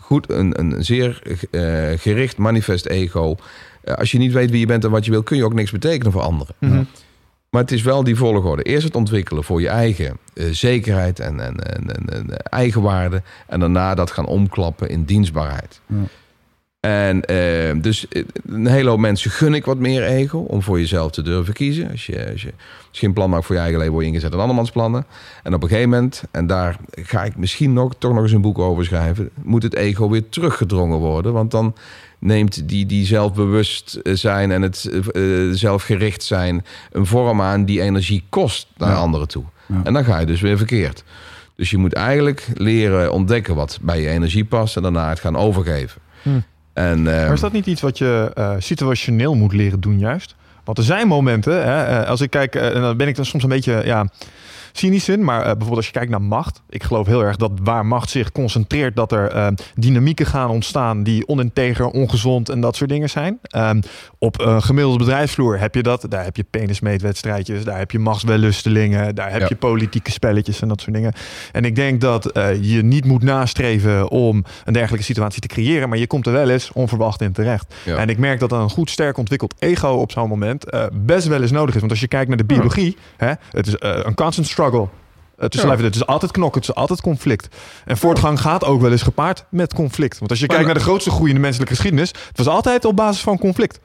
Goed, 0.09 0.30
een, 0.30 0.60
een 0.60 0.85
zeer 0.85 1.22
eh, 1.51 1.98
gericht 1.98 2.36
manifest 2.36 2.86
ego. 2.86 3.36
Eh, 3.82 3.94
als 3.94 4.10
je 4.10 4.18
niet 4.18 4.32
weet 4.32 4.51
wie 4.51 4.60
je 4.60 4.66
bent 4.66 4.85
en 4.85 4.90
wat 4.90 5.05
je 5.05 5.10
wil... 5.10 5.22
kun 5.22 5.36
je 5.36 5.44
ook 5.44 5.55
niks 5.55 5.70
betekenen 5.70 6.12
voor 6.12 6.20
anderen. 6.20 6.55
Mhm. 6.59 6.82
Maar 7.51 7.60
het 7.60 7.72
is 7.72 7.82
wel 7.82 8.05
die 8.05 8.16
volgorde. 8.16 8.62
Eerst 8.62 8.85
het 8.85 8.97
ontwikkelen 8.97 9.44
voor 9.44 9.60
je 9.60 9.68
eigen 9.68 10.18
eh, 10.35 10.47
zekerheid 10.51 11.20
en, 11.20 11.40
en, 11.40 11.56
en, 11.56 11.94
en, 11.94 12.09
en 12.09 12.36
eigenwaarde. 12.36 13.22
En 13.47 13.60
daarna 13.60 13.94
dat 13.94 14.10
gaan 14.10 14.26
omklappen 14.26 14.89
in 14.89 15.05
dienstbaarheid. 15.05 15.80
Ja. 15.86 15.97
En 16.89 17.24
eh, 17.24 17.74
dus 17.82 18.09
eh, 18.09 18.23
een 18.47 18.66
hele 18.66 18.90
hoop 18.90 18.98
mensen 18.98 19.31
gun 19.31 19.55
ik 19.55 19.65
wat 19.65 19.78
meer 19.78 20.02
ego 20.05 20.39
om 20.39 20.62
voor 20.62 20.78
jezelf 20.78 21.10
te 21.10 21.23
durven 21.23 21.55
kiezen. 21.55 21.90
Als 21.90 22.06
je, 22.06 22.31
als 22.31 22.47
je, 22.47 22.52
als 22.90 22.98
je 22.98 23.01
geen 23.01 23.12
plan 23.12 23.31
maakt 23.31 23.44
voor 23.44 23.55
je 23.55 23.60
eigen 23.60 23.78
leven, 23.78 23.93
word 23.94 24.05
je 24.05 24.10
ingezet 24.10 24.32
in 24.32 24.39
andermans 24.39 24.70
plannen. 24.70 25.06
En 25.43 25.55
op 25.55 25.62
een 25.62 25.69
gegeven 25.69 25.90
moment, 25.90 26.23
en 26.31 26.47
daar 26.47 26.77
ga 26.90 27.24
ik 27.24 27.36
misschien 27.36 27.73
nog, 27.73 27.94
toch 27.98 28.12
nog 28.12 28.23
eens 28.23 28.32
een 28.32 28.40
boek 28.40 28.59
over 28.59 28.85
schrijven, 28.85 29.31
moet 29.43 29.62
het 29.62 29.74
ego 29.74 30.09
weer 30.09 30.28
teruggedrongen 30.28 30.98
worden. 30.98 31.32
Want 31.32 31.51
dan 31.51 31.74
neemt 32.19 32.69
die, 32.69 32.86
die 32.86 33.06
zelfbewust 33.06 33.94
eh, 33.94 34.15
zijn 34.15 34.51
en 34.51 34.62
het 34.62 34.90
eh, 35.12 35.23
zelfgericht 35.51 36.23
zijn 36.23 36.65
een 36.93 37.06
vorm 37.06 37.40
aan 37.43 37.65
die 37.65 37.81
energie 37.81 38.24
kost 38.28 38.66
naar 38.77 38.90
Ja. 38.90 38.97
anderen 38.97 39.28
toe. 39.28 39.44
Ja. 39.66 39.81
En 39.85 39.93
dan 39.93 40.05
ga 40.05 40.19
je 40.19 40.27
dus 40.27 40.40
weer 40.40 40.56
verkeerd. 40.56 41.05
Dus 41.56 41.70
je 41.70 41.77
moet 41.78 41.93
eigenlijk 41.93 42.47
leren 42.55 43.12
ontdekken 43.12 43.55
wat 43.55 43.78
bij 43.82 44.01
je 44.01 44.09
energie 44.09 44.44
past 44.44 44.77
en 44.77 44.82
daarna 44.82 45.09
het 45.09 45.20
gaan 45.20 45.36
overgeven. 45.36 46.01
Hm. 46.23 46.31
En, 46.78 47.02
Maar 47.02 47.32
is 47.32 47.40
dat 47.40 47.52
niet 47.52 47.66
iets 47.66 47.80
wat 47.80 47.98
je 47.98 48.30
eh, 48.34 48.55
situationeel 48.59 49.34
moet 49.34 49.52
leren 49.52 49.80
doen 49.80 49.98
juist? 49.98 50.34
Want 50.64 50.78
er 50.78 50.84
zijn 50.84 51.09
momenten, 51.09 51.66
hè, 51.66 51.82
eh, 51.82 52.09
als 52.09 52.20
ik 52.20 52.30
kijk, 52.30 52.55
eh, 52.55 52.74
en 52.74 52.80
dan 52.80 52.96
ben 52.96 53.09
ik 53.09 53.16
dan 53.16 53.24
soms 53.24 53.42
een 53.42 53.48
beetje 53.48 53.82
ja, 53.84 54.09
cynisch 54.73 55.09
in, 55.09 55.24
maar 55.24 55.39
eh, 55.39 55.45
bijvoorbeeld 55.45 55.77
als 55.77 55.86
je 55.86 55.93
kijkt 55.93 56.11
naar 56.11 56.23
macht. 56.23 56.62
Ik 56.69 56.82
geloof 56.82 57.07
heel 57.07 57.24
erg 57.24 57.36
dat 57.36 57.51
waar 57.62 57.86
macht 57.86 58.11
zich 58.11 58.32
concentreert, 58.32 58.97
dat 58.97 59.12
er 59.12 59.31
eh, 59.31 59.47
dynamieken 59.74 60.27
gaan 60.27 60.51
ontstaan 60.51 61.03
die 61.03 61.28
oninteger, 61.28 61.86
ongezond 61.86 62.49
en 62.49 62.61
dat 62.61 62.77
soort 62.77 62.90
dingen 62.90 63.11
zijn. 63.11 63.39
Ehm, 63.43 63.81
op 64.19 64.40
een 64.40 64.62
gemiddelde 64.62 64.99
bedrijfsvloer 64.99 65.59
heb 65.61 65.74
je 65.74 65.82
dat. 65.82 66.07
Daar 66.09 66.24
heb 66.24 66.36
je 66.36 66.45
penismeetwedstrijdjes, 66.51 67.65
daar 67.65 67.78
heb 67.78 67.90
je 67.90 67.99
machtswellustelingen, 67.99 69.15
daar 69.15 69.31
heb 69.31 69.40
Ja. 69.40 69.47
je 69.49 69.57
politieke 69.57 70.11
spelletjes 70.11 70.61
en 70.61 70.69
dat 70.69 70.81
soort 70.81 70.95
dingen. 70.95 71.12
En 71.53 71.65
ik 71.65 71.74
denk 71.74 72.01
dat 72.01 72.27
eh, 72.27 72.62
je 72.62 72.82
niet 72.82 73.05
moet 73.05 73.23
nastreven 73.23 74.11
om 74.11 74.45
een 74.65 74.73
dergelijke 74.73 75.05
situatie 75.05 75.40
te 75.40 75.47
creëren, 75.49 75.89
maar 75.89 75.99
je 75.99 76.07
komt 76.07 76.27
er 76.27 76.32
wel 76.32 76.49
eens 76.49 76.73
onverwacht 76.73 77.20
in 77.20 77.32
terecht. 77.32 77.74
Ja. 77.85 77.97
En 77.97 78.09
ik 78.09 78.19
merk 78.19 78.40
dat 78.40 78.53
een 78.53 78.70
goed 78.70 78.90
sterk 78.90 79.16
ontwikkeld 79.19 79.55
ego 79.59 79.89
op 79.89 80.12
zo'n 80.12 80.28
moment 80.28 80.65
best 80.93 81.27
wel 81.27 81.43
eens 81.43 81.51
nodig 81.51 81.74
is. 81.74 81.81
Want 81.81 81.93
als 81.93 82.01
je 82.01 82.09
kijkt 82.09 82.28
naar 82.28 82.36
de 82.36 82.45
biologie, 82.45 82.97
hè, 83.16 83.32
het 83.51 83.66
is 83.66 83.74
een 83.78 84.15
constant 84.15 84.47
struggle. 84.59 84.89
Het 85.36 85.55
is, 85.55 85.62
Ja. 85.62 85.76
het 85.76 85.94
is 85.94 86.06
altijd 86.06 86.30
knokken, 86.32 86.60
het 86.60 86.70
is 86.70 86.76
altijd 86.76 87.01
conflict. 87.01 87.56
En 87.85 87.97
voortgang 87.97 88.40
gaat 88.40 88.64
ook 88.64 88.80
wel 88.80 88.90
eens 88.90 89.02
gepaard 89.02 89.44
met 89.51 89.74
conflict. 89.74 90.18
Want 90.18 90.30
als 90.30 90.40
je 90.40 90.47
Maar 90.47 90.56
kijkt 90.56 90.70
dat- 90.70 90.76
naar 90.76 90.85
de 90.86 90.90
grootste 90.90 91.10
groei 91.10 91.28
in 91.28 91.35
de 91.35 91.40
menselijke 91.40 91.74
geschiedenis, 91.74 92.09
het 92.28 92.36
was 92.39 92.47
altijd 92.47 92.85
op 92.85 92.97
basis 92.97 93.22
van 93.22 93.39
conflict. 93.39 93.80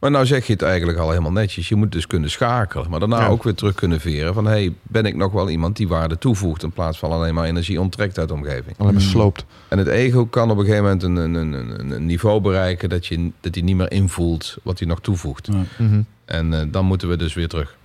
Maar 0.00 0.10
nou 0.10 0.26
zeg 0.26 0.46
je 0.46 0.52
het 0.52 0.62
eigenlijk 0.62 0.98
al 0.98 1.08
helemaal 1.10 1.32
netjes. 1.32 1.68
Je 1.68 1.74
moet 1.74 1.92
dus 1.92 2.06
kunnen 2.06 2.30
schakelen. 2.30 2.90
Maar 2.90 3.00
daarna 3.00 3.20
Ja. 3.20 3.26
ook 3.28 3.42
weer 3.42 3.54
terug 3.54 3.74
kunnen 3.74 4.00
veren. 4.00 4.34
Van, 4.34 4.46
hey, 4.46 4.72
ben 4.82 5.04
ik 5.04 5.16
nog 5.16 5.32
wel 5.32 5.50
iemand 5.50 5.76
die 5.76 5.88
waarde 5.88 6.18
toevoegt... 6.18 6.62
in 6.62 6.70
plaats 6.72 6.98
van 6.98 7.10
alleen 7.10 7.34
maar 7.34 7.44
energie 7.44 7.80
onttrekt 7.80 8.18
uit 8.18 8.28
de 8.28 8.34
omgeving. 8.34 8.78
Alleen 8.78 8.94
maar 8.94 9.02
Mm. 9.02 9.08
sloopt. 9.08 9.44
En 9.68 9.78
het 9.78 9.86
ego 9.86 10.26
kan 10.26 10.50
op 10.50 10.58
een 10.58 10.64
gegeven 10.64 10.84
moment 10.84 11.02
een, 11.02 11.16
een, 11.16 11.34
een, 11.34 11.52
een, 11.80 11.90
een 11.90 12.06
niveau 12.06 12.40
bereiken... 12.40 12.88
dat 12.88 13.06
hij 13.08 13.32
dat 13.40 13.54
hij 13.54 13.64
niet 13.64 13.76
meer 13.76 13.90
invoelt 13.92 14.56
wat 14.62 14.78
hij 14.78 14.88
nog 14.88 15.00
toevoegt. 15.00 15.46
Ja. 15.52 15.62
Mhm. 15.78 16.00
En 16.24 16.54
eh, 16.60 16.66
dan 16.68 16.84
moeten 16.84 17.08
we 17.08 17.16
dus 17.16 17.34
weer 17.34 17.48
terug. 17.48 17.76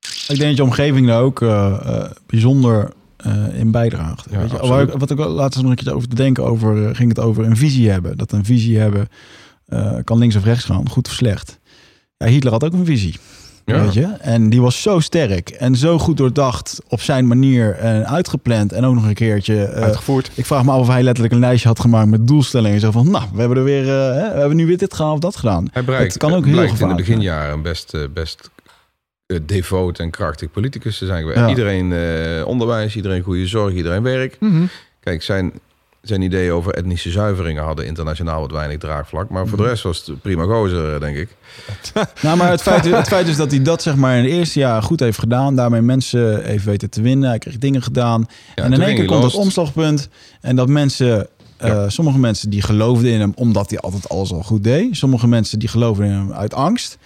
Ik 0.00 0.36
denk 0.36 0.40
dat 0.40 0.56
je 0.56 0.62
omgeving 0.62 1.06
daar 1.06 1.20
ook 1.20 1.42
eh, 1.42 1.72
eh, 1.84 2.10
bijzonder 2.26 2.92
eh, 3.16 3.32
in 3.58 3.70
bijdraagt. 3.70 4.26
Ja, 4.30 4.38
Weet 4.38 4.50
je? 4.50 4.56
Waar 4.66 4.82
ik- 4.82 4.92
wat 4.98 5.10
ik 5.10 5.16
wel 5.16 5.28
laatst 5.28 5.62
nog 5.62 5.70
een 5.70 5.76
keer 5.76 5.94
over 5.94 6.08
te 6.08 6.14
denken 6.14 6.44
over, 6.44 6.94
ging 6.96 7.08
het 7.08 7.18
over 7.18 7.44
een 7.44 7.56
visie 7.56 7.90
hebben. 7.90 8.16
Dat 8.16 8.32
een 8.32 8.44
visie 8.44 8.78
hebben 8.78 9.08
kan 10.04 10.18
links 10.18 10.36
of 10.36 10.44
rechts 10.44 10.64
gaan, 10.64 10.88
goed 10.88 11.06
of 11.08 11.12
slecht. 11.14 11.58
Ja, 12.16 12.26
Hitler 12.26 12.52
had 12.52 12.64
ook 12.64 12.72
een 12.72 12.84
visie. 12.84 13.18
Ja. 13.64 13.82
Weet 13.82 13.94
je? 13.94 14.02
En 14.20 14.50
die 14.50 14.60
was 14.60 14.82
zo 14.82 15.00
sterk 15.00 15.48
en 15.50 15.76
zo 15.76 15.98
goed 15.98 16.16
doordacht 16.16 16.78
op 16.88 17.00
zijn 17.00 17.26
manier 17.26 17.74
en 17.74 18.08
uitgepland. 18.08 18.72
En 18.72 18.84
ook 18.84 18.94
nog 18.94 19.04
een 19.04 19.14
keertje. 19.14 19.68
Uitgevoerd. 19.68 20.30
ik 20.34 20.46
vraag 20.46 20.64
me 20.64 20.70
af 20.70 20.80
of 20.80 20.86
hij 20.88 21.02
letterlijk 21.02 21.34
een 21.34 21.40
lijstje 21.40 21.68
had 21.68 21.80
gemaakt 21.80 22.08
met 22.08 22.26
doelstellingen. 22.26 22.80
Zo 22.80 22.90
van, 22.90 23.10
nou, 23.10 23.24
we 23.32 23.40
hebben 23.40 23.58
er 23.58 23.64
weer, 23.64 23.86
hè, 23.86 24.32
we 24.32 24.38
hebben 24.38 24.56
nu 24.56 24.66
weer 24.66 24.78
dit 24.78 24.94
gedaan 24.94 25.12
of 25.12 25.18
dat 25.18 25.36
gedaan. 25.36 25.68
Hij 25.72 25.84
bereikt, 25.84 26.12
Het 26.12 26.22
kan 26.22 26.32
ook 26.34 26.44
heel 26.44 26.52
blijkt 26.54 26.80
in 26.80 26.88
de 26.88 26.94
beginjaren 26.94 27.62
best, 27.62 27.96
best 28.14 28.50
devoot 29.42 29.98
en 29.98 30.10
krachtig 30.10 30.50
politicus 30.50 30.98
te 30.98 31.06
zijn. 31.06 31.26
Ja. 31.26 31.48
Iedereen 31.48 31.92
eh, 31.92 32.46
onderwijs, 32.46 32.96
iedereen 32.96 33.22
goede 33.22 33.46
zorg, 33.46 33.74
iedereen 33.74 34.02
werk. 34.02 34.36
Mhm. 34.40 34.62
Kijk, 35.00 35.22
zijn, 35.22 35.52
zijn 36.02 36.22
ideeën 36.22 36.52
over 36.52 36.74
etnische 36.74 37.10
zuiveringen 37.10 37.62
hadden 37.62 37.86
internationaal 37.86 38.40
wat 38.40 38.50
weinig 38.50 38.78
draagvlak. 38.78 39.28
Maar 39.30 39.46
voor 39.46 39.56
de 39.56 39.62
Mhm. 39.62 39.72
rest 39.72 39.82
was 39.82 40.06
het 40.06 40.22
prima 40.22 40.44
gozer, 40.44 40.94
eh, 40.94 41.00
denk 41.00 41.16
ik. 41.16 41.28
Nou, 42.22 42.36
maar 42.36 42.50
het 42.50 42.62
feit, 42.62 42.84
het 42.84 43.08
feit 43.08 43.28
is 43.28 43.36
dat 43.36 43.50
hij 43.50 43.62
dat 43.62 43.82
zeg 43.82 43.96
maar 43.96 44.16
in 44.16 44.22
het 44.24 44.32
eerste 44.32 44.58
jaar 44.58 44.82
goed 44.82 45.00
heeft 45.00 45.18
gedaan. 45.18 45.56
Daarmee 45.56 45.80
mensen 45.80 46.44
heeft 46.44 46.64
weten 46.64 46.90
te 46.90 47.02
winnen. 47.02 47.28
Hij 47.28 47.38
kreeg 47.38 47.58
dingen 47.58 47.82
gedaan. 47.82 48.26
Ja, 48.54 48.62
en 48.64 48.72
in 48.72 48.82
één 48.82 48.94
keer 48.96 49.04
komt 49.06 49.24
het 49.24 49.34
omslagpunt. 49.34 50.08
En 50.40 50.56
dat 50.56 50.68
mensen, 50.68 51.26
eh, 51.56 51.84
sommige 51.88 52.18
mensen 52.18 52.50
die 52.50 52.62
geloofden 52.62 53.10
in 53.10 53.20
hem 53.20 53.32
omdat 53.34 53.70
hij 53.70 53.78
altijd 53.78 54.08
alles 54.08 54.32
al 54.32 54.42
goed 54.42 54.64
deed. 54.64 54.96
Sommige 54.96 55.28
mensen 55.28 55.58
die 55.58 55.68
geloofden 55.68 56.06
in 56.06 56.12
hem 56.12 56.32
uit 56.32 56.54
angst. 56.54 56.98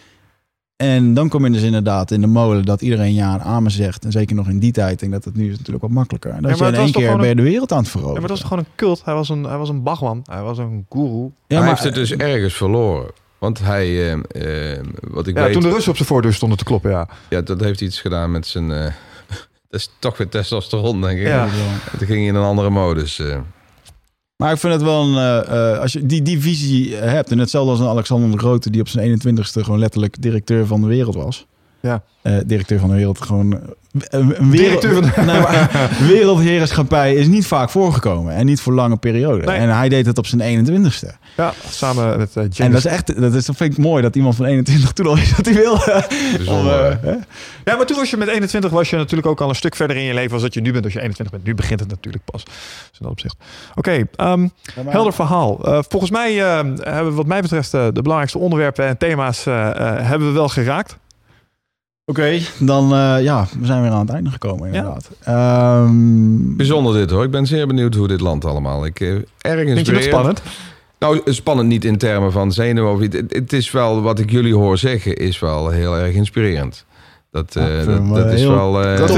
En 0.77 1.15
dan 1.15 1.29
kom 1.29 1.45
je 1.45 1.51
dus 1.51 1.63
inderdaad 1.63 2.11
in 2.11 2.21
de 2.21 2.27
molen 2.27 2.65
dat 2.65 2.83
iedereen 2.83 3.15
ja 3.15 3.35
en 3.35 3.41
amen 3.43 3.71
zegt. 3.71 4.05
En 4.05 4.13
zeker 4.13 4.37
nog 4.37 4.49
in 4.49 4.59
die 4.59 4.73
tijd. 4.73 4.93
Ik 4.93 4.99
denk 4.99 5.13
dat 5.13 5.25
het 5.25 5.37
nu 5.37 5.45
is 5.51 5.57
natuurlijk 5.57 5.83
wat 5.85 5.91
makkelijker. 5.93 6.31
En 6.31 6.43
dat 6.43 6.59
Ja, 6.59 6.67
je 6.67 6.73
in 6.73 6.79
één 6.79 6.93
keer 6.93 7.17
ben 7.17 7.29
je 7.29 7.35
de 7.35 7.43
wereld 7.43 7.73
aan 7.73 7.79
het 7.79 7.87
Ja, 7.87 7.93
veroveren. 7.93 8.21
maar 8.21 8.31
dat 8.31 8.39
was 8.41 8.49
gewoon 8.49 8.65
een 8.65 8.71
cult. 8.77 9.05
Hij 9.05 9.15
was 9.15 9.29
een, 9.29 9.45
hij 9.45 9.57
was 9.59 9.69
een 9.69 9.83
bagman. 9.83 10.21
Hij 10.31 10.43
was 10.43 10.59
een 10.59 10.87
guru. 10.91 11.09
Ja, 11.23 11.31
hij 11.47 11.59
maar- 11.59 11.69
heeft 11.69 11.83
het 11.83 11.95
dus 11.95 12.13
ergens 12.13 12.55
verloren. 12.55 13.11
Want 13.39 13.59
hij, 13.61 13.87
eh, 13.87 14.73
eh, 14.75 14.85
wat 15.01 15.27
ik 15.27 15.37
Ja, 15.37 15.43
weet, 15.45 15.53
toen 15.53 15.63
de 15.63 15.69
Russen 15.71 15.91
op 15.91 15.97
zijn 15.97 16.09
voordeur 16.09 16.35
stonden 16.35 16.59
te 16.59 16.65
kloppen, 16.65 16.91
ja. 16.91 17.09
ja, 17.29 17.41
dat 17.41 17.61
heeft 17.61 17.81
iets 17.81 18.01
gedaan 18.01 18.31
met 18.31 18.47
zijn... 18.47 18.71
eh, 18.73 18.79
dat 19.71 19.81
is 19.81 19.91
toch 19.99 20.17
weer 20.17 20.29
testosteron, 20.29 21.01
denk 21.01 21.19
ik. 21.19 21.27
Ja. 21.27 21.45
En 21.45 21.99
Toen 21.99 22.07
ging 22.07 22.19
hij 22.19 22.27
in 22.29 22.35
een 22.35 22.43
andere 22.43 22.71
modus. 22.71 23.23
Eh. 24.37 24.45
Maar 24.45 24.53
ik 24.53 24.59
vind 24.59 24.73
het 24.73 24.83
wel 24.83 25.03
een. 25.03 25.17
eh, 25.17 25.73
eh, 25.73 25.81
als 25.81 25.93
je 25.93 26.07
die, 26.07 26.23
die 26.23 26.41
visie 26.41 26.95
hebt. 26.95 27.31
En 27.31 27.39
hetzelfde 27.39 27.71
als 27.71 27.81
een 27.81 27.87
Alexander 27.87 28.31
de 28.31 28.39
Grote. 28.39 28.71
die 28.71 28.81
op 28.81 28.89
zijn 28.89 29.21
21ste 29.21 29.61
gewoon 29.61 29.79
letterlijk 29.79 30.23
directeur 30.23 30.67
van 30.67 30.81
de 30.81 30.87
wereld 30.87 31.15
was. 31.15 31.47
Ja. 31.85 32.03
Eh, 32.23 32.37
directeur 32.47 32.79
van 32.79 32.89
de 32.89 32.95
wereld. 32.95 33.21
Gewoon. 33.23 33.53
eh, 33.53 33.59
Een, 34.11 34.41
een 34.41 34.51
wereld, 34.51 34.83
Directeur 34.83 35.13
van 35.13 35.27
nee, 35.27 35.41
maar 35.47 35.91
wereldheerschappij 36.07 37.15
is 37.15 37.27
niet 37.27 37.47
vaak 37.47 37.71
voorgekomen. 37.71 38.35
En 38.35 38.47
niet 38.47 38.61
voor 38.61 38.73
lange 38.73 38.97
perioden. 38.97 39.47
Nee. 39.47 39.57
En 39.59 39.77
hij 39.77 39.89
deed 39.89 40.07
het 40.07 40.19
op 40.19 40.27
zijn 40.27 40.67
21ste. 40.67 41.09
Ja, 41.37 41.53
samen 41.69 42.19
met 42.19 42.29
uh, 42.29 42.35
James. 42.43 42.59
En 42.59 42.71
dat 42.71 42.79
is 42.79 42.85
echt. 42.87 43.21
Dat, 43.21 43.35
is, 43.35 43.45
dat 43.45 43.57
vind 43.57 43.73
ik 43.73 43.79
mooi 43.79 44.03
dat 44.03 44.17
iemand 44.17 44.37
van 44.37 44.45
21 44.45 44.93
toen 44.93 45.07
al 45.07 45.15
wist 45.15 45.37
dat 45.37 45.45
hij 45.45 45.55
wil. 45.55 45.75
Eh? 45.85 47.15
Ja, 47.65 47.77
maar 47.77 47.87
toen 47.87 47.97
was 47.97 48.11
je 48.11 48.17
met 48.17 48.29
21 48.29 48.71
was 48.71 48.91
je 48.91 48.97
natuurlijk 48.97 49.27
ook 49.29 49.41
al 49.41 49.49
een 49.49 49.55
stuk 49.55 49.75
verder 49.77 49.97
in 49.97 50.03
je 50.03 50.15
leven 50.15 50.33
als 50.33 50.43
dat 50.43 50.55
je 50.55 50.61
nu 50.61 50.73
bent 50.73 50.85
als 50.85 50.93
je 50.93 50.99
21 51.01 51.35
bent. 51.37 51.47
Nu 51.49 51.55
begint 51.55 51.81
het 51.81 51.89
natuurlijk 51.89 52.25
pas. 52.25 52.45
Dus 52.45 52.53
in 52.93 52.99
dat 52.99 53.11
opzicht. 53.11 53.37
Oké, 53.75 54.05
ehm, 54.17 54.49
helder 54.87 55.13
verhaal. 55.13 55.65
Eh, 55.65 55.79
volgens 55.89 56.11
mij 56.11 56.43
eh, 56.43 56.55
hebben 56.81 57.07
we 57.09 57.13
wat 57.15 57.27
mij 57.27 57.41
betreft 57.41 57.75
eh, 57.75 57.85
de 57.93 58.03
belangrijkste 58.03 58.39
onderwerpen 58.39 58.87
en 58.87 58.99
thema's 58.99 59.47
eh, 59.47 59.71
eh, 59.71 60.07
hebben 60.07 60.29
we 60.29 60.35
wel 60.35 60.49
geraakt. 60.49 60.97
Oké, 62.07 62.39
dan 62.59 62.93
eh, 62.95 63.23
ja, 63.23 63.47
we 63.59 63.67
zijn 63.67 63.83
weer 63.83 63.91
aan 63.91 64.01
het 64.01 64.11
einde 64.11 64.31
gekomen 64.31 64.67
inderdaad. 64.67 65.11
Ehm, 65.23 66.57
Bijzonder 66.57 66.95
dit 66.95 67.11
hoor. 67.11 67.25
Ik 67.25 67.31
ben 67.31 67.47
zeer 67.47 67.67
benieuwd 67.67 67.95
hoe 67.95 68.09
dit 68.09 68.21
land 68.21 68.45
allemaal. 68.45 68.87
Ik, 68.87 69.01
eh, 69.01 69.09
erg 69.09 69.25
Vind 69.41 69.59
je 69.59 69.65
dat 69.65 69.77
inspirerend. 69.77 70.05
spannend? 70.05 70.43
Nou, 70.99 71.21
spannend 71.33 71.69
niet 71.69 71.85
in 71.85 71.99
termen 71.99 72.33
van 72.33 72.53
zenuwen 72.53 72.93
of 72.93 73.01
iets. 73.01 73.17
Het, 73.17 73.33
het 73.35 73.53
is 73.53 73.71
wel, 73.71 74.03
wat 74.03 74.19
ik 74.19 74.31
jullie 74.31 74.55
hoor 74.55 74.79
zeggen, 74.79 75.17
is 75.17 75.39
wel 75.39 75.69
heel 75.69 75.97
erg 75.99 76.15
inspirerend. 76.15 76.85
Dat, 77.35 77.57
eh, 77.57 77.77
Ja, 77.77 77.83
vind 77.83 78.15
dat, 78.15 78.27
eh, 78.27 78.33
is 78.33 78.45
wel... 78.47 78.83
eh, 78.83 78.97
Dat 78.99 79.09
door. 79.09 79.17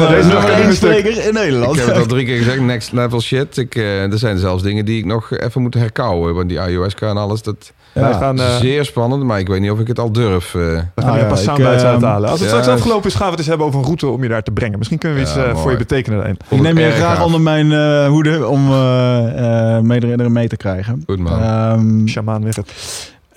eh, 0.00 0.10
Deze 0.10 0.30
één 0.36 0.74
stuk. 0.74 0.90
spreker 0.92 1.26
in 1.26 1.34
Nederland. 1.34 1.72
ik 1.72 1.78
heb 1.80 1.88
het 1.88 1.98
al 1.98 2.06
drie 2.06 2.24
keer 2.26 2.36
gezegd, 2.36 2.60
next 2.60 2.92
level 2.92 3.20
shit. 3.20 3.56
Ik, 3.56 3.74
eh, 3.74 4.12
er 4.12 4.18
zijn 4.18 4.38
zelfs 4.38 4.62
dingen 4.62 4.84
die 4.84 4.98
ik 4.98 5.04
nog 5.04 5.30
even 5.38 5.62
moet 5.62 5.74
herkauwen. 5.74 6.34
Want 6.34 6.48
die 6.48 6.60
ayahuasca 6.60 7.08
en 7.08 7.16
alles, 7.16 7.42
dat 7.42 7.72
Ja. 7.92 8.00
Wij 8.00 8.12
gaan, 8.12 8.40
eh, 8.40 8.56
zeer 8.56 8.84
spannend. 8.84 9.22
Maar 9.24 9.38
ik 9.38 9.48
weet 9.48 9.60
niet 9.60 9.70
of 9.70 9.78
ik 9.80 9.86
het 9.86 9.98
al 9.98 10.12
durf. 10.12 10.54
eh. 10.54 10.60
we 10.60 10.82
gaan 10.94 11.10
Ah, 11.10 11.14
er 11.16 11.22
een 11.22 11.28
paar 11.28 11.36
soundbites 11.38 11.82
ehm, 11.82 11.86
uithalen. 11.92 12.30
Als 12.30 12.40
het 12.40 12.50
ja, 12.50 12.54
straks 12.56 12.66
is- 12.66 12.72
afgelopen 12.82 13.08
is, 13.10 13.14
gaan 13.14 13.24
we 13.24 13.30
het 13.30 13.38
eens 13.38 13.48
hebben 13.48 13.66
over 13.66 13.78
een 13.78 13.84
route 13.84 14.06
om 14.06 14.22
je 14.22 14.28
daar 14.28 14.42
te 14.42 14.50
brengen. 14.50 14.78
Misschien 14.78 14.98
kunnen 14.98 15.18
we 15.18 15.24
iets 15.24 15.34
Ja, 15.34 15.44
eh, 15.44 15.56
voor 15.56 15.70
je 15.70 15.76
betekenen 15.76 16.18
daarin. 16.18 16.36
Ik 16.48 16.60
neem 16.60 16.78
je 16.78 16.90
graag 16.90 17.24
onder 17.24 17.40
mijn 17.40 17.72
eh, 17.72 18.06
hoede 18.06 18.46
om 18.46 18.70
eh, 18.70 19.76
eh, 19.76 19.82
mee 19.82 20.00
mee 20.28 20.48
te 20.48 20.56
krijgen. 20.56 21.02
Goed, 21.06 21.18
man. 21.18 21.40
Ehm, 21.40 22.06
Shamaan 22.06 22.44
weg 22.44 22.56
het. 22.56 22.72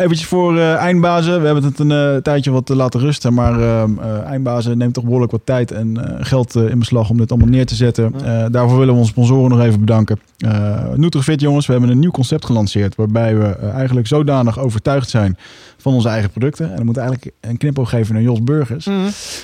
Eventjes 0.03 0.27
voor 0.27 0.57
eh, 0.57 0.75
eindbazen. 0.75 1.39
We 1.39 1.45
hebben 1.45 1.63
het 1.63 1.79
een 1.79 1.91
eh, 1.91 2.15
tijdje 2.15 2.51
wat 2.51 2.65
te 2.65 2.75
laten 2.75 2.99
rusten. 2.99 3.33
Maar 3.33 3.59
eh, 3.59 4.23
eindbazen 4.25 4.77
neemt 4.77 4.93
toch 4.93 5.03
behoorlijk 5.03 5.31
wat 5.31 5.45
tijd 5.45 5.71
en 5.71 5.97
geld 6.19 6.55
in 6.55 6.79
beslag 6.79 7.09
om 7.09 7.17
dit 7.17 7.31
allemaal 7.31 7.49
neer 7.49 7.65
te 7.65 7.75
zetten. 7.75 8.13
Daarvoor 8.51 8.77
willen 8.77 8.93
we 8.93 8.99
onze 8.99 9.11
sponsoren 9.11 9.49
nog 9.49 9.61
even 9.61 9.79
bedanken. 9.79 10.19
Uh, 10.45 10.89
Nutrifit 10.95 11.41
jongens, 11.41 11.65
we 11.65 11.71
hebben 11.71 11.89
een 11.89 11.99
nieuw 11.99 12.11
concept 12.11 12.45
gelanceerd. 12.45 12.95
Waarbij 12.95 13.37
we 13.37 13.45
eigenlijk 13.55 14.07
zodanig 14.07 14.59
overtuigd 14.59 15.09
zijn 15.09 15.37
van 15.77 15.93
onze 15.93 16.07
eigen 16.07 16.29
producten. 16.29 16.69
En 16.69 16.75
dan 16.75 16.85
moet 16.85 16.97
eigenlijk 16.97 17.31
een 17.41 17.57
knipoog 17.57 17.89
geven 17.89 18.13
naar 18.13 18.23
Jos 18.23 18.43
Burgers. 18.43 18.89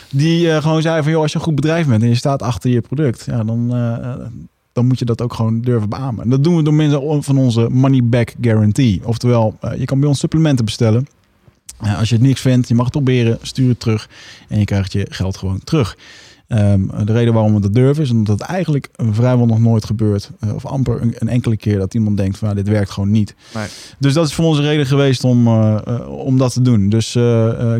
Die 0.10 0.52
eh, 0.52 0.62
gewoon 0.62 0.82
zei 0.82 1.04
van 1.04 1.12
joh, 1.12 1.22
als 1.22 1.32
je 1.32 1.38
een 1.38 1.44
goed 1.44 1.56
bedrijf 1.56 1.88
bent 1.88 2.02
en 2.02 2.10
je 2.10 2.16
staat 2.16 2.42
achter 2.42 2.70
je 2.70 2.82
product. 2.82 3.26
Ja, 3.26 3.44
dan... 3.44 3.74
eh, 4.70 4.74
dan 4.74 4.88
moet 4.88 5.00
je 5.00 5.06
dat 5.06 5.22
ook 5.22 5.34
gewoon 5.34 5.62
durven 5.62 5.90
beamen. 5.90 6.24
En 6.24 6.30
dat 6.30 6.44
doen 6.44 6.56
we 6.56 6.64
door 6.64 6.74
middel 6.74 7.22
van 7.22 7.38
onze 7.38 7.68
money 7.70 8.04
back 8.04 8.36
guarantee. 8.42 9.02
Oftewel, 9.04 9.58
uh, 9.64 9.76
je 9.76 9.86
kan 9.86 10.00
bij 10.00 10.10
ons 10.10 10.20
supplementen 10.20 10.66
bestellen. 10.66 11.08
Uh, 11.84 12.00
als 12.00 12.10
je 12.10 12.16
het 12.16 12.24
niks 12.24 12.42
vindt, 12.42 12.68
je 12.68 12.76
mag 12.76 12.86
het 12.86 12.94
proberen, 12.94 13.38
stuur 13.42 13.70
het 13.70 13.80
terug 13.80 14.10
en 14.48 14.60
je 14.60 14.66
krijgt 14.66 14.92
je 14.92 15.06
geld 15.10 15.38
gewoon 15.38 15.60
terug. 15.64 15.98
Um, 16.48 16.92
de 17.06 17.14
reden 17.14 17.34
waarom 17.34 17.54
we 17.54 17.60
dat 17.60 17.74
durven 17.74 18.04
is 18.04 18.12
omdat 18.12 18.40
het 18.40 18.50
eigenlijk 18.50 18.90
vrijwel 18.98 19.46
nog 19.46 19.60
nooit 19.60 19.86
gebeurt. 19.86 20.32
Uh, 20.44 20.54
of 20.54 20.66
amper 20.66 21.02
een, 21.02 21.16
een, 21.18 21.28
enkele 21.28 21.58
keer 21.58 21.78
dat 21.78 21.94
iemand 21.94 22.18
denkt 22.18 22.38
van 22.38 22.48
nou, 22.48 22.64
dit 22.64 22.74
werkt 22.74 22.90
gewoon 22.90 23.12
niet. 23.12 23.36
Nee. 23.54 23.68
Dus 23.98 24.14
dat 24.14 24.28
is 24.28 24.34
voor 24.34 24.46
ons 24.46 24.58
een 24.58 24.64
reden 24.64 24.86
geweest 24.86 25.24
om, 25.24 25.48
uh, 25.48 25.78
om 26.08 26.38
dat 26.38 26.54
te 26.54 26.62
doen. 26.62 26.90
Dus 26.90 27.12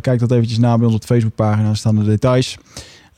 kijk 0.02 0.20
dat 0.20 0.32
eventjes 0.32 0.58
na 0.58 0.76
bij 0.78 0.86
ons 0.86 0.96
op 0.96 1.02
de 1.02 1.08
Facebookpagina, 1.08 1.64
daar 1.64 1.78
staan 1.78 1.96
de 1.96 2.04
details. 2.04 2.58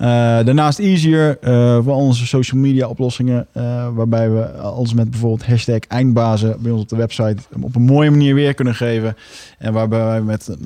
Uh, 0.02 0.08
daarnaast 0.08 0.80
Easier 0.80 1.38
uh, 1.42 1.80
voor 1.84 1.96
onze 1.96 2.28
social 2.28 2.62
media 2.62 2.88
oplossingen. 2.88 3.48
Uh, 3.58 3.88
waarbij 3.94 4.30
we 4.32 4.52
alles 4.52 4.94
met 4.94 5.10
bijvoorbeeld 5.10 5.46
hashtag 5.46 5.80
eindbazen 5.80 6.62
bij 6.62 6.72
ons 6.72 6.82
op 6.82 6.90
de 6.90 6.96
website 6.96 7.38
op 7.62 7.76
een 7.76 7.82
mooie 7.82 8.10
manier 8.10 8.36
weer 8.36 8.54
kunnen 8.54 8.76
geven. 8.76 9.16
En 9.58 9.74
waarbij 9.74 10.06
wij 10.06 10.22
met 10.22 10.58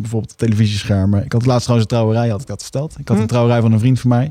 bijvoorbeeld 0.00 0.38
televisieschermen. 0.38 1.24
Ik 1.24 1.32
had 1.32 1.46
laatst 1.46 1.62
trouwens 1.64 1.90
een 1.90 1.96
trouwerij, 1.96 2.28
had 2.28 2.40
ik 2.40 2.46
dat 2.46 2.62
verteld. 2.62 2.98
Ik 2.98 3.08
had 3.08 3.16
Hm. 3.16 3.22
een 3.22 3.28
trouwerij 3.28 3.60
van 3.60 3.72
een 3.72 3.78
vriend 3.78 4.00
van 4.00 4.10
mij. 4.10 4.30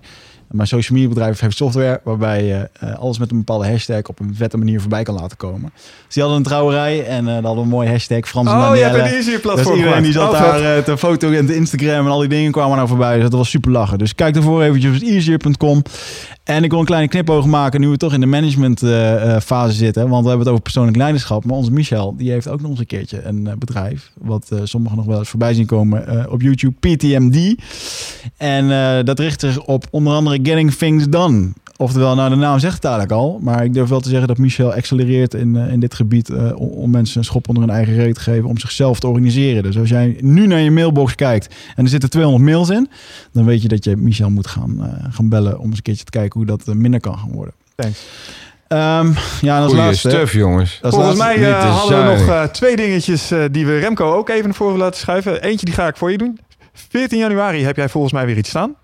Mijn 0.51 0.67
social 0.67 0.97
media 0.97 1.13
bedrijf 1.13 1.39
heeft 1.39 1.57
software 1.57 2.01
waarbij 2.03 2.43
je 2.43 2.69
uh, 2.83 2.99
alles 2.99 3.19
met 3.19 3.31
een 3.31 3.37
bepaalde 3.37 3.67
hashtag 3.67 4.01
op 4.03 4.19
een 4.19 4.35
vette 4.35 4.57
manier 4.57 4.79
voorbij 4.79 5.03
kan 5.03 5.15
laten 5.15 5.37
komen. 5.37 5.71
Dus 6.05 6.13
die 6.13 6.23
hadden 6.23 6.41
een 6.41 6.47
trouwerij 6.47 7.05
en 7.05 7.25
uh, 7.25 7.33
hadden 7.33 7.63
een 7.63 7.69
mooi 7.69 7.89
hashtag 7.89 8.27
Frans 8.27 8.49
Oh, 8.49 8.73
hebt 8.73 8.95
een 8.95 9.01
easier 9.01 9.39
platform 9.39 9.67
Dus 9.67 9.77
iedereen 9.77 10.03
die 10.03 10.11
zat 10.11 10.31
oh, 10.31 10.39
daar 10.39 10.77
uh, 10.77 10.83
te 10.83 10.97
foto 10.97 11.31
en 11.31 11.45
te 11.45 11.55
Instagram 11.55 12.05
en 12.05 12.11
al 12.11 12.19
die 12.19 12.29
dingen 12.29 12.51
kwamen 12.51 12.75
nou 12.75 12.87
voorbij. 12.87 13.13
Dus 13.13 13.23
dat 13.23 13.33
was 13.33 13.49
super 13.49 13.71
lachen. 13.71 13.97
Dus 13.97 14.15
kijk 14.15 14.35
ervoor 14.35 14.61
eventjes 14.61 14.95
op 14.95 15.07
easier.com. 15.07 15.81
En 16.43 16.63
ik 16.63 16.69
wil 16.69 16.79
een 16.79 16.85
kleine 16.85 17.07
knipoog 17.07 17.45
maken 17.45 17.81
nu 17.81 17.87
we 17.87 17.97
toch 17.97 18.13
in 18.13 18.19
de 18.19 18.25
management 18.25 18.81
uh, 18.81 19.37
fase 19.39 19.75
zitten. 19.75 20.09
Want 20.09 20.21
we 20.23 20.27
hebben 20.27 20.39
het 20.39 20.49
over 20.49 20.61
persoonlijk 20.61 20.97
leiderschap. 20.97 21.45
Maar 21.45 21.55
onze 21.55 21.71
Michel, 21.71 22.15
die 22.17 22.31
heeft 22.31 22.47
ook 22.47 22.61
nog 22.61 22.69
eens 22.69 22.79
een 22.79 22.85
keertje 22.85 23.23
een 23.23 23.49
bedrijf. 23.57 24.11
Wat 24.17 24.51
sommigen 24.63 24.97
nog 24.97 25.05
wel 25.05 25.17
eens 25.17 25.29
voorbij 25.29 25.53
zien 25.53 25.65
komen 25.65 26.31
op 26.31 26.41
YouTube. 26.41 26.73
PTMD. 26.79 27.55
En 28.37 28.71
eh, 28.71 29.03
dat 29.03 29.19
richt 29.19 29.39
zich 29.39 29.65
op 29.65 29.85
onder 29.91 30.13
andere 30.13 30.38
Getting 30.43 30.73
Things 30.73 31.09
Done. 31.09 31.49
Oftewel, 31.77 32.15
nou 32.15 32.29
de 32.29 32.35
naam 32.35 32.59
zegt 32.59 32.75
het 32.75 32.83
eigenlijk 32.83 33.13
al. 33.13 33.39
Maar 33.41 33.63
ik 33.63 33.73
durf 33.73 33.89
wel 33.89 33.99
te 33.99 34.09
zeggen 34.09 34.27
dat 34.27 34.37
Michel 34.37 34.73
accelereert 34.73 35.33
in, 35.33 35.55
uh, 35.55 35.71
in 35.71 35.79
dit 35.79 35.93
gebied... 35.93 36.29
Uh, 36.29 36.55
om, 36.55 36.89
mensen 36.89 37.17
een 37.17 37.25
schop 37.25 37.47
onder 37.47 37.63
hun 37.63 37.73
eigen 37.73 37.95
reet 37.95 38.15
te 38.15 38.21
geven... 38.21 38.49
om 38.49 38.57
zichzelf 38.57 38.99
te 38.99 39.07
organiseren. 39.07 39.63
Dus 39.63 39.77
als 39.77 39.89
jij 39.89 40.17
nu 40.21 40.47
naar 40.47 40.59
je 40.59 40.71
mailbox 40.71 41.15
kijkt... 41.15 41.55
en 41.75 41.83
er 41.83 41.89
zitten 41.89 42.09
200 42.09 42.45
mails 42.45 42.69
in... 42.69 42.89
dan 43.31 43.45
weet 43.45 43.61
je 43.61 43.67
dat 43.67 43.83
je 43.83 43.97
Michel 43.97 44.29
moet 44.29 44.47
gaan, 44.47 44.75
uh, 44.79 45.13
gaan 45.13 45.29
bellen... 45.29 45.59
om 45.59 45.65
eens 45.65 45.77
een 45.77 45.83
keertje 45.83 46.03
te 46.03 46.11
kijken 46.11 46.39
hoe 46.39 46.45
dat 46.45 46.65
minder 46.65 46.99
kan 46.99 47.17
gaan 47.17 47.31
worden. 47.31 47.53
Thanks. 47.75 48.05
Ehm, 48.69 49.11
ja, 49.41 49.55
en 49.55 49.61
als 49.61 49.71
Goeie 49.71 49.85
laatste. 49.85 50.09
stuff, 50.09 50.33
jongens. 50.33 50.79
Volgens 50.81 51.17
laatste- 51.17 51.39
mij 51.39 51.51
eh, 51.51 51.61
te 51.61 51.67
hadden 51.67 52.03
we 52.03 52.11
nog 52.11 52.27
eh, 52.27 52.43
twee 52.43 52.75
dingetjes 52.75 53.31
eh, 53.31 53.43
die 53.51 53.65
we 53.65 53.79
Remco 53.79 54.13
ook 54.13 54.29
even 54.29 54.45
naar 54.45 54.53
voren 54.53 54.77
laten 54.77 54.99
schuiven. 54.99 55.41
Eentje 55.41 55.65
die 55.65 55.75
ga 55.75 55.87
ik 55.87 55.97
voor 55.97 56.11
je 56.11 56.17
doen. 56.17 56.39
14 56.73 57.19
januari 57.19 57.63
heb 57.63 57.75
jij 57.75 57.89
volgens 57.89 58.13
mij 58.13 58.25
weer 58.25 58.37
iets 58.37 58.49
staan. 58.49 58.75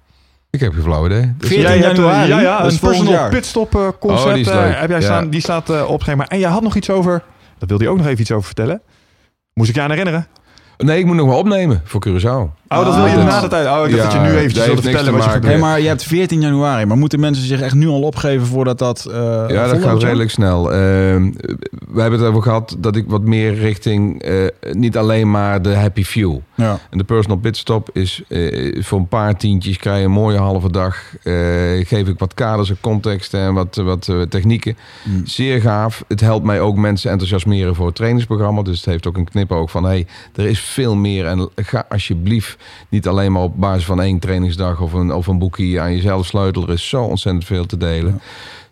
Ik 0.56 0.62
heb 0.62 0.74
geen 0.74 0.84
flauw 0.84 1.06
idee. 1.06 1.34
Dus 1.38 1.48
14 1.50 1.62
jij 1.68 1.78
hebt, 1.78 1.84
eh, 1.98 2.04
januari, 2.04 2.28
ja, 2.30 2.40
ja, 2.40 2.54
een 2.54 2.60
volgend 2.60 2.80
personal 2.82 3.14
jaar. 3.14 3.30
pitstop 3.30 3.76
eh, 3.76 3.88
concept 4.00 4.28
Oh, 4.28 4.34
die 4.34 4.42
is 4.42 4.48
eh, 4.50 4.80
heb 4.80 4.90
jij 4.90 5.00
Ja. 5.00 5.06
staan. 5.06 5.30
Die 5.30 5.42
staat 5.42 5.70
op 5.84 5.92
het 5.94 6.02
schema. 6.02 6.28
En 6.28 6.40
jij 6.40 6.50
had 6.50 6.62
nog 6.62 6.76
iets 6.76 6.90
over, 6.90 7.24
dat 7.58 7.70
wilde 7.70 7.84
je 7.84 7.90
ook 7.90 7.98
nog 7.98 8.06
even 8.08 8.20
iets 8.22 8.32
over 8.32 8.46
vertellen. 8.46 8.82
Moest 9.54 9.70
ik 9.70 9.76
je 9.76 9.82
aan 9.82 9.90
herinneren? 9.90 10.28
Nee, 10.78 11.00
ik 11.00 11.06
moet 11.06 11.16
nog 11.16 11.28
wel 11.28 11.38
opnemen 11.38 11.82
voor 11.84 12.06
Curaçao. 12.08 12.65
Oh, 12.80 12.86
dat 12.86 12.96
wil 12.96 13.06
je 13.06 13.16
na 13.16 13.42
de 13.42 13.48
tijd. 13.48 13.68
Oh, 13.68 13.88
ik 13.88 13.96
dacht 13.96 14.14
Ja, 14.14 14.20
dat 14.20 14.28
je 14.28 14.34
nu 14.34 14.38
eventjes 14.38 14.66
wilde 14.66 14.82
niks 14.82 14.84
vertellen 14.84 15.06
te 15.06 15.12
wat 15.12 15.24
je 15.24 15.30
gaat. 15.30 15.42
Nee, 15.42 15.58
maar 15.58 15.82
je 15.82 15.88
hebt 15.88 16.04
14 16.04 16.42
januari. 16.42 16.86
Maar 16.86 16.98
moeten 16.98 17.20
mensen 17.20 17.46
zich 17.46 17.62
echt 17.62 17.74
nu 17.74 17.88
al 17.88 18.02
opgeven 18.02 18.48
voordat 18.48 18.80
dat... 18.80 19.06
eh 19.06 19.44
Ja, 19.48 19.68
dat 19.68 19.82
gaat 19.82 20.04
redelijk 20.04 20.30
snel. 20.30 20.74
Ehm, 20.74 21.32
we 21.88 22.02
hebben 22.02 22.20
het 22.20 22.30
over 22.30 22.42
gehad 22.42 22.76
dat 22.78 22.96
ik 22.96 23.06
wat 23.08 23.22
meer 23.22 23.54
richting 23.54 24.22
eh, 24.22 24.34
niet 24.72 24.98
alleen 24.98 25.32
maar 25.32 25.62
de 25.62 25.76
happy 25.76 26.04
few. 26.04 26.38
Ja. 26.56 26.80
En 26.90 26.98
de 26.98 27.04
personal 27.04 27.38
pitstop 27.38 27.90
is 27.94 28.22
eh, 28.28 28.84
voor 28.84 29.00
een 29.00 29.08
paar 29.08 29.38
tientjes 29.38 29.78
krijg 29.78 30.00
je 30.00 30.06
een 30.06 30.12
mooie 30.12 30.38
halve 30.38 30.72
dag. 30.72 30.98
Eh, 31.24 31.34
geef 31.88 32.08
ik 32.08 32.20
wat 32.20 32.34
kaders 32.34 32.70
en 32.70 32.78
contexten 32.82 33.40
en 33.40 33.54
wat, 33.54 33.76
wat 33.76 34.08
eh, 34.08 34.22
technieken. 34.22 34.78
Mm. 35.04 35.26
Zeer 35.26 35.62
gaaf. 35.62 36.04
Het 36.08 36.20
helpt 36.20 36.46
mij 36.46 36.62
ook 36.62 36.76
mensen 36.76 37.12
enthousiasmeren 37.12 37.76
voor 37.76 37.86
het 37.86 37.96
trainingsprogramma. 37.96 38.62
Dus 38.62 38.78
het 38.78 38.86
heeft 38.86 39.08
ook 39.08 39.18
een 39.18 39.30
knipoog 39.30 39.72
van... 39.72 39.84
hey, 39.84 40.08
er 40.36 40.46
is 40.46 40.60
veel 40.60 40.96
meer 40.96 41.26
en 41.26 41.50
ga 41.56 41.86
alsjeblieft 41.90 42.58
niet 42.90 43.08
alleen 43.08 43.32
maar 43.32 43.42
op 43.42 43.60
basis 43.60 43.86
van 43.86 44.02
één 44.02 44.20
trainingsdag... 44.20 44.82
of 44.82 44.94
een, 44.94 45.14
of 45.14 45.28
een 45.28 45.40
boekje 45.40 45.80
aan 45.80 45.96
jezelf 45.96 46.26
sleutelen. 46.26 46.68
Er 46.68 46.74
is 46.74 46.90
zo 46.90 47.04
ontzettend 47.04 47.46
veel 47.46 47.66
te 47.66 47.78
delen. 47.78 48.12
Ja. 48.12 48.20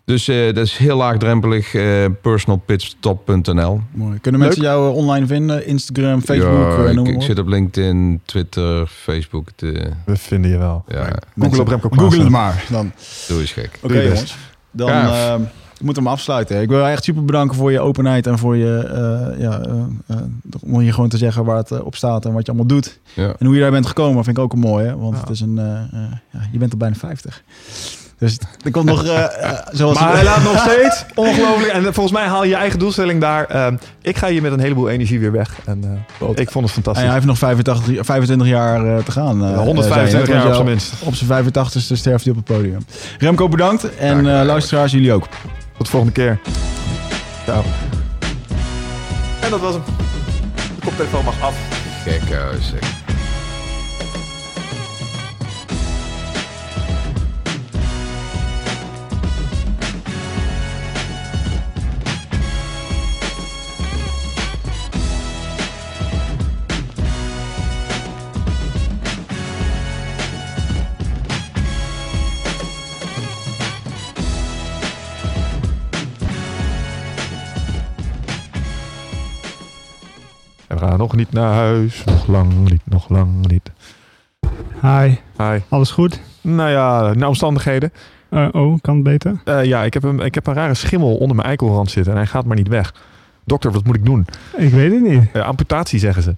Dus 0.04 0.28
eh, 0.28 0.44
dat 0.44 0.64
is 0.64 0.76
heel 0.76 0.96
laagdrempelig. 0.96 1.74
eh 1.74 2.04
personalpitstop.nl 2.22 3.80
Mooi. 3.90 4.18
Kunnen 4.20 4.40
mensen 4.40 4.62
jou 4.62 4.90
eh, 4.90 4.96
online 4.96 5.26
vinden? 5.26 5.66
Instagram, 5.66 6.20
Facebook? 6.20 7.06
Ja, 7.06 7.12
ik, 7.12 7.22
zit 7.22 7.38
op 7.38 7.46
LinkedIn, 7.48 8.20
Twitter, 8.24 8.86
Facebook. 8.86 9.48
De, 9.56 9.90
We 10.04 10.16
vinden 10.16 10.50
je 10.50 10.58
wel. 10.58 10.84
ja, 10.88 11.08
Google 11.38 11.60
op 11.60 11.68
Remco 11.68 11.88
Klaassen. 11.88 12.10
Google 12.10 12.22
het 12.22 12.28
maar. 12.28 12.64
Dan. 12.70 12.92
doe 13.28 13.40
eens 13.40 13.52
gek. 13.52 13.78
Oké 13.82 14.00
jongens. 14.00 14.36
Dan 14.70 15.48
Moeten 15.84 16.02
hem 16.02 16.12
afsluiten. 16.12 16.60
Ik 16.60 16.68
wil 16.68 16.78
je 16.78 16.90
echt 16.90 17.04
super 17.04 17.24
bedanken 17.24 17.56
voor 17.56 17.72
je 17.72 17.80
openheid 17.80 18.26
en 18.26 18.38
voor 18.38 18.56
je... 18.56 18.76
eh, 18.78 19.40
ja, 19.40 19.60
eh, 19.60 19.72
eh, 20.06 20.16
om 20.62 20.78
hier 20.80 20.94
gewoon 20.94 21.08
te 21.08 21.16
zeggen 21.16 21.44
waar 21.44 21.56
het 21.56 21.82
op 21.82 21.96
staat 21.96 22.24
en 22.24 22.32
wat 22.32 22.42
je 22.46 22.48
allemaal 22.52 22.66
doet. 22.68 22.98
Ja. 23.14 23.34
En 23.38 23.46
hoe 23.46 23.54
je 23.54 23.60
daar 23.60 23.70
bent 23.70 23.86
gekomen 23.86 24.24
vind 24.24 24.36
ik 24.36 24.42
ook 24.42 24.52
een 24.52 24.58
mooie. 24.58 24.96
Want 24.98 25.14
Ja. 25.14 25.20
het 25.20 25.30
is 25.30 25.40
een... 25.40 25.54
ja, 26.30 26.40
je 26.52 26.58
bent 26.58 26.72
al 26.72 26.78
bijna 26.78 26.94
50. 26.94 27.42
Dus 28.18 28.38
er 28.64 28.70
komt 28.70 28.84
nog... 28.84 29.04
zoals 29.72 29.98
Maar 29.98 30.12
hij 30.14 30.24
laat 30.24 30.42
nog 30.42 30.58
steeds 30.68 31.04
ongelooflijk. 31.14 31.72
En 31.72 31.82
volgens 31.82 32.12
mij 32.12 32.26
haal 32.26 32.42
je 32.42 32.48
je 32.48 32.54
eigen 32.56 32.78
doelstelling 32.78 33.20
daar. 33.20 33.44
Ehm, 33.46 33.76
ik 34.02 34.16
ga 34.16 34.28
hier 34.28 34.42
met 34.42 34.52
een 34.52 34.60
heleboel 34.60 34.88
energie 34.88 35.20
weer 35.20 35.32
weg. 35.32 35.58
En 35.64 35.82
ik 36.34 36.50
vond 36.50 36.66
het 36.66 36.66
En 36.66 36.68
fantastisch. 36.68 37.04
hij 37.04 37.12
heeft 37.14 37.26
nog 37.26 37.38
85, 37.38 38.04
25 38.06 38.46
jaar 38.46 39.02
te 39.04 39.10
gaan. 39.12 39.44
eh, 39.44 39.56
125 39.58 40.10
zei 40.10 40.24
je, 40.26 40.32
jaar 40.32 40.46
op 40.46 40.54
zijn 40.54 40.66
minst. 40.66 40.92
Op 41.02 41.14
zijn 41.14 41.44
85ste 41.44 41.94
sterft 41.96 42.24
hij 42.24 42.34
op 42.34 42.46
het 42.46 42.56
podium. 42.56 42.84
Remco, 43.18 43.48
bedankt. 43.48 43.96
En 43.96 44.22
luisteraars, 44.44 44.92
jullie 44.92 45.12
ook. 45.12 45.26
Tot 45.84 45.92
de 45.92 45.98
volgende 45.98 46.12
keer. 46.12 46.40
Ciao. 47.44 47.62
En 49.40 49.50
dat 49.50 49.60
was 49.60 49.74
hem. 49.74 49.82
De 50.54 50.84
koptelefoon 50.84 51.24
mag 51.24 51.40
af. 51.40 51.54
Gek, 52.04 52.30
eh, 52.30 52.48
zeg. 52.60 53.03
Nog 80.96 81.16
niet 81.16 81.32
naar 81.32 81.52
huis. 81.54 82.04
Nog 82.04 82.26
lang 82.26 82.68
niet, 82.70 82.82
nog 82.84 83.08
lang 83.08 83.46
niet. 83.46 83.70
Hi, 84.80 85.14
Hi. 85.38 85.58
alles 85.68 85.90
goed? 85.90 86.20
Nou 86.40 86.70
ja, 86.70 87.12
naar 87.14 87.28
omstandigheden. 87.28 87.92
Eh, 88.28 88.48
oh, 88.52 88.78
kan 88.80 88.94
het 88.94 89.04
beter? 89.04 89.40
Eh, 89.44 89.64
ja, 89.64 89.82
ik 89.82 89.94
heb, 89.94 90.02
een, 90.02 90.20
ik 90.20 90.34
heb 90.34 90.46
een 90.46 90.54
rare 90.54 90.74
schimmel 90.74 91.16
onder 91.16 91.36
mijn 91.36 91.48
eikelrand 91.48 91.90
zitten. 91.90 92.12
En 92.12 92.18
hij 92.18 92.26
gaat 92.26 92.44
maar 92.44 92.56
niet 92.56 92.68
weg. 92.68 92.94
Dokter, 93.44 93.70
wat 93.72 93.84
moet 93.84 93.96
ik 93.96 94.04
doen? 94.04 94.26
Ik 94.56 94.72
weet 94.72 94.92
het 94.92 95.02
niet. 95.02 95.22
Eh, 95.32 95.42
amputatie 95.42 95.98
zeggen 95.98 96.22
ze. 96.22 96.34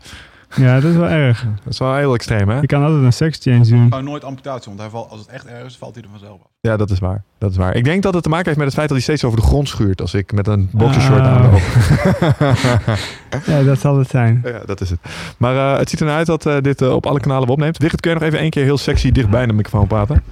Ja, 0.56 0.80
dat 0.80 0.90
is 0.90 0.96
wel 0.96 1.08
erg. 1.08 1.44
Dat 1.64 1.72
is 1.72 1.78
wel 1.78 1.94
heel 1.96 2.14
extreem, 2.14 2.48
hè? 2.48 2.60
Je 2.60 2.66
kan 2.66 2.82
altijd 2.82 3.02
een 3.02 3.12
sex 3.12 3.38
change 3.40 3.66
doen. 3.66 3.92
Oh, 3.94 3.98
nooit 4.00 4.24
amputatie, 4.24 4.66
want 4.66 4.80
hij 4.80 4.88
valt, 4.90 5.10
als 5.10 5.20
het 5.20 5.28
echt 5.28 5.46
erg 5.46 5.64
is, 5.66 5.76
valt 5.76 5.94
hij 5.94 6.04
er 6.04 6.10
vanzelf 6.10 6.32
af. 6.42 6.50
Ja, 6.60 6.76
dat 6.76 6.90
is 6.90 6.98
waar. 6.98 7.22
Dat 7.38 7.50
is 7.50 7.56
waar. 7.56 7.74
Ik 7.74 7.84
denk 7.84 8.02
dat 8.02 8.14
het 8.14 8.22
te 8.22 8.28
maken 8.28 8.44
heeft 8.46 8.56
met 8.58 8.66
het 8.66 8.76
feit 8.76 8.88
dat 8.88 8.96
hij 8.96 9.06
steeds 9.06 9.24
over 9.24 9.40
de 9.40 9.46
grond 9.46 9.68
schuurt 9.68 10.00
als 10.00 10.14
ik 10.14 10.32
met 10.32 10.46
een 10.46 10.68
boxershort 10.72 11.20
Ah. 11.20 11.26
aanloop. 11.34 11.60
Ja, 13.46 13.62
dat 13.62 13.78
zal 13.80 13.98
het 13.98 14.08
zijn. 14.08 14.40
ja, 14.44 14.60
dat 14.66 14.80
is 14.80 14.90
het. 14.90 14.98
Maar 15.36 15.72
eh, 15.72 15.78
het 15.78 15.90
ziet 15.90 16.00
er 16.00 16.06
naar 16.06 16.16
uit 16.16 16.26
dat 16.26 16.46
eh, 16.46 16.56
dit 16.60 16.82
eh, 16.82 16.92
op 16.94 17.06
alle 17.06 17.20
kanalen 17.20 17.48
opneemt. 17.48 17.78
Wigert, 17.78 18.00
kun 18.00 18.10
je 18.10 18.16
nog 18.18 18.26
even 18.26 18.38
één 18.38 18.50
keer 18.50 18.64
heel 18.64 18.78
sexy 18.78 19.12
dichtbij 19.12 19.38
naar 19.38 19.48
de 19.48 19.54
microfoon 19.54 19.86
praten? 19.86 20.22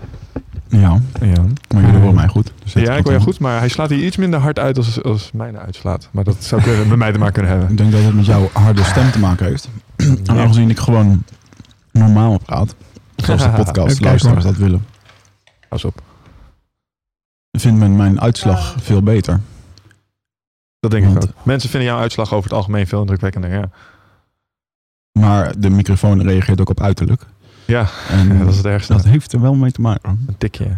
Ja, 0.68 0.98
Ja. 1.20 1.42
maar 1.74 1.82
jullie 1.82 1.98
horen 2.00 2.14
mij 2.14 2.28
goed. 2.28 2.52
Dus 2.62 2.72
Ja, 2.72 2.94
ik 2.94 3.04
hoor 3.04 3.12
je 3.12 3.20
goed, 3.20 3.38
maar 3.40 3.58
hij 3.58 3.68
slaat 3.68 3.90
hier 3.90 4.04
iets 4.04 4.16
minder 4.16 4.40
hard 4.40 4.58
uit 4.58 4.76
als, 4.76 5.02
als 5.02 5.30
mijne 5.32 5.58
uitslaat. 5.58 6.08
Maar 6.10 6.24
dat 6.24 6.36
zou 6.44 6.62
kunnen, 6.62 6.88
bij 6.88 6.96
mij 6.96 7.12
te 7.12 7.18
maken 7.18 7.32
kunnen 7.34 7.50
hebben. 7.52 7.70
Ik 7.70 7.76
denk 7.76 7.92
dat 7.92 8.02
het 8.02 8.14
met 8.14 8.26
jouw 8.26 8.48
harde 8.52 8.82
stem 8.82 9.10
te 9.10 9.18
maken 9.18 9.46
heeft. 9.46 9.68
En 9.96 10.28
aangezien 10.38 10.70
ik 10.70 10.78
gewoon 10.78 11.24
normaal 11.92 12.38
praat, 12.38 12.74
zoals 13.16 13.42
de 13.42 13.50
podcast 13.50 14.00
luisteraars 14.00 14.44
dat 14.44 14.56
willen, 14.56 14.86
Pas 15.68 15.84
op. 15.84 16.02
vindt 17.58 17.78
men 17.78 17.96
mijn 17.96 18.20
uitslag 18.20 18.74
veel 18.78 19.02
beter. 19.02 19.40
Dat 20.80 20.90
denk 20.90 21.04
ik 21.06 21.12
Want- 21.12 21.24
ook. 21.28 21.44
Mensen 21.44 21.70
vinden 21.70 21.88
jouw 21.88 21.98
uitslag 22.00 22.32
over 22.32 22.48
het 22.50 22.58
algemeen 22.58 22.86
veel 22.86 23.00
indrukwekkender. 23.00 23.50
Ja, 23.52 23.70
Maar 25.18 25.60
de 25.60 25.70
microfoon 25.70 26.22
reageert 26.22 26.60
ook 26.60 26.68
op 26.70 26.80
uiterlijk. 26.80 27.26
ja 27.66 27.88
En 28.08 28.38
dat 28.38 28.48
is 28.48 28.56
het 28.56 28.66
ergste. 28.66 28.92
dat 28.92 29.04
heeft 29.04 29.32
er 29.32 29.40
wel 29.40 29.54
mee 29.54 29.72
te 29.72 29.80
maken. 29.80 30.24
Een 30.26 30.38
tikje. 30.38 30.76